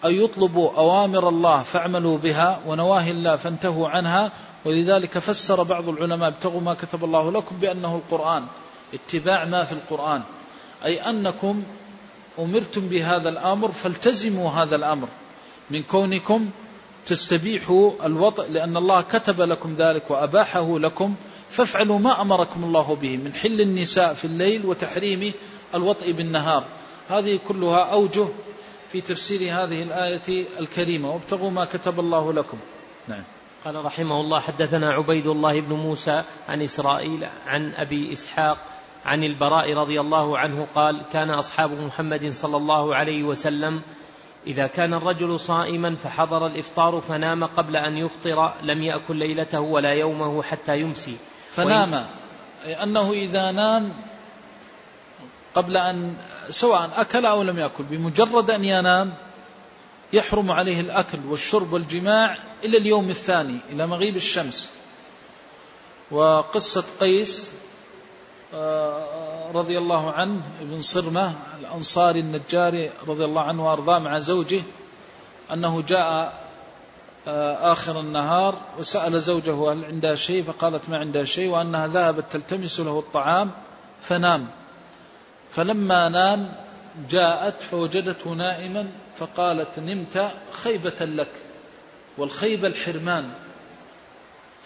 أي 0.05 0.25
يطلبوا 0.25 0.71
أوامر 0.77 1.29
الله 1.29 1.63
فاعملوا 1.63 2.19
بها 2.19 2.61
ونواهي 2.67 3.11
الله 3.11 3.37
فانتهوا 3.37 3.89
عنها. 3.89 4.33
ولذلك 4.65 5.19
فسر 5.19 5.63
بعض 5.63 5.89
العلماء 5.89 6.29
ابتغوا 6.29 6.61
ما 6.61 6.75
كتب 6.75 7.05
الله 7.05 7.33
لكم 7.33 7.57
بأنه 7.57 7.97
القرآن 7.97 8.45
اتباع 8.95 9.45
ما 9.45 9.65
في 9.65 9.73
القرآن. 9.73 10.23
أي 10.85 11.11
أنكم 11.11 11.63
أمرتم 12.39 12.89
بهذا 12.89 13.29
الأمر 13.29 13.73
فالتزموا 13.73 14.51
هذا 14.51 14.77
الأمر. 14.77 15.09
من 15.71 15.83
كونكم 15.83 16.51
تستبيحوا 17.07 18.07
الوطء 18.07 18.51
لأن 18.51 18.77
الله 18.77 19.01
كتب 19.01 19.41
لكم 19.41 19.75
ذلك 19.79 20.11
وأباحه 20.11 20.79
لكم 20.79 21.15
فافعلوا 21.51 21.99
ما 21.99 22.21
أمركم 22.21 22.65
الله 22.65 22.95
به 23.03 23.17
من 23.17 23.35
حل 23.35 23.61
النساء 23.61 24.15
في 24.15 24.25
الليل 24.25 24.67
وتحريم 24.67 25.33
الوطء 25.75 26.13
بالنهار. 26.13 26.65
هذه 27.09 27.41
كلها 27.49 27.85
أوجه 27.85 28.27
في 28.93 29.01
تفسير 29.01 29.41
هذه 29.41 29.83
الآية 29.83 30.45
الكريمة. 30.61 31.11
وابتغوا 31.11 31.51
ما 31.51 31.65
كتب 31.65 32.01
الله 32.01 32.33
لكم. 32.33 32.59
نعم. 33.09 33.23
قال 33.65 33.85
رحمه 33.85 34.21
الله 34.21 34.41
حدثنا 34.41 34.93
عبيد 34.93 35.27
الله 35.27 35.61
بن 35.61 35.73
موسى 35.73 36.23
عن 36.49 36.63
إسرائيل 36.63 37.29
عن 37.47 37.73
أبي 37.77 38.13
إسحاق 38.13 38.59
عن 39.07 39.25
البراء 39.25 39.75
رضي 39.75 40.01
الله 40.01 40.39
عنه 40.39 40.67
قال 40.75 41.03
كان 41.13 41.31
أصحاب 41.31 41.71
محمد 41.71 42.29
صلى 42.29 42.57
الله 42.57 42.95
عليه 42.95 43.23
وسلم 43.23 43.83
إذا 44.47 44.67
كان 44.67 44.95
الرجل 44.95 45.41
صائما 45.41 45.97
فحضر 45.97 46.47
الإفطار 46.47 47.01
فنام 47.01 47.45
قبل 47.45 47.77
أن 47.77 47.97
يفطر 47.97 48.53
لم 48.63 48.83
يأكل 48.83 49.17
ليلته 49.17 49.61
ولا 49.61 49.93
يومه 49.93 50.43
حتى 50.43 50.81
يمسي. 50.81 51.17
فنام. 51.51 52.07
أي 52.65 52.83
أنه 52.83 53.13
إذا 53.13 53.51
نام 53.51 53.93
قبل 55.55 55.77
أن 55.77 56.15
سواء 56.51 56.91
أكل 56.97 57.27
أو 57.27 57.43
لم 57.43 57.59
يأكل 57.59 57.85
بمجرد 57.85 58.51
أن 58.51 58.65
ينام 58.65 59.15
يحرم 60.13 60.51
عليه 60.51 60.81
الأكل 60.81 61.19
والشرب 61.29 61.73
والجماع 61.73 62.39
إلى 62.65 62.79
اليوم 62.79 63.09
الثاني 63.09 63.59
إلى 63.73 63.87
مغيب 63.87 64.17
الشمس. 64.17 64.71
وقصة 66.11 66.85
قيس 67.01 67.51
رضي 69.55 69.79
الله 69.79 70.11
عنه 70.11 70.43
ابن 70.61 70.81
صرمة 70.81 71.33
الأنصاري 71.61 72.21
النجاري 72.21 72.91
رضي 73.09 73.25
الله 73.25 73.43
عنه 73.43 73.67
وأرضاه 73.67 73.99
مع 73.99 74.19
زوجه 74.19 74.63
أنه 75.53 75.83
جاء 75.83 76.33
آه، 77.29 77.73
آخر 77.73 78.01
النهار 78.01 78.59
وسأل 78.79 79.21
زوجه 79.21 79.73
هل 79.73 79.85
عندها 79.85 80.15
شيء 80.15 80.45
فقالت 80.45 80.89
ما 80.89 80.99
عندها 80.99 81.25
شيء 81.25 81.51
وأنها 81.51 81.87
ذهبت 81.87 82.25
تلتمس 82.33 82.81
له 82.81 82.99
الطعام 82.99 83.51
فنام. 84.03 84.49
فلما 85.51 86.09
نام 86.09 86.53
جاءت 87.11 87.63
فوجدته 87.63 88.31
نائما 88.31 88.89
فقالت 89.17 89.79
نمت 89.79 90.31
خيبة 90.53 91.05
لك 91.05 91.31
والخيبة 92.19 92.69
الحرمان. 92.69 93.31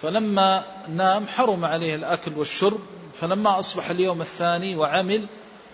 فلما 0.02 0.64
نام 0.88 1.26
حرم 1.26 1.64
عليه 1.64 1.94
الأكل 1.94 2.32
والشرب 2.36 2.80
فلما 3.20 3.58
أصبح 3.58 3.90
اليوم 3.90 4.20
الثاني 4.20 4.76
وعمل 4.76 5.26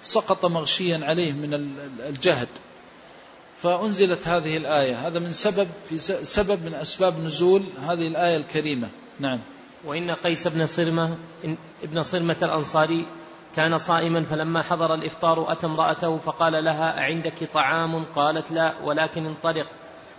سقط 0.03 0.47
مغشيا 0.47 1.01
عليه 1.03 1.33
من 1.33 1.55
الجهد. 2.01 2.49
فأنزلت 3.63 4.29
هذه 4.29 4.57
الآية. 4.57 5.09
هذا 5.09 5.19
من 5.19 5.33
سبب 5.33 5.69
في 5.89 5.99
سبب 6.25 6.65
من 6.65 6.75
أسباب 6.75 7.21
نزول 7.21 7.63
هذه 7.83 8.07
الآية 8.09 8.37
الكريمة. 8.37 8.89
نعم. 9.21 9.39
وإن 9.85 10.11
قيس 10.11 10.49
بن 10.49 10.67
صرمة 10.67 11.17
ابن 11.83 12.03
صرمة 12.03 12.37
الأنصاري 12.43 13.07
كان 13.57 13.79
صائما 13.79 14.25
فلما 14.25 14.63
حضر 14.63 14.95
الإفطار 14.95 15.53
أتى 15.53 15.67
امرأته 15.67 16.19
فقال 16.19 16.65
لها 16.65 16.99
أعندك 16.99 17.35
طعام؟ 17.55 18.05
قالت 18.05 18.51
لا 18.51 18.75
ولكن 18.85 19.27
انطلق 19.27 19.67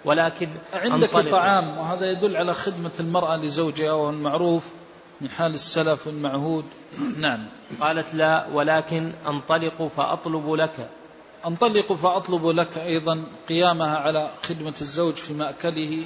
ولكن 0.06 0.50
عندك 0.74 1.12
طعام. 1.12 1.78
وهذا 1.78 2.12
يدل 2.12 2.38
على 2.38 2.54
خدمة 2.54 2.92
المرأة 3.00 3.38
لزوجها 3.38 3.92
وهو 3.92 4.10
المعروف. 4.10 4.64
من 5.22 5.30
حال 5.30 5.54
السلف 5.54 6.08
المعهود. 6.08 6.66
نعم. 7.18 7.46
قالت 7.82 8.14
لا 8.14 8.48
ولكن 8.54 9.14
أنطلق 9.28 9.92
فأطلب 9.98 10.54
لك. 10.54 10.90
أنطلق 11.48 11.94
فأطلب 11.94 12.48
لك 12.48 12.78
أيضا 12.78 13.24
قيامها 13.50 13.98
على 13.98 14.30
خدمة 14.44 14.76
الزوج 14.82 15.14
في 15.14 15.34
مأكله 15.34 16.06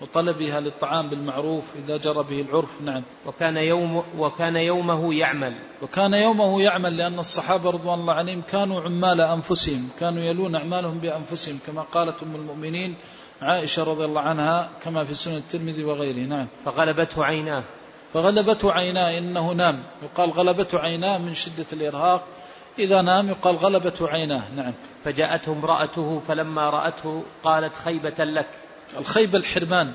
وطلبها 0.00 0.60
للطعام 0.60 1.08
بالمعروف 1.08 1.64
إذا 1.84 1.96
جرى 1.96 2.22
به 2.22 2.40
العرف. 2.40 2.82
نعم. 2.82 3.02
وكان, 3.26 3.56
يوم 3.56 4.04
وكان 4.18 4.56
يومه 4.56 5.14
يعمل. 5.14 5.54
وكان 5.82 6.14
يومه 6.14 6.62
يعمل 6.62 6.96
لأن 6.96 7.18
الصحابة 7.18 7.70
رضوان 7.70 8.00
الله 8.00 8.14
عليهم 8.14 8.42
كانوا 8.42 8.80
عمال 8.80 9.20
أنفسهم 9.20 9.88
كانوا 10.00 10.22
يلون 10.22 10.54
أعمالهم 10.54 10.98
بأنفسهم 10.98 11.58
كما 11.66 11.82
قالت 11.82 12.22
أم 12.22 12.34
المؤمنين 12.34 12.94
عائشة 13.42 13.84
رضي 13.84 14.04
الله 14.04 14.20
عنها 14.20 14.70
كما 14.84 15.04
في 15.04 15.14
سنة 15.14 15.36
الترمذي 15.36 15.84
وغيره. 15.84 16.26
نعم. 16.26 16.46
فغلبته 16.64 17.24
عيناه. 17.24 17.64
فغلبته 18.14 18.72
عيناه 18.72 19.18
إنه 19.18 19.52
نام. 19.52 19.82
يقال 20.02 20.30
غلبته 20.30 20.78
عيناه 20.78 21.18
من 21.18 21.34
شدة 21.34 21.66
الإرهاق. 21.72 22.24
إذا 22.78 23.02
نام 23.02 23.28
يقال 23.28 23.56
غلبته 23.56 24.08
عيناه. 24.08 24.42
نعم. 24.56 24.72
فجاءته 25.04 25.52
امرأته 25.52 26.22
فلما 26.28 26.70
رأته 26.70 27.22
قالت 27.44 27.74
خيبة 27.74 28.24
لك. 28.24 28.48
الخيبة 28.98 29.38
الحرمان. 29.38 29.92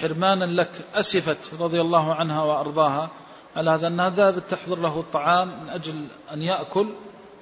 حرمانا 0.00 0.44
لك. 0.44 0.70
أسفت 0.94 1.54
رضي 1.60 1.80
الله 1.80 2.14
عنها 2.14 2.42
وأرضاها. 2.42 3.10
على 3.56 3.70
هذا 3.70 3.86
أنها 3.86 4.10
ذهبت 4.10 4.42
تحضر 4.50 4.78
له 4.78 5.00
الطعام 5.00 5.62
من 5.62 5.68
أجل 5.68 6.06
أن 6.32 6.42
يأكل. 6.42 6.86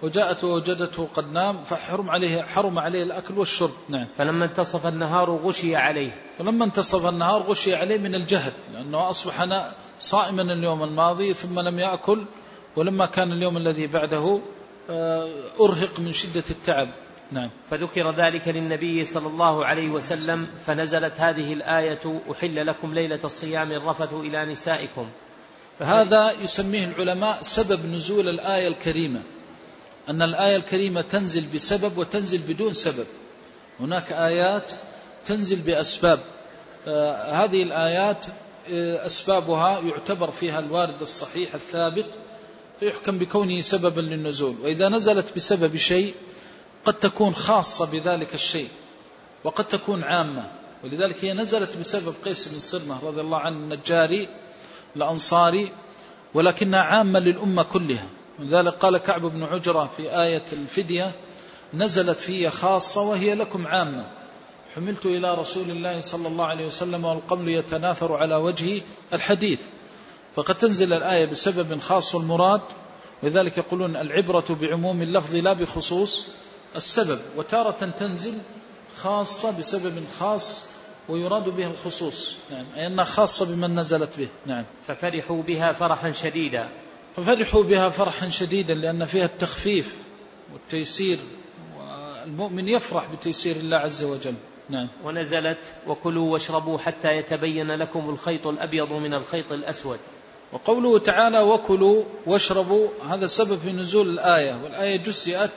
وجاءت 0.03 0.45
ووجدته 0.45 1.09
قد 1.15 1.33
نام 1.33 1.65
فحرم 1.65 2.11
عليه 2.11 2.43
حرم 2.43 2.79
عليه 2.79 3.03
الأكل 3.03 3.39
والشرب. 3.39 3.71
نعم. 3.89 4.07
فلما 4.19 4.45
انتصف 4.45 4.87
النهار 4.87 5.31
غشي 5.31 5.77
عليه. 5.77 6.11
فلما 6.39 6.65
انتصف 6.65 7.07
النهار 7.07 7.43
غشي 7.43 7.75
عليه 7.75 7.99
من 7.99 8.15
الجهد 8.15 8.53
لأنه 8.73 9.11
أصبح 9.11 9.47
صائما 9.99 10.43
اليوم 10.43 10.83
الماضي 10.83 11.35
ثم 11.35 11.61
لم 11.61 11.79
يأكل 11.79 12.25
ولما 12.77 13.07
كان 13.07 13.33
اليوم 13.33 13.57
الذي 13.57 13.87
بعده 13.87 14.41
آه، 14.91 15.29
أرهق 15.61 16.01
من 16.01 16.13
شدة 16.13 16.45
التعب. 16.51 16.89
نعم. 17.33 17.51
فذكر 17.71 18.15
ذلك 18.15 18.49
للنبي 18.49 19.05
صلى 19.05 19.27
الله 19.27 19.67
عليه 19.67 19.91
وسلم 19.91 20.49
فنزلت 20.67 21.13
هذه 21.17 21.53
الآية 21.53 22.21
أحل 22.33 22.67
لكم 22.67 22.95
ليلة 22.95 23.21
الصيام 23.25 23.73
الرفث 23.73 24.15
إلى 24.15 24.45
نسائكم. 24.45 25.09
فهذا 25.79 26.31
يسميه 26.31 26.85
العلماء 26.85 27.43
سبب 27.43 27.87
نزول 27.87 28.29
الآية 28.29 28.69
الكريمة. 28.69 29.21
أن 30.09 30.23
الآية 30.23 30.57
الكريمة 30.57 31.01
تنزل 31.01 31.47
بسبب 31.55 31.99
وتنزل 31.99 32.39
بدون 32.39 32.75
سبب. 32.75 33.07
هناك 33.81 34.13
آيات 34.13 34.73
تنزل 35.27 35.57
بأسباب. 35.57 36.21
آه 36.87 37.33
هذه 37.33 37.63
الآيات 37.63 38.27
آه 38.71 39.07
أسبابها 39.07 39.81
يعتبر 39.81 40.31
فيها 40.31 40.59
الوارد 40.59 41.01
الصحيح 41.01 41.55
الثابت 41.55 42.07
فيحكم 42.81 43.19
بكونه 43.19 43.61
سببا 43.61 44.01
للنزول. 44.01 44.57
وإذا 44.63 44.89
نزلت 44.89 45.37
بسبب 45.37 45.77
شيء 45.77 46.15
قد 46.85 46.95
تكون 46.95 47.35
خاصة 47.35 47.91
بذلك 47.91 48.35
الشيء 48.35 48.69
وقد 49.45 49.65
تكون 49.65 50.05
عامة. 50.05 50.51
ولذلك 50.85 51.25
هي 51.25 51.33
نزلت 51.33 51.77
بسبب 51.77 52.15
قيس 52.25 52.49
بن 52.49 52.59
صرمة 52.59 53.01
رضي 53.05 53.21
الله 53.21 53.39
عنه 53.39 53.57
النجاري 53.59 54.29
الأنصاري 54.97 55.73
ولكنها 56.35 56.81
عامة 56.81 57.19
للأمة 57.19 57.63
كلها. 57.63 58.07
ولذلك 58.41 58.75
قال 58.75 58.99
كعب 58.99 59.21
بن 59.21 59.43
عجرة 59.43 59.91
في 59.97 60.23
آية 60.23 60.45
الفدية 60.53 61.13
نزلت 61.75 62.21
في 62.21 62.51
خاصة 62.51 63.01
وهي 63.01 63.35
لكم 63.35 63.67
عامة. 63.67 64.07
حملت 64.75 65.07
إلى 65.07 65.35
رسول 65.35 65.71
الله 65.71 66.01
صلى 66.01 66.29
الله 66.29 66.45
عليه 66.45 66.67
وسلم 66.67 67.05
والقبل 67.05 67.49
يتناثر 67.49 68.17
على 68.17 68.37
وجه 68.37 68.83
الحديث. 69.13 69.61
فقد 70.35 70.55
تنزل 70.55 70.93
الآية 70.93 71.27
بسبب 71.27 71.81
خاص 71.81 72.15
المراد 72.15 72.61
ولذلك 73.23 73.59
يقولون 73.59 73.97
العبرة 73.97 74.45
بعموم 74.61 75.03
اللفظ 75.03 75.37
لا 75.37 75.53
بخصوص 75.53 76.27
السبب. 76.77 77.21
وتارة 77.37 77.91
تنزل 77.99 78.35
خاصة 78.97 79.59
بسبب 79.59 80.05
خاص 80.21 80.67
ويراد 81.09 81.49
بها 81.49 81.67
الخصوص. 81.67 82.35
نعم 82.51 82.67
أي 82.77 82.87
أنها 82.87 83.05
خاصة 83.05 83.47
بمن 83.47 83.79
نزلت 83.79 84.19
به. 84.19 84.29
نعم. 84.47 84.65
ففرحوا 84.87 85.43
بها 85.43 85.73
فرحا 85.73 86.13
شديدا. 86.13 86.69
ففرحوا 87.17 87.63
بها 87.63 87.89
فرحا 87.89 88.31
شديدا 88.31 88.75
لأن 88.75 89.05
فيها 89.05 89.25
التخفيف 89.25 89.97
والتيسير 90.53 91.19
والمؤمن 91.79 92.69
يفرح 92.69 93.05
بتيسير 93.13 93.57
الله 93.57 93.77
عز 93.77 94.05
وجل. 94.05 94.35
نعم. 94.69 94.89
ونزلت 95.05 95.59
وكلوا 95.87 96.33
واشربوا 96.33 96.79
حتى 96.79 97.17
يتبين 97.17 97.71
لكم 97.71 98.11
الخيط 98.11 98.47
الأبيض 98.47 98.93
من 98.93 99.15
الخيط 99.15 99.53
الأسود. 99.53 99.99
وقوله 100.53 100.99
تعالى 100.99 101.41
وكلوا 101.41 102.05
واشربوا 102.27 102.89
هذا 103.09 103.27
سبب 103.27 103.59
في 103.59 103.73
نزول 103.73 104.09
الآية 104.09 104.63
والآية 104.65 104.97
جزئت 104.97 105.51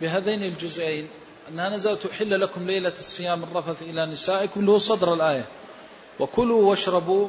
بهذين 0.00 0.42
الجزئين 0.42 1.08
أنها 1.48 1.68
نزلت 1.68 2.06
تحل 2.06 2.40
لكم 2.40 2.66
ليلة 2.66 2.92
الصيام 2.98 3.42
الرفث 3.42 3.82
إلى 3.82 4.06
نسائكم. 4.06 4.60
اللي 4.60 4.70
هو 4.70 4.78
صدر 4.78 5.14
الآية. 5.14 5.44
وكلوا 6.20 6.70
واشربوا 6.70 7.28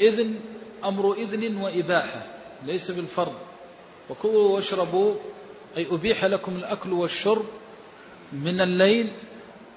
إذن 0.00 0.40
أمر 0.84 1.12
إذن 1.12 1.56
وإباحة. 1.56 2.37
ليس 2.62 2.90
بالفرض. 2.90 3.34
وكلوا 4.10 4.54
واشربوا 4.54 5.14
أي 5.76 5.86
أبيح 5.90 6.24
لكم 6.24 6.56
الأكل 6.56 6.92
والشرب 6.92 7.44
من 8.32 8.60
الليل. 8.60 9.10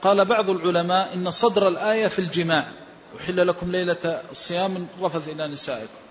قال 0.02 0.26
بعض 0.26 0.50
العلماء 0.50 1.14
إن 1.14 1.32
صدر 1.32 1.68
الآية 1.68 2.08
في 2.08 2.20
الجماع. 2.20 2.72
أحل 3.20 3.48
لكم 3.48 3.72
ليلة 3.72 4.22
الصيام 4.32 4.88
الرفث 5.00 5.30
إلى 5.30 5.48
نسائكم. 5.48 6.02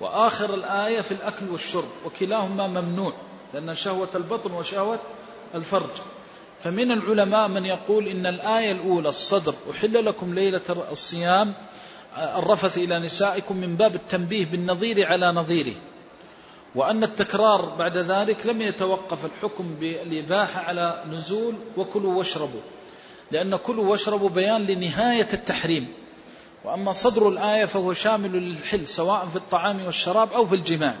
وآخر 0.00 0.54
الآية 0.54 1.00
في 1.00 1.12
الأكل 1.12 1.48
والشرب. 1.48 1.88
وكلاهما 2.04 2.66
ممنوع 2.66 3.12
لأن 3.54 3.74
شهوة 3.74 4.08
البطن 4.14 4.52
وشهوة 4.52 4.98
الفرج. 5.54 5.90
فمن 6.60 6.92
العلماء 6.92 7.48
من 7.48 7.66
يقول 7.66 8.08
إن 8.08 8.26
الآية 8.26 8.72
الأولى 8.72 9.08
الصدر. 9.08 9.54
أحل 9.70 10.04
لكم 10.04 10.34
ليلة 10.34 10.86
الصيام 10.90 11.54
الرفث 12.16 12.78
إلى 12.78 12.98
نسائكم 12.98 13.56
من 13.56 13.76
باب 13.76 13.94
التنبيه 13.94 14.44
بالنظير 14.44 15.06
على 15.06 15.32
نظيره. 15.32 15.74
وأن 16.74 17.04
التكرار 17.04 17.74
بعد 17.78 17.96
ذلك 17.96 18.46
لم 18.46 18.62
يتوقف 18.62 19.24
الحكم 19.24 19.74
بالإباحة 19.80 20.60
على 20.60 21.04
نزول 21.10 21.54
وكلوا 21.76 22.14
واشربوا 22.14 22.60
لأن 23.30 23.56
كلوا 23.56 23.86
واشربوا 23.86 24.28
بيان 24.28 24.66
لنهاية 24.66 25.28
التحريم. 25.32 25.88
وأما 26.64 26.92
صدر 26.92 27.28
الآية 27.28 27.64
فهو 27.64 27.92
شامل 27.92 28.32
للحل 28.32 28.88
سواء 28.88 29.26
في 29.26 29.36
الطعام 29.36 29.84
والشراب 29.84 30.32
أو 30.32 30.46
في 30.46 30.54
الجماع. 30.54 30.98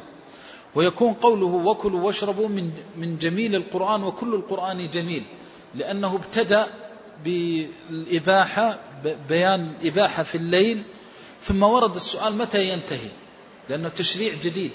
ويكون 0.74 1.12
قوله 1.12 1.46
وكلوا 1.46 2.00
واشربوا 2.00 2.48
من 2.48 2.70
من 2.96 3.18
جميل 3.18 3.54
القرآن 3.54 4.02
وكل 4.02 4.34
القرآن 4.34 4.90
جميل 4.90 5.24
لأنه 5.74 6.14
ابتدأ 6.16 6.66
بالإباحة 7.24 8.78
بيان 9.28 9.72
إباحة 9.84 10.22
في 10.22 10.34
الليل 10.34 10.82
ثم 11.40 11.62
ورد 11.62 11.94
السؤال 11.94 12.36
متى 12.36 12.68
ينتهي؟ 12.68 13.08
لأنه 13.68 13.88
تشريع 13.88 14.34
جديد. 14.34 14.70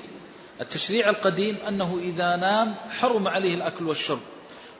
التشريع 0.61 1.09
القديم 1.09 1.57
أنه 1.67 1.99
إذا 2.03 2.35
نام 2.35 2.75
حرم 2.89 3.27
عليه 3.27 3.55
الأكل 3.55 3.87
والشرب. 3.87 4.19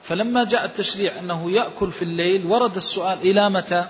فلما 0.03 0.43
جاء 0.43 0.65
التشريع 0.65 1.19
أنه 1.19 1.51
يأكل 1.51 1.91
في 1.91 2.01
الليل 2.01 2.45
ورد 2.45 2.75
السؤال 2.75 3.17
إلى 3.21 3.49
متى؟ 3.49 3.85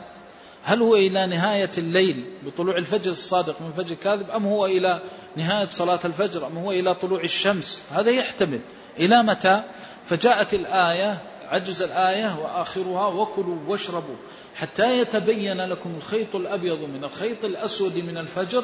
هل 0.64 0.82
هو 0.82 0.96
إلى 0.96 1.28
نهاية 1.28 1.72
الليل 1.78 2.26
بطلوع 2.46 2.78
الفجر 2.78 3.12
الصادق 3.12 3.62
من 3.62 3.72
فجر 3.72 3.96
كاذب 3.96 4.30
أم 4.30 4.46
هو 4.46 4.66
إلى 4.66 5.02
نهاية 5.36 5.68
صلاة 5.68 6.00
الفجر 6.06 6.48
أم 6.48 6.58
هو 6.58 6.72
إلى 6.72 6.94
طلوع 6.94 7.22
الشمس؟ 7.22 7.82
هذا 7.92 8.12
يحتمل. 8.12 8.60
إلى 9.00 9.24
متى؟ 9.24 9.62
فجاءت 10.06 10.54
الآية 10.54 11.22
عجز 11.50 11.82
الآية 11.82 12.40
وآخرها 12.40 13.08
وكلوا 13.08 13.58
واشربوا 13.68 14.16
حتى 14.56 15.00
يتبين 15.00 15.62
لكم 15.62 15.96
الخيط 15.98 16.36
الأبيض 16.36 16.80
من 16.80 17.04
الخيط 17.04 17.46
الأسود 17.46 17.98
من 17.98 18.18
الفجر. 18.18 18.64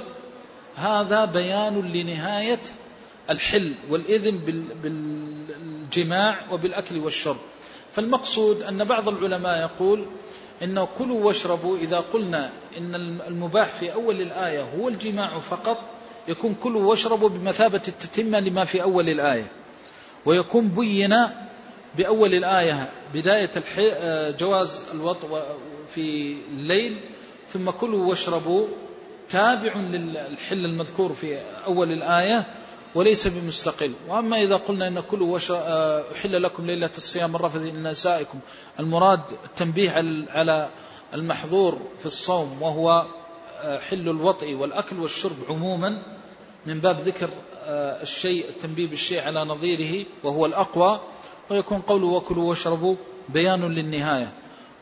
هذا 0.76 1.26
بيان 1.26 1.92
لنهاية 1.92 2.60
الحل 3.30 3.74
والإذن 3.90 4.38
بالجماع 4.84 6.40
وبالأكل 6.52 6.98
والشرب. 6.98 7.38
فالمقصود 7.93 8.61
أن 8.61 8.84
بعض 8.84 9.08
العلماء 9.10 9.60
يقول 9.60 10.06
إن 10.64 10.88
كلوا 10.98 11.26
واشربوا 11.26 11.77
إذا 11.77 12.00
قلنا 12.00 12.52
إن 12.77 12.95
المباح 13.27 13.74
في 13.74 13.93
أول 13.93 14.22
الآية 14.22 14.61
هو 14.61 14.88
الجماع 14.88 15.40
فقط 15.40 15.77
يكون 16.27 16.56
كلوا 16.56 16.90
واشربوا 16.90 17.30
بمثابة 17.30 17.82
التتمة 17.88 18.40
لما 18.40 18.66
في 18.66 18.82
أول 18.84 19.10
الآية. 19.10 19.48
ويكون 20.26 20.68
بين 20.68 21.16
بأول 21.98 22.34
الآية 22.34 22.90
بداية 23.14 23.52
جواز 24.38 24.84
الوطء 24.93 25.42
في 25.95 26.35
الليل 26.52 26.98
ثم 27.50 27.69
كلوا 27.69 28.06
واشربوا 28.10 28.68
تابع 29.30 29.76
للحل 29.76 30.66
المذكور 30.66 31.14
في 31.14 31.42
أول 31.66 31.92
الآية 31.92 32.45
وليس 32.96 33.28
بمستقل. 33.28 33.94
وأما 34.08 34.42
إذا 34.42 34.56
قلنا 34.56 34.88
إن 34.88 35.00
كلوا 35.00 35.40
أحل 36.16 36.44
لكم 36.44 36.66
ليلة 36.66 36.90
الصيام 36.98 37.36
الرفث 37.36 37.62
إلى 37.62 37.90
نسائكم. 37.90 38.40
المراد 38.80 39.22
التنبيه 39.46 39.92
على 40.30 40.70
المحظور 41.14 41.78
في 42.00 42.06
الصوم 42.06 42.62
وهو 42.62 43.06
حل 43.90 44.10
الوطء 44.10 44.56
والأكل 44.56 45.00
والشرب 45.00 45.36
عموما 45.50 46.02
من 46.66 46.80
باب 46.80 47.00
ذكر 47.00 47.30
الشيء 48.02 48.50
التنبيه 48.50 48.88
بالشيء 48.88 49.22
على 49.22 49.46
نظيره 49.46 50.06
وهو 50.24 50.46
الأقوى. 50.46 51.00
ويكون 51.50 51.82
قوله 51.82 52.08
وكلوا 52.08 52.50
واشربوا 52.50 52.96
بيان 53.30 53.74
للنهاية. 53.76 54.34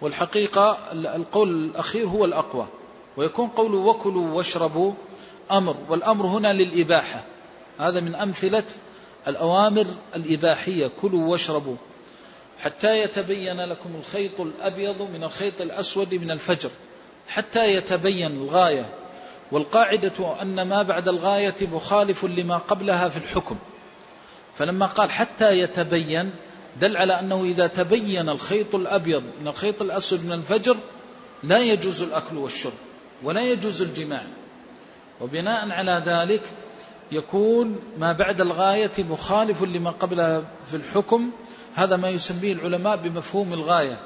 والحقيقة 0.02 0.78
القول 0.92 1.50
الأخير 1.50 2.08
هو 2.08 2.26
الأقوى. 2.26 2.68
ويكون 3.18 3.48
قوله 3.48 3.78
وكلوا 3.78 4.36
واشربوا 4.36 4.94
أمر. 5.52 5.76
والأمر 5.90 6.26
هنا 6.26 6.54
للإباحة. 6.54 7.24
هذا 7.80 8.00
من 8.00 8.16
أمثلة 8.16 8.64
الأوامر 9.28 9.86
الإباحية. 10.16 10.92
كلوا 11.02 11.32
واشربوا 11.32 11.76
حتى 12.60 13.00
يتبين 13.00 13.62
لكم 13.62 13.90
الخيط 14.00 14.42
الأبيض 14.42 15.02
من 15.02 15.24
الخيط 15.24 15.62
الأسود 15.62 16.14
من 16.14 16.32
الفجر 16.32 16.70
حتى 17.28 17.66
يتبين 17.66 18.32
الغاية. 18.32 18.86
والقاعدة 19.52 20.42
أن 20.42 20.62
ما 20.62 20.82
بعد 20.82 21.08
الغاية 21.08 21.56
مخالف 21.62 22.26
لما 22.26 22.58
قبلها 22.58 23.10
في 23.10 23.18
الحكم. 23.18 23.58
فلما 24.56 24.86
قال 24.86 25.12
حتى 25.12 25.60
يتبين 25.60 26.32
دل 26.82 26.98
على 26.98 27.20
أنه 27.20 27.44
إذا 27.44 27.68
تبين 27.68 28.30
الخيط 28.30 28.76
الأبيض 28.76 29.24
من 29.42 29.48
الخيط 29.48 29.82
الأسود 29.82 30.26
من 30.26 30.32
الفجر 30.32 30.78
لا 31.44 31.60
يجوز 31.60 32.02
الأكل 32.02 32.38
والشرب 32.38 32.74
ولا 33.24 33.42
يجوز 33.42 33.82
الجماع. 33.82 34.24
وبناء 35.22 35.72
على 35.72 36.04
ذلك 36.06 36.42
يكون 37.12 37.80
ما 37.98 38.14
بعد 38.14 38.42
الغاية 38.42 38.92
مخالف 39.00 39.64
لما 39.64 39.90
قبلها 39.90 40.44
في 40.68 40.76
الحكم. 40.76 41.32
هذا 41.76 41.96
ما 41.96 42.10
يسميه 42.10 42.54
العلماء 42.54 42.96
بمفهوم 42.96 43.54
الغاية 43.54 43.98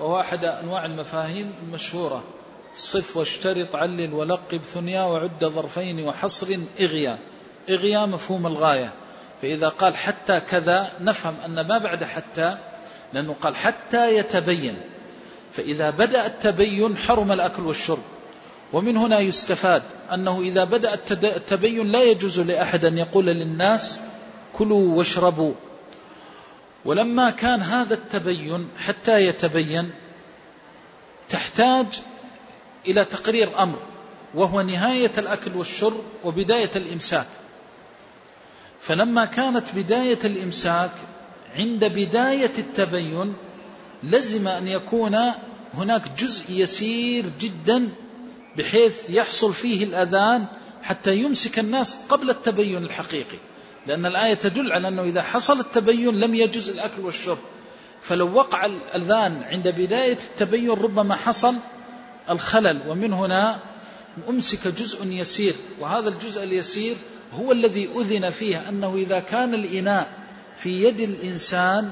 وهو 0.00 0.20
أحد 0.20 0.44
أنواع 0.44 0.84
المفاهيم 0.84 1.54
المشهورة. 1.62 2.24
صف 2.74 3.16
واشترط 3.16 3.76
علل 3.76 4.14
ولقب 4.14 4.60
ثنيا 4.74 5.02
وعد 5.02 5.44
ظرفين 5.44 6.06
وحصر 6.06 6.58
إغيا. 6.80 7.18
إغيا 7.70 8.06
مفهوم 8.06 8.46
الغاية. 8.46 8.92
فإذا 9.42 9.68
قال 9.68 9.96
حتى 9.96 10.40
كذا 10.40 10.92
نفهم 11.00 11.34
أن 11.46 11.66
ما 11.66 11.78
بعد 11.78 12.04
حتى 12.04 12.56
لأنه 13.12 13.34
قال 13.40 13.56
حتى 13.56 14.16
يتبين. 14.16 14.76
فإذا 15.52 15.90
بدأ 15.90 16.26
التبين 16.26 16.96
حرم 16.96 17.32
الأكل 17.32 17.62
والشرب. 17.62 18.13
ومن 18.72 18.96
هنا 18.96 19.18
يستفاد 19.18 19.82
أنه 20.14 20.40
إذا 20.40 20.64
بدأ 20.64 20.94
التبين 21.22 21.92
لا 21.92 22.02
يجوز 22.02 22.40
لأحد 22.40 22.84
أن 22.84 22.98
يقول 22.98 23.26
للناس 23.26 24.00
كلوا 24.52 24.96
واشربوا. 24.96 25.52
ولما 26.84 27.30
كان 27.30 27.62
هذا 27.62 27.94
التبين 27.94 28.68
حتى 28.78 29.26
يتبين 29.26 29.90
تحتاج 31.28 31.86
إلى 32.86 33.04
تقرير 33.04 33.62
أمر 33.62 33.78
وهو 34.34 34.60
نهاية 34.60 35.12
الأكل 35.18 35.56
والشرب 35.56 36.04
وبداية 36.24 36.70
الإمساك. 36.76 37.26
فلما 38.80 39.24
كانت 39.24 39.64
بداية 39.74 40.18
الإمساك 40.24 40.90
عند 41.56 41.84
بداية 41.84 42.52
التبين 42.58 43.34
لزم 44.02 44.48
أن 44.48 44.68
يكون 44.68 45.18
هناك 45.74 46.02
جزء 46.18 46.44
يسير 46.48 47.24
جدا 47.40 47.88
بحيث 48.58 49.10
يحصل 49.10 49.54
فيه 49.54 49.84
الأذان 49.84 50.46
حتى 50.82 51.16
يمسك 51.16 51.58
الناس 51.58 51.96
قبل 52.08 52.30
التبين 52.30 52.84
الحقيقي. 52.84 53.38
لأن 53.86 54.06
الآية 54.06 54.34
تدل 54.34 54.72
على 54.72 54.88
أنه 54.88 55.02
إذا 55.02 55.22
حصل 55.22 55.60
التبين 55.60 56.14
لم 56.14 56.34
يجوز 56.34 56.68
الأكل 56.68 57.00
والشرب. 57.00 57.38
فلو 58.02 58.32
وقع 58.32 58.66
الأذان 58.66 59.42
عند 59.42 59.68
بداية 59.68 60.18
التبين 60.30 60.70
ربما 60.70 61.14
حصل 61.14 61.54
الخلل 62.30 62.82
ومن 62.88 63.12
هنا 63.12 63.60
أمسك 64.28 64.68
جزء 64.68 65.06
يسير. 65.06 65.54
وهذا 65.80 66.08
الجزء 66.08 66.42
اليسير 66.42 66.96
هو 67.32 67.52
الذي 67.52 67.88
أذن 67.96 68.30
فيه 68.30 68.68
أنه 68.68 68.94
إذا 68.94 69.20
كان 69.20 69.54
الإناء 69.54 70.12
في 70.56 70.84
يد 70.84 71.00
الإنسان 71.00 71.90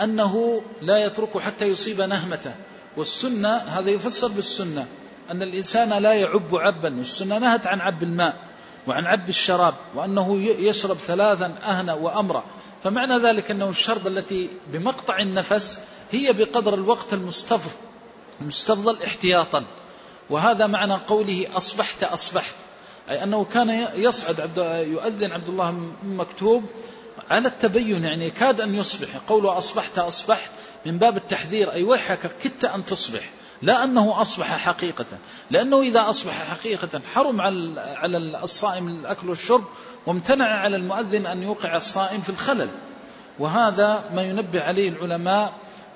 أنه 0.00 0.62
لا 0.82 1.06
يتركه 1.06 1.40
حتى 1.40 1.66
يصيب 1.66 2.00
نهمته. 2.00 2.54
والسنة 2.96 3.56
هذا 3.56 3.90
يفسر 3.90 4.28
بالسنة. 4.28 4.86
أن 5.30 5.42
الإنسان 5.42 5.88
لا 5.88 6.12
يعب 6.12 6.56
عبا 6.56 6.98
والسنة 6.98 7.38
نهت 7.38 7.66
عن 7.66 7.80
عب 7.80 8.02
الماء 8.02 8.36
وعن 8.86 9.06
عب 9.06 9.28
الشراب 9.28 9.74
وأنه 9.94 10.36
يشرب 10.40 10.96
ثلاثا 10.96 11.54
أهنا 11.62 11.94
وأمرا. 11.94 12.44
فمعنى 12.82 13.18
ذلك 13.18 13.50
أنه 13.50 13.68
الشرب 13.68 14.06
التي 14.06 14.48
بمقطع 14.72 15.18
النفس 15.18 15.80
هي 16.10 16.32
بقدر 16.32 16.74
الوقت 16.74 17.12
المستفض 17.12 17.70
المستفضل 18.40 19.02
احتياطا. 19.02 19.64
وهذا 20.30 20.66
معنى 20.66 20.94
قوله 20.94 21.46
أصبحت 21.56 22.04
أصبحت 22.04 22.54
أي 23.10 23.22
أنه 23.22 23.44
كان 23.44 23.88
يصعد 23.94 24.40
عبد 24.40 24.86
يؤذن 24.88 25.32
عبد 25.32 25.48
الله 25.48 25.70
مكتوب 26.02 26.64
على 27.30 27.48
التبين 27.48 28.04
يعني 28.04 28.30
كاد 28.30 28.60
أن 28.60 28.74
يصبح. 28.74 29.08
قوله 29.28 29.58
أصبحت 29.58 29.98
أصبحت 29.98 30.50
من 30.86 30.98
باب 30.98 31.16
التحذير 31.16 31.72
أي 31.72 31.82
ويحك 31.82 32.30
كدت 32.42 32.64
أن 32.64 32.84
تصبح. 32.84 33.30
لا 33.62 33.84
أنه 33.84 34.20
أصبح 34.20 34.56
حقيقة. 34.56 35.06
لأنه 35.50 35.80
إذا 35.80 36.10
أصبح 36.10 36.32
حقيقة 36.32 37.00
حرم 37.14 37.40
على 37.76 38.18
الصائم 38.42 38.88
الأكل 38.88 39.28
والشرب 39.28 39.64
وامتنع 40.06 40.46
على 40.46 40.76
المؤذن 40.76 41.26
أن 41.26 41.42
يوقع 41.42 41.76
الصائم 41.76 42.20
في 42.20 42.30
الخلل. 42.30 42.68
وهذا 43.38 44.10
ما 44.14 44.22
ينبه 44.22 44.62
عليه 44.62 44.88
العلماء 44.88 45.52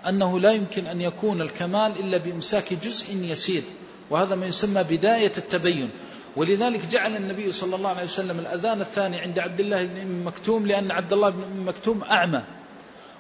أنه 0.09 0.41
لا 0.41 0.53
يمكن 0.53 0.87
أن 0.87 1.01
يكون 1.01 1.41
الكمال 1.43 1.99
إلا 2.01 2.19
بإمساك 2.19 2.75
جزء 2.75 3.17
يسير. 3.17 3.63
وهذا 4.11 4.35
ما 4.35 4.47
يسمى 4.47 4.83
بداية 4.83 5.33
التبين. 5.39 5.91
ولذلك 6.37 6.87
جعل 6.87 7.17
النبي 7.17 7.53
صلى 7.53 7.77
الله 7.77 7.91
عليه 7.91 8.03
وسلم 8.03 8.39
الأذان 8.39 8.81
الثاني 8.81 9.21
عند 9.21 9.39
عبد 9.39 9.61
الله 9.61 9.85
بن 9.85 10.25
مكتوم 10.25 10.67
لأن 10.67 10.91
عبد 10.91 11.13
الله 11.13 11.31
بن 11.31 11.61
مكتوم 11.61 12.03
أعمى. 12.03 12.43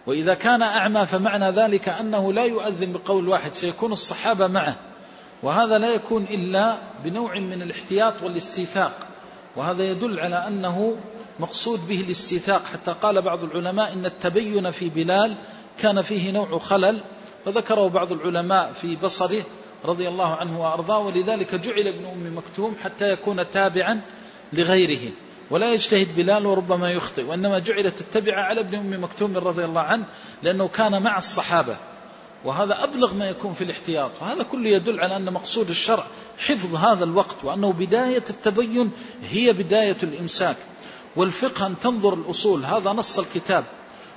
وإذا 0.08 0.34
كان 0.34 0.62
أعمى 0.62 1.06
فمعنى 1.06 1.50
ذلك 1.50 1.88
أنه 1.88 2.32
لا 2.32 2.44
يؤذن 2.44 2.92
بقول 2.92 3.28
واحد 3.28 3.54
سيكون 3.54 3.92
الصحابة 3.92 4.46
معه. 4.46 4.76
وهذا 5.42 5.78
لا 5.78 5.94
يكون 5.94 6.22
إلا 6.22 6.78
بنوع 7.04 7.38
من 7.38 7.62
الاحتياط 7.62 8.22
والاستيثاق. 8.22 9.06
وهذا 9.56 9.84
يدل 9.84 10.20
على 10.20 10.46
أنه 10.46 10.96
مقصود 11.40 11.88
به 11.88 12.00
الاستيثاق. 12.00 12.64
حتى 12.64 12.94
قال 13.02 13.22
بعض 13.22 13.44
العلماء 13.44 13.92
إن 13.92 14.06
التبين 14.06 14.70
في 14.70 14.88
بلال 14.88 15.34
كان 15.78 16.02
فيه 16.02 16.30
نوع 16.30 16.58
خلل 16.58 17.00
وذكره 17.46 17.88
بعض 17.88 18.12
العلماء 18.12 18.72
في 18.72 18.96
بصره 18.96 19.42
رضي 19.84 20.08
الله 20.08 20.34
عنه 20.34 20.60
وأرضاه. 20.60 20.98
ولذلك 20.98 21.54
جعل 21.54 21.86
ابن 21.86 22.04
أم 22.04 22.36
مكتوم 22.36 22.76
حتى 22.82 23.12
يكون 23.12 23.50
تابعا 23.50 24.00
لغيره. 24.52 25.12
ولا 25.50 25.72
يجتهد 25.72 26.16
بلال 26.16 26.46
وربما 26.46 26.90
يخطئ 26.90 27.24
وإنما 27.24 27.58
جعلت 27.58 28.00
التبعة 28.00 28.42
على 28.42 28.60
ابن 28.60 28.74
أم 28.74 29.04
مكتوم 29.04 29.38
رضي 29.38 29.64
الله 29.64 29.80
عنه 29.80 30.04
لأنه 30.42 30.68
كان 30.68 31.02
مع 31.02 31.18
الصحابة. 31.18 31.76
وهذا 32.44 32.84
أبلغ 32.84 33.14
ما 33.14 33.28
يكون 33.28 33.52
في 33.52 33.64
الاحتياط. 33.64 34.10
وهذا 34.20 34.42
كله 34.42 34.70
يدل 34.70 35.00
على 35.00 35.16
أن 35.16 35.32
مقصود 35.32 35.68
الشرع 35.68 36.06
حفظ 36.38 36.74
هذا 36.74 37.04
الوقت 37.04 37.36
وأنه 37.44 37.72
بداية 37.72 38.24
التبين 38.30 38.90
هي 39.22 39.52
بداية 39.52 39.96
الإمساك. 40.02 40.56
والفقه 41.16 41.66
أن 41.66 41.74
تنظر 41.82 42.14
الأصول 42.14 42.64
هذا 42.64 42.90
نص 42.90 43.18
الكتاب 43.18 43.64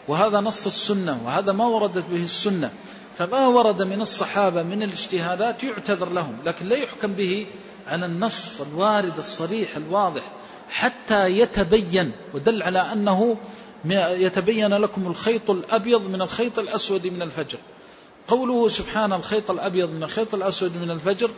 وهذا 0.08 0.40
نص 0.40 0.66
السنة 0.66 1.22
وهذا 1.26 1.52
ما 1.52 1.66
وردت 1.66 2.06
به 2.12 2.24
السنة. 2.24 2.72
فما 3.18 3.48
ورد 3.48 3.82
من 3.82 4.02
الصحابة 4.02 4.64
من 4.64 4.84
الاجتهادات 4.84 5.64
يعتذر 5.64 6.10
لهم 6.10 6.38
لكن 6.46 6.66
لا 6.66 6.76
يحكم 6.76 7.14
به 7.14 7.48
على 7.88 8.06
النص 8.06 8.62
الوارد 8.62 9.18
الصريح 9.18 9.76
الواضح. 9.76 10.24
حتى 10.72 11.28
يتبين 11.28 12.12
ودل 12.34 12.64
على 12.64 12.80
أنه 12.80 13.38
يتبين 13.96 14.74
لكم 14.74 15.08
الخيط 15.08 15.50
الأبيض 15.50 16.10
من 16.10 16.22
الخيط 16.22 16.60
الأسود 16.60 17.08
من 17.08 17.22
الفجر. 17.22 17.58
قوله 18.28 18.68
سبحان 18.68 19.14
الخيط 19.14 19.52
الأبيض 19.52 19.90
من 19.90 20.04
الخيط 20.04 20.36
الأسود 20.36 20.78
من 20.78 20.92
الفجر 20.92 21.32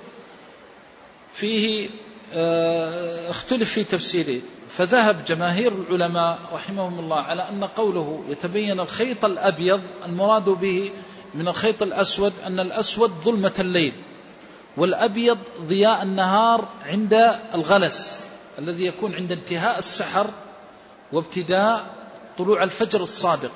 فيه 1.33 1.89
آه، 2.33 3.29
اختلف 3.29 3.71
في 3.71 3.83
تفسيره. 3.83 4.41
فذهب 4.69 5.25
جماهير 5.25 5.73
العلماء 5.73 6.39
رحمهم 6.53 6.99
الله 6.99 7.17
على 7.17 7.49
أن 7.49 7.63
قوله 7.63 8.23
يتبين 8.29 8.79
الخيط 8.79 9.25
الأبيض 9.25 9.81
المراد 10.05 10.49
به 10.49 10.91
من 11.35 11.47
الخيط 11.47 11.83
الأسود 11.83 12.33
أن 12.45 12.59
الأسود 12.59 13.09
ظلمة 13.09 13.53
الليل 13.59 13.93
والأبيض 14.77 15.37
ضياء 15.61 16.03
النهار 16.03 16.67
عند 16.85 17.13
الغلس. 17.53 18.32
الذي 18.59 18.85
يكون 18.85 19.15
عند 19.15 19.31
انتهاء 19.31 19.79
السحر 19.79 20.29
وابتداء 21.11 21.85
طلوع 22.37 22.63
الفجر 22.63 23.01
الصادق. 23.01 23.51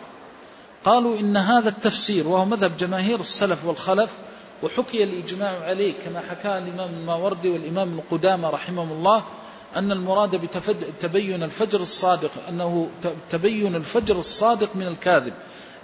قالوا 0.85 1.19
إن 1.19 1.38
هذا 1.38 1.69
التفسير 1.69 2.27
وهو 2.27 2.45
مذهب 2.45 2.77
جماهير 2.77 3.19
السلف 3.19 3.66
والخلف 3.66 4.17
وحكي 4.64 5.03
الإجماع 5.03 5.64
عليه 5.64 5.93
كما 6.06 6.19
حكى 6.19 6.58
الإمام 6.58 6.93
الماوردي 6.93 7.50
والإمام 7.50 8.00
القدامى 8.00 8.48
رحمه 8.48 8.84
الله 8.84 9.24
أن 9.76 9.92
المراد 9.92 10.35
بتبين 10.35 11.43
الفجر 11.43 11.82
الصادق 11.82 12.32
أنه 12.50 12.90
تبين 13.30 13.76
الفجر 13.76 14.19
الصادق 14.19 14.76
من 14.76 14.88
الكاذب. 14.88 15.34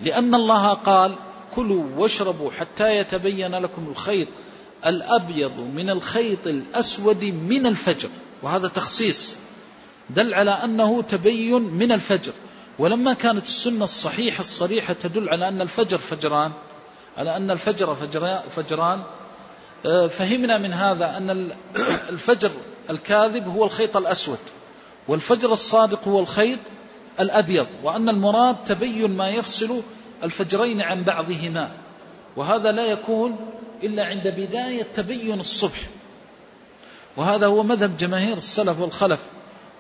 لأن 0.02 0.36
الله 0.36 0.74
قال 0.74 1.16
كلوا 1.56 1.84
واشربوا 1.98 2.52
حتى 2.52 2.98
يتبين 2.98 3.56
لكم 3.56 3.88
الخيط 3.92 4.28
الأبيض 4.86 5.60
من 5.60 5.90
الخيط 5.90 6.48
الأسود 6.48 7.24
من 7.24 7.66
الفجر. 7.66 8.10
وهذا 8.44 8.68
تخصيص 8.68 9.36
دل 10.10 10.34
على 10.34 10.52
أنه 10.52 11.02
تبين 11.02 11.62
من 11.62 11.92
الفجر. 11.92 12.34
ولما 12.80 13.14
كانت 13.14 13.46
السنة 13.46 13.84
الصحيحة 13.84 14.40
الصريحة 14.40 14.94
تدل 14.94 15.30
على 15.30 15.48
أن 15.48 15.62
الفجر 15.62 15.98
فجران 15.98 16.52
على 17.18 17.38
أن 17.38 17.52
الفجر 17.52 17.96
فجران. 18.56 19.04
آه، 19.86 20.08
فهمنا 20.08 20.58
من 20.58 20.74
هذا 20.74 21.18
أن 21.18 21.52
الفجر 22.10 22.52
الكاذب 22.90 23.48
هو 23.48 23.64
الخيط 23.64 23.98
الأسود 23.98 24.40
والفجر 25.08 25.54
الصادق 25.54 26.08
هو 26.08 26.20
الخيط 26.20 26.60
الأبيض 27.20 27.68
وأن 27.84 28.10
المراد 28.10 28.56
تبين 28.66 29.18
ما 29.18 29.30
يفصل 29.30 29.82
الفجرين 30.24 30.82
عن 30.82 31.04
بعضهما. 31.04 31.72
وهذا 32.36 32.72
لا 32.72 32.86
يكون 32.86 33.38
إلا 33.84 34.06
عند 34.06 34.28
بداية 34.28 34.84
تبين 34.84 35.40
الصبح. 35.40 35.80
وهذا 37.18 37.48
هو 37.48 37.64
مذهب 37.64 37.98
جماهير 37.98 38.38
السلف 38.38 38.80
والخلف. 38.80 39.26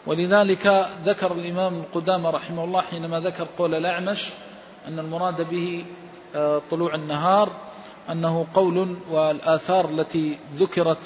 ولذلك 0.08 0.88
ذكر 1.06 1.32
الإمام 1.32 1.80
القدامى 1.80 2.30
رحمه 2.30 2.64
الله 2.64 2.82
حينما 2.82 3.20
ذكر 3.20 3.48
قول 3.58 3.76
الأعمش 3.76 4.30
أن 4.88 5.00
المراد 5.00 5.50
به 5.50 5.86
آه، 6.36 6.62
طلوع 6.72 6.96
النهار 6.96 7.50
أنه 8.10 8.48
قول 8.54 8.96
والآثار 9.12 9.90
التي 9.90 10.38
ذكرت 10.56 10.98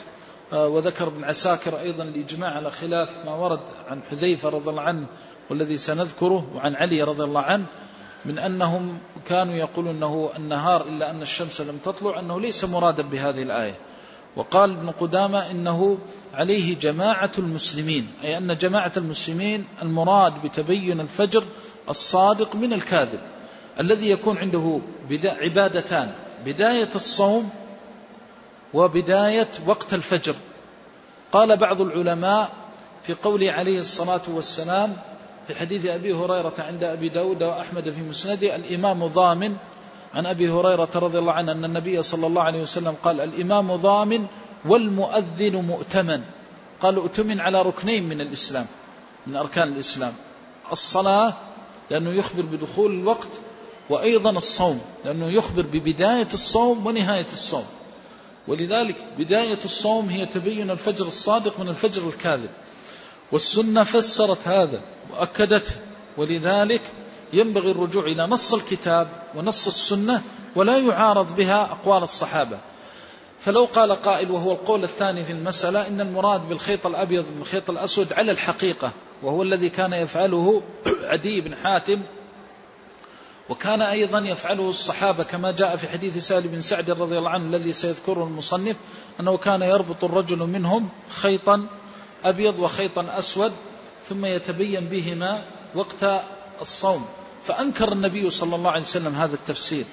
آه، 0.54 0.68
وذكر 0.68 1.08
ابن 1.08 1.24
عساكر 1.24 1.80
أيضا 1.80 2.04
الإجماع 2.04 2.50
على 2.50 2.72
خلاف 2.72 3.26
ما 3.26 3.36
ورد 3.36 3.60
عن 3.88 4.02
حذيفة 4.12 4.50
رضي 4.50 4.70
الله 4.70 4.82
عنه 4.82 5.06
والذي 5.50 5.78
سنذكره 5.78 6.48
وعن 6.56 6.76
علي 6.76 7.04
رضي 7.04 7.24
الله 7.24 7.42
عنه 7.42 7.66
من 8.26 8.40
أنهم 8.40 9.00
كانوا 9.28 9.54
يقولون 9.54 9.96
أنه 9.96 10.30
النهار 10.36 10.82
إلا 10.82 11.10
أن 11.10 11.22
الشمس 11.22 11.62
لم 11.62 11.78
تطلع 11.78 12.20
أنه 12.20 12.40
ليس 12.40 12.66
مرادا 12.66 13.04
بهذه 13.04 13.44
الآية. 13.44 13.76
وقال 14.36 14.72
ابن 14.72 14.90
قدامة 14.90 15.52
إنه 15.52 15.98
عليه 16.34 16.76
جماعة 16.80 17.32
المسلمين 17.38 18.08
أي 18.24 18.38
أن 18.38 18.58
جماعة 18.58 18.92
المسلمين 18.98 19.66
المراد 19.82 20.34
بتبين 20.44 21.00
الفجر 21.00 21.44
الصادق 21.90 22.56
من 22.56 22.74
الكاذب 22.74 23.20
الذي 23.80 24.10
يكون 24.10 24.38
عنده 24.38 24.80
عبادتان 25.26 26.12
بداية 26.46 26.90
الصوم 26.96 27.50
وبداية 28.74 29.48
وقت 29.66 29.94
الفجر. 29.94 30.36
قال 31.32 31.58
بعض 31.58 31.82
العلماء 31.82 32.52
في 33.04 33.14
قوله 33.14 33.52
عليه 33.52 33.80
الصلاة 33.80 34.22
والسلام 34.28 34.98
في 35.48 35.56
حديث 35.56 35.86
أبي 35.86 36.14
هريرة 36.14 36.54
عند 36.60 36.84
أبي 36.84 37.10
داود 37.10 37.44
وأحمد 37.44 37.84
في 37.90 38.02
مسنده 38.02 38.56
الإمام 38.56 39.08
ضامن 39.08 39.58
عن 40.14 40.26
أبي 40.26 40.50
هريرة 40.50 40.90
رضي 40.96 41.18
الله 41.18 41.34
عنه 41.34 41.52
أن 41.52 41.66
النبي 41.66 42.04
صلى 42.04 42.28
الله 42.28 42.42
عليه 42.44 42.62
وسلم 42.62 42.96
قال 43.04 43.22
الإمام 43.22 43.76
ضامن 43.76 44.26
والمؤذن 44.66 45.56
مؤتمن. 45.56 46.22
قال 46.82 46.96
أؤتمن 46.96 47.40
على 47.40 47.62
ركنين 47.62 48.04
من 48.04 48.22
الإسلام 48.22 48.66
من 49.28 49.36
أركان 49.36 49.68
الإسلام. 49.68 50.14
الصلاة 50.72 51.34
لأنه 51.92 52.10
يخبر 52.10 52.42
بدخول 52.42 52.92
الوقت 52.92 53.28
وأيضا 53.90 54.30
الصوم 54.30 54.82
لأنه 55.06 55.28
يخبر 55.28 55.62
ببداية 55.62 56.28
الصوم 56.34 56.88
ونهاية 56.88 57.28
الصوم. 57.34 57.66
ولذلك 58.48 58.96
بداية 59.18 59.60
الصوم 59.66 60.10
هي 60.10 60.26
تبين 60.26 60.72
الفجر 60.72 61.08
الصادق 61.08 61.60
من 61.60 61.70
الفجر 61.70 62.08
الكاذب. 62.08 62.50
والسنة 63.32 63.84
فسرت 63.84 64.48
هذا 64.48 64.82
وأكدته. 65.14 65.76
ولذلك 66.18 66.82
ينبغي 67.34 67.72
الرجوع 67.72 68.06
إلى 68.06 68.28
نص 68.28 68.54
الكتاب 68.54 69.08
ونص 69.36 69.68
السنة 69.68 70.22
ولا 70.56 70.78
يعارض 70.78 71.36
بها 71.36 71.64
أقوال 71.64 72.04
الصحابة. 72.04 72.60
فلو 73.40 73.66
قال 73.66 73.92
قائل 73.92 74.32
وهو 74.32 74.52
القول 74.52 74.84
الثاني 74.84 75.26
في 75.26 75.32
المسألة 75.32 75.88
إن 75.88 76.02
المراد 76.02 76.50
بالخيط 76.50 76.86
الأبيض 76.86 77.26
بالخيط 77.38 77.70
الأسود 77.70 78.14
على 78.14 78.32
الحقيقة 78.32 78.92
وهو 79.24 79.44
الذي 79.44 79.70
كان 79.70 79.94
يفعله 79.94 80.62
عدي 81.12 81.42
بن 81.42 81.56
حاتم 81.56 82.02
وكان 83.50 83.82
أيضا 83.82 84.20
يفعله 84.20 84.70
الصحابة 84.70 85.24
كما 85.24 85.52
جاء 85.52 85.76
في 85.76 85.88
حديث 85.88 86.18
سالم 86.18 86.48
بن 86.48 86.62
سعد 86.62 86.90
رضي 86.90 87.18
الله 87.18 87.30
عنه 87.30 87.46
الذي 87.46 87.74
سيذكره 87.74 88.24
المصنف 88.24 88.76
أنه 89.20 89.38
كان 89.38 89.62
يربط 89.62 90.04
الرجل 90.04 90.38
منهم 90.38 90.90
خيطا 91.10 91.68
أبيض 92.26 92.60
وخيطا 92.60 93.20
أسود 93.20 93.52
ثم 94.10 94.26
يتبين 94.26 94.86
بهما 94.86 95.42
وقت 95.76 96.22
الصوم. 96.62 97.06
فأنكر 97.44 97.92
النبي 97.92 98.30
صلى 98.30 98.56
الله 98.56 98.72
عليه 98.72 98.82
وسلم 98.82 99.16
هذا 99.16 99.36
التفسير 99.36 99.86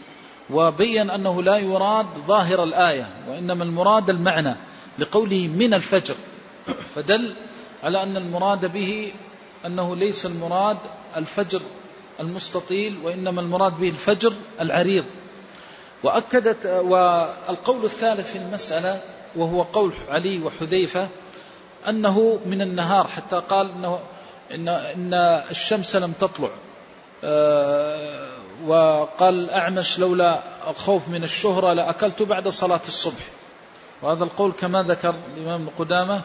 وبين 0.51 1.10
أنه 1.10 1.43
لا 1.43 1.57
يراد 1.57 2.07
ظاهر 2.26 2.65
الآية 2.65 3.09
وإنما 3.28 3.65
المراد 3.65 4.10
المعنى 4.10 4.57
لقوله 4.99 5.49
من 5.49 5.75
الفجر. 5.75 6.15
فدل 6.94 7.34
على 7.83 8.02
أن 8.02 8.17
المراد 8.17 8.73
به 8.73 9.12
أنه 9.67 9.97
ليس 9.97 10.26
المراد 10.26 10.78
الفجر 11.17 11.62
المستطيل 12.20 12.99
وإنما 13.05 13.41
المراد 13.41 13.81
به 13.81 13.89
الفجر 13.89 14.33
العريض. 14.60 15.05
وأكدت 16.02 16.67
والقول 16.67 17.84
الثالث 17.84 18.33
في 18.33 18.39
المسألة 18.39 19.02
وهو 19.36 19.62
قول 19.62 19.93
علي 20.10 20.43
وحذيفة 20.43 21.09
أنه 21.89 22.41
من 22.47 22.62
النهار 22.62 23.09
حتى 23.09 23.43
قال 23.49 23.70
إنه 23.70 24.01
إن, 24.53 24.69
إن 24.69 25.15
الشمس 25.51 25.97
لم 25.97 26.13
تطلع. 26.13 26.51
آه، 27.25 28.31
وقال 28.67 29.35
الأعمش 29.35 29.99
لولا 29.99 30.43
الخوف 30.71 31.09
من 31.09 31.25
الشهرة 31.25 31.73
لأكلت 31.73 32.23
بعد 32.23 32.49
صلاة 32.49 32.81
الصبح. 32.87 33.29
وهذا 34.03 34.25
القول 34.25 34.53
كما 34.53 34.83
ذكر 34.83 35.15
الإمام 35.37 35.63
القدامة 35.63 36.21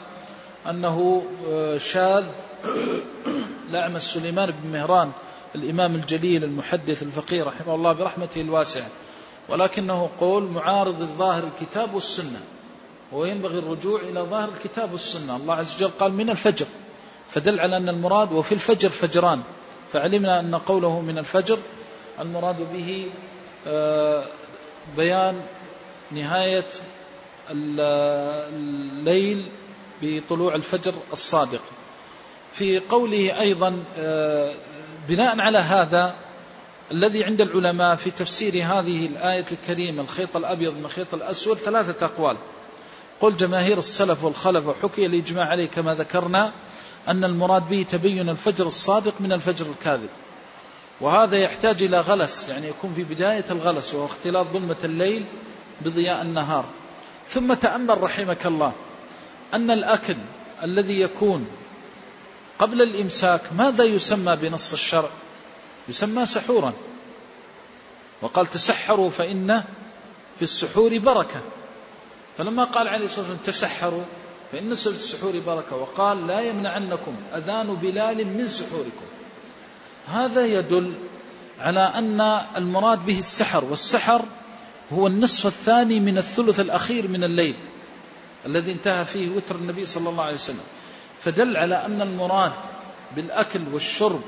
أنه 0.70 1.24
آه، 1.48 1.78
شاذ 1.78 2.26
الأعمش 3.70 4.02
سليمان 4.02 4.52
بن 4.52 4.72
مهران 4.72 5.12
الإمام 5.56 5.96
الجليل 5.96 6.44
المحدث 6.44 7.04
الفقيه 7.04 7.44
رحمه 7.44 7.76
الله 7.76 7.94
برحمته 7.94 8.42
الواسعة. 8.42 8.88
ولكنه 9.50 10.10
قول 10.20 10.44
معارض 10.44 11.02
الظاهر 11.02 11.44
الكتاب 11.44 11.94
والسنة. 11.94 12.42
وينبغي 13.12 13.60
الرجوع 13.60 14.02
إلى 14.02 14.20
ظاهر 14.20 14.50
الكتاب 14.50 14.92
والسنة. 14.92 15.36
الله 15.36 15.56
عز 15.56 15.76
وجل 15.76 15.92
قال 16.00 16.14
من 16.14 16.30
الفجر. 16.30 16.66
فدل 17.30 17.60
على 17.60 17.78
أن 17.78 17.90
المراد 17.90 18.32
وفي 18.32 18.52
الفجر 18.52 18.90
فجران. 18.90 19.42
فعلمنا 19.92 20.40
أن 20.40 20.56
قوله 20.56 21.00
من 21.00 21.18
الفجر 21.18 21.60
المراد 22.20 22.74
به 22.74 23.08
آه، 23.68 24.24
بيان 24.98 25.42
نهاية 26.12 26.66
الليل 27.52 29.48
بطلوع 30.02 30.56
الفجر 30.56 30.94
الصادق. 31.14 31.62
في 32.52 32.80
قوله 32.80 33.40
أيضا 33.40 33.84
آه، 33.98 34.54
بناء 35.08 35.40
على 35.40 35.58
هذا 35.58 36.16
الذي 36.92 37.24
عند 37.24 37.42
العلماء 37.42 37.96
في 37.96 38.12
تفسير 38.12 38.54
هذه 38.54 39.06
الآية 39.06 39.46
الكريمة 39.52 40.02
الخيط 40.02 40.38
الأبيض 40.38 40.74
من 40.74 40.86
الخيط 40.86 41.14
الأسود 41.14 41.58
ثلاثة 41.58 42.06
أقوال. 42.06 42.38
قل 43.22 43.38
جماهير 43.38 43.78
السلف 43.78 44.24
والخلف 44.24 44.68
وحكي 44.68 45.06
الإجماع 45.06 45.46
عليه 45.46 45.68
كما 45.68 45.96
ذكرنا 45.96 46.52
أن 47.08 47.24
المراد 47.24 47.70
به 47.70 47.86
تبين 47.90 48.30
الفجر 48.30 48.68
الصادق 48.68 49.14
من 49.20 49.32
الفجر 49.32 49.66
الكاذب. 49.66 50.10
وهذا 51.02 51.38
يحتاج 51.38 51.84
إلى 51.84 52.00
غلس 52.00 52.50
يعني 52.50 52.68
يكون 52.68 52.94
في 52.94 53.04
بداية 53.04 53.46
الغلس 53.52 53.94
وهو 53.94 54.06
اختلاط 54.06 54.48
ظلمة 54.48 54.76
الليل 54.84 55.26
بضياء 55.82 56.22
النهار. 56.22 56.66
ثم 57.28 57.54
تأمل 57.54 58.04
رحمك 58.04 58.46
الله 58.46 58.74
أن 59.54 59.72
الأكل 59.72 60.18
الذي 60.64 61.02
يكون 61.02 61.48
قبل 62.60 62.82
الإمساك 62.82 63.42
ماذا 63.58 63.84
يسمى 63.84 64.36
بنص 64.36 64.74
الشرع؟ 64.74 65.10
يسمى 65.90 66.26
سحورا. 66.26 66.74
وقال 68.22 68.48
تسحروا 68.48 69.10
فإن 69.10 69.64
في 70.38 70.42
السحور 70.42 70.98
بركة. 70.98 71.42
فلما 72.38 72.64
قال 72.64 72.88
عليه 72.88 73.06
الصلاة 73.06 73.20
والسلام 73.20 73.44
تسحروا 73.44 74.04
فإن 74.52 74.76
في 74.76 74.88
السحور 74.88 75.40
بركة 75.40 75.76
وقال 75.76 76.28
لا 76.28 76.42
يمنعنكم 76.42 77.16
أذان 77.36 77.76
بلال 77.76 78.28
من 78.28 78.48
سحوركم. 78.48 79.06
هذا 80.08 80.46
يدل 80.46 80.94
على 81.60 81.80
أن 81.80 82.22
المراد 82.58 83.06
به 83.06 83.20
السحر 83.20 83.66
والسحر 83.66 84.26
هو 84.94 85.08
النصف 85.08 85.48
الثاني 85.48 86.00
من 86.00 86.18
الثلث 86.18 86.60
الأخير 86.60 87.08
من 87.08 87.24
الليل 87.24 87.56
الذي 88.46 88.72
انتهى 88.72 89.06
فيه 89.06 89.30
وتر 89.30 89.56
النبي 89.56 89.86
صلى 89.86 90.10
الله 90.10 90.24
عليه 90.24 90.36
وسلم. 90.36 90.66
فدل 91.24 91.58
على 91.58 91.86
أن 91.86 92.02
المراد 92.02 92.52
بالأكل 93.16 93.62
والشرب 93.74 94.22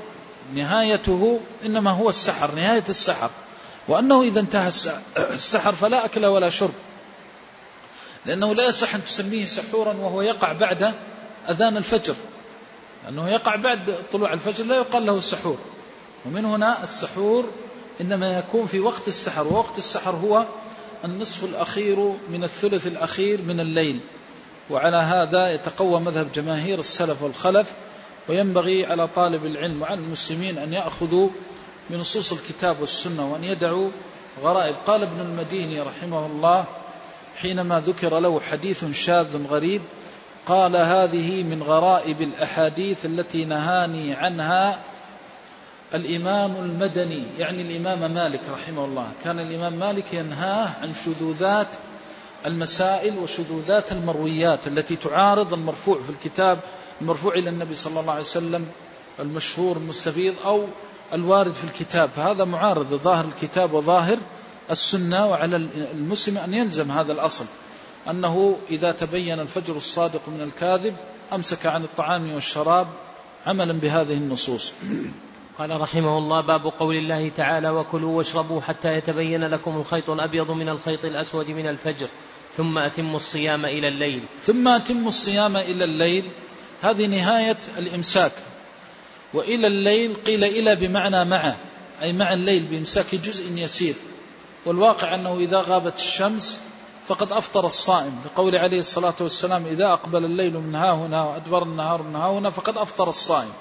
نهايته 0.54 1.40
إنما 1.64 1.90
هو 1.90 2.08
السحر 2.08 2.54
نهاية 2.54 2.84
السحر 2.88 3.30
وأنه 3.88 4.22
إذا 4.22 4.40
انتهى 4.40 4.68
السحر 5.16 5.72
فلا 5.72 6.04
أكل 6.04 6.26
ولا 6.26 6.50
شرب. 6.50 6.72
لأنه 8.26 8.54
لا 8.54 8.68
يصح 8.68 8.94
أن 8.94 9.04
تسميه 9.04 9.44
سحورا 9.44 9.92
وهو 9.92 10.22
يقع 10.22 10.52
بعد 10.52 10.94
أذان 11.48 11.76
الفجر. 11.76 12.14
لأنه 13.04 13.28
يقع 13.28 13.56
بعد 13.56 13.96
طلوع 14.12 14.32
الفجر 14.32 14.64
لا 14.64 14.76
يقال 14.76 15.06
له 15.06 15.20
سحور 15.20 15.58
ومن 16.26 16.44
هنا 16.44 16.82
السحور 16.82 17.50
إنما 18.00 18.38
يكون 18.38 18.66
في 18.66 18.80
وقت 18.80 19.08
السحر 19.08 19.46
ووقت 19.46 19.78
السحر 19.78 20.10
هو 20.10 20.46
النصف 21.04 21.44
الأخير 21.44 22.14
من 22.28 22.44
الثلث 22.44 22.86
الأخير 22.86 23.42
من 23.42 23.60
الليل. 23.60 24.00
وعلى 24.70 24.96
هذا 24.96 25.50
يتقوى 25.50 26.00
مذهب 26.00 26.32
جماهير 26.32 26.78
السلف 26.78 27.22
والخلف 27.22 27.72
وينبغي 28.28 28.86
على 28.86 29.08
طالب 29.08 29.46
العلم 29.46 29.82
وعلى 29.82 30.00
المسلمين 30.00 30.58
أن 30.58 30.72
يأخذوا 30.72 31.28
من 31.90 31.98
نصوص 31.98 32.32
الكتاب 32.32 32.80
والسنة 32.80 33.32
وأن 33.32 33.44
يدعوا 33.44 33.90
غرائب. 34.42 34.76
قال 34.86 35.02
ابن 35.02 35.20
المديني 35.20 35.80
رحمه 35.80 36.26
الله 36.26 36.64
حينما 37.36 37.80
ذكر 37.80 38.18
له 38.18 38.40
حديث 38.40 38.84
شاذ 38.84 39.46
غريب 39.46 39.82
قال 40.46 40.76
هذه 40.76 41.42
من 41.42 41.62
غرائب 41.62 42.20
الأحاديث 42.20 43.04
التي 43.04 43.44
نهاني 43.44 44.14
عنها 44.14 44.78
الإمام 45.94 46.56
المدني 46.56 47.22
يعني 47.38 47.62
الإمام 47.62 48.14
مالك 48.14 48.40
رحمه 48.52 48.84
الله. 48.84 49.08
كان 49.24 49.38
الإمام 49.38 49.72
مالك 49.72 50.14
ينهاه 50.14 50.70
عن 50.82 50.94
شذوذات 50.94 51.68
المسائل 52.46 53.18
وشذوذات 53.18 53.92
المرويات 53.92 54.66
التي 54.66 54.96
تعارض 54.96 55.52
المرفوع 55.52 55.98
في 56.02 56.10
الكتاب 56.10 56.58
المرفوع 57.00 57.34
إلى 57.34 57.50
النبي 57.50 57.74
صلى 57.74 58.00
الله 58.00 58.12
عليه 58.12 58.22
وسلم 58.22 58.66
المشهور 59.20 59.76
المستفيض 59.76 60.34
أو 60.44 60.64
الوارد 61.12 61.52
في 61.52 61.64
الكتاب. 61.64 62.10
فهذا 62.10 62.44
معارض 62.44 62.94
ظاهر 62.94 63.24
الكتاب 63.24 63.72
وظاهر 63.72 64.18
السنة 64.72 65.26
وعلى 65.26 65.56
المسلم 65.92 66.38
أن 66.38 66.54
يلزم 66.54 66.90
هذا 66.90 67.12
الأصل. 67.12 67.44
أنه 68.10 68.58
إذا 68.70 68.92
تبين 68.92 69.40
الفجر 69.40 69.76
الصادق 69.76 70.28
من 70.28 70.40
الكاذب 70.40 70.94
أمسك 71.32 71.66
عن 71.66 71.84
الطعام 71.84 72.34
والشراب 72.34 72.86
عملا 73.46 73.72
بهذه 73.72 74.14
النصوص. 74.14 74.72
قال 75.58 75.80
رحمه 75.80 76.18
الله 76.18 76.40
باب 76.40 76.66
قول 76.66 76.96
الله 76.96 77.28
تعالى 77.28 77.70
وكلوا 77.70 78.18
واشربوا 78.18 78.60
حتى 78.60 78.96
يتبين 78.96 79.44
لكم 79.44 79.76
الخيط 79.76 80.10
الأبيض 80.10 80.50
من 80.50 80.68
الخيط 80.68 81.04
الأسود 81.04 81.46
من 81.46 81.68
الفجر 81.68 82.08
ثم 82.56 82.78
أتموا 82.78 83.16
الصيام 83.16 83.64
إلى 83.64 83.88
الليل. 83.88 84.22
ثم 84.44 84.68
أتموا 84.68 85.08
الصيام 85.08 85.56
إلى 85.56 85.84
الليل. 85.84 86.24
هذه 86.82 87.06
نهاية 87.06 87.58
الإمساك. 87.78 88.32
وإلى 89.34 89.66
الليل 89.66 90.14
قيل 90.26 90.44
إلى 90.44 90.76
بمعنى 90.76 91.24
مع 91.24 91.54
أي 92.02 92.12
مع 92.12 92.32
الليل 92.32 92.62
بإمساك 92.62 93.14
جزء 93.14 93.58
يسير. 93.58 93.94
والواقع 94.66 95.14
أنه 95.14 95.34
إذا 95.34 95.60
غابت 95.60 95.98
الشمس 95.98 96.60
فقد 97.08 97.32
أفطر 97.32 97.66
الصائم. 97.66 98.20
لقول 98.24 98.56
عليه 98.56 98.80
الصلاة 98.80 99.14
والسلام 99.20 99.66
إذا 99.66 99.92
أقبل 99.92 100.24
الليل 100.24 100.58
من 100.58 100.74
ها 100.74 100.92
هنا 100.92 101.24
وأدبر 101.24 101.62
النهار 101.62 102.02
من 102.02 102.16
ها 102.16 102.30
هنا 102.30 102.50
فقد 102.50 102.78
أفطر 102.78 103.08
الصائم. 103.08 103.52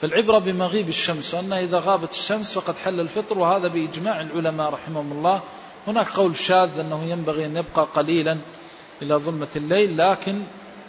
فالعبرة 0.00 0.38
بمغيب 0.38 0.88
الشمس 0.88 1.34
وأنه 1.34 1.58
إذا 1.58 1.78
غابت 1.78 2.10
الشمس 2.10 2.58
فقد 2.58 2.76
حل 2.76 3.00
الفطر 3.00 3.38
وهذا 3.38 3.68
بإجماع 3.68 4.20
العلماء 4.20 4.72
رحمهم 4.72 5.12
الله. 5.12 5.42
هناك 5.86 6.08
قول 6.08 6.36
شاذ 6.36 6.78
أنه 6.78 7.04
ينبغي 7.04 7.46
أن 7.46 7.56
يبقى 7.56 7.88
قليلا 7.94 8.38
إلى 9.02 9.14
ظلمة 9.14 9.48
الليل 9.56 9.98
لكن 9.98 10.42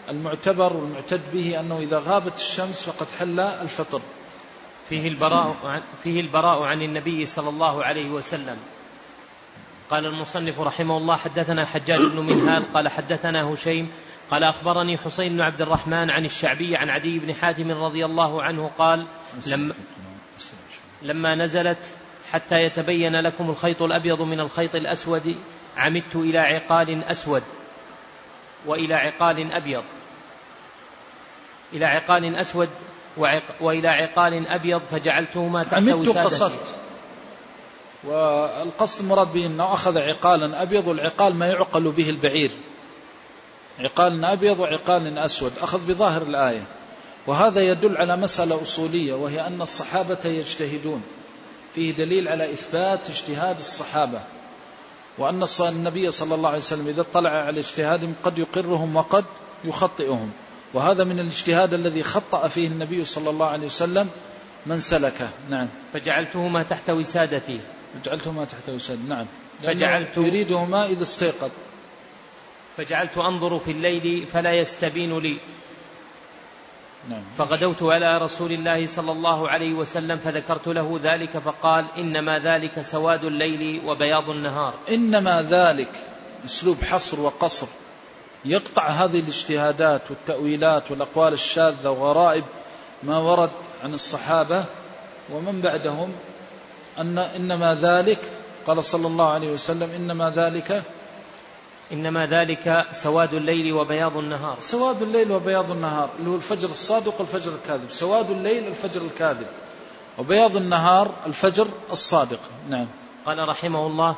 المعتبر 0.09 0.73
والمعتد 0.73 1.22
به 1.33 1.59
أنه 1.59 1.77
إذا 1.77 1.99
غابت 1.99 2.38
الشمس 2.38 2.83
فقد 2.83 3.07
حل 3.19 3.39
الفطر. 3.39 4.01
فيه 4.89 5.07
البراء 5.07 5.55
فيه 6.03 6.22
البراء 6.22 6.61
عن 6.63 6.81
النبي 6.81 7.25
صلى 7.25 7.49
الله 7.49 7.83
عليه 7.83 8.09
وسلم. 8.09 8.57
قال 9.93 10.05
المصنف 10.05 10.59
رحمه 10.59 10.97
الله 10.97 11.15
حدثنا 11.15 11.65
حجاج 11.65 11.99
بن 11.99 12.19
منهال 12.19 12.73
قال 12.73 12.88
حدثنا 12.88 13.43
هشيم 13.43 13.91
قال 14.31 14.43
أخبرني 14.43 14.97
حسين 14.97 15.33
بن 15.33 15.41
عبد 15.41 15.61
الرحمن 15.61 16.09
عن 16.09 16.25
الشعبي 16.25 16.75
عن 16.75 16.89
عدي 16.89 17.19
بن 17.19 17.33
حاتم 17.33 17.72
رضي 17.72 18.05
الله 18.05 18.43
عنه 18.43 18.72
قال 18.77 19.05
لما 19.47 19.73
لما 21.01 21.35
نزلت 21.35 21.93
حتى 22.31 22.55
يتبين 22.55 23.22
لكم 23.22 23.49
الخيط 23.49 23.81
الأبيض 23.81 24.22
من 24.22 24.39
الخيط 24.39 24.75
الأسود 24.75 25.35
عمدت 25.77 26.15
إلى 26.15 26.39
عقال 26.39 27.03
أسود 27.03 27.43
وإلى 28.65 28.93
عقال 28.93 29.51
أبيض. 29.51 29.83
إلى 31.73 31.85
عقال 31.85 32.35
أسود 32.35 32.69
وعق 33.17 33.43
وإلى 33.61 33.88
عقال 33.88 34.47
أبيض 34.47 34.81
فجعلتهما 34.91 35.63
تحت 35.63 35.73
عمدت 35.73 36.07
وسادتي. 36.07 36.19
قصدت 36.19 36.82
والقصد 38.06 39.01
المراد 39.01 39.33
به 39.33 39.45
أنه 39.45 39.73
أخذ 39.73 39.98
عقالا 39.98 40.61
أبيض 40.61 40.88
والعقال 40.88 41.35
ما 41.35 41.48
يعقل 41.48 41.91
به 41.91 42.09
البعير. 42.09 42.51
عقال 43.80 44.25
أبيض 44.25 44.59
وعقال 44.59 45.17
أسود. 45.17 45.51
أخذ 45.61 45.85
بظاهر 45.88 46.22
الآية. 46.22 46.64
وهذا 47.27 47.61
يدل 47.61 47.98
على 47.98 48.17
مسألة 48.17 48.61
أصولية 48.61 49.14
وهي 49.14 49.48
أن 49.48 49.61
الصحابة 49.61 50.17
يجتهدون. 50.25 51.03
فيه 51.75 51.91
دليل 51.91 52.27
على 52.27 52.53
إثبات 52.53 53.09
اجتهاد 53.09 53.59
الصحابة. 53.59 54.22
وأن 55.17 55.45
النبي 55.59 56.11
صلى 56.11 56.35
الله 56.35 56.49
عليه 56.49 56.59
وسلم 56.59 56.88
إذا 56.88 57.01
اطلع 57.01 57.30
على 57.30 57.59
اجتهادهم 57.59 58.15
قد 58.23 58.38
يقرهم 58.38 58.95
وقد 58.95 59.25
يخطئهم. 59.65 60.32
وهذا 60.73 61.03
من 61.03 61.19
الاجتهاد 61.19 61.73
الذي 61.73 62.03
خطأ 62.03 62.48
فيه 62.48 62.67
النبي 62.67 63.03
صلى 63.03 63.30
الله 63.30 63.45
عليه 63.45 63.65
وسلم 63.65 64.09
من 64.65 64.80
سلكه. 64.80 65.30
نعم. 65.49 65.67
فجعلتهما 65.93 66.64
تحت 66.64 66.90
وسادتي. 66.90 67.59
جعلتهما 68.05 68.45
تحت 68.45 68.69
وساد 68.69 69.09
نعم. 69.09 69.25
فجعلت 69.63 70.17
يريدهما 70.17 70.85
إذا 70.85 71.03
استيقظ. 71.03 71.49
فجعلت 72.77 73.17
أنظر 73.17 73.59
في 73.59 73.72
الليل 73.72 74.25
فلا 74.33 74.53
يستبين 74.53 75.19
لي. 75.19 75.38
نعم. 77.09 77.22
فغدوت 77.38 77.83
على 77.83 78.17
رسول 78.17 78.51
الله 78.51 78.85
صلى 78.85 79.11
الله 79.11 79.49
عليه 79.49 79.73
وسلم 79.73 80.17
فذكرت 80.17 80.67
له 80.67 80.99
ذلك 81.03 81.38
فقال 81.38 81.85
إنما 81.97 82.39
ذلك 82.39 82.81
سواد 82.81 83.23
الليل 83.23 83.81
وبياض 83.85 84.30
النهار. 84.30 84.73
إنما 84.89 85.41
ذلك 85.41 85.91
أسلوب 86.45 86.83
حصر 86.83 87.19
وقصر 87.19 87.67
يقطع 88.45 88.88
هذه 88.88 89.19
الاجتهادات 89.19 90.01
والتأويلات 90.09 90.91
والأقوال 90.91 91.33
الشاذة 91.33 91.89
وغرائب 91.89 92.43
ما 93.03 93.17
ورد 93.17 93.51
عن 93.83 93.93
الصحابة 93.93 94.65
ومن 95.31 95.61
بعدهم 95.61 96.13
أن 96.99 97.17
إنما 97.17 97.75
ذلك 97.75 98.19
قال 98.67 98.83
صلى 98.83 99.07
الله 99.07 99.30
عليه 99.31 99.51
وسلم 99.51 99.89
إنما 99.91 100.30
ذلك 100.30 100.83
إنما 101.91 102.25
ذلك 102.25 102.85
سواد 102.91 103.33
الليل 103.33 103.73
وبياض 103.73 104.17
النهار. 104.17 104.59
سواد 104.59 105.01
الليل 105.01 105.31
وبياض 105.31 105.72
النهار 105.72 106.09
اللي 106.19 106.30
هو 106.30 106.35
الفجر 106.35 106.69
الصادق 106.69 107.19
والفجر 107.19 107.55
الكاذب. 107.55 107.91
سواد 107.91 108.30
الليل 108.31 108.67
الفجر 108.67 109.01
الكاذب 109.01 109.47
وبياض 110.17 110.57
النهار 110.57 111.11
الفجر 111.25 111.67
الصادق. 111.91 112.39
نعم. 112.69 112.88
قال 113.25 113.49
رحمه 113.49 113.88
الله 113.88 114.15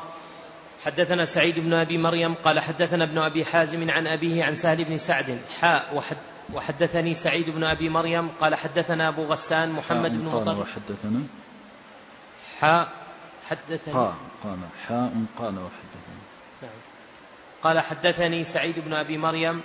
حدثنا 0.84 1.24
سعيد 1.24 1.58
بن 1.58 1.74
أبي 1.74 1.98
مريم 1.98 2.34
قال 2.34 2.60
حدثنا 2.60 3.04
ابن 3.04 3.18
أبي 3.18 3.44
حازم 3.44 3.90
عن 3.90 4.06
أبيه 4.06 4.44
عن 4.44 4.54
سهل 4.54 4.84
بن 4.84 4.98
سعد. 4.98 5.38
حاء 5.60 5.92
وحد 5.94 6.16
وحدثني 6.54 7.14
سعيد 7.14 7.50
بن 7.50 7.64
أبي 7.64 7.88
مريم 7.88 8.28
قال 8.40 8.54
حدثنا 8.54 9.08
أبو 9.08 9.24
غسان 9.24 9.72
محمد 9.72 10.10
بن 10.10 10.24
مطر. 10.24 10.60
وحدثنا. 10.60 11.20
حاء. 12.60 12.88
حدثني. 13.50 13.94
قال 13.94 14.12
قال 14.44 14.58
حاء 14.88 15.12
قال 15.38 15.54
وحدثنا 15.54 16.16
نعم. 16.62 16.70
قال 17.62 17.80
حدثني 17.80 18.44
سعيد 18.44 18.78
بن 18.78 18.94
أبي 18.94 19.18
مريم. 19.18 19.60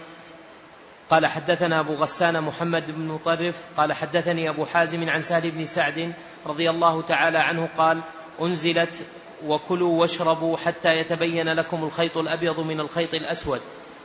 قال 1.10 1.26
حدثنا 1.26 1.80
أبو 1.80 1.94
غسان 1.94 2.42
محمد 2.44 2.92
بن 2.92 3.08
مطرف. 3.08 3.56
قال 3.78 3.94
حدثني 3.94 4.50
أبو 4.50 4.66
حازم 4.66 5.10
عن 5.10 5.22
سهل 5.22 5.52
بن 5.52 5.66
سعد 5.66 6.14
رضي 6.46 6.70
الله 6.70 7.02
تعالى 7.02 7.38
عنه 7.38 7.70
قال 7.78 8.02
أنزلت 8.42 9.06
وكلوا 9.46 10.02
واشربوا 10.02 10.58
حتى 10.58 10.90
يتبين 10.90 11.54
لكم 11.54 11.84
الخيط 11.84 12.18
الأبيض 12.18 12.60
من 12.60 12.80
الخيط 12.80 13.14
الأسود 13.14 13.62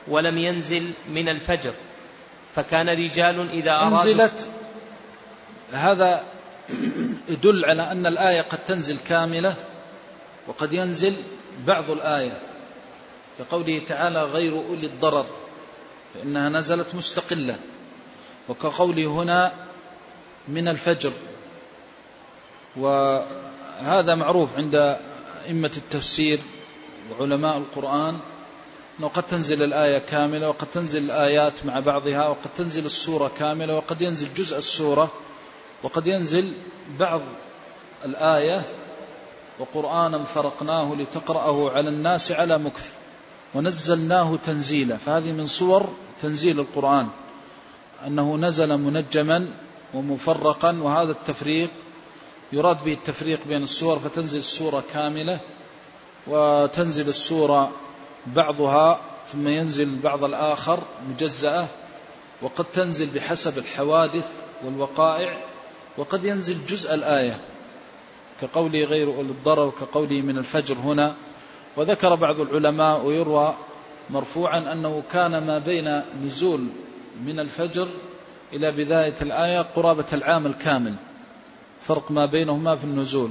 ولم 0.09 0.39
ينزل 0.39 0.93
من 1.09 1.29
الفجر. 1.29 1.73
فكان 2.55 2.89
رجال 2.89 3.51
إذا 3.51 3.71
أرادوا 3.71 3.99
أنزلت 3.99 4.49
هذا 5.73 6.36
يدل 7.29 7.65
على 7.65 7.93
أن 7.93 8.07
الآية 8.07 8.43
قد 8.43 8.65
تنزل 8.65 8.97
كاملة 9.09 9.57
وقد 10.47 10.73
ينزل 10.73 11.15
بعض 11.67 11.91
الآية. 11.91 12.41
كقوله 13.39 13.85
تعالى 13.89 14.23
غير 14.23 14.53
أولي 14.53 14.87
الضرر 14.87 15.27
فإنها 16.15 16.49
نزلت 16.49 16.95
مستقلة. 16.95 17.57
وكقوله 18.49 19.07
هنا 19.07 19.53
من 20.49 20.69
الفجر. 20.69 21.13
وهذا 22.77 24.15
معروف 24.15 24.57
عند 24.57 24.99
أئمة 25.47 25.73
التفسير 25.77 26.41
وعلماء 27.11 27.59
القرآن 27.59 28.19
أنه 29.01 29.09
قد 29.09 29.23
تنزل 29.23 29.63
الآية 29.63 29.99
كاملة 29.99 30.49
وقد 30.49 30.67
تنزل 30.67 31.05
الآيات 31.05 31.67
مع 31.67 31.81
بعضها 31.81 32.29
وقد 32.29 32.51
تنزل 32.57 32.87
السورة 32.87 33.31
كاملة 33.39 33.77
وقد 33.77 34.03
ينزل 34.03 34.35
جزء 34.35 34.59
السورة 34.59 35.13
وقد 35.83 36.07
ينزل 36.07 36.53
بعض 36.99 37.21
الآية 38.05 38.63
وقرآنا 39.59 40.25
فرقناه 40.25 40.95
لتقرأه 40.95 41.71
على 41.71 41.89
الناس 41.89 42.33
على 42.33 42.59
مكث 42.59 42.95
ونزلناه 43.55 44.37
تنزيلا 44.37 44.97
فهذه 44.97 45.33
من 45.33 45.47
صور 45.47 45.89
تنزيل 46.23 46.61
القرآن 46.61 47.09
أنه 48.07 48.37
نزل 48.37 48.79
منجما 48.79 49.49
ومفرقا 49.95 50.79
وهذا 50.81 51.11
التفريق 51.11 51.71
يراد 52.53 52.85
به 52.85 52.93
التفريق 52.93 53.41
بين 53.47 53.63
السور 53.63 53.99
فتنزل 53.99 54.39
السورة 54.39 54.85
كاملة 54.93 55.41
وتنزل 56.27 57.09
السورة 57.09 57.71
بعضها 58.27 59.01
ثم 59.33 59.49
ينزل 59.49 59.99
بعض 59.99 60.25
الآخر 60.25 60.83
مجزأة 61.11 61.67
وقد 62.43 62.65
تنزل 62.65 63.07
بحسب 63.07 63.59
الحوادث 63.59 64.29
والوقائع 64.65 65.39
وقد 65.99 66.25
ينزل 66.25 66.67
جزء 66.67 66.95
الآية 66.95 67.37
كقوله 68.41 68.85
غير 68.85 69.09
أولي 69.09 69.31
الضرر 69.31 69.67
وكقوله 69.67 70.21
من 70.21 70.39
الفجر 70.39 70.75
هنا 70.75 71.15
وذكر 71.77 72.15
بعض 72.15 72.41
العلماء 72.41 73.05
ويروى 73.05 73.55
مرفوعا 74.11 74.73
أنه 74.73 75.03
كان 75.13 75.47
ما 75.47 75.59
بين 75.59 76.03
نزول 76.25 76.67
من 77.25 77.41
الفجر 77.41 77.89
إلى 78.53 78.73
بداية 78.73 79.15
الآية 79.23 79.61
قرابة 79.61 80.05
العام 80.13 80.47
الكامل 80.47 80.95
فرق 81.81 82.11
ما 82.11 82.27
بينهما 82.27 82.77
في 82.77 82.85
النزول. 82.85 83.31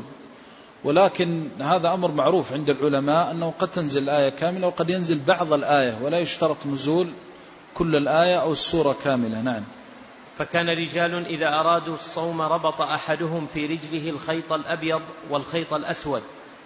ولكن 0.83 1.47
هذا 1.61 1.93
أمر 1.93 2.11
معروف 2.11 2.53
عند 2.53 2.69
العلماء 2.69 3.31
أنه 3.31 3.53
قد 3.59 3.67
تنزل 3.67 4.03
الآية 4.03 4.29
كاملة 4.29 4.67
وقد 4.67 4.89
ينزل 4.89 5.19
بعض 5.27 5.53
الآية 5.53 5.97
ولا 6.01 6.19
يشترط 6.19 6.57
نزول 6.65 7.09
كل 7.73 7.95
الآية 7.95 8.41
أو 8.41 8.51
السورة 8.51 8.95
كاملة. 9.03 9.41
نعم. 9.41 9.63
فكان 10.37 10.69
رجال 10.69 11.25
إذا 11.25 11.47
أرادوا 11.59 11.95
الصوم 11.95 12.41
ربط 12.41 12.81
أحدهم 12.81 13.47
في 13.53 13.65
رجله 13.65 14.09
الخيط 14.09 14.53
الأبيض 14.53 15.01
والخيط 15.29 15.73
الأسود. 15.73 16.21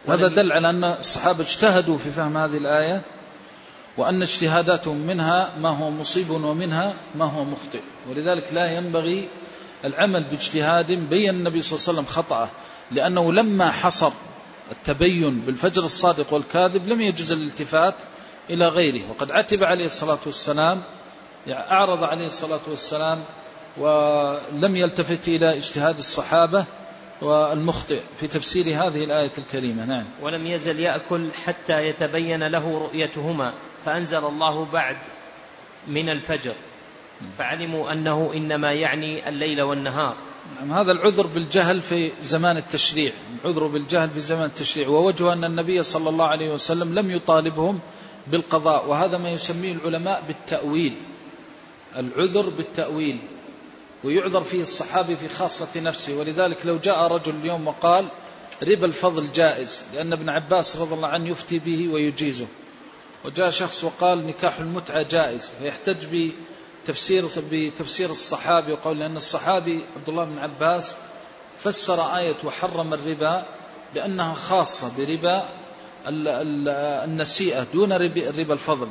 هذا 0.08 0.28
دل 0.28 0.52
على 0.52 0.70
أن 0.70 0.84
الصحابة 0.84 1.44
اجتهدوا 1.44 1.98
في 1.98 2.12
فهم 2.12 2.38
هذه 2.38 2.58
الآية 2.58 3.02
وأن 3.98 4.22
اجتهاداتهم 4.22 4.98
منها 4.98 5.50
ما 5.62 5.70
هو 5.70 5.90
مصيب 5.90 6.30
ومنها 6.30 6.94
ما 7.16 7.26
هو 7.26 7.44
مخطئ. 7.44 7.82
ولذلك 8.10 8.54
لا 8.54 8.72
ينبغي 8.72 9.28
العمل 9.86 10.24
باجتهاد 10.24 10.92
بين 10.92 11.30
النبي 11.30 11.62
صلى 11.62 11.78
الله 11.78 11.90
عليه 11.90 12.00
وسلم 12.00 12.16
خطأه 12.16 12.50
لأنه 12.92 13.34
لما 13.34 13.72
حصر 13.72 14.12
التبين 14.72 15.40
بالفجر 15.40 15.84
الصادق 15.84 16.34
والكاذب 16.34 16.88
لم 16.88 17.02
يجوز 17.02 17.32
الالتفات 17.32 17.96
إلى 18.50 18.68
غيره. 18.68 19.10
وقد 19.10 19.32
عتب 19.32 19.64
عليه 19.64 19.86
الصلاة 19.86 20.20
والسلام 20.26 20.82
يعني 21.48 21.72
أعرض 21.72 22.04
عليه 22.04 22.26
الصلاة 22.26 22.62
والسلام 22.68 23.24
ولم 23.80 24.76
يلتفت 24.76 25.28
إلى 25.28 25.58
اجتهاد 25.58 25.98
الصحابة 25.98 26.66
والمخطئ 27.22 28.02
في 28.20 28.28
تفسير 28.28 28.66
هذه 28.66 29.04
الآية 29.04 29.32
الكريمة. 29.38 29.86
نعم. 29.86 30.06
ولم 30.22 30.48
يزل 30.48 30.80
يأكل 30.80 31.30
حتى 31.34 31.88
يتبين 31.88 32.48
له 32.48 32.80
رؤيتهما 32.80 33.54
فأنزل 33.86 34.26
الله 34.26 34.66
بعد 34.66 34.98
من 35.88 36.10
الفجر. 36.10 36.54
فعلموا 37.38 37.92
أنه 37.92 38.32
إنما 38.36 38.74
يعني 38.74 39.30
الليل 39.30 39.62
والنهار. 39.62 40.16
نعم 40.60 40.74
هذا 40.74 40.92
العذر 40.92 41.28
بالجهل 41.28 41.82
في 41.82 42.12
زمان 42.22 42.58
التشريع. 42.58 43.12
العذر 43.44 43.68
بالجهل 43.68 44.10
في 44.10 44.20
زمان 44.20 44.46
التشريع. 44.46 44.88
ووجه 44.88 45.34
أن 45.34 45.44
النبي 45.44 45.84
صلى 45.84 46.10
الله 46.10 46.26
عليه 46.26 46.54
وسلم 46.54 47.00
لم 47.00 47.12
يطالبهم 47.12 47.80
بالقضاء 48.28 48.90
وهذا 48.90 49.18
ما 49.18 49.30
يسميه 49.30 49.74
العلماء 49.74 50.24
بالتأويل. 50.28 50.94
العذر 51.98 52.50
بالتأويل. 52.50 53.20
ويعذر 54.04 54.42
فيه 54.42 54.62
الصحابي 54.62 55.18
في 55.18 55.30
خاصة 55.30 55.68
نفسه. 55.76 56.14
ولذلك 56.18 56.66
لو 56.66 56.78
جاء 56.78 57.08
رجل 57.08 57.36
اليوم 57.36 57.68
وقال 57.68 58.08
ربا 58.64 58.86
الفضل 58.86 59.32
جائز 59.32 59.84
لأن 59.94 60.14
ابن 60.14 60.30
عباس 60.30 60.78
رضي 60.78 60.96
الله 60.96 61.08
عنه 61.08 61.30
يفتي 61.30 61.60
به 61.60 61.90
ويجيزه. 61.94 62.48
وجاء 63.26 63.50
شخص 63.50 63.84
وقال 63.84 64.28
نكاح 64.28 64.60
المتعة 64.60 65.02
جائز 65.02 65.52
فيحتج 65.62 66.32
بتفسير 66.86 67.28
بتفسير 67.52 68.10
الصحابي 68.10 68.74
وقول 68.74 69.00
لأن 69.00 69.18
الصحابي 69.18 69.86
عبد 69.96 70.10
الله 70.10 70.26
بن 70.26 70.40
عباس 70.40 70.94
فسر 71.64 72.18
آية 72.18 72.36
وحرم 72.44 72.94
الربا 72.94 73.46
بأنها 73.94 74.34
خاصة 74.34 74.92
بربا 74.98 75.46
النسيئة 76.08 77.68
دون 77.74 77.94
ربا 77.94 78.54
الفضل. 78.54 78.88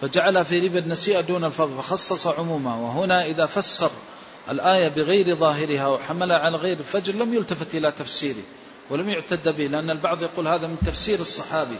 فجعل 0.00 0.44
في 0.44 0.58
ربا 0.58 0.78
النسيئة 0.78 1.20
دون 1.20 1.44
الفضل 1.44 1.82
فخصص 1.82 2.26
عمومها. 2.26 2.76
وهنا 2.76 3.24
إذا 3.24 3.46
فسر 3.46 3.90
الآية 4.50 4.88
بغير 4.88 5.34
ظاهرها 5.34 5.86
وحملها 5.86 6.38
على 6.38 6.56
غير 6.56 6.78
الفجر 6.78 7.14
لم 7.14 7.34
يلتفت 7.34 7.74
إلى 7.74 7.92
تفسيره 7.92 8.42
ولم 8.90 9.08
يعتد 9.08 9.56
به 9.56 9.66
لأن 9.66 9.90
البعض 9.90 10.22
يقول 10.22 10.48
هذا 10.48 10.66
من 10.66 10.76
تفسير 10.86 11.20
الصحابي 11.20 11.76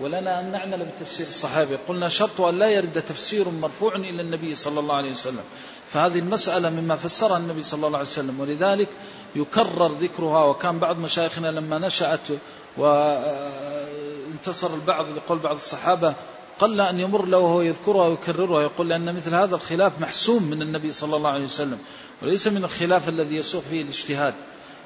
ولنا 0.00 0.40
أن 0.40 0.52
نعمل 0.52 0.86
بتفسير 0.86 1.26
الصحابي. 1.26 1.76
قلنا 1.88 2.08
شرط 2.08 2.40
أن 2.40 2.58
لا 2.58 2.70
يرد 2.70 3.02
تفسير 3.02 3.48
مرفوع 3.48 3.96
إلى 3.96 4.22
النبي 4.22 4.54
صلى 4.54 4.80
الله 4.80 4.94
عليه 4.94 5.10
وسلم. 5.10 5.44
فهذه 5.88 6.18
المسألة 6.18 6.70
مما 6.70 6.96
فسرها 6.96 7.36
النبي 7.36 7.62
صلى 7.62 7.86
الله 7.86 7.98
عليه 7.98 8.08
وسلم 8.08 8.40
ولذلك 8.40 8.88
يكرر 9.36 9.92
ذكرها. 9.92 10.44
وكان 10.44 10.78
بعض 10.78 10.98
مشايخنا 10.98 11.48
لما 11.48 11.78
نشأت 11.78 12.28
وانتصر 12.76 14.74
البعض 14.74 15.06
لقول 15.16 15.38
بعض 15.38 15.56
الصحابة 15.56 16.14
قل 16.60 16.80
أن 16.80 17.00
يمر 17.00 17.26
له 17.26 17.38
وهو 17.38 17.60
يذكرها 17.60 18.08
ويكررها 18.08 18.62
يقول 18.62 18.88
لأن 18.88 19.14
مثل 19.14 19.34
هذا 19.34 19.54
الخلاف 19.54 20.00
محسوم 20.00 20.42
من 20.42 20.62
النبي 20.62 20.92
صلى 20.92 21.16
الله 21.16 21.30
عليه 21.30 21.44
وسلم 21.44 21.78
وليس 22.22 22.46
من 22.46 22.64
الخلاف 22.64 23.08
الذي 23.08 23.36
يسوق 23.36 23.62
فيه 23.62 23.82
الاجتهاد. 23.82 24.34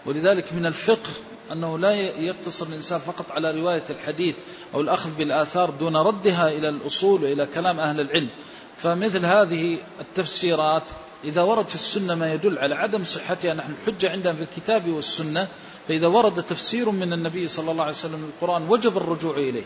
ولذلك 0.07 0.53
من 0.53 0.67
الفقه 0.67 1.11
أنه 1.53 1.79
لا 1.79 1.91
يقتصر 2.21 2.67
الإنسان 2.67 3.01
فقط 3.01 3.31
على 3.31 3.61
رواية 3.61 3.83
الحديث 3.91 4.37
أو 4.75 4.81
الأخذ 4.81 5.17
بالآثار 5.17 5.71
دون 5.71 5.97
ردها 5.97 6.49
إلى 6.49 6.69
الأصول 6.69 7.25
وإلى 7.25 7.47
كلام 7.47 7.81
أهل 7.81 8.01
العلم. 8.01 8.31
فمثل 8.77 9.27
هذه 9.27 9.79
التفسيرات 10.01 10.91
إذا 11.25 11.43
ورد 11.43 11.69
في 11.69 11.75
السنة 11.75 12.15
ما 12.15 12.33
يدل 12.33 12.59
على 12.59 12.75
عدم 12.75 13.05
صحتها 13.05 13.55
نحن 13.55 13.73
الحجة 13.73 14.11
عندنا 14.11 14.35
في 14.35 14.43
الكتاب 14.43 14.89
والسنة 14.89 15.49
فإذا 15.89 16.07
ورد 16.07 16.43
تفسير 16.43 16.91
من 16.91 17.13
النبي 17.13 17.49
صلى 17.49 17.71
الله 17.71 17.83
عليه 17.83 17.93
وسلم 17.93 18.25
للقرآن 18.25 18.69
وجب 18.69 18.97
الرجوع 18.97 19.37
إليه. 19.37 19.65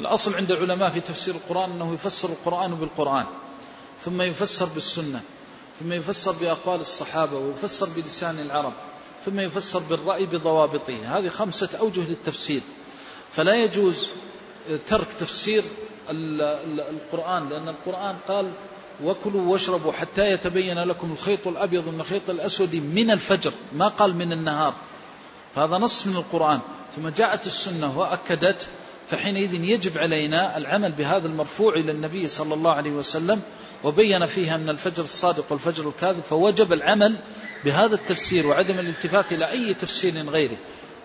الأصل 0.00 0.34
عند 0.34 0.50
العلماء 0.50 0.90
في 0.90 1.00
تفسير 1.00 1.34
القرآن 1.34 1.70
أنه 1.70 1.94
يفسر 1.94 2.28
القرآن 2.28 2.74
بالقرآن 2.74 3.26
ثم 4.00 4.22
يفسر 4.22 4.66
بالسنة 4.66 5.20
ثم 5.80 5.92
يفسر 5.92 6.32
بأقوال 6.32 6.80
الصحابة 6.80 7.38
ويفسر 7.38 7.88
بلسان 7.96 8.40
العرب 8.40 8.72
ثم 9.26 9.40
يفسر 9.40 9.78
بالرأي 9.78 10.26
بضوابطه. 10.26 11.18
هذه 11.18 11.28
خمسة 11.28 11.68
أوجه 11.80 12.00
للتفسير. 12.00 12.60
فلا 13.32 13.54
يجوز 13.54 14.08
ترك 14.86 15.06
تفسير 15.20 15.64
القرآن 16.10 17.48
لأن 17.48 17.68
القرآن 17.68 18.16
قال 18.28 18.52
وكلوا 19.04 19.52
واشربوا 19.52 19.92
حتى 19.92 20.32
يتبين 20.32 20.78
لكم 20.84 21.12
الخيط 21.12 21.46
الأبيض 21.46 21.88
من 21.88 22.00
الخيط 22.00 22.30
الأسود 22.30 22.74
من 22.74 23.10
الفجر 23.10 23.52
ما 23.72 23.88
قال 23.88 24.16
من 24.16 24.32
النهار. 24.32 24.74
فهذا 25.54 25.78
نص 25.78 26.06
من 26.06 26.16
القرآن. 26.16 26.60
ثم 26.96 27.08
جاءت 27.08 27.46
السنة 27.46 27.98
وأكدت 27.98 28.68
فحينئذ 29.10 29.54
يجب 29.64 29.98
علينا 29.98 30.56
العمل 30.56 30.92
بهذا 30.92 31.26
المرفوع 31.26 31.74
إلى 31.74 31.92
النبي 31.92 32.28
صلى 32.28 32.54
الله 32.54 32.72
عليه 32.72 32.90
وسلم 32.90 33.40
وبين 33.84 34.26
فيها 34.26 34.56
من 34.56 34.68
الفجر 34.68 35.04
الصادق 35.04 35.44
والفجر 35.50 35.88
الكاذب 35.88 36.20
فوجب 36.20 36.72
العمل 36.72 37.16
بهذا 37.64 37.94
التفسير 37.94 38.46
وعدم 38.46 38.78
الالتفات 38.78 39.32
إلى 39.32 39.50
أي 39.50 39.74
تفسير 39.74 40.30
غيره. 40.30 40.56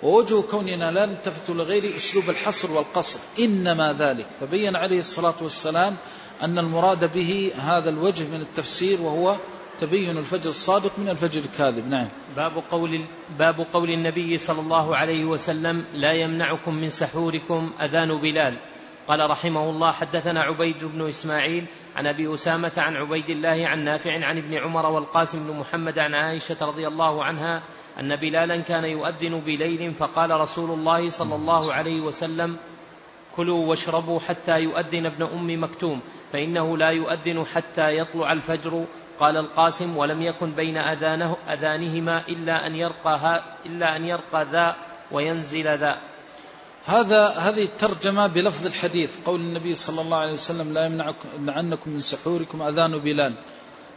ووجه 0.03 0.41
كوننا 0.41 0.91
لا 0.91 1.05
نلتفت 1.05 1.49
لغير 1.49 1.95
أسلوب 1.95 2.29
الحصر 2.29 2.71
والقصر 2.71 3.19
إنما 3.39 3.93
ذلك. 3.93 4.27
فبين 4.39 4.75
عليه 4.75 4.99
الصلاة 4.99 5.35
والسلام 5.41 5.95
أن 6.41 6.59
المراد 6.59 7.13
به 7.13 7.51
هذا 7.57 7.89
الوجه 7.89 8.23
من 8.23 8.41
التفسير 8.41 9.01
وهو 9.01 9.37
تبين 9.79 10.17
الفجر 10.17 10.49
الصادق 10.49 10.99
من 10.99 11.09
الفجر 11.09 11.41
الكاذب. 11.41 11.87
نعم. 11.87 12.07
باب 12.35 12.63
قول 12.71 13.01
باب 13.39 13.65
قول 13.73 13.89
النبي 13.89 14.37
صلى 14.37 14.61
الله 14.61 14.95
عليه 14.95 15.25
وسلم 15.25 15.85
لا 15.93 16.11
يمنعكم 16.11 16.75
من 16.75 16.89
سحوركم 16.89 17.71
أذان 17.81 18.17
بلال. 18.17 18.57
قال 19.07 19.29
رحمه 19.29 19.69
الله 19.69 19.91
حدثنا 19.91 20.41
عبيد 20.41 20.83
بن 20.83 21.09
إسماعيل 21.09 21.65
عن 21.95 22.07
أبي 22.07 22.33
أسامة 22.33 22.71
عن 22.77 22.95
عبيد 22.95 23.29
الله 23.29 23.67
عن 23.67 23.83
نافع 23.83 24.25
عن 24.25 24.37
ابن 24.37 24.53
عمر 24.53 24.85
والقاسم 24.85 25.47
بن 25.47 25.59
محمد 25.59 25.99
عن 25.99 26.13
عائشة 26.13 26.57
رضي 26.61 26.87
الله 26.87 27.23
عنها 27.23 27.61
أن 27.99 28.15
بلالا 28.15 28.57
كان 28.57 28.85
يؤذن 28.85 29.39
بليل 29.39 29.93
فقال 29.93 30.31
رسول 30.31 30.71
الله 30.71 31.09
صلى 31.09 31.35
الله 31.35 31.73
عليه 31.73 32.01
وسلم 32.01 32.57
كلوا 33.35 33.65
واشربوا 33.65 34.19
حتى 34.19 34.59
يؤذن 34.59 35.05
ابن 35.05 35.23
أم 35.23 35.63
مكتوم 35.63 36.01
فإنه 36.33 36.77
لا 36.77 36.89
يؤذن 36.89 37.45
حتى 37.45 37.97
يطلع 37.97 38.31
الفجر 38.31 38.85
قال 39.19 39.37
القاسم 39.37 39.97
ولم 39.97 40.21
يكن 40.21 40.51
بين 40.51 40.77
أذانه 40.77 41.37
أذانهما 41.49 42.23
إلا 42.29 42.67
أن 42.67 42.75
يرقى 42.75 43.43
إلا 43.65 43.95
أن 43.95 44.05
يرقى 44.05 44.47
ذا 44.51 44.75
وينزل 45.11 45.77
ذا. 45.77 45.97
هذا 46.85 47.27
هذه 47.27 47.63
الترجمة 47.63 48.27
بلفظ 48.27 48.65
الحديث 48.65 49.17
قول 49.25 49.39
النبي 49.39 49.75
صلى 49.75 50.01
الله 50.01 50.17
عليه 50.17 50.33
وسلم 50.33 50.73
لا 50.73 50.85
يمنعنكم 51.35 51.89
من 51.89 51.99
سحوركم 51.99 52.61
أذان 52.61 52.97
بلال. 52.97 53.33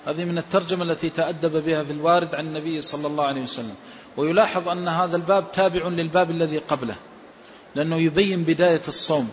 هذه 0.06 0.24
من 0.24 0.38
الترجمة 0.38 0.84
التي 0.84 1.10
تأدب 1.10 1.64
بها 1.64 1.82
في 1.82 1.92
الوارد 1.92 2.34
عن 2.34 2.46
النبي 2.46 2.80
صلى 2.80 3.06
الله 3.06 3.24
عليه 3.24 3.42
وسلم. 3.42 3.74
ويلاحظ 4.16 4.68
أن 4.68 4.88
هذا 4.88 5.16
الباب 5.16 5.52
تابع 5.52 5.88
للباب 5.88 6.30
الذي 6.30 6.58
قبله 6.58 6.96
لأنه 7.74 7.96
يبين 7.96 8.42
بداية 8.44 8.82
الصوم 8.88 9.30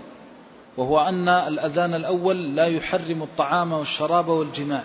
وهو 0.77 0.99
أن 0.99 1.29
الأذان 1.29 1.93
الأول 1.93 2.55
لا 2.55 2.65
يحرم 2.65 3.23
الطعام 3.23 3.73
والشراب 3.73 4.27
والجماع. 4.27 4.83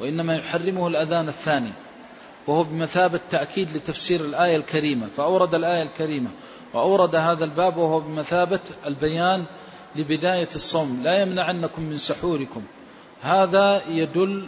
وإنما 0.00 0.36
يحرمه 0.36 0.88
الأذان 0.88 1.28
الثاني 1.28 1.72
وهو 2.46 2.64
بمثابة 2.64 3.20
تأكيد 3.30 3.76
لتفسير 3.76 4.20
الآية 4.20 4.56
الكريمة. 4.56 5.06
فأورد 5.16 5.54
الآية 5.54 5.82
الكريمة 5.82 6.30
وأورد 6.74 7.14
هذا 7.14 7.44
الباب 7.44 7.76
وهو 7.76 8.00
بمثابة 8.00 8.60
البيان 8.86 9.44
لبداية 9.96 10.48
الصوم. 10.54 11.00
لا 11.02 11.22
يمنعنكم 11.22 11.82
من 11.82 11.96
سحوركم. 11.96 12.62
هذا 13.22 13.82
يدل 13.88 14.46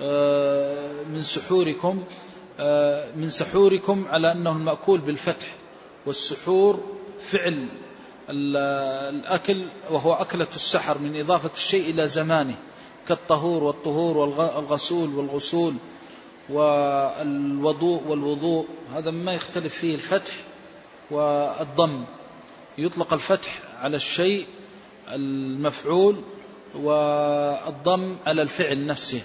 آه، 0.00 1.02
من 1.04 1.22
سحوركم 1.22 2.04
آه، 2.60 3.14
من 3.16 3.28
سحوركم 3.28 4.06
على 4.10 4.32
أنه 4.32 4.52
المأكول 4.52 5.00
بالفتح 5.00 5.46
والسحور 6.06 6.80
فعل 7.20 7.66
الأكل 8.30 9.64
وهو 9.90 10.12
أكلة 10.14 10.46
السحر 10.54 10.98
من 10.98 11.20
إضافة 11.20 11.50
الشيء 11.54 11.90
إلى 11.90 12.06
زمانه. 12.06 12.54
كالطهور 13.08 13.64
والطهور 13.64 14.16
والغسول 14.16 15.14
والغسول 15.14 15.74
والوضوء 16.50 18.02
والوضوء. 18.08 18.66
هذا 18.94 19.10
مما 19.10 19.32
يختلف 19.32 19.74
فيه 19.74 19.94
الفتح 19.94 20.34
والضم. 21.10 22.04
يطلق 22.78 23.12
الفتح 23.12 23.62
على 23.80 23.96
الشيء 23.96 24.46
المفعول 25.08 26.20
والضم 26.74 28.16
على 28.26 28.42
الفعل 28.42 28.86
نفسه. 28.86 29.20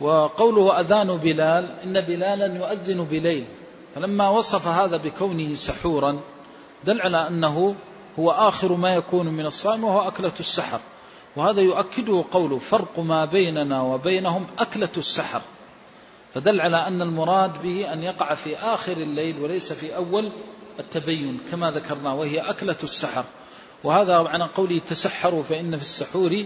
وقوله 0.00 0.80
أذان 0.80 1.16
بلال 1.16 1.70
إن 1.84 2.00
بلالا 2.00 2.46
يؤذن 2.56 3.04
بليل. 3.04 3.44
فلما 3.94 4.28
وصف 4.28 4.66
هذا 4.66 4.96
بكونه 4.96 5.54
سحورا 5.54 6.20
دل 6.84 7.00
على 7.00 7.26
أنه 7.26 7.74
هو 8.18 8.30
آخر 8.30 8.72
ما 8.72 8.94
يكون 8.94 9.26
من 9.26 9.46
الصائم 9.46 9.84
وهو 9.84 10.08
أكلة 10.08 10.32
السحر. 10.40 10.80
وهذا 11.36 11.60
يؤكده 11.60 12.24
قوله 12.30 12.58
فرق 12.58 12.98
ما 12.98 13.24
بيننا 13.24 13.82
وبينهم 13.82 14.46
أكلة 14.58 14.88
السحر. 14.96 15.42
فدل 16.34 16.60
على 16.60 16.76
أن 16.76 17.02
المراد 17.02 17.62
به 17.62 17.92
أن 17.92 18.02
يقع 18.02 18.34
في 18.34 18.56
آخر 18.56 18.96
الليل 18.96 19.38
وليس 19.38 19.72
في 19.72 19.96
أول 19.96 20.30
التبين 20.78 21.40
كما 21.50 21.70
ذكرنا 21.70 22.12
وهي 22.12 22.40
أكلة 22.40 22.76
السحر. 22.82 23.24
وهذا 23.84 24.22
معنى 24.22 24.44
قوله 24.44 24.78
تسحروا 24.78 25.42
فإن 25.42 25.76
في 25.76 25.82
السحور 25.82 26.44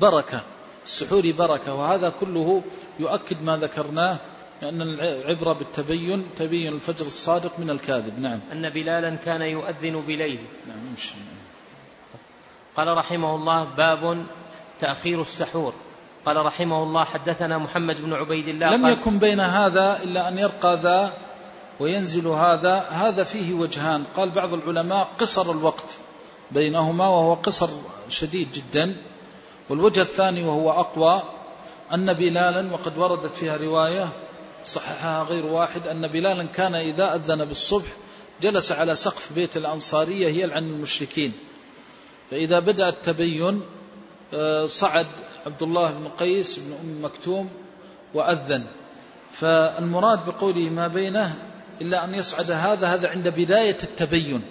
بركة 0.00 0.42
السحور 0.84 1.32
بركة. 1.32 1.74
وهذا 1.74 2.08
كله 2.20 2.62
يؤكد 2.98 3.42
ما 3.42 3.56
ذكرناه 3.56 4.18
لأن 4.62 4.82
العبرة 4.82 5.52
بالتبين 5.52 6.24
تبين 6.38 6.74
الفجر 6.74 7.06
الصادق 7.06 7.58
من 7.58 7.70
الكاذب. 7.70 8.18
نعم. 8.18 8.40
أن 8.52 8.70
بلالا 8.70 9.14
كان 9.14 9.42
يؤذن 9.42 10.02
بليل. 10.06 10.38
نعم 10.68 10.94
قال 12.76 12.88
رحمه 12.88 13.34
الله 13.34 13.64
باب 13.64 14.26
تأخير 14.80 15.20
السحور. 15.20 15.72
قال 16.26 16.36
رحمه 16.36 16.82
الله 16.82 17.04
حدثنا 17.04 17.58
محمد 17.58 17.96
بن 18.02 18.12
عبيد 18.12 18.48
الله 18.48 18.76
لم 18.76 18.86
يكن 18.86 19.18
بين 19.18 19.40
هذا 19.40 20.02
إلا 20.02 20.28
أن 20.28 20.38
يرقى 20.38 20.76
ذا 20.82 21.12
وينزل 21.80 22.26
هذا 22.26 22.78
هذا 22.78 23.24
فيه 23.24 23.54
وجهان. 23.54 24.04
قال 24.16 24.30
بعض 24.30 24.54
العلماء 24.54 25.08
قصر 25.18 25.50
الوقت 25.50 25.98
بينهما 26.50 27.08
وهو 27.08 27.34
قصر 27.34 27.68
شديد 28.08 28.52
جدا 28.52 28.96
والوجه 29.68 30.00
الثاني 30.00 30.44
وهو 30.44 30.70
أقوى 30.70 31.22
أن 31.94 32.12
بلالا 32.12 32.72
وقد 32.74 32.98
وردت 32.98 33.36
فيها 33.36 33.56
رواية 33.56 34.08
صححها 34.64 35.22
غير 35.22 35.46
واحد 35.46 35.86
أن 35.86 36.06
بلالا 36.06 36.44
كان 36.44 36.74
إذا 36.74 37.14
أذن 37.14 37.44
بالصبح 37.44 37.88
جلس 38.42 38.72
على 38.72 38.94
سقف 38.94 39.32
بيت 39.32 39.56
الأنصارية 39.56 40.42
يلعن 40.42 40.64
المشركين. 40.64 41.32
فإذا 42.30 42.58
بدأ 42.58 42.88
التبين 42.88 43.62
آه، 44.34 44.66
صعد 44.66 45.06
عبد 45.46 45.62
الله 45.62 45.90
بن 45.90 46.08
قيس 46.08 46.58
بن 46.58 46.72
أم 46.72 47.04
مكتوم 47.04 47.50
وأذن. 48.14 48.64
فالمراد 49.32 50.26
بقوله 50.26 50.70
ما 50.70 50.88
بينه 50.88 51.34
إلا 51.80 52.04
أن 52.04 52.14
يصعد 52.14 52.50
هذا 52.50 52.86
هذا 52.86 53.08
عند 53.08 53.28
بداية 53.28 53.76
التبين 53.82 54.42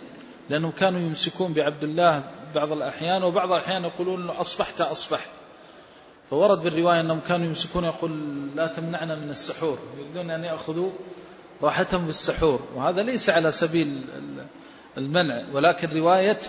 لأنهم 0.49 0.71
كانوا 0.71 0.99
يمسكون 0.99 1.53
بعبد 1.53 1.83
الله 1.83 2.23
بعض 2.55 2.71
الأحيان 2.71 3.23
وبعض 3.23 3.51
الأحيان 3.51 3.83
يقولون 3.83 4.29
أصبحت 4.29 4.81
أصبح. 4.81 5.25
فورد 6.29 6.63
بالرواية 6.63 6.99
أنهم 6.99 7.19
كانوا 7.19 7.45
يمسكون 7.47 7.83
يقول 7.83 8.11
لا 8.55 8.67
تمنعنا 8.67 9.15
من 9.15 9.29
السحور 9.29 9.79
يريدون 9.97 10.31
أن 10.31 10.43
يأخذوا 10.43 10.91
راحتهم 11.61 12.05
بالسحور 12.05 12.61
وهذا 12.75 13.01
ليس 13.03 13.29
على 13.29 13.51
سبيل 13.51 14.03
المنع 14.97 15.43
ولكن 15.53 15.89
رواية 15.97 16.39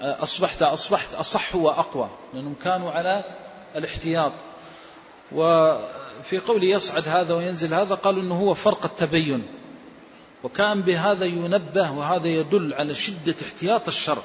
أصبحت 0.00 0.62
أصبحت 0.62 1.14
أصح 1.14 1.54
وأقوى 1.54 2.08
لأنهم 2.34 2.54
كانوا 2.64 2.90
على 2.90 3.24
الاحتياط. 3.76 4.32
وفي 5.32 6.38
قول 6.46 6.64
يصعد 6.64 7.08
هذا 7.08 7.34
وينزل 7.34 7.74
هذا 7.74 7.94
قالوا 7.94 8.22
أنه 8.22 8.34
هو 8.34 8.54
فرق 8.54 8.84
التبين. 8.84 9.46
وكان 10.44 10.82
بهذا 10.82 11.24
ينبه 11.24 11.92
وهذا 11.92 12.28
يدل 12.28 12.74
على 12.74 12.94
شدة 12.94 13.34
احتياط 13.42 13.86
الشرع. 13.88 14.22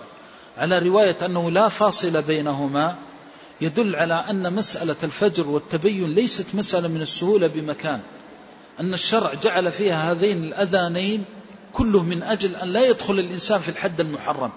على 0.58 0.80
رواية 0.80 1.18
أنه 1.26 1.52
لا 1.52 1.68
فاصل 1.68 2.22
بينهما 2.22 2.96
يدل 3.62 3.96
على 3.96 4.14
أن 4.14 4.54
مسألة 4.54 4.96
الفجر 5.04 5.48
والتبين 5.48 6.14
ليست 6.14 6.46
مسألة 6.54 6.88
من 6.88 7.02
السهولة 7.02 7.48
بمكان. 7.48 8.00
أن 8.80 8.94
الشرع 8.94 9.34
جعل 9.34 9.72
فيها 9.72 10.12
هذين 10.12 10.44
الأذانين 10.44 11.26
كله 11.74 12.04
من 12.04 12.24
أجل 12.24 12.56
أن 12.56 12.68
لا 12.68 12.86
يدخل 12.86 13.14
الإنسان 13.14 13.60
في 13.60 13.70
الحد 13.70 14.00
المحرم. 14.00 14.52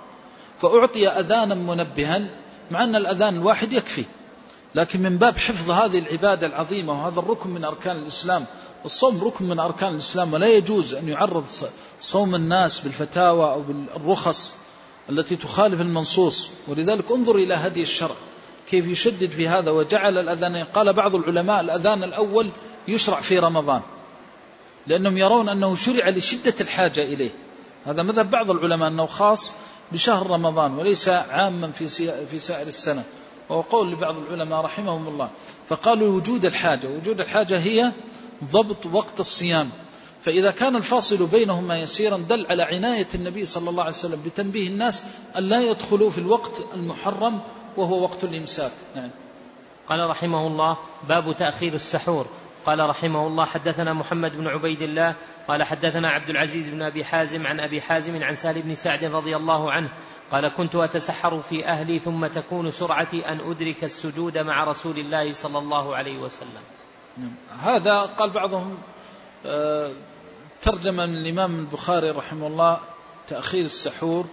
فأعطي 0.62 1.08
أذانا 1.08 1.54
منبها 1.54 2.22
مع 2.70 2.84
أن 2.84 2.96
الأذان 2.96 3.36
الواحد 3.36 3.72
يكفي. 3.72 4.04
لكن 4.74 5.02
من 5.02 5.18
باب 5.18 5.38
حفظ 5.38 5.70
هذه 5.70 5.98
العبادة 5.98 6.46
العظيمة 6.46 6.92
وهذا 6.92 7.20
الركن 7.20 7.50
من 7.50 7.64
أركان 7.64 7.96
الإسلام. 7.96 8.44
الصوم 8.84 9.24
ركن 9.24 9.44
من 9.44 9.58
أركان 9.58 9.92
الإسلام 9.92 10.32
ولا 10.32 10.46
يجوز 10.46 10.94
أن 10.94 11.08
يعرض 11.08 11.44
صوم 12.00 12.34
الناس 12.34 12.80
بالفتاوى 12.80 13.52
أو 13.52 13.62
بالرخص 13.62 14.54
التي 15.10 15.36
تخالف 15.36 15.80
المنصوص. 15.80 16.48
ولذلك 16.68 17.10
انظر 17.10 17.36
إلى 17.36 17.54
هدي 17.54 17.82
الشرع. 17.82 18.14
كيف 18.70 18.86
يشدد 18.86 19.30
في 19.30 19.48
هذا 19.48 19.70
وجعل 19.70 20.18
الأذان 20.18 20.64
قال 20.64 20.92
بعض 20.92 21.14
العلماء 21.14 21.60
الأذان 21.60 22.04
الأول 22.04 22.50
يشرع 22.88 23.20
في 23.20 23.38
رمضان. 23.38 23.80
لأنهم 24.86 25.18
يرون 25.18 25.48
أنه 25.48 25.76
شرع 25.76 26.08
لشدة 26.08 26.54
الحاجة 26.60 27.02
إليه. 27.02 27.30
هذا 27.86 28.02
مذهب 28.02 28.30
بعض 28.30 28.50
العلماء 28.50 28.88
أنه 28.88 29.06
خاص 29.06 29.52
بشهر 29.92 30.30
رمضان 30.30 30.78
وليس 30.78 31.08
عاما 31.08 31.72
في 31.72 31.88
في 32.26 32.38
سائر 32.38 32.66
السنة. 32.66 33.04
وهو 33.48 33.60
قول 33.60 33.92
لبعض 33.92 34.16
العلماء 34.16 34.60
رحمهم 34.60 35.08
الله. 35.08 35.30
فقالوا 35.68 36.16
وجود 36.16 36.44
الحاجة 36.44 36.88
وجود 36.88 37.20
الحاجة 37.20 37.58
هي 37.58 37.92
ضبط 38.44 38.86
وقت 38.86 39.20
الصيام. 39.20 39.70
فإذا 40.22 40.50
كان 40.50 40.76
الفاصل 40.76 41.26
بينهما 41.26 41.78
يسيرا 41.78 42.16
دل 42.16 42.46
على 42.46 42.62
عناية 42.62 43.06
النبي 43.14 43.44
صلى 43.44 43.70
الله 43.70 43.82
عليه 43.82 43.92
وسلم 43.92 44.22
بتنبيه 44.24 44.68
الناس 44.68 45.02
أن 45.38 45.42
لا 45.42 45.60
يدخلوا 45.60 46.10
في 46.10 46.18
الوقت 46.18 46.52
المحرم 46.74 47.40
وهو 47.76 48.02
وقت 48.02 48.24
الإمساك. 48.24 48.72
نعم. 48.96 49.10
قال 49.88 50.10
رحمه 50.10 50.46
الله 50.46 50.76
باب 51.08 51.36
تأخير 51.38 51.74
السحور. 51.74 52.26
قال 52.66 52.88
رحمه 52.88 53.26
الله 53.26 53.44
حدثنا 53.44 53.92
محمد 53.92 54.36
بن 54.36 54.46
عبيد 54.46 54.82
الله 54.82 55.14
قال 55.48 55.62
حدثنا 55.62 56.08
عبد 56.08 56.30
العزيز 56.30 56.70
بن 56.70 56.82
أبي 56.82 57.04
حازم 57.04 57.46
عن 57.46 57.60
أبي 57.60 57.80
حازم 57.80 58.22
عن 58.22 58.34
سهل 58.34 58.62
بن 58.62 58.74
سعد 58.74 59.04
رضي 59.04 59.36
الله 59.36 59.72
عنه 59.72 59.88
قال 60.32 60.48
كنت 60.48 60.74
أتسحر 60.74 61.40
في 61.40 61.66
أهلي 61.66 61.98
ثم 61.98 62.26
تكون 62.26 62.70
سرعتي 62.70 63.28
أن 63.28 63.50
أدرك 63.50 63.84
السجود 63.84 64.38
مع 64.38 64.64
رسول 64.64 64.98
الله 64.98 65.32
صلى 65.32 65.58
الله 65.58 65.96
عليه 65.96 66.18
وسلم. 66.18 66.62
نعم. 67.18 67.34
هذا 67.60 68.00
قال 68.02 68.30
بعضهم 68.30 68.78
آه، 69.46 69.92
ترجم 70.62 70.94
من 70.94 71.16
الإمام 71.16 71.58
البخاري 71.58 72.10
رحمه 72.10 72.46
الله 72.46 72.80
تأخير 73.28 73.64
السحور 73.64 74.26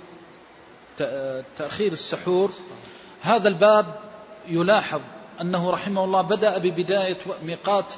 تأخير 1.57 1.91
السحور 1.91 2.51
هذا 3.21 3.47
الباب 3.47 3.99
يلاحظ 4.47 5.01
أنه 5.41 5.69
رحمه 5.69 6.03
الله 6.03 6.21
بدأ 6.21 6.57
ببداية 6.57 7.17
ميقات 7.43 7.93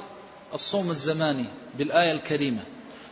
الصوم 0.54 0.90
الزماني 0.90 1.44
بالآية 1.78 2.12
الكريمة 2.12 2.60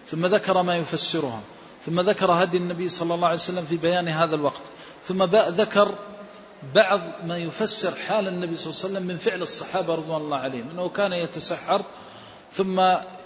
ثم 0.06 0.26
ذكر 0.26 0.62
ما 0.62 0.76
يفسرها 0.76 1.40
ثم 1.86 2.00
ذكر 2.00 2.32
هدي 2.32 2.56
النبي 2.56 2.88
صلى 2.88 3.14
الله 3.14 3.26
عليه 3.26 3.36
وسلم 3.36 3.64
في 3.64 3.76
بيان 3.76 4.08
هذا 4.08 4.34
الوقت 4.34 4.62
ثم 5.04 5.22
ذكر 5.32 5.94
بعض 6.74 7.00
ما 7.24 7.38
يفسر 7.38 7.94
حال 7.94 8.28
النبي 8.28 8.56
صلى 8.56 8.72
الله 8.72 8.80
عليه 8.84 8.94
وسلم 8.94 9.06
من 9.06 9.16
فعل 9.16 9.42
الصحابة 9.42 9.94
رضوان 9.94 10.20
الله 10.20 10.36
عليهم 10.36 10.70
أنه 10.70 10.88
كان 10.88 11.12
يتسحر 11.12 11.82
ثم 12.52 12.80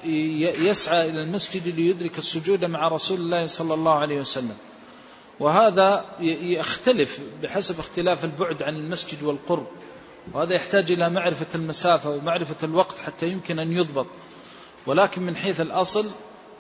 يسعى 0.05 1.11
إلى 1.11 1.23
المسجد 1.23 1.69
ليدرك 1.69 2.19
السجود 2.19 2.65
مع 2.65 2.89
رسول 2.89 3.21
الله 3.21 3.47
صلى 3.47 3.75
الله 3.75 3.95
عليه 3.95 4.21
وسلم. 4.21 4.57
وهذا 5.41 6.05
يختلف 6.21 7.21
بحسب 7.43 7.79
اختلاف 7.79 8.25
البعد 8.25 8.63
عن 8.63 8.77
المسجد 8.77 9.23
والقرب 9.23 9.67
وهذا 10.33 10.55
يحتاج 10.55 10.93
إلى 10.93 11.11
معرفة 11.11 11.47
المسافة 11.55 12.11
ومعرفة 12.11 12.57
الوقت 12.63 12.99
حتى 12.99 13.29
يمكن 13.29 13.59
أن 13.59 13.73
يضبط. 13.73 14.07
ولكن 14.87 15.23
من 15.23 15.37
حيث 15.37 15.61
الأصل 15.61 16.11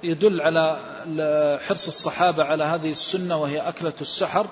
يدل 0.02 0.40
على 0.40 0.78
حرص 1.68 1.86
الصحابة 1.86 2.44
على 2.44 2.64
هذه 2.64 2.90
السنة 2.90 3.36
وهي 3.36 3.58
أكلة 3.60 3.92
السحر 4.00 4.46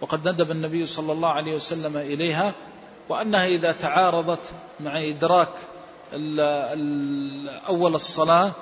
وقد 0.00 0.28
ندب 0.28 0.50
النبي 0.50 0.86
صلى 0.86 1.12
الله 1.12 1.28
عليه 1.28 1.54
وسلم 1.54 1.96
إليها 1.96 2.54
وأنها 3.08 3.46
إذا 3.46 3.72
تعارضت 3.72 4.52
مع 4.80 4.98
إدراك 4.98 5.52
أول 7.68 7.94
الصلاة 7.94 8.52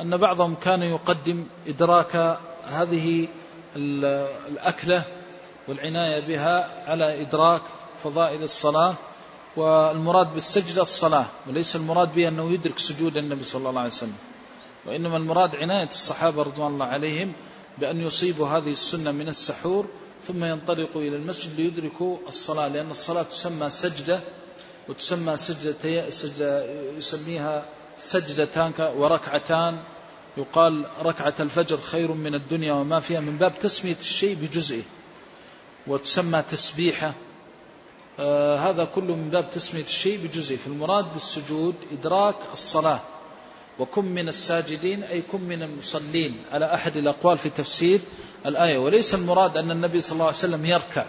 أن 0.00 0.16
بعضهم 0.16 0.54
كان 0.54 0.82
يقدم 0.82 1.46
إدراك 1.66 2.38
هذه 2.66 3.28
الأكلة 3.76 5.02
والعناية 5.68 6.26
بها 6.26 6.70
على 6.90 7.20
إدراك 7.20 7.62
فضائل 8.04 8.42
الصلاة 8.42 8.94
والمراد 9.56 10.34
بالسجدة 10.34 10.82
الصلاة 10.82 11.26
وليس 11.48 11.76
المراد 11.76 12.14
به 12.14 12.28
أنه 12.28 12.50
يدرك 12.50 12.78
سجود 12.78 13.16
النبي 13.16 13.44
صلى 13.44 13.68
الله 13.68 13.80
عليه 13.80 13.90
وسلم. 13.90 14.16
وإنما 14.86 15.16
المراد 15.16 15.56
عناية 15.56 15.88
الصحابة 15.88 16.42
رضوان 16.42 16.72
الله 16.72 16.86
عليهم 16.86 17.32
بأن 17.78 18.00
يصيبوا 18.00 18.48
هذه 18.48 18.72
السنة 18.72 19.10
من 19.10 19.28
السحور 19.28 19.86
ثم 20.24 20.44
ينطلقوا 20.44 21.02
إلى 21.02 21.16
المسجد 21.16 21.60
ليدركوا 21.60 22.18
الصلاة 22.28 22.68
لأن 22.68 22.90
الصلاة 22.90 23.22
تسمى 23.22 23.70
سجدة 23.70 24.20
وتسمى 24.88 25.36
سجدة, 25.36 26.10
سجدة 26.10 26.64
يسميها 26.96 27.64
سجدتان 27.98 28.72
وركعتان. 28.96 29.78
يقال 30.36 30.84
ركعة 31.02 31.34
الفجر 31.40 31.80
خير 31.80 32.12
من 32.12 32.34
الدنيا 32.34 32.72
وما 32.72 33.00
فيها 33.00 33.20
من 33.20 33.36
باب 33.36 33.58
تسمية 33.58 33.96
الشيء 33.96 34.34
بجزئه 34.34 34.82
وتسمى 35.86 36.42
تسبيحة. 36.42 37.14
آه 38.18 38.56
هذا 38.56 38.84
كله 38.84 39.14
من 39.14 39.30
باب 39.30 39.50
تسمية 39.50 39.82
الشيء 39.82 40.26
بجزء 40.26 40.56
فالمراد 40.56 41.12
بالسجود 41.12 41.74
إدراك 41.92 42.36
الصلاة. 42.52 43.00
وكن 43.78 44.04
من 44.04 44.28
الساجدين 44.28 45.02
أي 45.02 45.22
كن 45.22 45.40
من 45.40 45.62
المصلين. 45.62 46.42
على 46.52 46.74
أحد 46.74 46.96
الأقوال 46.96 47.38
في 47.38 47.50
تفسير 47.50 48.00
الآية 48.46 48.78
وليس 48.78 49.14
المراد 49.14 49.56
أن 49.56 49.70
النبي 49.70 50.00
صلى 50.00 50.12
الله 50.12 50.26
عليه 50.26 50.36
وسلم 50.36 50.64
يركع 50.64 51.04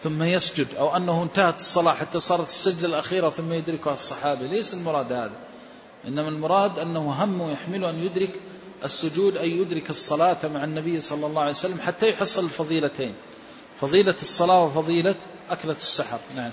ثم 0.00 0.22
يسجد 0.22 0.66
أو 0.78 0.96
أنه 0.96 1.22
انتهت 1.22 1.56
الصلاة 1.56 1.94
حتى 1.94 2.20
صارت 2.20 2.48
السجدة 2.48 2.86
الأخيرة 2.86 3.30
ثم 3.30 3.52
يدركها 3.52 3.92
الصحابة 3.92 4.46
ليس 4.46 4.74
المراد 4.74 5.12
هذا. 5.12 5.36
إنما 6.06 6.28
المراد 6.28 6.78
أنه 6.78 7.24
هم 7.24 7.50
يحمل 7.50 7.84
أن 7.84 7.94
يدرك 7.94 8.30
السجود 8.84 9.36
أي 9.36 9.50
يدرك 9.50 9.90
الصلاة 9.90 10.38
مع 10.54 10.64
النبي 10.64 11.00
صلى 11.00 11.26
الله 11.26 11.40
عليه 11.40 11.50
وسلم 11.50 11.80
حتى 11.80 12.08
يحصل 12.08 12.44
الفضيلتين. 12.44 13.14
فضيلة 13.76 14.14
الصلاة 14.22 14.64
وفضيلة 14.64 15.14
أكلة 15.50 15.76
السحر. 15.76 16.18
نعم. 16.36 16.50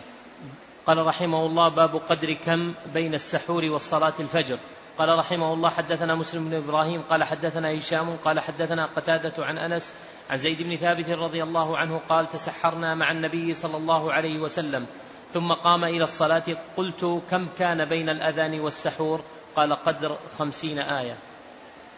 قال 0.87 0.97
رحمه 0.97 1.45
الله 1.45 1.69
باب 1.69 1.95
قدر 1.95 2.33
كم 2.33 2.73
بين 2.93 3.13
السحور 3.13 3.65
والصلاة 3.65 4.13
الفجر. 4.19 4.59
قال 4.99 5.19
رحمه 5.19 5.53
الله 5.53 5.69
حدثنا 5.69 6.15
مسلم 6.15 6.49
بن 6.49 6.55
إبراهيم 6.55 7.01
قال 7.01 7.23
حدثنا 7.23 7.77
هشام 7.77 8.17
قال 8.25 8.39
حدثنا 8.39 8.85
قتادة 8.85 9.45
عن 9.45 9.57
أنس 9.57 9.93
عن 10.29 10.37
زيد 10.37 10.61
بن 10.61 10.77
ثابت 10.77 11.09
رضي 11.09 11.43
الله 11.43 11.77
عنه 11.77 12.01
قال 12.09 12.29
تسحرنا 12.29 12.95
مع 12.95 13.11
النبي 13.11 13.53
صلى 13.53 13.77
الله 13.77 14.13
عليه 14.13 14.39
وسلم 14.39 14.85
ثم 15.33 15.53
قام 15.53 15.83
إلى 15.83 16.03
الصلاة 16.03 16.43
قلت 16.77 17.21
كم 17.31 17.47
كان 17.57 17.85
بين 17.85 18.09
الأذان 18.09 18.59
والسحور؟ 18.59 19.21
قال 19.55 19.73
قدر 19.73 20.17
خمسين 20.39 20.79
آية. 20.79 21.17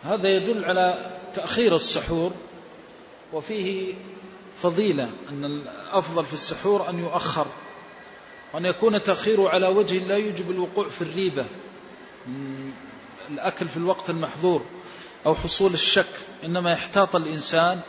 هذا 0.04 0.30
يدل 0.30 0.66
على 0.66 1.12
تأخير 1.36 1.76
السحور 1.76 2.32
وفيه 3.34 3.94
فضيلة 4.62 5.10
أن 5.30 5.46
الأفضل 5.46 6.26
في 6.26 6.34
السحور 6.34 6.90
أن 6.90 7.00
يؤخر 7.00 7.48
وأن 8.54 8.66
يكون 8.66 9.04
تأخيره 9.04 9.50
على 9.50 9.68
وجه 9.68 9.98
لا 9.98 10.18
يوجب 10.18 10.52
الوقوع 10.52 10.90
في 10.90 11.02
الريبة 11.02 11.46
الأكل 13.32 13.68
في 13.68 13.78
الوقت 13.78 14.10
المحظور 14.10 14.62
أو 15.26 15.36
حصول 15.36 15.74
الشك 15.74 16.14
إنما 16.44 16.72
يحتاط 16.72 17.16
الإنسان 17.16 17.80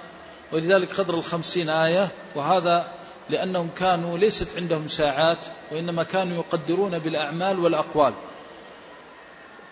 ولذلك 0.52 1.00
قدر 1.00 1.14
الخمسين 1.14 1.68
آية 1.68 2.10
وهذا 2.34 2.92
لأنهم 3.30 3.70
كانوا 3.76 4.18
ليست 4.18 4.56
عندهم 4.56 4.88
ساعات 4.88 5.38
وإنما 5.72 6.02
كانوا 6.02 6.36
يقدرون 6.36 6.98
بالأعمال 6.98 7.60
والأقوال. 7.60 8.14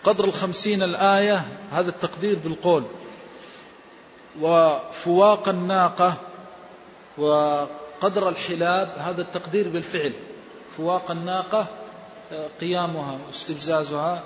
قدر 0.03 0.25
الخمسين 0.25 0.83
الآية 0.83 1.45
هذا 1.71 1.89
التقدير 1.89 2.39
بالقول. 2.39 2.83
وفواق 4.41 5.49
الناقة 5.49 6.13
وقدر 7.17 8.29
الحلاب 8.29 8.93
هذا 8.97 9.21
التقدير 9.21 9.69
بالفعل. 9.69 10.13
فواق 10.77 11.11
الناقة 11.11 11.67
قيامها 12.61 13.19
واستفزازها 13.27 14.23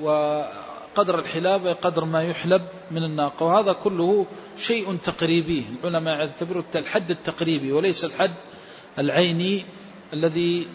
وقدر 0.00 1.18
الحلاب 1.18 1.66
قدر 1.66 2.04
ما 2.04 2.22
يحلب 2.22 2.62
من 2.90 3.04
الناقة. 3.04 3.46
وهذا 3.46 3.72
كله 3.72 4.26
شيء 4.56 4.96
تقريبي. 5.04 5.64
العلماء 5.84 6.18
يعتبره 6.18 6.64
الحد 6.74 7.10
التقريبي 7.10 7.72
وليس 7.72 8.04
الحد 8.04 8.34
العيني 8.98 9.64
الذي 10.12 10.66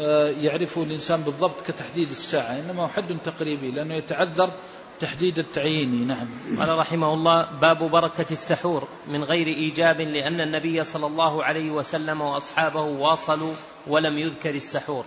آه، 0.00 0.30
يعرفه 0.30 0.82
الإنسان 0.82 1.22
بالضبط 1.22 1.60
كتحديد 1.66 2.10
الساعة 2.10 2.60
إنما 2.60 2.82
هو 2.82 2.88
حد 2.88 3.18
تقريبي 3.24 3.70
لأنه 3.70 3.94
يتعذر 3.94 4.50
تحديد 5.00 5.38
التعييني 5.38 6.04
نعم. 6.04 6.28
قال 6.58 6.78
رحمه 6.78 7.14
الله 7.14 7.48
باب 7.60 7.90
بركة 7.90 8.32
السحور 8.32 8.88
من 9.08 9.24
غير 9.24 9.46
إيجاب 9.46 10.00
لأن 10.00 10.40
النبي 10.40 10.84
صلى 10.84 11.06
الله 11.06 11.44
عليه 11.44 11.70
وسلم 11.70 12.20
وأصحابه 12.20 12.80
واصلوا 12.80 13.54
ولم 13.86 14.18
يذكر 14.18 14.54
السحور. 14.54 15.04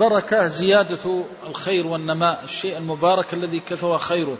بركة 0.00 0.48
زيادة 0.48 1.24
الخير 1.46 1.86
والنماء 1.86 2.44
الشيء 2.44 2.76
المبارك 2.76 3.34
الذي 3.34 3.60
كثر 3.60 3.98
خيره 3.98 4.36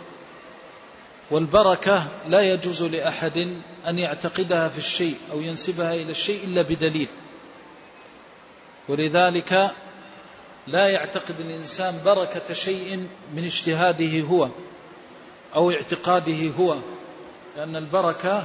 والبركة 1.31 2.05
لا 2.29 2.41
يجوز 2.41 2.83
لأحد 2.83 3.39
أن 3.87 3.99
يعتقدها 3.99 4.69
في 4.69 4.79
الشيء 4.79 5.17
أو 5.33 5.41
ينسبها 5.41 5.95
إلى 5.95 6.11
الشيء 6.11 6.45
إلا 6.45 6.63
بدليل. 6.63 7.09
ولذلك 8.89 9.73
لا 10.67 10.87
يعتقد 10.87 11.41
الإنسان 11.41 12.01
بركة 12.05 12.55
شيء 12.55 13.07
من 13.35 13.45
اجتهاده 13.45 14.21
هو 14.21 14.49
أو 15.55 15.71
اعتقاده 15.71 16.49
هو 16.59 16.77
لأن 17.57 17.77
البركة 17.77 18.45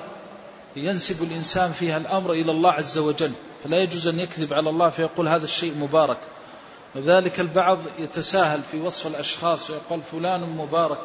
ينسب 0.76 1.24
الإنسان 1.24 1.72
فيها 1.72 1.98
الأمر 1.98 2.32
إلى 2.32 2.52
الله 2.52 2.72
عز 2.72 2.98
وجل 2.98 3.32
فلا 3.64 3.78
يجوز 3.84 4.08
أن 4.08 4.20
يكذب 4.20 4.54
على 4.54 4.70
الله 4.70 4.90
فيقول 4.90 5.28
هذا 5.28 5.44
الشيء 5.44 5.76
مبارك. 5.76 6.18
وذلك 6.96 7.40
البعض 7.40 7.78
يتساهل 8.00 8.62
في 8.72 8.82
وصف 8.82 9.08
الأشخاص 9.08 9.70
ويقول 9.70 10.02
فلان 10.02 10.42
مبارك 10.42 11.00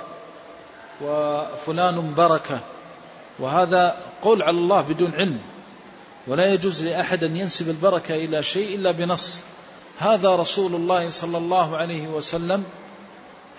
وفلان 1.03 2.15
بركة 2.15 2.61
وهذا 3.39 3.97
قول 4.23 4.43
على 4.43 4.59
الله 4.59 4.81
بدون 4.81 5.15
علم. 5.15 5.41
ولا 6.27 6.53
يجوز 6.53 6.85
لأحد 6.85 7.25
أن 7.25 7.37
ينسب 7.37 7.69
البركة 7.69 8.15
إلى 8.15 8.43
شيء 8.43 8.77
إلا 8.77 8.93
بنص. 8.93 9.43
هذا 9.99 10.37
رسول 10.37 10.75
الله 10.75 11.09
صلى 11.09 11.39
الله 11.39 11.77
عليه 11.77 12.09
وسلم 12.09 12.65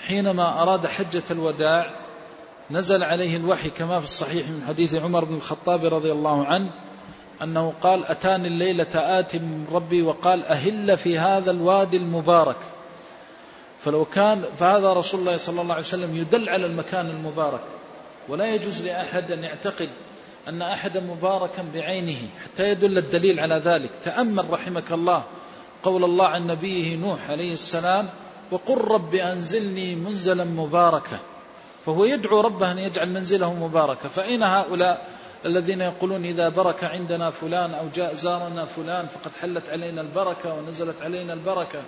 حينما 0.08 0.62
أراد 0.62 0.88
حجة 0.88 1.24
الوداع 1.32 1.96
نزل 2.72 3.04
عليه 3.04 3.38
الوحي 3.38 3.70
كما 3.70 4.00
في 4.00 4.06
الصحيح 4.06 4.48
من 4.48 4.64
حديث 4.68 4.96
عمر 4.96 5.26
بن 5.26 5.36
الخطاب 5.36 5.86
رضي 5.86 6.12
الله 6.12 6.46
عنه 6.46 6.70
أنه 7.44 7.74
قال 7.82 8.06
أتاني 8.06 8.48
الليلة 8.48 9.20
آت 9.20 9.36
من 9.36 9.68
ربي 9.72 10.02
وقال 10.02 10.46
أهل 10.46 10.98
في 10.98 11.20
هذا 11.20 11.52
الوادي 11.52 11.98
المبارك. 11.98 12.58
فلو 13.80 14.06
كان 14.06 14.44
فهذا 14.58 14.94
رسول 14.94 15.20
الله 15.20 15.38
صلى 15.38 15.62
الله 15.62 15.74
عليه 15.74 15.84
وسلم 15.84 16.16
يدل 16.16 16.50
على 16.50 16.66
المكان 16.66 17.10
المبارك. 17.10 17.62
ولا 18.30 18.56
يجوز 18.56 18.82
لأحد 18.82 19.32
أن 19.32 19.44
يعتقد 19.44 19.90
أن 20.48 20.62
أحدا 20.62 21.00
مباركا 21.00 21.66
بعينه 21.74 22.18
حتى 22.44 22.70
يدل 22.70 22.98
الدليل 22.98 23.40
على 23.40 23.56
ذلك. 23.56 23.90
تأمل 24.04 24.50
رحمك 24.50 24.92
الله 24.92 25.24
قول 25.84 26.04
الله 26.04 26.28
عن 26.28 26.48
نبيه 26.48 26.96
نوح 26.96 27.30
عليه 27.30 27.54
السلام 27.54 28.10
وقل 28.52 28.78
رب 28.78 29.16
أنزلني 29.16 29.96
منزلا 29.96 30.44
مباركا. 30.44 31.20
فهو 31.86 32.06
يدعو 32.06 32.42
ربه 32.42 32.72
أن 32.72 32.80
يجعل 32.80 33.10
منزله 33.10 33.54
مباركا. 33.54 34.10
فأين 34.10 34.44
هؤلاء؟ 34.44 35.19
الذين 35.46 35.82
يقولون 35.82 36.26
إذا 36.26 36.50
برك 36.50 36.84
عندنا 36.84 37.32
فلان 37.32 37.74
أو 37.74 37.88
جاء 37.96 38.14
زارنا 38.14 38.66
فلان 38.66 39.08
فقد 39.08 39.32
حلت 39.42 39.70
علينا 39.70 40.02
البركة 40.02 40.54
ونزلت 40.54 41.02
علينا 41.02 41.34
البركة. 41.34 41.82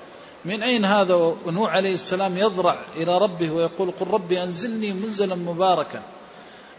من 0.46 0.64
أين 0.64 0.86
هذا؟ 0.86 1.16
ونوح 1.16 1.76
عليه 1.76 1.94
السلام 1.94 2.38
يضرع 2.38 2.80
إلى 2.96 3.18
ربه 3.18 3.52
ويقول 3.52 3.92
قل 3.92 4.08
ربي 4.08 4.44
أنزلني 4.44 4.94
منزلا 4.94 5.36
مباركا. 5.36 6.02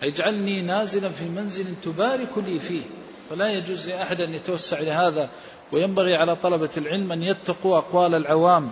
اجعلني 0.03 0.63
نازلا 0.63 1.09
في 1.09 1.25
منزل 1.25 1.75
تبارك 1.83 2.39
لي 2.39 2.59
فيه. 2.59 2.83
فلا 3.31 3.49
يجوز 3.49 3.89
لأحد 3.89 4.21
أن 4.21 4.35
يتوسع 4.35 4.81
لهذا 4.81 5.29
وينبغي 5.73 6.17
على 6.17 6.37
طلبة 6.37 6.71
العلم 6.77 7.13
أن 7.13 7.23
يتقوا 7.23 7.79
أقوال 7.79 8.15
العوام 8.15 8.71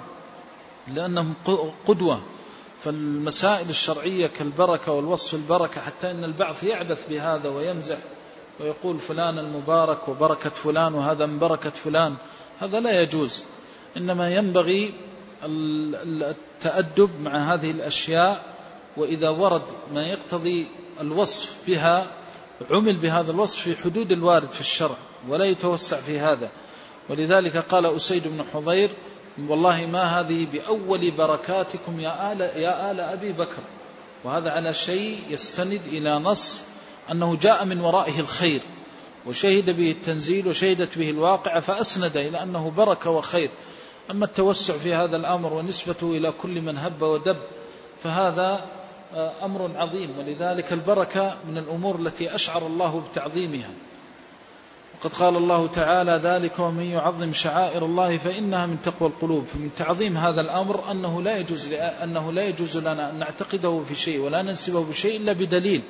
لأنهم 0.89 1.35
قدوة. 1.87 2.21
فالمسائل 2.85 3.69
الشرعية 3.71 4.27
كالبركة 4.27 4.93
والوصف 4.93 5.35
البركة 5.35 5.81
حتى 5.81 6.11
أن 6.11 6.25
البعض 6.25 6.55
يعبث 6.63 7.09
بهذا 7.09 7.49
ويمزح 7.49 7.99
ويقول 8.61 8.99
فلان 8.99 9.39
المبارك 9.39 10.09
وبركة 10.09 10.51
فلان 10.51 10.95
وهذا 10.95 11.27
من 11.27 11.39
بركة 11.39 11.71
فلان. 11.71 12.15
هذا 12.61 12.81
لا 12.81 13.03
يجوز. 13.03 13.43
إنما 13.97 14.35
ينبغي 14.35 14.95
التأدب 15.45 17.11
مع 17.23 17.55
هذه 17.55 17.71
الأشياء 17.71 18.45
وإذا 18.97 19.29
ورد 19.29 19.63
ما 19.95 20.07
يقتضي 20.07 20.67
الوصف 21.01 21.57
بها 21.67 22.07
عمل 22.71 22.97
بهذا 22.97 23.31
الوصف 23.31 23.61
في 23.61 23.77
حدود 23.77 24.13
الوارد 24.13 24.51
في 24.51 24.61
الشرع 24.61 24.97
ولا 25.29 25.45
يتوسع 25.45 25.97
في 25.97 26.19
هذا. 26.19 26.51
ولذلك 27.09 27.57
قال 27.57 27.87
أسيد 27.87 28.29
بن 28.29 28.45
حضير 28.53 28.91
والله 29.49 29.87
ما 29.87 30.21
هذه 30.21 30.47
بأول 30.53 31.11
بركاتكم 31.11 32.01
يا 32.01 32.33
آل, 32.33 32.41
يا 32.41 32.91
آل 32.91 33.01
أبي 33.01 33.33
بكر. 33.33 33.63
وهذا 34.25 34.51
على 34.51 34.75
شيء 34.75 35.19
يستند 35.29 35.81
إلى 35.87 36.19
نص 36.19 36.65
أنه 37.13 37.37
جاء 37.37 37.65
من 37.65 37.81
ورائه 37.81 38.21
الخير 38.21 38.61
وشهد 39.27 39.71
به 39.71 39.91
التنزيل 39.91 40.49
وشهدت 40.49 40.99
به 40.99 41.11
الواقع 41.11 41.61
فأسند 41.61 42.17
إلى 42.17 42.43
أنه 42.43 42.71
بركة 42.71 43.11
وخير. 43.11 43.51
أما 44.11 44.25
التوسع 44.25 44.75
في 44.75 44.95
هذا 44.95 45.17
الأمر 45.17 45.53
ونسبته 45.53 46.17
إلى 46.17 46.33
كل 46.43 46.63
من 46.63 46.79
هب 46.79 47.03
ودب 47.03 47.37
فهذا 48.03 48.65
آه، 49.15 49.33
أمر 49.43 49.71
عظيم. 49.77 50.19
ولذلك 50.19 50.73
البركة 50.73 51.37
من 51.49 51.59
الأمور 51.59 51.97
التي 51.97 52.35
أشعر 52.35 52.67
الله 52.67 53.03
بتعظيمها. 53.11 53.71
وقد 55.01 55.15
قال 55.15 55.37
الله 55.37 55.67
تعالى 55.67 56.21
ذلك 56.23 56.59
ومن 56.59 56.83
يعظم 56.83 57.33
شعائر 57.33 57.85
الله 57.85 58.19
فإنها 58.19 58.67
من 58.67 58.83
تقوى 58.83 59.09
القلوب. 59.09 59.45
فمن 59.45 59.71
تعظيم 59.77 60.17
هذا 60.17 60.41
الأمر 60.41 60.91
أنه 60.91 61.23
لا 61.23 61.37
يجوز 61.37 61.73
أنه 61.73 62.33
لا 62.33 62.43
يجوز 62.43 62.77
لنا 62.77 63.11
أن 63.11 63.19
نعتقده 63.19 63.83
في 63.89 63.95
شيء 63.95 64.21
ولا 64.21 64.43
ننسبه 64.43 64.85
بشيء 64.85 65.21
إلا 65.21 65.33
بدليل 65.33 65.83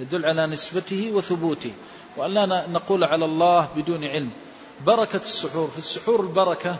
يدل 0.00 0.24
على 0.26 0.46
نسبته 0.46 1.10
وثبوته. 1.12 1.72
وأن 2.16 2.30
لا 2.30 2.66
نقول 2.68 3.04
على 3.04 3.24
الله 3.24 3.68
بدون 3.76 4.04
علم. 4.04 4.30
بركة 4.86 5.16
السحور. 5.16 5.68
في 5.68 5.78
السحور 5.78 6.20
البركة 6.20 6.76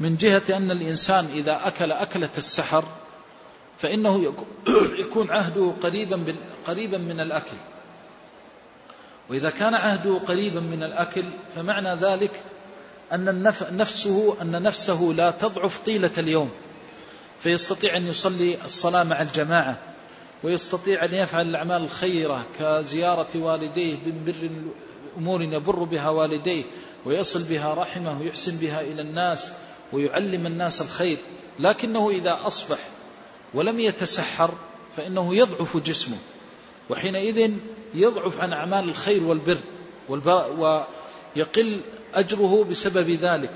من 0.00 0.16
جهة 0.16 0.56
أن 0.56 0.70
الإنسان 0.70 1.28
إذا 1.34 1.60
أكل 1.64 1.92
أكلة 1.92 2.30
السحر 2.38 2.84
فإنه 3.78 4.34
يكون 5.04 5.30
عهده 5.30 5.72
قريبا 5.82 6.36
قريبا 6.66 6.98
من 6.98 7.20
الأكل. 7.20 7.56
وإذا 9.30 9.50
كان 9.50 9.74
عهده 9.74 10.18
قريبا 10.18 10.60
من 10.60 10.82
الأكل 10.82 11.24
فمعنى 11.54 11.94
ذلك 11.94 12.42
أن 13.12 13.42
نفسه 13.70 14.36
أن 14.42 14.62
نفسه 14.62 15.12
لا 15.16 15.30
تضعف 15.30 15.78
طيلة 15.78 16.10
اليوم. 16.18 16.50
فيستطيع 17.40 17.96
أن 17.96 18.06
يصلي 18.06 18.64
الصلاة 18.64 19.02
مع 19.02 19.22
الجماعة 19.22 19.78
ويستطيع 20.42 21.04
أن 21.04 21.14
يفعل 21.14 21.48
الأعمال 21.48 21.82
الخيرة 21.82 22.46
كزيارة 22.58 23.28
والديه 23.34 23.96
بر 24.26 24.50
أمور 25.16 25.42
يبر 25.42 25.84
بها 25.84 26.10
والديه 26.10 26.64
ويصل 27.04 27.42
بها 27.42 27.74
رحمه 27.74 28.20
ويحسن 28.20 28.56
بها 28.56 28.80
إلى 28.80 29.02
الناس 29.02 29.52
ويعلم 29.92 30.46
الناس 30.46 30.82
الخير. 30.82 31.18
لكنه 31.58 32.10
إذا 32.10 32.38
أصبح 32.46 32.78
ولم 33.54 33.80
يتسحر 33.80 34.54
فإنه 34.96 35.36
يضعف 35.36 35.76
جسمه. 35.76 36.18
وحينئذ 36.90 37.50
يضعف 37.94 38.40
عن 38.40 38.52
أعمال 38.52 38.88
الخير 38.88 39.24
والبر 39.24 39.58
ويقل 40.58 41.82
أجره 42.14 42.64
بسبب 42.64 43.10
ذلك 43.10 43.52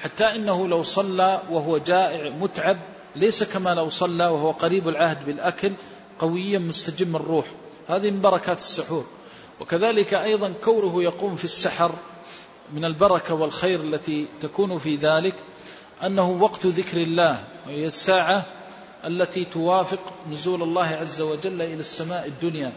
حتى 0.00 0.24
إنه 0.24 0.68
لو 0.68 0.82
صلى 0.82 1.42
وهو 1.50 1.78
جائع 1.78 2.30
متعب 2.30 2.78
ليس 3.16 3.42
كما 3.42 3.74
لو 3.74 3.90
صلى 3.90 4.26
وهو 4.26 4.50
قريب 4.50 4.88
العهد 4.88 5.26
بالأكل 5.26 5.72
قويا 6.18 6.58
مستجم 6.58 7.16
الروح. 7.16 7.46
هذه 7.88 8.10
من 8.10 8.20
بركات 8.20 8.58
السحور. 8.58 9.06
وكذلك 9.60 10.14
أيضا 10.14 10.54
كونه 10.64 11.02
يقوم 11.02 11.36
في 11.36 11.44
السحر 11.44 11.94
من 12.72 12.84
البركة 12.84 13.34
والخير 13.34 13.80
التي 13.80 14.26
تكون 14.42 14.78
في 14.78 14.96
ذلك 14.96 15.34
أنه 16.06 16.30
وقت 16.30 16.66
ذكر 16.66 16.96
الله 16.96 17.44
وهي 17.66 17.86
الساعة 17.86 18.46
التي 19.04 19.44
توافق 19.44 20.00
نزول 20.30 20.62
الله 20.62 20.86
عز 20.86 21.20
وجل 21.20 21.62
إلى 21.62 21.80
السماء 21.80 22.26
الدنيا. 22.26 22.72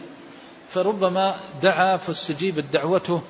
فربما 0.74 1.40
دعا 1.62 1.96
فاستجيبت 1.96 2.64
دعوته 2.64 3.22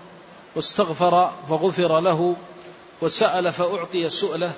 واستغفر 0.56 1.32
فغفر 1.48 2.00
له 2.00 2.36
وسأل 3.02 3.52
فأعطي 3.52 4.08
سؤله. 4.08 4.52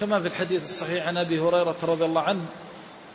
كما 0.00 0.20
في 0.20 0.26
الحديث 0.26 0.64
الصحيح 0.64 1.06
عن 1.06 1.16
أبي 1.16 1.40
هريرة 1.40 1.76
رضي 1.82 2.04
الله 2.04 2.20
عنه 2.20 2.44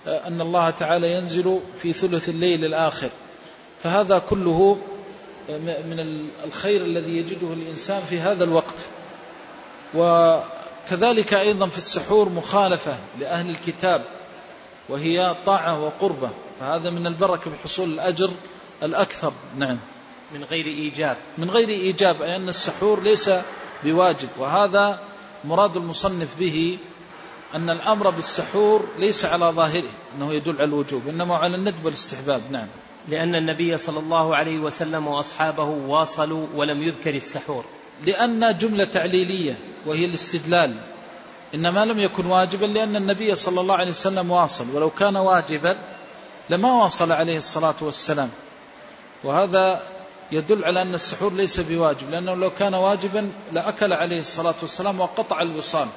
أن 0.07 0.41
الله 0.41 0.69
تعالى 0.69 1.11
ينزل 1.11 1.59
في 1.81 1.93
ثلث 1.93 2.29
الليل 2.29 2.65
الآخر. 2.65 3.09
فهذا 3.83 4.19
كله 4.19 4.77
من 5.85 6.27
الخير 6.43 6.81
الذي 6.81 7.17
يجده 7.17 7.53
الإنسان 7.53 8.01
في 8.09 8.19
هذا 8.19 8.43
الوقت. 8.43 8.75
وكذلك 9.95 11.33
أيضا 11.33 11.67
في 11.67 11.77
السحور 11.77 12.29
مخالفة 12.29 12.97
لأهل 13.19 13.49
الكتاب 13.49 14.03
وهي 14.89 15.35
طاعة 15.45 15.83
وقربة. 15.83 16.29
فهذا 16.59 16.89
من 16.89 17.07
البركة 17.07 17.51
بحصول 17.51 17.89
الأجر 17.89 18.31
الأكثر 18.83 19.33
نعم. 19.57 19.77
من 20.33 20.43
غير 20.43 20.65
إيجاب. 20.65 21.17
من 21.37 21.49
غير 21.49 21.69
إيجاب 21.69 22.21
أي 22.21 22.35
أن 22.35 22.49
السحور 22.49 23.03
ليس 23.03 23.31
بواجب. 23.83 24.29
وهذا 24.37 24.99
مراد 25.45 25.77
المصنف 25.77 26.39
به 26.39 26.77
أن 27.55 27.69
الأمر 27.69 28.09
بالسحور 28.09 28.85
ليس 28.97 29.25
على 29.25 29.45
ظاهره 29.45 29.89
أنه 30.17 30.33
يدل 30.33 30.55
على 30.55 30.63
الوجوب 30.63 31.07
إنما 31.07 31.35
على 31.35 31.55
الندب 31.55 31.85
والاستحباب 31.85 32.41
نعم. 32.51 32.67
لأن 33.07 33.35
النبي 33.35 33.77
صلى 33.77 33.99
الله 33.99 34.35
عليه 34.35 34.59
وسلم 34.59 35.07
وأصحابه 35.07 35.63
واصلوا 35.63 36.47
ولم 36.55 36.83
يذكر 36.83 37.15
السحور. 37.15 37.65
لأن 38.05 38.57
جملة 38.57 38.85
تعليلية 38.85 39.57
وهي 39.85 40.05
الاستدلال 40.05 40.75
إنما 41.53 41.85
لم 41.85 41.99
يكن 41.99 42.25
واجبا 42.25 42.65
لأن 42.65 42.95
النبي 42.95 43.35
صلى 43.35 43.61
الله 43.61 43.75
عليه 43.75 43.91
وسلم 43.91 44.31
واصل. 44.31 44.75
ولو 44.75 44.89
كان 44.89 45.15
واجبا 45.15 45.77
لما 46.49 46.73
واصل 46.73 47.11
عليه 47.11 47.37
الصلاة 47.37 47.75
والسلام. 47.81 48.29
وهذا 49.25 49.81
يدل 50.31 50.65
على 50.65 50.81
أن 50.81 50.93
السحور 50.93 51.33
ليس 51.33 51.59
بواجب 51.59 52.09
لأنه 52.09 52.33
لو 52.35 52.49
كان 52.49 52.73
واجبا 52.73 53.31
لأكل 53.51 53.93
عليه 53.93 54.19
الصلاة 54.19 54.55
والسلام 54.61 54.99
وقطع 54.99 55.41
الوصال 55.41 55.87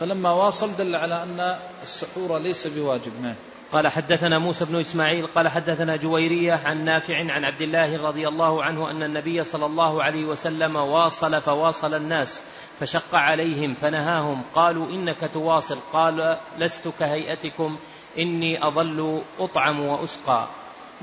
فلما 0.00 0.30
واصل 0.30 0.76
دل 0.76 0.96
على 0.96 1.22
أن 1.22 1.56
السحور 1.82 2.38
ليس 2.38 2.66
بواجب. 2.66 3.12
نعم. 3.22 3.34
قال 3.72 3.88
حدثنا 3.88 4.38
موسى 4.38 4.64
بن 4.64 4.80
إسماعيل 4.80 5.26
قال 5.26 5.48
حدثنا 5.48 5.96
جويرية 5.96 6.52
عن 6.52 6.84
نافع 6.84 7.16
عن 7.32 7.44
عبد 7.44 7.62
الله 7.62 8.02
رضي 8.02 8.28
الله 8.28 8.64
عنه 8.64 8.90
أن 8.90 9.02
النبي 9.02 9.44
صلى 9.44 9.66
الله 9.66 10.02
عليه 10.02 10.24
وسلم 10.24 10.76
واصل 10.76 11.40
فواصل 11.40 11.94
الناس 11.94 12.42
فشق 12.80 13.14
عليهم 13.14 13.74
فنهاهم 13.74 14.42
قالوا 14.54 14.88
إنك 14.88 15.30
تواصل 15.34 15.78
قال 15.92 16.36
لست 16.58 16.88
كهيئتكم 16.98 17.76
إني 18.18 18.66
أظل 18.66 19.22
أطعم 19.38 19.80
وأسقى. 19.80 20.48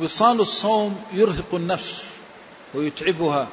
وصال 0.02 0.42
الصوم 0.42 1.04
يرهق 1.14 1.54
النفس 1.54 2.10
ويتعبها 2.74 3.48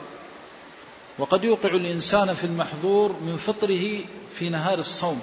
وقد 1.19 1.45
يوقع 1.45 1.69
الإنسان 1.69 2.35
في 2.35 2.45
المحظور 2.45 3.13
من 3.13 3.37
فطره 3.37 3.99
في 4.31 4.49
نهار 4.49 4.79
الصوم 4.79 5.21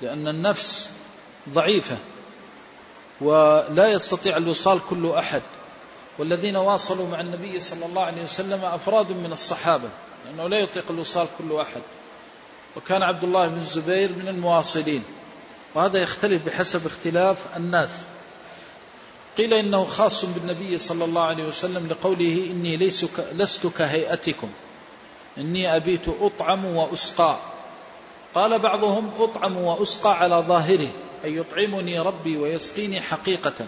لأن 0.00 0.28
النفس 0.28 0.90
ضعيفة 1.48 1.96
ولا 3.20 3.88
يستطيع 3.88 4.36
الوصال 4.36 4.80
كل 4.90 5.10
أحد 5.10 5.42
والذين 6.18 6.56
واصلوا 6.56 7.08
مع 7.08 7.20
النبي 7.20 7.60
صلى 7.60 7.86
الله 7.86 8.02
عليه 8.02 8.22
وسلم 8.22 8.64
أفراد 8.64 9.12
من 9.12 9.32
الصحابة 9.32 9.88
لأنه 10.26 10.48
لا 10.48 10.58
يطيق 10.58 10.84
الوصال 10.90 11.26
كل 11.38 11.56
أحد 11.56 11.82
وكان 12.76 13.02
عبد 13.02 13.24
الله 13.24 13.48
بن 13.48 13.58
الزبير 13.58 14.12
من 14.12 14.28
المواصلين 14.28 15.04
وهذا 15.74 15.98
يختلف 15.98 16.46
بحسب 16.46 16.86
اختلاف 16.86 17.56
الناس. 17.56 17.90
قيل 19.38 19.54
إنه 19.54 19.84
خاص 19.84 20.24
بالنبي 20.24 20.78
صلى 20.78 21.04
الله 21.04 21.22
عليه 21.22 21.44
وسلم 21.44 21.86
لقوله 21.86 22.48
إني 22.50 22.76
لست 23.32 23.66
كهيئتكم. 23.66 24.48
إني 25.38 25.76
أبيت 25.76 26.08
أطعم 26.08 26.64
وأسقى. 26.64 27.36
قال 28.34 28.58
بعضهم 28.58 29.10
أطعم 29.18 29.56
وأسقى 29.56 30.18
على 30.18 30.44
ظاهره 30.48 30.88
أي 31.24 31.36
يطعمني 31.36 32.00
ربي 32.00 32.36
ويسقيني 32.36 33.00
حقيقة. 33.00 33.66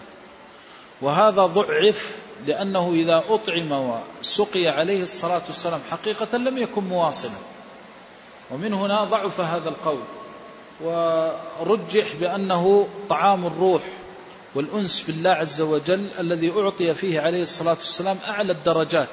وهذا 1.01 1.45
ضعف 1.45 2.17
لأنه 2.47 2.91
إذا 2.91 3.23
أطعم 3.29 3.71
وسقي 4.21 4.67
عليه 4.67 5.03
الصلاة 5.03 5.41
والسلام 5.47 5.81
حقيقة 5.91 6.37
لم 6.37 6.57
يكن 6.57 6.83
مواصلا. 6.83 7.31
ومن 8.51 8.73
هنا 8.73 9.03
ضعف 9.03 9.41
هذا 9.41 9.69
القول. 9.69 10.03
ورجح 10.81 12.15
بأنه 12.19 12.87
طعام 13.09 13.45
الروح. 13.45 13.81
والأنس 14.55 15.01
بالله 15.01 15.29
عز 15.29 15.61
وجل 15.61 16.07
الذي 16.19 16.51
أعطي 16.51 16.93
فيه 16.93 17.21
عليه 17.21 17.43
الصلاة 17.43 17.73
والسلام 17.73 18.17
أعلى 18.27 18.51
الدرجات. 18.51 19.09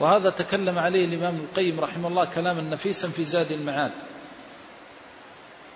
وهذا 0.00 0.30
تكلم 0.30 0.78
عليه 0.78 1.04
الإمام 1.04 1.36
القيم 1.36 1.80
رحمه 1.80 2.08
الله 2.08 2.24
كلاما 2.24 2.62
نفيسا 2.62 3.08
في 3.08 3.24
زاد 3.24 3.52
المعاد. 3.52 3.92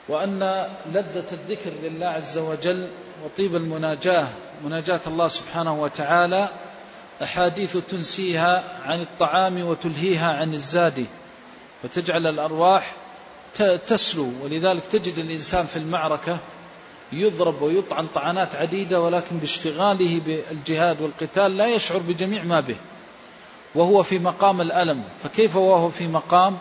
وأن 0.09 0.67
لذة 0.87 1.25
الذكر 1.33 1.71
لله 1.83 2.07
عز 2.07 2.39
وجل 2.39 2.89
وطيب 3.25 3.57
المناجاة 3.57 4.27
مناجاة 4.65 5.01
الله 5.07 5.29
سبحانه 5.29 5.83
وتعالى 5.83 6.49
أحاديث 7.23 7.77
تنسيها 7.77 8.65
عن 8.85 9.01
الطعام 9.01 9.65
وتلهيها 9.65 10.33
عن 10.33 10.55
الزاد 10.55 11.07
وتجعل 11.85 12.27
الأرواح 12.27 12.93
تسلو. 13.87 14.33
ولذلك 14.43 14.83
تجد 14.87 15.19
الإنسان 15.19 15.67
في 15.67 15.77
المعركة 15.77 16.39
يضرب 17.21 17.63
ويطعن 17.63 18.07
طعنات 18.07 18.55
عديدة 18.55 19.01
ولكن 19.01 19.39
باشتغاله 19.39 20.21
بالجهاد 20.27 21.01
والقتال 21.01 21.57
لا 21.57 21.67
يشعر 21.67 21.99
بجميع 21.99 22.43
ما 22.43 22.61
به. 22.61 22.77
وهو 23.75 24.03
في 24.03 24.19
مقام 24.19 24.61
الألم. 24.61 25.05
فكيف 25.23 25.57
وهو 25.57 25.91
في 25.91 26.07
مقام 26.07 26.59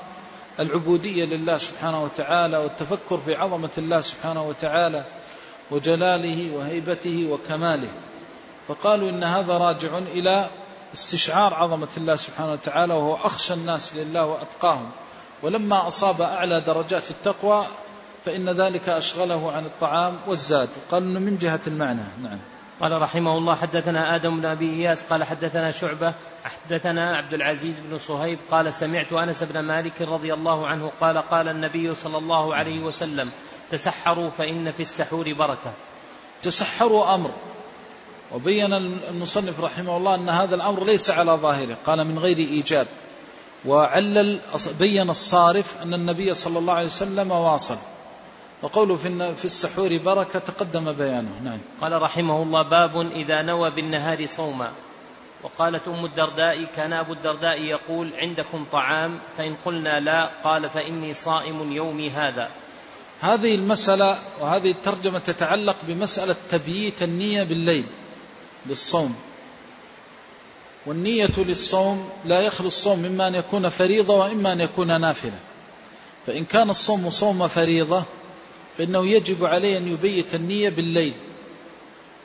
العبودية 0.59 1.25
لله 1.25 1.57
سبحانه 1.57 2.03
وتعالى 2.03 2.57
والتفكر 2.57 3.17
في 3.17 3.35
عظمة 3.35 3.69
الله 3.77 4.01
سبحانه 4.01 4.43
وتعالى 4.47 5.05
وجلاله 5.71 6.55
وهيبته 6.55 7.27
وكماله؟ 7.31 7.89
فقالوا 8.67 9.09
إن 9.09 9.23
هذا 9.23 9.53
راجع 9.53 9.97
إلى 9.97 10.49
استشعار 10.93 11.53
عظمة 11.53 11.87
الله 11.97 12.15
سبحانه 12.15 12.51
وتعالى 12.51 12.93
وهو 12.93 13.15
أخشى 13.15 13.53
الناس 13.53 13.95
لله 13.95 14.25
وأتقاهم. 14.25 14.91
ولما 15.43 15.87
أصاب 15.87 16.21
أعلى 16.21 16.61
درجات 16.61 17.11
التقوى 17.11 17.65
فإن 18.25 18.49
ذلك 18.49 18.89
أشغله 18.89 19.51
عن 19.51 19.65
الطعام 19.65 20.19
والزاد. 20.27 20.69
قال 20.91 21.03
من 21.03 21.37
جهة 21.37 21.61
المعنى. 21.67 22.03
نعم. 22.23 22.39
قال 22.81 23.01
رحمه 23.01 23.37
الله 23.37 23.55
حدثنا 23.55 24.15
آدم 24.15 24.39
بن 24.39 24.45
أبي 24.45 24.69
إياس 24.69 25.03
قال 25.03 25.23
حدثنا 25.23 25.71
شعبة 25.71 26.13
حدثنا 26.43 27.17
عبد 27.17 27.33
العزيز 27.33 27.79
بن 27.79 27.97
صهيب 27.97 28.39
قال 28.51 28.73
سمعت 28.73 29.13
أنس 29.13 29.43
بن 29.43 29.59
مالك 29.59 30.01
رضي 30.01 30.33
الله 30.33 30.67
عنه 30.67 30.91
قال 31.01 31.17
قال 31.17 31.47
النبي 31.47 31.95
صلى 31.95 32.17
الله 32.17 32.55
عليه 32.55 32.83
وسلم 32.83 33.31
تسحروا 33.69 34.29
فإن 34.29 34.71
في 34.71 34.81
السحور 34.81 35.33
بركة. 35.33 35.73
تسحروا 36.43 37.15
أمر. 37.15 37.31
وبين 38.31 38.73
المصنف 39.09 39.59
رحمه 39.59 39.97
الله 39.97 40.15
أن 40.15 40.29
هذا 40.29 40.55
الأمر 40.55 40.85
ليس 40.85 41.09
على 41.09 41.31
ظاهره. 41.31 41.77
قال 41.85 42.07
من 42.07 42.19
غير 42.19 42.37
إيجاب. 42.37 42.87
وعلل 43.65 44.39
بين 44.79 45.09
الصارف 45.09 45.81
أن 45.81 45.93
النبي 45.93 46.33
صلى 46.33 46.59
الله 46.59 46.73
عليه 46.73 46.87
وسلم 46.87 47.31
واصل. 47.31 47.77
وقوله 48.63 48.95
في 48.95 49.35
في 49.35 49.45
السحور 49.45 49.97
بركة 49.97 50.39
تقدم 50.39 50.91
بيانه. 50.91 51.31
نعم. 51.43 51.59
قال 51.81 52.01
رحمه 52.01 52.43
الله 52.43 52.61
باب 52.61 53.01
إذا 53.11 53.41
نوى 53.41 53.71
بالنهار 53.71 54.25
صوما. 54.25 54.71
وقالت 55.43 55.87
أم 55.87 56.05
الدرداء 56.05 56.63
كان 56.75 56.93
أبو 56.93 57.13
الدرداء 57.13 57.61
يقول 57.61 58.13
عندكم 58.15 58.65
طعام؟ 58.71 59.19
فإن 59.37 59.55
قلنا 59.65 59.99
لا 59.99 60.29
قال 60.43 60.69
فإني 60.69 61.13
صائم 61.13 61.71
يومي 61.71 62.09
هذا. 62.09 62.49
هذه 63.21 63.55
المسألة 63.55 64.19
وهذه 64.41 64.71
الترجمة 64.71 65.19
تتعلق 65.19 65.75
بمسألة 65.87 66.35
تبييت 66.49 67.03
النية 67.03 67.43
بالليل 67.43 67.85
للصوم. 68.65 69.15
والنية 70.85 71.37
للصوم 71.37 72.09
لا 72.25 72.41
يخلو 72.41 72.67
الصوم 72.67 72.99
مما 72.99 73.27
أن 73.27 73.35
يكون 73.35 73.69
فريضة 73.69 74.17
وإما 74.17 74.53
أن 74.53 74.61
يكون 74.61 75.01
نافلة. 75.01 75.39
فإن 76.25 76.45
كان 76.45 76.69
الصوم 76.69 77.09
صوم 77.09 77.47
فريضة 77.47 78.03
فإنه 78.77 79.07
يجب 79.07 79.45
عليه 79.45 79.77
أن 79.77 79.87
يبيت 79.87 80.35
النية 80.35 80.69
بالليل 80.69 81.13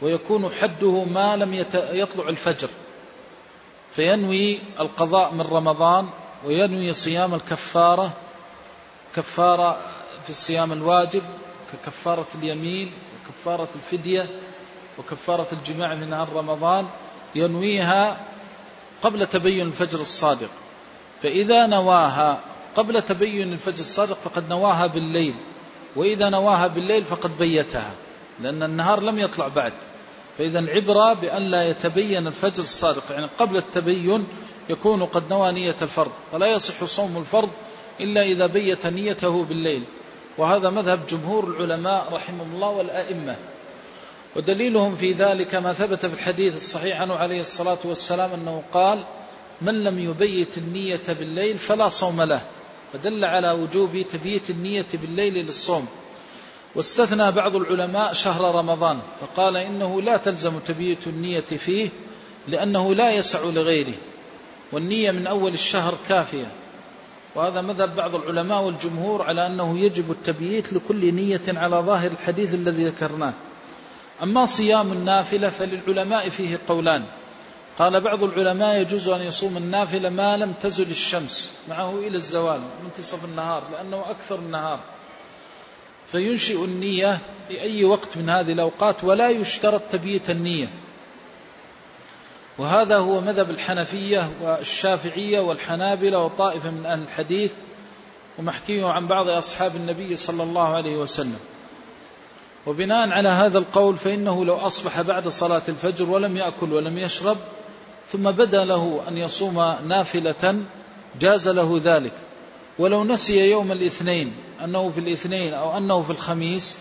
ويكون 0.03 0.51
حده 0.51 1.05
ما 1.05 1.37
لم 1.37 1.55
يطلع 1.75 2.29
الفجر 2.29 2.69
فينوي 3.93 4.59
القضاء 4.81 5.35
من 5.35 5.41
رمضان 5.41 6.09
وينوي 6.45 6.93
صيام 6.93 7.35
الكفارة 7.35 8.13
كفارة 9.17 9.79
في 10.25 10.31
الصيام 10.31 10.73
الواجب 10.73 11.23
ككفارة 11.73 12.27
اليمين 12.35 12.93
وكفارة 13.15 13.69
الفدية 13.75 14.27
وكفارة 14.99 15.47
الجماع 15.53 15.95
من 15.95 16.11
نهار 16.11 16.29
رمضان 16.33 16.87
ينويها 17.35 18.21
قبل 19.03 19.27
تبين 19.27 19.67
الفجر 19.67 20.01
الصادق. 20.01 20.51
فإذا 21.23 21.67
نواها 21.67 22.41
قبل 22.77 23.03
تبين 23.03 23.53
الفجر 23.53 23.81
الصادق 23.81 24.19
فقد 24.19 24.49
نواها 24.49 24.87
بالليل. 24.87 25.35
وإذا 25.99 26.29
نواها 26.29 26.67
بالليل 26.67 27.05
فقد 27.05 27.39
بيتها 27.39 27.91
لأن 28.41 28.63
النهار 28.63 29.01
لم 29.01 29.19
يطلع 29.19 29.49
بعد. 29.49 29.73
فإذا 30.39 30.59
العبرة 30.59 31.13
بأن 31.13 31.43
لا 31.43 31.69
يتبين 31.69 32.27
الفجر 32.27 32.63
الصادق 32.63 33.03
يعني 33.11 33.29
قبل 33.39 33.57
التبين 33.57 34.27
يكون 34.69 35.05
قد 35.05 35.31
نوى 35.31 35.53
نية 35.53 35.77
الفرض 35.83 36.13
فلا 36.33 36.47
يصح 36.47 36.85
صوم 36.85 37.17
الفرض 37.17 37.51
إلا 38.01 38.23
إذا 38.23 38.47
بيت 38.47 38.87
نيته 38.87 39.45
بالليل. 39.45 39.83
وهذا 40.39 40.71
مذهب 40.71 41.07
جمهور 41.07 41.45
العلماء 41.45 42.09
رحمهم 42.13 42.55
الله 42.55 42.69
والأئمة. 42.69 43.37
ودليلهم 44.37 44.97
في 44.97 45.13
ذلك 45.13 45.55
ما 45.55 45.73
ثبت 45.73 46.07
في 46.07 46.15
الحديث 46.15 46.57
الصحيح 46.57 47.01
عنه 47.01 47.15
عليه 47.15 47.41
الصلاة 47.41 47.79
والسلام 47.85 48.31
أنه 48.33 48.63
قال 48.73 49.05
من 49.63 49.85
لم 49.85 49.99
يبيت 49.99 50.59
النية 50.59 51.03
بالليل 51.09 51.59
فلا 51.59 51.89
صوم 51.89 52.23
له. 52.23 52.41
فدل 52.93 53.25
على 53.25 53.51
وجوب 53.51 54.03
تبييت 54.11 54.51
النية 54.51 54.87
بالليل 54.95 55.35
للصوم. 55.35 55.87
واستثنى 56.75 57.31
بعض 57.31 57.57
العلماء 57.57 58.13
شهر 58.13 58.55
رمضان 58.55 58.99
فقال 59.21 59.57
إنه 59.57 60.03
لا 60.03 60.17
تلزم 60.17 60.59
تبييت 60.59 61.07
النية 61.07 61.41
فيه 61.41 61.89
لأنه 62.49 62.95
لا 62.95 63.11
يسع 63.11 63.45
لغيره 63.45 63.95
والنية 64.73 65.11
من 65.11 65.27
أول 65.27 65.53
الشهر 65.53 65.95
كافية. 66.09 66.53
وهذا 67.35 67.61
مذهب 67.61 67.97
بعض 67.97 68.15
العلماء 68.15 68.63
والجمهور 68.63 69.23
على 69.23 69.47
أنه 69.47 69.79
يجب 69.79 70.11
التبييت 70.11 70.73
لكل 70.73 71.15
نية 71.15 71.41
على 71.49 71.77
ظاهر 71.77 72.11
الحديث 72.11 72.55
الذي 72.55 72.85
ذكرناه. 72.85 73.33
أما 74.23 74.47
صيام 74.47 74.93
النافلة 74.93 75.51
فللعلماء 75.51 76.29
فيه 76.29 76.61
قولان 76.69 77.05
قال 77.79 78.01
بعض 78.01 78.23
العلماء 78.23 78.81
يجوز 78.81 79.09
أن 79.09 79.21
يصوم 79.21 79.57
النافلة 79.57 80.09
ما 80.09 80.37
لم 80.37 80.53
تزل 80.53 80.91
الشمس 80.91 81.51
معه 81.69 81.99
إلى 81.99 82.17
الزوال 82.17 82.61
منتصف 82.85 83.25
النهار 83.25 83.63
لأنه 83.73 84.11
أكثر 84.11 84.39
النهار. 84.39 84.81
فينشئ 86.13 86.65
النية 86.65 87.19
في 87.49 87.61
أي 87.61 87.85
وقت 87.85 88.17
من 88.17 88.31
هذه 88.31 88.53
الأوقات 88.53 89.05
ولا 89.05 89.31
يشترط 89.31 89.83
تبييت 89.91 90.31
النية. 90.31 90.69
وهذا 92.59 92.97
هو 92.97 93.21
مذهب 93.21 93.51
الحنفية 93.51 94.31
والشافعية 94.41 95.41
والحنابلة 95.41 96.19
وطائفة 96.19 96.71
من 96.71 96.87
أهل 96.87 97.03
الحديث 97.03 97.53
ومحكيه 98.39 98.87
عن 98.87 99.07
بعض 99.07 99.29
أصحاب 99.29 99.77
النبي 99.77 100.17
صلى 100.17 100.43
الله 100.43 100.75
عليه 100.75 100.97
وسلم. 100.97 101.39
وبناء 102.67 103.11
على 103.11 103.29
هذا 103.29 103.59
القول 103.59 103.97
فإنه 103.97 104.45
لو 104.45 104.57
أصبح 104.57 105.01
بعد 105.01 105.29
صلاة 105.29 105.63
الفجر 105.69 106.11
ولم 106.11 106.37
يأكل 106.37 106.73
ولم 106.73 106.99
يشرب 106.99 107.37
ثم 108.13 108.31
بدا 108.31 108.65
له 108.65 109.03
أن 109.09 109.19
يصوم 109.19 109.75
نافلة 109.87 110.63
جاز 111.21 111.49
له 111.49 111.81
ذلك. 111.85 112.13
ولو 112.79 113.05
نسي 113.05 113.51
يوم 113.51 113.73
الاثنين 113.73 114.37
أنه 114.65 114.91
في 114.91 115.01
الاثنين 115.01 115.55
أو 115.55 115.77
أنه 115.77 116.03
في 116.03 116.11
الخميس 116.11 116.79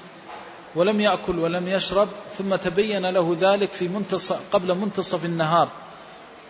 ولم 0.75 1.01
يأكل 1.01 1.39
ولم 1.39 1.67
يشرب 1.67 2.09
ثم 2.37 2.55
تبين 2.55 3.09
له 3.09 3.37
ذلك 3.39 3.71
في 3.71 3.87
منتصف 3.87 4.39
قبل 4.51 4.75
منتصف 4.75 5.25
النهار. 5.25 5.69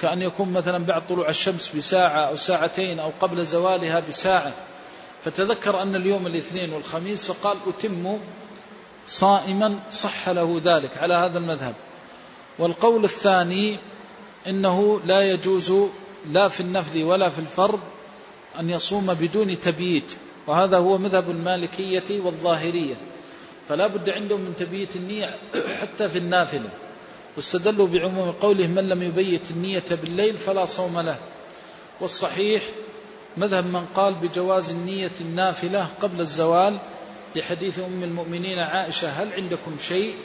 كأن 0.01 0.21
يكون 0.21 0.53
مثلا 0.53 0.85
بعد 0.85 1.07
طلوع 1.07 1.29
الشمس 1.29 1.75
بساعة 1.75 2.19
أو 2.19 2.35
ساعتين 2.35 2.99
أو 2.99 3.11
قبل 3.21 3.45
زوالها 3.45 3.99
بساعة. 3.99 4.53
فتذكر 5.23 5.81
أن 5.81 5.95
اليوم 5.95 6.27
الاثنين 6.27 6.73
والخميس 6.73 7.31
فقال 7.31 7.57
أتم 7.67 8.17
صائما 9.07 9.79
صح 9.91 10.29
له 10.29 10.61
ذلك 10.63 10.97
على 10.97 11.13
هذا 11.13 11.37
المذهب. 11.37 11.75
والقول 12.59 13.03
الثاني 13.03 13.79
إنه 14.47 14.99
لا 15.05 15.21
يجوز 15.21 15.73
لا 16.31 16.47
في 16.47 16.59
النفل 16.59 17.03
ولا 17.03 17.29
في 17.29 17.39
الفرض 17.39 17.79
أن 18.59 18.69
يصوم 18.69 19.13
بدون 19.13 19.61
تبييت 19.61 20.13
وهذا 20.47 20.77
هو 20.77 20.97
مذهب 20.97 21.29
المالكية 21.29 22.21
والظاهرية. 22.21 22.95
فلا 23.69 23.87
بد 23.87 24.09
عندهم 24.09 24.41
من 24.41 24.53
تبييت 24.59 24.95
النية 24.95 25.37
حتى 25.81 26.09
في 26.09 26.17
النافلة. 26.17 26.69
واستدلوا 27.35 27.87
بعموم 27.87 28.31
قوله 28.31 28.67
من 28.67 28.89
لم 28.89 29.03
يبيت 29.03 29.51
النية 29.51 29.83
بالليل 29.91 30.37
فلا 30.37 30.65
صوم 30.65 30.99
له. 30.99 31.17
والصحيح 32.01 32.63
مذهب 33.37 33.65
من 33.65 33.85
قال 33.95 34.13
بجواز 34.13 34.69
النية 34.69 35.11
النافلة 35.21 35.87
قبل 36.01 36.19
الزوال. 36.19 36.79
لحديث 37.35 37.79
أم 37.79 38.03
المؤمنين 38.03 38.59
عائشة 38.59 39.09
هل 39.09 39.33
عندكم 39.33 39.77
شيء؟ 39.87 40.15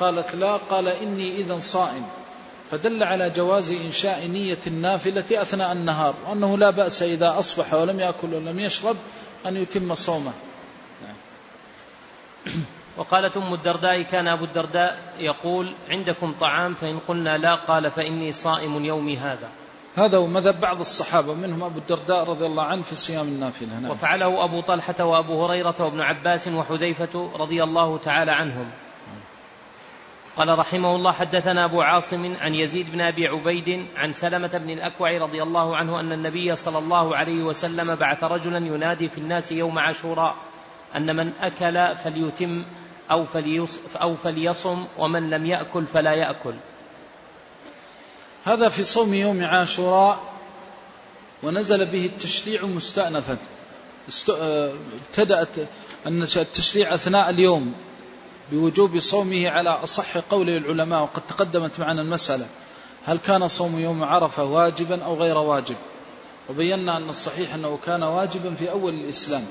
قالت 0.00 0.34
لا. 0.34 0.56
قال 0.56 0.88
إني 0.88 1.36
إذا 1.36 1.58
صائم. 1.58 2.06
فدل 2.74 3.02
على 3.02 3.30
جواز 3.30 3.70
إنشاء 3.70 4.26
نية 4.26 4.58
النافلة 4.66 5.42
أثناء 5.42 5.72
النهار 5.72 6.14
وأنه 6.28 6.58
لا 6.58 6.70
بأس 6.70 7.02
إذا 7.02 7.38
أصبح 7.38 7.74
ولم 7.74 8.00
يأكل 8.00 8.34
ولم 8.34 8.58
يشرب 8.58 8.96
أن 9.46 9.56
يتم 9.56 9.94
صومه. 9.94 10.32
وقالت 12.98 13.36
أم 13.36 13.54
الدرداء 13.54 14.02
كان 14.02 14.28
أبو 14.28 14.44
الدرداء 14.44 14.98
يقول 15.18 15.74
عندكم 15.88 16.34
طعام 16.40 16.74
فإن 16.74 16.98
قلنا 16.98 17.38
لا 17.38 17.54
قال 17.54 17.90
فإني 17.90 18.32
صائم 18.32 18.84
يومي 18.84 19.16
هذا. 19.16 19.48
هذا 19.96 20.18
هو 20.18 20.26
مذهب 20.26 20.60
بعض 20.60 20.80
الصحابة 20.80 21.34
منهم 21.34 21.62
أبو 21.62 21.78
الدرداء 21.78 22.24
رضي 22.24 22.46
الله 22.46 22.62
عنه 22.62 22.82
في 22.82 22.96
صيام 22.96 23.28
النافلة. 23.28 23.78
نعم. 23.78 23.90
وفعله 23.90 24.44
أبو 24.44 24.60
طلحة 24.60 25.04
وأبو 25.04 25.44
هريرة 25.44 25.74
وابن 25.80 26.00
عباس 26.00 26.48
وحذيفة 26.48 27.30
رضي 27.34 27.62
الله 27.62 27.98
تعالى 27.98 28.32
عنهم. 28.32 28.70
قال 30.36 30.58
رحمه 30.58 30.96
الله 30.96 31.12
حدثنا 31.12 31.64
أبو 31.64 31.82
عاصم 31.82 32.36
عن 32.40 32.54
يزيد 32.54 32.92
بن 32.92 33.00
أبي 33.00 33.26
عبيد 33.26 33.86
عن 33.96 34.12
سلمة 34.12 34.58
بن 34.58 34.70
الأكوع 34.70 35.18
رضي 35.18 35.42
الله 35.42 35.76
عنه 35.76 36.00
أن 36.00 36.12
النبي 36.12 36.56
صلى 36.56 36.78
الله 36.78 37.16
عليه 37.16 37.42
وسلم 37.42 37.94
بعث 37.94 38.24
رجلا 38.24 38.58
ينادي 38.58 39.08
في 39.08 39.18
الناس 39.18 39.52
يوم 39.52 39.78
عاشوراء 39.78 40.36
أن 40.96 41.16
من 41.16 41.32
أكل 41.40 41.96
فليتم 41.96 42.64
أو, 43.10 43.26
أو 43.96 44.14
فليصم 44.14 44.84
ومن 44.98 45.30
لم 45.30 45.46
يأكل 45.46 45.84
فلا 45.86 46.12
يأكل. 46.12 46.54
هذا 48.44 48.68
في 48.68 48.82
صوم 48.82 49.14
يوم 49.14 49.44
عاشوراء 49.44 50.20
ونزل 51.42 51.86
به 51.86 52.06
التشريع 52.06 52.64
مستأنفا. 52.64 53.36
ابتدأت 55.08 55.56
التشريع 56.06 56.94
أثناء 56.94 57.30
اليوم. 57.30 57.74
بوجوب 58.52 58.98
صومه 58.98 59.48
على 59.48 59.70
أصح 59.70 60.18
قول 60.18 60.50
العلماء 60.50 61.02
وقد 61.02 61.22
تقدمت 61.26 61.80
معنا 61.80 62.02
المسألة. 62.02 62.46
هل 63.04 63.18
كان 63.18 63.48
صوم 63.48 63.78
يوم 63.78 64.04
عرفة 64.04 64.44
واجبا 64.44 65.04
أو 65.04 65.14
غير 65.14 65.38
واجب؟ 65.38 65.76
وبينا 66.50 66.96
أن 66.96 67.08
الصحيح 67.08 67.54
أنه 67.54 67.78
كان 67.86 68.02
واجبا 68.02 68.54
في 68.54 68.70
أول 68.70 68.94
الإسلام. 68.94 69.44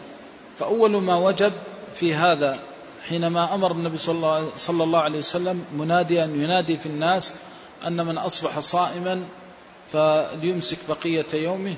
فأول 0.59 1.01
ما 1.01 1.15
وجب 1.15 1.53
في 1.95 2.13
هذا 2.13 2.59
حينما 3.07 3.55
أمر 3.55 3.72
النبي 3.72 3.97
صلى 3.97 4.83
الله 4.83 4.99
عليه 4.99 5.19
وسلم 5.19 5.65
مناديا 5.73 6.25
ينادي 6.25 6.77
في 6.77 6.85
الناس 6.85 7.33
أن 7.88 8.05
من 8.05 8.17
أصبح 8.17 8.59
صائما 8.59 9.25
فليمسك 9.91 10.77
بقية 10.89 11.25
يومه 11.33 11.75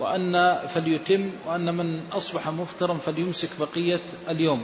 وأن 0.00 0.58
فليتم 0.68 1.30
وأن 1.46 1.74
من 1.74 2.00
أصبح 2.12 2.48
مفطرا 2.48 2.94
فليمسك 2.94 3.48
بقية 3.60 4.00
اليوم. 4.28 4.62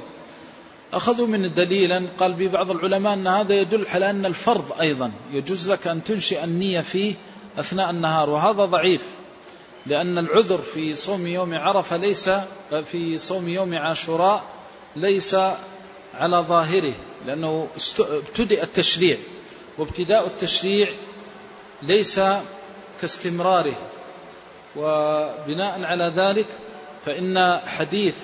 أخذوا 0.97 1.27
من 1.27 1.55
دليلا 1.55 2.09
قال 2.19 2.33
به 2.33 2.49
بعض 2.49 2.71
العلماء 2.71 3.15
أن 3.15 3.27
هذا 3.27 3.55
يدل 3.55 3.87
على 3.87 4.11
أن 4.11 4.27
الفرض 4.27 4.73
أيضا 4.81 5.13
يجوز 5.33 5.71
لك 5.71 5.87
أن 5.87 6.05
تنشئ 6.05 6.45
النية 6.45 6.81
فيه 6.81 7.15
أثناء 7.59 7.91
النهار 7.91 8.31
وهذا 8.31 8.65
ضعيف 8.65 9.11
لأن 9.87 10.19
العذر 10.19 10.59
في 10.59 10.95
صوم 10.95 11.27
يوم 11.27 11.55
عرفة 11.55 11.97
ليس 11.97 12.31
في 12.85 13.19
صوم 13.19 13.49
يوم 13.49 13.75
عاشوراء 13.75 14.45
ليس 14.97 15.37
على 16.15 16.37
ظاهره 16.49 16.93
لأنه 17.27 17.69
ابتدأ 17.99 18.63
التشريع 18.63 19.19
وابتداء 19.79 20.27
التشريع 20.27 20.89
ليس 21.83 22.21
كاستمراره 23.01 23.77
وبناء 24.77 25.83
على 25.83 26.13
ذلك 26.17 26.47
فإن 27.07 27.61
حديث 27.67 28.17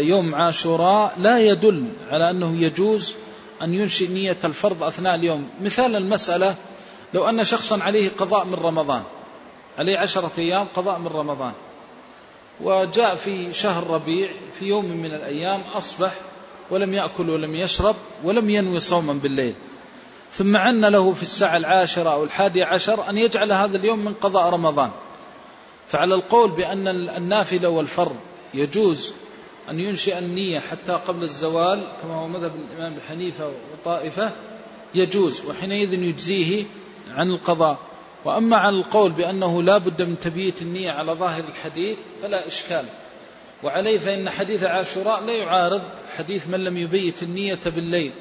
يوم 0.00 0.34
عاشوراء 0.34 1.14
لا 1.18 1.38
يدل 1.38 1.88
على 2.08 2.30
أنه 2.30 2.56
يجوز 2.56 3.14
أن 3.62 3.74
ينشئ 3.74 4.08
نية 4.08 4.38
الفرض 4.44 4.82
أثناء 4.82 5.14
اليوم. 5.14 5.48
مثال 5.62 5.96
المسألة 5.96 6.56
لو 7.14 7.28
أن 7.28 7.44
شخصا 7.44 7.82
عليه 7.82 8.10
قضاء 8.18 8.44
من 8.44 8.54
رمضان 8.54 9.02
عليه 9.78 9.98
عشرة 9.98 10.30
أيام 10.38 10.66
قضاء 10.76 10.98
من 10.98 11.06
رمضان 11.06 11.52
وجاء 12.60 13.14
في 13.14 13.52
شهر 13.52 13.86
ربيع 13.86 14.30
في 14.58 14.64
يوم 14.64 14.84
من 14.84 15.14
الأيام 15.14 15.60
أصبح 15.60 16.12
ولم 16.70 16.92
يأكل 16.94 17.30
ولم 17.30 17.54
يشرب 17.54 17.96
ولم 18.24 18.50
ينوي 18.50 18.80
صوما 18.80 19.12
بالليل. 19.12 19.54
ثم 20.32 20.56
عن 20.56 20.84
له 20.84 21.12
في 21.12 21.22
الساعة 21.22 21.56
العاشرة 21.56 22.10
أو 22.10 22.24
الحادية 22.24 22.64
عشر 22.64 23.10
أن 23.10 23.18
يجعل 23.18 23.52
هذا 23.52 23.76
اليوم 23.76 24.04
من 24.04 24.14
قضاء 24.14 24.50
رمضان. 24.50 24.90
فعلى 25.88 26.14
القول 26.14 26.50
بأن 26.50 26.88
النافلة 26.88 27.68
والفرض 27.68 28.16
يجوز 28.54 29.14
أن 29.70 29.80
ينشئ 29.80 30.18
النية 30.18 30.58
حتى 30.60 30.92
قبل 30.92 31.22
الزوال 31.22 31.82
كما 32.02 32.14
هو 32.14 32.28
مذهب 32.28 32.52
الإمام 32.70 32.94
بحنيفة 32.94 33.52
وطائفة 33.72 34.32
يجوز 34.94 35.44
وحينئذ 35.44 35.92
يجزيه 35.92 36.64
عن 37.14 37.30
القضاء. 37.30 37.78
وأما 38.24 38.56
على 38.56 38.76
القول 38.76 39.12
بأنه 39.12 39.62
لا 39.62 39.78
بد 39.78 40.02
من 40.02 40.18
تبييت 40.18 40.62
النية 40.62 40.90
على 40.90 41.12
ظاهر 41.12 41.44
الحديث 41.48 41.98
فلا 42.22 42.46
إشكال. 42.46 42.84
وعليه 43.62 43.98
فإن 43.98 44.30
حديث 44.30 44.64
عاشوراء 44.64 45.20
لا 45.20 45.32
يعارض 45.32 45.82
حديث 46.18 46.48
من 46.48 46.64
لم 46.64 46.76
يبيت 46.76 47.22
النية 47.22 47.60
بالليل 47.66 48.12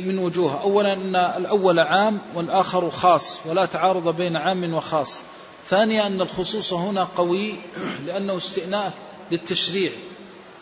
من 0.00 0.18
وجوه 0.18 0.62
أولا 0.62 0.92
أن 0.92 1.16
الأول 1.16 1.78
عام 1.78 2.20
والآخر 2.34 2.90
خاص 2.90 3.46
ولا 3.46 3.66
تعارض 3.66 4.16
بين 4.16 4.36
عام 4.36 4.74
وخاص. 4.74 5.22
ثانيا 5.68 6.06
أن 6.06 6.20
الخصوص 6.20 6.72
هنا 6.72 7.04
قوي 7.04 7.54
لأنه 8.06 8.36
استئناف 8.36 8.92
للتشريع. 9.30 9.92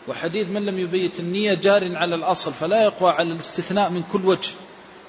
وحديث 0.07 0.49
من 0.49 0.65
لم 0.65 0.79
يبيت 0.79 1.19
النية 1.19 1.53
جار 1.53 1.95
على 1.95 2.15
الأصل 2.15 2.53
فلا 2.53 2.83
يقوى 2.83 3.11
على 3.11 3.31
الاستثناء 3.31 3.89
من 3.89 4.03
كل 4.11 4.25
وجه. 4.25 4.51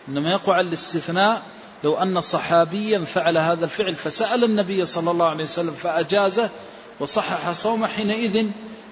إنما 0.08 0.30
يقوى 0.30 0.54
على 0.54 0.68
الاستثناء 0.68 1.42
لو 1.84 1.94
أن 1.94 2.20
صحابيا 2.20 2.98
فعل 2.98 3.38
هذا 3.38 3.64
الفعل 3.64 3.94
فسأل 3.94 4.44
النبي 4.44 4.86
صلى 4.86 5.10
الله 5.10 5.26
عليه 5.26 5.44
وسلم 5.44 5.74
فأجازه 5.74 6.50
وصحح 7.00 7.52
صومه 7.52 7.86
حينئذ 7.86 8.46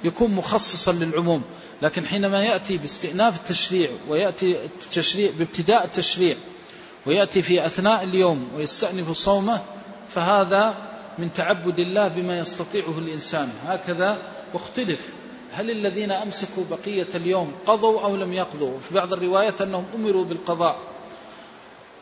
يكون 0.04 0.30
مخصصا 0.30 0.92
للعموم. 0.92 1.42
لكن 1.82 2.06
حينما 2.06 2.42
يأتي 2.42 2.78
باستئناف 2.78 3.40
التشريع 3.40 3.90
ويأتي 4.08 4.64
التشريع 4.64 5.30
بابتداء 5.38 5.84
التشريع 5.84 6.36
ويأتي 7.06 7.42
في 7.42 7.66
أثناء 7.66 8.04
اليوم 8.04 8.48
ويستأنف 8.54 9.10
صومه 9.10 9.62
فهذا 10.08 10.74
من 11.18 11.32
تعبد 11.32 11.78
الله 11.78 12.08
بما 12.08 12.38
يستطيعه 12.38 12.98
الإنسان. 12.98 13.50
هكذا 13.66 14.18
واختلف 14.54 15.00
هل 15.52 15.70
الذين 15.70 16.10
أمسكوا 16.10 16.64
بقية 16.70 17.08
اليوم 17.14 17.52
قضوا 17.66 18.00
أو 18.00 18.16
لم 18.16 18.32
يقضوا؟ 18.32 18.78
في 18.78 18.94
بعض 18.94 19.12
الروايات 19.12 19.60
أنهم 19.62 19.84
أمروا 19.94 20.24
بالقضاء. 20.24 20.78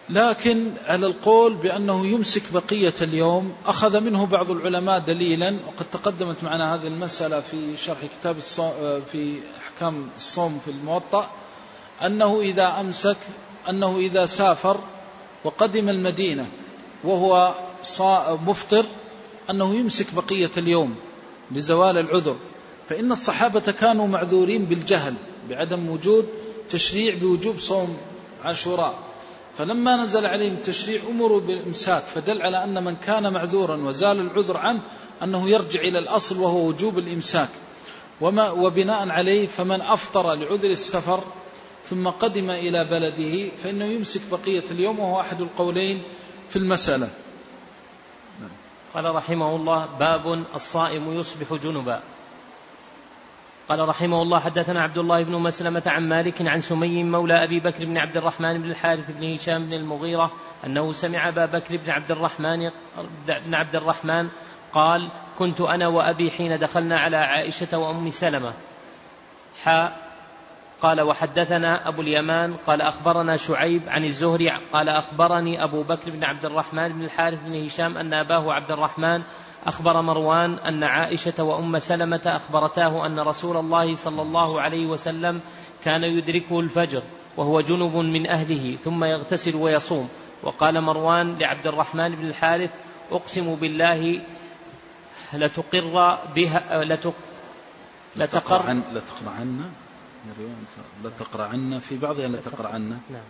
لكن 0.08 0.72
على 0.86 1.06
القول 1.06 1.54
بأنه 1.54 2.06
يمسك 2.06 2.42
بقية 2.52 2.94
اليوم 3.02 3.54
أخذ 3.66 4.00
منه 4.00 4.26
بعض 4.26 4.50
العلماء 4.50 4.98
دليلا 4.98 5.58
وقد 5.66 5.86
تقدمت 5.92 6.44
معنا 6.44 6.74
هذه 6.74 6.86
المسألة 6.86 7.40
في 7.40 7.76
شرح 7.76 7.98
كتاب 8.20 8.36
الصوم 8.36 8.72
في 9.12 9.38
أحكام 9.58 10.08
الصوم 10.16 10.60
في 10.64 10.70
الموطأ 10.70 11.30
أنه 12.04 12.40
إذا 12.40 12.80
أمسك 12.80 13.16
أنه 13.68 13.96
إذا 13.96 14.26
سافر 14.26 14.80
وقدم 15.44 15.88
المدينة 15.88 16.46
وهو 17.04 17.54
مفطر 18.46 18.84
أنه 19.50 19.74
يمسك 19.74 20.06
بقية 20.14 20.50
اليوم 20.56 20.96
لزوال 21.52 21.98
العذر. 21.98 22.36
فإن 22.88 23.12
الصحابة 23.12 23.60
كانوا 23.60 24.06
معذورين 24.06 24.64
بالجهل 24.64 25.14
بعدم 25.50 25.88
وجود 25.88 26.28
تشريع 26.70 27.14
بوجوب 27.14 27.58
صوم 27.58 27.96
عاشوراء. 28.44 28.94
فلما 29.58 29.96
نزل 29.96 30.26
عليهم 30.26 30.52
التشريع 30.52 31.00
أمروا 31.10 31.40
بالإمساك 31.40 32.02
فدل 32.02 32.42
على 32.42 32.64
أن 32.64 32.84
من 32.84 32.96
كان 32.96 33.32
معذورا 33.32 33.76
وزال 33.76 34.20
العذر 34.20 34.56
عنه 34.56 34.80
أنه 35.22 35.48
يرجع 35.48 35.80
إلى 35.80 35.98
الأصل 35.98 36.38
وهو 36.38 36.66
وجوب 36.66 36.98
الإمساك. 36.98 37.48
وما 38.20 38.50
وبناء 38.50 39.08
عليه 39.08 39.46
فمن 39.46 39.80
أفطر 39.80 40.34
لعذر 40.34 40.70
السفر 40.70 41.24
ثم 41.90 42.08
قدم 42.08 42.50
إلى 42.50 42.84
بلده 42.84 43.48
فإنه 43.62 43.84
يمسك 43.84 44.20
بقية 44.32 44.64
اليوم 44.70 44.98
وهو 44.98 45.20
أحد 45.20 45.40
القولين 45.40 46.02
في 46.48 46.56
المسألة. 46.56 47.08
قال 48.94 49.14
رحمه 49.14 49.56
الله 49.56 49.88
باب 49.98 50.44
الصائم 50.54 51.20
يصبح 51.20 51.54
جنبا. 51.62 52.02
قال 53.68 53.88
رحمه 53.88 54.22
الله 54.22 54.38
حدثنا 54.40 54.82
عبد 54.82 54.98
الله 54.98 55.22
بن 55.22 55.32
مسلمة 55.32 55.82
عن 55.86 56.08
مالك 56.08 56.48
عن 56.48 56.60
سمي 56.60 57.04
مولى 57.04 57.44
أبي 57.44 57.60
بكر 57.60 57.84
بن 57.84 57.98
عبد 57.98 58.16
الرحمن 58.16 58.62
بن 58.62 58.70
الحارث 58.70 59.10
بن 59.10 59.34
هشام 59.34 59.66
بن 59.66 59.72
المغيرة 59.72 60.30
أنه 60.66 60.92
سمع 60.92 61.28
أبا 61.28 61.46
بكر 61.46 61.76
بن 61.76 61.90
عبد 61.90 62.10
الرحمن 62.10 62.70
بن 63.46 63.54
عبد 63.54 63.76
الرحمن 63.76 64.28
قال 64.72 65.08
كنت 65.38 65.60
أنا 65.60 65.88
وأبي 65.88 66.30
حين 66.30 66.58
دخلنا 66.58 66.98
على 66.98 67.16
عائشة 67.16 67.78
وأم 67.78 68.10
سلمة. 68.10 68.52
حاء 69.64 70.04
قال 70.82 71.00
وحدثنا 71.00 71.88
أبو 71.88 72.02
اليمان 72.02 72.54
قال 72.66 72.80
أخبرنا 72.80 73.36
شعيب 73.36 73.82
عن 73.88 74.04
الزهري 74.04 74.52
قال 74.72 74.88
أخبرني 74.88 75.64
أبو 75.64 75.82
بكر 75.82 76.10
بن 76.10 76.24
عبد 76.24 76.44
الرحمن 76.44 76.92
بن 76.92 77.04
الحارث 77.04 77.38
بن 77.44 77.64
هشام 77.64 77.98
أن 77.98 78.14
أباه 78.14 78.52
عبد 78.52 78.70
الرحمن 78.70 79.22
أخبر 79.66 80.02
مروان 80.02 80.58
أن 80.58 80.84
عائشة 80.84 81.42
وأم 81.42 81.78
سلمة 81.78 82.22
أخبرتاه 82.26 83.06
أن 83.06 83.20
رسول 83.20 83.56
الله 83.56 83.94
صلى 83.94 84.22
الله 84.22 84.60
عليه 84.60 84.86
وسلم 84.86 85.40
كان 85.84 86.04
يدركه 86.04 86.60
الفجر 86.60 87.02
وهو 87.36 87.60
جنب 87.60 87.96
من 87.96 88.26
أهله 88.26 88.76
ثم 88.84 89.04
يغتسل 89.04 89.56
ويصوم. 89.56 90.08
وقال 90.42 90.80
مروان 90.80 91.38
لعبد 91.38 91.66
الرحمن 91.66 92.14
بن 92.14 92.26
الحارث 92.26 92.70
أقسم 93.12 93.54
بالله 93.54 94.20
لتقر 95.32 96.18
بها 96.34 96.84
لتق 96.84 97.14
لتقر 98.16 98.72
لتقر 98.92 99.28
عنا 99.38 99.70
لتقرأ 101.04 101.44
عنا 101.44 101.78
في 101.78 101.98
بعضها 101.98 102.28
لتقرأ 102.28 102.68
عنا 102.68 102.98
نعم. 103.10 103.22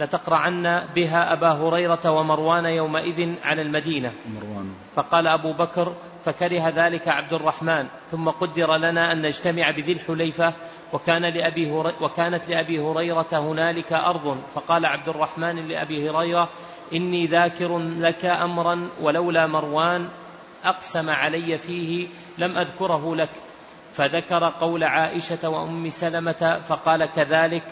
لتقرعن 0.00 0.82
بها 0.94 1.32
أبا 1.32 1.48
هريرة 1.52 2.10
ومروان 2.10 2.64
يومئذ 2.64 3.34
على 3.44 3.62
المدينة. 3.62 4.12
مروان. 4.34 4.72
فقال 4.94 5.26
أبو 5.26 5.52
بكر 5.52 5.92
فكره 6.24 6.68
ذلك 6.68 7.08
عبد 7.08 7.32
الرحمن 7.32 7.86
ثم 8.10 8.28
قدر 8.28 8.76
لنا 8.76 9.12
أن 9.12 9.22
نجتمع 9.22 9.70
بذي 9.70 9.92
الحليفة 9.92 10.52
وكان 10.92 11.22
لأبي 11.22 11.70
هري 11.70 11.92
وكانت 12.00 12.48
لأبي 12.48 12.80
هريرة 12.80 13.28
هنالك 13.32 13.92
أرض. 13.92 14.40
فقال 14.54 14.86
عبد 14.86 15.08
الرحمن 15.08 15.68
لأبي 15.68 16.10
هريرة 16.10 16.48
إني 16.94 17.26
ذاكر 17.26 17.78
لك 17.78 18.24
أمرا 18.24 18.88
ولولا 19.00 19.46
مروان 19.46 20.08
أقسم 20.64 21.10
علي 21.10 21.58
فيه 21.58 22.08
لم 22.38 22.58
أذكره 22.58 23.16
لك. 23.16 23.30
فذكر 23.92 24.52
قول 24.60 24.84
عائشة 24.84 25.48
وأم 25.48 25.90
سلمة 25.90 26.60
فقال 26.68 27.04
كذلك 27.04 27.62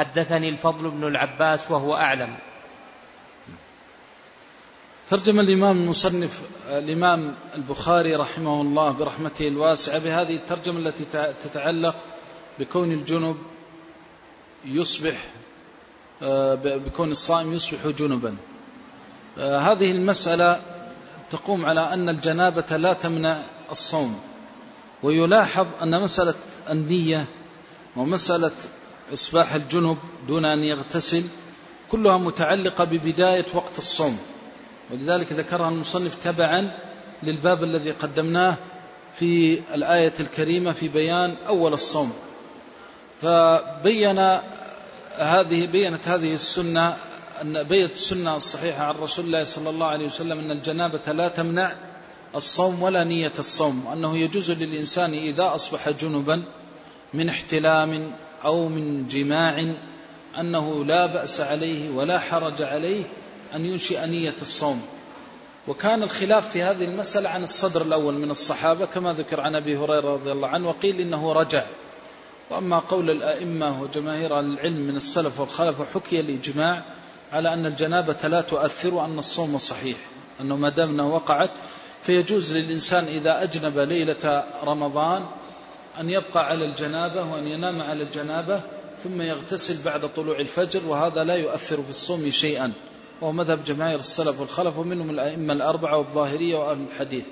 حدثني 0.00 0.48
الفضل 0.48 0.90
بن 0.90 1.04
العباس 1.04 1.70
وهو 1.70 1.96
أعلم. 1.96 2.34
ترجم 5.08 5.40
الإمام 5.40 5.76
المصنف 5.76 6.42
الإمام 6.68 7.34
البخاري 7.54 8.16
رحمه 8.16 8.60
الله 8.60 8.90
برحمته 8.90 9.48
الواسعة 9.48 9.98
بهذه 9.98 10.36
الترجمة 10.36 10.78
التي 10.78 11.04
تتعلق 11.42 11.94
بكون 12.58 12.92
الجنب 12.92 13.36
يصبح 14.64 15.24
آه، 16.22 16.54
بكون 16.54 17.10
الصائم 17.10 17.52
يصبح 17.52 17.86
جنبا. 17.86 18.36
آه، 19.38 19.58
هذه 19.58 19.90
المسألة 19.90 20.60
تقوم 21.30 21.66
على 21.66 21.94
أن 21.94 22.08
الجنابة 22.08 22.76
لا 22.76 22.92
تمنع 22.92 23.42
الصوم 23.70 24.20
ويلاحظ 25.02 25.66
أن 25.82 26.02
مسألة 26.02 26.34
النية 26.70 27.26
ومسألة 27.96 28.52
إصباح 29.12 29.54
الجنب 29.54 29.98
دون 30.28 30.44
أن 30.44 30.64
يغتسل 30.64 31.24
كلها 31.90 32.16
متعلقة 32.18 32.84
ببداية 32.84 33.46
وقت 33.54 33.78
الصوم. 33.78 34.18
ولذلك 34.90 35.32
ذكرها 35.32 35.68
المصنف 35.68 36.14
تبعا 36.24 36.78
للباب 37.22 37.64
الذي 37.64 37.90
قدمناه 37.90 38.54
في 39.16 39.60
الآية 39.74 40.12
الكريمة 40.20 40.72
في 40.72 40.88
بيان 40.88 41.36
أول 41.46 41.72
الصوم. 41.72 42.12
فبين 43.22 44.18
هذه 45.16 45.66
بينت 45.66 46.08
هذه 46.08 46.34
السنة 46.34 46.96
أن 47.42 47.62
بيت 47.62 47.92
السنة 47.92 48.36
الصحيحة 48.36 48.84
عن 48.84 48.94
رسول 48.94 49.24
الله 49.24 49.44
صلى 49.44 49.70
الله 49.70 49.86
عليه 49.86 50.06
وسلم 50.06 50.38
أن 50.38 50.50
الجنابة 50.50 51.12
لا 51.12 51.28
تمنع 51.28 51.76
الصوم 52.34 52.82
ولا 52.82 53.04
نية 53.04 53.32
الصوم 53.38 53.86
وأنه 53.86 54.18
يجوز 54.18 54.50
للإنسان 54.50 55.14
إذا 55.14 55.54
أصبح 55.54 55.90
جنبا 55.90 56.42
من 57.14 57.28
احتلام 57.28 58.12
أو 58.44 58.68
من 58.68 59.06
جماع 59.06 59.74
أنه 60.38 60.84
لا 60.84 61.06
بأس 61.06 61.40
عليه 61.40 61.90
ولا 61.90 62.18
حرج 62.18 62.62
عليه 62.62 63.04
أن 63.54 63.66
ينشئ 63.66 64.06
نية 64.06 64.36
الصوم. 64.42 64.82
وكان 65.68 66.02
الخلاف 66.02 66.50
في 66.50 66.62
هذه 66.62 66.84
المسألة 66.84 67.28
عن 67.28 67.42
الصدر 67.42 67.82
الأول 67.82 68.14
من 68.14 68.30
الصحابة 68.30 68.86
كما 68.86 69.12
ذكر 69.12 69.40
عن 69.40 69.56
أبي 69.56 69.76
هريرة 69.76 70.12
رضي 70.12 70.32
الله 70.32 70.48
عنه 70.48 70.68
وقيل 70.68 71.00
إنه 71.00 71.32
رجع. 71.32 71.64
وأما 72.50 72.78
قول 72.78 73.10
الأئمة 73.10 73.82
وجماهير 73.82 74.40
العلم 74.40 74.80
من 74.80 74.96
السلف 74.96 75.40
والخلف 75.40 75.80
وحكي 75.80 76.20
الإجماع 76.20 76.82
على 77.32 77.54
أن 77.54 77.66
الجنابة 77.66 78.28
لا 78.28 78.40
تؤثر 78.40 78.94
وأن 78.94 79.18
الصوم 79.18 79.58
صحيح 79.58 79.96
أنه 80.40 80.56
ما 80.56 80.68
دام 80.68 80.90
أنه 80.90 81.14
وقعت 81.14 81.50
فيجوز 82.02 82.52
للإنسان 82.52 83.04
إذا 83.04 83.42
أجنب 83.42 83.78
ليلة 83.78 84.44
رمضان 84.64 85.26
أن 85.98 86.10
يبقى 86.10 86.46
على 86.46 86.64
الجنابة 86.64 87.32
وأن 87.32 87.46
ينام 87.46 87.82
على 87.82 88.02
الجنابة 88.02 88.60
ثم 89.04 89.22
يغتسل 89.22 89.82
بعد 89.82 90.14
طلوع 90.14 90.38
الفجر 90.38 90.86
وهذا 90.86 91.24
لا 91.24 91.34
يؤثر 91.34 91.82
في 91.82 91.90
الصوم 91.90 92.30
شيئا. 92.30 92.72
وهو 93.20 93.32
مذهب 93.32 93.64
جماهير 93.64 93.98
السلف 93.98 94.40
والخلف 94.40 94.78
ومنهم 94.78 95.10
الأئمة 95.10 95.52
الأربعة 95.52 95.96
والظاهرية 95.96 96.56
وأهل 96.56 96.86
الحديث. 96.92 97.24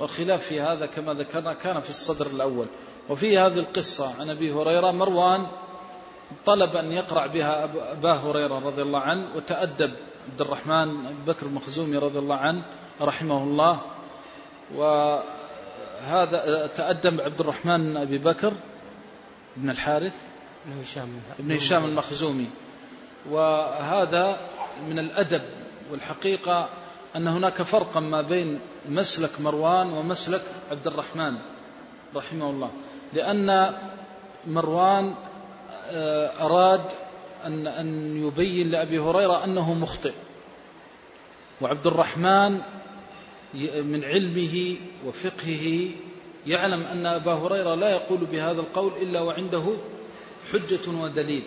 والخلاف 0.00 0.46
في 0.46 0.60
هذا 0.60 0.86
كما 0.86 1.14
ذكرنا 1.14 1.52
كان 1.52 1.80
في 1.80 1.90
الصدر 1.90 2.26
الأول. 2.26 2.66
وفي 3.08 3.38
هذه 3.38 3.58
القصة 3.58 4.20
عن 4.20 4.30
أبي 4.30 4.52
هريرة 4.52 4.90
مروان 4.90 5.46
طلب 6.46 6.76
أن 6.76 6.92
يقرأ 6.92 7.26
بها 7.26 7.64
أبا 7.92 8.12
هريرة 8.12 8.58
رضي 8.58 8.82
الله 8.82 9.00
عنه 9.00 9.28
وتأدب 9.36 9.92
عبد 10.30 10.40
الرحمن 10.40 11.14
بكر 11.26 11.46
المخزومي 11.46 11.96
رضي 11.96 12.18
الله 12.18 12.36
عنه 12.36 12.62
رحمه 13.00 13.42
الله. 13.42 13.80
وهذا 16.02 16.66
تأدب 16.76 17.20
عبد 17.20 17.40
الرحمن 17.40 17.96
أبي 17.96 18.18
بكر 18.18 18.52
بن 19.56 19.70
الحارث 19.70 20.14
بن 20.66 20.80
هشام 20.80 21.08
بن 21.38 21.52
هشام 21.52 21.84
المخزومي. 21.84 22.48
وهذا 23.30 24.40
من 24.88 24.98
الأدب 24.98 25.42
والحقيقة 25.90 26.68
أن 27.16 27.28
هناك 27.28 27.62
فرقا 27.62 28.00
ما 28.00 28.20
بين 28.20 28.60
مسلك 28.88 29.40
مروان 29.40 29.92
ومسلك 29.92 30.42
عبد 30.70 30.86
الرحمن 30.86 31.38
رحمه 32.16 32.50
الله. 32.50 32.70
لأن 33.12 33.74
مروان 34.46 35.14
آه، 35.90 36.30
أراد 36.40 36.84
أن 37.46 37.66
أن 37.66 38.16
يبين 38.26 38.70
لأبي 38.70 38.98
هريرة 38.98 39.44
أنه 39.44 39.74
مخطئ. 39.74 40.12
وعبد 41.60 41.86
الرحمن 41.86 42.62
من 43.54 44.04
علمه 44.04 44.76
وفقهه 45.06 45.88
يعلم 46.46 46.82
أن 46.82 47.06
أبا 47.06 47.32
هريرة 47.32 47.74
لا 47.74 47.88
يقول 47.88 48.18
بهذا 48.18 48.60
القول 48.60 48.92
إلا 49.02 49.20
وعنده 49.20 49.64
حجة 50.52 50.90
ودليل. 51.02 51.42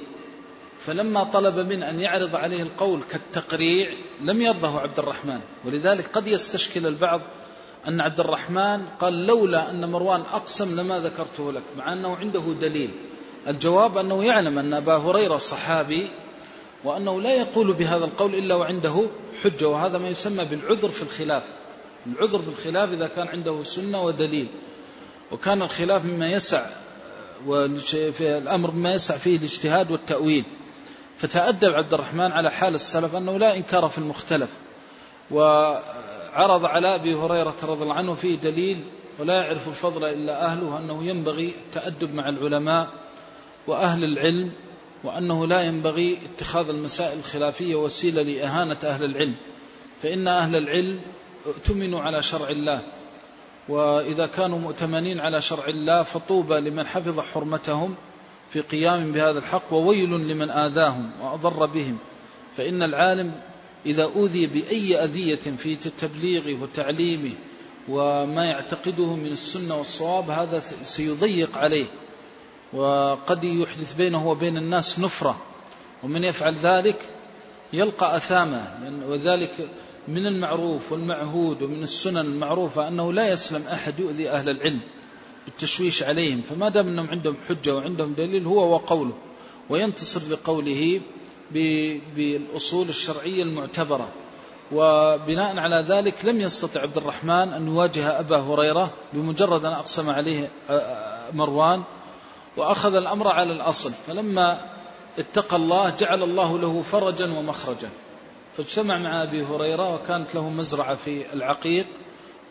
فلما 0.79 1.23
طلب 1.23 1.59
من 1.59 1.83
أن 1.83 1.99
يعرض 1.99 2.35
عليه 2.35 2.63
القول 2.63 2.99
كالتقريع 3.11 3.91
لم 4.21 4.41
يرضه 4.41 4.79
عبد 4.79 4.99
الرحمن. 4.99 5.39
ولذلك 5.65 6.05
قد 6.13 6.27
يستشكل 6.27 6.87
البعض 6.87 7.21
أن 7.87 8.01
عبد 8.01 8.19
الرحمن 8.19 8.85
قال 8.99 9.25
لولا 9.25 9.69
أن 9.69 9.91
مروان 9.91 10.21
أقسم 10.21 10.79
لما 10.79 10.99
ذكرته 10.99 11.51
لك 11.51 11.63
مع 11.77 11.93
أنه 11.93 12.15
عنده 12.15 12.43
دليل. 12.61 12.89
الجواب 13.47 13.97
أنه 13.97 14.23
يعلم 14.23 14.57
أن 14.57 14.73
أبا 14.73 14.97
هريرة 14.97 15.37
صحابي 15.37 16.07
وأنه 16.83 17.21
لا 17.21 17.33
يقول 17.33 17.73
بهذا 17.73 18.05
القول 18.05 18.35
إلا 18.35 18.55
وعنده 18.55 19.07
حجة 19.43 19.67
وهذا 19.67 19.97
ما 19.97 20.09
يسمى 20.09 20.45
بالعذر 20.45 20.89
في 20.89 21.01
الخلاف. 21.01 21.43
العذر 22.07 22.41
في 22.41 22.47
الخلاف 22.47 22.89
إذا 22.93 23.07
كان 23.07 23.27
عنده 23.27 23.63
سنة 23.63 24.01
ودليل. 24.03 24.47
وكان 25.31 25.61
الخلاف 25.61 26.05
مما 26.05 26.31
يسع 26.31 26.65
في 28.11 28.37
الأمر 28.37 28.71
مما 28.71 28.93
يسع 28.93 29.17
فيه 29.17 29.37
الاجتهاد 29.37 29.91
والتأويل. 29.91 30.43
فتأدب 31.17 31.73
عبد 31.73 31.93
الرحمن 31.93 32.31
على 32.31 32.51
حال 32.51 32.75
السلف 32.75 33.15
أنه 33.15 33.37
لا 33.37 33.57
إنكار 33.57 33.87
في 33.87 33.97
المختلف. 33.97 34.49
وعرض 35.31 36.65
على 36.65 36.95
أبي 36.95 37.15
هريرة 37.15 37.55
رضي 37.63 37.83
الله 37.83 37.93
عنه 37.93 38.13
فيه 38.13 38.35
دليل 38.35 38.83
ولا 39.19 39.33
يعرف 39.33 39.67
الفضل 39.67 40.05
إلا 40.05 40.45
أهله 40.45 40.77
أنه 40.77 41.03
ينبغي 41.03 41.53
التأدب 41.67 42.13
مع 42.13 42.29
العلماء 42.29 42.89
وأهل 43.67 44.03
العلم 44.03 44.51
وأنه 45.03 45.47
لا 45.47 45.61
ينبغي 45.61 46.17
اتخاذ 46.25 46.69
المسائل 46.69 47.19
الخلافية 47.19 47.75
وسيلة 47.75 48.21
لإهانة 48.21 48.77
أهل 48.83 49.03
العلم. 49.03 49.35
فإن 50.01 50.27
أهل 50.27 50.55
العلم 50.55 51.01
اؤتمنوا 51.45 52.01
على 52.01 52.21
شرع 52.21 52.49
الله. 52.49 52.81
وإذا 53.69 54.25
كانوا 54.25 54.59
مؤتمنين 54.59 55.19
على 55.19 55.41
شرع 55.41 55.67
الله 55.67 56.03
فطوبى 56.03 56.59
لمن 56.59 56.87
حفظ 56.87 57.19
حرمتهم 57.19 57.95
في 58.49 58.61
قيام 58.61 59.11
بهذا 59.11 59.39
الحق 59.39 59.73
وويل 59.73 60.09
لمن 60.09 60.49
آذاهم 60.49 61.11
وأضر 61.21 61.65
بهم. 61.65 61.97
فإن 62.57 62.83
العالم 62.83 63.31
إذا 63.85 64.03
أوذي 64.03 64.45
بأي 64.45 65.03
أذية 65.03 65.55
في 65.57 65.75
تبليغه 65.75 66.61
وتعليمه 66.61 67.31
وما 67.89 68.45
يعتقده 68.45 69.15
من 69.15 69.31
السنة 69.31 69.77
والصواب 69.77 70.29
هذا 70.29 70.61
سيضيق 70.83 71.57
عليه. 71.57 71.85
وقد 72.73 73.43
يحدث 73.43 73.93
بينه 73.93 74.27
وبين 74.27 74.57
الناس 74.57 74.99
نفرة. 74.99 75.37
ومن 76.03 76.23
يفعل 76.23 76.55
ذلك 76.55 77.09
يلقى 77.73 78.17
أثامه 78.17 78.63
وذلك 79.07 79.69
من 80.07 80.27
المعروف 80.27 80.91
والمعهود 80.91 81.61
ومن 81.61 81.83
السنن 81.83 82.17
المعروفة 82.17 82.87
أنه 82.87 83.13
لا 83.13 83.29
يسلم 83.29 83.67
أحد 83.67 83.99
يؤذي 83.99 84.29
أهل 84.29 84.49
العلم 84.49 84.79
بالتشويش 85.45 86.03
عليهم 86.03 86.41
فما 86.41 86.69
دام 86.69 86.87
أنهم 86.87 87.09
عندهم 87.09 87.35
حجة 87.49 87.75
وعندهم 87.75 88.13
دليل 88.13 88.45
هو 88.45 88.73
وقوله 88.73 89.13
وينتصر 89.69 90.21
لقوله 90.29 91.01
بالأصول 92.15 92.89
الشرعية 92.89 93.43
المعتبرة. 93.43 94.07
وبناء 94.71 95.57
على 95.57 95.85
ذلك 95.87 96.25
لم 96.25 96.41
يستطع 96.41 96.81
عبد 96.81 96.97
الرحمن 96.97 97.53
أن 97.53 97.67
يواجه 97.67 98.19
أبا 98.19 98.37
هريرة 98.37 98.93
بمجرد 99.13 99.65
أن 99.65 99.73
أقسم 99.73 100.09
عليه 100.09 100.49
مروان 101.33 101.83
وأخذ 102.57 102.95
الأمر 102.95 103.27
على 103.27 103.53
الأصل. 103.53 103.91
فلما 104.07 104.61
اتقى 105.19 105.55
الله 105.55 105.89
جعل 105.89 106.23
الله 106.23 106.59
له 106.59 106.81
فرجا 106.81 107.25
ومخرجا. 107.25 107.89
فاجتمع 108.57 108.97
مع 108.97 109.23
أبي 109.23 109.43
هريرة 109.43 109.95
وكانت 109.95 110.35
له 110.35 110.49
مزرعة 110.49 110.95
في 110.95 111.33
العقيق 111.33 111.87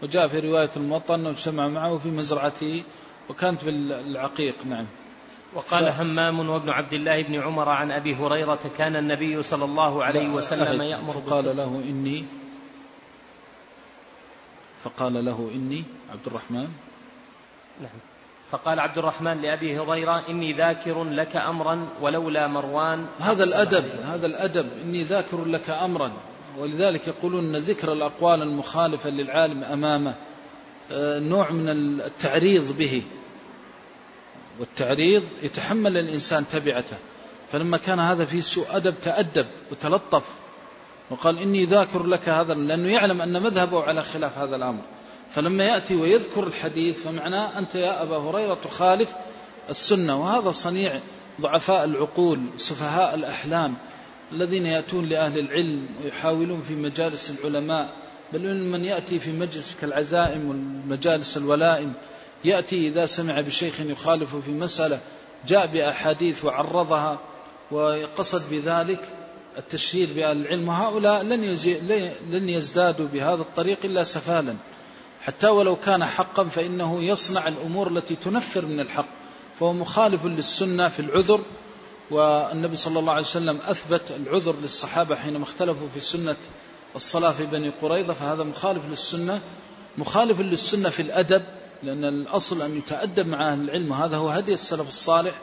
وجاء 0.02 0.28
في 0.28 0.40
رواية 0.40 0.70
الموطن 0.76 1.14
أنه 1.14 1.30
اجتمع 1.30 1.68
معه 1.68 1.98
في 1.98 2.10
مزرعته 2.10 2.84
وكانت 3.28 3.64
بالعقيق 3.64 4.54
نعم. 4.66 4.86
وقال 5.54 5.92
ف... 5.92 6.00
همام 6.00 6.48
وابن 6.48 6.70
عبد 6.70 6.92
الله 6.92 7.22
بن 7.22 7.34
عمر 7.34 7.68
عن 7.68 7.90
أبي 7.90 8.14
هريرة 8.14 8.70
كان 8.78 8.96
النبي 8.96 9.42
صلى 9.42 9.64
الله 9.64 10.04
عليه 10.04 10.28
وسلم 10.28 10.82
يأمر 10.82 11.12
فقال 11.12 11.56
له 11.56 11.82
إني 11.88 12.24
فقال 14.84 15.24
له 15.24 15.50
إني 15.54 15.84
عبد 16.12 16.26
الرحمن. 16.26 16.68
نعم. 17.80 18.13
فقال 18.50 18.80
عبد 18.80 18.98
الرحمن 18.98 19.40
لأبي 19.40 19.78
هريرة 19.78 20.24
إني 20.28 20.52
ذاكر 20.52 21.04
لك 21.04 21.36
أمرا 21.36 21.88
ولولا 22.00 22.46
مروان 22.46 23.06
هذا 23.20 23.44
الأدب 23.44 23.84
هذا 24.04 24.26
الأدب 24.26 24.66
إني 24.84 25.02
ذاكر 25.02 25.44
لك 25.44 25.70
أمرا. 25.70 26.12
ولذلك 26.58 27.08
يقولون 27.08 27.54
أن 27.54 27.62
ذكر 27.62 27.92
الأقوال 27.92 28.42
المخالفة 28.42 29.10
للعالم 29.10 29.64
أمامه 29.64 30.14
آه، 30.90 31.18
نوع 31.18 31.50
من 31.50 31.68
التعريض 32.00 32.76
به. 32.76 33.02
والتعريض 34.60 35.22
يتحمل 35.42 35.98
الإنسان 35.98 36.44
تبعته. 36.48 36.96
فلما 37.52 37.76
كان 37.76 38.00
هذا 38.00 38.24
في 38.24 38.42
سوء 38.42 38.66
أدب 38.70 38.94
تأدب 39.02 39.46
وتلطف 39.70 40.28
وقال 41.10 41.38
إني 41.38 41.64
ذاكر 41.64 42.02
لك 42.02 42.28
هذا 42.28 42.54
لأنه 42.54 42.88
يعلم 42.88 43.22
أن 43.22 43.42
مذهبه 43.42 43.82
على 43.82 44.02
خلاف 44.02 44.38
هذا 44.38 44.56
الأمر. 44.56 44.82
فلما 45.34 45.64
يأتي 45.64 45.96
ويذكر 45.96 46.46
الحديث 46.46 47.02
فمعناه 47.02 47.58
أنت 47.58 47.74
يا 47.74 48.02
أبا 48.02 48.16
هريرة 48.16 48.54
تخالف 48.54 49.12
السنة 49.70 50.22
وهذا 50.22 50.50
صنيع 50.50 51.00
ضعفاء 51.40 51.84
العقول 51.84 52.40
سفهاء 52.56 53.14
الأحلام 53.14 53.74
الذين 54.32 54.66
يأتون 54.66 55.04
لأهل 55.04 55.38
العلم 55.38 55.86
ويحاولون 56.02 56.62
في 56.62 56.74
مجالس 56.74 57.30
العلماء. 57.30 57.88
بل 58.32 58.54
من 58.70 58.84
يأتي 58.84 59.20
في 59.20 59.32
مجلس 59.32 59.76
كالعزائم 59.80 60.48
والمجالس 60.48 61.36
الولائم 61.36 61.92
يأتي 62.44 62.88
إذا 62.88 63.06
سمع 63.06 63.40
بشيخ 63.40 63.80
يخالف 63.80 64.36
في 64.36 64.50
مسألة 64.50 65.00
جاء 65.48 65.66
بأحاديث 65.66 66.44
وعرضها 66.44 67.18
وقصد 67.70 68.50
بذلك 68.50 69.00
التشهير 69.58 70.08
بأهل 70.14 70.36
العلم. 70.36 70.68
وهؤلاء 70.68 71.22
لن, 71.22 71.56
لن 72.30 72.48
يزدادوا 72.48 73.06
بهذا 73.06 73.42
الطريق 73.42 73.78
إلا 73.84 74.02
سفالا. 74.02 74.56
حتى 75.24 75.48
ولو 75.48 75.76
كان 75.76 76.04
حقا 76.04 76.44
فإنه 76.44 77.02
يصنع 77.02 77.48
الأمور 77.48 77.88
التي 77.88 78.16
تنفر 78.16 78.66
من 78.66 78.80
الحق. 78.80 79.06
فهو 79.60 79.72
مخالف 79.72 80.24
للسنة 80.24 80.88
في 80.88 81.00
العذر 81.00 81.40
والنبي 82.10 82.76
صلى 82.76 82.98
الله 82.98 83.12
عليه 83.12 83.22
وسلم 83.22 83.58
أثبت 83.60 84.10
العذر 84.10 84.56
للصحابة 84.62 85.16
حينما 85.16 85.44
اختلفوا 85.44 85.88
في 85.94 86.00
سنة 86.00 86.36
الصلاة 86.96 87.30
في 87.30 87.46
بني 87.46 87.72
قريظة 87.82 88.14
فهذا 88.14 88.42
مخالف 88.42 88.86
للسنة 88.90 89.40
مخالف 89.98 90.40
للسنة 90.40 90.88
في 90.88 91.02
الأدب 91.02 91.42
لأن 91.82 92.04
الأصل 92.04 92.62
أن 92.62 92.78
يتأدب 92.78 93.26
مع 93.26 93.52
أهل 93.52 93.60
العلم 93.60 93.90
وهذا 93.90 94.16
هو 94.16 94.28
هدي 94.28 94.52
السلف 94.52 94.88
الصالح. 94.88 95.40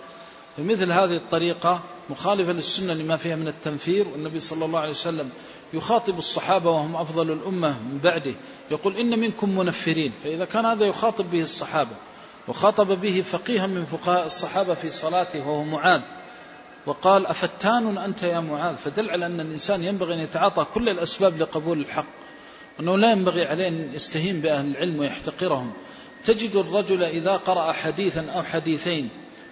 فمثل 0.58 0.92
هذه 0.92 1.16
الطريقة 1.16 1.82
مخالفة 2.10 2.52
للسنة 2.52 2.94
لما 2.94 3.18
فيها 3.18 3.36
من 3.36 3.48
التنفير 3.48 4.08
والنبي 4.08 4.40
صلى 4.40 4.66
الله 4.66 4.80
عليه 4.80 4.92
وسلم 4.92 5.30
يخاطب 5.74 6.18
الصحابة 6.18 6.72
وهم 6.72 6.96
أفضل 6.96 7.32
الأمة 7.32 7.70
من 7.70 8.00
بعده. 8.04 8.34
يقول 8.72 8.98
إن 8.98 9.20
منكم 9.20 9.58
منفرين. 9.58 10.14
فإذا 10.24 10.46
كان 10.46 10.66
هذا 10.66 10.86
يخاطب 10.86 11.32
به 11.32 11.42
الصحابة 11.42 11.96
وخاطب 12.48 13.02
به 13.02 13.22
فقيها 13.22 13.68
من 13.68 13.86
فقهاء 13.86 14.26
الصحابة 14.26 14.74
في 14.74 14.92
صلاته 14.92 15.40
وهو 15.40 15.64
معاذ. 15.64 16.02
وقال 16.86 17.26
أفتان 17.26 17.98
أنت 17.98 18.24
يا 18.24 18.40
معاذ؟ 18.40 18.76
فدل 18.76 19.10
على 19.10 19.26
أن 19.26 19.40
الإنسان 19.40 19.84
ينبغي 19.84 20.14
أن 20.14 20.20
يتعاطى 20.20 20.66
كل 20.74 20.90
الأسباب 20.90 21.42
لقبول 21.42 21.80
الحق. 21.80 22.06
أنه 22.80 22.98
لا 22.98 23.12
ينبغي 23.12 23.46
عليه 23.46 23.68
أن 23.68 23.94
يستهين 23.94 24.42
بأهل 24.42 24.72
العلم 24.72 25.00
ويحتقرهم. 25.00 25.74
تجد 26.26 26.56
الرجل 26.56 27.04
إذا 27.04 27.38
قرأ 27.38 27.72
حديثا 27.72 28.32
أو 28.32 28.44
حديثين 28.44 29.10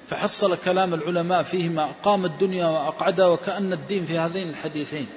فحصل 0.07 0.57
كلام 0.57 0.93
العلماء 0.93 1.43
فيهما 1.43 1.89
أقام 1.89 2.25
الدنيا 2.25 2.65
وأقعدها 2.65 3.27
وكأن 3.27 3.73
الدين 3.73 4.05
في 4.05 4.17
هذين 4.17 4.49
الحديثين. 4.49 5.07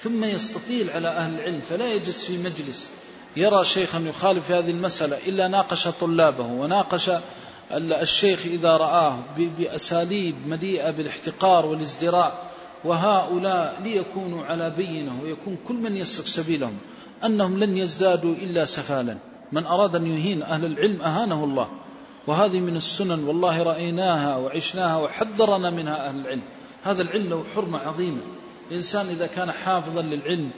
ثم 0.00 0.24
يستطيل 0.24 0.90
على 0.90 1.08
أهل 1.08 1.34
العلم 1.34 1.60
فلا 1.60 1.92
يجلس 1.92 2.24
في 2.24 2.38
مجلس 2.38 2.90
يرى 3.36 3.64
شيخا 3.64 3.98
يخالف 3.98 4.50
هذه 4.50 4.70
المسألة 4.70 5.16
إلا 5.26 5.48
ناقش 5.48 5.88
طلابه 5.88 6.44
وناقش 6.44 7.10
الشيخ 7.72 8.46
إذا 8.46 8.76
رآه 8.76 9.18
بأساليب 9.36 10.34
مليئة 10.46 10.90
بالاحتقار 10.90 11.66
والازدراء. 11.66 12.46
وهؤلاء 12.84 13.80
ليكونوا 13.84 14.44
على 14.44 14.70
بينة 14.70 15.22
ويكون 15.22 15.58
كل 15.68 15.74
من 15.74 15.96
يسلك 15.96 16.26
سبيلهم 16.26 16.76
أنهم 17.24 17.58
لن 17.58 17.78
يزدادوا 17.78 18.34
إلا 18.34 18.64
سفالا. 18.64 19.16
من 19.52 19.66
أراد 19.66 19.96
أن 19.96 20.06
يهين 20.06 20.42
أهل 20.42 20.64
العلم 20.64 21.02
أهانه 21.02 21.44
الله. 21.44 21.68
وهذه 22.26 22.60
من 22.60 22.76
السنن 22.76 23.24
والله 23.24 23.62
رأيناها 23.62 24.36
وعشناها 24.36 24.96
وحذرنا 24.96 25.70
منها 25.70 26.08
أهل 26.08 26.20
العلم. 26.20 26.42
هذا 26.84 27.02
العلم 27.02 27.30
له 27.30 27.44
حرمة 27.54 27.78
عظيمة. 27.78 28.20
الإنسان 28.70 29.06
إذا 29.06 29.26
كان 29.26 29.52
حافظا 29.52 30.02
للعلم 30.02 30.50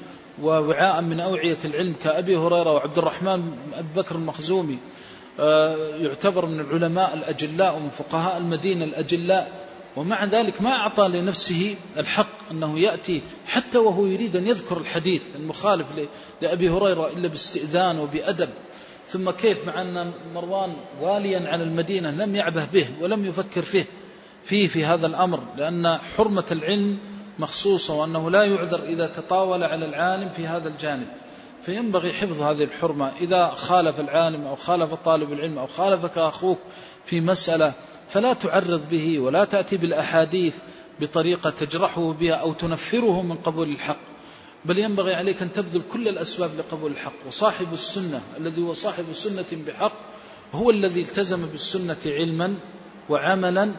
ووعاء 0.42 1.02
من 1.02 1.20
أوعية 1.20 1.58
العلم 1.64 1.94
كأبي 2.02 2.36
هريرة 2.36 2.72
وعبد 2.72 2.98
الرحمن 2.98 3.52
أبي 3.74 3.88
بكر 3.96 4.14
المخزومي 4.14 4.78
آه، 5.40 5.96
يعتبر 5.96 6.46
من 6.46 6.60
العلماء 6.60 7.14
الأجلاء 7.14 7.76
ومن 7.76 7.88
فقهاء 7.88 8.36
المدينة 8.36 8.84
الأجلاء 8.84 9.68
ومع 9.96 10.24
ذلك 10.24 10.62
ما 10.62 10.70
أعطى 10.70 11.08
لنفسه 11.08 11.76
الحق 11.96 12.50
أنه 12.50 12.78
يأتي 12.78 13.22
حتى 13.46 13.78
وهو 13.78 14.06
يريد 14.06 14.36
أن 14.36 14.46
يذكر 14.46 14.76
الحديث 14.76 15.22
المخالف 15.36 15.86
لأبي 16.42 16.70
هريرة 16.70 17.08
إلا 17.08 17.28
باستئذان 17.28 17.98
وبأدب. 17.98 18.48
ثم 19.08 19.30
كيف 19.30 19.66
مع 19.66 19.80
أن 19.80 20.12
مروان 20.34 20.72
واليا 21.00 21.48
على 21.48 21.62
المدينة 21.62 22.10
لم 22.10 22.36
يعبه 22.36 22.64
به 22.64 22.86
ولم 23.00 23.24
يفكر 23.24 23.62
فيه 23.62 23.84
فيه 24.44 24.66
في 24.68 24.84
هذا 24.84 25.06
الأمر 25.06 25.40
لأن 25.56 25.98
حرمة 26.16 26.44
العلم 26.52 26.98
مخصوصة 27.38 27.94
وأنه 27.94 28.30
لا 28.30 28.42
يعذر 28.42 28.82
إذا 28.82 29.06
تطاول 29.06 29.64
على 29.64 29.84
العالم 29.84 30.30
في 30.30 30.46
هذا 30.46 30.68
الجانب. 30.68 31.06
فينبغي 31.62 32.12
حفظ 32.12 32.42
هذه 32.42 32.64
الحرمة. 32.64 33.12
إذا 33.20 33.48
خالف 33.48 34.00
العالم 34.00 34.46
أو 34.46 34.56
خالف 34.56 34.94
طالب 34.94 35.32
العلم 35.32 35.58
أو 35.58 35.66
خالفك 35.66 36.18
أخوك 36.18 36.58
في 37.06 37.20
مسألة 37.20 37.72
فلا 38.08 38.32
تعرض 38.32 38.88
به 38.90 39.18
ولا 39.18 39.44
تأتي 39.44 39.76
بالأحاديث 39.76 40.54
بطريقة 41.00 41.50
تجرحه 41.50 42.12
بها 42.12 42.34
أو 42.34 42.52
تنفره 42.52 43.22
من 43.22 43.36
قبول 43.36 43.68
الحق. 43.68 44.00
بل 44.64 44.78
ينبغي 44.78 45.14
عليك 45.14 45.42
أن 45.42 45.52
تبذل 45.52 45.82
كل 45.92 46.08
الأسباب 46.08 46.50
لقبول 46.58 46.92
الحق. 46.92 47.26
وصاحب 47.26 47.72
السنة 47.72 48.22
الذي 48.36 48.62
هو 48.62 48.72
صاحب 48.72 49.04
سنة 49.12 49.64
بحق 49.66 49.92
هو 50.54 50.70
الذي 50.70 51.00
التزم 51.00 51.46
بالسنة 51.46 51.96
علما 52.06 52.54
وعملا 53.08 53.74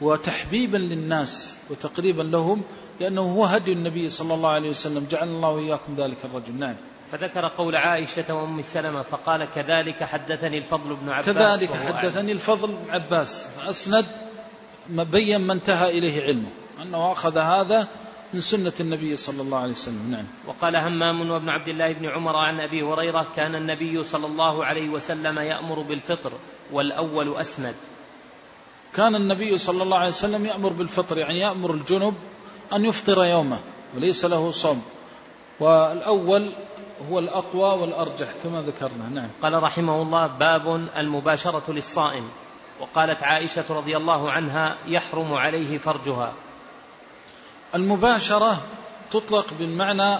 وتحبيبا 0.00 0.76
للناس 0.76 1.56
وتقريبا 1.70 2.22
لهم 2.22 2.62
لأنه 3.00 3.20
هو 3.20 3.44
هدي 3.44 3.72
النبي 3.72 4.08
صلى 4.08 4.34
الله 4.34 4.50
عليه 4.50 4.70
وسلم. 4.70 5.06
جعل 5.10 5.28
الله 5.28 5.48
وإياكم 5.48 5.94
ذلك 5.96 6.16
الرجل. 6.24 6.54
نعم. 6.54 6.74
فذكر 7.12 7.48
قول 7.48 7.76
عائشة 7.76 8.34
وأم 8.34 8.62
سلمة 8.62 9.02
فقال 9.02 9.48
كذلك 9.54 10.04
حدثني 10.04 10.58
الفضل 10.58 10.96
بن 10.96 11.08
عباس 11.08 11.34
كذلك 11.34 11.72
حدثني 11.72 12.32
الفضل 12.32 12.68
بن 12.68 12.90
عباس. 12.90 13.46
فأسند 13.56 14.06
بين 14.88 15.40
ما 15.40 15.52
انتهى 15.52 15.98
إليه 15.98 16.22
علمه. 16.22 16.48
أنه 16.82 17.12
أخذ 17.12 17.38
هذا 17.38 17.88
من 18.34 18.40
سنة 18.40 18.72
النبي 18.80 19.16
صلى 19.16 19.42
الله 19.42 19.58
عليه 19.58 19.72
وسلم. 19.72 20.10
نعم. 20.10 20.24
وقال 20.46 20.76
همام 20.76 21.30
وابن 21.30 21.48
عبد 21.48 21.68
الله 21.68 21.92
بن 21.92 22.06
عمر 22.06 22.36
عن 22.36 22.60
أبي 22.60 22.82
هريرة 22.82 23.26
كان 23.36 23.54
النبي 23.54 24.04
صلى 24.04 24.26
الله 24.26 24.64
عليه 24.64 24.88
وسلم 24.88 25.38
يأمر 25.38 25.80
بالفطر 25.80 26.32
والأول 26.72 27.36
أسند. 27.36 27.74
كان 28.96 29.14
النبي 29.14 29.58
صلى 29.58 29.82
الله 29.82 29.98
عليه 29.98 30.08
وسلم 30.08 30.46
يأمر 30.46 30.68
بالفطر 30.68 31.18
يعني 31.18 31.38
يأمر 31.38 31.70
الجنب 31.70 32.14
أن 32.72 32.84
يفطر 32.84 33.24
يومه 33.24 33.58
وليس 33.96 34.24
له 34.24 34.50
صوم. 34.50 34.82
والأول 35.60 36.50
هو 37.10 37.18
الأقوى 37.18 37.80
والأرجح 37.80 38.28
كما 38.42 38.62
ذكرنا. 38.62 39.08
نعم. 39.08 39.28
قال 39.42 39.62
رحمه 39.62 40.02
الله 40.02 40.26
باب 40.26 40.88
المباشرة 40.96 41.72
للصائم. 41.72 42.30
وقالت 42.80 43.22
عائشة 43.22 43.64
رضي 43.70 43.96
الله 43.96 44.30
عنها 44.30 44.76
يحرم 44.86 45.34
عليه 45.34 45.78
فرجها. 45.78 46.32
المباشرة 47.74 48.60
تطلق 49.12 49.46
بمعنى 49.58 50.18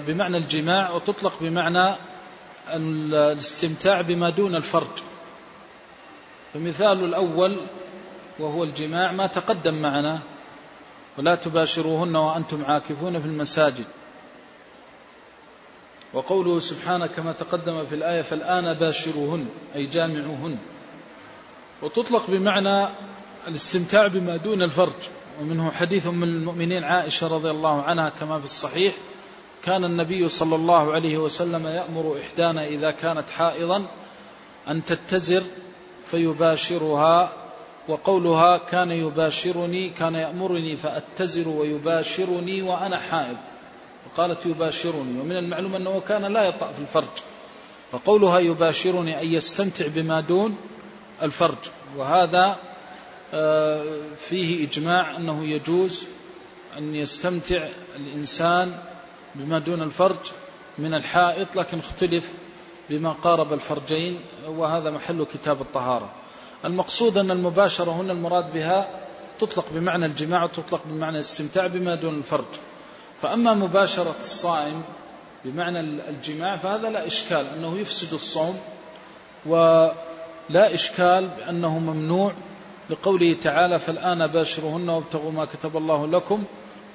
بمعنى 0.00 0.36
الجماع 0.36 0.90
وتطلق 0.90 1.32
بمعنى 1.40 1.94
الاستمتاع 2.68 4.00
بما 4.00 4.30
دون 4.30 4.56
الفرج. 4.56 5.11
فمثال 6.54 7.04
الأول 7.04 7.56
وهو 8.38 8.64
الجماع 8.64 9.12
ما 9.12 9.26
تقدم 9.26 9.74
معنا 9.74 10.20
ولا 11.18 11.34
تباشروهن 11.34 12.16
وأنتم 12.16 12.64
عاكفون 12.64 13.20
في 13.20 13.26
المساجد. 13.26 13.84
وقوله 16.12 16.58
سبحانه 16.58 17.06
كما 17.06 17.32
تقدم 17.32 17.86
في 17.86 17.94
الآية 17.94 18.22
فالآن 18.22 18.74
باشروهن 18.74 19.46
أي 19.74 19.86
جامعوهن. 19.86 20.58
وتطلق 21.82 22.30
بمعنى 22.30 22.88
الاستمتاع 23.48 24.06
بما 24.06 24.36
دون 24.36 24.62
الفرج 24.62 25.08
ومنه 25.40 25.70
حديث 25.70 26.06
من 26.06 26.28
المؤمنين 26.28 26.84
عائشة 26.84 27.26
رضي 27.26 27.50
الله 27.50 27.82
عنها 27.82 28.08
كما 28.08 28.38
في 28.38 28.44
الصحيح 28.44 28.94
كان 29.64 29.84
النبي 29.84 30.28
صلى 30.28 30.54
الله 30.54 30.92
عليه 30.92 31.18
وسلم 31.18 31.66
يأمر 31.66 32.18
إحدانا 32.20 32.66
إذا 32.66 32.90
كانت 32.90 33.30
حائضا 33.30 33.86
أن 34.68 34.84
تتزر 34.84 35.42
فيباشرها 36.06 37.32
وقولها 37.88 38.56
كان 38.56 38.90
يباشرني 38.90 39.90
كان 39.90 40.14
يأمرني 40.14 40.76
فأتزر 40.76 41.48
ويباشرني 41.48 42.62
وأنا 42.62 42.98
حائض. 42.98 43.36
وقالت 44.06 44.46
يباشرني 44.46 45.20
ومن 45.20 45.36
المعلوم 45.36 45.74
أنه 45.74 46.00
كان 46.00 46.24
لا 46.24 46.44
يطأ 46.44 46.72
في 46.72 46.80
الفرج. 46.80 47.22
وقولها 47.92 48.38
يباشرني 48.38 49.22
أن 49.22 49.32
يستمتع 49.32 49.86
بما 49.86 50.20
دون 50.20 50.56
الفرج. 51.22 51.58
وهذا 51.96 52.56
آه، 53.34 53.84
فيه 54.18 54.66
إجماع 54.66 55.16
أنه 55.16 55.44
يجوز 55.44 56.04
أن 56.78 56.94
يستمتع 56.94 57.68
الإنسان 57.96 58.78
بما 59.34 59.58
دون 59.58 59.82
الفرج 59.82 60.16
من 60.78 60.94
الحائط 60.94 61.56
لكن 61.56 61.78
اختلف 61.78 62.32
بما 62.90 63.12
قارب 63.12 63.52
الفرجين 63.52 64.20
وهذا 64.48 64.90
محل 64.90 65.24
كتاب 65.24 65.60
الطهارة. 65.60 66.10
المقصود 66.64 67.18
أن 67.18 67.30
المباشرة 67.30 67.90
هنا 67.90 68.12
المراد 68.12 68.52
بها 68.52 68.88
تطلق 69.38 69.66
بمعنى 69.72 70.06
الجماع 70.06 70.44
وتطلق 70.44 70.80
بمعنى 70.86 71.16
الاستمتاع 71.16 71.66
بما 71.66 71.94
دون 71.94 72.14
الفرج. 72.14 72.44
فأما 73.22 73.54
مباشرة 73.54 74.16
الصائم 74.20 74.82
بمعنى 75.44 75.80
الجماع 75.80 76.56
فهذا 76.56 76.90
لا 76.90 77.06
إشكال 77.06 77.46
أنه 77.56 77.78
يفسد 77.78 78.14
الصوم 78.14 78.58
ولا 79.46 80.74
إشكال 80.74 81.28
بأنه 81.28 81.78
ممنوع 81.78 82.32
لقوله 82.90 83.36
تعالى 83.42 83.78
فالآن 83.78 84.26
باشرهن 84.26 84.88
وابتغوا 84.88 85.32
ما 85.32 85.44
كتب 85.44 85.76
الله 85.76 86.06
لكم 86.06 86.44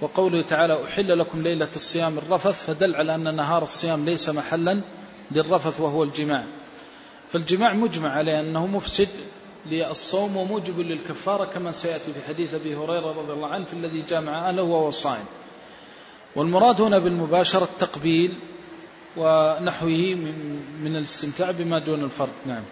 وقوله 0.02 0.42
تعالى 0.42 0.84
أحل 0.84 1.20
لكم 1.20 1.44
ليلة 1.44 1.70
الصيام 1.76 2.18
الرفث 2.18 2.66
فدل 2.66 2.96
على 2.96 3.16
أن 3.16 3.36
نهار 3.36 3.64
الصيام 3.64 4.06
ليس 4.06 4.30
محلا 4.30 4.82
للرفث 5.32 5.80
وهو 5.80 6.04
الجماع. 6.04 6.44
فالجماع 7.30 7.74
مجمع 7.74 8.10
عليه 8.10 8.40
أنه 8.40 8.68
مفسد 8.68 9.10
للصوم 9.66 10.38
وموجب 10.38 10.80
للكفارة 10.80 11.46
كما 11.46 11.72
سيأتي 11.72 12.14
في 12.14 12.28
حديث 12.28 12.54
أبي 12.54 12.76
هريرة 12.76 13.12
رضي 13.12 13.34
الله 13.34 13.48
عنه 13.48 13.66
في 13.66 13.74
الذي 13.74 14.02
جامع 14.02 14.50
أهله 14.50 14.64
وهو 14.64 14.92
صائم. 14.92 15.26
والمراد 16.36 16.82
هنا 16.82 17.00
بالمباشرة 17.00 17.64
التقبيل 17.64 18.34
ونحوه 19.18 19.90
من, 19.90 20.62
من 20.84 20.96
الاستمتاع 20.96 21.52
بما 21.52 21.80
دون 21.80 22.04
الفرد. 22.04 22.30
نعم. 22.46 22.64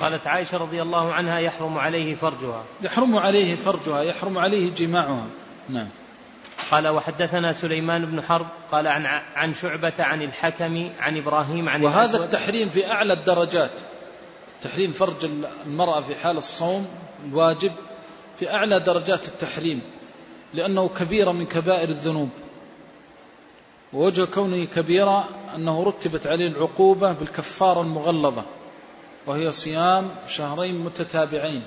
قالت 0.00 0.26
عائشة 0.26 0.58
رضي 0.58 0.82
الله 0.82 1.12
عنها 1.12 1.38
يحرم 1.38 1.78
عليه 1.78 2.14
فرجها. 2.14 2.64
يحرم 2.82 3.16
عليه 3.16 3.56
فرجها 3.56 4.02
يحرم 4.02 4.38
عليه 4.38 4.74
جماعها. 4.74 5.26
نعم. 5.68 5.88
قال 6.70 6.88
وحدثنا 6.88 7.52
سليمان 7.52 8.06
بن 8.06 8.22
حرب 8.22 8.46
قال 8.72 8.86
عن 8.86 9.06
عن 9.34 9.54
شعبة 9.54 9.92
عن 9.98 10.22
الحكم 10.22 10.90
عن 11.00 11.16
إبراهيم 11.16 11.68
عن 11.68 11.82
وهذا 11.82 12.00
الأسود 12.00 12.20
التحريم 12.20 12.68
في 12.68 12.90
أعلى 12.90 13.12
الدرجات. 13.12 13.70
تحريم 14.62 14.92
فرج 14.92 15.30
المرأة 15.66 16.00
في 16.00 16.14
حال 16.14 16.36
الصوم 16.36 16.88
الواجب 17.28 17.72
في 18.38 18.54
أعلى 18.54 18.80
درجات 18.80 19.28
التحريم 19.28 19.82
لأنه 20.54 20.88
كبيرة 20.88 21.32
من 21.32 21.46
كبائر 21.46 21.88
الذنوب. 21.88 22.28
ووجه 23.92 24.24
كونه 24.24 24.64
كبيرة 24.64 25.28
أنه 25.54 25.82
رتبت 25.82 26.26
عليه 26.26 26.46
العقوبة 26.46 27.12
بالكفارة 27.12 27.80
المغلظة 27.80 28.42
وهي 29.26 29.52
صيام 29.52 30.10
شهرين 30.28 30.78
متتابعين. 30.78 31.62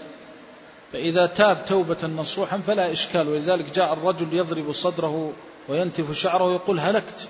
فإذا 0.94 1.26
تاب 1.26 1.66
توبة 1.66 2.08
نصوحا 2.08 2.58
فلا 2.58 2.92
إشكال. 2.92 3.30
ولذلك 3.30 3.66
جاء 3.76 3.94
الرجل 3.94 4.34
يضرب 4.34 4.72
صدره 4.72 5.34
وينتف 5.70 6.11
شعره 6.11 6.44
ويقول 6.44 6.80
هلكت. 6.80 7.28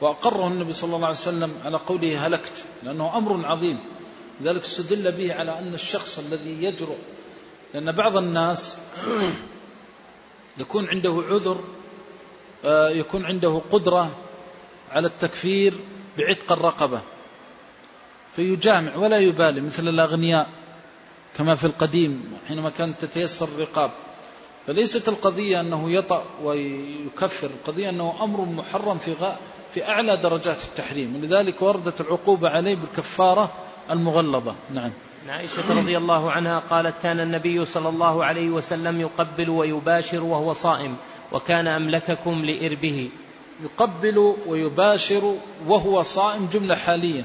وأقره 0.00 0.46
النبي 0.46 0.72
صلى 0.72 0.96
الله 0.96 1.06
عليه 1.06 1.18
وسلم 1.18 1.54
على 1.64 1.76
قوله 1.76 2.26
هلكت 2.26 2.64
لأنه 2.82 3.18
أمر 3.18 3.46
عظيم. 3.46 3.78
لذلك 4.40 4.62
استدل 4.62 5.12
به 5.12 5.34
على 5.34 5.58
أن 5.58 5.74
الشخص 5.74 6.18
الذي 6.18 6.64
يجرؤ 6.64 6.96
لأن 7.74 7.92
بعض 7.92 8.16
الناس 8.16 8.76
يكون 10.58 10.88
عنده 10.88 11.24
عذر 11.28 11.64
آه، 12.64 12.88
يكون 12.88 13.24
عنده 13.24 13.62
قدرة 13.72 14.10
على 14.90 15.06
التكفير 15.06 15.74
بعتق 16.18 16.52
الرقبة 16.52 17.02
فيجامع 18.36 18.96
ولا 18.96 19.18
يبالي 19.18 19.60
مثل 19.60 19.88
الأغنياء. 19.88 20.48
كما 21.36 21.54
في 21.54 21.64
القديم 21.64 22.32
حينما 22.48 22.70
كانت 22.70 23.04
تتيسر 23.04 23.48
الرقاب. 23.48 23.90
فليست 24.66 25.08
القضية 25.08 25.60
أنه 25.60 25.90
يطأ 25.90 26.24
ويكفر 26.42 27.46
القضية 27.46 27.90
أنه 27.90 28.14
أمر 28.22 28.40
محرم 28.44 28.98
في, 28.98 29.12
غ... 29.12 29.32
في 29.74 29.88
أعلى 29.88 30.16
درجات 30.16 30.64
التحريم. 30.64 31.16
ولذلك 31.16 31.62
وردت 31.62 32.00
العقوبة 32.00 32.48
عليه 32.48 32.76
بالكفارة 32.76 33.52
المغلظة. 33.90 34.54
نعم. 34.74 34.90
عائشة 35.28 35.80
رضي 35.80 35.96
الله 35.96 36.30
عنها 36.30 36.58
قالت 36.70 36.94
كان 37.02 37.20
النبي 37.20 37.64
صلى 37.64 37.88
الله 37.88 38.24
عليه 38.24 38.50
وسلم 38.50 39.00
يقبل 39.00 39.50
ويباشر 39.50 40.22
وهو 40.22 40.52
صائم 40.52 40.96
وكان 41.32 41.68
أملككم 41.68 42.44
لإربه. 42.44 43.10
يقبل 43.64 44.36
ويباشر 44.46 45.36
وهو 45.66 46.02
صائم 46.02 46.48
جملة 46.52 46.74
حالية. 46.74 47.24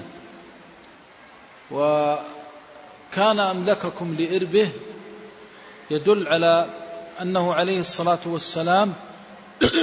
وكان 3.11 3.39
أملككم 3.39 4.15
لإربه 4.19 4.69
يدل 5.91 6.27
على 6.27 6.69
أنه 7.21 7.53
عليه 7.53 7.79
الصلاة 7.79 8.19
والسلام 8.25 8.93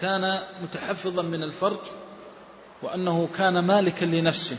كان 0.00 0.40
متحفظا 0.62 1.22
من 1.22 1.42
الفرج 1.42 1.78
وأنه 2.82 3.28
كان 3.36 3.58
مالكا 3.58 4.04
لنفسه. 4.04 4.56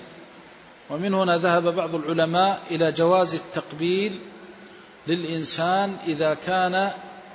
ومن 0.90 1.14
هنا 1.14 1.38
ذهب 1.38 1.76
بعض 1.76 1.96
العلماء 1.96 2.62
إلى 2.72 2.92
جواز 2.92 3.36
التقبيل 3.36 4.20
للإنسان 5.08 5.98
إذا 6.08 6.34
كان 6.34 6.92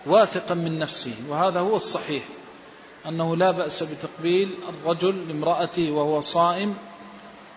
واثقا 0.07 0.55
من 0.55 0.79
نفسه 0.79 1.15
وهذا 1.29 1.61
هو 1.61 1.77
الصحيح 1.77 2.25
أنه 3.09 3.37
لا 3.37 3.51
بأس 3.51 3.83
بتقبيل 3.83 4.55
الرجل 4.69 5.29
لامرأته 5.29 5.91
وهو 5.91 6.21
صائم 6.21 6.77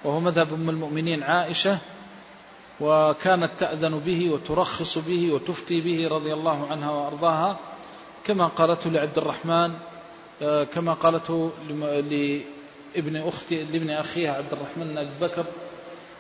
وهو 0.06 0.19
مذهب 0.19 0.53
أم 0.53 0.69
المؤمنين 0.69 1.24
عائشة 1.24 1.77
وكانت 2.82 3.51
تأذن 3.59 4.00
به 4.00 4.30
وترخص 4.30 4.98
به 4.98 5.34
وتفتي 5.34 5.82
به 5.82 6.08
رضي 6.08 6.34
الله 6.34 6.67
عنها 6.67 6.92
وأرضاها 6.92 7.59
كما 8.25 8.48
قالته 8.48 8.90
لعبد 8.90 9.17
الرحمن 9.17 9.74
آه، 10.42 10.64
كما 10.64 10.93
قالته 10.93 11.51
لابن 12.95 13.16
أختي 13.16 13.64
لابن 13.64 13.90
أخيها 13.90 14.34
عبد 14.34 14.53
الرحمن 14.53 14.98
أبي 14.98 15.09
بكر 15.22 15.45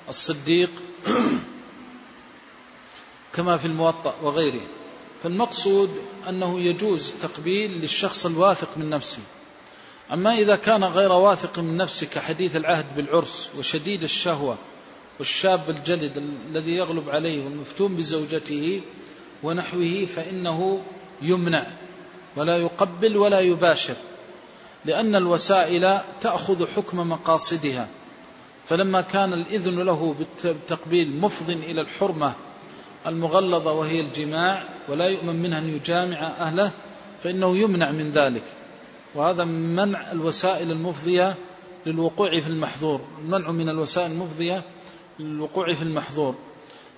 الصديق 0.09 0.69
كما 3.35 3.57
في 3.57 3.65
الموطأ 3.65 4.15
وغيره. 4.21 4.61
فالمقصود 5.23 5.89
أنه 6.29 6.59
يجوز 6.59 7.13
التقبيل 7.13 7.71
للشخص 7.71 8.25
الواثق 8.25 8.77
من 8.77 8.89
نفسه. 8.89 9.21
أما 10.13 10.33
إذا 10.33 10.55
كان 10.55 10.83
غير 10.83 11.11
واثق 11.11 11.59
من 11.59 11.77
نفسه 11.77 12.07
كحديث 12.07 12.55
العهد 12.55 12.85
بالعرس 12.95 13.49
وشديد 13.57 14.03
الشهوة 14.03 14.57
والشاب 15.19 15.69
الجلد 15.69 16.23
الذي 16.49 16.75
يغلب 16.75 17.09
عليه 17.09 17.43
والمفتون 17.43 17.95
بزوجته 17.95 18.81
ونحوه 19.43 20.07
فإنه 20.15 20.81
يمنع 21.21 21.67
ولا 22.35 22.57
يقبل 22.57 23.17
ولا 23.17 23.39
يباشر 23.39 23.95
لأن 24.85 25.15
الوسائل 25.15 25.99
تأخذ 26.21 26.67
حكم 26.75 27.09
مقاصدها. 27.09 27.87
فلما 28.67 29.01
كان 29.01 29.33
الإذن 29.33 29.79
له 29.79 30.15
بالتقبيل 30.43 31.19
مفض 31.19 31.49
إلى 31.49 31.81
الحرمة 31.81 32.33
المغلظة 33.07 33.71
وهي 33.71 34.01
الجماع 34.01 34.65
ولا 34.89 35.07
يؤمن 35.07 35.35
منها 35.35 35.59
أن 35.59 35.69
يجامع 35.69 36.17
أهله 36.17 36.71
فإنه 37.23 37.57
يمنع 37.57 37.91
من 37.91 38.11
ذلك. 38.11 38.43
وهذا 39.15 39.43
منع 39.43 40.11
الوسائل 40.11 40.71
المفضية 40.71 41.35
للوقوع 41.85 42.39
في 42.39 42.47
المحظور 42.47 43.01
المنع 43.21 43.51
من 43.51 43.69
الوسائل 43.69 44.11
المفضية 44.11 44.63
للوقوع 45.19 45.73
في 45.73 45.81
المحظور 45.81 46.35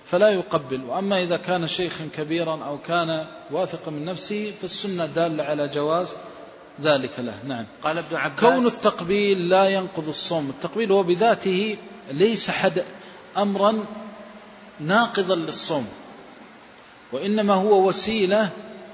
فلا 0.04 0.30
يقبل. 0.30 0.84
وأما 0.84 1.22
إذا 1.22 1.36
كان 1.36 1.66
شيخا 1.66 2.08
كبيرا 2.16 2.64
أو 2.64 2.78
كان 2.78 3.26
واثقا 3.50 3.90
من 3.90 4.04
نفسه 4.04 4.52
فالسنة 4.60 5.06
دالة 5.06 5.44
على 5.44 5.68
جواز 5.68 6.14
ذلك 6.80 7.10
له. 7.18 7.34
نعم. 7.44 7.66
قال 7.82 7.98
ابن 7.98 8.16
عباس 8.16 8.40
كون 8.40 8.66
التقبيل 8.66 9.48
لا 9.48 9.68
ينقض 9.68 10.08
الصوم 10.08 10.50
التقبيل 10.50 10.92
هو 10.92 11.02
بذاته 11.02 11.76
ليس 12.10 12.50
حد 12.50 12.84
أمرا 13.36 13.84
ناقضا 14.80 15.34
للصوم 15.34 15.88
وإنما 17.12 17.54
هو 17.54 17.88
وسيلة 17.88 18.50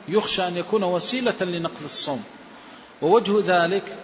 يخشى 0.08 0.48
أن 0.48 0.56
يكون 0.56 0.84
وسيلة 0.84 1.34
لنقض 1.40 1.84
الصوم. 1.84 2.24
ووجه 3.04 3.32
ذلك 3.46 3.96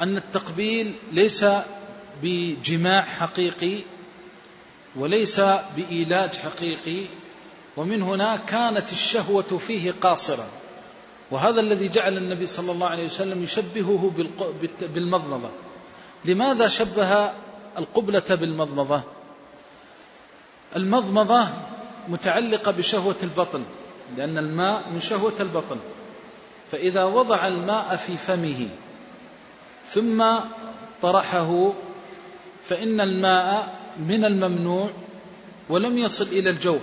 أن 0.00 0.16
التقبيل 0.16 0.94
ليس 1.12 1.44
بجماع 2.22 3.02
حقيقي 3.02 3.78
وليس 4.96 5.40
بإيلاج 5.76 6.34
حقيقي 6.34 7.06
ومن 7.76 8.02
هنا 8.02 8.36
كانت 8.36 8.92
الشهوة 8.92 9.58
فيه 9.58 9.94
قاصرة. 10.00 10.48
وهذا 11.30 11.60
الذي 11.60 11.88
جعل 11.88 12.16
النبي 12.16 12.46
صلى 12.46 12.72
الله 12.72 12.86
عليه 12.86 13.06
وسلم 13.06 13.42
يشبهه 13.42 14.12
بالمضمضة. 14.80 15.50
لماذا 16.24 16.68
شبه 16.68 17.30
القبلة 17.78 18.28
بالمضمضة؟ 18.30 19.02
المضمضة 20.76 21.48
متعلقة 22.08 22.72
بشهوة 22.72 23.16
البطن 23.22 23.62
لأن 24.16 24.38
الماء 24.38 24.82
من 24.92 25.00
شهوة 25.00 25.34
البطن. 25.40 25.76
فإذا 26.72 27.04
وضع 27.04 27.48
الماء 27.48 27.96
في 27.96 28.16
فمه 28.16 28.68
ثم 29.84 30.24
طرحه 31.02 31.72
فإن 32.64 33.00
الماء 33.00 33.78
من 33.98 34.24
الممنوع 34.24 34.90
ولم 35.68 35.98
يصل 35.98 36.26
إلى 36.26 36.50
الجوف. 36.50 36.82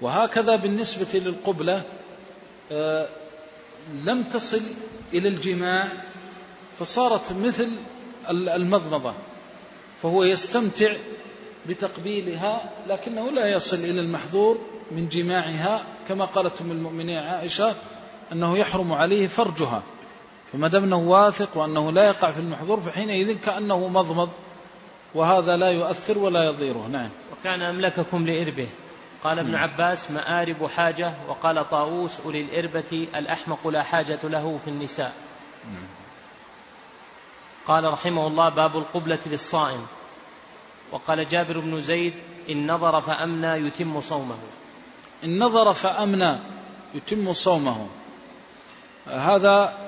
وهكذا 0.00 0.56
بالنسبة 0.56 1.18
للقبلة 1.18 1.82
آه، 2.72 3.08
لم 4.04 4.22
تصل 4.22 4.62
إلى 5.14 5.28
الجماع 5.28 5.88
فصارت 6.78 7.32
مثل 7.32 7.68
المضمضة 8.30 9.14
فهو 10.02 10.24
يستمتع 10.24 10.96
بتقبيلها 11.68 12.70
لكنه 12.86 13.30
لا 13.30 13.48
يصل 13.48 13.76
إلى 13.76 14.00
المحظور 14.00 14.58
من 14.90 15.08
جماعها 15.08 15.84
كما 16.08 16.24
قالت 16.24 16.60
أم 16.60 16.70
المؤمنين 16.70 17.18
عائشة 17.18 17.74
أنه 18.32 18.58
يحرم 18.58 18.92
عليه 18.92 19.26
فرجها. 19.26 19.82
فما 20.52 20.68
دام 20.68 20.84
أنه 20.84 20.96
واثق 20.96 21.56
وأنه 21.56 21.92
لا 21.92 22.06
يقع 22.06 22.30
في 22.30 22.40
المحظور 22.40 22.80
فحينئذ 22.80 23.38
كأنه 23.38 23.88
مضمض 23.88 24.30
وهذا 25.14 25.56
لا 25.56 25.68
يؤثر 25.68 26.18
ولا 26.18 26.44
يضيره. 26.44 26.86
نعم. 26.92 27.08
وكان 27.32 27.62
أملككم 27.62 28.26
لإربه. 28.26 28.68
قال 29.24 29.38
ابن 29.38 29.54
عباس 29.54 30.10
مآرب 30.10 30.66
حاجة. 30.66 31.14
وقال 31.28 31.68
طاووس 31.68 32.20
أولي 32.24 32.40
الإربة 32.40 33.08
الأحمق 33.16 33.68
لا 33.68 33.82
حاجة 33.82 34.18
له 34.24 34.58
في 34.64 34.70
النساء. 34.70 35.12
قال 37.66 37.84
رحمه 37.84 38.26
الله 38.26 38.48
باب 38.48 38.76
القبلة 38.76 39.18
للصائم. 39.26 39.86
وقال 40.92 41.28
جابر 41.28 41.60
بن 41.60 41.80
زيد 41.80 42.14
إن 42.50 42.72
نظر 42.72 43.00
فأمنى 43.00 43.66
يتم 43.66 44.00
صومه. 44.00 44.38
إن 45.24 45.38
نظر 45.38 45.72
فأمنى 45.72 46.38
يتم 46.94 47.32
صومه. 47.32 47.86
هذا 49.06 49.78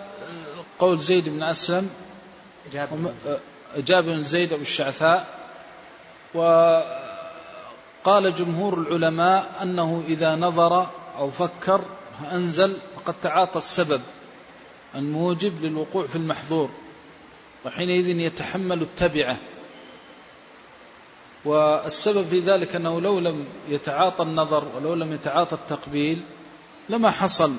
قول 0.79 0.99
زيد 0.99 1.29
بن 1.29 1.43
أسلم 1.43 1.91
جابر, 2.73 3.13
بن 4.01 4.21
زيد 4.21 4.53
أبو 4.53 4.63
الشعثاء. 4.63 5.27
وقال 6.35 8.35
جمهور 8.35 8.75
العلماء 8.75 9.51
أنه 9.63 10.03
إذا 10.09 10.37
نظر 10.37 10.87
أو 11.19 11.31
فكر 11.31 11.85
أنزل 12.33 12.77
فقد 12.97 13.15
تعاطى 13.23 13.59
السبب 13.59 14.01
الموجب 14.95 15.65
للوقوع 15.65 16.07
في 16.07 16.17
المحظور 16.17 16.71
وحينئذ 17.65 18.09
يتحمل 18.09 18.83
التبعة. 18.83 19.37
والسبب 21.45 22.27
في 22.27 22.41
ذلك 22.41 22.77
أنه 22.77 23.01
لو 23.01 23.19
لم 23.19 23.45
يتعاطى 23.69 24.23
النظر 24.23 24.69
ولو 24.77 24.95
لم 24.95 25.13
يتعاطى 25.13 25.55
التقبيل 25.55 26.23
لما 26.89 27.11
حصل 27.11 27.53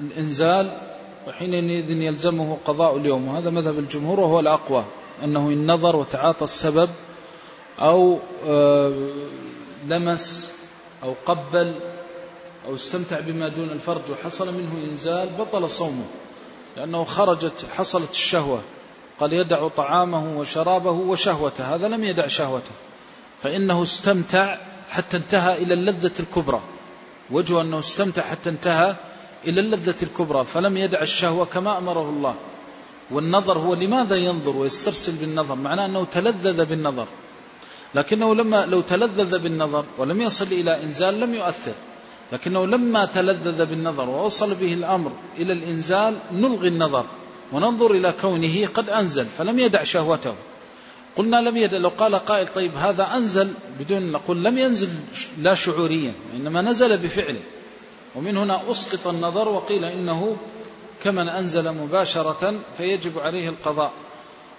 الإنزال 0.00 0.70
وحينئذ 1.28 1.90
يلزمه 1.90 2.58
قضاء 2.64 2.96
اليوم. 2.96 3.28
وهذا 3.28 3.50
مذهب 3.50 3.78
الجمهور 3.78 4.20
وهو 4.20 4.40
الأقوى 4.40 4.84
أنه 5.24 5.48
إن 5.48 5.70
نظر 5.72 5.96
وتعاطى 5.96 6.44
السبب 6.44 6.90
أو 7.80 8.18
آه، 8.46 8.92
لمس 9.86 10.52
أو 11.02 11.14
قبل 11.26 11.74
أو 12.66 12.74
استمتع 12.74 13.20
بما 13.20 13.48
دون 13.48 13.70
الفرج 13.70 14.10
وحصل 14.10 14.54
منه 14.54 14.90
إنزال 14.90 15.28
بطل 15.38 15.70
صومه 15.70 16.04
لأنه 16.76 17.04
خرجت 17.04 17.66
حصلت 17.70 18.10
الشهوة. 18.10 18.62
قال 19.20 19.32
يدع 19.32 19.68
طعامه 19.68 20.38
وشرابه 20.38 20.90
وشهوته. 20.90 21.74
هذا 21.74 21.88
لم 21.88 22.04
يدع 22.04 22.26
شهوته. 22.26 22.70
فإنه 23.42 23.82
استمتع 23.82 24.58
حتى 24.90 25.16
انتهى 25.16 25.62
إلى 25.62 25.74
اللذة 25.74 26.12
الكبرى. 26.20 26.60
وجه 27.30 27.60
أنه 27.60 27.78
استمتع 27.78 28.22
حتى 28.22 28.50
انتهى 28.50 28.96
إلى 29.46 29.60
اللذة 29.60 29.94
الكبرى 30.02 30.44
فلم 30.44 30.76
يدع 30.76 31.02
الشهوة 31.02 31.44
كما 31.44 31.78
أمره 31.78 32.10
الله. 32.10 32.34
والنظر 33.10 33.58
هو 33.58 33.74
لماذا 33.74 34.16
ينظر 34.16 34.56
ويسترسل 34.56 35.12
بالنظر؟ 35.12 35.54
معناه 35.54 35.86
أنه 35.86 36.04
تلذذ 36.04 36.64
بالنظر. 36.64 37.06
لكنه 37.94 38.34
لما 38.34 38.66
لو 38.66 38.80
تلذذ 38.80 39.38
بالنظر 39.38 39.84
ولم 39.98 40.20
يصل 40.20 40.46
إلى 40.46 40.84
إنزال 40.84 41.20
لم 41.20 41.34
يؤثر. 41.34 41.72
لكنه 42.32 42.66
لما 42.66 43.04
تلذذ 43.04 43.66
بالنظر 43.66 44.08
ووصل 44.08 44.54
به 44.54 44.72
الأمر 44.72 45.12
إلى 45.38 45.52
الإنزال 45.52 46.16
نلغي 46.32 46.68
النظر 46.68 47.04
وننظر 47.52 47.90
إلى 47.90 48.14
كونه 48.20 48.66
قد 48.74 48.90
أنزل 48.90 49.26
فلم 49.38 49.58
يدع 49.58 49.82
شهوته. 49.82 50.34
قلنا 51.16 51.36
لم 51.36 51.56
يدع 51.56 51.78
لو 51.78 51.88
قال 51.88 52.14
قائل 52.14 52.46
طيب 52.46 52.74
هذا 52.74 53.04
أنزل 53.14 53.48
بدون 53.80 54.12
نقول 54.12 54.44
لم 54.44 54.58
ينزل 54.58 54.88
لا 55.38 55.54
شعوريا 55.54 56.14
إنما 56.36 56.62
نزل 56.62 56.98
بفعله. 56.98 57.40
ومن 58.16 58.36
هنا 58.36 58.70
أسقط 58.70 59.06
النظر 59.06 59.48
وقيل 59.48 59.84
إنه 59.84 60.36
كمن 61.02 61.28
أنزل 61.28 61.72
مباشرة 61.72 62.54
فيجب 62.76 63.18
عليه 63.18 63.48
القضاء. 63.48 63.92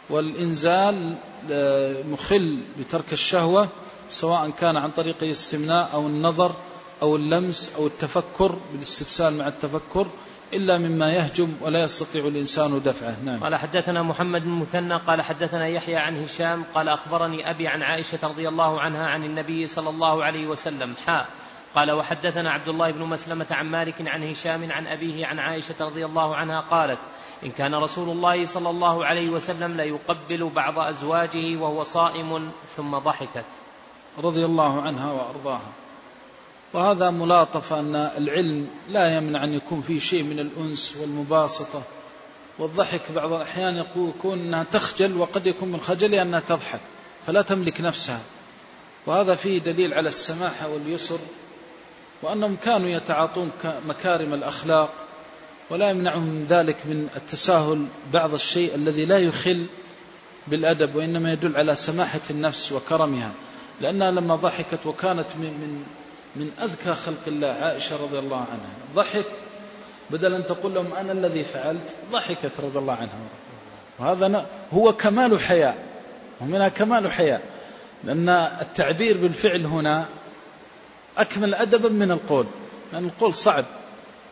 والإنزال 0.10 1.16
آه، 1.52 2.04
مخل 2.04 2.60
بترك 2.80 3.14
الشهوة 3.14 3.70
سواء 4.10 4.50
كان 4.50 4.78
عن 4.78 4.92
طريق 4.92 5.16
الاستمناء 5.22 5.90
أو 5.94 6.08
النظر 6.08 6.56
أو 7.02 7.16
اللمس 7.16 7.72
أو 7.78 7.88
التفكر 7.88 8.58
بالاسترسال 8.72 9.38
مع 9.38 9.48
التفكر 9.48 10.08
إلا 10.54 10.78
مما 10.78 11.14
يهجم 11.14 11.54
ولا 11.62 11.84
يستطيع 11.84 12.28
الإنسان 12.28 12.82
دفعه. 12.86 13.16
نعم. 13.24 13.40
قال 13.40 13.56
حدثنا 13.56 14.04
محمد 14.04 14.44
بن 14.44 14.50
مثنى 14.50 14.98
قال 14.98 15.22
حدثنا 15.22 15.68
يحيى 15.68 15.96
عن 15.96 16.24
هشام 16.24 16.64
قال 16.76 16.90
أخبرني 16.90 17.50
أبي 17.50 17.68
عن 17.68 17.84
عائشة 17.84 18.20
رضي 18.24 18.48
الله 18.48 18.80
عنها 18.82 19.08
عن 19.08 19.24
النبي 19.24 19.68
صلى 19.68 19.90
الله 19.90 20.24
عليه 20.24 20.48
وسلم 20.48 20.94
حاء 21.06 21.28
قال 21.78 21.92
وحدثنا 21.92 22.52
عبد 22.52 22.68
الله 22.68 22.92
بن 22.92 23.04
مسلمة 23.04 23.46
عن 23.52 23.66
مالك 23.66 24.08
عن 24.08 24.24
هشام 24.24 24.72
عن 24.72 24.88
أبيه 24.88 25.26
عن 25.26 25.40
عائشة 25.40 25.76
رضي 25.82 26.06
الله 26.06 26.36
عنها 26.36 26.60
قالت 26.60 26.98
إن 27.44 27.52
كان 27.52 27.76
رسول 27.76 28.10
الله 28.10 28.46
صلى 28.46 28.70
الله 28.70 29.06
عليه 29.06 29.30
وسلم 29.30 29.78
ليقبل 29.78 30.50
بعض 30.50 30.80
أزواجه 30.80 31.58
وهو 31.58 31.84
صائم 31.84 32.52
ثم 32.78 32.98
ضحكت. 32.98 33.46
رضي 34.18 34.46
الله 34.46 34.82
عنها 34.82 35.12
وأرضاها. 35.12 35.72
وهذا 36.74 37.10
ملاطفة 37.10 37.80
أن 37.80 37.96
العلم 37.96 38.68
لا 38.90 39.18
يمنع 39.18 39.44
أن 39.44 39.54
يكون 39.54 39.82
فيه 39.82 40.00
شيء 40.00 40.24
من 40.24 40.40
الأنس 40.40 40.98
والمباسطة 41.02 41.84
والضحك 42.60 43.12
بعض 43.12 43.34
الأحيان 43.34 43.86
يكون 43.98 44.40
أنها 44.40 44.64
تخجل 44.64 45.18
وقد 45.18 45.48
يكون 45.48 45.72
من 45.72 45.80
خجلها 45.80 46.22
أنها 46.22 46.40
تضحك 46.40 46.82
فلا 47.28 47.42
تملك 47.42 47.82
نفسها. 47.82 48.22
وهذا 49.08 49.36
فيه 49.36 49.60
دليل 49.60 49.94
على 49.94 50.10
السماحة 50.10 50.68
واليسر 50.68 51.20
وأنهم 52.22 52.56
كانوا 52.56 52.90
يتعاطون 52.90 53.52
مكارم 53.88 54.34
الأخلاق 54.34 54.90
ولا 55.70 55.90
يمنعهم 55.90 56.24
من 56.24 56.46
ذلك 56.46 56.76
من 56.86 57.10
التساهل 57.16 57.86
بعض 58.14 58.34
الشيء 58.34 58.76
الذي 58.76 59.06
لا 59.06 59.18
يخل 59.18 59.66
بالأدب 60.48 60.96
وإنما 60.96 61.34
يدل 61.34 61.58
على 61.58 61.76
سماحة 61.76 62.22
النفس 62.30 62.72
وكرمها. 62.72 63.32
لأنها 63.82 64.12
لما 64.12 64.36
ضحكت 64.36 64.86
وكانت 64.86 65.26
من, 65.36 65.54
من, 65.54 65.84
من 66.36 66.52
أذكى 66.62 66.94
خلق 66.96 67.28
الله 67.28 67.48
عائشة 67.48 68.04
رضي 68.04 68.20
الله 68.20 68.38
عنها. 68.38 68.70
ضحك 68.96 69.26
بدل 70.10 70.34
أن 70.34 70.46
تقول 70.46 70.74
لهم 70.74 70.94
أنا 70.94 71.12
الذي 71.12 71.44
فعلت 71.44 71.96
ضحكت 72.12 72.60
رضي 72.60 72.80
الله 72.80 72.94
عنها. 72.94 73.20
وهذا 74.00 74.46
هو 74.74 74.94
كمال 74.94 75.40
حياء 75.40 75.78
ومنها 76.42 76.70
كمال 76.70 77.12
حياء. 77.12 77.42
لأن 78.04 78.30
التعبير 78.30 79.18
بالفعل 79.18 79.66
هنا 79.66 80.06
أكمل 81.18 81.56
أدبا 81.56 81.90
من 81.90 82.12
القول 82.12 82.46
لأن 82.94 83.06
القول 83.06 83.34
صعب 83.34 83.66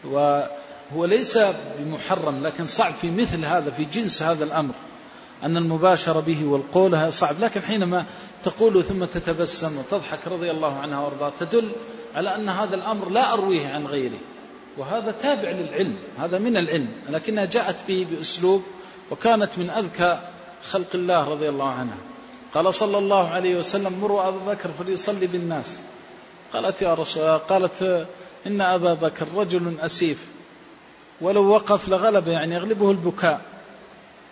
وهو 0.03 1.05
ليس 1.05 1.37
بمحرم 1.79 2.43
لكن 2.43 2.65
صعب 2.65 2.93
في 2.93 3.11
مثل 3.11 3.45
هذا 3.45 3.71
في 3.71 3.85
جنس 3.85 4.23
هذا 4.23 4.43
الأمر 4.43 4.73
أن 5.43 5.57
المباشرة 5.57 6.19
به 6.19 6.45
والقول 6.45 7.13
صعب. 7.13 7.39
لكن 7.39 7.61
حينما 7.61 8.05
تقول 8.43 8.83
ثم 8.83 9.05
تتبسم 9.05 9.77
وتضحك 9.77 10.27
رضي 10.27 10.51
الله 10.51 10.79
عنها 10.79 10.99
وأرضاها 10.99 11.31
تدل 11.39 11.71
على 12.15 12.35
أن 12.35 12.49
هذا 12.49 12.75
الأمر 12.75 13.09
لا 13.09 13.33
أرويه 13.33 13.67
عن 13.67 13.87
غيري 13.87 14.19
وهذا 14.77 15.11
تابع 15.11 15.49
للعلم 15.49 15.95
هذا 16.17 16.39
من 16.39 16.57
العلم 16.57 16.89
لكنها 17.09 17.45
جاءت 17.45 17.75
به 17.87 18.07
بأسلوب 18.11 18.63
وكانت 19.11 19.49
من 19.57 19.69
أذكى 19.69 20.19
خلق 20.69 20.87
الله 20.95 21.23
رضي 21.29 21.49
الله 21.49 21.69
عنها. 21.69 21.97
قال 22.53 22.73
صلى 22.73 22.97
الله 22.97 23.29
عليه 23.29 23.55
وسلم 23.55 23.99
مروا 24.01 24.27
أبا 24.27 24.53
بكر 24.53 24.69
فليصلي 24.79 25.27
بالناس. 25.27 25.79
قالت 26.53 26.81
يا 26.81 26.93
رسول 26.93 27.37
قالت 27.37 28.07
إن 28.47 28.61
أبا 28.61 28.93
بكر 28.93 29.27
رجل 29.35 29.79
أسيف 29.79 30.25
ولو 31.21 31.47
وقف 31.49 31.89
لغلب 31.89 32.27
يعني 32.27 32.55
يغلبه 32.55 32.91
البكاء. 32.91 33.41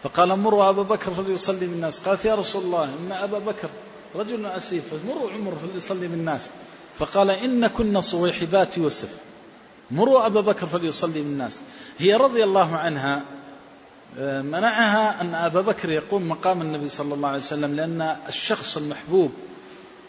فقال 0.03 0.39
مروا 0.39 0.69
أبا 0.69 0.83
بكر 0.83 1.13
فليصلي 1.13 1.67
بالناس. 1.67 1.99
قالت 1.99 2.25
يا 2.25 2.35
رسول 2.35 2.63
الله 2.63 2.83
إن 2.83 3.11
أبا 3.11 3.39
بكر 3.39 3.69
رجل 4.15 4.45
أسيف 4.45 4.83
مروا 5.07 5.31
عمر 5.31 5.55
فليصلي 5.55 6.07
بالناس. 6.07 6.49
فقال 6.99 7.29
إن 7.31 7.67
كنا 7.67 8.01
صويحبات 8.01 8.77
يوسف. 8.77 9.09
مروا 9.91 10.25
أبا 10.25 10.41
بكر 10.41 10.67
فليصلي 10.67 11.21
بالناس. 11.21 11.61
هي 11.97 12.15
رضي 12.15 12.43
الله 12.43 12.75
عنها 12.75 13.21
آه، 14.19 14.41
منعها 14.41 15.21
أن 15.21 15.35
أبا 15.35 15.61
بكر 15.61 15.89
يقوم 15.89 16.29
مقام 16.29 16.61
النبي 16.61 16.89
صلى 16.89 17.13
الله 17.13 17.27
عليه 17.27 17.37
وسلم 17.37 17.75
لأن 17.75 18.17
الشخص 18.27 18.77
المحبوب 18.77 19.31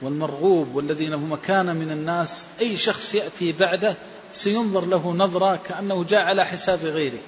والمرغوب 0.02 0.74
والذي 0.74 1.06
له 1.06 1.18
مكانة 1.18 1.72
من 1.72 1.90
الناس 1.90 2.46
أي 2.60 2.76
شخص 2.76 3.14
يأتي 3.14 3.52
بعده 3.52 3.96
سينظر 4.32 4.86
له 4.86 5.12
نظرة 5.12 5.56
كأنه 5.56 6.04
جاء 6.04 6.20
على 6.20 6.44
حساب 6.44 6.84
غيره. 6.84 7.18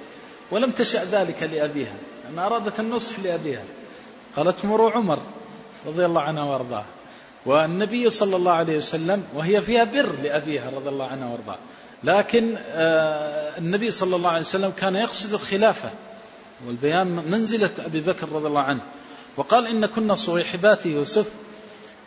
ولم 0.51 0.71
تشأ 0.71 1.05
ذلك 1.05 1.43
لأبيها 1.43 1.97
أن 2.31 2.39
أرادت 2.39 2.81
النصح 2.81 3.21
لأبيها. 3.21 3.65
قالت 4.37 4.65
مروا 4.65 4.91
عمر 4.91 5.19
رضي 5.87 6.07
الله 6.07 6.21
عنها 6.21 6.45
وأرضاه. 6.45 6.85
والنبي 7.47 8.11
صلى 8.11 8.37
الله 8.37 8.53
عليه 8.53 8.77
وسلم 8.77 9.23
وهي 9.35 9.63
فيها 9.63 9.85
بر 9.85 10.13
لأبيها 10.23 10.71
رضي 10.71 10.89
الله 10.89 11.07
عنها 11.07 11.29
وأرضاه. 11.29 11.59
لكن 12.05 12.57
آه، 12.59 13.59
النبي 13.59 13.91
صلى 13.91 14.17
الله 14.17 14.31
عليه 14.31 14.41
وسلم 14.41 14.71
كان 14.71 14.97
يقصد 14.97 15.35
الخلافة. 15.35 15.91
والبيان 16.67 17.07
منزلة 17.07 17.71
أبي 17.79 18.01
بكر 18.01 18.29
رضي 18.29 18.49
الله 18.49 18.61
عنه. 18.61 18.81
وقال 19.37 19.67
إن 19.67 19.87
كنا 19.87 20.15
صويحبات 20.15 20.87
يوسف 20.87 21.27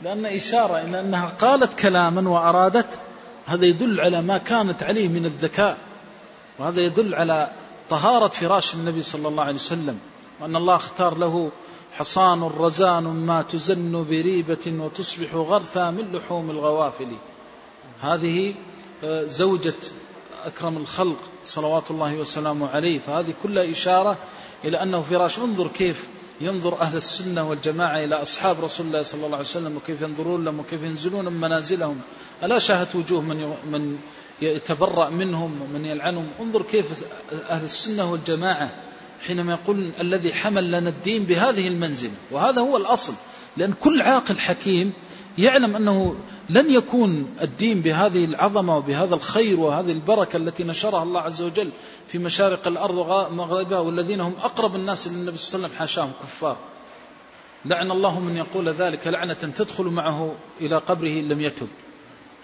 لأن 0.01 0.25
إشارة 0.25 0.81
إلى 0.81 0.99
أنها 0.99 1.29
قالت 1.41 1.79
كلاما 1.79 2.29
وأرادت 2.29 2.99
هذا 3.45 3.65
يدل 3.65 3.99
على 3.99 4.21
ما 4.21 4.37
كانت 4.37 4.83
عليه 4.83 5.07
من 5.07 5.25
الذكاء 5.25 5.77
وهذا 6.59 6.81
يدل 6.81 7.15
على 7.15 7.51
طهارة 7.89 8.27
فراش 8.27 8.75
النبي 8.75 9.03
صلى 9.03 9.27
الله 9.27 9.43
عليه 9.43 9.55
وسلم 9.55 9.99
وأن 10.41 10.55
الله 10.55 10.75
اختار 10.75 11.17
له 11.17 11.51
حصان 11.91 12.43
رزان 12.43 13.03
ما 13.03 13.41
تزن 13.41 14.03
بريبة 14.03 14.65
وتصبح 14.67 15.33
غرثا 15.33 15.91
من 15.91 16.11
لحوم 16.11 16.49
الغوافل. 16.49 17.07
هذه 18.01 18.55
آه، 19.03 19.23
زوجة 19.23 19.75
أكرم 20.43 20.77
الخلق 20.77 21.17
صلوات 21.45 21.91
الله 21.91 22.15
وسلامه 22.15 22.69
عليه 22.69 22.99
فهذه 22.99 23.33
كلها 23.43 23.71
إشارة 23.71 24.17
إلى 24.65 24.83
أنه 24.83 25.01
فراش. 25.01 25.39
انظر 25.39 25.67
كيف 25.67 26.07
ينظر 26.41 26.81
أهل 26.81 26.97
السنة 26.97 27.49
والجماعة 27.49 28.03
إلى 28.03 28.15
أصحاب 28.15 28.63
رسول 28.63 28.87
الله 28.87 29.01
صلى 29.01 29.25
الله 29.25 29.37
عليه 29.37 29.47
وسلم 29.47 29.75
وكيف 29.77 30.01
ينظرون 30.01 30.45
لهم 30.45 30.59
وكيف 30.59 30.83
ينزلون 30.83 31.25
من 31.25 31.39
منازلهم. 31.39 31.99
ألا 32.43 32.59
شاهت 32.59 32.95
وجوه 32.95 33.21
من 33.21 33.53
من 33.71 33.97
يتبرأ 34.41 35.09
منهم 35.09 35.61
ومن 35.61 35.85
يلعنهم؟ 35.85 36.27
انظر 36.39 36.61
كيف 36.61 37.03
أهل 37.49 37.63
السنة 37.63 38.11
والجماعة 38.11 38.71
حينما 39.27 39.53
يقول 39.53 39.91
الذي 39.99 40.33
حمل 40.33 40.71
لنا 40.71 40.89
الدين 40.89 41.23
بهذه 41.23 41.67
المنزلة. 41.67 42.13
وهذا 42.31 42.61
هو 42.61 42.77
الأصل. 42.77 43.13
لأن 43.57 43.73
كل 43.73 44.01
عاقل 44.01 44.39
حكيم 44.39 44.93
يعلم 45.37 45.75
أنه 45.75 46.15
لن 46.49 46.71
يكون 46.71 47.35
الدين 47.41 47.81
بهذه 47.81 48.25
العظمة 48.25 48.77
وبهذا 48.77 49.15
الخير 49.15 49.59
وهذه 49.59 49.91
البركة 49.91 50.37
التي 50.37 50.63
نشرها 50.63 51.03
الله 51.03 51.21
عز 51.21 51.41
وجل 51.41 51.69
في 52.07 52.17
مشارق 52.17 52.67
الأرض 52.67 52.97
ومغربها 52.97 53.79
والذين 53.79 54.21
هم 54.21 54.33
أقرب 54.43 54.75
الناس 54.75 55.07
للنبي 55.07 55.37
صلى 55.37 55.55
الله 55.55 55.65
عليه 55.65 55.75
وسلم 55.75 55.79
حاشاهم 55.79 56.11
كفار. 56.23 56.57
لعن 57.65 57.91
الله 57.91 58.19
من 58.19 58.37
يقول 58.37 58.69
ذلك 58.69 59.07
لعنة 59.07 59.33
تدخل 59.33 59.83
معه 59.83 60.35
إلى 60.61 60.77
قبره 60.77 61.09
إن 61.09 61.29
لم 61.29 61.41
يتب. 61.41 61.67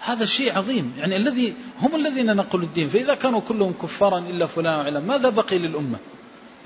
هذا 0.00 0.26
شيء 0.26 0.58
عظيم. 0.58 0.92
يعني 0.98 1.16
الذي 1.16 1.54
هم 1.80 1.94
الذين 1.94 2.36
نقلوا 2.36 2.64
الدين. 2.64 2.88
فإذا 2.88 3.14
كانوا 3.14 3.40
كلهم 3.40 3.72
كفارا 3.72 4.18
إلا 4.18 4.46
فلان 4.46 4.78
وعلم 4.78 5.06
ماذا 5.06 5.28
بقي 5.28 5.58
للأمة؟ 5.58 5.98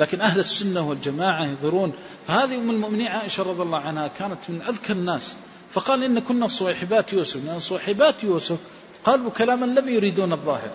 لكن 0.00 0.20
أهل 0.20 0.40
السنة 0.40 0.88
والجماعة 0.88 1.44
ينظرون. 1.44 1.92
فهذه 2.26 2.54
أم 2.54 2.70
المؤمنين 2.70 3.06
عائشة 3.06 3.42
رضي 3.42 3.62
الله 3.62 3.78
عنها 3.78 4.08
كانت 4.08 4.38
من 4.48 4.62
أذكى 4.62 4.92
الناس. 4.92 5.34
فقال 5.72 6.04
إن 6.04 6.20
كنا 6.20 6.46
صويحبات 6.46 7.12
يوسف 7.12 7.44
لأن 7.44 7.58
صويحبات 7.58 8.24
يوسف 8.24 8.58
قالوا 9.04 9.30
كلاما 9.30 9.66
لم 9.66 9.88
يريدون 9.88 10.32
الظاهر. 10.32 10.70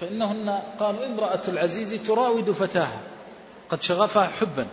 فإنهن 0.00 0.62
قالوا 0.80 1.06
امرأة 1.06 1.42
العزيز 1.48 1.94
تراود 2.06 2.50
فتاها 2.50 3.00
قد 3.70 3.82
شغفها 3.82 4.26
حبا. 4.26 4.66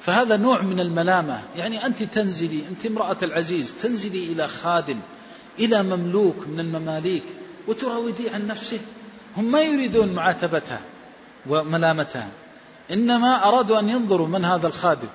فهذا 0.00 0.36
نوع 0.36 0.62
من 0.62 0.80
الملامة 0.80 1.42
يعني 1.56 1.86
أنت 1.86 2.02
تنزلي 2.02 2.62
أنت 2.70 2.86
امرأة 2.86 3.16
العزيز 3.22 3.74
تنزلي 3.74 4.32
إلى 4.32 4.48
خادم 4.48 5.00
إلى 5.58 5.82
مملوك 5.82 6.46
من 6.46 6.60
المماليك 6.60 7.22
وتراودي 7.68 8.30
عن 8.30 8.46
نفسه. 8.46 8.78
هم 9.36 9.52
ما 9.52 9.60
يريدون 9.60 10.12
معاتبتها 10.12 10.80
وملامتها 11.46 12.28
إنما 12.90 13.48
أرادوا 13.48 13.78
أن 13.78 13.88
ينظروا 13.88 14.26
من 14.26 14.44
هذا 14.44 14.66
الخادم. 14.66 15.08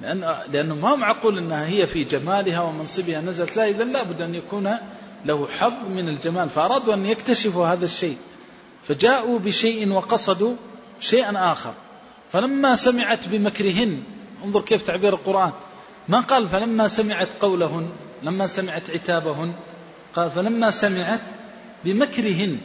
لأن 0.00 0.36
لأنه 0.52 0.74
ما 0.74 0.96
معقول 0.96 1.38
أنها 1.38 1.66
هي 1.66 1.86
في 1.86 2.04
جمالها 2.04 2.60
ومنصبها 2.60 3.20
نزلت. 3.20 3.56
لا 3.56 3.68
إذا 3.68 3.84
لابد 3.84 4.22
أن 4.22 4.34
يكون 4.34 4.74
له 5.24 5.46
حظ 5.46 5.88
من 5.88 6.08
الجمال. 6.08 6.50
فأرادوا 6.50 6.94
أن 6.94 7.06
يكتشفوا 7.06 7.66
هذا 7.66 7.84
الشيء. 7.84 8.16
فجاءوا 8.88 9.38
بشيء 9.38 9.92
وقصدوا 9.92 10.54
شيئا 11.00 11.52
آخر. 11.52 11.74
فلما 12.32 12.76
سمعت 12.76 13.28
بمكرهن 13.28 14.02
انظر 14.44 14.60
كيف 14.60 14.82
تعبير 14.82 15.14
القرآن. 15.14 15.52
ما 16.08 16.20
قال 16.20 16.48
فلما 16.48 16.88
سمعت 16.88 17.28
قولهن 17.40 17.88
لما 18.22 18.46
سمعت 18.46 18.90
عتابهن 18.90 19.52
قال 20.16 20.30
فلما 20.30 20.70
سمعت 20.70 21.20
بمكرهن. 21.84 22.58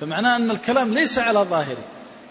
فمعناه 0.00 0.36
أن 0.36 0.50
الكلام 0.50 0.94
ليس 0.94 1.18
على 1.18 1.38
ظاهره. 1.38 1.84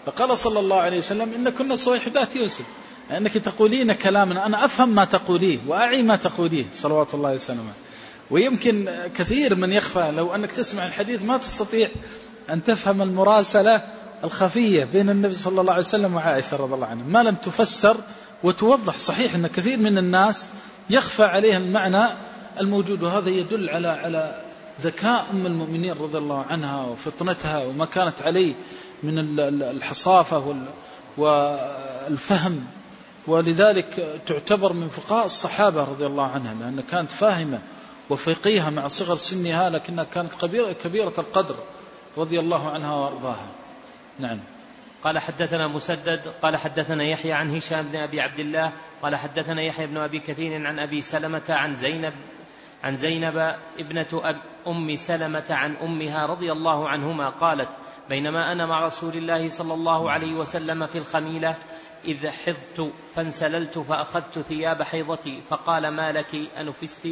فقال 0.06 0.38
صلى 0.38 0.60
الله 0.60 0.80
عليه 0.80 0.98
وسلم 0.98 1.32
إن 1.34 1.50
كنا 1.50 1.76
صويحبات 1.76 2.36
يوسف. 2.36 2.64
لأنك 3.10 3.32
تقولين 3.32 3.92
كلاما 3.92 4.46
أنا 4.46 4.64
أفهم 4.64 4.94
ما 4.94 5.04
تقوليه 5.04 5.58
وأعي 5.66 6.02
ما 6.02 6.16
تقوليه 6.16 6.64
صلوات 6.72 7.14
الله 7.14 7.32
وسلامه. 7.32 7.72
ويمكن 8.30 8.90
كثير 9.16 9.54
من 9.54 9.72
يخفى 9.72 10.10
لو 10.10 10.34
أنك 10.34 10.52
تسمع 10.52 10.86
الحديث 10.86 11.22
ما 11.22 11.36
تستطيع 11.36 11.88
أن 12.50 12.64
تفهم 12.64 13.02
المراسلة 13.02 13.82
الخفية 14.24 14.84
بين 14.84 15.10
النبي 15.10 15.34
صلى 15.34 15.60
الله 15.60 15.72
عليه 15.72 15.82
وسلم 15.82 16.14
وعائشة 16.14 16.56
رضي 16.56 16.74
الله 16.74 16.86
عنها. 16.86 17.04
ما 17.04 17.22
لم 17.22 17.34
تفسر 17.34 17.96
وتوضح 18.42 18.98
صحيح 18.98 19.34
أن 19.34 19.46
كثير 19.46 19.78
من 19.78 19.98
الناس 19.98 20.48
يخفى 20.90 21.24
عليه 21.24 21.56
المعنى 21.56 22.06
الموجود 22.60 23.02
وهذا 23.02 23.28
يدل 23.28 23.70
على 23.70 23.88
على 23.88 24.42
ذكاء 24.82 25.26
أم 25.32 25.46
المؤمنين 25.46 25.92
رضي 25.92 26.18
الله 26.18 26.42
عنها 26.42 26.82
وفطنتها 26.82 27.64
وما 27.64 27.84
كانت 27.84 28.22
عليه 28.22 28.54
من 29.02 29.40
الحصافة 29.62 30.56
والفهم. 31.16 32.66
ولذلك 33.26 34.20
تعتبر 34.26 34.72
من 34.72 34.88
فقهاء 34.88 35.24
الصحابة 35.24 35.84
رضي 35.84 36.06
الله 36.06 36.30
عنها 36.30 36.54
لأنها 36.54 36.84
كانت 36.90 37.12
فاهمة 37.12 37.58
وفقيهة 38.10 38.70
مع 38.70 38.86
صغر 38.86 39.16
سنها 39.16 39.70
لكنها 39.70 40.04
كانت 40.04 40.32
كبيرة 40.84 41.14
القدر 41.18 41.56
رضي 42.16 42.40
الله 42.40 42.70
عنها 42.70 42.94
وأرضاها. 42.94 43.46
نعم. 44.18 44.40
قال 45.04 45.18
حدثنا 45.18 45.68
مسدد 45.68 46.32
قال 46.42 46.56
حدثنا 46.56 47.04
يحيى 47.04 47.32
عن 47.32 47.56
هشام 47.56 47.86
بن 47.86 47.96
أبي 47.96 48.20
عبد 48.20 48.40
الله 48.40 48.72
قال 49.02 49.16
حدثنا 49.16 49.62
يحيى 49.62 49.86
بن 49.86 49.96
أبي 49.96 50.20
كثير 50.20 50.66
عن 50.66 50.78
أبي 50.78 51.02
سلمة 51.02 51.42
عن 51.48 51.76
زينب 51.76 52.12
عن 52.84 52.96
زينب 52.96 53.56
ابنة 53.78 54.36
أم 54.66 54.96
سلمة 54.96 55.46
عن 55.50 55.76
أمها 55.76 56.26
رضي 56.26 56.52
الله 56.52 56.88
عنهما 56.88 57.28
قالت 57.28 57.68
بينما 58.08 58.52
أنا 58.52 58.66
مع 58.66 58.86
رسول 58.86 59.16
الله 59.16 59.48
صلى 59.48 59.74
الله 59.74 60.10
عليه 60.10 60.32
وسلم 60.32 60.86
في 60.86 60.98
الخميلة 60.98 61.56
إذ 62.04 62.28
حضت 62.28 62.92
فانسللت 63.14 63.78
فأخذت 63.78 64.38
ثياب 64.38 64.82
حيضتي 64.82 65.42
فقال 65.50 65.88
ما 65.88 66.12
لك 66.12 66.34
أنفست 66.60 67.08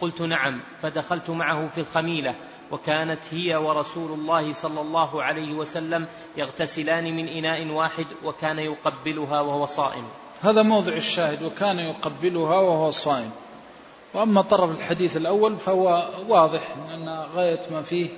قلت 0.00 0.22
نعم 0.22 0.60
فدخلت 0.82 1.30
معه 1.30 1.66
في 1.66 1.80
الخميلة 1.80 2.34
وكانت 2.70 3.20
هي 3.30 3.56
ورسول 3.56 4.12
الله 4.12 4.52
صلى 4.52 4.80
الله 4.80 5.22
عليه 5.22 5.54
وسلم 5.54 6.06
يغتسلان 6.36 7.04
من 7.04 7.28
إناء 7.28 7.66
واحد 7.66 8.06
وكان 8.24 8.58
يقبلها 8.58 9.40
وهو 9.40 9.66
صائم. 9.66 10.04
هذا 10.40 10.62
موضع 10.62 10.92
الشاهد 10.92 11.42
وكان 11.42 11.78
يقبلها 11.78 12.56
وهو 12.60 12.90
صائم. 12.90 13.30
وأما 14.14 14.42
طرف 14.42 14.70
الحديث 14.78 15.16
الأول 15.16 15.56
فهو 15.56 16.10
واضح 16.28 16.60
أن 16.88 17.26
غاية 17.34 17.60
ما 17.70 17.82
فيه 17.82 18.08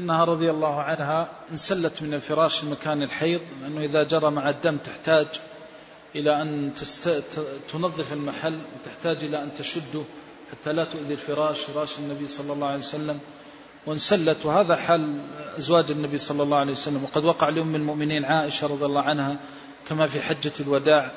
أنها 0.00 0.24
رضي 0.24 0.50
الله 0.50 0.80
عنها 0.80 1.28
انسلت 1.50 2.02
من 2.02 2.14
الفراش 2.14 2.62
المكان 2.62 3.02
الحيض 3.02 3.40
لأنه 3.62 3.80
إذا 3.80 4.02
جرى 4.02 4.30
مع 4.30 4.50
الدم 4.50 4.76
تحتاج 4.76 5.26
إلى 6.14 6.42
أن 6.42 6.72
تست... 6.74 7.22
تنظف 7.72 8.12
المحل 8.12 8.58
وتحتاج 8.74 9.24
إلى 9.24 9.42
أن 9.42 9.54
تشده 9.54 10.02
حتى 10.52 10.72
لا 10.72 10.84
تؤذي 10.84 11.12
الفراش 11.14 11.60
فراش 11.60 11.98
النبي 11.98 12.28
صلى 12.28 12.52
الله 12.52 12.66
عليه 12.66 12.78
وسلم 12.78 13.18
وانسلت. 13.86 14.46
وهذا 14.46 14.76
حال 14.76 15.20
أزواج 15.58 15.90
النبي 15.90 16.18
صلى 16.18 16.42
الله 16.42 16.58
عليه 16.58 16.72
وسلم. 16.72 17.04
وقد 17.04 17.24
وقع 17.24 17.48
لأم 17.48 17.74
المؤمنين 17.74 18.24
عائشة 18.24 18.66
رضي 18.66 18.84
الله 18.84 19.02
عنها 19.02 19.36
كما 19.88 20.06
في 20.06 20.20
حجة 20.20 20.52
الوداع 20.60 21.10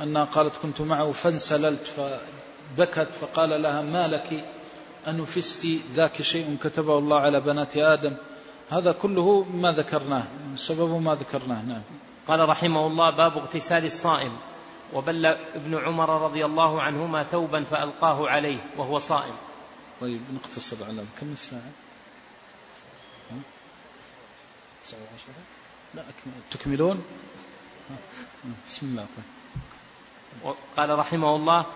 أنها 0.00 0.24
قالت 0.24 0.56
كنت 0.62 0.80
معه 0.80 1.12
فانسللت 1.12 1.86
فبكت 1.86 3.08
فقال 3.20 3.62
لها 3.62 3.82
ما 3.82 4.08
لك؟ 4.08 4.44
أنفست 5.08 5.66
ذاك 5.94 6.22
شيء 6.22 6.56
كتبه 6.62 6.98
الله 6.98 7.20
على 7.20 7.40
بنات 7.40 7.76
آدم. 7.76 8.16
هذا 8.70 8.92
كله 8.92 9.44
ما 9.44 9.72
ذكرناه 9.72 10.24
سببه 10.56 10.98
ما 10.98 11.14
ذكرناه 11.14 11.62
نعم. 11.62 11.82
قال 12.26 12.48
رحمه 12.48 12.86
الله 12.86 13.10
باب 13.10 13.38
اغتسال 13.38 13.84
الصائم. 13.84 14.32
وبل 14.92 15.26
ابن 15.26 15.74
عمر 15.74 16.22
رضي 16.22 16.44
الله 16.44 16.82
عنهما 16.82 17.22
ثوبا 17.22 17.64
فألقاه 17.64 18.28
عليه 18.28 18.58
وهو 18.76 18.98
صائم. 18.98 19.34
طيب 20.00 20.20
نقتصر 20.34 20.84
على 20.84 21.04
كم 21.20 21.32
الساعة؟ 21.32 21.72
لا 25.94 26.02
تكملون؟ 26.50 27.04
بسم 28.66 28.86
الله. 28.86 29.06
طيب. 29.16 30.54
قال 30.76 30.98
رحمه 30.98 31.36
الله 31.36 31.66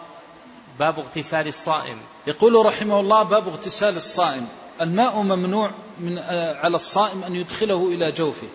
باب 0.78 0.98
اغتسال 0.98 1.48
الصائم. 1.48 1.98
يقول 2.26 2.66
رحمه 2.66 3.00
الله 3.00 3.22
باب 3.22 3.48
اغتسال 3.48 3.96
الصائم. 3.96 4.48
الماء 4.80 5.22
ممنوع 5.22 5.70
من 6.00 6.18
آه، 6.18 6.56
على 6.56 6.76
الصائم 6.76 7.24
أن 7.24 7.36
يدخله 7.36 7.88
إلى 7.88 8.12
جوفه. 8.12 8.46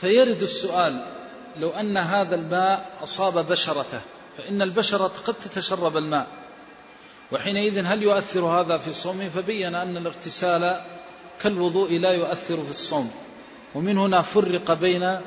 فيرد 0.00 0.42
السؤال 0.42 1.04
لو 1.56 1.70
أن 1.70 1.96
هذا 1.96 2.34
الماء 2.34 2.90
أصاب 3.02 3.48
بشرته 3.48 4.00
فإن 4.38 4.62
البشرة 4.62 5.12
قد 5.26 5.34
تتشرب 5.34 5.96
الماء. 5.96 6.26
وحينئذ 7.32 7.84
هل 7.84 8.02
يؤثر 8.02 8.44
هذا 8.44 8.78
في 8.78 8.92
صومه؟ 8.92 9.28
فبين 9.28 9.74
أن 9.74 9.96
الاغتسال 9.96 10.80
كالوضوء 11.42 11.98
لا 11.98 12.10
يؤثر 12.10 12.64
في 12.64 12.70
الصوم. 12.70 13.10
ومن 13.74 13.98
هنا 13.98 14.22
فرق 14.22 14.72
بين 14.72 15.20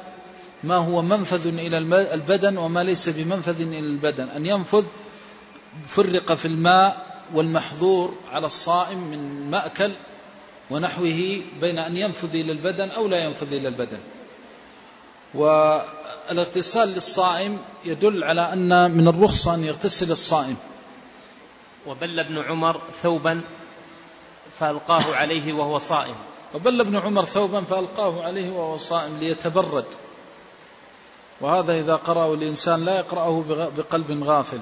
ما 0.64 0.76
هو 0.76 1.02
منفذ 1.02 1.48
إلى 1.48 1.78
البدن 2.14 2.58
وما 2.58 2.84
ليس 2.84 3.10
بمنفذ 3.10 3.62
إلى 3.62 3.80
البدن. 3.80 4.30
أن 4.30 4.46
ينفذ 4.46 4.86
فرق 5.88 6.34
في 6.34 6.46
الماء 6.46 7.14
والمحظور 7.34 8.16
على 8.32 8.46
الصائم 8.46 8.98
من 8.98 9.52
مأكل 9.52 9.92
ونحوه 10.72 11.42
بين 11.62 11.80
أن 11.80 11.98
ينفذ 11.98 12.36
إلى 12.36 12.52
البدن 12.52 12.90
أو 12.90 13.08
لا 13.08 13.24
ينفذ 13.24 13.54
إلى 13.54 13.68
البدن. 13.68 14.00
والاغتسال 15.34 16.90
للصائم 16.90 17.60
يدل 17.86 18.24
على 18.24 18.54
أن 18.54 18.92
من 18.92 19.08
الرخصة 19.08 19.54
أن 19.54 19.64
يغتسل 19.64 20.12
الصائم. 20.12 20.58
وبل 21.88 22.20
ابن 22.20 22.38
عمر 22.38 22.82
ثوبا 23.04 23.42
فألقاه 24.60 25.16
عليه 25.16 25.54
وهو 25.54 25.78
صائم. 25.78 26.16
وبل 26.54 26.82
ابن 26.82 26.98
عمر 26.98 27.26
ثوبا 27.26 27.62
فألقاه 27.62 28.24
عليه 28.24 28.52
وهو 28.52 28.78
صائم 28.78 29.18
ليتبرد. 29.18 29.86
وهذا 31.42 31.80
إذا 31.80 31.96
قرأه 31.96 32.34
الإنسان 32.34 32.86
لا 32.86 32.98
يقرأه 32.98 33.44
بقلب 33.78 34.24
غافل. 34.24 34.60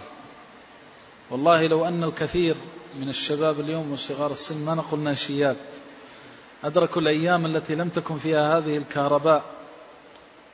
والله 1.31 1.67
لو 1.67 1.85
أن 1.85 2.03
الكثير 2.03 2.55
من 2.99 3.09
الشباب 3.09 3.59
اليوم 3.59 3.91
وصغار 3.91 4.31
السن 4.31 4.65
ما 4.65 4.75
نقول 4.75 5.17
شياب 5.17 5.57
أدركوا 6.63 7.01
الأيام 7.01 7.45
التي 7.45 7.75
لم 7.75 7.89
تكن 7.89 8.17
فيها 8.17 8.57
هذه 8.57 8.77
الكهرباء. 8.77 9.43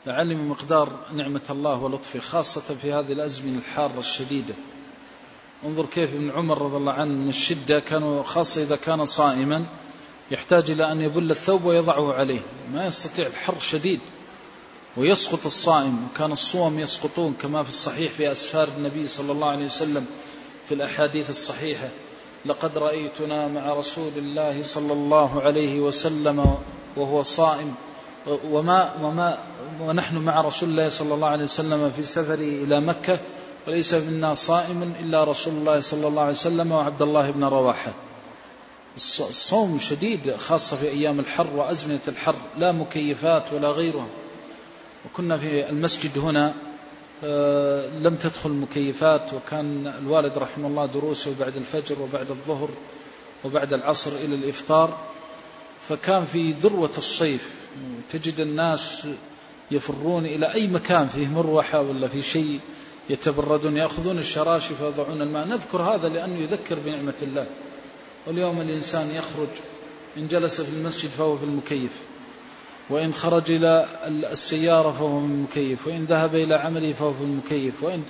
لعلموا 0.06 0.46
مقدار 0.46 0.90
نعمة 1.14 1.42
الله 1.50 1.84
ولطفه 1.84 2.20
خاصة 2.20 2.76
في 2.82 2.94
هذه 2.94 3.12
الأزمنة 3.12 3.58
الحارة 3.58 4.00
الشديدة. 4.00 4.54
انظر 5.66 5.86
كيف 5.86 6.14
ابن 6.14 6.32
عمر 6.32 6.62
رضي 6.62 6.78
الله 6.78 6.94
عنه 6.94 7.14
من 7.14 7.30
الشدة 7.30 7.80
كانوا 7.80 8.24
خاصة 8.24 8.62
إذا 8.62 8.76
كان 8.76 9.06
صائما 9.06 9.66
يحتاج 10.32 10.72
إلى 10.72 10.92
أن 10.92 11.02
يبل 11.02 11.32
الثوب 11.32 11.64
ويضعه 11.64 12.14
عليه. 12.14 12.42
ما 12.74 12.86
يستطيع 12.86 13.28
الحر 13.28 13.60
شديد. 13.60 14.00
ويسقط 14.98 15.46
الصائم 15.46 16.08
وكان 16.08 16.32
الصوم 16.32 16.80
يسقطون 16.80 17.34
كما 17.42 17.64
في 17.64 17.70
الصحيح 17.70 18.12
في 18.12 18.32
أسفار 18.32 18.68
النبي 18.78 19.08
صلى 19.08 19.32
الله 19.32 19.48
عليه 19.48 19.66
وسلم. 19.66 20.06
في 20.68 20.74
الأحاديث 20.74 21.30
الصحيحة 21.30 21.90
لقد 22.46 22.78
رأيتنا 22.78 23.48
مع 23.48 23.74
رسول 23.74 24.12
الله 24.18 24.64
صلى 24.64 24.94
الله 24.94 25.42
عليه 25.42 25.80
وسلم 25.80 26.56
وهو 26.98 27.24
صائم 27.24 27.76
وما 28.28 28.94
وما 29.02 29.38
ونحن 29.82 30.18
مع 30.18 30.42
رسول 30.42 30.70
الله 30.70 30.90
صلى 30.90 31.14
الله 31.14 31.28
عليه 31.28 31.44
وسلم 31.44 31.92
في 31.96 32.04
سفره 32.04 32.64
إلى 32.64 32.82
مكة 32.82 33.20
وليس 33.68 33.94
منا 33.94 34.34
صائم 34.34 34.96
إلا 35.00 35.24
رسول 35.24 35.54
الله 35.54 35.80
صلى 35.80 36.08
الله 36.08 36.22
عليه 36.22 36.32
وسلم 36.32 36.72
وعبد 36.72 37.02
الله 37.02 37.32
بن 37.32 37.44
رواحة. 37.44 37.92
الصوم 38.98 39.80
شديد 39.80 40.36
خاصة 40.36 40.78
في 40.78 40.88
أيام 40.90 41.20
الحر 41.20 41.48
وأزمنة 41.56 42.00
الحر 42.08 42.36
لا 42.58 42.72
مكيفات 42.72 43.54
ولا 43.54 43.72
غيرها. 43.72 44.08
وكنا 45.06 45.38
في 45.38 45.70
المسجد 45.70 46.18
هنا 46.18 46.54
لم 48.04 48.16
تدخل 48.16 48.50
المكيفات 48.50 49.34
وكان 49.34 49.88
الوالد 49.88 50.38
رحمه 50.38 50.68
الله 50.68 50.86
دروسه 50.86 51.36
بعد 51.40 51.56
الفجر 51.56 52.02
وبعد 52.02 52.30
الظهر 52.30 52.70
وبعد 53.46 53.74
العصر 53.74 54.12
إلى 54.12 54.36
الإفطار 54.36 54.98
فكان 55.90 56.26
في 56.26 56.52
ذروة 56.52 56.92
الصيف. 56.98 57.56
تجد 58.12 58.40
الناس 58.40 59.08
يفرون 59.72 60.26
إلى 60.26 60.54
أي 60.54 60.68
مكان 60.68 61.08
فيه 61.08 61.28
مروحة 61.28 61.82
ولا 61.82 62.08
في 62.08 62.22
شيء 62.22 62.60
يتبردون 63.10 63.78
يأخذون 63.78 64.20
الشراشف 64.20 64.82
ويضعون 64.82 65.22
الماء. 65.22 65.48
نذكر 65.48 65.82
هذا 65.82 66.10
لأنه 66.10 66.40
يذكر 66.40 66.80
بنعمة 66.80 67.14
الله. 67.22 67.48
واليوم 68.28 68.62
الإنسان 68.62 69.12
يخرج 69.12 69.50
إن 70.18 70.28
جلس 70.28 70.62
في 70.62 70.70
المسجد 70.70 71.10
فهو 71.10 71.38
في 71.38 71.44
المكيف. 71.44 71.92
وإن 72.90 73.14
خرج 73.14 73.52
إلى 73.52 73.86
السيارة 74.32 74.92
فهو 74.92 75.20
في 75.20 75.26
المكيف 75.26 75.88
وإن 75.88 76.06
ذهب 76.06 76.36
إلى 76.36 76.56
عمله 76.56 76.94
فهو 76.94 77.14
في 77.14 77.22
المكيف 77.22 77.84
وإن 77.84 78.04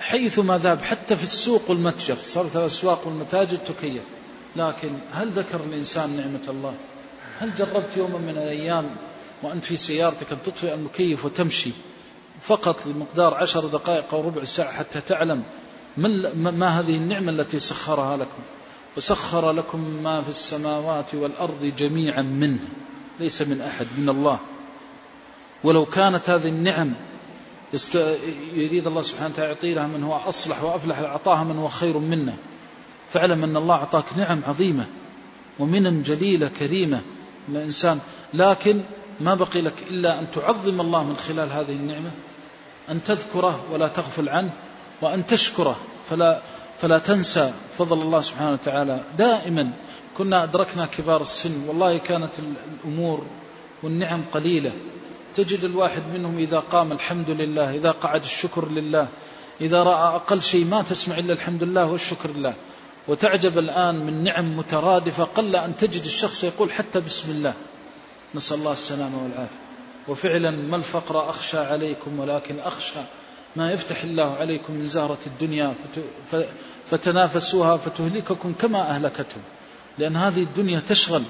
حيثما 0.00 0.58
ذهب 0.58 0.82
حتى 0.82 1.16
في 1.16 1.24
السوق 1.24 1.62
والمتجر 1.70 2.16
صارت 2.16 2.56
الأسواق 2.56 3.06
والمتاجر 3.06 3.56
تكيف. 3.56 4.02
لكن 4.56 4.92
هل 5.12 5.30
ذكر 5.30 5.60
الإنسان 5.60 6.16
نعمة 6.16 6.40
الله؟ 6.48 6.74
هل 7.38 7.54
جربت 7.54 7.96
يوما 7.96 8.18
من 8.18 8.30
الأيام 8.30 8.90
وأنت 9.42 9.64
في 9.64 9.76
سيارتك 9.76 10.32
أن 10.32 10.42
تطفئ 10.42 10.74
المكيف 10.74 11.24
وتمشي 11.24 11.70
فقط 12.40 12.86
لمقدار 12.86 13.34
عشر 13.34 13.66
دقائق 13.66 14.14
أو 14.14 14.20
ربع 14.20 14.44
ساعة 14.44 14.72
حتى 14.72 15.00
تعلم 15.00 15.42
ما 16.36 16.80
هذه 16.80 16.96
النعمة 16.96 17.32
التي 17.32 17.58
سخرها 17.58 18.16
لكم؟ 18.16 18.42
وسخر 18.96 19.52
لكم 19.52 20.02
ما 20.02 20.22
في 20.22 20.28
السماوات 20.28 21.14
والأرض 21.14 21.72
جميعا 21.78 22.22
منه. 22.22 22.68
ليس 23.20 23.42
من 23.42 23.60
أحد 23.60 23.86
من 23.98 24.08
الله. 24.08 24.38
ولو 25.64 25.84
كانت 25.84 26.30
هذه 26.30 26.48
النعم 26.48 26.92
يريد 28.54 28.86
الله 28.86 29.02
سبحانه 29.02 29.28
وتعالى 29.28 29.48
يعطي 29.48 29.74
لها 29.74 29.86
من 29.86 30.02
هو 30.02 30.16
أصلح 30.16 30.62
وأفلح 30.64 30.98
أعطاها 30.98 31.44
من 31.44 31.58
هو 31.58 31.68
خير 31.68 31.98
منا 31.98 32.34
فاعلم 33.12 33.44
أن 33.44 33.56
الله 33.56 33.74
أعطاك 33.74 34.04
نعم 34.16 34.40
عظيمة 34.48 34.86
ومنا 35.58 35.90
جليلة 35.90 36.48
كريمة 36.48 37.00
من 37.48 37.56
الإنسان 37.56 38.00
لكن 38.34 38.80
ما 39.20 39.34
بقي 39.34 39.62
لك 39.62 39.74
إلا 39.90 40.18
أن 40.18 40.30
تعظم 40.30 40.80
الله 40.80 41.04
من 41.04 41.16
خلال 41.16 41.52
هذه 41.52 41.72
النعمة 41.72 42.10
أن 42.90 43.04
تذكره 43.04 43.60
ولا 43.70 43.88
تغفل 43.88 44.28
عنه 44.28 44.50
وأن 45.02 45.26
تشكره. 45.26 45.76
فلا 46.10 46.40
فلا 46.78 46.98
تنسى 46.98 47.52
فضل 47.78 48.02
الله 48.02 48.20
سبحانه 48.20 48.52
وتعالى. 48.52 49.00
دائما 49.18 49.70
كنا 50.16 50.44
أدركنا 50.44 50.86
كبار 50.86 51.22
السن 51.22 51.68
والله 51.68 51.98
كانت 51.98 52.30
الأمور 52.84 53.26
والنعم 53.82 54.24
قليلة. 54.32 54.72
تجد 55.36 55.64
الواحد 55.64 56.02
منهم 56.14 56.38
إذا 56.38 56.58
قام 56.58 56.92
الحمد 56.92 57.30
لله 57.30 57.74
إذا 57.74 57.90
قعد 57.90 58.22
الشكر 58.22 58.68
لله 58.68 59.08
إذا 59.60 59.82
رأى 59.82 60.16
أقل 60.16 60.42
شيء 60.42 60.64
ما 60.64 60.82
تسمع 60.82 61.18
إلا 61.18 61.32
الحمد 61.32 61.62
لله 61.62 61.86
والشكر 61.86 62.30
لله. 62.30 62.54
وتعجب 63.08 63.58
الآن 63.58 64.06
من 64.06 64.24
نعم 64.24 64.56
مترادفة 64.56 65.24
قل 65.24 65.56
أن 65.56 65.76
تجد 65.76 66.04
الشخص 66.04 66.44
يقول 66.44 66.72
حتى 66.72 67.00
بسم 67.00 67.30
الله. 67.30 67.54
نسأل 68.34 68.58
الله 68.58 68.72
السلامة 68.72 69.22
والعافية. 69.22 69.64
وفعلا 70.08 70.50
ما 70.50 70.76
الفقر 70.76 71.30
أخشى 71.30 71.58
عليكم 71.58 72.20
ولكن 72.20 72.60
أخشى 72.60 73.00
ما 73.56 73.72
يفتح 73.72 74.02
الله 74.02 74.34
عليكم 74.34 74.72
من 74.72 74.86
زهرة 74.86 75.18
الدنيا 75.26 75.74
فتنافسوها 76.86 77.76
فتهلككم 77.76 78.52
كما 78.60 78.80
أهلكتهم. 78.80 79.42
لأن 79.98 80.16
هذه 80.16 80.42
الدنيا 80.42 80.82
تشغل 80.88 81.22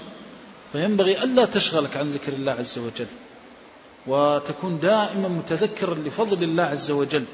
فينبغي 0.73 1.23
ألا 1.23 1.45
تشغلك 1.45 1.97
عن 1.97 2.11
ذكر 2.11 2.33
الله 2.33 2.53
عز 2.53 2.79
وجل 2.79 3.07
وتكون 4.07 4.81
دائما 4.81 5.29
متذكرا 5.29 5.95
لفضل 5.95 6.43
الله 6.43 6.63
عز 6.63 6.91
وجل 6.91 7.25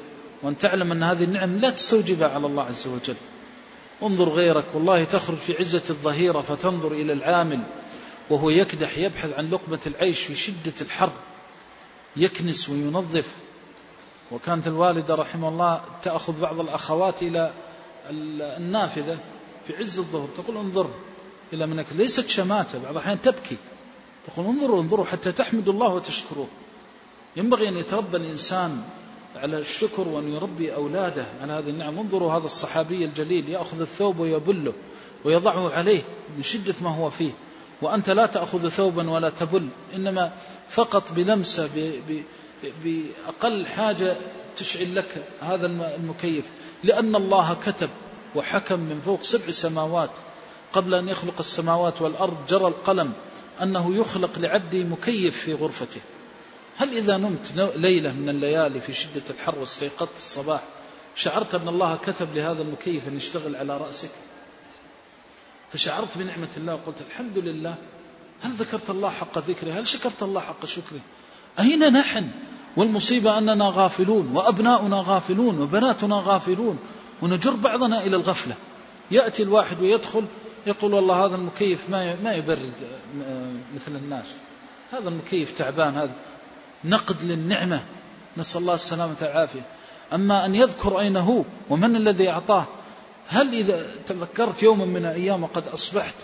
وأن 0.43 0.57
تعلم 0.57 0.91
أن 0.91 1.03
هذه 1.03 1.23
النعم 1.23 1.55
لا 1.55 1.69
تستوجبها 1.69 2.29
على 2.29 2.45
الله 2.45 2.63
عز 2.63 2.87
وجل. 2.87 3.15
انظر 4.03 4.29
غيرك 4.29 4.65
والله 4.73 5.03
تخرج 5.03 5.37
في 5.37 5.57
عزة 5.57 5.83
الظهيرة 5.89 6.41
فتنظر 6.41 6.91
إلى 6.91 7.13
العامل 7.13 7.59
وهو 8.29 8.49
يكدح 8.49 8.97
يبحث 8.97 9.33
عن 9.37 9.49
لقمة 9.49 9.79
العيش 9.87 10.19
في 10.19 10.35
شدة 10.35 10.73
الحر 10.81 11.11
يكنس 12.15 12.69
وينظف. 12.69 13.35
وكانت 14.31 14.67
الوالدة 14.67 15.15
رحمه 15.15 15.49
الله 15.49 15.81
تأخذ 16.03 16.39
بعض 16.41 16.59
الأخوات 16.59 17.23
إلى 17.23 17.51
النافذة 18.09 19.17
في 19.67 19.77
عز 19.77 19.99
الظهر 19.99 20.27
تقول 20.37 20.57
انظر 20.57 20.89
إلى 21.53 21.67
منك. 21.67 21.85
ليست 21.95 22.29
شماتة. 22.29 22.79
بعض 22.79 22.91
الأحيان 22.91 23.21
تبكي. 23.21 23.57
تقول 24.27 24.45
انظروا 24.45 24.81
انظروا 24.81 25.05
حتى 25.05 25.31
تحمدوا 25.31 25.73
الله 25.73 25.87
وتشكروه. 25.87 26.47
ينبغي 27.35 27.69
أن 27.69 27.77
يتربى 27.77 28.17
الإنسان 28.17 28.81
على 29.35 29.57
الشكر 29.57 30.07
وأن 30.07 30.33
يربي 30.33 30.75
أولاده 30.75 31.25
على 31.41 31.53
هذه 31.53 31.69
النعم. 31.69 31.99
انظروا 31.99 32.33
هذا 32.33 32.45
الصحابي 32.45 33.05
الجليل. 33.05 33.49
يأخذ 33.49 33.81
الثوب 33.81 34.19
ويبله 34.19 34.73
ويضعه 35.25 35.73
عليه 35.73 36.01
من 36.37 36.43
شدة 36.43 36.75
ما 36.81 36.95
هو 36.95 37.09
فيه. 37.09 37.31
وأنت 37.81 38.09
لا 38.09 38.25
تأخذ 38.25 38.69
ثوبا 38.69 39.09
ولا 39.09 39.29
تبل. 39.29 39.67
إنما 39.95 40.31
فقط 40.69 41.11
بلمسة 41.11 41.69
بأقل 42.83 43.65
حاجة 43.65 44.17
تشعل 44.57 44.95
لك 44.95 45.23
هذا 45.41 45.65
المكيف. 45.95 46.45
لأن 46.83 47.15
الله 47.15 47.57
كتب 47.65 47.89
وحكم 48.35 48.79
من 48.79 49.01
فوق 49.05 49.21
سبع 49.21 49.51
سماوات. 49.51 50.09
قبل 50.73 50.93
أن 50.93 51.09
يخلق 51.09 51.39
السماوات 51.39 52.01
والأرض 52.01 52.37
جرى 52.49 52.67
القلم 52.67 53.13
أنه 53.61 53.95
يخلق 53.95 54.39
لعبده 54.39 54.83
مكيف 54.83 55.37
في 55.37 55.53
غرفته. 55.53 56.01
هل 56.77 56.97
إذا 56.97 57.17
نمت 57.17 57.71
ليلة 57.75 58.13
من 58.13 58.29
الليالي 58.29 58.81
في 58.81 58.93
شدة 58.93 59.23
الحر 59.29 59.59
واستيقظت 59.59 60.17
الصباح 60.17 60.61
شعرت 61.15 61.55
أن 61.55 61.67
الله 61.67 61.95
كتب 61.95 62.35
لهذا 62.35 62.61
المكيف 62.61 63.07
أن 63.07 63.17
يشتغل 63.17 63.55
على 63.55 63.77
رأسك؟ 63.77 64.09
فشعرت 65.73 66.17
بنعمة 66.17 66.49
الله 66.57 66.73
وقلت 66.73 67.01
الحمد 67.09 67.37
لله. 67.37 67.75
هل 68.41 68.51
ذكرت 68.51 68.89
الله 68.89 69.09
حق 69.09 69.37
ذكره؟ 69.37 69.71
هل 69.71 69.87
شكرت 69.87 70.23
الله 70.23 70.41
حق 70.41 70.65
شكره؟ 70.65 70.99
أين 71.59 71.93
نحن؟ 71.93 72.27
والمصيبة 72.77 73.37
أننا 73.37 73.71
غافلون 73.75 74.31
وأبناؤنا 74.33 75.03
غافلون 75.07 75.61
وبناتنا 75.61 76.23
غافلون. 76.25 76.79
ونجر 77.21 77.51
بعضنا 77.51 78.03
إلى 78.03 78.15
الغفلة. 78.15 78.55
يأتي 79.11 79.43
الواحد 79.43 79.81
ويدخل 79.81 80.25
يقول 80.65 80.93
والله 80.93 81.25
هذا 81.25 81.35
المكيف 81.35 81.89
ما 81.89 82.15
ما 82.15 82.33
يبرد 82.33 82.73
مثل 83.75 83.95
الناس. 83.95 84.25
هذا 84.91 85.09
المكيف 85.09 85.57
تعبان 85.57 85.95
هذا 85.95 86.13
نقد 86.85 87.23
للنعمة. 87.23 87.83
نسأل 88.37 88.61
الله 88.61 88.73
السلامة 88.73 89.15
والعافية. 89.21 89.65
أما 90.13 90.45
أن 90.45 90.55
يذكر 90.55 90.99
أين 90.99 91.17
هو 91.17 91.43
ومن 91.69 91.95
الذي 91.95 92.29
أعطاه 92.29 92.65
هل 93.27 93.53
إذا 93.53 93.85
تذكرت 94.07 94.63
يوما 94.63 94.85
من 94.85 95.05
الأيام 95.05 95.43
وقد 95.43 95.67
أصبحت 95.67 96.15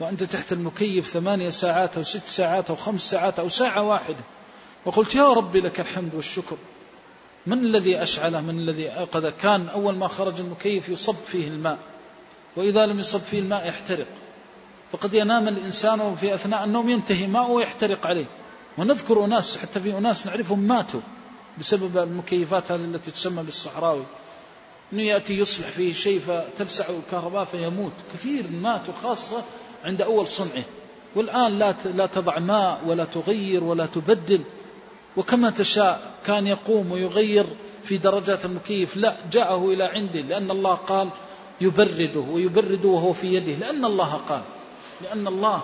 وأنت 0.00 0.22
تحت 0.22 0.52
المكيف 0.52 1.06
ثمانية 1.06 1.50
ساعات 1.50 1.96
أو 1.96 2.02
ست 2.02 2.26
ساعات 2.26 2.70
أو 2.70 2.76
خمس 2.76 3.10
ساعات 3.10 3.38
أو 3.38 3.48
ساعة 3.48 3.82
واحدة 3.82 4.24
وقلت 4.84 5.14
يا 5.14 5.28
ربي 5.28 5.60
لك 5.60 5.80
الحمد 5.80 6.14
والشكر 6.14 6.56
من 7.46 7.58
الذي 7.58 8.02
أشعله 8.02 8.40
من 8.40 8.58
الذي 8.58 8.98
أيقظ 8.98 9.26
كان 9.26 9.68
أول 9.68 9.96
ما 9.96 10.08
خرج 10.08 10.40
المكيف 10.40 10.88
يصب 10.88 11.16
فيه 11.26 11.48
الماء. 11.48 11.78
وإذا 12.56 12.86
لم 12.86 13.00
يصب 13.00 13.20
فيه 13.20 13.38
الماء 13.38 13.68
يحترق. 13.68 14.06
فقد 14.92 15.14
ينام 15.14 15.48
الإنسان 15.48 16.00
وفي 16.00 16.34
أثناء 16.34 16.64
النوم 16.64 16.90
ينتهي 16.90 17.26
ماء 17.26 17.50
ويحترق 17.50 18.06
عليه. 18.06 18.26
ونذكر 18.78 19.24
أناس 19.24 19.56
حتى 19.56 19.80
في 19.80 19.98
أناس 19.98 20.26
نعرفهم 20.26 20.58
ماتوا 20.58 21.00
بسبب 21.58 21.98
المكيفات 21.98 22.72
هذه 22.72 22.84
التي 22.84 23.10
تسمى 23.10 23.42
بالصحراوي. 23.42 24.04
أنه 24.92 25.02
يأتي 25.02 25.38
يصلح 25.38 25.66
فيه 25.68 25.92
شيء 25.92 26.20
فتلسع 26.20 26.84
الكهرباء 26.88 27.44
فيموت. 27.44 27.92
كثير 28.14 28.46
ماتوا 28.50 28.94
خاصة 29.02 29.44
عند 29.84 30.02
أول 30.02 30.28
صنعه. 30.28 30.64
والآن 31.14 31.58
لا 31.58 31.74
لا 31.94 32.06
تضع 32.06 32.38
ماء 32.38 32.80
ولا 32.86 33.04
تغير 33.04 33.64
ولا 33.64 33.86
تبدل. 33.86 34.40
وكما 35.16 35.50
تشاء 35.50 36.14
كان 36.26 36.46
يقوم 36.46 36.92
ويغير 36.92 37.46
في 37.84 37.98
درجات 37.98 38.44
المكيف. 38.44 38.96
لا 38.96 39.16
جاءه 39.32 39.68
إلى 39.72 39.84
عنده 39.84 40.20
لأن 40.20 40.50
الله 40.50 40.74
قال 40.74 41.10
يبرده 41.60 42.20
ويبرده 42.20 42.88
وهو 42.88 43.12
في 43.12 43.34
يده. 43.34 43.52
لأن 43.52 43.84
الله 43.84 44.14
قال 44.28 44.42
لأن 45.02 45.26
الله 45.26 45.62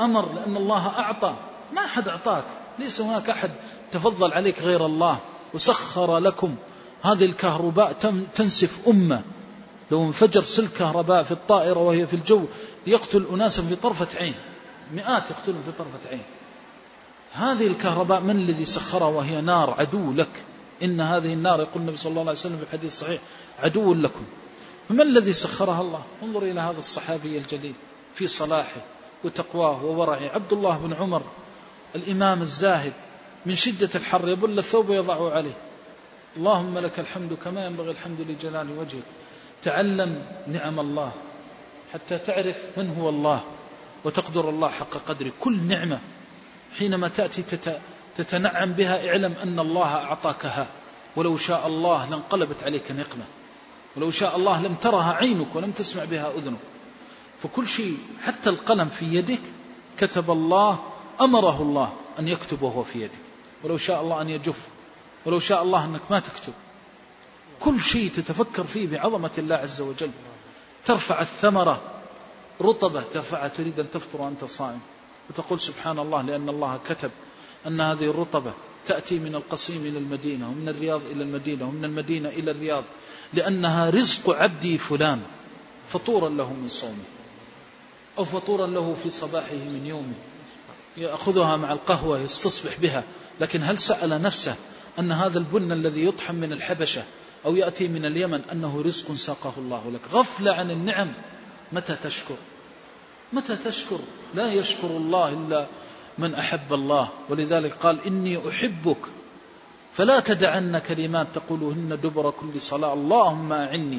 أمر 0.00 0.32
لأن 0.32 0.56
الله 0.56 0.88
أعطى. 0.88 1.36
ما 1.72 1.84
أحد 1.84 2.08
أعطاك. 2.08 2.44
ليس 2.78 3.00
هناك 3.00 3.30
أحد 3.30 3.50
تفضل 3.92 4.32
عليك 4.32 4.62
غير 4.62 4.86
الله. 4.86 5.18
وسخر 5.54 6.18
لكم 6.18 6.54
هذه 7.02 7.24
الكهرباء 7.24 7.92
تنسف 8.34 8.88
أمة. 8.88 9.22
لو 9.90 10.02
انفجر 10.02 10.42
سلك 10.42 10.70
كهرباء 10.70 11.22
في 11.22 11.32
الطائرة 11.32 11.78
وهي 11.78 12.06
في 12.06 12.16
الجو 12.16 12.44
يقتل 12.86 13.26
أناسا 13.32 13.62
في 13.62 13.76
طرفة 13.76 14.18
عين. 14.20 14.34
مئات 14.94 15.22
يقتلون 15.30 15.62
في 15.64 15.72
طرفة 15.72 16.10
عين. 16.10 16.22
هذه 17.32 17.66
الكهرباء 17.66 18.20
من 18.20 18.36
الذي 18.36 18.64
سخرها 18.64 19.08
وهي 19.08 19.40
نار 19.40 19.74
عدو 19.78 20.12
لك؟ 20.12 20.28
إن 20.82 21.00
هذه 21.00 21.32
النار 21.32 21.60
يقول 21.60 21.82
النبي 21.82 21.96
صلى 21.96 22.10
الله 22.10 22.20
عليه 22.20 22.30
وسلم 22.30 22.56
في 22.56 22.62
الحديث 22.62 22.92
الصحيح 22.92 23.20
عدو 23.62 23.94
لكم. 23.94 24.24
فما 24.88 25.02
الذي 25.02 25.32
سخرها 25.32 25.80
الله؟ 25.80 26.02
انظر 26.22 26.42
إلى 26.42 26.60
هذا 26.60 26.78
الصحابي 26.78 27.38
الجليل 27.38 27.74
في 28.14 28.26
صلاحه 28.26 28.80
وتقواه 29.24 29.84
وورعه. 29.84 30.30
عبد 30.34 30.52
الله 30.52 30.76
بن 30.78 30.94
عمر 30.94 31.22
الإمام 31.94 32.42
الزاهد 32.42 32.92
من 33.46 33.54
شدة 33.54 33.90
الحر 33.94 34.28
يبل 34.28 34.58
الثوب 34.58 34.88
ويضعه 34.88 35.30
عليه. 35.30 35.56
اللهم 36.36 36.78
لك 36.78 37.00
الحمد 37.00 37.32
كما 37.32 37.66
ينبغي 37.66 37.90
الحمد 37.90 38.20
لجلال 38.20 38.78
وجهك. 38.78 39.02
تعلم 39.62 40.26
نعم 40.46 40.80
الله 40.80 41.12
حتى 41.92 42.18
تعرف 42.18 42.66
من 42.76 42.96
هو 43.00 43.08
الله 43.08 43.40
وتقدر 44.04 44.50
الله 44.50 44.68
حق 44.68 44.96
قدره. 45.08 45.32
كل 45.40 45.56
نعمة 45.56 46.00
حينما 46.78 47.08
تأتي 47.08 47.44
تتنعم 48.16 48.72
بها 48.72 49.08
اعلم 49.08 49.34
أن 49.42 49.60
الله 49.60 49.94
أعطاكها. 49.94 50.66
ولو 51.16 51.36
شاء 51.36 51.66
الله 51.66 52.10
لانقلبت 52.10 52.64
عليك 52.64 52.90
نقمة. 52.90 53.24
ولو 53.96 54.10
شاء 54.10 54.36
الله 54.36 54.62
لم 54.62 54.74
ترها 54.74 55.12
عينك 55.12 55.54
ولم 55.54 55.70
تسمع 55.70 56.04
بها 56.04 56.30
أذنك. 56.30 56.58
فكل 57.42 57.68
شيء 57.68 57.98
حتى 58.22 58.50
القلم 58.50 58.88
في 58.88 59.04
يدك 59.04 59.40
كتب 59.98 60.30
الله 60.30 60.82
أمره 61.20 61.62
الله 61.62 61.92
أن 62.18 62.28
يكتب 62.28 62.62
وهو 62.62 62.82
في 62.82 63.02
يدك. 63.02 63.24
ولو 63.64 63.76
شاء 63.76 64.02
الله 64.02 64.20
أن 64.20 64.30
يجف 64.30 64.68
ولو 65.26 65.38
شاء 65.38 65.62
الله 65.62 65.84
أنك 65.84 66.02
ما 66.10 66.18
تكتب. 66.18 66.52
كل 67.60 67.80
شيء 67.80 68.10
تتفكر 68.10 68.64
فيه 68.64 68.88
بعظمة 68.88 69.30
الله 69.38 69.56
عز 69.56 69.80
وجل. 69.80 70.10
ترفع 70.84 71.20
الثمرة 71.20 71.80
رطبة 72.60 73.02
ترفعها 73.02 73.48
تريد 73.48 73.80
أن 73.80 73.90
تفطر 73.90 74.22
وأنت 74.22 74.44
صائم. 74.44 74.80
وتقول 75.30 75.60
سبحان 75.60 75.98
الله 75.98 76.22
لأن 76.22 76.48
الله 76.48 76.80
كتب 76.88 77.10
أن 77.66 77.80
هذه 77.80 78.10
الرطبة 78.10 78.52
تأتي 78.86 79.18
من 79.18 79.34
القصيم 79.34 79.86
إلى 79.86 79.98
المدينة 79.98 80.48
ومن 80.48 80.68
الرياض 80.68 81.00
إلى 81.10 81.22
المدينة 81.22 81.68
ومن 81.68 81.84
المدينة 81.84 82.28
إلى 82.28 82.50
الرياض 82.50 82.84
لأنها 83.34 83.90
رزق 83.90 84.30
عبدي 84.30 84.78
فلان 84.78 85.20
فطورا 85.88 86.28
له 86.28 86.52
من 86.52 86.68
صومه 86.68 87.04
أو 88.18 88.24
فطورا 88.24 88.66
له 88.66 88.96
في 89.02 89.10
صباحه 89.10 89.54
من 89.54 89.86
يومه 89.86 90.14
يأخذها 90.96 91.56
مع 91.56 91.72
القهوة 91.72 92.18
يستصبح 92.18 92.78
بها 92.78 93.04
لكن 93.40 93.62
هل 93.62 93.78
سأل 93.78 94.22
نفسه 94.22 94.56
أن 94.98 95.12
هذا 95.12 95.38
البن 95.38 95.72
الذي 95.72 96.04
يطحن 96.04 96.34
من 96.34 96.52
الحبشة 96.52 97.02
أو 97.46 97.56
يأتي 97.56 97.88
من 97.88 98.06
اليمن 98.06 98.40
أنه 98.52 98.82
رزق 98.82 99.14
ساقه 99.14 99.52
الله 99.58 99.90
لك؟ 99.90 100.00
غفلة 100.12 100.52
عن 100.52 100.70
النعم 100.70 101.12
متى 101.72 101.96
تشكر؟ 102.02 102.36
متى 103.32 103.56
تشكر؟ 103.56 103.98
لا 104.34 104.52
يشكر 104.52 104.86
الله 104.86 105.32
إلا 105.32 105.66
من 106.18 106.34
أحب 106.34 106.72
الله. 106.72 107.08
ولذلك 107.28 107.72
قال 107.72 107.98
إني 108.06 108.48
أحبك. 108.48 108.98
فلا 109.92 110.20
تدعن 110.20 110.78
كلمات 110.78 111.26
تقولهن 111.34 111.98
دبر 112.02 112.30
كل 112.30 112.60
صلاة. 112.60 112.92
اللهم 112.92 113.52
أعني 113.52 113.98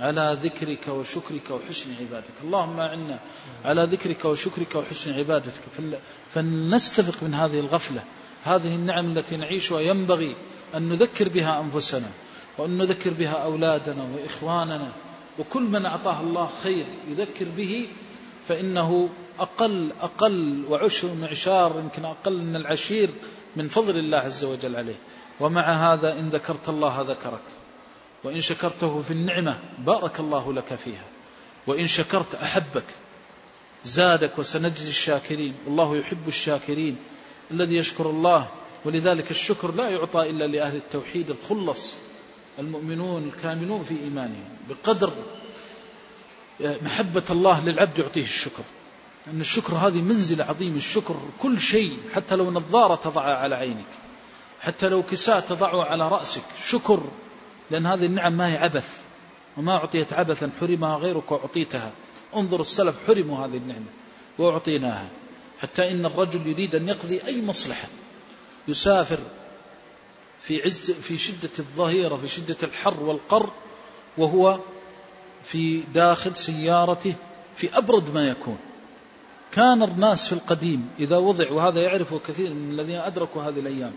على 0.00 0.38
ذكرك 0.42 0.88
وشكرك 0.88 1.50
وحسن 1.50 1.94
عبادتك. 2.00 2.34
اللهم 2.44 2.80
أعنا 2.80 3.18
على 3.64 3.84
ذكرك 3.84 4.24
وشكرك 4.24 4.74
وحسن 4.74 5.12
عبادتك. 5.12 5.62
فلنستفق 6.30 7.22
من 7.22 7.34
هذه 7.34 7.60
الغفلة. 7.60 8.04
هذه 8.44 8.74
النعم 8.74 9.18
التي 9.18 9.36
نعيشها. 9.36 9.80
ينبغي 9.80 10.36
أن 10.74 10.88
نذكر 10.88 11.28
بها 11.28 11.60
أنفسنا 11.60 12.10
وأن 12.58 12.78
نذكر 12.78 13.10
بها 13.10 13.44
أولادنا 13.44 14.08
وإخواننا. 14.14 14.92
وكل 15.38 15.62
من 15.62 15.86
أعطاه 15.86 16.20
الله 16.20 16.50
خير 16.62 16.84
يذكر 17.08 17.46
به 17.56 17.88
فإنه 18.48 19.08
أقل 19.40 19.90
أقل 20.00 20.64
وعشر 20.68 21.14
معشار 21.14 21.78
يمكن 21.78 22.04
أقل 22.04 22.42
من 22.42 22.56
العشير 22.56 23.10
من 23.56 23.68
فضل 23.68 23.98
الله 23.98 24.18
عز 24.18 24.44
وجل 24.44 24.76
عليه. 24.76 24.96
ومع 25.40 25.62
هذا 25.92 26.20
إن 26.20 26.28
ذكرت 26.28 26.68
الله 26.68 27.00
ذكرك 27.08 27.40
وإن 28.24 28.40
شكرته 28.40 29.02
في 29.02 29.10
النعمة 29.10 29.58
بارك 29.78 30.20
الله 30.20 30.52
لك 30.52 30.74
فيها 30.74 31.04
وإن 31.66 31.86
شكرت 31.86 32.34
أحبك 32.34 32.84
زادك 33.84 34.38
وسنجزي 34.38 34.88
الشاكرين. 34.88 35.54
والله 35.66 35.96
يحب 35.96 36.28
الشاكرين 36.28 36.96
الذي 37.50 37.76
يشكر 37.76 38.10
الله 38.10 38.48
ولذلك 38.84 39.30
الشكر 39.30 39.74
لا 39.74 39.88
يعطى 39.88 40.30
إلا 40.30 40.44
لأهل 40.44 40.76
التوحيد 40.76 41.30
الخلص 41.30 41.96
المؤمنون 42.58 43.32
الكاملون 43.34 43.84
في 43.84 43.94
إيمانهم. 44.04 44.44
بقدر 44.68 45.12
محبة 46.60 47.22
الله 47.30 47.64
للعبد 47.64 47.98
يعطيه 47.98 48.22
الشكر. 48.22 48.62
أن 49.30 49.40
الشكر 49.40 49.74
هذه 49.74 50.00
منزلة 50.00 50.44
عظيمة 50.44 50.76
الشكر 50.76 51.16
كل 51.42 51.60
شيء 51.60 51.98
حتى 52.14 52.36
لو 52.36 52.50
نظارة 52.50 52.94
تضعها 52.94 53.36
على 53.36 53.54
عينك 53.54 53.86
حتى 54.60 54.88
لو 54.88 55.02
كساء 55.02 55.40
تضعه 55.40 55.84
على 55.84 56.08
رأسك 56.08 56.42
شكر 56.64 57.00
لأن 57.70 57.86
هذه 57.86 58.06
النعم 58.06 58.32
ما 58.32 58.48
هي 58.52 58.56
عبث. 58.56 59.00
وما 59.56 59.72
أعطيت 59.72 60.12
عبثا 60.12 60.50
حرمها 60.60 60.96
غيرك 60.96 61.32
وأعطيتها. 61.32 61.92
انظر 62.36 62.60
السلف 62.60 62.96
حرموا 63.06 63.46
هذه 63.46 63.56
النعمة 63.56 63.86
وأعطيناها. 64.38 65.08
حتى 65.60 65.90
إن 65.90 66.06
الرجل 66.06 66.46
يريد 66.46 66.74
أن 66.74 66.88
يقضي 66.88 67.20
أي 67.26 67.42
مصلحة. 67.42 67.88
يسافر 68.68 69.18
في 70.42 70.62
عز 70.62 70.90
في 70.90 71.18
شدة 71.18 71.50
الظهيرة 71.58 72.16
في 72.16 72.28
شدة 72.28 72.56
الحر 72.62 73.02
والقر 73.02 73.50
وهو 74.18 74.60
في 75.44 75.80
داخل 75.94 76.36
سيارته 76.36 77.14
في 77.56 77.78
أبرد 77.78 78.14
ما 78.14 78.28
يكون. 78.28 78.58
كان 79.52 79.82
الناس 79.82 80.26
في 80.26 80.32
القديم 80.32 80.90
إذا 80.98 81.16
وضع 81.16 81.52
وهذا 81.52 81.80
يعرفه 81.80 82.18
كثير 82.18 82.54
من 82.54 82.70
الذين 82.70 82.96
أدركوا 82.96 83.42
هذه 83.42 83.60
الأيام 83.60 83.92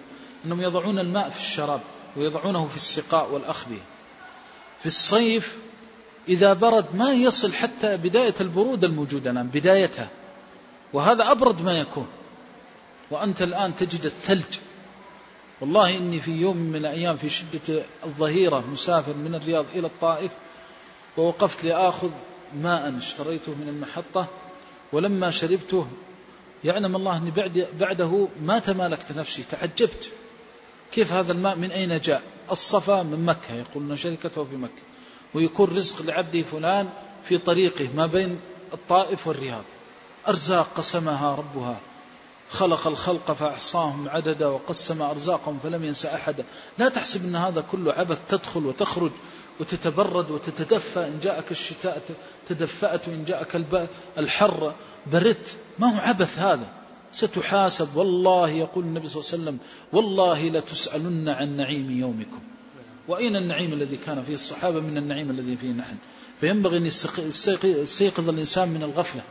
أنهم 0.45 0.61
يضعون 0.61 0.99
الماء 0.99 1.30
في 1.30 1.39
الشراب 1.39 1.81
ويضعونه 2.17 2.67
في 2.67 2.75
السقاء 2.75 3.31
والأخبية 3.31 3.81
في 4.80 4.85
الصيف 4.85 5.57
إذا 6.30 6.53
برد 6.53 6.95
ما 6.95 7.11
يصل 7.11 7.53
حتى 7.53 7.97
بداية 7.97 8.33
البرودة 8.41 8.88
الموجودة 8.88 9.31
الآن 9.31 9.47
بدايتها. 9.47 10.09
وهذا 10.93 11.31
أبرد 11.31 11.61
ما 11.61 11.73
يكون. 11.73 12.07
وأنت 13.11 13.41
الآن 13.41 13.75
تجد 13.75 14.05
الثلج. 14.05 14.59
والله 15.61 15.97
إني 15.97 16.21
في 16.21 16.31
يوم 16.31 16.57
من 16.57 16.75
الأيام 16.75 17.15
في 17.17 17.30
شدة 17.30 17.83
الظهيرة 18.03 18.59
مسافر 18.59 19.13
من 19.13 19.35
الرياض 19.35 19.65
إلى 19.75 19.88
الطائف 19.88 20.31
ووقفت 21.17 21.63
لآخذ 21.63 22.09
ماء 22.61 22.97
اشتريته 22.97 23.51
من 23.51 23.69
المحطة 23.69 24.27
ولما 24.94 25.32
شربته 25.32 25.88
يعلم 26.64 26.95
الله 26.95 27.18
أني 27.18 27.32
بعد 27.32 27.68
بعده 27.80 28.28
ما 28.42 28.60
تمالكت 28.60 29.11
نفسي 29.11 29.44
تعجبت. 29.44 30.11
كيف 30.92 31.14
هذا 31.14 31.32
الماء 31.32 31.56
من 31.56 31.72
أين 31.72 32.00
جاء؟ 32.00 32.22
الصفا 32.52 33.03
من 33.03 33.26
مكة 33.26 33.53
يقولون 33.53 33.98
شركته 33.98 34.44
في 34.44 34.56
مكة. 34.56 34.82
ويكون 35.34 35.78
رزق 35.78 36.02
لعبده 36.02 36.42
فلان 36.42 36.90
في 37.24 37.38
طريقه 37.38 37.90
ما 37.95 38.06
بين 38.06 38.40
الطائف 38.74 39.28
والرياض. 39.28 39.64
أرزاق 40.28 40.68
قسمها 40.76 41.36
ربها. 41.36 41.80
خلق 42.52 42.88
الخلق 42.88 43.32
فأحصاهم 43.32 44.10
عددا 44.10 44.48
وقسم 44.48 45.02
أرزاقهم 45.02 45.60
فلم 45.64 45.86
ينسى 45.86 46.08
أحدا. 46.08 46.44
لا 46.78 46.90
تحسب 46.90 47.26
أن 47.26 47.36
هذا 47.36 47.61
كله 47.72 47.94
عبث 47.94 48.20
تدخل 48.30 48.66
وتخرج. 48.66 49.11
وتتبرد 49.61 50.31
وتتدفى 50.31 50.99
إن 50.99 51.19
جاءك 51.23 51.51
الشتاء 51.51 52.01
تدفأت 52.49 53.07
وإن 53.07 53.25
جاءك 53.25 53.65
الحر. 54.17 54.73
بردت 55.11 55.57
ما 55.80 55.95
هو 55.95 55.99
عبث 55.99 56.40
هذا. 56.40 56.67
ستحاسب. 57.11 57.95
والله 57.95 58.49
يقول 58.49 58.83
النبي 58.83 59.07
صلى 59.07 59.22
الله 59.22 59.31
عليه 59.31 59.41
وسلم 59.41 59.57
والله 59.93 60.49
لتسألن 60.49 61.30
عن 61.30 61.57
نعيم 61.57 61.91
يومكم. 61.99 62.40
وأين 63.07 63.35
النعيم 63.35 63.73
الذي 63.73 63.98
كان 63.98 64.23
فيه؟ 64.23 64.33
الصحابة 64.33 64.80
من 64.80 64.98
النعيم 64.98 65.30
الذي 65.30 65.57
فيه 65.57 65.72
نحن. 65.72 65.95
فينبغي 66.40 66.77
أن 66.77 66.85
يستيقظ 66.85 68.30
الإنسان 68.30 68.69
من 68.69 68.83
الغفلة 68.83 69.22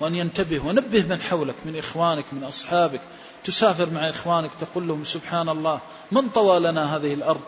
وأن 0.00 0.14
ينتبه 0.14 0.66
ونبه 0.66 1.02
من 1.02 1.20
حولك 1.20 1.54
من 1.64 1.76
إخوانك 1.76 2.24
من 2.32 2.44
أصحابك. 2.44 3.00
تسافر 3.44 3.90
مع 3.90 4.10
إخوانك 4.10 4.50
تقول 4.60 4.88
لهم 4.88 5.04
سبحان 5.04 5.48
الله 5.48 5.80
من 6.12 6.28
طوى 6.28 6.60
لنا 6.60 6.96
هذه 6.96 7.14
الأرض؟ 7.14 7.40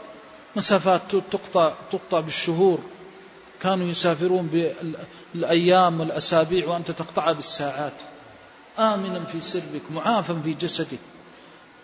مسافات 0.57 1.03
تقطع, 1.31 1.73
تقطع 1.93 2.21
بالشهور. 2.21 2.79
كانوا 3.63 3.87
يسافرون 3.87 4.75
بالأيام 5.35 6.01
والأسابيع 6.01 6.69
وأنت 6.69 6.91
تقطعها 6.91 7.33
بالساعات. 7.33 7.93
آمنا 8.79 9.25
في 9.25 9.41
سربك 9.41 9.83
معافا 9.91 10.41
في 10.45 10.55
جسدك. 10.55 10.99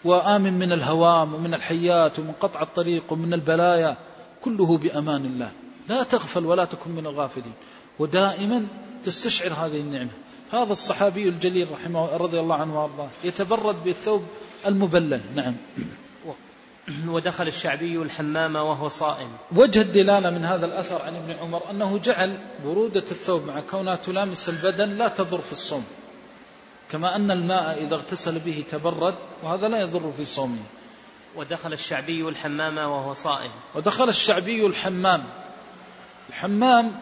وآمن 0.04 0.52
من 0.52 0.72
الهوام 0.72 1.34
ومن 1.34 1.54
الحيات 1.54 2.18
ومن 2.18 2.32
قطع 2.40 2.62
الطريق 2.62 3.12
ومن 3.12 3.34
البلايا. 3.34 3.96
كله 4.42 4.78
بأمان 4.78 5.24
الله. 5.24 5.52
لا 5.88 6.02
تغفل 6.02 6.46
ولا 6.46 6.64
تكن 6.64 6.90
من 6.90 7.06
الغافلين. 7.06 7.54
ودائما 7.98 8.66
تستشعر 9.04 9.52
هذه 9.52 9.80
النعمة. 9.80 10.10
هذا 10.52 10.72
الصحابي 10.72 11.28
الجليل 11.28 11.72
رحمه 11.72 12.16
رضي 12.16 12.40
الله 12.40 12.56
عنه 12.56 12.82
وأرضاه. 12.82 13.08
يتبرد 13.24 13.84
بالثوب 13.84 14.24
المبلل. 14.66 15.20
نعم. 15.34 15.54
ودخل 17.08 17.48
الشعبي 17.48 17.96
الحمام 17.96 18.56
وهو 18.56 18.88
صائم. 18.88 19.28
وجه 19.52 19.80
الدلالة 19.80 20.30
من 20.30 20.44
هذا 20.44 20.66
الأثر 20.66 21.02
عن 21.02 21.16
ابن 21.16 21.32
عمر 21.32 21.70
أنه 21.70 21.98
جعل 21.98 22.38
برودة 22.64 23.04
الثوب 23.10 23.46
مع 23.46 23.60
كونها 23.60 23.96
تلامس 23.96 24.48
البدن 24.48 24.88
لا 24.88 25.08
تضر 25.08 25.40
في 25.40 25.52
الصوم 25.52 25.84
كما 26.90 27.16
أن 27.16 27.30
الماء 27.30 27.82
إذا 27.82 27.94
اغتسل 27.94 28.38
به 28.38 28.64
تبرد 28.70 29.14
وهذا 29.42 29.68
لا 29.68 29.80
يضر 29.80 30.12
في 30.16 30.24
صومه. 30.24 30.62
ودخل 31.36 31.72
الشعبي 31.72 32.28
الحمام 32.28 32.78
وهو 32.78 33.14
صائم. 33.14 33.50
ودخل 33.74 34.08
الشعبي 34.08 34.66
الحمام. 34.66 35.24
الحمام 36.28 36.92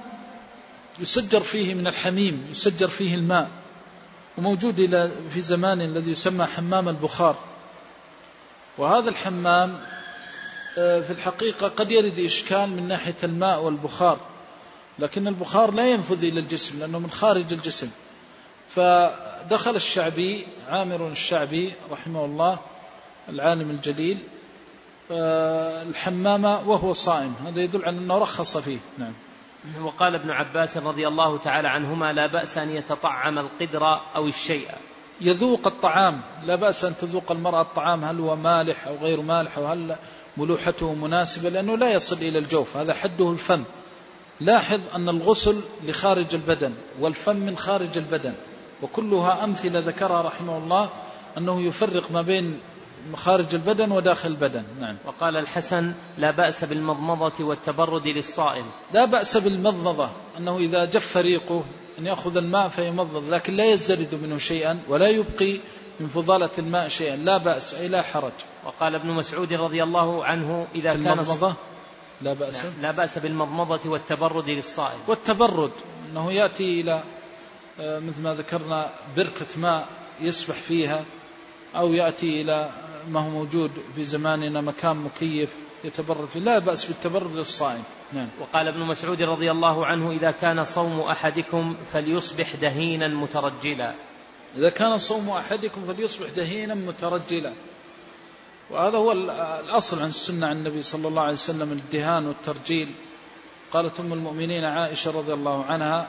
يسجر 0.99 1.41
فيه 1.41 1.75
من 1.75 1.87
الحميم 1.87 2.47
يسجر 2.51 2.89
فيه 2.89 3.15
الماء 3.15 3.51
وموجود 4.39 5.11
في 5.31 5.41
زمان 5.41 5.81
الذي 5.81 6.11
يسمى 6.11 6.45
حمام 6.45 6.89
البخار. 6.89 7.52
وهذا 8.79 9.11
الحمام 9.11 9.81
آه، 10.79 11.01
في 11.01 11.11
الحقيقة 11.11 11.69
قد 11.69 11.91
يرد 11.91 12.19
إشكال 12.19 12.71
من 12.71 12.89
ناحية 12.89 13.15
الماء 13.25 13.63
والبخار 13.63 14.19
لكن 14.99 15.29
البخار 15.29 15.71
لا 15.71 15.91
ينفذ 15.91 16.25
إلى 16.25 16.41
الجسم 16.41 16.81
لأنه 16.81 16.99
من 16.99 17.11
خارج 17.11 17.53
الجسم. 17.53 17.91
فدخل 18.69 19.77
الشعبي 19.77 20.47
عامر 20.69 21.09
الشعبي 21.09 21.75
رحمه 21.91 22.25
الله 22.25 22.59
العالم 23.29 23.71
الجليل 23.71 24.19
آه، 25.11 25.83
الحمام 25.83 26.45
وهو 26.45 26.93
صائم. 26.93 27.35
هذا 27.47 27.61
يدل 27.61 27.85
على 27.85 27.99
أنه 27.99 28.19
رخص 28.19 28.57
فيه. 28.57 28.79
نعم. 28.99 29.13
وقال 29.83 30.15
ابن 30.15 30.31
عباس 30.31 30.77
رضي 30.77 31.09
الله 31.09 31.39
تعالى 31.39 31.69
عنهما 31.69 32.13
لا 32.13 32.27
بأس 32.27 32.59
أن 32.59 32.71
يتطعم 32.71 33.39
القدر 33.39 34.01
أو 34.17 34.27
الشيء. 34.27 34.69
يذوق 35.23 35.67
الطعام. 35.67 36.21
لا 36.45 36.57
بأس 36.57 36.85
أن 36.85 36.97
تذوق 36.97 37.33
المرأة 37.33 37.63
الطعام 37.63 38.05
هل 38.05 38.21
هو 38.21 38.37
مالح 38.37 38.87
أو 38.87 38.97
غير 38.97 39.21
مالح 39.21 39.59
أو 39.59 39.67
هل 39.67 39.97
ملوحته 40.37 40.95
مناسبة 40.95 41.49
لأنه 41.49 41.77
لا 41.77 41.93
يصل 41.93 42.17
إلى 42.17 42.39
الجوف. 42.39 42.77
هذا 42.77 42.95
حده 42.95 43.31
الفم. 43.31 43.63
لاحظ 44.41 44.81
أن 44.95 45.09
الغسل 45.09 45.61
لخارج 45.85 46.35
البدن 46.35 46.75
والفم 47.01 47.37
من 47.37 47.57
خارج 47.57 47.99
البدن. 47.99 48.35
وكلها 48.83 49.45
أمثلة 49.45 49.81
ذكرها 49.81 50.23
رحمه 50.23 50.59
الله 50.59 50.89
أنه 51.39 51.61
يفرق 51.63 52.11
ما 52.11 52.23
بين 52.23 52.61
خارج 53.15 53.55
البدن 53.55 53.93
وداخل 53.93 54.29
البدن. 54.29 54.63
نعم. 54.81 54.97
وقال 55.05 55.37
الحسن 55.37 55.93
لا 56.19 56.31
بأس 56.31 56.65
بالمضمضة 56.65 57.45
والتبرد 57.45 58.07
للصائم. 58.07 58.65
لا 58.93 59.05
بأس 59.05 59.37
بالمضمضة 59.37 60.09
أنه 60.39 60.59
إذا 60.59 60.85
جف 60.85 61.17
ريقه 61.17 61.65
أن 61.99 62.07
يأخذ 62.07 62.37
الماء 62.37 62.69
فيمضض 62.69 63.35
لكن 63.35 63.57
لا 63.57 63.65
يزدرد 63.65 64.15
منه 64.15 64.39
شيئا 64.39 64.81
ولا 64.89 65.09
يبقي 65.09 65.61
من 66.01 66.09
فضالة 66.09 66.51
الماء 66.59 66.89
شيئا 66.89 67.17
لا 67.17 67.39
بأس 67.39 67.75
أي 67.75 67.89
لا 67.89 68.03
حرج. 68.03 68.33
وقال 68.65 68.95
ابن 68.95 69.11
مسعود 69.11 69.53
رضي 69.53 69.83
الله 69.83 70.25
عنه 70.25 70.67
إذا 70.75 70.93
كان 70.93 71.07
المضمضة؟ 71.07 71.55
لا 72.23 72.33
بأس. 72.33 72.65
لا 72.81 72.91
بأس 72.91 73.19
بالمضمضة 73.19 73.91
والتبرد 73.91 74.51
للصائم. 74.51 74.99
والتبرد 75.09 75.73
أنه 76.11 76.33
يأتي 76.33 76.81
إلى 76.81 77.03
آه، 77.81 77.99
مثل 77.99 78.23
ما 78.23 78.35
ذكرنا 78.35 78.91
بركة 79.17 79.47
ماء 79.57 79.87
يسبح 80.21 80.55
فيها 80.55 81.05
أو 81.77 81.93
يأتي 81.93 82.43
إلى 82.43 82.71
ما 83.09 83.21
هو 83.21 83.29
موجود 83.29 83.71
في 83.97 84.05
زماننا 84.05 84.61
مكان 84.61 84.97
مكيف. 84.97 85.55
يتبرد 85.85 86.29
فيه. 86.29 86.41
لا 86.41 86.59
بأس 86.59 86.85
بالتبرد 86.85 87.37
للصائم. 87.37 87.83
نعم. 88.13 88.29
وقال 88.41 88.69
ابن 88.69 88.81
مسعود 88.81 89.23
رضي 89.23 89.51
الله 89.51 89.87
عنه 89.87 90.11
إذا 90.11 90.31
كان 90.31 90.65
صوم 90.65 91.01
أحدكم 91.01 91.77
فليصبح 91.93 92.57
دهينا 92.57 93.09
مترجلا. 93.09 93.95
إذا 94.57 94.71
كان 94.71 94.99
صوم 94.99 95.31
أحدكم 95.31 95.85
فليصبح 95.87 96.29
دهينا 96.37 96.75
مترجلا. 96.75 97.53
وهذا 98.71 98.99
هو 98.99 99.13
الأصل 99.13 100.03
عن 100.03 100.09
السنة 100.09 100.47
عن 100.47 100.57
النبي 100.57 100.83
صلى 100.83 101.09
الله 101.09 101.23
عليه 101.23 101.33
وسلم 101.33 101.73
الدهان 101.73 102.27
والترجيل. 102.27 102.89
قالت 103.73 104.01
أم 104.01 104.13
المؤمنين 104.13 104.65
عائشة 104.65 105.11
رضي 105.11 105.33
الله 105.33 105.65
عنها 105.65 106.09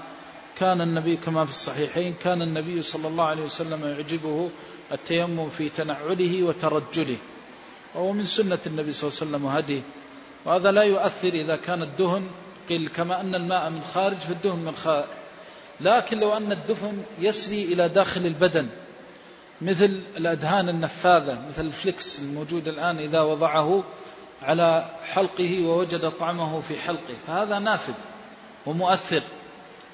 كان 0.58 0.82
النبي 0.82 1.18
كما 1.18 1.46
في 1.46 1.52
الصحيحين 1.52 2.14
كان 2.24 2.42
النبي 2.42 2.82
صلى 2.82 3.08
الله 3.08 3.26
عليه 3.26 3.44
وسلم 3.44 3.86
يعجبه 3.86 4.50
التيمم 4.92 5.50
في 5.50 5.70
تنعله 5.70 6.44
وترجله. 6.44 7.18
وهو 7.96 8.14
من 8.14 8.26
سنة 8.26 8.60
النبي 8.68 8.94
صلى 8.94 9.08
الله 9.08 9.20
عليه 9.20 9.32
وسلم 9.32 9.46
وهديه. 9.46 9.82
وهذا 10.46 10.72
لا 10.72 10.84
يؤثر 10.84 11.28
إذا 11.28 11.56
كان 11.56 11.82
الدهن 11.82 12.28
قيل 12.70 12.88
كما 12.88 13.22
أن 13.22 13.36
الماء 13.36 13.70
من 13.70 13.84
خارج 13.94 14.18
فالدهن 14.18 14.60
من 14.60 14.76
خارج. 14.76 15.06
لكن 15.82 16.20
لو 16.20 16.38
أن 16.38 16.52
الدهن 16.52 17.04
يسري 17.20 17.64
إلى 17.64 17.90
داخل 17.90 18.26
البدن 18.26 18.70
مثل 19.62 20.02
الأدهان 20.18 20.70
النفاذة 20.70 21.42
مثل 21.50 21.66
ال 21.66 21.75
Vicks 21.75 22.20
الموجود 22.20 22.68
الآن 22.68 22.98
إذا 22.98 23.22
وضعه 23.22 23.84
على 24.42 24.90
حلقه 25.14 25.66
ووجد 25.66 26.12
طعمه 26.20 26.62
في 26.62 26.76
حلقه. 26.76 27.16
فهذا 27.28 27.60
نافذ 27.60 27.94
ومؤثر. 28.66 29.22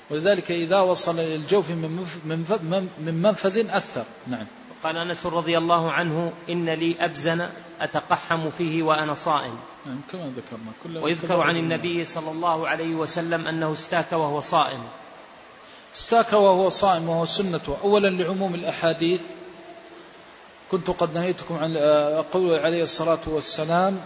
ولذلك 0.09 0.51
إذا 0.51 0.79
وصل 0.79 1.19
إلى 1.19 1.35
الجوف 1.35 1.69
من 1.69 3.21
منفذ 3.23 3.69
أثر. 3.69 4.05
نعم. 4.27 4.45
قال 4.83 4.97
أنس 4.97 5.25
رضي 5.25 5.57
الله 5.57 5.91
عنه 5.91 6.33
إن 6.49 6.69
لي 6.69 6.95
أبزن 6.99 7.49
أتقحم 7.81 8.49
فيه 8.49 8.83
وأنا 8.83 9.13
صائم. 9.13 9.59
نعم 9.85 10.01
كما 10.11 10.31
ذكرنا. 10.35 10.71
قال 10.83 10.97
ويذكر 10.97 11.41
عن 11.41 11.55
النبي 11.55 12.05
صلى 12.05 12.31
الله 12.31 12.67
عليه 12.67 12.95
وسلم 12.95 13.47
أنه 13.47 13.71
استاك 13.71 14.11
وهو 14.11 14.41
صائم. 14.41 14.83
استاك 15.95 16.33
وهو 16.33 16.69
صائم 16.69 17.09
وهو 17.09 17.25
سنته 17.25 17.77
أولا 17.83 18.07
لعموم 18.07 18.55
الأحاديث 18.55 19.21
كنت 20.71 20.89
قد 20.89 21.13
نهيتكم 21.13 21.55
عن 21.55 21.77
قول 22.33 22.59
عليه 22.59 22.83
الصلاة 22.83 23.19
والسلام 23.27 24.01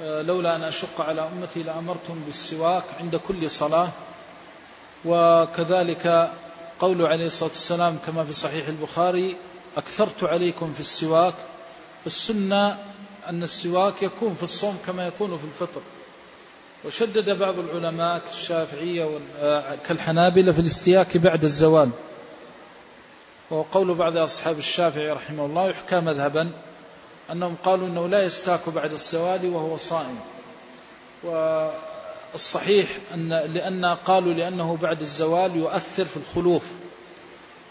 لولا 0.00 0.56
أن 0.56 0.62
أشق 0.62 1.00
على 1.00 1.28
أمتي 1.28 1.62
لأمرتهم 1.62 2.22
بالسواك 2.26 2.84
عند 3.00 3.16
كل 3.16 3.50
صلاة. 3.50 3.88
وكذلك 5.04 6.30
قول 6.80 7.06
عليه 7.06 7.26
الصلاة 7.26 7.48
والسلام 7.48 7.98
كما 8.06 8.24
في 8.24 8.32
صحيح 8.32 8.68
البخاري 8.68 9.36
أكثرت 9.76 10.24
عليكم 10.24 10.72
في 10.72 10.80
السواك 10.80 11.34
السنة 12.06 12.78
أن 13.28 13.42
السواك 13.42 14.02
يكون 14.02 14.34
في 14.34 14.42
الصوم 14.42 14.78
كما 14.86 15.06
يكون 15.06 15.38
في 15.38 15.44
الفطر. 15.44 15.80
وشدد 16.84 17.38
بعض 17.38 17.58
العلماء 17.58 18.18
كالشافعية 18.18 19.20
كالحنابلة 19.88 20.52
في 20.52 20.58
الاستياك 20.58 21.16
بعد 21.16 21.44
الزوال. 21.44 21.90
وقول 23.50 23.94
بعض 23.94 24.16
أصحاب 24.16 24.58
الشافعي 24.58 25.10
رحمه 25.10 25.46
الله 25.46 25.68
يحكى 25.68 26.00
مذهبا 26.00 26.50
أنهم 27.32 27.56
قالوا 27.64 27.86
أنه 27.86 28.08
لا 28.08 28.22
يستاك 28.22 28.68
بعد 28.68 28.92
الزوال 28.92 29.50
وهو 29.50 29.76
صائم. 29.76 30.20
والصحيح 32.34 32.88
أن 33.14 33.28
لأن 33.28 33.84
قالوا 33.84 34.32
لأنه 34.32 34.76
بعد 34.76 35.00
الزوال 35.00 35.56
يؤثر 35.56 36.04
في 36.04 36.16
الخلوف 36.16 36.64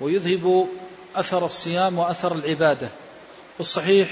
ويذهب 0.01 0.67
أثر 1.15 1.45
الصيام 1.45 1.99
وأثر 1.99 2.35
العبادة. 2.35 2.89
والصحيح 3.57 4.09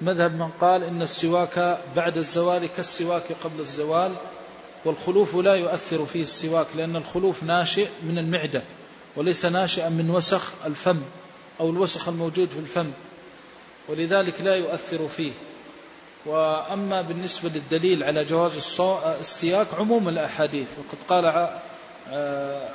مذهب 0.00 0.34
من 0.34 0.50
قال 0.60 0.82
إن 0.84 1.02
السواك 1.02 1.78
بعد 1.96 2.16
الزوال 2.16 2.66
كالسواك 2.76 3.32
قبل 3.44 3.60
الزوال 3.60 4.16
والخلوف 4.84 5.36
لا 5.36 5.54
يؤثر 5.54 6.06
فيه 6.06 6.22
السواك 6.22 6.66
لأن 6.74 6.96
الخلوف 6.96 7.42
ناشئ 7.42 7.88
من 8.02 8.18
المعدة 8.18 8.62
وليس 9.16 9.44
ناشئا 9.44 9.88
من 9.88 10.10
وسخ 10.10 10.52
الفم 10.66 11.00
أو 11.60 11.70
الوسخ 11.70 12.08
الموجود 12.08 12.48
في 12.48 12.58
الفم 12.58 12.90
ولذلك 13.88 14.40
لا 14.40 14.54
يؤثر 14.54 15.08
فيه. 15.08 15.32
وأما 16.26 17.02
بالنسبة 17.02 17.48
للدليل 17.48 18.04
على 18.04 18.24
جواز 18.24 18.80
السياك 19.20 19.66
عموم 19.74 20.08
الأحاديث 20.08 20.68
وقد 20.78 20.98
قال 21.08 21.48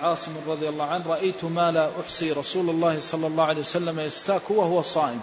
عاصم 0.02 0.32
رضي 0.48 0.70
الله 0.70 0.86
عنه 0.86 1.08
رأيت 1.08 1.46
ما 1.46 1.72
لا 1.72 1.90
أحصي 2.02 2.32
رسول 2.32 2.70
الله 2.70 3.00
صلى 3.00 3.28
الله 3.28 3.44
عليه 3.44 3.60
وسلم 3.60 4.00
يستاك 4.00 4.52
وهو 4.52 4.82
صائم. 4.82 5.22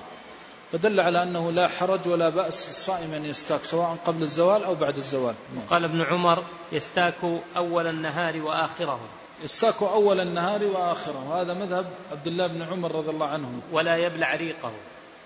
فدل 0.72 1.00
على 1.00 1.22
أنه 1.22 1.52
لا 1.52 1.68
حرج 1.68 2.08
ولا 2.08 2.28
بأس 2.28 2.68
الصائم 2.68 3.14
أن 3.14 3.24
يستاك 3.24 3.64
سواء 3.64 3.96
قبل 4.06 4.22
الزوال 4.22 4.64
أو 4.64 4.74
بعد 4.74 4.96
الزوال. 4.96 5.34
قال 5.70 5.84
ابن 5.84 6.02
عمر 6.02 6.44
يستاك 6.72 7.14
أول 7.56 7.86
النهار 7.86 8.42
وآخره. 8.42 9.00
يستاك 9.42 9.82
أول 9.82 10.20
النهار 10.20 10.64
وآخره. 10.64 11.30
وهذا 11.30 11.54
مذهب 11.54 11.86
عبد 12.12 12.26
الله 12.26 12.46
بن 12.46 12.62
عمر 12.62 12.94
رضي 12.94 13.10
الله 13.10 13.26
عنه. 13.26 13.60
ولا 13.72 13.96
يبلع 13.96 14.34
ريقه. 14.34 14.72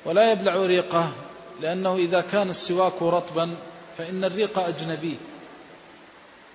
ولا 0.04 0.32
يبلع 0.32 0.54
ريقه 0.54 1.08
لأنه 1.60 1.96
إذا 1.96 2.20
كان 2.20 2.48
السواك 2.48 3.02
رطبا 3.02 3.56
فإن 3.98 4.24
الريق 4.24 4.58
أجنبي. 4.58 5.16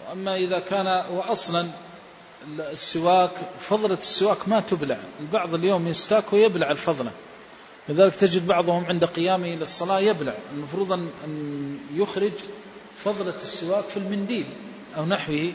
وأما 0.09 0.35
إذا 0.35 0.59
كان 0.59 1.03
وأصلا 1.11 1.67
السواك 2.59 3.31
فضلة 3.59 3.97
السواك 3.97 4.47
ما 4.47 4.59
تبلع. 4.59 4.97
البعض 5.19 5.53
اليوم 5.53 5.87
يستاك 5.87 6.33
ويبلع 6.33 6.71
الفضلة. 6.71 7.11
لذلك 7.89 8.15
تجد 8.15 8.47
بعضهم 8.47 8.85
عند 8.85 9.05
قيامه 9.05 9.47
إلى 9.47 9.61
الصلاة 9.61 9.99
يبلع. 9.99 10.33
المفروض 10.53 10.91
أن 10.91 11.77
يخرج 11.93 12.31
فضلة 13.03 13.35
السواك 13.35 13.85
في 13.85 13.97
المنديل 13.97 14.45
أو 14.97 15.05
نحوه. 15.05 15.53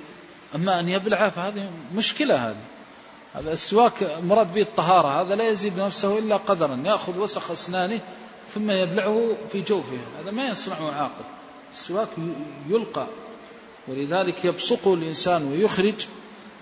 أما 0.55 0.81
أن 0.81 0.89
يبلعه 0.89 1.31
فهذه 1.31 1.71
مشكلة 1.95 2.49
هذه. 2.49 2.65
هذا 3.35 3.53
السواك 3.53 4.21
مراد 4.23 4.55
به 4.55 4.63
الطهارة. 4.63 5.23
هذا 5.23 5.35
لا 5.35 5.49
يزيد 5.49 5.79
نفسه 5.79 6.19
إلا 6.19 6.37
قدرا. 6.37 6.83
يأخذ 6.85 7.19
وسخ 7.19 7.51
أسنانه 7.51 8.01
ثم 8.55 8.71
يبلعه 8.71 9.37
في 9.53 9.61
جوفه. 9.61 9.99
هذا 10.21 10.31
ما 10.31 10.49
يصنعه 10.49 10.93
عاقل. 10.93 11.25
السواك 11.73 12.09
يلقى. 12.69 13.07
ولذلك 13.89 14.45
يبصقه 14.45 14.95
الإنسان 14.95 15.53
ويخرج. 15.53 16.07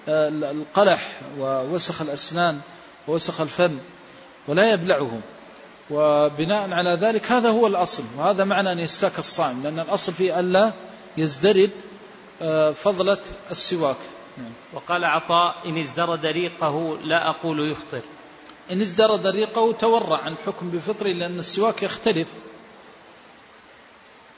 القلح 0.09 1.21
ووسخ 1.39 2.01
الأسنان 2.01 2.61
ووسخ 3.09 3.41
الفم 3.41 3.79
ولا 4.49 4.73
يبلعه. 4.73 5.21
وبناء 5.91 6.73
على 6.73 6.91
ذلك 6.91 7.33
هذا 7.33 7.51
هو 7.51 7.67
الأصل 7.67 8.03
وهذا 8.17 8.45
معنى 8.45 8.73
أن 8.73 8.79
يستاك 8.79 9.19
الصائم 9.19 9.63
لأن 9.63 9.81
الأصل 9.81 10.13
فيه 10.13 10.41
ألا 10.41 10.73
يزدرد 11.17 11.71
آه، 12.43 12.73
فضلة 12.73 13.19
السواك. 13.51 13.97
نعم. 14.39 14.53
وقال 14.73 15.05
عطاء 15.05 15.55
إن 15.67 15.79
ازدرد 15.79 16.27
ريقه 16.27 16.99
لا 17.05 17.29
أقول 17.29 17.71
يفطر. 17.71 18.01
إن 18.73 18.81
ازدرد 18.81 19.27
ريقه 19.27 19.73
تورع 19.73 20.19
عن 20.19 20.37
حكم 20.47 20.71
بفطره 20.71 21.13
لأن 21.13 21.39
السواك 21.39 21.83
يختلف. 21.83 22.29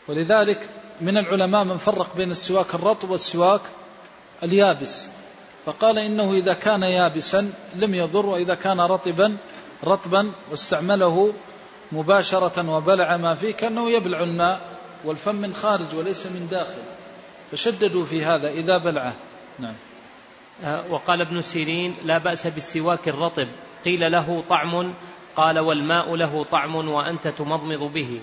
ولذلك 0.08 0.70
من 1.00 1.16
العلماء 1.16 1.64
من 1.64 1.76
فرق 1.76 2.16
بين 2.16 2.30
السواك 2.30 2.74
الرطب 2.74 3.10
والسواك 3.10 3.60
اليابس. 4.42 5.08
فقال 5.66 5.98
إنه 5.98 6.32
إذا 6.32 6.54
كان 6.54 6.82
يابسا 6.82 7.52
لم 7.74 7.94
يضر 7.94 8.26
وإذا 8.26 8.54
كان 8.54 8.80
رطبا 8.80 9.36
رطبا 9.84 10.32
واستعمله 10.50 11.32
مباشرة 11.92 12.70
وبلع 12.70 13.16
ما 13.16 13.34
فيه 13.34 13.52
كأنه 13.52 13.90
يبلع 13.90 14.22
الماء 14.22 14.60
والفم 15.04 15.34
من 15.34 15.54
خارج 15.54 15.94
وليس 15.94 16.26
من 16.26 16.48
داخل. 16.50 16.82
فشددوا 17.52 18.04
في 18.04 18.24
هذا 18.24 18.48
إذا 18.48 18.78
بلعه. 18.78 19.14
نعم. 19.58 19.74
آه، 20.64 20.84
وقال 20.90 21.20
ابن 21.20 21.42
سيرين 21.42 21.96
لا 22.04 22.18
بأس 22.18 22.46
بالسواك 22.46 23.08
الرطب. 23.08 23.48
قيل 23.84 24.12
له 24.12 24.44
طعم 24.48 24.94
قال 25.36 25.58
والماء 25.58 26.14
له 26.14 26.46
طعم 26.50 26.88
وأنت 26.88 27.28
تمضمض 27.28 27.92
به. 27.92 28.20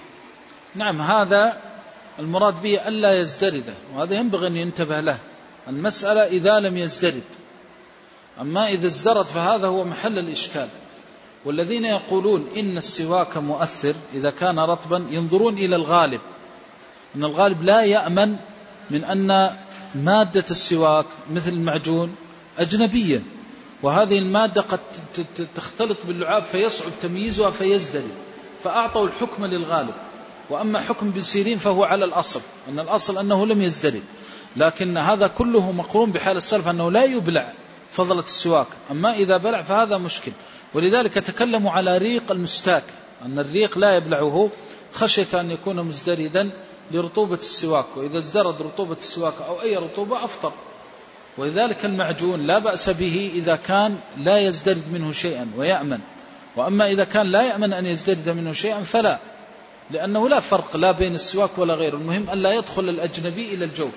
نعم 0.75 1.01
هذا 1.01 1.57
المراد 2.19 2.61
به 2.61 2.87
ألا 2.87 3.19
يزدرد 3.19 3.73
وهذا 3.95 4.15
ينبغي 4.15 4.47
أن 4.47 4.57
ينتبه 4.57 4.99
له. 4.99 5.17
المسألة 5.67 6.27
إذا 6.27 6.59
لم 6.59 6.77
يزدرد 6.77 7.23
أما 8.41 8.67
إذا 8.67 8.87
ازدرت 8.87 9.25
فهذا 9.25 9.67
هو 9.67 9.83
محل 9.83 10.19
الإشكال. 10.19 10.67
والذين 11.45 11.85
يقولون 11.85 12.47
إن 12.57 12.77
السواك 12.77 13.37
مؤثر 13.37 13.95
إذا 14.13 14.29
كان 14.29 14.59
رطبا 14.59 15.05
ينظرون 15.09 15.57
إلى 15.57 15.75
الغالب. 15.75 16.21
أن 17.15 17.23
الغالب 17.23 17.63
لا 17.63 17.81
يأمن 17.81 18.35
من 18.89 19.03
أن 19.03 19.57
مادة 19.95 20.45
السواك 20.51 21.05
مثل 21.31 21.51
المعجون 21.51 22.15
أجنبية. 22.59 23.21
وهذه 23.83 24.19
المادة 24.19 24.61
قد 24.61 24.79
تختلط 25.55 25.97
باللعاب 26.05 26.43
فيصعب 26.43 26.91
تمييزها 27.01 27.49
فيزدري 27.49 28.11
فأعطوا 28.63 29.07
الحكم 29.07 29.45
للغالب. 29.45 29.93
وأما 30.49 30.79
حكم 30.79 31.07
ابن 31.07 31.21
سيرين 31.21 31.57
فهو 31.57 31.83
على 31.83 32.05
الأصل. 32.05 32.41
أن 32.69 32.79
الأصل 32.79 33.17
أنه 33.17 33.45
لم 33.45 33.61
يزدرد 33.61 34.03
لكن 34.57 34.97
هذا 34.97 35.27
كله 35.27 35.71
مقرون 35.71 36.11
بحال 36.11 36.37
السلف 36.37 36.67
أنه 36.67 36.91
لا 36.91 37.03
يبلع 37.03 37.53
فضلة 37.91 38.19
السواك. 38.19 38.67
أما 38.91 39.13
إذا 39.13 39.37
بلع 39.37 39.61
فهذا 39.61 39.97
مشكل. 39.97 40.31
ولذلك 40.73 41.13
تكلموا 41.13 41.71
على 41.71 41.97
ريق 41.97 42.31
المستاك. 42.31 42.83
أن 43.25 43.39
الريق 43.39 43.77
لا 43.77 43.95
يبلعه 43.95 44.49
خشية 44.93 45.27
أن 45.33 45.51
يكون 45.51 45.83
مزدردا 45.83 46.49
لرطوبة 46.91 47.35
السواك. 47.35 47.85
وإذا 47.95 48.17
ازدرد 48.17 48.61
رطوبة 48.61 48.97
السواك 48.97 49.33
أو 49.47 49.61
أي 49.61 49.77
رطوبة 49.77 50.23
أفطر. 50.23 50.51
ولذلك 51.37 51.85
المعجون 51.85 52.47
لا 52.47 52.59
بأس 52.59 52.89
به 52.89 53.31
إذا 53.35 53.55
كان 53.55 53.97
لا 54.17 54.39
يزدرد 54.39 54.83
منه 54.91 55.11
شيئا 55.11 55.51
ويأمن. 55.57 55.99
وأما 56.55 56.87
إذا 56.87 57.03
كان 57.03 57.25
لا 57.27 57.41
يأمن 57.41 57.73
أن 57.73 57.85
يزدرد 57.85 58.29
منه 58.29 58.51
شيئا 58.51 58.79
فلا. 58.79 59.19
لأنه 59.91 60.29
لا 60.29 60.39
فرق 60.39 60.77
لا 60.77 60.91
بين 60.91 61.15
السواك 61.15 61.57
ولا 61.57 61.73
غيره. 61.73 61.95
المهم 61.95 62.29
أن 62.29 62.37
لا 62.37 62.53
يدخل 62.53 62.89
الأجنبي 62.89 63.53
إلى 63.53 63.65
الجوف. 63.65 63.93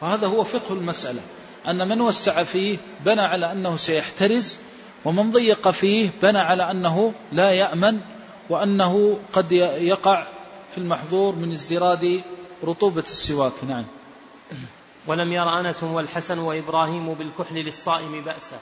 وهذا 0.00 0.26
هو 0.26 0.44
فقه 0.44 0.72
المسألة. 0.74 1.20
أن 1.66 1.88
من 1.88 2.00
وسع 2.00 2.42
فيه 2.42 2.78
بنى 3.04 3.22
على 3.22 3.52
أنه 3.52 3.76
سيحترز 3.76 4.58
ومن 5.04 5.30
ضيق 5.30 5.70
فيه 5.70 6.10
بنى 6.22 6.38
على 6.38 6.70
أنه 6.70 7.14
لا 7.32 7.50
يأمن 7.50 8.00
وأنه 8.50 9.18
قد 9.32 9.52
يقع 9.52 10.26
في 10.72 10.78
المحظور 10.78 11.34
من 11.34 11.52
ازدراد 11.52 12.22
رطوبة 12.64 13.02
السواك. 13.02 13.52
نعم. 13.68 13.84
ولم 15.06 15.32
ير 15.32 15.60
أنس 15.60 15.82
والحسن 15.82 16.38
وإبراهيم 16.38 17.14
بالكحل 17.14 17.54
للصائم 17.54 18.24
بأسا. 18.24 18.60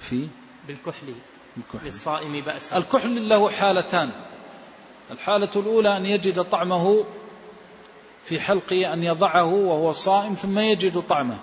في؟ 0.00 0.28
بالكحل. 0.66 1.14
الكحل. 1.56 1.84
للصائم 1.84 2.40
بأسا. 2.40 2.76
الكحل 2.76 3.28
له 3.28 3.50
حالتان. 3.50 4.10
الحالة 5.10 5.50
الأولى 5.56 5.96
أن 5.96 6.06
يجد 6.06 6.44
طعمه 6.44 7.04
في 8.24 8.40
حلقه 8.40 8.92
أن 8.92 9.02
يضعه 9.02 9.54
وهو 9.54 9.92
صائم 9.92 10.34
ثم 10.34 10.58
يجد 10.58 11.00
طعمه 11.00 11.38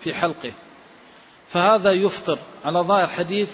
في 0.00 0.14
حلقه. 0.14 0.52
فهذا 1.48 1.92
يفطر. 1.92 2.38
على 2.64 2.80
ظاهر 2.80 3.08
حديث 3.08 3.50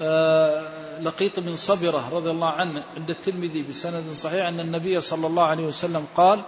آه، 0.00 1.00
لقيط 1.00 1.40
بن 1.40 1.56
صبرة 1.56 2.08
رضي 2.12 2.30
الله 2.30 2.50
عنه 2.50 2.84
عند 2.96 3.10
الترمذي 3.10 3.62
بسند 3.62 4.12
صحيح 4.12 4.46
أن 4.46 4.60
النبي 4.60 5.00
صلى 5.00 5.26
الله 5.26 5.42
عليه 5.42 5.66
وسلم 5.66 6.06
قال 6.16 6.42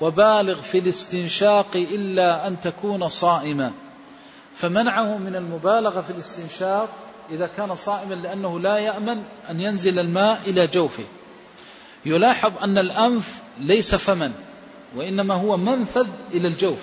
وبالغ 0.00 0.60
في 0.60 0.78
الاستنشاق 0.78 1.76
إلا 1.76 2.46
أن 2.46 2.60
تكون 2.60 3.08
صائما. 3.08 3.72
فمنعه 4.54 5.18
من 5.18 5.36
المبالغة 5.36 6.00
في 6.00 6.10
الاستنشاق 6.10 6.88
إذا 7.30 7.46
كان 7.46 7.74
صائما 7.74 8.14
لأنه 8.14 8.60
لا 8.60 8.78
يأمن 8.78 9.22
أن 9.50 9.60
ينزل 9.60 9.98
الماء 9.98 10.40
إلى 10.46 10.66
جوفه. 10.66 11.04
يلاحظ 12.04 12.52
أن 12.62 12.78
الأنف 12.78 13.40
ليس 13.58 13.94
فما 13.94 14.32
وإنما 14.96 15.34
هو 15.34 15.56
منفذ 15.56 16.06
إلى 16.34 16.48
الجوف. 16.48 16.78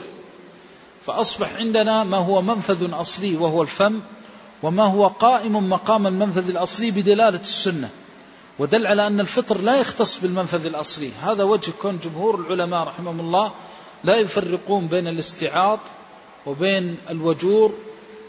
فأصبح 1.05 1.55
عندنا 1.55 2.03
ما 2.03 2.17
هو 2.17 2.41
منفذ 2.41 2.93
أصلي 2.93 3.37
وهو 3.37 3.61
الفم 3.61 3.99
وما 4.63 4.83
هو 4.83 5.07
قائم 5.07 5.69
مقام 5.69 6.07
المنفذ 6.07 6.49
الأصلي 6.49 6.91
بدلالة 6.91 7.39
السنة. 7.41 7.89
ودل 8.59 8.87
على 8.87 9.07
أن 9.07 9.19
الفطر 9.19 9.61
لا 9.61 9.77
يختص 9.77 10.19
بالمنفذ 10.19 10.65
الأصلي. 10.65 11.11
هذا 11.21 11.43
وجه 11.43 11.71
كون 11.81 11.99
جمهور 11.99 12.39
العلماء 12.39 12.87
رحمهم 12.87 13.19
الله 13.19 13.51
لا 14.03 14.15
يفرقون 14.15 14.87
بين 14.87 15.07
الاستعاض 15.07 15.79
وبين 16.45 16.97
الوجور 17.09 17.73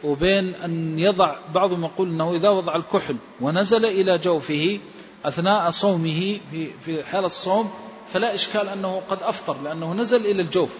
وبين 0.05 0.55
أن 0.55 0.99
يضع 0.99 1.37
بعضهم 1.55 1.85
يقول 1.85 2.09
أنه 2.09 2.35
إذا 2.35 2.49
وضع 2.49 2.77
الكحل 2.77 3.17
ونزل 3.41 3.85
إلى 3.85 4.19
جوفه 4.19 4.79
أثناء 5.25 5.71
صومه 5.71 6.41
في 6.81 7.05
حال 7.05 7.25
الصوم 7.25 7.71
فلا 8.13 8.35
إشكال 8.35 8.69
أنه 8.69 9.03
قد 9.11 9.23
أفطر 9.23 9.57
لأنه 9.63 9.95
نزل 9.95 10.27
إلى 10.27 10.43
الجوف 10.43 10.71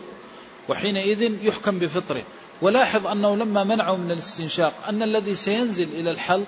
وحينئذ 0.69 1.45
يحكم 1.45 1.79
بفطره. 1.79 2.23
ولاحظ 2.63 3.07
أنه 3.07 3.37
لما 3.37 3.65
منعه 3.65 3.97
من 3.97 4.11
الاستنشاق 4.11 4.73
أن 4.89 5.03
الذي 5.03 5.35
سينزل 5.35 5.89
إلى 5.95 6.11
الحلق 6.11 6.47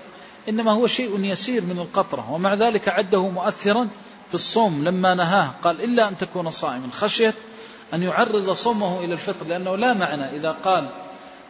إنما 0.49 0.71
هو 0.71 0.87
شيء 0.87 1.23
يسير 1.23 1.61
من 1.61 1.79
القطرة 1.79 2.31
ومع 2.31 2.53
ذلك 2.53 2.89
عده 2.89 3.27
مؤثرا 3.27 3.89
في 4.27 4.33
الصوم 4.33 4.83
لما 4.83 5.13
نهاه. 5.13 5.51
قال 5.63 5.83
إلا 5.83 6.07
أن 6.07 6.17
تكون 6.17 6.51
صائما. 6.51 6.89
خشية 6.91 7.33
أن 7.93 8.03
يعرض 8.03 8.51
صومه 8.51 8.99
إلى 8.99 9.13
الفطر 9.13 9.47
لأنه 9.47 9.75
لا 9.75 9.93
معنى 9.93 10.35
إذا 10.35 10.51
قال 10.51 10.89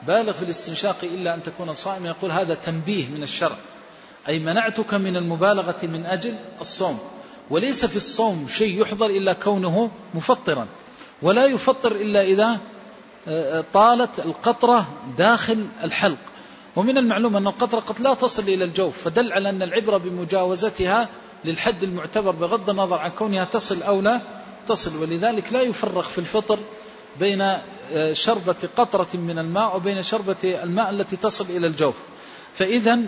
بالغ 0.07 0.31
في 0.31 0.43
الاستنشاق 0.43 0.97
إلا 1.03 1.33
أن 1.33 1.43
تكون 1.43 1.73
صائما 1.73 2.07
يقول 2.07 2.31
هذا 2.31 2.53
تنبيه 2.53 3.09
من 3.09 3.23
الشرع. 3.23 3.55
أي 4.27 4.39
منعتك 4.39 4.93
من 4.93 5.17
المبالغة 5.17 5.79
من 5.83 6.05
أجل 6.05 6.35
الصوم. 6.61 6.99
وليس 7.49 7.85
في 7.85 7.95
الصوم 7.95 8.47
شيء 8.47 8.81
يحضر 8.81 9.05
إلا 9.05 9.33
كونه 9.33 9.91
مفطرا. 10.13 10.67
ولا 11.21 11.45
يفطر 11.45 11.91
إلا 11.91 12.21
إذا 12.21 12.57
آه، 13.27 13.63
طالت 13.73 14.19
القطرة 14.19 14.87
داخل 15.17 15.67
الحلق. 15.83 16.17
ومن 16.75 16.97
المعلوم 16.97 17.35
أن 17.35 17.47
القطرة 17.47 17.79
قد 17.79 17.99
لا 17.99 18.13
تصل 18.13 18.43
إلى 18.43 18.63
الجوف 18.63 19.03
فدل 19.03 19.33
على 19.33 19.49
أن 19.49 19.61
العبرة 19.61 19.97
بمجاوزتها 19.97 21.09
للحد 21.45 21.83
المعتبر 21.83 22.31
بغض 22.31 22.69
النظر 22.69 22.97
عن 22.97 23.11
كونها 23.11 23.45
تصل 23.45 23.83
أو 23.83 24.01
لا 24.01 24.21
تصل. 24.67 25.01
ولذلك 25.01 25.53
لا 25.53 25.61
يفرق 25.61 26.01
في 26.01 26.17
الفطر 26.17 26.59
بين 27.19 27.41
آه، 27.41 28.13
شربة 28.13 28.55
قطرة 28.77 29.07
من 29.13 29.39
الماء 29.39 29.75
وبين 29.75 30.03
شربة 30.03 30.63
الماء 30.63 30.89
التي 30.89 31.15
تصل 31.15 31.45
إلى 31.49 31.67
الجوف. 31.67 31.95
فإذا 32.53 32.99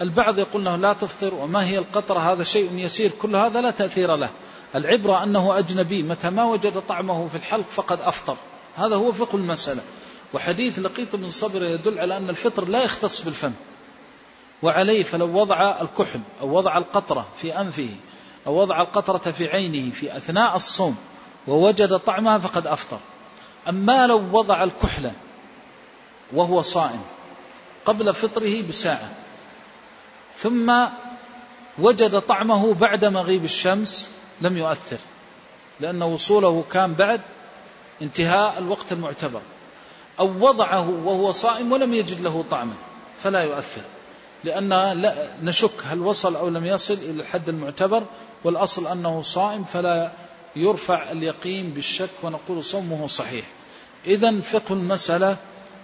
البعض 0.00 0.38
يقول 0.38 0.68
أنه 0.68 0.76
لا 0.76 0.92
تفطر 0.92 1.34
وما 1.34 1.64
هي 1.64 1.78
القطرة 1.78 2.18
هذا 2.18 2.42
شيء 2.42 2.74
يسير 2.74 3.10
كل 3.22 3.36
هذا 3.36 3.60
لا 3.60 3.70
تأثير 3.70 4.16
له. 4.16 4.30
العبرة 4.74 5.22
أنه 5.22 5.58
أجنبي 5.58 6.02
متى 6.02 6.30
ما 6.30 6.44
وجد 6.44 6.82
طعمه 6.88 7.28
في 7.28 7.36
الحلق 7.36 7.64
فقد 7.70 8.00
أفطر. 8.00 8.36
هذا 8.76 8.96
هو 8.96 9.12
فقه 9.12 9.36
المسألة. 9.36 9.82
وحديث 10.34 10.78
لقيط 10.78 11.16
بن 11.16 11.30
صبر 11.30 11.64
يدل 11.64 11.98
على 11.98 12.16
أن 12.16 12.30
الفطر 12.30 12.68
لا 12.68 12.82
يختص 12.82 13.20
بالفم. 13.20 13.52
وعليه 14.62 15.02
فلو 15.02 15.40
وضع 15.40 15.80
الكحل 15.80 16.20
أو 16.40 16.56
وضع 16.56 16.78
القطرة 16.78 17.28
في 17.36 17.60
أنفه 17.60 17.88
أو 18.46 18.60
وضع 18.60 18.80
القطرة 18.80 19.30
في 19.30 19.48
عينه 19.48 19.90
في 19.90 20.16
أثناء 20.16 20.56
الصوم 20.56 20.96
ووجد 21.48 21.98
طعمها 21.98 22.38
فقد 22.38 22.66
أفطر. 22.66 22.98
أما 23.68 24.06
لو 24.06 24.38
وضع 24.38 24.62
الكحل 24.62 25.10
وهو 26.32 26.62
صائم 26.62 27.00
قبل 27.84 28.14
فطره 28.14 28.62
بساعة 28.62 29.19
ثم 30.40 30.86
وجد 31.78 32.20
طعمه 32.20 32.74
بعد 32.74 33.04
مغيب 33.04 33.44
الشمس 33.44 34.10
لم 34.40 34.56
يؤثر 34.56 34.98
لأن 35.80 36.02
وصوله 36.02 36.64
كان 36.72 36.94
بعد 36.94 37.20
انتهاء 38.02 38.58
الوقت 38.58 38.92
المعتبر. 38.92 39.40
أو 40.18 40.48
وضعه 40.48 40.90
وهو 40.90 41.32
صائم 41.32 41.72
ولم 41.72 41.94
يجد 41.94 42.20
له 42.20 42.44
طعما 42.50 42.74
فلا 43.22 43.40
يؤثر. 43.40 43.82
لأن 44.44 44.68
لا 45.02 45.28
نشك 45.42 45.70
هل 45.84 46.00
وصل 46.00 46.36
أو 46.36 46.48
لم 46.48 46.66
يصل 46.66 46.94
إلى 46.94 47.20
الحد 47.22 47.48
المعتبر 47.48 48.04
والأصل 48.44 48.86
أنه 48.86 49.22
صائم 49.22 49.64
فلا 49.64 50.12
يرفع 50.56 51.10
اليقين 51.10 51.70
بالشك 51.70 52.10
ونقول 52.22 52.64
صومه 52.64 53.06
صحيح. 53.06 53.44
إذا 54.06 54.40
فقه 54.40 54.72
المسألة 54.72 55.36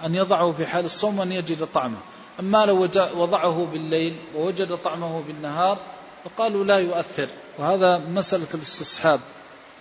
أن 0.04 0.14
يضعه 0.14 0.52
في 0.52 0.66
حال 0.66 0.84
الصوم 0.84 1.18
وأن 1.18 1.32
يجد 1.32 1.68
طعمه. 1.74 1.98
أما 2.40 2.66
لو 2.66 2.88
وضعه 3.14 3.66
بالليل 3.72 4.16
ووجد 4.34 4.76
طعمه 4.76 5.22
بالنهار 5.22 5.78
فقالوا 6.24 6.64
لا 6.64 6.78
يؤثر. 6.78 7.28
وهذا 7.58 7.98
مسألة 7.98 8.48
الاستصحاب. 8.54 9.20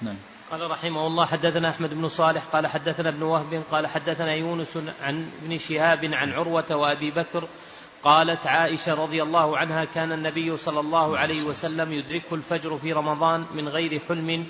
نعم. 0.01 0.15
قال 0.51 0.71
رحمه 0.71 1.07
الله 1.07 1.25
حدثنا 1.25 1.69
أحمد 1.69 1.93
بن 1.93 2.07
صالح 2.07 2.43
قال 2.43 2.67
حدثنا 2.67 3.09
ابن 3.09 3.23
وهب 3.23 3.63
قال 3.71 3.87
حدثنا 3.87 4.33
يونس 4.33 4.77
عن 5.01 5.29
ابن 5.43 5.59
شهاب 5.59 6.05
عن 6.05 6.33
عروة 6.33 6.75
وأبي 6.75 7.11
بكر 7.11 7.47
قالت 8.03 8.47
عائشة 8.47 8.93
رضي 8.93 9.23
الله 9.23 9.57
عنها 9.57 9.85
كان 9.85 10.11
النبي 10.11 10.57
صلى 10.57 10.79
الله 10.79 11.17
عليه 11.17 11.43
وسلم 11.43 11.93
يدركه 11.93 12.35
الفجر 12.35 12.77
في 12.77 12.93
رمضان 12.93 13.45
من 13.53 13.69
غير 13.69 14.01
حلم 14.09 14.47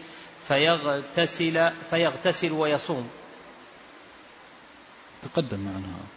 فيغتسل 0.47 1.71
فيغتسل 1.89 2.51
ويصوم. 2.51 3.09
تقدم 5.23 5.59
معنا. 5.59 6.14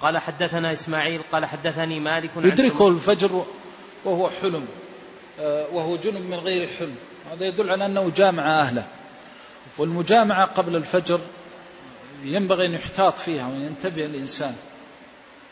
قال 0.00 0.18
حدثنا 0.18 0.72
إسماعيل 0.72 1.20
قال 1.32 1.44
حدثني 1.44 2.00
مالك 2.00 2.30
يدركه 2.36 2.88
الفجر 2.88 3.44
وهو 4.04 4.30
حلم 4.30 4.66
آه، 5.40 5.66
وهو 5.72 5.96
جنب 5.96 6.22
من 6.22 6.38
غير 6.38 6.68
حلم. 6.78 6.94
هذا 7.32 7.46
يدل 7.46 7.70
على 7.70 7.86
أنه 7.86 8.12
جامع 8.16 8.60
أهله. 8.60 8.86
والمجامعة 9.78 10.46
قبل 10.46 10.76
الفجر 10.76 11.20
ينبغي 12.22 12.66
أن 12.66 12.74
يحتاط 12.74 13.18
فيها 13.18 13.48
وينتبه 13.48 14.04
الإنسان. 14.04 14.56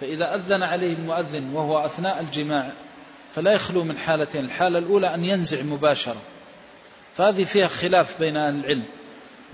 فإذا 0.00 0.34
أذن 0.34 0.62
عليه 0.62 0.94
المؤذن 0.94 1.54
وهو 1.54 1.84
أثناء 1.84 2.20
الجماع 2.20 2.70
فلا 3.34 3.52
يخلو 3.52 3.84
من 3.84 3.98
حالتين 3.98 4.44
الحالة 4.44 4.78
الأولى 4.78 5.14
أن 5.14 5.24
ينزع 5.24 5.62
مباشرة. 5.62 6.22
فهذه 7.16 7.44
فيها 7.44 7.66
خلاف 7.66 8.18
بين 8.18 8.36
أهل 8.36 8.54
العلم. 8.54 8.84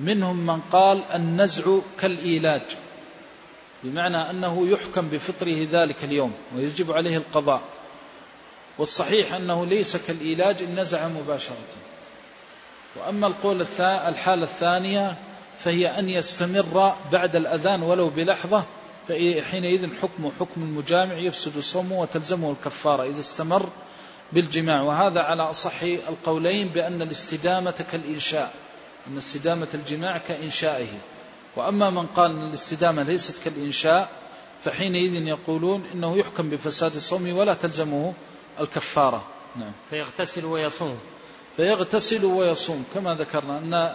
منهم 0.00 0.47
من 0.47 0.60
قال 0.60 1.02
النزع 1.15 1.78
كالإيلاج. 2.00 2.62
بمعنى 3.84 4.31
أنه 4.31 4.68
يحكم 4.68 5.08
بفطره 5.08 5.66
ذلك 5.70 6.05
اليوم 6.05 6.32
ويجب 6.57 6.92
عليه 6.92 7.16
القضاء. 7.16 7.62
والصحيح 8.78 9.34
أنه 9.34 9.66
ليس 9.66 9.97
كالإيلاج 9.97 10.62
إن 10.62 10.81
نزع 10.81 11.08
مباشرة. 11.08 11.57
وأما 12.97 13.26
القول 13.26 13.66
الحالة 13.81 14.42
الثانية 14.42 15.16
فهي 15.58 15.98
أن 15.98 16.08
يستمر 16.08 16.94
بعد 17.12 17.36
الأذان 17.36 17.82
ولو 17.82 18.08
بلحظة 18.08 18.65
فحينئذ 19.08 19.89
حكم 20.02 20.31
حكم 20.40 20.62
المجامع 20.62 21.15
يفسد 21.15 21.58
صومه 21.58 22.00
وتلزمه 22.00 22.50
الكفارة 22.50 23.02
إذا 23.02 23.20
استمر 23.20 23.68
بالجماع. 24.32 24.82
وهذا 24.82 25.20
على 25.20 25.42
أصح 25.42 25.82
القولين 25.82 26.68
بأن 26.68 27.02
الاستدامة 27.02 27.74
كالإنشاء 27.92 28.55
أن 29.07 29.16
استدامة 29.16 29.68
الجماع 29.74 30.18
كإنشائه. 30.18 30.89
وأما 31.57 31.91
من 31.91 32.07
قال 32.07 32.31
أن 32.31 32.49
الاستدامة 32.49 33.02
ليست 33.02 33.44
كالإنشاء 33.44 34.09
فحينئذ 34.65 35.27
يقولون 35.27 35.85
إنه 35.94 36.17
يحكم 36.17 36.51
بفساد 36.51 36.94
الصوم 36.94 37.36
ولا 37.36 37.55
تلزمه 37.55 38.15
الكفارة. 38.60 39.25
نعم. 39.57 39.73
فيغتسل 39.91 40.44
ويصوم. 40.44 40.99
فيغتسل 41.57 42.25
ويصوم. 42.25 42.85
كما 42.94 43.15
ذكرنا 43.15 43.59
أن 43.59 43.93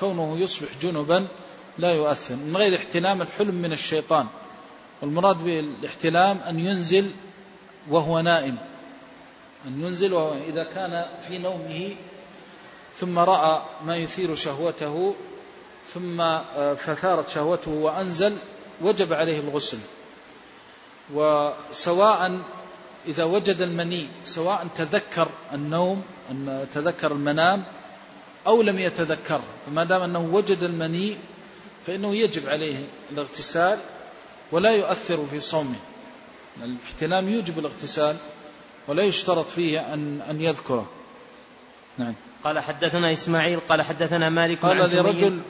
كونه 0.00 0.38
يصبح 0.38 0.68
جنبا 0.82 1.28
لا 1.78 1.92
يؤثر. 1.92 2.36
من 2.36 2.56
غير 2.56 2.76
احتلام 2.76 3.22
الحلم 3.22 3.54
من 3.54 3.72
الشيطان. 3.72 4.26
والمراد 5.02 5.44
بالاحتلام 5.44 6.38
أن 6.38 6.60
ينزل 6.60 7.10
وهو 7.90 8.20
نائم. 8.20 8.56
أن 9.66 9.80
ينزل 9.80 10.12
وهو 10.12 10.34
إذا 10.34 10.64
كان 10.64 11.06
في 11.28 11.38
نومه 11.38 11.96
ثم 12.94 13.18
رأى 13.18 13.62
ما 13.86 13.96
يثير 13.96 14.34
شهوته 14.34 15.14
ثم 15.94 16.20
آه، 16.20 16.74
فثارت 16.74 17.28
شهوته 17.28 17.70
وأنزل 17.70 18.36
وجب 18.80 19.12
عليه 19.12 19.40
الغسل. 19.40 19.78
وسواء 21.14 22.40
إذا 23.06 23.24
وجد 23.24 23.60
المني 23.60 24.06
سواء 24.24 24.66
تذكر 24.76 25.28
النوم 25.52 26.02
أن 26.30 26.66
تذكر 26.74 27.12
المنام 27.12 27.64
أو 28.46 28.62
لم 28.62 28.78
يتذكر 28.78 29.40
فما 29.66 29.84
دام 29.84 30.02
أنه 30.02 30.28
وجد 30.32 30.62
المني 30.62 31.16
فإنه 31.86 32.14
يجب 32.14 32.48
عليه 32.48 32.84
الاغتسال 33.12 33.78
ولا 34.52 34.70
يؤثر 34.70 35.26
في 35.26 35.40
صومه. 35.40 35.78
الاحتلام 36.64 37.28
يوجب 37.28 37.58
الاغتسال 37.58 38.16
ولا 38.88 39.02
يشترط 39.02 39.48
فيه 39.48 39.94
أن, 39.94 40.20
أن 40.20 40.40
يذكره. 40.40 40.86
نعم. 41.98 42.14
قال 42.44 42.58
حدثنا 42.58 43.12
إسماعيل 43.12 43.60
قال 43.60 43.82
حدثنا 43.82 44.28
مالك 44.28 44.58
قال 44.58 44.76
لرجل 44.76 45.40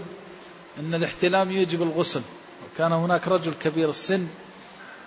أن 0.81 0.95
الاحتلام 0.95 1.51
يوجب 1.51 1.83
الغسل. 1.83 2.23
وكان 2.65 2.93
هناك 2.93 3.29
رجل 3.29 3.55
كبير 3.55 3.89
السن 3.89 4.27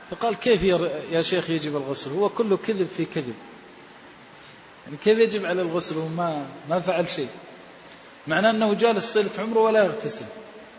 فقال 0.09 0.35
كيف 0.35 0.63
يا 1.11 1.21
شيخ 1.21 1.49
يجب 1.49 1.77
الغسل؟ 1.77 2.11
هو 2.11 2.29
كله 2.29 2.57
كذب 2.57 2.87
في 2.97 3.05
كذب. 3.05 3.35
يعني 4.85 4.97
كيف 5.03 5.19
يجب 5.19 5.45
على 5.45 5.61
الغسل؟ 5.61 5.97
وما 5.97 6.45
ما 6.69 6.79
فعل 6.79 7.09
شيء. 7.09 7.29
معناه 8.27 8.49
أنه 8.49 8.73
جالس 8.73 9.13
صلة 9.13 9.29
عمره 9.39 9.59
ولا 9.59 9.83
يغتسل. 9.85 10.25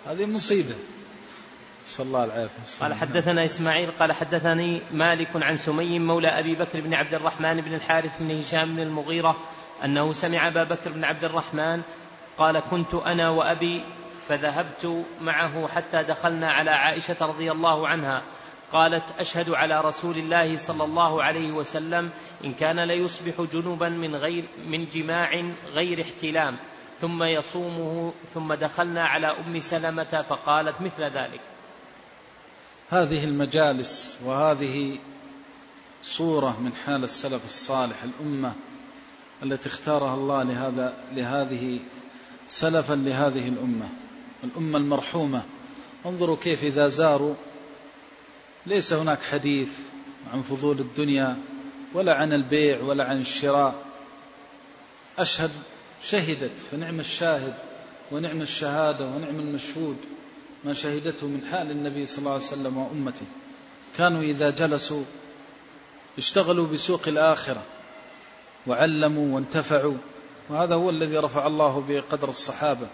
هذه 0.06 0.26
مصيبة. 0.26 0.74
صلى 1.86 2.06
الله 2.06 2.24
العافية. 2.24 2.81
قال 2.81 2.94
حدثنا 2.94 3.44
إسماعيل 3.44 3.90
قال 3.90 4.12
حدثني 4.12 4.81
مالك 4.92 5.28
عن 5.34 5.56
سمي 5.56 5.98
مولى 5.98 6.28
أبي 6.28 6.55
بكر 6.55 6.81
بن 6.81 6.94
عبد 6.94 7.14
الرحمن 7.14 7.60
بن 7.60 7.74
الحارث 7.74 8.10
بن 8.20 8.39
هشام 8.39 8.76
بن 8.76 8.82
المغيرة 8.82 9.36
أنه 9.84 10.12
سمع 10.12 10.48
أبا 10.48 10.64
بكر 10.64 10.92
بن 10.92 11.05
عبد 11.05 11.24
الرحمن 11.24 11.82
قال 12.39 12.62
كنت 12.70 12.94
أنا 12.94 13.31
وأبي 13.31 13.84
فذهبت 14.28 15.04
معه 15.20 15.68
حتى 15.68 16.02
دخلنا 16.02 16.52
على 16.52 16.70
عائشة 16.70 17.16
رضي 17.20 17.52
الله 17.52 17.88
عنها. 17.88 18.22
قالت 18.72 19.04
أشهد 19.18 19.50
على 19.50 19.80
رسول 19.80 20.18
الله 20.18 20.56
صلى 20.56 20.84
الله 20.84 21.22
عليه 21.22 21.52
وسلم 21.52 22.10
إن 22.44 22.54
كان 22.54 22.80
ليصبح 22.80 23.40
جنبا 23.52 23.88
من 23.88 24.16
غير 24.16 24.44
من 24.66 24.88
جماع 24.88 25.44
غير 25.74 26.02
احتلام. 26.02 26.56
ثم 27.00 27.22
يصومه 27.22 28.12
ثم 28.34 28.54
دخلنا 28.54 29.04
على 29.04 29.26
أم 29.26 29.60
سلمة 29.60 30.24
فقالت 30.28 30.80
مثل 30.80 31.02
ذلك. 31.02 31.40
هذه 32.90 33.24
المجالس 33.24 34.18
وهذه 34.24 34.98
صورة 36.02 36.60
من 36.60 36.72
حال 36.86 37.04
السلف 37.04 37.44
الصالح 37.44 37.96
الأمة 38.02 38.52
التي 39.42 39.68
اختارها 39.68 40.14
الله 40.14 40.42
لهذا 40.42 40.94
لهذه 41.12 41.80
سلفا 42.48 42.94
لهذه 42.94 43.48
الأمة. 43.48 43.88
الأمة 44.44 44.78
المرحومة. 44.78 45.42
انظروا 46.06 46.36
كيف 46.36 46.64
إذا 46.64 46.89
زاروا. 46.89 47.34
ليس 48.66 48.92
هناك 48.92 49.23
حديث 49.23 49.68
عن 50.32 50.42
فضول 50.42 50.81
الدنيا 50.81 51.36
ولا 51.94 52.14
عن 52.14 52.32
البيع 52.32 52.82
ولا 52.82 53.05
عن 53.05 53.20
الشراء. 53.20 53.74
أشهد 55.18 55.50
شهدت 56.02 56.58
فنعم 56.70 57.00
الشاهد 57.00 57.55
ونعم 58.12 58.42
الشهادة 58.42 59.06
ونعم 59.06 59.40
المشهود 59.40 59.97
ما 60.64 60.74
شهدته 60.74 61.26
من 61.26 61.47
حال 61.50 61.70
النبي 61.70 62.06
صلى 62.06 62.18
الله 62.18 62.32
عليه 62.32 62.42
وسلم 62.42 62.76
وأمته. 62.76 63.26
كانوا 63.97 64.23
إذا 64.23 64.50
جلسوا 64.50 65.02
اشتغلوا 66.18 66.66
بسوق 66.66 67.08
الآخرة 67.08 67.62
وعلموا 68.66 69.34
وانتفعوا 69.34 69.97
وهذا 70.50 70.74
هو 70.74 70.90
الذي 70.90 71.16
رفع 71.16 71.47
الله 71.47 71.81
به 71.81 72.00
قدر 72.00 72.28
الصحابة. 72.28 72.86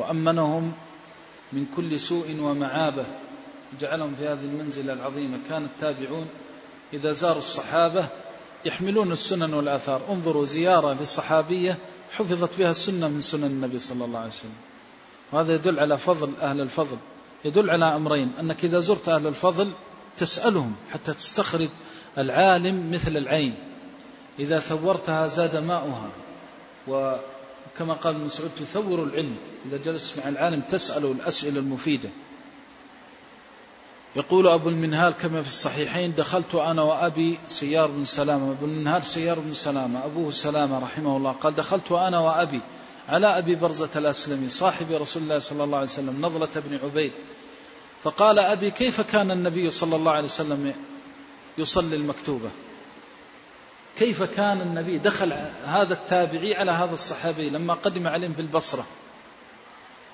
وأمنهم 0.00 0.72
من 1.52 1.66
كل 1.76 2.00
سوء 2.00 2.36
ومعابة. 2.40 3.04
جعلهم 3.80 4.14
في 4.14 4.28
هذه 4.28 4.44
المنزلة 4.44 4.92
العظيمة. 4.92 5.38
كان 5.48 5.64
التابعون 5.64 6.26
إذا 6.92 7.12
زاروا 7.12 7.38
الصحابة 7.38 8.08
يحملون 8.64 9.12
السنن 9.12 9.54
والآثار. 9.54 10.00
انظروا 10.10 10.44
زيارة 10.44 10.92
للصحابية 11.00 11.78
حفظت 12.16 12.58
بها 12.58 12.70
السنة 12.70 13.08
من 13.08 13.20
سنن 13.20 13.44
النبي 13.44 13.78
صلى 13.78 14.04
الله 14.04 14.18
عليه 14.18 14.28
وسلم. 14.28 14.56
وهذا 15.32 15.54
يدل 15.54 15.80
على 15.80 15.98
فضل 15.98 16.32
أهل 16.42 16.60
الفضل. 16.60 16.96
يدل 17.44 17.70
على 17.70 17.84
أمرين. 17.84 18.32
أنك 18.40 18.64
إذا 18.64 18.80
زرت 18.80 19.08
أهل 19.08 19.26
الفضل 19.26 19.72
تسألهم 20.16 20.74
حتى 20.90 21.14
تستخرج 21.14 21.68
العالم 22.18 22.90
مثل 22.90 23.16
العين. 23.16 23.54
إذا 24.38 24.58
ثورتها 24.58 25.26
زاد 25.26 25.56
ماؤها. 25.56 26.10
وكما 27.74 27.94
قال 27.94 28.14
ابن 28.14 28.24
مسعود 28.24 28.50
تثور 28.60 29.04
العلم. 29.04 29.36
إذا 29.66 29.76
جلست 29.76 30.18
مع 30.18 30.28
العالم 30.28 30.60
تسأل 30.60 31.04
الأسئلة 31.04 31.58
المفيدة. 31.58 32.08
يقول 34.16 34.48
أبو 34.48 34.68
المنهال 34.68 35.12
كما 35.12 35.42
في 35.42 35.48
الصحيحين 35.48 36.14
دخلت 36.14 36.54
أنا 36.54 36.82
وأبي 36.82 37.38
سيار 37.46 37.90
بن 37.90 38.04
سلامة. 38.04 38.50
أبو 38.50 38.64
المنهال 38.66 39.04
سيار 39.04 39.38
بن 39.38 39.52
سلامة 39.52 40.04
أبوه 40.04 40.30
سلامة 40.30 40.78
رحمه 40.78 41.16
الله. 41.16 41.32
قال 41.32 41.54
دخلت 41.54 41.92
أنا 41.92 42.18
وأبي 42.18 42.60
على 43.08 43.38
أبي 43.38 43.54
برزة 43.54 43.90
الأسلمي 43.96 44.48
صاحب 44.48 44.90
رسول 44.90 45.22
الله 45.22 45.38
صلى 45.38 45.64
الله 45.64 45.76
عليه 45.76 45.88
وسلم 45.88 46.26
نضلة 46.26 46.48
بن 46.56 46.78
عبيد. 46.84 47.12
فقال 48.02 48.38
أبي 48.38 48.70
كيف 48.70 49.00
كان 49.00 49.30
النبي 49.30 49.70
صلى 49.70 49.96
الله 49.96 50.12
عليه 50.12 50.28
وسلم 50.28 50.74
يصلي 51.58 51.96
المكتوبة؟ 51.96 52.50
كيف 53.98 54.22
كان 54.22 54.60
النبي 54.60 54.98
دخل 54.98 55.32
هذا 55.64 55.94
التابعي 55.94 56.54
على 56.54 56.72
هذا 56.72 56.94
الصحابي 56.94 57.50
لما 57.50 57.74
قدم 57.74 58.08
عليهم 58.08 58.32
في 58.32 58.40
البصرة؟ 58.40 58.86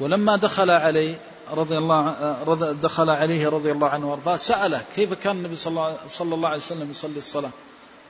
ولما 0.01 0.37
دخل 0.37 0.71
عليه 0.71 1.19
رضي 1.51 1.79
الله 1.79 2.73
دخل 2.73 3.11
عليه 3.11 3.49
رضي 3.49 3.73
الله 3.73 3.89
عنه 3.89 4.11
وأرضاه 4.11 4.37
سأله 4.37 4.83
كيف 4.97 5.13
كان 5.13 5.37
النبي 5.37 5.57
صلى 5.57 5.97
الله 6.21 6.49
عليه 6.49 6.59
وسلم 6.59 6.91
يصلي 6.91 7.19
الصلاة؟ 7.19 7.51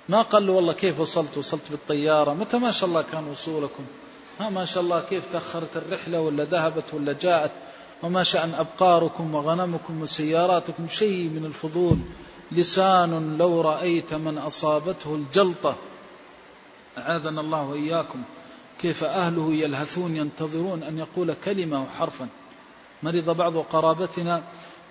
ما 0.08 0.22
قال 0.22 0.46
له 0.46 0.52
والله 0.52 0.72
كيف 0.72 1.00
وصلت؟ 1.00 1.38
وصلت 1.38 1.62
بالطيارة. 1.70 2.32
متى 2.34 2.58
ما 2.58 2.70
شاء 2.70 2.88
الله 2.88 3.02
كان 3.02 3.28
وصولكم؟ 3.28 3.84
ها 4.40 4.48
ما 4.48 4.64
شاء 4.64 4.82
الله 4.82 5.00
كيف 5.00 5.32
تأخرت 5.32 5.76
الرحلة 5.76 6.20
ولا 6.20 6.44
ذهبت 6.44 6.84
ولا 6.94 7.12
جاءت؟ 7.12 7.50
وما 8.02 8.22
شأن 8.22 8.54
أبقاركم 8.54 9.34
وغنمكم 9.34 10.02
وسياراتكم 10.02 10.88
شيء 10.88 11.28
من 11.28 11.44
الفضول. 11.44 11.98
لسان 12.52 13.36
لو 13.38 13.60
رأيت 13.60 14.14
من 14.14 14.38
أصابته 14.38 15.14
الجلطة. 15.14 15.76
أعاذنا 16.98 17.40
الله 17.40 17.62
وإياكم. 17.62 18.22
كيف 18.80 19.04
أهله 19.04 19.54
يلهثون 19.54 20.16
ينتظرون 20.16 20.82
أن 20.82 20.98
يقول 20.98 21.34
كلمة 21.44 21.82
وحرفا 21.82 22.28
مرض 23.02 23.30
بعض 23.30 23.56
قرابتنا 23.56 24.42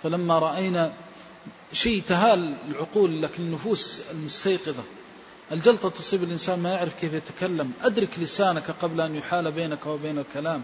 فلما 0.04 0.40
رأينا 0.40 0.94
شيء 1.74 2.04
تهال 2.08 2.58
العقول 2.70 3.22
لكن 3.22 3.44
النفوس 3.44 4.04
المستيقظة. 4.12 4.84
الجلطة 5.52 5.90
تصيب 5.90 6.24
الإنسان 6.24 6.60
ما 6.60 6.70
يعرف 6.70 6.96
كيف 6.96 7.14
يتكلم. 7.14 7.72
أدرك 7.82 8.10
لسانك 8.20 8.72
قبل 8.82 9.02
أن 9.02 9.16
يحال 9.16 9.52
بينك 9.52 9.86
وبين 9.86 10.18
الكلام. 10.18 10.62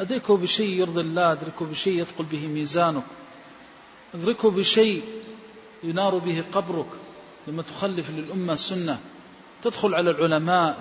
أدركه 0.00 0.36
بشيء 0.36 0.68
يرضي 0.68 1.00
الله 1.00 1.32
أدركه 1.32 1.64
بشيء 1.66 2.00
يثقل 2.00 2.24
به 2.24 2.46
ميزانك. 2.46 3.02
أدركه 4.14 4.50
بشيء 4.50 5.04
ينار 5.86 6.18
به 6.18 6.44
قبرك 6.52 6.86
لما 7.46 7.62
تخلف 7.62 8.10
للأمة 8.10 8.54
سنة 8.54 8.98
تدخل 9.62 9.94
على 9.94 10.10
العلماء 10.10 10.78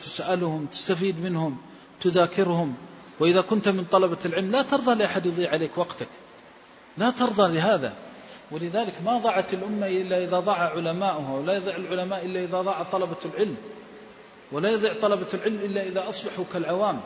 تسألهم 0.00 0.66
تستفيد 0.66 1.20
منهم 1.20 1.56
تذاكرهم. 2.00 2.74
وإذا 3.20 3.40
كنت 3.40 3.68
من 3.68 3.84
طلبة 3.84 4.18
العلم 4.24 4.50
لا 4.50 4.62
ترضى 4.62 4.94
لأحد 4.94 5.26
يضيع 5.26 5.50
عليك 5.50 5.78
وقتك. 5.78 6.08
لا 6.98 7.10
ترضى 7.10 7.54
لهذا. 7.54 7.92
ولذلك 8.50 8.94
ما 9.04 9.18
ضاعت 9.18 9.54
الأمة 9.54 9.86
إلا 9.86 10.24
إذا 10.24 10.40
ضاع 10.40 10.58
علماؤها 10.58 11.32
ولا 11.32 11.54
يضيع 11.54 11.76
العلماء 11.76 12.26
إلا 12.26 12.44
إذا 12.44 12.60
ضاع 12.60 12.82
طلبة 12.82 13.16
العلم. 13.24 13.56
ولا 14.52 14.70
يضيع 14.70 14.94
طلبة 15.00 15.26
العلم 15.34 15.56
إلا 15.56 15.86
إذا 15.86 16.08
أصبحوا 16.08 16.44
كالعوام. 16.52 17.00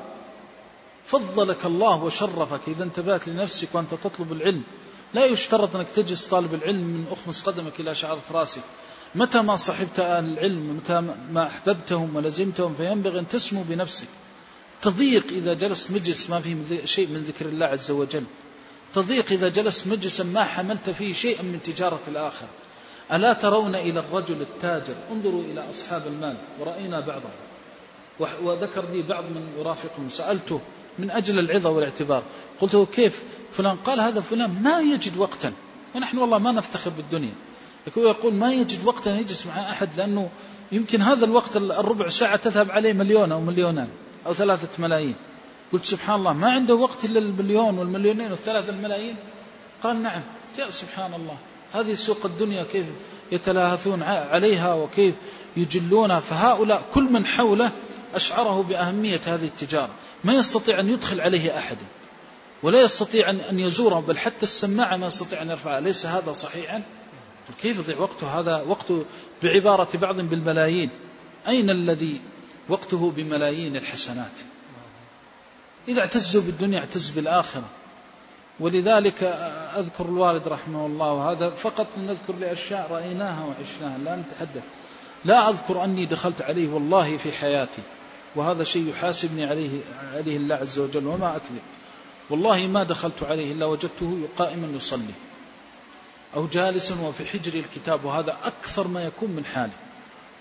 فضلك 1.07 1.67
الله 1.67 2.05
وشرفك 2.05 2.61
إذا 2.69 2.85
انتبهت 2.85 3.29
لنفسك 3.29 3.69
وأنت 3.73 3.95
تطلب 3.95 4.33
العلم. 4.33 4.63
لا 5.15 5.25
يشترط 5.25 5.77
أنك 5.77 5.91
تجلس 5.91 6.27
طالب 6.27 6.55
العلم 6.55 6.85
من 6.85 7.05
أخمص 7.11 7.43
قدمك 7.43 7.81
إلى 7.81 7.95
شعرة 7.95 8.23
راسك 8.31 8.63
متى 9.15 9.43
ما 9.43 9.57
صحبت 9.57 10.01
أهل 10.01 10.25
العلم 10.25 10.77
متى 10.77 11.01
ما 11.31 11.47
أحببتهم 11.47 12.17
ولزمتهم 12.17 12.75
فينبغي 12.75 13.19
أن 13.19 13.29
تسمو 13.29 13.63
بنفسك. 13.63 14.07
تضيق 14.83 15.27
إذا 15.27 15.55
جلست 15.55 15.91
مجلس 15.91 16.31
ما 16.31 16.41
فيه 16.41 16.85
شيء 16.85 17.09
من 17.09 17.23
ذكر 17.23 17.47
الله 17.47 17.67
عز 17.67 17.91
وجل. 17.91 18.25
تضيق 18.95 19.33
إذا 19.33 19.49
جلست 19.49 19.87
مجلسا 19.87 20.25
ما 20.25 20.45
حملت 20.45 20.91
فيه 20.91 21.13
شيئا 21.13 21.43
من 21.43 21.63
تجارة 21.63 22.01
الآخرة. 22.09 22.49
ألا 23.13 23.33
ترون 23.33 23.75
إلى 23.75 24.01
الرجل 24.01 24.41
التاجر؟ 24.41 24.95
انظروا 25.13 25.43
إلى 25.43 25.71
أصحاب 25.71 26.07
المال. 26.07 26.37
ورأينا 26.61 27.01
بعضهم. 27.01 27.52
وذكر 28.21 28.85
لي 28.93 29.03
بعض 29.03 29.25
من 29.25 29.49
يرافقهم 29.59 30.09
سألته 30.09 30.61
من 30.99 31.11
أجل 31.11 31.39
العظة 31.39 31.71
والاعتبار 31.71 32.23
قلت 32.61 32.75
له 32.75 32.87
كيف؟ 32.87 33.23
فلان 33.53 33.77
قال 33.77 34.01
هذا 34.01 34.21
فلان 34.21 34.63
ما 34.63 34.81
يجد 34.81 35.17
وقتا. 35.17 35.53
ونحن 35.95 36.19
والله 36.19 36.39
ما 36.39 36.53
نفتخر 36.53 36.91
بالدنيا. 36.91 37.33
يقول 37.97 38.35
ما 38.35 38.53
يجد 38.53 38.87
وقتا 38.87 39.19
يجلس 39.19 39.47
مع 39.47 39.71
أحد 39.71 39.89
لأنه 39.97 40.31
يمكن 40.73 41.03
هذا 41.03 41.25
الوقت 41.25 41.57
الربع 41.57 42.09
ساعة 42.09 42.37
تذهب 42.37 42.71
عليه 42.71 42.93
مليون 42.93 43.33
أو 43.33 43.41
مليونان 43.41 43.89
أو 44.27 44.33
ثلاثة 44.33 44.83
ملايين. 44.83 45.15
قلت 45.73 45.85
سبحان 45.85 46.19
الله 46.19 46.33
ما 46.33 46.51
عنده 46.51 46.75
وقت 46.75 47.05
إلا 47.05 47.19
المليون 47.19 47.79
والمليونين 47.79 48.31
والثلاثة 48.31 48.73
الملايين؟ 48.73 49.17
قال 49.83 50.03
نعم. 50.03 50.23
يا 50.59 50.71
سبحان 50.71 51.15
الله 51.15 51.37
هذه 51.73 51.95
سوق 51.95 52.27
الدنيا 52.27 52.65
كيف 52.65 52.87
يتلاهثون 53.33 54.03
عليها 54.03 54.75
وكيف 54.75 55.15
يجلونها؟ 55.57 56.21
فهؤلاء 56.21 56.83
كل 56.95 57.03
من 57.05 57.27
حوله 57.27 57.73
أشعره 58.15 58.63
بأهمية 58.63 59.21
هذه 59.27 59.45
التجارة. 59.45 59.91
ما 60.25 60.35
يستطيع 60.35 60.81
أن 60.81 60.91
يدخل 60.91 61.21
عليه 61.21 61.59
أحد. 61.59 61.79
ولا 62.63 62.81
يستطيع 62.81 63.31
أن 63.31 63.59
يزوره 63.59 64.01
بل 64.01 64.19
حتى 64.19 64.43
السماعة 64.43 64.97
ما 64.97 65.07
يستطيع 65.07 65.43
أن 65.43 65.51
يرفعها. 65.51 65.81
ليس 65.81 66.07
هذا 66.07 66.33
صحيحا؟ 66.33 66.83
كيف 67.63 67.79
يضيع 67.79 67.99
وقته 67.99 68.41
هذا 68.41 68.63
وقته 68.63 69.05
بعبارة 69.43 69.97
بعض 69.97 70.21
بالملايين؟ 70.21 70.91
أين 71.49 71.71
الذي 71.71 72.21
وقته 72.69 73.11
بملايين 73.11 73.77
الحسنات؟ 73.77 74.41
إذا 75.89 76.01
اعتزوا 76.01 76.43
بالدنيا 76.43 76.79
اعتز 76.79 77.11
بالآخرة. 77.11 77.65
ولذلك 78.61 79.23
أذكر 79.77 80.05
الوالد 80.05 80.49
رحمه 80.49 80.87
الله 80.87 81.13
وهذا 81.13 81.51
فقط 81.51 81.87
نذكر 81.99 82.35
لأشياء 82.41 82.87
رأيناها 82.91 83.45
وعشناها 83.45 83.99
لا 83.99 84.17
نتحدث. 84.17 84.63
لا 85.25 85.49
أذكر 85.49 85.85
أني 85.85 86.07
دخلت 86.07 86.43
عليه 86.43 86.69
والله 86.69 87.17
في 87.17 87.33
حياتي. 87.33 87.83
وهذا 88.37 88.65
شيء 88.65 88.89
يحاسبني 88.89 89.45
عليه 89.45 89.81
عليه 90.15 90.37
الله 90.37 90.55
عز 90.55 90.79
وجل 90.79 91.07
وما 91.07 91.37
أكذب. 91.37 91.63
والله 92.31 92.67
ما 92.67 92.83
دخلت 92.83 93.23
عليه 93.23 93.53
إلا 93.53 93.67
وجدته 93.67 94.29
قائما 94.39 94.77
يصلي. 94.77 95.15
أو 96.35 96.47
جالسا 96.47 96.95
وفي 97.01 97.25
حجر 97.27 97.55
الكتاب 97.55 98.05
وهذا 98.05 98.37
أكثر 98.45 98.89
ما 98.89 99.05
يكون 99.05 99.31
من 99.31 99.45
حالي. 99.45 99.73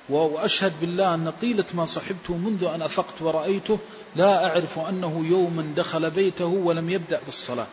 وأشهد 0.10 0.74
بالله 0.82 1.14
أن 1.14 1.34
طيلة 1.42 1.66
ما 1.74 1.86
صحبته 1.86 2.38
منذ 2.38 2.64
أن 2.64 2.82
أفقت 2.82 3.22
ورأيته 3.22 3.80
لا 4.16 4.48
أعرف 4.48 4.80
أنه 4.80 5.24
يوما 5.28 5.74
دخل 5.76 6.10
بيته 6.10 6.46
ولم 6.46 6.90
يبدأ 6.90 7.22
بالصلاة. 7.26 7.68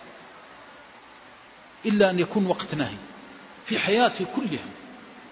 إلا 1.87 2.11
أن 2.11 2.19
يكون 2.19 2.47
وقت 2.47 2.75
نهي 2.75 2.97
في 3.65 3.79
حياتي 3.79 4.25
كلها. 4.37 4.69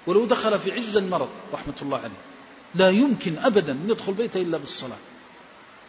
ولو 0.06 0.24
دخل 0.24 0.58
في 0.58 0.72
عز 0.72 0.96
المرض 0.96 1.28
رحمة 1.52 1.74
الله 1.82 1.98
عليه. 1.98 2.35
لا 2.74 2.90
يمكن 2.90 3.38
أبدا 3.38 3.72
أن 3.72 3.90
يدخل 3.90 4.12
بيته 4.12 4.42
إلا 4.42 4.58
بالصلاة. 4.58 4.96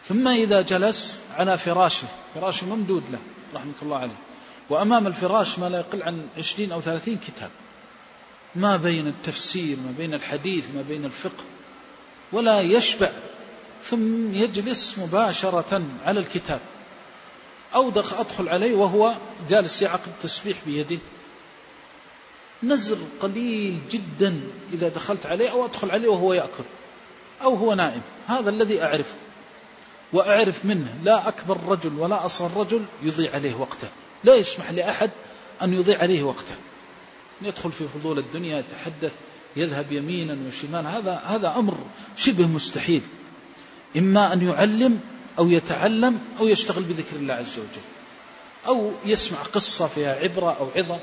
ثم 0.04 0.28
إذا 0.28 0.62
جلس 0.62 1.20
على 1.36 1.58
فراشه 1.58 2.08
فراشه 2.34 2.66
ممدود 2.66 3.02
له 3.12 3.18
رحمة 3.54 3.72
الله 3.82 3.96
عليه. 3.96 4.18
وأمام 4.70 5.06
الفراش 5.06 5.58
ما 5.58 5.68
لا 5.68 5.78
يقل 5.78 6.02
عن 6.02 6.28
عشرين 6.38 6.72
أو 6.72 6.80
ثلاثين 6.80 7.18
كتاب. 7.26 7.50
ما 8.54 8.76
بين 8.76 9.06
التفسير 9.06 9.76
ما 9.76 9.94
بين 9.98 10.14
الحديث 10.14 10.70
ما 10.74 10.82
بين 10.82 11.04
الفقه. 11.04 11.44
ولا 12.32 12.60
يشبع. 12.60 13.10
ثم 13.84 14.34
يجلس 14.34 14.98
مباشرة 14.98 15.82
على 16.04 16.20
الكتاب. 16.20 16.60
أو 17.74 17.88
أدخل 17.88 18.48
عليه 18.48 18.74
وهو 18.74 19.14
جالس 19.48 19.82
يعقد 19.82 20.12
تسبيح 20.22 20.56
بيده. 20.66 20.98
نزر 22.62 22.98
قليل 23.20 23.78
جدا 23.90 24.40
إذا 24.72 24.88
دخلت 24.88 25.26
عليه 25.26 25.50
أو 25.50 25.64
أدخل 25.64 25.90
عليه 25.90 26.08
وهو 26.08 26.32
يأكل 26.32 26.64
أو 27.42 27.54
هو 27.54 27.74
نائم. 27.74 28.02
هذا 28.26 28.50
الذي 28.50 28.82
أعرفه 28.82 29.14
وأعرف 30.12 30.64
منه. 30.64 30.94
لا 31.04 31.28
أكبر 31.28 31.58
رجل 31.66 31.98
ولا 31.98 32.24
أصغر 32.24 32.56
رجل 32.56 32.84
يضيع 33.02 33.34
عليه 33.34 33.54
وقته. 33.54 33.88
لا 34.24 34.34
يسمح 34.34 34.70
لأحد 34.70 35.10
أن 35.62 35.74
يضيع 35.74 35.98
عليه 35.98 36.22
وقته. 36.22 36.54
يدخل 37.42 37.72
في 37.72 37.88
فضول 37.88 38.18
الدنيا 38.18 38.58
يتحدث 38.58 39.12
يذهب 39.56 39.92
يمينا 39.92 40.38
وشمالا. 40.48 40.98
هذا 40.98 41.22
هذا 41.24 41.54
أمر 41.56 41.78
شبه 42.16 42.46
مستحيل. 42.46 43.02
إما 43.96 44.32
أن 44.32 44.48
يعلم 44.48 45.00
أو 45.38 45.48
يتعلم 45.48 46.20
أو 46.40 46.48
يشتغل 46.48 46.82
بذكر 46.82 47.16
الله 47.16 47.34
عز 47.34 47.58
وجل. 47.58 47.82
أو 48.66 48.92
يسمع 49.06 49.38
قصة 49.38 49.86
فيها 49.86 50.14
عبرة 50.14 50.50
أو 50.50 50.68
عظة. 50.76 51.00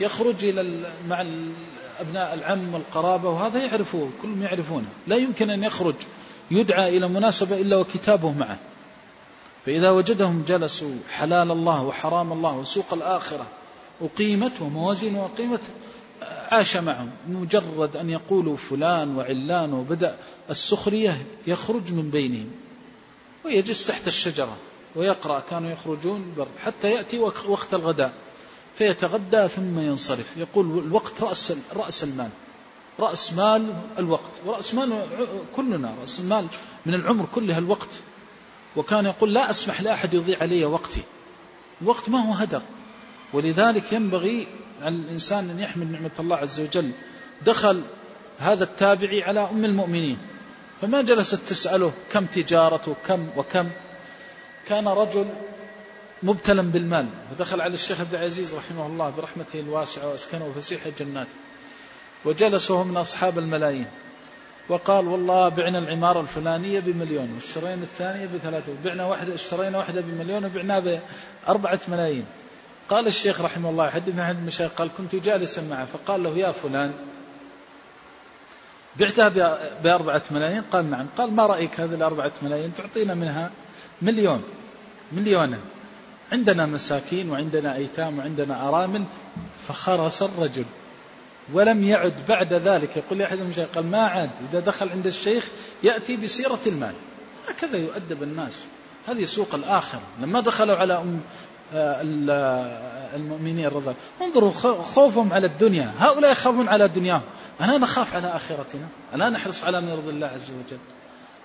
يخرج 0.00 0.44
إلى 0.44 0.90
مع 1.08 1.26
أبناء 2.00 2.34
العم 2.34 2.74
والقرابة 2.74 3.28
وهذا 3.28 3.64
يعرفه 3.64 4.08
كلهم 4.22 4.42
يعرفونه. 4.42 4.86
لا 5.06 5.16
يمكن 5.16 5.50
أن 5.50 5.64
يخرج 5.64 5.94
يدعى 6.50 6.96
إلى 6.96 7.08
مناسبة 7.08 7.60
إلا 7.60 7.76
وكتابه 7.76 8.32
معه. 8.32 8.58
فإذا 9.66 9.90
وجدهم 9.90 10.44
جلسوا 10.48 10.94
حلال 11.10 11.50
الله 11.50 11.82
وحرام 11.82 12.32
الله 12.32 12.56
وسوق 12.56 12.94
الآخرة 12.94 13.46
أقيمت 14.02 14.52
وموازين 14.60 15.16
أقيمت 15.16 15.60
عاش 16.22 16.76
معهم. 16.76 17.10
مجرد 17.28 17.96
أن 17.96 18.10
يقولوا 18.10 18.56
فلان 18.56 19.16
وعلان 19.16 19.72
وبدأ 19.72 20.16
السخرية 20.50 21.26
يخرج 21.46 21.92
من 21.92 22.10
بينهم. 22.10 22.50
ويجلس 23.44 23.86
تحت 23.86 24.06
الشجرة 24.06 24.56
ويقرأ 24.96 25.42
كانوا 25.50 25.70
يخرجون 25.70 26.34
حتى 26.64 26.90
يأتي 26.90 27.18
وقت 27.48 27.74
الغداء. 27.74 28.12
فيتغدى 28.78 29.48
ثم 29.48 29.78
ينصرف. 29.78 30.36
يقول 30.36 30.78
الوقت 30.78 31.22
رأس, 31.22 31.52
رأس 31.76 32.04
المال. 32.04 32.30
رأس 33.00 33.32
مال 33.32 33.74
الوقت. 33.98 34.30
ورأس 34.46 34.74
مال 34.74 35.06
كلنا. 35.56 35.94
رأس 36.00 36.20
المال 36.20 36.46
من 36.86 36.94
العمر 36.94 37.26
كلها 37.34 37.58
الوقت. 37.58 37.88
وكان 38.76 39.06
يقول 39.06 39.34
لا 39.34 39.50
أسمح 39.50 39.80
لأحد 39.80 40.14
يضيع 40.14 40.38
علي 40.40 40.64
وقتي. 40.64 41.02
الوقت 41.82 42.08
ما 42.08 42.28
هو 42.28 42.32
هدر. 42.32 42.62
ولذلك 43.32 43.92
ينبغي 43.92 44.46
على 44.82 44.96
الإنسان 44.96 45.50
أن 45.50 45.60
يحمل 45.60 45.92
نعمة 45.92 46.10
الله 46.18 46.36
عز 46.36 46.60
وجل. 46.60 46.90
دخل 47.46 47.82
هذا 48.38 48.64
التابعي 48.64 49.22
على 49.22 49.40
أم 49.40 49.64
المؤمنين. 49.64 50.18
فما 50.82 51.02
جلست 51.02 51.34
تسأله 51.48 51.92
كم 52.12 52.26
تجارته 52.26 52.96
كم 53.06 53.28
وكم. 53.36 53.70
كان 54.68 54.88
رجل 54.88 55.26
مبتلا 56.22 56.62
بالمال. 56.62 57.06
فدخل 57.30 57.60
على 57.60 57.74
الشيخ 57.74 58.00
عبد 58.00 58.14
العزيز 58.14 58.54
رحمه 58.54 58.86
الله 58.86 59.10
برحمته 59.10 59.60
الواسعة 59.60 60.08
وأسكنه 60.08 60.52
فسيح 60.56 60.88
جناته 60.98 61.34
وجلسوا 62.24 62.84
من 62.84 62.96
أصحاب 62.96 63.38
الملايين. 63.38 63.86
وقال 64.68 65.08
والله 65.08 65.48
بعنا 65.48 65.78
العمارة 65.78 66.20
الفلانية 66.20 66.80
بمليون 66.80 67.34
واشترينا 67.34 67.82
الثانية 67.82 68.26
بثلاثة 68.26 68.72
وبعنا 68.72 69.06
واحدة 69.06 69.34
اشترينا 69.34 69.78
واحدة 69.78 70.00
بمليون 70.00 70.44
وبعناها 70.44 71.00
بأربعة 71.46 71.80
ملايين. 71.88 72.26
قال 72.88 73.06
الشيخ 73.06 73.40
رحمه 73.40 73.70
الله 73.70 73.90
حدثنا 73.90 74.24
عن 74.24 74.36
المشايخ 74.36 74.72
قال 74.72 74.90
كنت 74.98 75.14
جالسا 75.14 75.62
معه 75.62 75.86
فقال 75.86 76.22
له 76.22 76.38
يا 76.38 76.52
فلان 76.52 76.92
بعتها 78.96 79.28
بأربعة 79.82 80.22
ملايين؟ 80.30 80.62
قال 80.62 80.90
نعم. 80.90 81.06
قال 81.18 81.32
ما 81.32 81.46
رأيك 81.46 81.80
هذه 81.80 81.94
الأربعة 81.94 82.32
ملايين؟ 82.42 82.74
تعطينا 82.74 83.14
منها 83.14 83.50
مليون 84.02 84.42
مليونا. 85.12 85.58
عندنا 86.32 86.66
مساكين 86.66 87.30
وعندنا 87.30 87.76
أيتام 87.76 88.18
وعندنا 88.18 88.68
أرامل 88.68 89.04
فخرس 89.68 90.22
الرجل. 90.22 90.64
ولم 91.52 91.84
يعد 91.84 92.14
بعد 92.28 92.52
ذلك. 92.52 92.96
يقول 92.96 93.18
لي 93.18 93.24
أحد 93.24 93.38
المشايخ 93.38 93.68
قال 93.74 93.90
ما 93.90 93.98
عاد 93.98 94.30
إذا 94.50 94.60
دخل 94.60 94.88
عند 94.88 95.06
الشيخ 95.06 95.48
يأتي 95.82 96.16
بسيرة 96.16 96.60
المال. 96.66 96.94
هكذا 97.48 97.76
يؤدب 97.76 98.22
الناس. 98.22 98.52
هذه 99.08 99.24
سوق 99.24 99.54
الآخرة 99.54 100.00
لما 100.20 100.40
دخلوا 100.40 100.76
على 100.76 100.98
أم 100.98 101.20
آه، 101.74 102.02
المؤمنين 103.16 103.66
رضا 103.66 103.94
انظروا 104.22 104.50
خوفهم 104.82 105.32
على 105.32 105.46
الدنيا. 105.46 105.92
هؤلاء 105.98 106.32
يخافون 106.32 106.68
على 106.68 106.88
دنياهم. 106.88 107.22
ألا 107.60 107.78
نخاف 107.78 108.14
على 108.14 108.26
آخرتنا. 108.26 108.88
ألا 109.14 109.30
نحرص 109.30 109.64
على 109.64 109.80
ما 109.80 109.90
يرضي 109.90 110.10
الله 110.10 110.26
عز 110.26 110.50
وجل. 110.50 110.78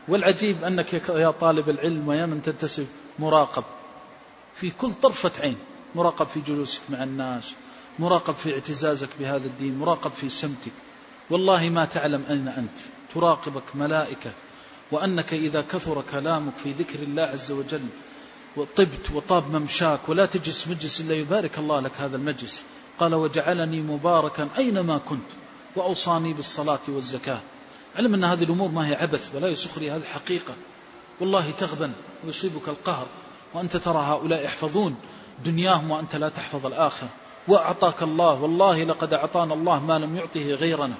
والعجيب 0.08 0.64
أنك 0.64 0.94
يا 1.10 1.32
طالب 1.32 1.70
العلم 1.70 2.08
ويا 2.08 2.26
من 2.26 2.42
تنتسب 2.42 2.88
مراقب. 3.20 3.64
في 4.56 4.72
كل 4.72 4.92
طرفة 5.02 5.32
عين. 5.40 5.58
مراقب 5.96 6.28
في 6.28 6.42
جلوسك 6.42 6.82
مع 6.90 7.04
الناس 7.04 7.54
مراقب 8.00 8.36
في 8.36 8.54
اعتزازك 8.54 9.10
بهذا 9.20 9.48
الدين 9.48 9.80
مراقب 9.80 10.12
في 10.12 10.30
سمتك. 10.30 10.72
والله 11.30 11.70
ما 11.70 11.86
تعلم 11.86 12.24
أين 12.30 12.48
أنت. 12.48 12.78
تراقبك 13.16 13.76
ملائكة. 13.76 14.32
وأنك 14.92 15.34
إذا 15.34 15.62
كثر 15.62 16.04
كلامك 16.12 16.54
في 16.64 16.72
ذكر 16.72 17.00
الله 17.00 17.24
عز 17.24 17.52
وجل 17.52 17.86
وطبت 18.56 19.12
وطاب 19.14 19.56
ممشاك 19.56 20.10
ولا 20.10 20.26
تجلس 20.26 20.68
مجلس 20.68 21.02
إلا 21.02 21.16
يبارك 21.16 21.58
الله 21.58 21.80
لك 21.80 21.92
هذا 22.00 22.16
المجلس. 22.18 22.64
قال 23.00 23.16
وجعلني 23.16 23.82
مباركا 23.82 24.50
أينما 24.58 24.98
كنت 24.98 25.30
وأوصاني 25.76 26.34
بالصلاة 26.34 26.80
والزكاة. 26.88 27.42
علم 27.96 28.14
أن 28.14 28.24
هذه 28.24 28.44
الأمور 28.44 28.70
ما 28.70 28.88
هي 28.88 28.96
عبث 28.96 29.36
ولا 29.36 29.48
يسخري 29.48 29.92
هذه 29.92 30.04
حقيقة. 30.04 30.54
والله 31.20 31.52
تغبن 31.52 31.92
ويصيبك 32.26 32.70
القهر. 32.70 33.08
وأنت 33.54 33.78
ترى 33.78 34.00
هؤلاء 34.00 34.46
يحفظون 34.46 34.96
دنياهم 35.46 35.92
وأنت 35.92 36.16
لا 36.16 36.30
تحفظ 36.30 36.66
الآخر 36.66 37.08
وأعطاك 37.48 38.04
الله 38.04 38.42
والله 38.42 38.84
لقد 38.84 39.14
أعطانا 39.14 39.54
الله 39.54 39.86
ما 39.86 40.00
لم 40.00 40.16
يعطه 40.16 40.54
غيرنا. 40.54 40.96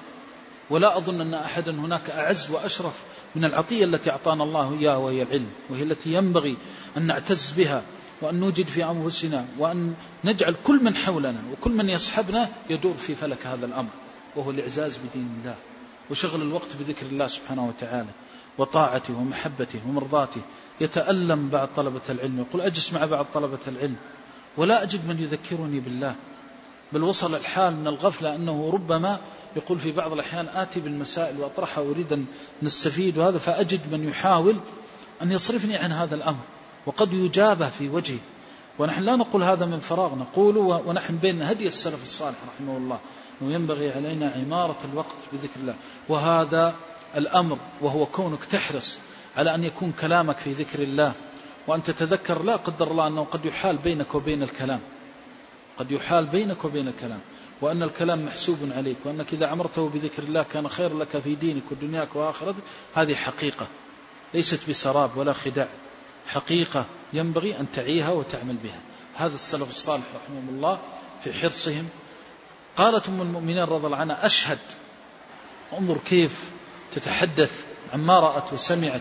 ولا 0.70 0.98
أظن 0.98 1.20
أن 1.20 1.34
أحدا 1.34 1.70
هناك 1.70 2.10
أعز 2.10 2.50
وأشرف 2.50 3.02
من 3.34 3.44
العطية 3.44 3.84
التي 3.84 4.10
أعطانا 4.10 4.44
الله 4.44 4.78
إياها 4.80 4.96
وهي 4.96 5.22
العلم 5.22 5.50
وهي 5.70 5.82
التي 5.82 6.12
ينبغي 6.12 6.56
أن 6.96 7.06
نعتز 7.06 7.50
بها 7.56 7.82
وأن 8.20 8.34
نوجد 8.34 8.66
في 8.66 8.84
أنفسنا 8.84 9.46
وأن 9.58 9.94
نجعل 10.24 10.54
كل 10.64 10.84
من 10.84 10.96
حولنا 10.96 11.42
وكل 11.52 11.72
من 11.72 11.88
يصحبنا 11.88 12.48
يدور 12.70 12.94
في 12.94 13.14
فلك 13.14 13.46
هذا 13.46 13.66
الأمر 13.66 13.90
وهو 14.36 14.50
الإعزاز 14.50 14.96
بدين 14.96 15.28
الله 15.40 15.54
وشغل 16.10 16.42
الوقت 16.42 16.76
بذكر 16.80 17.06
الله 17.06 17.26
سبحانه 17.26 17.68
وتعالى. 17.68 18.08
وطاعته 18.58 19.18
ومحبته 19.18 19.80
ومرضاته 19.88 20.40
يتألم 20.80 21.48
بعض 21.48 21.68
طلبة 21.76 22.00
العلم 22.10 22.38
يقول 22.38 22.62
أجلس 22.62 22.92
مع 22.92 23.04
بعض 23.04 23.26
طلبة 23.34 23.58
العلم 23.68 23.96
ولا 24.56 24.82
أجد 24.82 25.08
من 25.08 25.22
يذكرني 25.22 25.80
بالله 25.80 26.14
بل 26.92 27.02
وصل 27.02 27.34
الحال 27.34 27.76
من 27.76 27.86
الغفلة 27.86 28.34
أنه 28.34 28.70
ربما 28.70 29.20
يقول 29.56 29.78
في 29.78 29.92
بعض 29.92 30.12
الأحيان 30.12 30.48
آتي 30.48 30.80
بالمسائل 30.80 31.40
وأطرحها 31.40 31.84
أريد 31.84 32.12
أن 32.12 32.26
نستفيد 32.62 33.18
وهذا 33.18 33.38
فأجد 33.38 33.80
من 33.92 34.08
يحاول 34.08 34.56
أن 35.22 35.32
يصرفني 35.32 35.76
عن 35.76 35.92
هذا 35.92 36.14
الأمر 36.14 36.40
وقد 36.86 37.12
يجابه 37.12 37.68
في 37.68 37.88
وجهي 37.88 38.18
ونحن 38.78 39.02
لا 39.02 39.16
نقول 39.16 39.42
هذا 39.42 39.66
من 39.66 39.80
فراغ 39.80 40.14
نقول 40.14 40.56
ونحن 40.56 41.16
بين 41.16 41.42
هدي 41.42 41.66
السلف 41.66 42.02
الصالح 42.02 42.36
رحمه 42.54 42.76
الله 42.76 42.98
أنه 43.42 43.52
ينبغي 43.52 43.92
علينا 43.92 44.32
عمارة 44.36 44.78
الوقت 44.92 45.16
بذكر 45.32 45.60
الله. 45.60 45.74
وهذا 46.08 46.74
الأمر 47.16 47.58
وهو 47.80 48.06
كونك 48.06 48.44
تحرص 48.44 49.00
على 49.36 49.54
أن 49.54 49.64
يكون 49.64 49.92
كلامك 50.00 50.38
في 50.38 50.52
ذكر 50.52 50.82
الله 50.82 51.12
وأن 51.66 51.82
تتذكر 51.82 52.42
لا 52.42 52.56
قدر 52.56 52.90
الله 52.90 53.06
أنه 53.06 53.24
قد 53.24 53.44
يحال 53.44 53.78
بينك 53.78 54.14
وبين 54.14 54.42
الكلام. 54.42 54.80
قد 55.78 55.90
يحال 55.90 56.26
بينك 56.26 56.64
وبين 56.64 56.88
الكلام 56.88 57.20
وأن 57.60 57.82
الكلام 57.82 58.24
محسوب 58.24 58.58
عليك 58.76 58.96
وأنك 59.04 59.32
إذا 59.32 59.46
عمرته 59.46 59.88
بذكر 59.88 60.22
الله 60.22 60.42
كان 60.42 60.68
خير 60.68 60.98
لك 60.98 61.18
في 61.18 61.34
دينك 61.34 61.62
ودنياك 61.70 62.16
وآخرتك. 62.16 62.62
هذه 62.94 63.14
حقيقة 63.14 63.66
ليست 64.34 64.68
بسراب 64.70 65.16
ولا 65.16 65.32
خداع. 65.32 65.68
حقيقة 66.26 66.86
ينبغي 67.12 67.60
أن 67.60 67.66
تعيها 67.72 68.10
وتعمل 68.10 68.56
بها. 68.56 68.80
هذا 69.14 69.34
السلف 69.34 69.70
الصالح 69.70 70.04
رحمه 70.24 70.50
الله 70.50 70.78
في 71.24 71.32
حرصهم. 71.32 71.88
قالت 72.76 73.08
أم 73.08 73.20
المؤمنين 73.20 73.64
رضي 73.64 73.86
الله 73.86 73.96
عنها 73.96 74.26
أشهد. 74.26 74.58
انظر 75.78 75.98
كيف 75.98 76.52
تتحدث 76.94 77.64
عما 77.94 78.20
رأت 78.20 78.52
وسمعت 78.52 79.00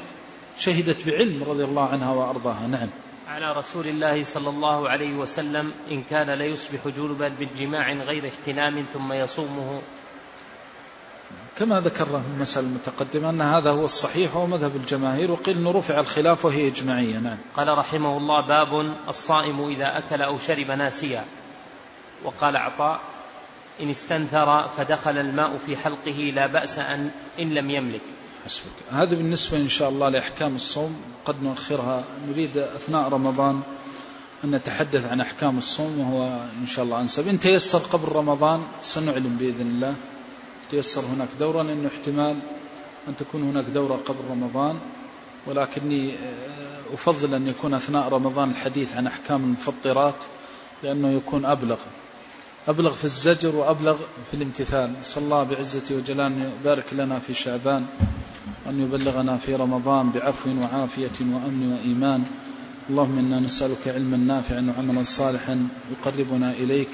شهدت 0.57 1.05
بعلم 1.05 1.43
رضي 1.43 1.63
الله 1.63 1.89
عنها 1.89 2.11
وأرضاها. 2.11 2.67
نعم. 2.67 2.89
على 3.27 3.51
رسول 3.51 3.87
الله 3.87 4.23
صلى 4.23 4.49
الله 4.49 4.89
عليه 4.89 5.15
وسلم 5.15 5.71
إن 5.91 6.03
كان 6.03 6.29
ليصبح 6.29 6.87
جنبا 6.87 7.27
بالجماع 7.27 7.93
غير 7.93 8.27
احتلام 8.27 8.85
ثم 8.93 9.13
يصومه. 9.13 9.81
كما 11.57 11.79
ذكرنا 11.79 12.19
في 12.19 12.27
المسألة 12.35 12.67
المتقدمة 12.67 13.29
أن 13.29 13.41
هذا 13.41 13.71
هو 13.71 13.85
الصحيح 13.85 14.35
وهو 14.35 14.47
مذهب 14.47 14.75
الجماهير 14.75 15.31
وقيل 15.31 15.57
أنه 15.57 15.71
رفع 15.71 15.99
الخلاف 15.99 16.45
وهي 16.45 16.67
إجماعية. 16.67 17.17
نعم. 17.17 17.37
قال 17.57 17.77
رحمه 17.77 18.17
الله 18.17 18.47
باب 18.47 18.95
الصائم 19.07 19.67
إذا 19.67 19.97
أكل 19.97 20.21
أو 20.21 20.39
شرب 20.39 20.71
ناسيا. 20.71 21.25
وقال 22.23 22.57
عطاء 22.57 22.99
إن 23.79 23.89
استنثر 23.89 24.67
فدخل 24.77 25.17
الماء 25.17 25.59
في 25.65 25.77
حلقه 25.77 26.31
لا 26.35 26.47
بأس 26.47 26.79
أن 26.79 27.11
إن 27.39 27.53
لم 27.53 27.69
يملك. 27.69 28.01
حسبك. 28.45 28.65
هذا 28.91 29.15
بالنسبة 29.15 29.57
إن 29.57 29.69
شاء 29.69 29.89
الله 29.89 30.09
لأحكام 30.09 30.55
الصوم. 30.55 31.01
قد 31.25 31.43
نؤخرها. 31.43 32.03
نريد 32.29 32.57
أثناء 32.57 33.09
رمضان 33.09 33.61
أن 34.43 34.51
نتحدث 34.51 35.05
عن 35.05 35.21
أحكام 35.21 35.57
الصوم 35.57 35.99
وهو 35.99 36.45
إن 36.61 36.67
شاء 36.67 36.85
الله 36.85 37.01
أنسب. 37.01 37.27
إن 37.27 37.39
تيسر 37.39 37.79
قبل 37.79 38.09
رمضان 38.09 38.63
سنعلم 38.81 39.37
بإذن 39.39 39.67
الله. 39.67 39.95
تيسر 40.71 41.01
هناك 41.01 41.29
دورة 41.39 41.63
لأنه 41.63 41.87
احتمال 41.87 42.39
أن 43.07 43.15
تكون 43.19 43.43
هناك 43.43 43.65
دورة 43.65 43.95
قبل 43.95 44.19
رمضان. 44.29 44.79
ولكني 45.47 46.13
آه، 46.13 46.93
أفضل 46.93 47.33
أن 47.33 47.47
يكون 47.47 47.73
أثناء 47.73 48.09
رمضان 48.09 48.51
الحديث 48.51 48.97
عن 48.97 49.07
أحكام 49.07 49.43
المفطرات 49.43 50.15
لأنه 50.83 51.11
يكون 51.11 51.45
أبلغ. 51.45 51.77
أبلغ 52.67 52.93
في 52.93 53.05
الزجر 53.05 53.55
وأبلغ 53.55 53.97
في 54.31 54.33
الامتثال. 54.33 54.91
صلى 55.03 55.23
الله 55.23 55.43
بعزته 55.43 55.95
وجلاله 55.95 56.27
أن 56.27 56.51
يبارك 56.61 56.93
لنا 56.93 57.19
في 57.19 57.33
شعبان 57.33 57.85
وأن 58.65 58.81
يبلغنا 58.81 59.37
في 59.37 59.55
رمضان 59.55 60.09
بعفو 60.09 60.49
وعافية 60.49 61.17
وأمن 61.19 61.73
وإيمان. 61.73 62.23
اللهم 62.89 63.17
إنا 63.17 63.39
نسألك 63.39 63.87
علما 63.87 64.17
نافعا 64.17 64.73
وعملا 64.77 65.03
صالحا 65.03 65.67
يقربنا 65.91 66.51
إليك 66.51 66.87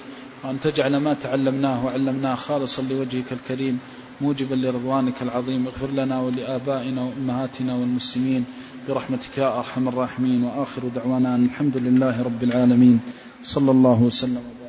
وأن 0.43 0.59
تجعل 0.59 0.97
ما 0.97 1.13
تعلمناه 1.13 1.85
وعلمناه 1.85 2.35
خالصا 2.35 2.81
لوجهك 2.81 3.31
الكريم 3.31 3.79
موجبا 4.21 4.55
لرضوانك 4.55 5.21
العظيم. 5.21 5.67
اغفر 5.67 5.87
لنا 5.87 6.21
ولآبائنا 6.21 7.01
وأمهاتنا 7.01 7.75
والمسلمين. 7.75 8.45
برحمتك 8.89 9.37
يا 9.37 9.59
أرحم 9.59 9.87
الراحمين. 9.87 10.43
وآخر 10.43 10.81
دعوانا 10.95 11.35
أن 11.35 11.45
الحمد 11.45 11.77
لله 11.77 12.23
رب 12.23 12.43
العالمين. 12.43 12.99
صلى 13.43 13.71
الله 13.71 14.01
وسلم. 14.01 14.37
وبارك 14.37 14.66